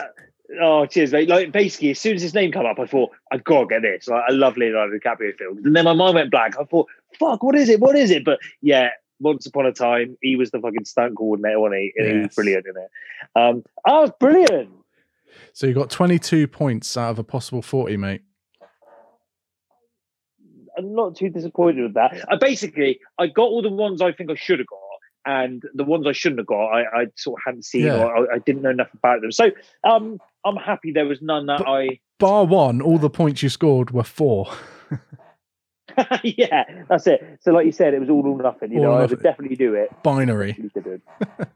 oh, 0.60 0.86
cheers, 0.86 1.12
mate. 1.12 1.28
Like, 1.28 1.52
basically, 1.52 1.90
as 1.90 2.00
soon 2.00 2.16
as 2.16 2.22
his 2.22 2.34
name 2.34 2.50
came 2.50 2.66
up, 2.66 2.78
I 2.78 2.86
thought, 2.86 3.10
I've 3.30 3.44
got 3.44 3.60
to 3.60 3.66
get 3.66 3.82
this. 3.82 4.08
Like, 4.08 4.24
I 4.28 4.32
love 4.32 4.56
Leonardo 4.56 4.98
DiCaprio 4.98 5.36
films. 5.36 5.64
And 5.64 5.76
then 5.76 5.84
my 5.84 5.92
mind 5.92 6.14
went 6.14 6.30
blank. 6.30 6.56
I 6.58 6.64
thought, 6.64 6.88
fuck, 7.18 7.42
what 7.42 7.54
is 7.54 7.68
it? 7.68 7.80
What 7.80 7.96
is 7.96 8.10
it? 8.10 8.24
But 8.24 8.40
yeah, 8.60 8.88
Once 9.20 9.46
Upon 9.46 9.66
a 9.66 9.72
Time, 9.72 10.16
he 10.20 10.36
was 10.36 10.50
the 10.50 10.58
fucking 10.58 10.84
stunt 10.84 11.16
coordinator, 11.16 11.60
wasn't 11.60 11.80
he? 11.80 11.92
And 11.96 12.08
he 12.08 12.18
was 12.22 12.34
brilliant 12.34 12.66
in 12.66 12.74
it. 12.76 12.90
Um, 13.36 13.62
oh, 13.86 14.04
it's 14.04 14.14
brilliant. 14.18 14.70
So 15.52 15.66
you 15.66 15.74
got 15.74 15.90
22 15.90 16.48
points 16.48 16.96
out 16.96 17.10
of 17.10 17.18
a 17.18 17.24
possible 17.24 17.62
40, 17.62 17.98
mate. 17.98 18.22
I'm 20.76 20.94
not 20.94 21.16
too 21.16 21.28
disappointed 21.28 21.82
with 21.82 21.94
that. 21.94 22.24
I 22.30 22.36
basically 22.36 23.00
I 23.18 23.26
got 23.26 23.44
all 23.44 23.62
the 23.62 23.68
ones 23.70 24.00
I 24.00 24.12
think 24.12 24.30
I 24.30 24.34
should 24.34 24.58
have 24.58 24.68
got, 24.68 24.78
and 25.24 25.62
the 25.74 25.84
ones 25.84 26.06
I 26.06 26.12
shouldn't 26.12 26.40
have 26.40 26.46
got, 26.46 26.66
I, 26.66 26.82
I 26.82 27.06
sort 27.16 27.38
of 27.40 27.42
hadn't 27.46 27.64
seen 27.64 27.86
Yeah. 27.86 28.02
or 28.04 28.32
I, 28.32 28.36
I 28.36 28.38
didn't 28.38 28.62
know 28.62 28.70
enough 28.70 28.92
about 28.94 29.20
them. 29.20 29.32
So 29.32 29.50
um, 29.84 30.18
I'm 30.44 30.56
happy 30.56 30.92
there 30.92 31.06
was 31.06 31.20
none 31.22 31.46
that 31.46 31.66
I. 31.66 32.00
Bar 32.18 32.44
one, 32.44 32.80
all 32.80 32.98
the 32.98 33.10
points 33.10 33.42
you 33.42 33.48
scored 33.48 33.90
were 33.90 34.04
four. 34.04 34.52
yeah, 36.22 36.64
that's 36.88 37.06
it. 37.06 37.38
So 37.40 37.52
like 37.52 37.66
you 37.66 37.72
said, 37.72 37.94
it 37.94 38.00
was 38.00 38.08
all 38.08 38.26
or 38.26 38.42
nothing. 38.42 38.72
You 38.72 38.78
All 38.78 38.84
know, 38.84 38.92
or 38.92 39.02
I 39.02 39.06
would 39.06 39.22
definitely 39.22 39.56
do 39.56 39.74
it. 39.74 39.90
Binary. 40.02 40.56
You 40.58 40.70
did 40.70 40.86
it. 40.86 41.02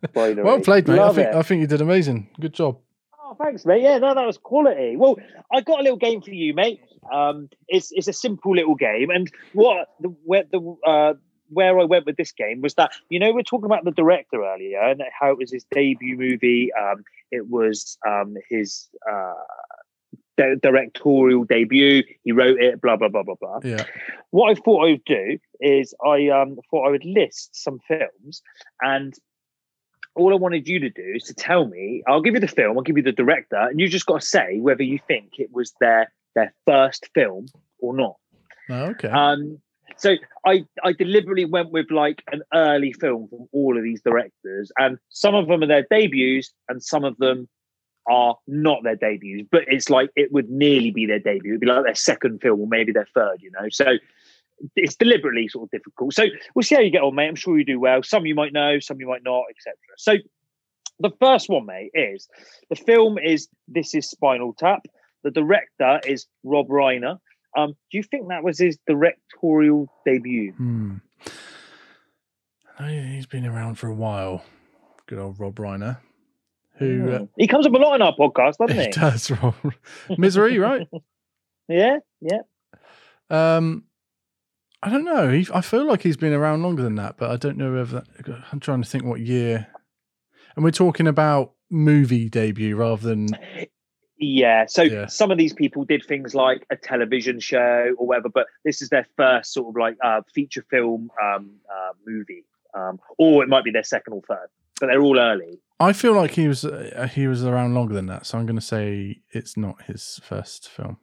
Binary. 0.12 0.44
Well 0.44 0.60
played, 0.60 0.88
mate. 0.88 0.98
I 0.98 1.12
think. 1.12 1.34
I 1.34 1.42
think 1.42 1.60
you 1.60 1.66
did 1.66 1.80
amazing. 1.80 2.28
Good 2.40 2.52
job. 2.52 2.78
Oh, 3.28 3.34
thanks, 3.34 3.66
mate. 3.66 3.82
Yeah, 3.82 3.98
no, 3.98 4.14
that 4.14 4.24
was 4.24 4.38
quality. 4.38 4.96
Well, 4.96 5.16
I 5.52 5.60
got 5.60 5.80
a 5.80 5.82
little 5.82 5.98
game 5.98 6.22
for 6.22 6.30
you, 6.30 6.54
mate. 6.54 6.80
Um, 7.12 7.48
it's 7.66 7.88
it's 7.90 8.06
a 8.06 8.12
simple 8.12 8.54
little 8.54 8.76
game, 8.76 9.10
and 9.10 9.28
what 9.52 9.88
the 10.00 10.14
where 10.24 10.44
the 10.52 10.76
uh, 10.86 11.14
where 11.48 11.78
I 11.80 11.84
went 11.84 12.06
with 12.06 12.16
this 12.16 12.30
game 12.30 12.60
was 12.60 12.74
that 12.74 12.92
you 13.08 13.18
know 13.18 13.32
we're 13.32 13.42
talking 13.42 13.66
about 13.66 13.84
the 13.84 13.90
director 13.90 14.44
earlier 14.44 14.80
and 14.80 15.02
how 15.18 15.32
it 15.32 15.38
was 15.38 15.50
his 15.50 15.64
debut 15.72 16.16
movie. 16.16 16.70
Um, 16.72 17.02
it 17.32 17.48
was 17.48 17.98
um 18.06 18.36
his 18.48 18.88
uh 19.10 19.34
di- 20.36 20.54
directorial 20.62 21.42
debut. 21.44 22.04
He 22.22 22.30
wrote 22.30 22.60
it. 22.60 22.80
Blah 22.80 22.96
blah 22.96 23.08
blah 23.08 23.24
blah 23.24 23.34
blah 23.40 23.58
Yeah. 23.64 23.84
what 24.30 24.50
I 24.50 24.54
thought 24.54 24.86
I 24.86 24.90
would 24.92 25.04
do 25.04 25.38
is 25.60 25.94
I 26.04 26.28
um, 26.28 26.58
thought 26.70 26.86
I 26.86 26.90
would 26.90 27.04
list 27.04 27.56
some 27.56 27.80
films, 27.88 28.42
and 28.82 29.14
all 30.16 30.32
I 30.32 30.36
wanted 30.36 30.66
you 30.66 30.80
to 30.80 30.90
do 30.90 31.12
is 31.14 31.24
to 31.24 31.34
tell 31.34 31.66
me. 31.66 32.02
I'll 32.08 32.22
give 32.22 32.34
you 32.34 32.40
the 32.40 32.48
film, 32.48 32.76
I'll 32.76 32.82
give 32.82 32.96
you 32.96 33.02
the 33.02 33.12
director, 33.12 33.56
and 33.56 33.78
you 33.78 33.88
just 33.88 34.06
got 34.06 34.22
to 34.22 34.26
say 34.26 34.58
whether 34.58 34.82
you 34.82 34.98
think 35.06 35.34
it 35.38 35.52
was 35.52 35.72
their 35.80 36.10
their 36.34 36.52
first 36.66 37.08
film 37.14 37.46
or 37.78 37.94
not. 37.94 38.16
Oh, 38.68 38.84
okay. 38.86 39.08
Um, 39.08 39.58
so 39.96 40.16
I 40.44 40.64
I 40.82 40.92
deliberately 40.92 41.44
went 41.44 41.70
with 41.70 41.90
like 41.90 42.22
an 42.32 42.42
early 42.52 42.92
film 42.92 43.28
from 43.28 43.46
all 43.52 43.76
of 43.76 43.84
these 43.84 44.00
directors, 44.00 44.72
and 44.78 44.98
some 45.10 45.34
of 45.34 45.48
them 45.48 45.62
are 45.62 45.68
their 45.68 45.86
debuts, 45.90 46.52
and 46.68 46.82
some 46.82 47.04
of 47.04 47.16
them 47.18 47.48
are 48.08 48.36
not 48.46 48.82
their 48.84 48.96
debuts. 48.96 49.48
But 49.50 49.64
it's 49.68 49.90
like 49.90 50.10
it 50.16 50.32
would 50.32 50.50
nearly 50.50 50.90
be 50.90 51.06
their 51.06 51.18
debut. 51.18 51.52
It'd 51.52 51.60
be 51.60 51.66
like 51.66 51.84
their 51.84 51.94
second 51.94 52.40
film, 52.40 52.60
or 52.60 52.66
maybe 52.66 52.92
their 52.92 53.08
third. 53.14 53.38
You 53.40 53.50
know, 53.52 53.68
so 53.70 53.96
it's 54.74 54.96
deliberately 54.96 55.48
sort 55.48 55.64
of 55.64 55.70
difficult. 55.70 56.14
So 56.14 56.24
we'll 56.54 56.62
see 56.62 56.74
how 56.74 56.80
you 56.80 56.90
get 56.90 57.02
on, 57.02 57.14
mate. 57.14 57.28
I'm 57.28 57.34
sure 57.34 57.58
you 57.58 57.64
do 57.64 57.80
well. 57.80 58.02
Some 58.02 58.26
you 58.26 58.34
might 58.34 58.52
know, 58.52 58.78
some 58.80 59.00
you 59.00 59.06
might 59.08 59.22
not, 59.24 59.44
etc. 59.50 59.74
So 59.98 60.14
the 61.00 61.10
first 61.20 61.48
one, 61.48 61.66
mate, 61.66 61.90
is 61.94 62.28
the 62.70 62.76
film 62.76 63.18
is 63.18 63.48
This 63.68 63.94
Is 63.94 64.08
Spinal 64.08 64.54
Tap. 64.54 64.82
The 65.24 65.30
director 65.30 66.00
is 66.06 66.26
Rob 66.44 66.68
Reiner. 66.68 67.18
Um, 67.56 67.70
do 67.90 67.98
you 67.98 68.02
think 68.02 68.28
that 68.28 68.44
was 68.44 68.58
his 68.58 68.78
directorial 68.86 69.88
debut? 70.04 70.52
Hmm. 70.52 70.94
He's 72.78 73.26
been 73.26 73.46
around 73.46 73.76
for 73.76 73.88
a 73.88 73.94
while. 73.94 74.44
Good 75.06 75.18
old 75.18 75.40
Rob 75.40 75.54
Reiner. 75.56 75.98
Who 76.78 77.10
uh, 77.10 77.26
He 77.38 77.46
comes 77.46 77.66
up 77.66 77.72
a 77.72 77.76
lot 77.78 77.94
in 77.94 78.02
our 78.02 78.14
podcast, 78.14 78.58
doesn't 78.58 78.76
he 78.76 78.84
he? 78.84 78.90
does, 78.90 79.30
Rob. 79.30 79.54
Misery, 80.18 80.58
right? 80.58 80.86
Yeah, 81.68 81.98
yeah. 82.20 82.42
Um, 83.28 83.85
I 84.82 84.90
don't 84.90 85.04
know. 85.04 85.30
He, 85.30 85.46
I 85.52 85.60
feel 85.62 85.86
like 85.86 86.02
he's 86.02 86.16
been 86.16 86.32
around 86.32 86.62
longer 86.62 86.82
than 86.82 86.96
that, 86.96 87.16
but 87.16 87.30
I 87.30 87.36
don't 87.36 87.56
know 87.56 87.72
whether 87.72 88.02
that, 88.02 88.42
I'm 88.52 88.60
trying 88.60 88.82
to 88.82 88.88
think 88.88 89.04
what 89.04 89.20
year. 89.20 89.68
And 90.54 90.64
we're 90.64 90.70
talking 90.70 91.06
about 91.06 91.52
movie 91.70 92.28
debut 92.28 92.76
rather 92.76 93.08
than 93.08 93.28
Yeah. 94.18 94.66
So 94.66 94.82
Yeah. 94.82 95.06
some 95.06 95.30
of 95.30 95.38
these 95.38 95.52
people 95.52 95.84
did 95.84 96.04
things 96.04 96.34
like 96.34 96.64
a 96.70 96.76
television 96.76 97.40
show 97.40 97.94
or 97.98 98.06
whatever, 98.06 98.28
but 98.28 98.46
this 98.64 98.80
is 98.80 98.88
their 98.88 99.06
first 99.16 99.52
sort 99.52 99.68
of 99.68 99.76
like 99.78 99.96
uh, 100.02 100.22
feature 100.32 100.64
film 100.70 101.10
um, 101.22 101.50
uh, 101.70 101.92
movie, 102.06 102.44
um, 102.74 102.98
or 103.18 103.42
it 103.42 103.48
might 103.48 103.64
be 103.64 103.70
their 103.70 103.84
second 103.84 104.14
or 104.14 104.22
third, 104.22 104.48
but 104.80 104.86
they're 104.86 105.02
all 105.02 105.18
early. 105.18 105.60
I 105.78 105.92
feel 105.92 106.14
like 106.14 106.30
he 106.30 106.48
was 106.48 106.64
uh, 106.64 107.08
he 107.12 107.26
was 107.26 107.44
around 107.44 107.74
longer 107.74 107.92
than 107.92 108.06
that, 108.06 108.24
so 108.24 108.38
I'm 108.38 108.46
going 108.46 108.56
to 108.56 108.62
say 108.62 109.20
it's 109.30 109.56
not 109.56 109.82
his 109.82 110.20
first 110.24 110.70
film. 110.70 110.96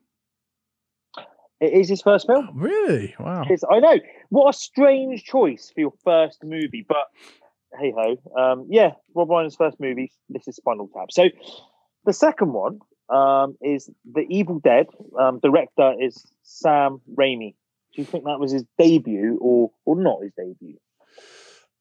It 1.64 1.72
is 1.72 1.88
his 1.88 2.02
first 2.02 2.27
film. 2.27 2.49
Really? 2.56 3.15
Wow. 3.18 3.45
It's, 3.49 3.64
I 3.72 3.80
know. 3.80 3.98
What 4.27 4.49
a 4.49 4.57
strange 4.57 5.23
choice 5.23 5.72
for 5.73 5.80
your 5.80 5.94
first 6.03 6.44
movie, 6.44 6.85
but 6.85 7.06
hey 7.80 7.94
ho. 7.95 8.18
Um, 8.38 8.68
yeah, 8.69 8.91
Rob 9.15 9.30
Reiner's 9.30 9.56
first 9.56 9.80
movie. 9.80 10.11
This 10.27 10.45
is 10.45 10.57
Spinal 10.57 10.90
Tap. 10.94 11.10
So 11.11 11.30
the 12.03 12.11
second 12.11 12.52
one 12.52 12.80
um, 13.07 13.56
is 13.61 13.90
The 14.11 14.26
Evil 14.27 14.60
Dead. 14.60 14.88
Um, 15.18 15.40
director 15.41 15.94
is 16.02 16.30
Sam 16.41 16.99
Raimi. 17.18 17.56
Do 17.95 18.02
you 18.02 18.06
think 18.06 18.26
that 18.26 18.41
was 18.41 18.52
his 18.52 18.65
debut 18.77 19.38
or 19.40 19.72
or 19.85 19.95
not 19.95 20.22
his 20.22 20.34
debut? 20.35 20.76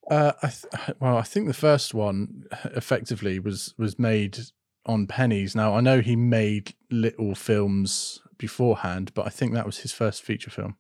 Uh, 0.09 0.33
I 0.45 0.47
th- 0.49 0.97
well, 1.01 1.17
I 1.17 1.23
think 1.23 1.49
the 1.49 1.55
first 1.55 1.93
one 1.93 2.45
effectively 2.67 3.41
was 3.41 3.75
was 3.77 3.99
made 3.99 4.39
on 4.87 5.07
pennies. 5.07 5.55
Now 5.55 5.75
I 5.75 5.81
know 5.81 6.01
he 6.01 6.17
made 6.17 6.75
little 6.91 7.35
films 7.35 8.21
beforehand, 8.39 9.13
but 9.15 9.27
I 9.27 9.31
think 9.31 9.55
that 9.55 9.67
was 9.67 9.79
his 9.79 9.93
first 9.93 10.23
feature 10.23 10.51
film. 10.51 10.77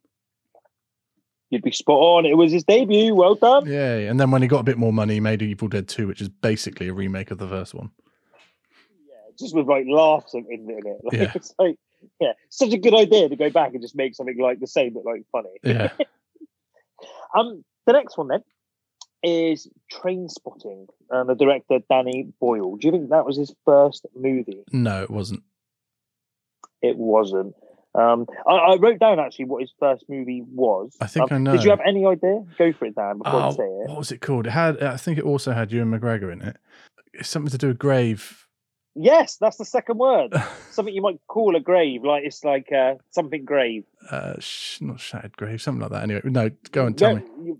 You'd 1.50 1.62
be 1.62 1.70
spot 1.70 1.98
on. 1.98 2.26
It 2.26 2.36
was 2.36 2.50
his 2.50 2.64
debut. 2.64 3.14
Well 3.14 3.34
done. 3.34 3.66
Yeah, 3.66 3.96
and 3.98 4.18
then 4.18 4.30
when 4.30 4.40
he 4.40 4.48
got 4.48 4.60
a 4.60 4.64
bit 4.64 4.78
more 4.78 4.92
money, 4.92 5.14
he 5.14 5.20
made 5.20 5.42
Evil 5.42 5.68
Dead 5.68 5.86
Two, 5.86 6.06
which 6.06 6.22
is 6.22 6.28
basically 6.28 6.88
a 6.88 6.94
remake 6.94 7.30
of 7.30 7.38
the 7.38 7.48
first 7.48 7.74
one. 7.74 7.90
Yeah, 9.06 9.32
just 9.38 9.54
with 9.54 9.66
like 9.66 9.84
laughs 9.86 10.34
in, 10.34 10.46
in 10.50 10.66
it. 10.68 10.84
Like, 11.04 11.12
Yeah. 11.12 11.32
It's 11.34 11.54
like, 11.58 11.76
yeah, 12.20 12.32
such 12.48 12.72
a 12.72 12.78
good 12.78 12.94
idea 12.94 13.28
to 13.28 13.36
go 13.36 13.50
back 13.50 13.74
and 13.74 13.82
just 13.82 13.94
make 13.94 14.14
something 14.14 14.38
like 14.40 14.60
the 14.60 14.66
same 14.66 14.94
but 14.94 15.04
like 15.04 15.24
funny. 15.30 15.50
Yeah. 15.62 15.90
Um, 17.34 17.64
the 17.86 17.94
next 17.94 18.18
one 18.18 18.28
then 18.28 18.42
is 19.22 19.68
Trainspotting, 19.92 20.86
and 21.10 21.28
the 21.28 21.34
director 21.34 21.78
Danny 21.88 22.28
Boyle. 22.40 22.76
Do 22.76 22.88
you 22.88 22.92
think 22.92 23.10
that 23.10 23.24
was 23.26 23.36
his 23.36 23.54
first 23.64 24.06
movie? 24.16 24.62
No, 24.72 25.02
it 25.02 25.10
wasn't. 25.10 25.42
It 26.82 26.96
wasn't. 26.96 27.54
Um, 27.94 28.26
I, 28.46 28.52
I 28.54 28.76
wrote 28.76 28.98
down 28.98 29.20
actually 29.20 29.44
what 29.44 29.60
his 29.60 29.72
first 29.78 30.04
movie 30.08 30.42
was. 30.50 30.96
I 31.00 31.06
think 31.06 31.30
Um, 31.30 31.36
I 31.36 31.38
know. 31.38 31.52
Did 31.52 31.64
you 31.64 31.70
have 31.70 31.80
any 31.86 32.06
idea? 32.06 32.42
Go 32.58 32.72
for 32.72 32.86
it, 32.86 32.94
Dan. 32.94 33.18
Before 33.18 33.40
I 33.40 33.46
Oh, 33.48 33.50
say 33.52 33.64
it. 33.64 33.88
what 33.88 33.98
was 33.98 34.10
it 34.12 34.20
called? 34.20 34.46
It 34.46 34.50
had. 34.50 34.82
I 34.82 34.96
think 34.96 35.18
it 35.18 35.24
also 35.24 35.52
had 35.52 35.70
Ewan 35.72 35.90
McGregor 35.90 36.32
in 36.32 36.40
it. 36.42 36.56
It's 37.12 37.28
something 37.28 37.50
to 37.50 37.58
do 37.58 37.68
with 37.68 37.78
grave. 37.78 38.46
Yes, 38.94 39.36
that's 39.38 39.56
the 39.58 39.64
second 39.64 39.98
word. 39.98 40.34
something 40.70 40.94
you 40.94 41.00
might 41.02 41.20
call 41.28 41.54
a 41.56 41.60
grave, 41.60 42.02
like 42.02 42.24
it's 42.24 42.44
like 42.44 42.70
uh, 42.72 42.94
something 43.10 43.44
grave. 43.44 43.84
Uh, 44.10 44.34
sh- 44.38 44.80
not 44.80 44.98
shattered 45.00 45.36
grave, 45.36 45.60
something 45.62 45.80
like 45.82 45.90
that. 45.92 46.02
Anyway, 46.02 46.20
no, 46.24 46.50
go 46.72 46.86
and 46.86 46.96
tell 46.98 47.14
Ve- 47.14 47.20
me. 47.20 47.26
You, 47.44 47.58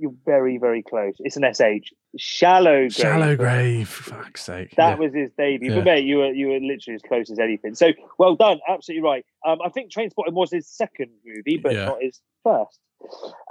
you're 0.00 0.14
very, 0.24 0.58
very 0.58 0.82
close. 0.82 1.14
It's 1.18 1.36
an 1.36 1.44
sh. 1.52 1.92
Shallow 2.16 2.80
grave. 2.80 2.92
Shallow 2.92 3.36
grave. 3.36 3.88
For 3.88 4.14
fuck's 4.14 4.42
sake. 4.42 4.74
That 4.76 4.90
yeah. 4.90 4.94
was 4.96 5.14
his 5.14 5.30
debut. 5.38 5.70
Yeah. 5.70 5.76
But 5.76 5.84
mate, 5.84 6.04
you 6.04 6.18
were 6.18 6.32
you 6.32 6.48
were 6.48 6.58
literally 6.58 6.96
as 6.96 7.02
close 7.02 7.30
as 7.30 7.38
anything. 7.38 7.74
So 7.74 7.90
well 8.18 8.34
done, 8.34 8.60
absolutely 8.68 9.02
right. 9.02 9.24
Um, 9.46 9.58
I 9.64 9.68
think 9.68 9.92
Trainspotting 9.92 10.32
was 10.32 10.50
his 10.50 10.66
second 10.68 11.10
movie, 11.24 11.58
but 11.58 11.72
Yeah. 11.74 11.86
not 11.86 12.02
his 12.02 12.20
first. 12.42 12.78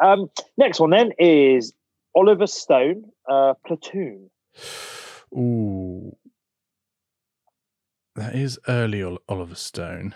Um, 0.04 0.30
next 0.58 0.80
one 0.80 0.90
then 0.90 1.12
is 1.18 1.74
Oliver 2.16 2.48
Stone, 2.48 3.06
uh, 3.30 3.54
Platoon. 3.66 4.30
Ooh. 5.36 6.16
That 8.16 8.36
is 8.36 8.60
early 8.68 9.04
Oliver 9.30 9.56
Stone. 9.56 10.16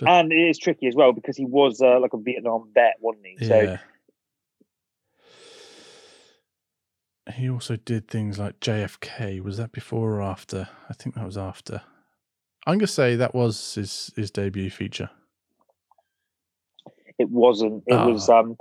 And 0.00 0.32
it 0.32 0.36
is 0.50 0.58
tricky 0.58 0.86
as 0.86 0.94
well 0.94 1.12
because 1.12 1.36
he 1.36 1.44
was 1.44 1.80
uh, 1.80 1.98
like 2.00 2.12
a 2.12 2.18
Vietnam 2.18 2.70
vet, 2.72 2.96
wasn't 3.00 3.26
he? 3.26 3.46
So 3.46 3.60
Yeah. 3.60 3.78
He 7.34 7.48
also 7.50 7.76
did 7.76 8.08
things 8.08 8.38
like 8.38 8.58
JFK. 8.60 9.40
Was 9.42 9.56
that 9.58 9.72
before 9.72 10.14
or 10.14 10.22
after? 10.22 10.68
I 10.88 10.94
think 10.94 11.14
that 11.14 11.26
was 11.26 11.36
after. 11.38 11.82
I'm 12.66 12.78
gonna 12.78 12.86
say 12.86 13.16
that 13.16 13.34
was 13.34 13.74
his 13.74 14.12
his 14.16 14.30
debut 14.30 14.70
feature. 14.70 15.10
it 17.18 17.28
wasn't. 17.30 17.82
It 17.86 17.94
Ah. 17.94 18.06
was 18.06 18.28
um, 18.28 18.56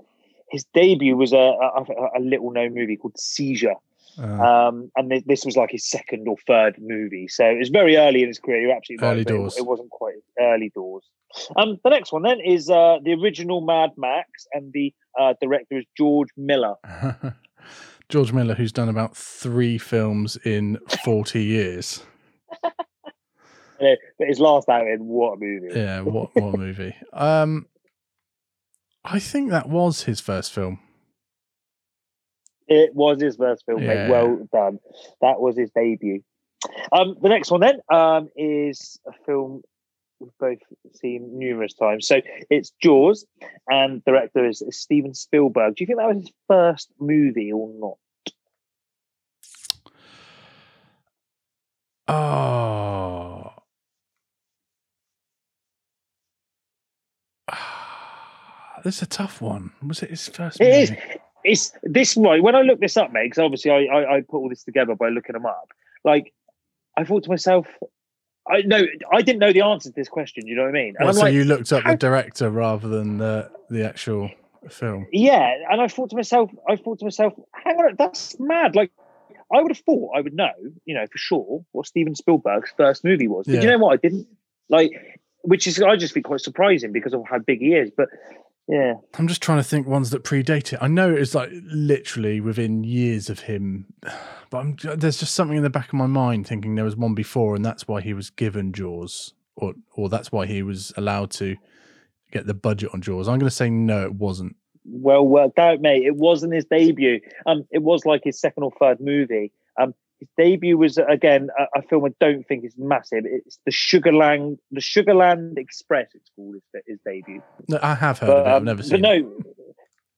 his 0.50 0.64
debut 0.74 1.16
was 1.16 1.32
a, 1.34 1.38
a, 1.38 1.86
a 2.18 2.20
little 2.20 2.52
known 2.52 2.74
movie 2.74 2.98
called 2.98 3.18
Seizure. 3.20 3.76
Uh, 4.20 4.24
Um, 4.24 4.92
and 4.96 5.10
thi- 5.12 5.24
this 5.28 5.46
was 5.46 5.56
like 5.56 5.70
his 5.70 5.86
second 5.88 6.28
or 6.28 6.38
third 6.48 6.76
movie, 6.80 7.28
so 7.28 7.46
it 7.46 7.60
was 7.60 7.70
very 7.70 7.98
early 7.98 8.22
in 8.24 8.28
his 8.30 8.40
career. 8.40 8.62
You're 8.62 8.76
absolutely 8.76 9.06
right, 9.06 9.12
Early 9.14 9.22
it- 9.22 9.28
doors. 9.28 9.58
It, 9.58 9.66
wasn't 9.66 9.92
quite 9.92 10.16
early 10.40 10.70
doors. 10.74 11.04
Um, 11.56 11.78
the 11.84 11.92
next 11.92 12.12
one 12.12 12.24
then 12.24 12.40
is 12.40 12.68
uh, 12.70 12.98
the 13.04 13.14
original 13.14 13.62
Mad 13.62 13.92
Max, 13.96 14.48
and 14.54 14.74
the 14.74 14.92
uh, 15.20 15.36
director 15.40 15.78
is 15.78 15.86
George 15.96 16.30
Miller. 16.36 16.76
George 18.10 18.32
Miller, 18.32 18.54
who's 18.56 18.72
done 18.72 18.90
about 18.90 19.16
three 19.18 19.78
films 19.78 20.38
in 20.38 20.78
40 21.04 21.44
years. 21.44 22.04
But 23.80 24.28
his 24.28 24.40
last 24.40 24.68
outing, 24.70 25.06
what 25.08 25.34
a 25.34 25.38
movie! 25.40 25.68
Yeah, 25.80 26.02
what 26.02 26.36
what 26.36 26.56
a 26.56 26.58
movie. 26.58 26.96
Um, 27.14 27.68
I 29.06 29.20
think 29.20 29.52
that 29.52 29.70
was 29.70 30.02
his 30.04 30.20
first 30.20 30.52
film. 30.52 30.80
It 32.68 32.96
was 32.96 33.22
his 33.22 33.36
first 33.36 33.66
film, 33.68 33.84
Yeah. 33.84 34.08
mate. 34.08 34.10
Well 34.10 34.48
done. 34.52 34.80
That 35.22 35.40
was 35.40 35.56
his 35.58 35.70
debut. 35.76 36.24
Um, 36.92 37.18
the 37.22 37.30
next 37.30 37.52
one 37.52 37.60
then 37.62 37.80
um, 37.94 38.30
is 38.36 39.00
a 39.06 39.12
film 39.28 39.62
we've 40.20 40.32
both 40.40 40.60
seen 40.94 41.38
numerous 41.38 41.74
times. 41.74 42.08
So 42.08 42.22
it's 42.50 42.72
Jaws, 42.82 43.26
and 43.70 44.04
director 44.06 44.46
is, 44.46 44.62
is 44.62 44.80
Steven 44.80 45.14
Spielberg. 45.14 45.76
Do 45.76 45.84
you 45.84 45.88
think 45.88 46.00
that 46.00 46.08
was 46.08 46.18
his 46.18 46.32
first 46.48 46.92
movie 47.00 47.52
or 47.52 47.70
not? 47.80 47.98
Oh. 52.08 53.54
This 58.84 58.98
is 58.98 59.02
a 59.02 59.08
tough 59.08 59.42
one. 59.42 59.72
Was 59.86 60.02
it 60.04 60.12
his 60.12 60.30
first? 60.30 60.62
It 60.62 60.68
is. 60.68 60.94
It's 61.44 61.74
this 61.84 62.16
right. 62.16 62.42
When 62.42 62.56
I 62.56 62.62
looked 62.62 62.80
this 62.80 62.96
up, 62.96 63.12
mate, 63.12 63.26
because 63.26 63.40
obviously 63.40 63.72
I, 63.72 63.80
I 63.86 64.16
I 64.18 64.22
put 64.22 64.38
all 64.38 64.48
this 64.48 64.64
together 64.64 64.96
by 64.96 65.10
looking 65.10 65.34
them 65.34 65.46
up. 65.46 65.74
Like 66.06 66.32
I 66.96 67.04
thought 67.04 67.24
to 67.24 67.30
myself, 67.30 67.68
I 68.50 68.62
no, 68.66 68.84
I 69.12 69.22
didn't 69.22 69.40
know 69.40 69.52
the 69.54 69.62
answer 69.62 69.90
to 69.90 69.96
this 69.96 70.10
question. 70.10 70.48
You 70.48 70.56
know 70.56 70.64
what 70.64 70.70
I 70.70 70.74
mean? 70.74 70.96
And 70.98 71.06
Well, 71.06 71.14
so 71.14 71.22
like, 71.22 71.34
you 71.34 71.44
looked 71.44 71.72
up 71.74 71.84
the 71.84 71.96
director 71.96 72.50
rather 72.50 72.88
than 72.88 73.18
the 73.18 73.50
the 73.70 73.86
actual 73.86 74.30
film. 74.70 75.08
Yeah, 75.12 75.54
and 75.70 75.82
I 75.82 75.88
thought 75.88 76.10
to 76.12 76.16
myself, 76.16 76.52
I 76.68 76.76
thought 76.76 77.00
to 77.00 77.06
myself, 77.06 77.34
hang 77.54 77.76
on, 77.78 77.96
that's 77.98 78.40
mad. 78.40 78.76
Like, 78.76 78.92
I 79.54 79.62
would 79.62 79.72
have 79.72 79.84
thought 79.86 80.12
I 80.16 80.22
would 80.22 80.34
know, 80.34 80.52
you 80.86 80.96
know, 80.96 81.06
for 81.12 81.18
sure 81.18 81.66
what 81.72 81.86
Steven 81.88 82.16
Spielberg's 82.16 82.74
first 82.78 83.04
movie 83.04 83.28
was. 83.28 83.46
But 83.46 83.56
Yeah. 83.56 83.62
you 83.62 83.68
know 83.68 83.78
what? 83.80 83.94
I 83.94 83.98
didn't 83.98 84.28
like, 84.70 84.92
which 85.42 85.68
is 85.68 85.82
I 85.82 85.96
just 85.96 86.14
think 86.14 86.26
quite 86.26 86.42
surprising 86.42 86.92
because 86.92 87.14
of 87.14 87.24
how 87.30 87.40
big 87.40 87.60
he 87.60 87.74
is. 87.74 87.92
But 87.96 88.10
yeah, 88.68 88.96
I'm 89.18 89.28
just 89.28 89.42
trying 89.42 89.60
to 89.60 89.64
think 89.64 89.88
ones 89.88 90.10
that 90.10 90.24
predate 90.24 90.74
it. 90.74 90.80
I 90.82 90.88
know 90.88 91.14
it's 91.14 91.34
like 91.34 91.50
literally 91.54 92.42
within 92.42 92.84
years 92.84 93.30
of 93.30 93.40
him, 93.42 93.86
but 94.50 94.58
I'm, 94.58 94.78
there's 94.96 95.20
just 95.20 95.34
something 95.36 95.58
in 95.58 95.64
the 95.64 95.70
back 95.70 95.88
of 95.88 95.94
my 95.94 96.08
mind 96.08 96.48
thinking 96.48 96.76
there 96.76 96.86
was 96.86 96.96
one 96.96 97.16
before, 97.16 97.56
and 97.56 97.64
that's 97.64 97.88
why 97.88 98.02
he 98.02 98.14
was 98.14 98.30
given 98.30 98.74
Jaws, 98.74 99.34
or 99.56 99.74
or 99.94 100.10
that's 100.10 100.32
why 100.32 100.46
he 100.46 100.64
was 100.64 100.92
allowed 100.98 101.32
to 101.32 101.56
get 102.32 102.46
the 102.46 102.54
budget 102.54 102.90
on 102.94 103.02
Jaws. 103.02 103.28
I'm 103.28 103.40
going 103.40 103.50
to 103.50 103.56
say 103.56 103.70
no, 103.70 104.04
it 104.04 104.16
wasn't. 104.16 104.56
well 104.86 105.26
worked 105.26 105.60
out, 105.60 105.80
mate. 105.80 106.04
It 106.06 106.16
wasn't 106.16 106.54
his 106.54 106.66
debut. 106.66 107.22
Um, 107.46 107.66
it 107.72 107.82
was 107.84 108.06
like 108.06 108.22
his 108.26 108.40
second 108.40 108.64
or 108.64 108.72
third 108.80 109.00
movie. 109.00 109.52
Um, 109.80 109.94
his 110.20 110.30
debut 110.38 110.78
was 110.78 110.98
again 110.98 111.50
a, 111.60 111.80
a 111.80 111.82
film 111.84 112.06
I 112.06 112.10
don't 112.20 112.44
think 112.48 112.66
is 112.66 112.76
massive. 112.78 113.24
It's 113.26 113.60
the 113.66 113.72
Sugarland, 113.72 114.58
the 114.72 114.82
Sugarland 114.82 115.58
Express. 115.58 116.08
It's 116.14 116.30
called 116.36 116.56
his, 116.56 116.82
his 116.88 117.00
debut. 117.06 117.42
No, 117.70 117.80
I 117.82 117.96
have 117.96 118.20
heard 118.20 118.28
But, 118.28 118.38
of 118.38 118.48
it. 118.48 118.50
I've 118.50 118.64
never 118.64 118.78
but 118.78 118.86
seen 118.86 118.96
it. 118.96 119.02
no, 119.02 119.34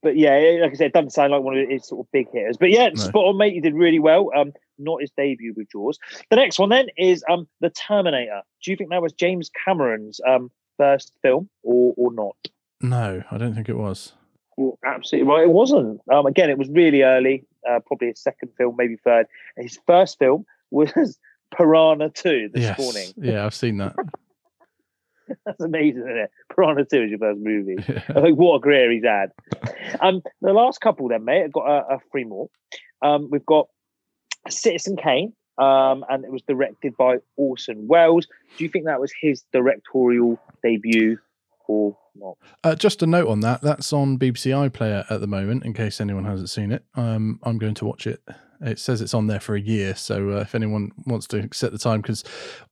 but 0.02 0.16
yeah, 0.18 0.60
like 0.62 0.72
I 0.72 0.76
said, 0.76 0.88
it 0.88 0.94
doesn't 0.94 1.10
sound 1.12 1.32
like 1.34 1.42
one 1.42 1.58
of 1.58 1.68
his 1.70 1.86
sort 1.88 2.06
of 2.06 2.12
big 2.14 2.28
hitters. 2.32 2.56
But 2.58 2.70
yeah, 2.72 2.88
No. 2.90 2.96
spot 2.96 3.26
on, 3.26 3.38
mate. 3.38 3.54
You 3.54 3.62
did 3.62 3.74
really 3.74 4.00
well. 4.00 4.30
Um, 4.36 4.54
not 4.78 5.02
his 5.02 5.12
debut 5.18 5.54
with 5.58 5.70
Jaws. 5.72 6.00
The 6.30 6.38
next 6.38 6.58
one 6.58 6.70
then 6.70 6.88
is 6.98 7.24
um, 7.30 7.48
the 7.60 7.70
Terminator. 7.70 8.42
Do 8.64 8.72
you 8.72 8.78
think 8.78 8.92
that 8.92 9.02
was 9.02 9.12
James 9.14 9.50
Cameron's 9.66 10.22
um 10.26 10.50
first 10.78 11.12
film 11.22 11.50
or 11.64 11.94
or 11.98 12.14
not? 12.14 12.38
No, 12.82 13.22
I 13.30 13.38
don't 13.38 13.54
think 13.54 13.68
it 13.68 13.76
was. 13.76 14.14
You're 14.58 14.78
absolutely 14.86 15.30
right. 15.30 15.44
It 15.44 15.50
wasn't. 15.52 16.00
Um, 16.12 16.26
again, 16.26 16.50
it 16.50 16.58
was 16.58 16.70
really 16.70 17.02
early. 17.04 17.44
Uh, 17.68 17.80
probably 17.86 18.10
his 18.10 18.22
second 18.22 18.52
film, 18.58 18.76
maybe 18.78 18.98
third. 19.04 19.28
And 19.56 19.66
his 19.68 19.80
first 19.88 20.20
film 20.20 20.46
was 20.72 20.92
Piranha 21.58 22.10
Two, 22.10 22.50
this 22.54 22.64
yes. 22.64 22.78
Spawning. 22.78 23.14
Yeah, 23.18 23.46
I've 23.46 23.56
seen 23.56 23.78
that. 23.78 23.96
That's 25.46 25.62
amazing, 25.62 26.02
isn't 26.02 26.18
it? 26.18 26.32
Piranha 26.54 26.86
2 26.86 27.04
is 27.04 27.10
your 27.12 27.20
first 27.20 27.40
movie. 27.40 27.78
I 28.10 28.22
think 28.22 28.38
what 28.38 28.56
a 28.56 28.60
career 28.60 28.92
he's 28.92 29.04
had. 29.04 29.32
Um, 30.00 30.22
the 30.42 30.54
last 30.54 30.82
couple 30.82 31.08
then, 31.08 31.26
mate, 31.26 31.44
I've 31.44 31.54
got 31.54 31.68
a, 31.68 31.96
a 31.96 32.00
three 32.12 32.24
more. 32.24 32.50
Um, 33.02 33.30
we've 33.32 33.46
got 33.46 33.68
Citizen 34.50 34.98
Kane, 34.98 35.34
um, 35.58 36.04
and 36.10 36.26
it 36.26 36.32
was 36.32 36.42
directed 36.48 36.98
by 36.98 37.18
Orson 37.38 37.88
Welles. 37.88 38.28
Do 38.58 38.64
you 38.64 38.70
think 38.70 38.86
that 38.86 39.00
was 39.00 39.14
his 39.22 39.44
directorial 39.54 40.40
debut 40.64 41.20
or 41.68 41.98
not? 42.16 42.38
Uh, 42.64 42.76
just 42.76 43.02
a 43.02 43.08
note 43.08 43.28
on 43.28 43.40
that. 43.42 43.62
That's 43.62 43.92
on 43.94 44.18
BBC 44.18 44.70
iPlayer 44.70 45.10
at 45.10 45.22
the 45.22 45.28
moment. 45.28 45.66
In 45.66 45.74
case 45.74 46.02
anyone 46.02 46.26
hasn't 46.26 46.50
seen 46.50 46.72
it, 46.72 46.84
um, 46.96 47.40
I'm 47.44 47.58
going 47.58 47.76
to 47.76 47.86
watch 47.86 48.08
it. 48.08 48.22
It 48.62 48.80
says 48.80 49.02
it's 49.02 49.14
on 49.14 49.28
there 49.28 49.40
for 49.40 49.56
a 49.56 49.62
year, 49.62 49.96
so 49.96 50.32
uh, 50.32 50.42
if 50.42 50.54
anyone 50.54 50.92
wants 51.06 51.28
to 51.28 51.48
set 51.54 51.72
the 51.72 51.78
time, 51.78 52.02
because 52.02 52.26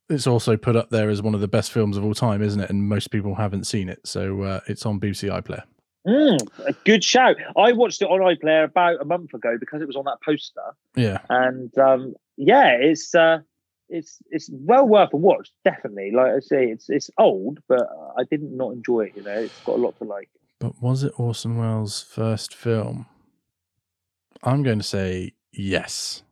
it's 0.09 0.27
also 0.27 0.57
put 0.57 0.75
up 0.75 0.89
there 0.89 1.09
as 1.09 1.21
one 1.21 1.33
of 1.33 1.39
the 1.39 1.47
best 1.47 1.71
films 1.71 1.95
of 1.95 2.03
all 2.03 2.13
time, 2.13 2.41
isn't 2.41 2.59
it? 2.59 2.69
And 2.69 2.89
most 2.89 3.09
people 3.09 3.35
haven't 3.35 3.65
seen 3.65 3.87
it, 3.87 4.05
so 4.05 4.41
uh, 4.41 4.59
it's 4.67 4.85
on 4.85 4.99
BBC 4.99 5.29
iPlayer. 5.29 5.63
Mm, 6.05 6.39
a 6.65 6.73
good 6.85 7.03
shout. 7.03 7.35
I 7.57 7.73
watched 7.73 8.01
it 8.01 8.05
on 8.05 8.19
iPlayer 8.19 8.65
about 8.65 9.01
a 9.01 9.05
month 9.05 9.33
ago 9.33 9.57
because 9.59 9.81
it 9.81 9.87
was 9.87 9.95
on 9.95 10.05
that 10.05 10.21
poster. 10.23 10.61
Yeah, 10.95 11.19
and 11.29 11.77
um, 11.77 12.15
yeah, 12.35 12.71
it's 12.79 13.15
uh, 13.15 13.39
it's 13.89 14.19
it's 14.29 14.49
well 14.51 14.87
worth 14.87 15.13
a 15.13 15.17
watch. 15.17 15.51
Definitely, 15.63 16.11
like 16.11 16.31
I 16.33 16.39
say, 16.39 16.65
it's 16.65 16.89
it's 16.89 17.09
old, 17.17 17.59
but 17.67 17.87
I 18.17 18.23
didn't 18.29 18.55
not 18.55 18.73
enjoy 18.73 19.05
it. 19.05 19.13
You 19.15 19.23
know, 19.23 19.39
it's 19.39 19.59
got 19.61 19.75
a 19.75 19.81
lot 19.81 19.97
to 19.99 20.03
like. 20.03 20.29
but 20.59 20.81
was 20.81 21.03
it 21.03 21.13
Orson 21.17 21.57
Welles' 21.57 22.01
first 22.01 22.53
film? 22.53 23.05
I'm 24.43 24.63
going 24.63 24.79
to 24.79 24.83
say 24.83 25.33
yes. 25.51 26.23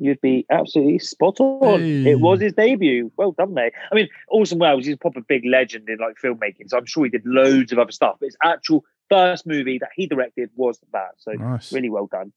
You'd 0.00 0.20
be 0.20 0.46
absolutely 0.48 1.00
spot 1.00 1.40
on. 1.40 1.80
Hey. 1.80 2.12
It 2.12 2.20
was 2.20 2.40
his 2.40 2.52
debut. 2.52 3.10
Well 3.16 3.32
done, 3.32 3.54
mate. 3.54 3.72
I 3.90 3.96
mean, 3.96 4.08
Orson 4.28 4.58
Welles, 4.60 4.86
he's 4.86 4.94
a 4.94 4.98
proper 4.98 5.20
big 5.20 5.44
legend 5.44 5.88
in 5.88 5.98
like 5.98 6.16
filmmaking, 6.22 6.68
so 6.68 6.78
I'm 6.78 6.86
sure 6.86 7.04
he 7.04 7.10
did 7.10 7.26
loads 7.26 7.72
of 7.72 7.78
other 7.78 7.90
stuff. 7.90 8.16
But 8.20 8.26
his 8.26 8.36
actual 8.44 8.84
first 9.08 9.46
movie 9.46 9.78
that 9.78 9.90
he 9.94 10.06
directed 10.06 10.50
was 10.56 10.78
that. 10.92 11.12
So 11.18 11.32
Nice. 11.32 11.72
really 11.72 11.90
well 11.90 12.06
done. 12.06 12.32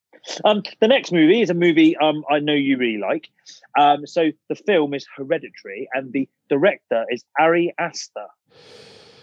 Um, 0.45 0.63
the 0.79 0.87
next 0.87 1.11
movie 1.11 1.41
is 1.41 1.49
a 1.49 1.53
movie 1.53 1.97
um, 1.97 2.23
I 2.29 2.39
know 2.39 2.53
you 2.53 2.77
really 2.77 2.99
like. 2.99 3.27
Um, 3.77 4.05
so 4.05 4.31
the 4.49 4.55
film 4.55 4.93
is 4.93 5.05
Hereditary, 5.15 5.87
and 5.93 6.13
the 6.13 6.29
director 6.49 7.05
is 7.09 7.23
Ari 7.39 7.73
Aster. 7.79 8.27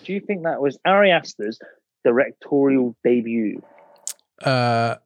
Do 0.04 0.12
you 0.12 0.20
think 0.20 0.44
that 0.44 0.60
was 0.60 0.78
Ari 0.84 1.10
Aster's 1.10 1.58
directorial 2.04 2.96
debut? 3.04 3.62
Uh, 4.42 4.96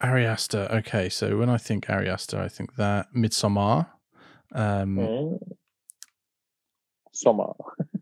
Ari 0.00 0.26
Aster. 0.26 0.68
Okay, 0.70 1.08
so 1.08 1.36
when 1.36 1.48
I 1.48 1.58
think 1.58 1.88
Ari 1.90 2.08
Aster, 2.08 2.38
I 2.40 2.48
think 2.48 2.76
that 2.76 3.12
Midsommar. 3.14 3.86
Um, 4.54 4.96
Mm. 4.96 5.38
Summer. 7.12 7.52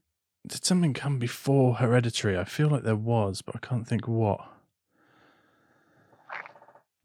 Did 0.47 0.65
something 0.65 0.95
come 0.95 1.19
before 1.19 1.75
Hereditary? 1.77 2.39
I 2.39 2.45
feel 2.45 2.69
like 2.69 2.85
there 2.85 2.95
was, 2.97 3.43
but 3.43 3.57
I 3.57 3.59
can't 3.59 3.87
think 3.87 4.07
what. 4.07 4.41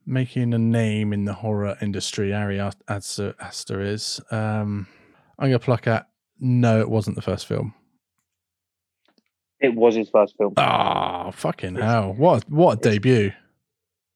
Making 0.06 0.54
a 0.54 0.58
name 0.60 1.14
in 1.14 1.26
the 1.26 1.34
horror 1.34 1.78
industry, 1.82 2.34
Ari 2.34 2.60
As- 2.60 2.76
Aster, 2.88 3.36
Aster 3.40 3.82
is. 3.82 4.20
Um, 4.32 4.88
I'm 5.40 5.50
gonna 5.50 5.60
pluck 5.60 5.88
at. 5.88 6.08
No, 6.40 6.80
it 6.80 6.90
wasn't 6.90 7.16
the 7.16 7.22
first 7.22 7.46
film. 7.46 7.74
It 9.60 9.76
was 9.76 9.96
his 9.96 10.10
first 10.10 10.36
film. 10.38 10.54
Ah, 10.58 11.30
fucking 11.32 11.76
hell! 11.76 12.14
What 12.14 12.50
what 12.50 12.80
a 12.80 12.90
debut! 12.90 13.32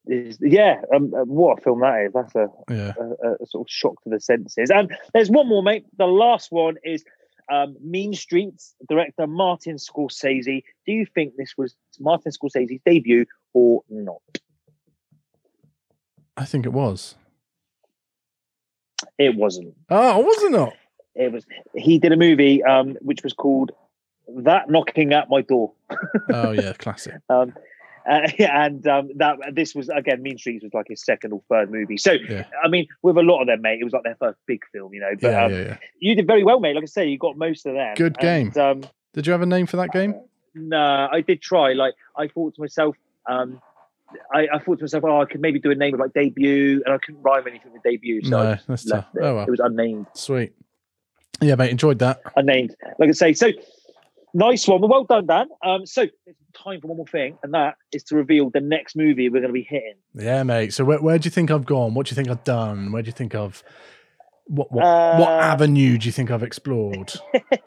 Is- 0.07 0.37
yeah, 0.41 0.81
um, 0.93 1.13
uh, 1.15 1.23
what 1.25 1.59
a 1.59 1.61
film 1.61 1.81
that 1.81 2.05
is. 2.07 2.13
That's 2.13 2.35
a, 2.35 2.47
Yeah. 2.69 2.93
a, 3.23 3.43
a 3.43 3.45
sort 3.45 3.67
of 3.67 3.71
shock 3.71 4.03
to 4.03 4.09
the 4.09 4.19
senses. 4.19 4.69
And 4.71 4.95
there's 5.13 5.29
one 5.31 5.47
more, 5.47 5.63
mate. 5.63 5.85
The 5.97 6.05
last 6.07 6.51
one 6.51 6.75
is 6.83 7.03
um, 7.51 7.75
Mean 7.81 8.13
Streets, 8.13 8.75
director 8.87 9.27
Martin 9.27 9.75
Scorsese. 9.75 10.63
Do 10.85 10.91
you 10.91 11.05
think 11.05 11.33
this 11.37 11.53
was 11.57 11.75
Martin 11.99 12.31
Scorsese's 12.31 12.79
debut 12.85 13.25
or 13.53 13.83
not? 13.89 14.21
I 16.37 16.45
think 16.45 16.65
it 16.65 16.73
was. 16.73 17.15
It 19.17 19.35
wasn't. 19.35 19.75
Oh, 19.89 20.19
was 20.19 20.43
it 20.43 20.51
not? 20.51 20.73
It 21.15 21.31
was. 21.31 21.45
He 21.75 21.99
did 21.99 22.11
a 22.11 22.17
movie 22.17 22.63
um, 22.63 22.97
which 23.01 23.23
was 23.23 23.33
called 23.33 23.71
That 24.27 24.69
Knocking 24.69 25.13
at 25.13 25.29
My 25.29 25.41
Door. 25.41 25.73
Oh 26.33 26.51
yeah, 26.51 26.73
classic. 26.77 27.13
Um, 27.29 27.53
uh, 28.09 28.27
and 28.39 28.85
um, 28.87 29.09
that 29.17 29.37
this 29.53 29.73
was 29.75 29.89
again, 29.89 30.21
Mean 30.21 30.37
Streets 30.37 30.63
was 30.63 30.73
like 30.73 30.87
his 30.89 31.03
second 31.03 31.33
or 31.33 31.41
third 31.49 31.71
movie. 31.71 31.97
So 31.97 32.13
Yeah. 32.13 32.45
I 32.63 32.67
mean, 32.67 32.87
with 33.01 33.17
a 33.17 33.21
lot 33.21 33.41
of 33.41 33.47
them, 33.47 33.61
mate, 33.61 33.79
it 33.81 33.83
was 33.83 33.93
like 33.93 34.03
their 34.03 34.15
first 34.19 34.37
big 34.45 34.61
film, 34.71 34.93
you 34.93 35.01
know. 35.01 35.11
But 35.19 35.31
Yeah, 35.31 35.43
um, 35.45 35.51
yeah, 35.53 35.77
you 35.99 36.15
did 36.15 36.27
very 36.27 36.43
well, 36.43 36.59
mate. 36.59 36.75
Like 36.75 36.83
I 36.83 36.87
say, 36.87 37.07
you 37.07 37.17
got 37.17 37.37
most 37.37 37.65
of 37.65 37.73
them. 37.73 37.95
Good 37.95 38.17
game. 38.19 38.47
And, 38.55 38.57
um, 38.57 38.89
Did 39.13 39.25
you 39.27 39.31
have 39.31 39.41
a 39.41 39.45
name 39.45 39.65
for 39.65 39.77
that 39.77 39.91
game? 39.91 40.15
no, 40.53 41.07
I 41.11 41.21
did 41.21 41.41
try. 41.41 41.73
Like 41.73 41.93
I 42.17 42.27
thought 42.27 42.55
to 42.55 42.61
myself, 42.61 42.95
um, 43.29 43.61
I, 44.33 44.47
I 44.53 44.59
thought 44.59 44.77
to 44.77 44.83
myself, 44.83 45.03
oh, 45.03 45.21
I 45.21 45.25
could 45.25 45.41
maybe 45.41 45.59
do 45.59 45.71
a 45.71 45.75
name 45.75 45.93
of 45.95 45.99
like 45.99 46.13
debut, 46.13 46.81
and 46.85 46.93
I 46.93 46.97
couldn't 46.99 47.21
rhyme 47.21 47.45
anything 47.47 47.73
with 47.73 47.83
debut, 47.83 48.23
so 48.23 48.29
No, 48.29 48.57
that's 48.67 48.85
tough. 48.85 49.05
it. 49.15 49.19
Oh, 49.21 49.35
well. 49.35 49.45
It 49.45 49.51
was 49.51 49.59
unnamed. 49.59 50.05
Sweet. 50.13 50.53
Yeah, 51.41 51.55
mate, 51.55 51.71
enjoyed 51.71 51.99
that. 51.99 52.21
unnamed. 52.37 52.75
Like 52.99 53.09
I 53.09 53.11
say, 53.11 53.33
so 53.33 53.49
nice 54.35 54.67
one. 54.67 54.81
Well, 54.81 54.89
well 54.89 55.03
done, 55.05 55.25
Dan. 55.25 55.47
Um, 55.63 55.85
so 55.85 56.05
there's 56.25 56.37
time 56.53 56.81
for 56.81 56.87
one 56.87 56.97
more 56.97 57.07
thing, 57.07 57.37
and 57.41 57.53
that 57.53 57.75
is 57.91 58.03
to 58.05 58.15
reveal 58.15 58.49
the 58.49 58.61
next 58.61 58.95
movie 58.95 59.29
we're 59.29 59.41
going 59.41 59.49
to 59.49 59.53
be 59.53 59.63
hitting. 59.63 59.95
Yeah, 60.13 60.43
mate. 60.43 60.73
So 60.73 60.83
where 60.83 61.01
where 61.01 61.17
do 61.17 61.25
you 61.25 61.31
think 61.31 61.49
I've 61.49 61.65
gone? 61.65 61.93
What 61.93 62.05
do 62.05 62.11
you 62.11 62.15
think 62.15 62.29
I've 62.29 62.43
done? 62.43 62.91
Where 62.91 63.01
do 63.01 63.07
you 63.07 63.13
think 63.13 63.33
I've 63.33 63.63
what 64.47 64.71
what, 64.71 64.83
what 64.83 65.29
Uh, 65.29 65.39
avenue 65.41 65.97
do 65.97 66.05
you 66.05 66.11
think 66.11 66.29
I've 66.29 66.43
explored? 66.43 67.13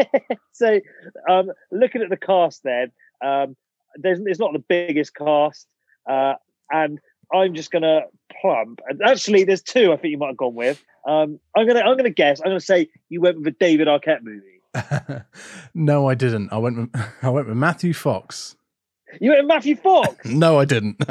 so, 0.52 0.80
um, 1.28 1.50
looking 1.72 2.02
at 2.02 2.10
the 2.10 2.16
cast, 2.16 2.62
then 2.62 2.92
um, 3.24 3.56
there's 3.96 4.20
it's 4.24 4.38
not 4.38 4.52
the 4.52 4.60
biggest 4.60 5.14
cast, 5.14 5.66
uh, 6.08 6.34
and 6.70 7.00
I'm 7.32 7.54
just 7.54 7.70
gonna 7.70 8.02
plump. 8.40 8.80
And 8.88 9.00
actually, 9.02 9.44
there's 9.44 9.62
two 9.62 9.92
I 9.92 9.96
think 9.96 10.12
you 10.12 10.18
might 10.18 10.28
have 10.28 10.36
gone 10.36 10.54
with. 10.54 10.82
Um, 11.06 11.40
I'm 11.56 11.66
gonna 11.66 11.80
I'm 11.80 11.96
gonna 11.96 12.10
guess. 12.10 12.40
I'm 12.40 12.50
gonna 12.50 12.60
say 12.60 12.88
you 13.08 13.20
went 13.20 13.38
with 13.38 13.46
a 13.48 13.56
David 13.58 13.88
Arquette 13.88 14.22
movie. 14.22 14.57
no, 15.74 16.08
I 16.08 16.14
didn't. 16.14 16.52
I 16.52 16.58
went 16.58 16.78
with, 16.78 16.90
I 17.22 17.30
went 17.30 17.48
with 17.48 17.56
Matthew 17.56 17.92
Fox. 17.92 18.56
You 19.20 19.30
went 19.30 19.44
with 19.44 19.48
Matthew 19.48 19.76
Fox. 19.76 20.16
No, 20.26 20.58
I 20.58 20.66
didn't. 20.66 21.02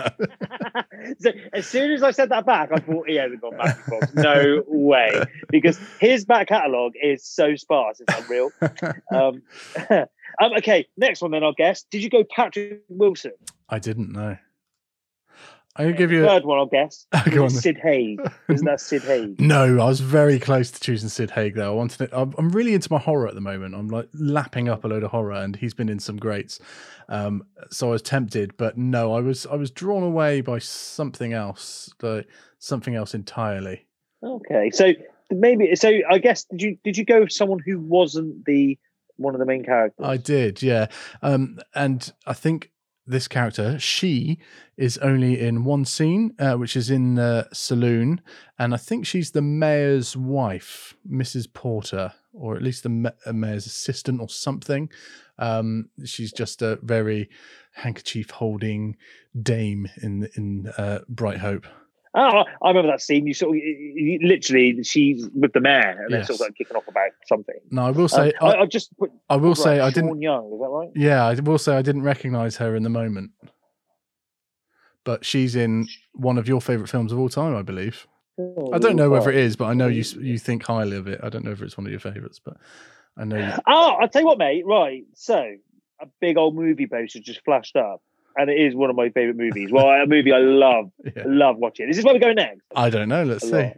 so 1.20 1.32
as 1.54 1.66
soon 1.66 1.92
as 1.92 2.04
I 2.04 2.12
said 2.12 2.30
that 2.30 2.46
back, 2.46 2.70
I 2.72 2.80
thought 2.80 3.10
he 3.10 3.16
hasn't 3.16 3.42
got 3.42 3.58
Matthew 3.58 3.84
Fox. 3.84 4.14
No 4.14 4.64
way, 4.68 5.24
because 5.50 5.80
his 6.00 6.24
back 6.24 6.48
catalogue 6.48 6.94
is 7.02 7.26
so 7.26 7.56
sparse, 7.56 8.00
it's 8.00 8.16
unreal. 8.16 8.52
um, 9.14 9.42
um, 9.90 10.54
okay, 10.58 10.88
next 10.98 11.22
one 11.22 11.32
then. 11.32 11.44
I'll 11.44 11.54
guess. 11.54 11.84
Did 11.90 12.04
you 12.04 12.10
go 12.10 12.24
Patrick 12.24 12.84
Wilson? 12.90 13.32
I 13.70 13.80
didn't 13.80 14.12
know. 14.12 14.38
I'm 15.78 15.86
gonna 15.86 15.98
give 15.98 16.12
you 16.12 16.26
a, 16.26 16.28
Third 16.28 16.46
one, 16.46 16.58
I'll 16.58 16.66
guess. 16.66 17.06
Go 17.30 17.44
on 17.44 17.50
Sid 17.50 17.78
Haig. 17.78 18.20
Isn't 18.50 18.66
that 18.66 18.82
Sid 18.82 19.02
Haig? 19.04 19.40
No, 19.40 19.80
I 19.80 19.86
was 19.86 20.00
very 20.00 20.40
close 20.40 20.72
to 20.72 20.80
choosing 20.80 21.10
Sid 21.10 21.32
Haig 21.32 21.56
though. 21.56 21.72
I 21.72 21.76
wanted 21.76 22.02
it. 22.02 22.10
I'm 22.14 22.34
I'm 22.38 22.50
really 22.50 22.74
into 22.74 22.92
my 22.92 22.98
horror 22.98 23.28
at 23.28 23.36
the 23.36 23.42
moment. 23.42 23.76
I'm 23.76 23.88
like 23.88 24.10
lapping 24.14 24.70
up 24.70 24.84
a 24.84 24.88
load 24.88 25.04
of 25.04 25.12
horror, 25.12 25.34
and 25.34 25.56
he's 25.56 25.74
been 25.74 25.90
in 25.90 26.00
some 26.00 26.18
greats. 26.18 26.60
Um, 27.10 27.44
so 27.70 27.90
I 27.90 27.92
was 27.92 28.02
tempted, 28.02 28.58
but 28.58 28.78
no, 28.78 29.14
I 29.14 29.22
was 29.22 29.46
I 29.46 29.56
was 29.56 29.72
drawn 29.72 30.04
away 30.04 30.42
by 30.42 30.60
something 30.60 31.34
else, 31.34 31.94
like 32.02 32.28
something 32.60 32.96
else 32.96 33.14
entirely. 33.14 33.86
Okay, 34.24 34.72
so 34.72 34.94
maybe 35.30 35.76
so. 35.76 35.92
I 36.10 36.18
guess 36.18 36.46
did 36.46 36.62
you 36.62 36.78
did 36.84 36.98
you 36.98 37.06
go 37.06 37.22
with 37.22 37.32
someone 37.32 37.60
who 37.66 37.80
wasn't 37.80 38.46
the 38.46 38.80
one 39.18 39.36
of 39.36 39.40
the 39.40 39.46
main 39.46 39.64
characters? 39.64 40.06
I 40.06 40.18
did, 40.18 40.62
yeah. 40.62 40.88
Um, 41.22 41.60
and 41.76 42.12
I 42.26 42.34
think 42.34 42.72
this 43.08 43.28
character, 43.28 43.80
she, 43.80 44.40
is 44.76 44.98
only 45.00 45.40
in 45.40 45.64
one 45.64 45.86
scene, 45.86 46.36
uh, 46.38 46.56
which 46.56 46.76
is 46.76 46.90
in 46.90 47.16
the 47.16 47.48
saloon, 47.52 48.22
and 48.60 48.74
I 48.74 48.78
think 48.78 49.06
she's 49.06 49.32
the 49.32 49.42
mayor's 49.42 50.16
wife, 50.16 50.96
Mrs. 51.10 51.52
Porter, 51.52 52.14
or 52.34 52.56
at 52.56 52.62
least 52.62 52.84
the 52.84 53.14
uh, 53.26 53.34
mayor's 53.34 53.66
assistant 53.66 54.22
or 54.22 54.30
something. 54.30 54.90
Um, 55.40 55.90
she's 56.06 56.32
just 56.32 56.62
a 56.62 56.78
very 56.84 57.30
handkerchief 57.74 58.30
holding 58.30 58.98
dame 59.42 59.88
in 60.02 60.30
in 60.36 60.68
uh, 60.78 61.00
Bright 61.08 61.40
Hope. 61.40 61.66
Oh, 62.20 62.44
I 62.64 62.68
remember 62.70 62.90
that 62.92 63.02
scene. 63.02 63.28
You 63.28 63.34
sort 63.36 63.56
of 63.56 63.64
you, 63.64 64.20
literally 64.24 64.82
she's 64.84 65.30
with 65.36 65.54
the 65.54 65.62
mayor 65.62 66.02
and 66.04 66.12
they're 66.14 66.24
sort 66.24 66.38
of 66.38 66.48
like 66.48 66.56
kicking 66.56 66.76
off 66.76 66.88
about 66.88 67.12
something. 67.28 67.56
No, 67.70 67.84
I 67.84 67.92
will 67.92 68.08
say, 68.08 68.34
Um, 68.42 68.50
I, 68.50 68.52
I, 68.54 68.62
I 68.62 68.66
just 68.66 68.98
put, 68.98 69.12
I 69.30 69.36
will 69.36 69.50
right, 69.50 69.58
say, 69.58 69.80
I 69.80 69.92
Sean 69.92 70.06
didn't. 70.06 70.22
Young. 70.22 70.52
Is 70.52 70.60
that 70.60 70.68
right? 70.68 70.90
Yeah, 70.96 71.26
I 71.26 71.36
will 71.36 71.60
say 71.60 71.76
I 71.78 71.84
didn't 71.84 72.02
recognize 72.02 72.58
her 72.58 72.76
in 72.76 72.82
the 72.84 72.90
moment. 72.90 73.32
But 75.04 75.24
she's 75.24 75.56
in 75.56 75.88
one 76.14 76.38
of 76.38 76.48
your 76.48 76.60
favorite 76.60 76.90
films 76.90 77.12
of 77.14 77.20
all 77.20 77.30
time, 77.30 77.56
I 77.56 77.62
believe. 77.62 78.08
Oh, 78.40 78.72
I 78.74 78.78
don't 78.80 78.96
know 78.96 79.10
whether 79.10 79.30
it 79.30 79.38
is, 79.38 79.56
but 79.56 79.66
I 79.66 79.74
know 79.74 79.88
you 79.88 80.04
you 80.20 80.38
think 80.38 80.64
highly 80.64 80.98
of 80.98 81.08
it. 81.08 81.20
I 81.24 81.30
don't 81.30 81.46
know 81.46 81.52
if 81.52 81.62
it's 81.62 81.78
one 81.78 81.86
of 81.86 81.92
your 81.92 82.00
favorites, 82.00 82.42
but 82.44 82.58
I 83.16 83.24
know 83.26 83.38
you. 83.38 83.52
Oh, 83.68 83.96
I'll 84.02 84.10
tell 84.10 84.22
you 84.24 84.28
what, 84.28 84.38
mate. 84.38 84.64
Right. 84.66 85.04
So 85.14 85.38
a 86.02 86.08
big 86.20 86.38
old 86.38 86.56
movie 86.56 86.88
poster 86.88 87.20
just 87.20 87.44
flashed 87.46 87.76
up. 87.76 88.02
And 88.38 88.50
it 88.50 88.54
is 88.60 88.76
one 88.76 88.90
of 88.90 88.96
my 88.96 89.10
favorite 89.10 89.36
movies. 89.38 89.72
Well, 89.72 89.88
a 89.88 90.06
movie 90.06 90.32
I 90.32 90.38
love, 90.40 90.92
Yeah. 91.16 91.24
love 91.26 91.58
watching. 91.58 91.90
Is 91.90 91.96
this 91.98 92.06
where 92.06 92.14
we 92.14 92.20
go 92.20 92.34
next? 92.34 92.62
I 92.76 92.90
don't 92.90 93.10
know. 93.10 93.24
Let's 93.24 93.44
A 93.44 93.48
see. 93.48 93.54
lot. 93.54 93.78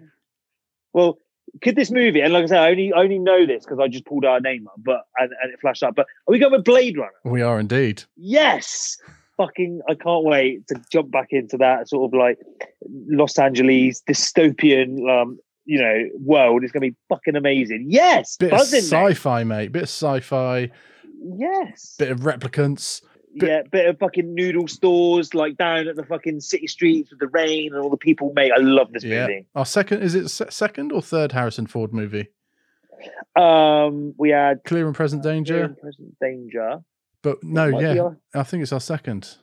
Well, 0.93 1.17
could 1.61 1.75
this 1.75 1.89
movie, 1.91 2.21
and 2.21 2.31
like 2.33 2.43
I 2.43 2.47
said, 2.47 2.59
I 2.59 2.69
only 2.71 2.93
I 2.93 2.99
only 2.99 3.19
know 3.19 3.45
this 3.47 3.63
because 3.65 3.79
I 3.79 3.87
just 3.87 4.05
pulled 4.05 4.25
our 4.25 4.39
name 4.39 4.67
up, 4.67 4.75
but 4.77 5.01
and, 5.17 5.31
and 5.41 5.51
it 5.53 5.59
flashed 5.61 5.81
up. 5.83 5.95
But 5.95 6.05
are 6.27 6.31
we 6.31 6.37
going 6.39 6.51
with 6.51 6.63
Blade 6.63 6.97
Runner? 6.97 7.11
We 7.25 7.41
are 7.41 7.59
indeed. 7.59 8.03
Yes. 8.17 8.97
Fucking, 9.37 9.79
I 9.87 9.95
can't 9.95 10.25
wait 10.25 10.67
to 10.67 10.75
jump 10.91 11.11
back 11.11 11.27
into 11.31 11.55
that 11.57 11.87
sort 11.87 12.11
of 12.13 12.19
like 12.19 12.37
Los 13.07 13.39
Angeles 13.39 14.01
dystopian, 14.07 15.09
um, 15.09 15.39
you 15.63 15.79
know, 15.81 16.09
world. 16.19 16.63
It's 16.65 16.73
going 16.73 16.81
to 16.83 16.91
be 16.91 16.95
fucking 17.07 17.37
amazing. 17.37 17.85
Yes, 17.87 18.35
Bit 18.35 18.51
of 18.51 18.59
sci-fi, 18.61 19.45
mate. 19.45 19.71
Bit 19.71 19.83
of 19.83 19.89
sci-fi. 19.89 20.69
Yes. 21.37 21.95
Bit 21.97 22.11
of 22.11 22.19
replicants. 22.19 23.01
Yeah, 23.33 23.61
bit 23.71 23.85
of 23.87 23.99
fucking 23.99 24.33
noodle 24.33 24.67
stores 24.67 25.33
like 25.33 25.57
down 25.57 25.87
at 25.87 25.95
the 25.95 26.03
fucking 26.03 26.39
city 26.41 26.67
streets 26.67 27.09
with 27.11 27.19
the 27.19 27.27
rain 27.27 27.73
and 27.73 27.81
all 27.83 27.89
the 27.89 27.97
people. 27.97 28.31
Mate, 28.35 28.51
I 28.55 28.59
love 28.59 28.91
this 28.91 29.03
Yeah. 29.03 29.21
movie. 29.27 29.45
Our 29.55 29.65
second 29.65 30.01
is 30.01 30.15
it 30.15 30.29
second 30.29 30.91
or 30.91 31.01
third 31.01 31.31
Harrison 31.31 31.67
Ford 31.67 31.93
movie? 31.93 32.27
Um, 33.35 34.13
we 34.17 34.29
had 34.31 34.63
Clear 34.65 34.85
and 34.87 34.95
Present 34.95 35.21
Clear 35.21 35.33
Danger. 35.35 35.63
and 35.63 35.77
Present 35.77 36.15
Danger. 36.19 36.79
But 37.21 37.43
no, 37.43 37.67
yeah, 37.79 38.09
I 38.33 38.43
think 38.43 38.63
it's 38.63 38.73
our 38.73 38.79
second. 38.79 39.35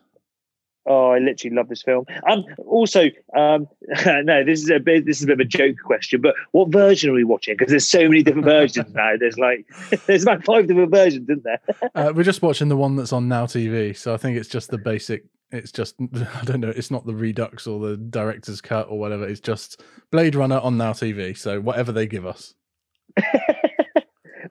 Oh, 0.86 1.10
I 1.10 1.18
literally 1.18 1.56
love 1.56 1.68
this 1.68 1.82
film. 1.82 2.06
Um, 2.30 2.44
also, 2.64 3.06
um, 3.36 3.66
no, 4.06 4.44
this 4.44 4.62
is 4.62 4.70
a 4.70 4.78
bit, 4.78 5.04
this 5.04 5.18
is 5.18 5.24
a 5.24 5.26
bit 5.26 5.34
of 5.34 5.40
a 5.40 5.44
joke 5.44 5.76
question, 5.84 6.20
but 6.20 6.34
what 6.52 6.70
version 6.70 7.10
are 7.10 7.14
we 7.14 7.24
watching? 7.24 7.54
Because 7.54 7.70
there's 7.70 7.88
so 7.88 8.08
many 8.08 8.22
different 8.22 8.44
versions 8.44 8.94
now. 8.94 9.14
There's 9.18 9.38
like, 9.38 9.66
there's 10.06 10.22
about 10.22 10.44
five 10.44 10.68
different 10.68 10.92
versions, 10.92 11.28
isn't 11.28 11.44
there? 11.44 11.60
Uh, 11.94 12.12
we're 12.14 12.22
just 12.22 12.42
watching 12.42 12.68
the 12.68 12.76
one 12.76 12.96
that's 12.96 13.12
on 13.12 13.26
Now 13.28 13.46
TV, 13.46 13.96
so 13.96 14.12
I 14.12 14.16
think 14.18 14.36
it's 14.36 14.48
just 14.48 14.70
the 14.70 14.76
basic 14.76 15.24
It's 15.50 15.72
just 15.72 15.94
I 16.00 16.44
don't 16.44 16.60
know. 16.60 16.68
It's 16.68 16.90
not 16.90 17.06
the 17.06 17.14
Redux 17.14 17.66
or 17.66 17.80
the 17.80 17.96
director's 17.96 18.60
cut 18.60 18.88
or 18.90 18.98
whatever. 18.98 19.26
It's 19.26 19.40
just 19.40 19.82
Blade 20.10 20.34
Runner 20.34 20.58
on 20.58 20.76
Now 20.76 20.92
TV. 20.92 21.36
So 21.36 21.60
whatever 21.60 21.92
they 21.92 22.06
give 22.06 22.26
us. 22.26 22.54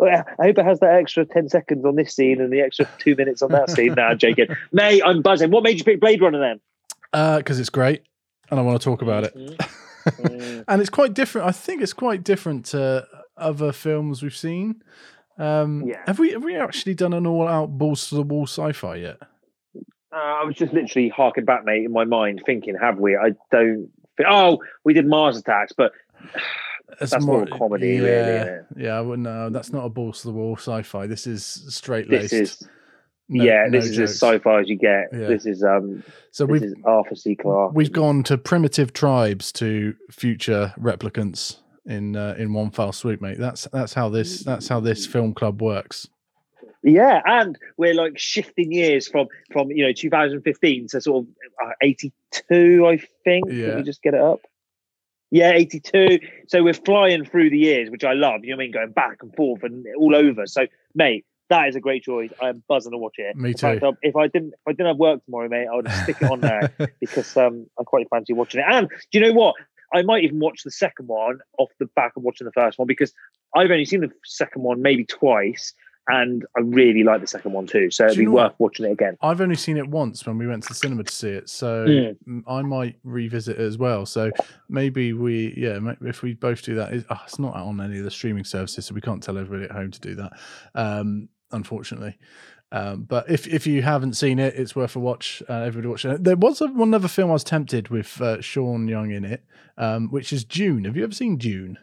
Well, 0.05 0.23
I 0.39 0.43
hope 0.43 0.57
it 0.57 0.65
has 0.65 0.79
that 0.79 0.93
extra 0.95 1.25
10 1.25 1.49
seconds 1.49 1.83
on 1.85 1.95
this 1.95 2.15
scene 2.15 2.39
and 2.39 2.51
the 2.53 2.61
extra 2.61 2.87
two 2.99 3.15
minutes 3.15 3.41
on 3.41 3.51
that 3.51 3.69
scene. 3.69 3.93
Now, 3.95 4.13
Jake, 4.15 4.39
mate, 4.71 5.01
I'm 5.03 5.21
buzzing. 5.21 5.51
What 5.51 5.63
made 5.63 5.77
you 5.77 5.83
pick 5.83 5.99
Blade 5.99 6.21
Runner 6.21 6.39
then? 6.39 6.59
because 7.39 7.57
Uh, 7.57 7.61
it's 7.61 7.69
great 7.69 8.03
and 8.49 8.59
I 8.59 8.63
want 8.63 8.79
to 8.79 8.85
talk 8.85 9.01
about 9.01 9.23
it. 9.23 9.35
Mm-hmm. 9.35 10.61
and 10.67 10.81
it's 10.81 10.89
quite 10.89 11.13
different. 11.13 11.47
I 11.47 11.51
think 11.51 11.81
it's 11.81 11.93
quite 11.93 12.23
different 12.23 12.65
to 12.67 13.07
other 13.37 13.71
films 13.71 14.21
we've 14.21 14.35
seen. 14.35 14.83
Um, 15.37 15.83
Yeah. 15.85 16.01
Have 16.07 16.19
we 16.19 16.31
have 16.31 16.43
we 16.43 16.55
actually 16.55 16.93
done 16.93 17.13
an 17.13 17.25
all 17.27 17.47
out 17.47 17.77
balls 17.77 18.09
to 18.09 18.15
the 18.15 18.21
wall 18.21 18.47
sci-fi 18.47 18.95
yet? 18.95 19.17
Uh, 20.13 20.17
I 20.17 20.43
was 20.45 20.55
just 20.55 20.71
literally 20.71 21.09
harking 21.09 21.43
back, 21.43 21.65
mate, 21.65 21.83
in 21.83 21.91
my 21.91 22.05
mind, 22.05 22.43
thinking, 22.45 22.75
have 22.79 22.99
we? 22.99 23.17
I 23.17 23.31
don't. 23.51 23.89
Think, 24.15 24.29
oh, 24.29 24.63
we 24.85 24.93
did 24.93 25.05
Mars 25.05 25.35
Attacks, 25.35 25.73
but 25.73 25.91
It's 27.01 27.11
that's 27.11 27.25
more, 27.25 27.45
comedy, 27.47 27.95
yeah, 27.95 28.01
really. 28.01 28.59
Yeah, 28.77 28.97
I 28.97 29.01
wouldn't. 29.01 29.53
That's 29.53 29.71
not 29.73 29.85
a 29.85 29.89
balls 29.89 30.21
to 30.21 30.27
the 30.27 30.33
wall 30.33 30.55
sci-fi. 30.55 31.07
This 31.07 31.27
is 31.27 31.43
straight 31.69 32.09
This 32.09 32.31
laced. 32.31 32.61
is, 32.61 32.69
yeah, 33.27 33.67
this 33.69 33.85
is 33.85 33.99
as 33.99 34.11
sci-fi 34.11 34.61
as 34.61 34.69
you 34.69 34.77
get. 34.77 35.07
Yeah. 35.11 35.27
This 35.27 35.45
is 35.45 35.63
um, 35.63 36.03
So 36.31 36.45
this 36.45 36.61
we've 36.61 36.73
Arthur 36.85 37.15
C. 37.15 37.35
Clarke. 37.35 37.73
we've 37.73 37.91
gone 37.91 38.23
to 38.23 38.37
primitive 38.37 38.93
tribes 38.93 39.51
to 39.53 39.95
future 40.11 40.73
replicants 40.79 41.57
in 41.87 42.15
uh, 42.15 42.35
in 42.37 42.53
one 42.53 42.69
foul 42.71 42.91
swoop, 42.91 43.19
mate. 43.21 43.37
That's 43.39 43.65
that's 43.73 43.93
how 43.93 44.09
this 44.09 44.43
that's 44.43 44.67
how 44.67 44.79
this 44.79 45.05
film 45.05 45.33
club 45.33 45.61
works. 45.61 46.07
Yeah, 46.83 47.19
and 47.25 47.57
we're 47.77 47.95
like 47.95 48.17
shifting 48.19 48.71
years 48.71 49.07
from 49.07 49.27
from 49.51 49.71
you 49.71 49.85
know 49.87 49.91
2015 49.91 50.87
to 50.89 51.01
sort 51.01 51.25
of 51.25 51.67
uh, 51.67 51.71
82, 51.81 52.85
I 52.87 52.97
think. 53.23 53.45
Let 53.47 53.55
Yeah. 53.55 53.75
me 53.77 53.81
just 53.83 54.03
get 54.03 54.13
it 54.13 54.21
up. 54.21 54.41
Yeah, 55.31 55.51
82. 55.51 56.19
So 56.47 56.63
we're 56.63 56.73
flying 56.73 57.25
through 57.25 57.49
the 57.49 57.57
years, 57.57 57.89
which 57.89 58.03
I 58.03 58.13
love. 58.13 58.43
You 58.43 58.51
know 58.51 58.57
what 58.57 58.63
I 58.63 58.65
mean? 58.65 58.71
Going 58.71 58.91
back 58.91 59.17
and 59.21 59.35
forth 59.35 59.63
and 59.63 59.85
all 59.97 60.15
over. 60.15 60.45
So, 60.47 60.67
mate, 60.93 61.25
that 61.49 61.67
is 61.67 61.75
a 61.75 61.79
great 61.79 62.03
choice. 62.03 62.31
I'm 62.41 62.63
buzzing 62.67 62.91
to 62.91 62.97
watch 62.97 63.15
it. 63.17 63.35
Me 63.35 63.53
fact, 63.53 63.81
too. 63.81 63.87
um, 63.87 63.97
if 64.01 64.15
I 64.15 64.27
didn't, 64.27 64.53
if 64.53 64.67
I 64.67 64.71
didn't 64.71 64.87
have 64.87 64.97
work 64.97 65.23
tomorrow, 65.25 65.49
mate, 65.49 65.67
I 65.71 65.75
would 65.75 65.89
stick 66.03 66.17
it 66.21 66.29
on 66.29 66.41
there 66.41 66.73
because 66.99 67.35
um, 67.37 67.67
I 67.79 67.83
quite 67.83 68.07
fancy 68.09 68.33
watching 68.33 68.61
it. 68.61 68.65
And 68.69 68.87
do 68.89 69.19
you 69.19 69.21
know 69.21 69.33
what? 69.33 69.55
I 69.93 70.01
might 70.01 70.23
even 70.23 70.39
watch 70.39 70.63
the 70.63 70.71
second 70.71 71.07
one 71.07 71.39
off 71.57 71.69
the 71.79 71.85
back 71.85 72.13
of 72.17 72.23
watching 72.23 72.45
the 72.45 72.51
first 72.51 72.77
one 72.79 72.87
because 72.87 73.13
I've 73.55 73.71
only 73.71 73.85
seen 73.85 74.01
the 74.01 74.11
second 74.25 74.63
one 74.63 74.81
maybe 74.81 75.05
twice, 75.05 75.73
and 76.07 76.45
I 76.55 76.61
really 76.61 77.03
like 77.03 77.21
the 77.21 77.27
second 77.27 77.53
one 77.53 77.65
too. 77.67 77.89
So 77.91 78.05
it'd 78.05 78.17
be 78.17 78.27
worth 78.27 78.53
watching 78.59 78.85
it 78.85 78.91
again. 78.91 79.17
I've 79.21 79.41
only 79.41 79.55
seen 79.55 79.77
it 79.77 79.87
once 79.87 80.25
when 80.25 80.37
we 80.37 80.45
went 80.47 80.63
to 80.63 80.69
the 80.69 80.75
cinema 80.75 81.03
to 81.03 81.11
see 81.13 81.29
it, 81.29 81.49
so 81.49 81.85
Mm. 81.85 82.43
I 82.47 82.61
might 82.61 82.95
revisit 83.03 83.57
it 83.59 83.61
as 83.63 83.77
well. 83.77 84.05
So 84.05 84.31
maybe 84.69 85.13
we, 85.13 85.53
yeah, 85.57 85.79
if 86.01 86.21
we 86.21 86.33
both 86.33 86.61
do 86.63 86.75
that, 86.75 86.93
it- 86.93 87.05
oh, 87.09 87.21
it's 87.25 87.39
not 87.39 87.55
on 87.55 87.81
any 87.81 87.97
of 87.99 88.03
the 88.03 88.11
streaming 88.11 88.43
services, 88.43 88.85
so 88.85 88.93
we 88.95 89.01
can't 89.01 89.21
tell 89.23 89.37
everybody 89.37 89.65
at 89.65 89.71
home 89.75 89.91
to 89.91 89.99
do 89.99 90.15
that, 90.15 90.33
um, 90.75 91.29
unfortunately. 91.51 92.17
Um, 92.71 93.03
but 93.03 93.29
if 93.29 93.47
if 93.47 93.65
you 93.67 93.83
haven't 93.83 94.13
seen 94.13 94.37
it, 94.39 94.55
it's 94.55 94.75
worth 94.75 94.95
a 94.95 94.99
watch. 94.99 95.41
Uh, 95.47 95.61
everybody 95.61 95.87
watch 95.87 96.03
it. 96.03 96.23
There 96.23 96.35
was 96.35 96.59
a, 96.61 96.67
one 96.67 96.93
other 96.93 97.07
film 97.07 97.29
I 97.29 97.33
was 97.33 97.43
tempted 97.43 97.89
with 97.89 98.19
uh, 98.19 98.41
Sean 98.41 98.87
Young 98.87 99.11
in 99.11 99.23
it, 99.23 99.43
um, 99.77 100.09
which 100.09 100.33
is 100.33 100.43
Dune. 100.43 100.83
Have 100.85 100.97
you 100.97 101.03
ever 101.03 101.13
seen 101.13 101.37
Dune? 101.37 101.77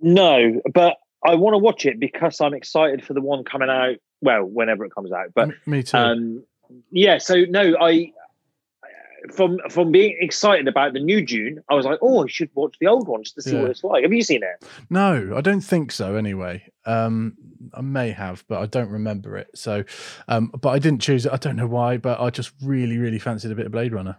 No, 0.00 0.60
but 0.72 0.96
I 1.24 1.34
want 1.34 1.54
to 1.54 1.58
watch 1.58 1.86
it 1.86 2.00
because 2.00 2.40
I'm 2.40 2.54
excited 2.54 3.04
for 3.04 3.12
the 3.14 3.20
one 3.20 3.44
coming 3.44 3.68
out. 3.70 3.96
Well, 4.22 4.44
whenever 4.44 4.84
it 4.84 4.94
comes 4.94 5.12
out, 5.12 5.28
but 5.34 5.48
M- 5.48 5.54
me 5.66 5.82
too. 5.82 5.96
um, 5.96 6.44
yeah. 6.90 7.18
So 7.18 7.44
no, 7.48 7.74
I 7.80 8.12
from 9.34 9.58
from 9.68 9.92
being 9.92 10.16
excited 10.20 10.66
about 10.66 10.94
the 10.94 10.98
new 11.00 11.24
Dune, 11.24 11.62
I 11.68 11.74
was 11.74 11.84
like, 11.84 11.98
oh, 12.00 12.24
I 12.24 12.26
should 12.28 12.48
watch 12.54 12.76
the 12.80 12.86
old 12.86 13.06
one 13.06 13.22
just 13.22 13.34
to 13.36 13.42
see 13.42 13.52
Yeah. 13.52 13.62
what 13.62 13.70
it's 13.70 13.84
like. 13.84 14.02
Have 14.02 14.12
you 14.12 14.22
seen 14.22 14.42
it? 14.42 14.66
No, 14.88 15.34
I 15.36 15.40
don't 15.42 15.60
think 15.60 15.92
so. 15.92 16.16
Anyway, 16.16 16.64
um, 16.86 17.36
I 17.74 17.82
may 17.82 18.10
have, 18.12 18.44
but 18.48 18.60
I 18.62 18.66
don't 18.66 18.88
remember 18.88 19.36
it. 19.36 19.48
So, 19.54 19.84
um, 20.28 20.50
but 20.58 20.70
I 20.70 20.78
didn't 20.78 21.02
choose 21.02 21.26
it. 21.26 21.32
I 21.32 21.36
don't 21.36 21.56
know 21.56 21.66
why, 21.66 21.98
but 21.98 22.18
I 22.20 22.30
just 22.30 22.52
really, 22.62 22.96
really 22.96 23.18
fancied 23.18 23.50
a 23.52 23.54
bit 23.54 23.66
of 23.66 23.72
Blade 23.72 23.92
Runner. 23.92 24.16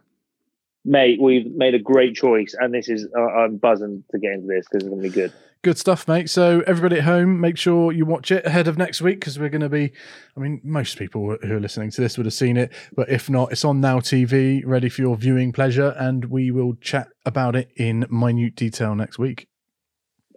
Mate, 0.84 1.22
we've 1.22 1.52
made 1.54 1.76
a 1.76 1.80
great 1.80 2.16
choice, 2.16 2.56
and 2.60 2.74
this 2.74 2.90
is 2.90 3.08
uh, 3.16 3.22
I'm 3.22 3.58
buzzing 3.58 4.04
to 4.12 4.20
get 4.20 4.34
into 4.34 4.48
this 4.48 4.66
because 4.70 4.84
it's 4.84 4.90
gonna 4.90 5.02
be 5.02 5.10
good. 5.10 5.32
Good 5.64 5.78
stuff, 5.78 6.08
mate. 6.08 6.28
So 6.28 6.64
everybody 6.66 6.98
at 6.98 7.04
home, 7.04 7.40
make 7.40 7.56
sure 7.56 7.92
you 7.92 8.04
watch 8.04 8.32
it 8.32 8.48
ahead 8.48 8.68
of 8.68 8.80
next 8.80 9.00
week 9.00 9.20
because 9.20 9.38
we're 9.38 9.50
going 9.50 9.62
to 9.62 9.70
be. 9.70 9.92
I 10.36 10.40
mean, 10.40 10.60
most 10.64 10.98
people 10.98 11.38
who 11.40 11.56
are 11.56 11.60
listening 11.60 11.92
to 11.92 12.02
this 12.02 12.18
would 12.18 12.26
have 12.26 12.34
seen 12.34 12.58
it, 12.58 12.74
but 12.96 13.10
if 13.10 13.30
not, 13.30 13.52
it's 13.52 13.64
on 13.64 13.80
Now 13.80 14.00
TV, 14.00 14.64
ready 14.66 14.90
for 14.90 15.02
your 15.04 15.16
viewing 15.16 15.52
pleasure, 15.52 15.94
and 16.00 16.26
we 16.26 16.50
will 16.50 16.74
chat 16.82 17.10
about 17.28 17.56
it 17.56 17.70
in 17.76 18.08
minute 18.10 18.56
detail 18.56 18.96
next 18.96 19.20
week. 19.20 19.48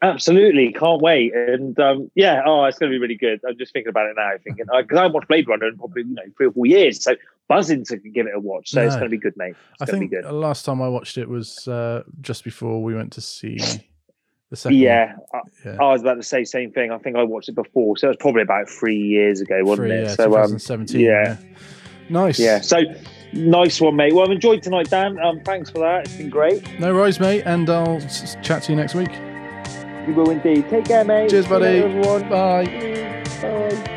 Absolutely, 0.03 0.71
can't 0.75 1.01
wait. 1.01 1.35
And 1.35 1.79
um, 1.81 2.11
yeah, 2.15 2.43
oh, 2.45 2.65
it's 2.65 2.79
going 2.79 2.93
to 2.93 2.95
be 2.95 3.01
really 3.01 3.17
good. 3.17 3.41
I'm 3.49 3.57
just 3.57 3.73
thinking 3.73 3.89
about 3.89 4.05
it 4.05 4.17
now, 4.19 4.31
thinking 4.45 4.67
because 4.77 4.99
I 4.99 5.05
haven't 5.05 5.15
watched 5.15 5.29
Blade 5.29 5.49
Runner 5.49 5.69
in 5.69 5.79
probably 5.79 6.03
you 6.03 6.13
know 6.13 6.23
three 6.37 6.49
or 6.49 6.53
four 6.53 6.67
years, 6.67 7.03
so 7.03 7.15
buzzing 7.49 7.85
to 7.87 7.97
give 7.99 8.27
it 8.27 8.33
a 8.35 8.41
watch. 8.41 8.71
So 8.71 8.83
it's 8.83 8.95
going 8.95 9.07
to 9.07 9.11
be 9.11 9.19
good, 9.19 9.35
mate. 9.37 9.55
It's 9.81 9.83
I 9.83 9.87
think 9.87 10.11
be 10.11 10.17
good. 10.17 10.25
the 10.25 10.33
last 10.33 10.65
time 10.65 10.81
I 10.83 10.89
watched 10.89 11.19
it 11.19 11.29
was 11.29 11.67
uh, 11.69 12.03
just 12.21 12.45
before 12.45 12.83
we 12.83 12.95
went 12.95 13.13
to 13.15 13.21
see 13.21 13.59
the 14.51 14.57
second. 14.57 14.79
Yeah, 14.79 15.17
I, 15.33 15.41
Yeah. 15.65 15.77
I 15.81 15.93
was 15.93 16.03
about 16.03 16.15
to 16.15 16.23
say 16.23 16.41
the 16.41 16.47
same 16.47 16.71
thing. 16.73 16.91
I 16.91 16.99
think 16.99 17.17
I 17.17 17.23
watched 17.23 17.49
it 17.49 17.55
before, 17.55 17.97
so 17.97 18.09
it 18.09 18.11
was 18.11 18.17
probably 18.19 18.43
about 18.43 18.69
three 18.69 18.97
years 18.99 19.41
ago, 19.41 19.61
wasn't 19.63 19.89
Three, 19.89 19.97
it? 19.99 20.03
yeah, 20.05 20.15
so 20.15 20.25
um, 20.25 20.51
2017, 20.59 21.01
yeah, 21.01 21.37
Nice. 22.09 22.39
yeah. 22.39 22.61
So 22.61 22.81
nice 23.33 23.81
one, 23.81 23.97
mate. 23.97 24.15
Well, 24.15 24.25
I've 24.27 24.31
enjoyed 24.33 24.63
tonight, 24.63 24.91
Dan. 24.91 25.19
Um, 25.21 25.41
thanks 25.45 25.71
for 25.71 25.79
that. 25.79 26.05
It's 26.07 26.17
been 26.17 26.31
great. 26.31 26.63
No 26.79 26.95
worries, 26.95 27.19
mate, 27.19 27.43
and 27.47 27.69
I'll 27.71 27.97
s- 28.03 28.37
chat 28.43 28.63
to 28.65 28.73
you 28.73 28.77
next 28.77 28.95
week. 28.95 29.11
You 30.07 30.13
will 30.15 30.29
indeed. 30.31 30.69
Take 30.69 30.85
care, 30.85 31.03
mate. 31.05 31.31
Cheers, 31.31 31.47
See 31.47 31.53
you 31.53 31.59
later, 31.59 31.89
buddy. 31.89 31.99
everyone. 31.99 32.29
Bye. 32.29 32.65
Bye. 33.41 33.91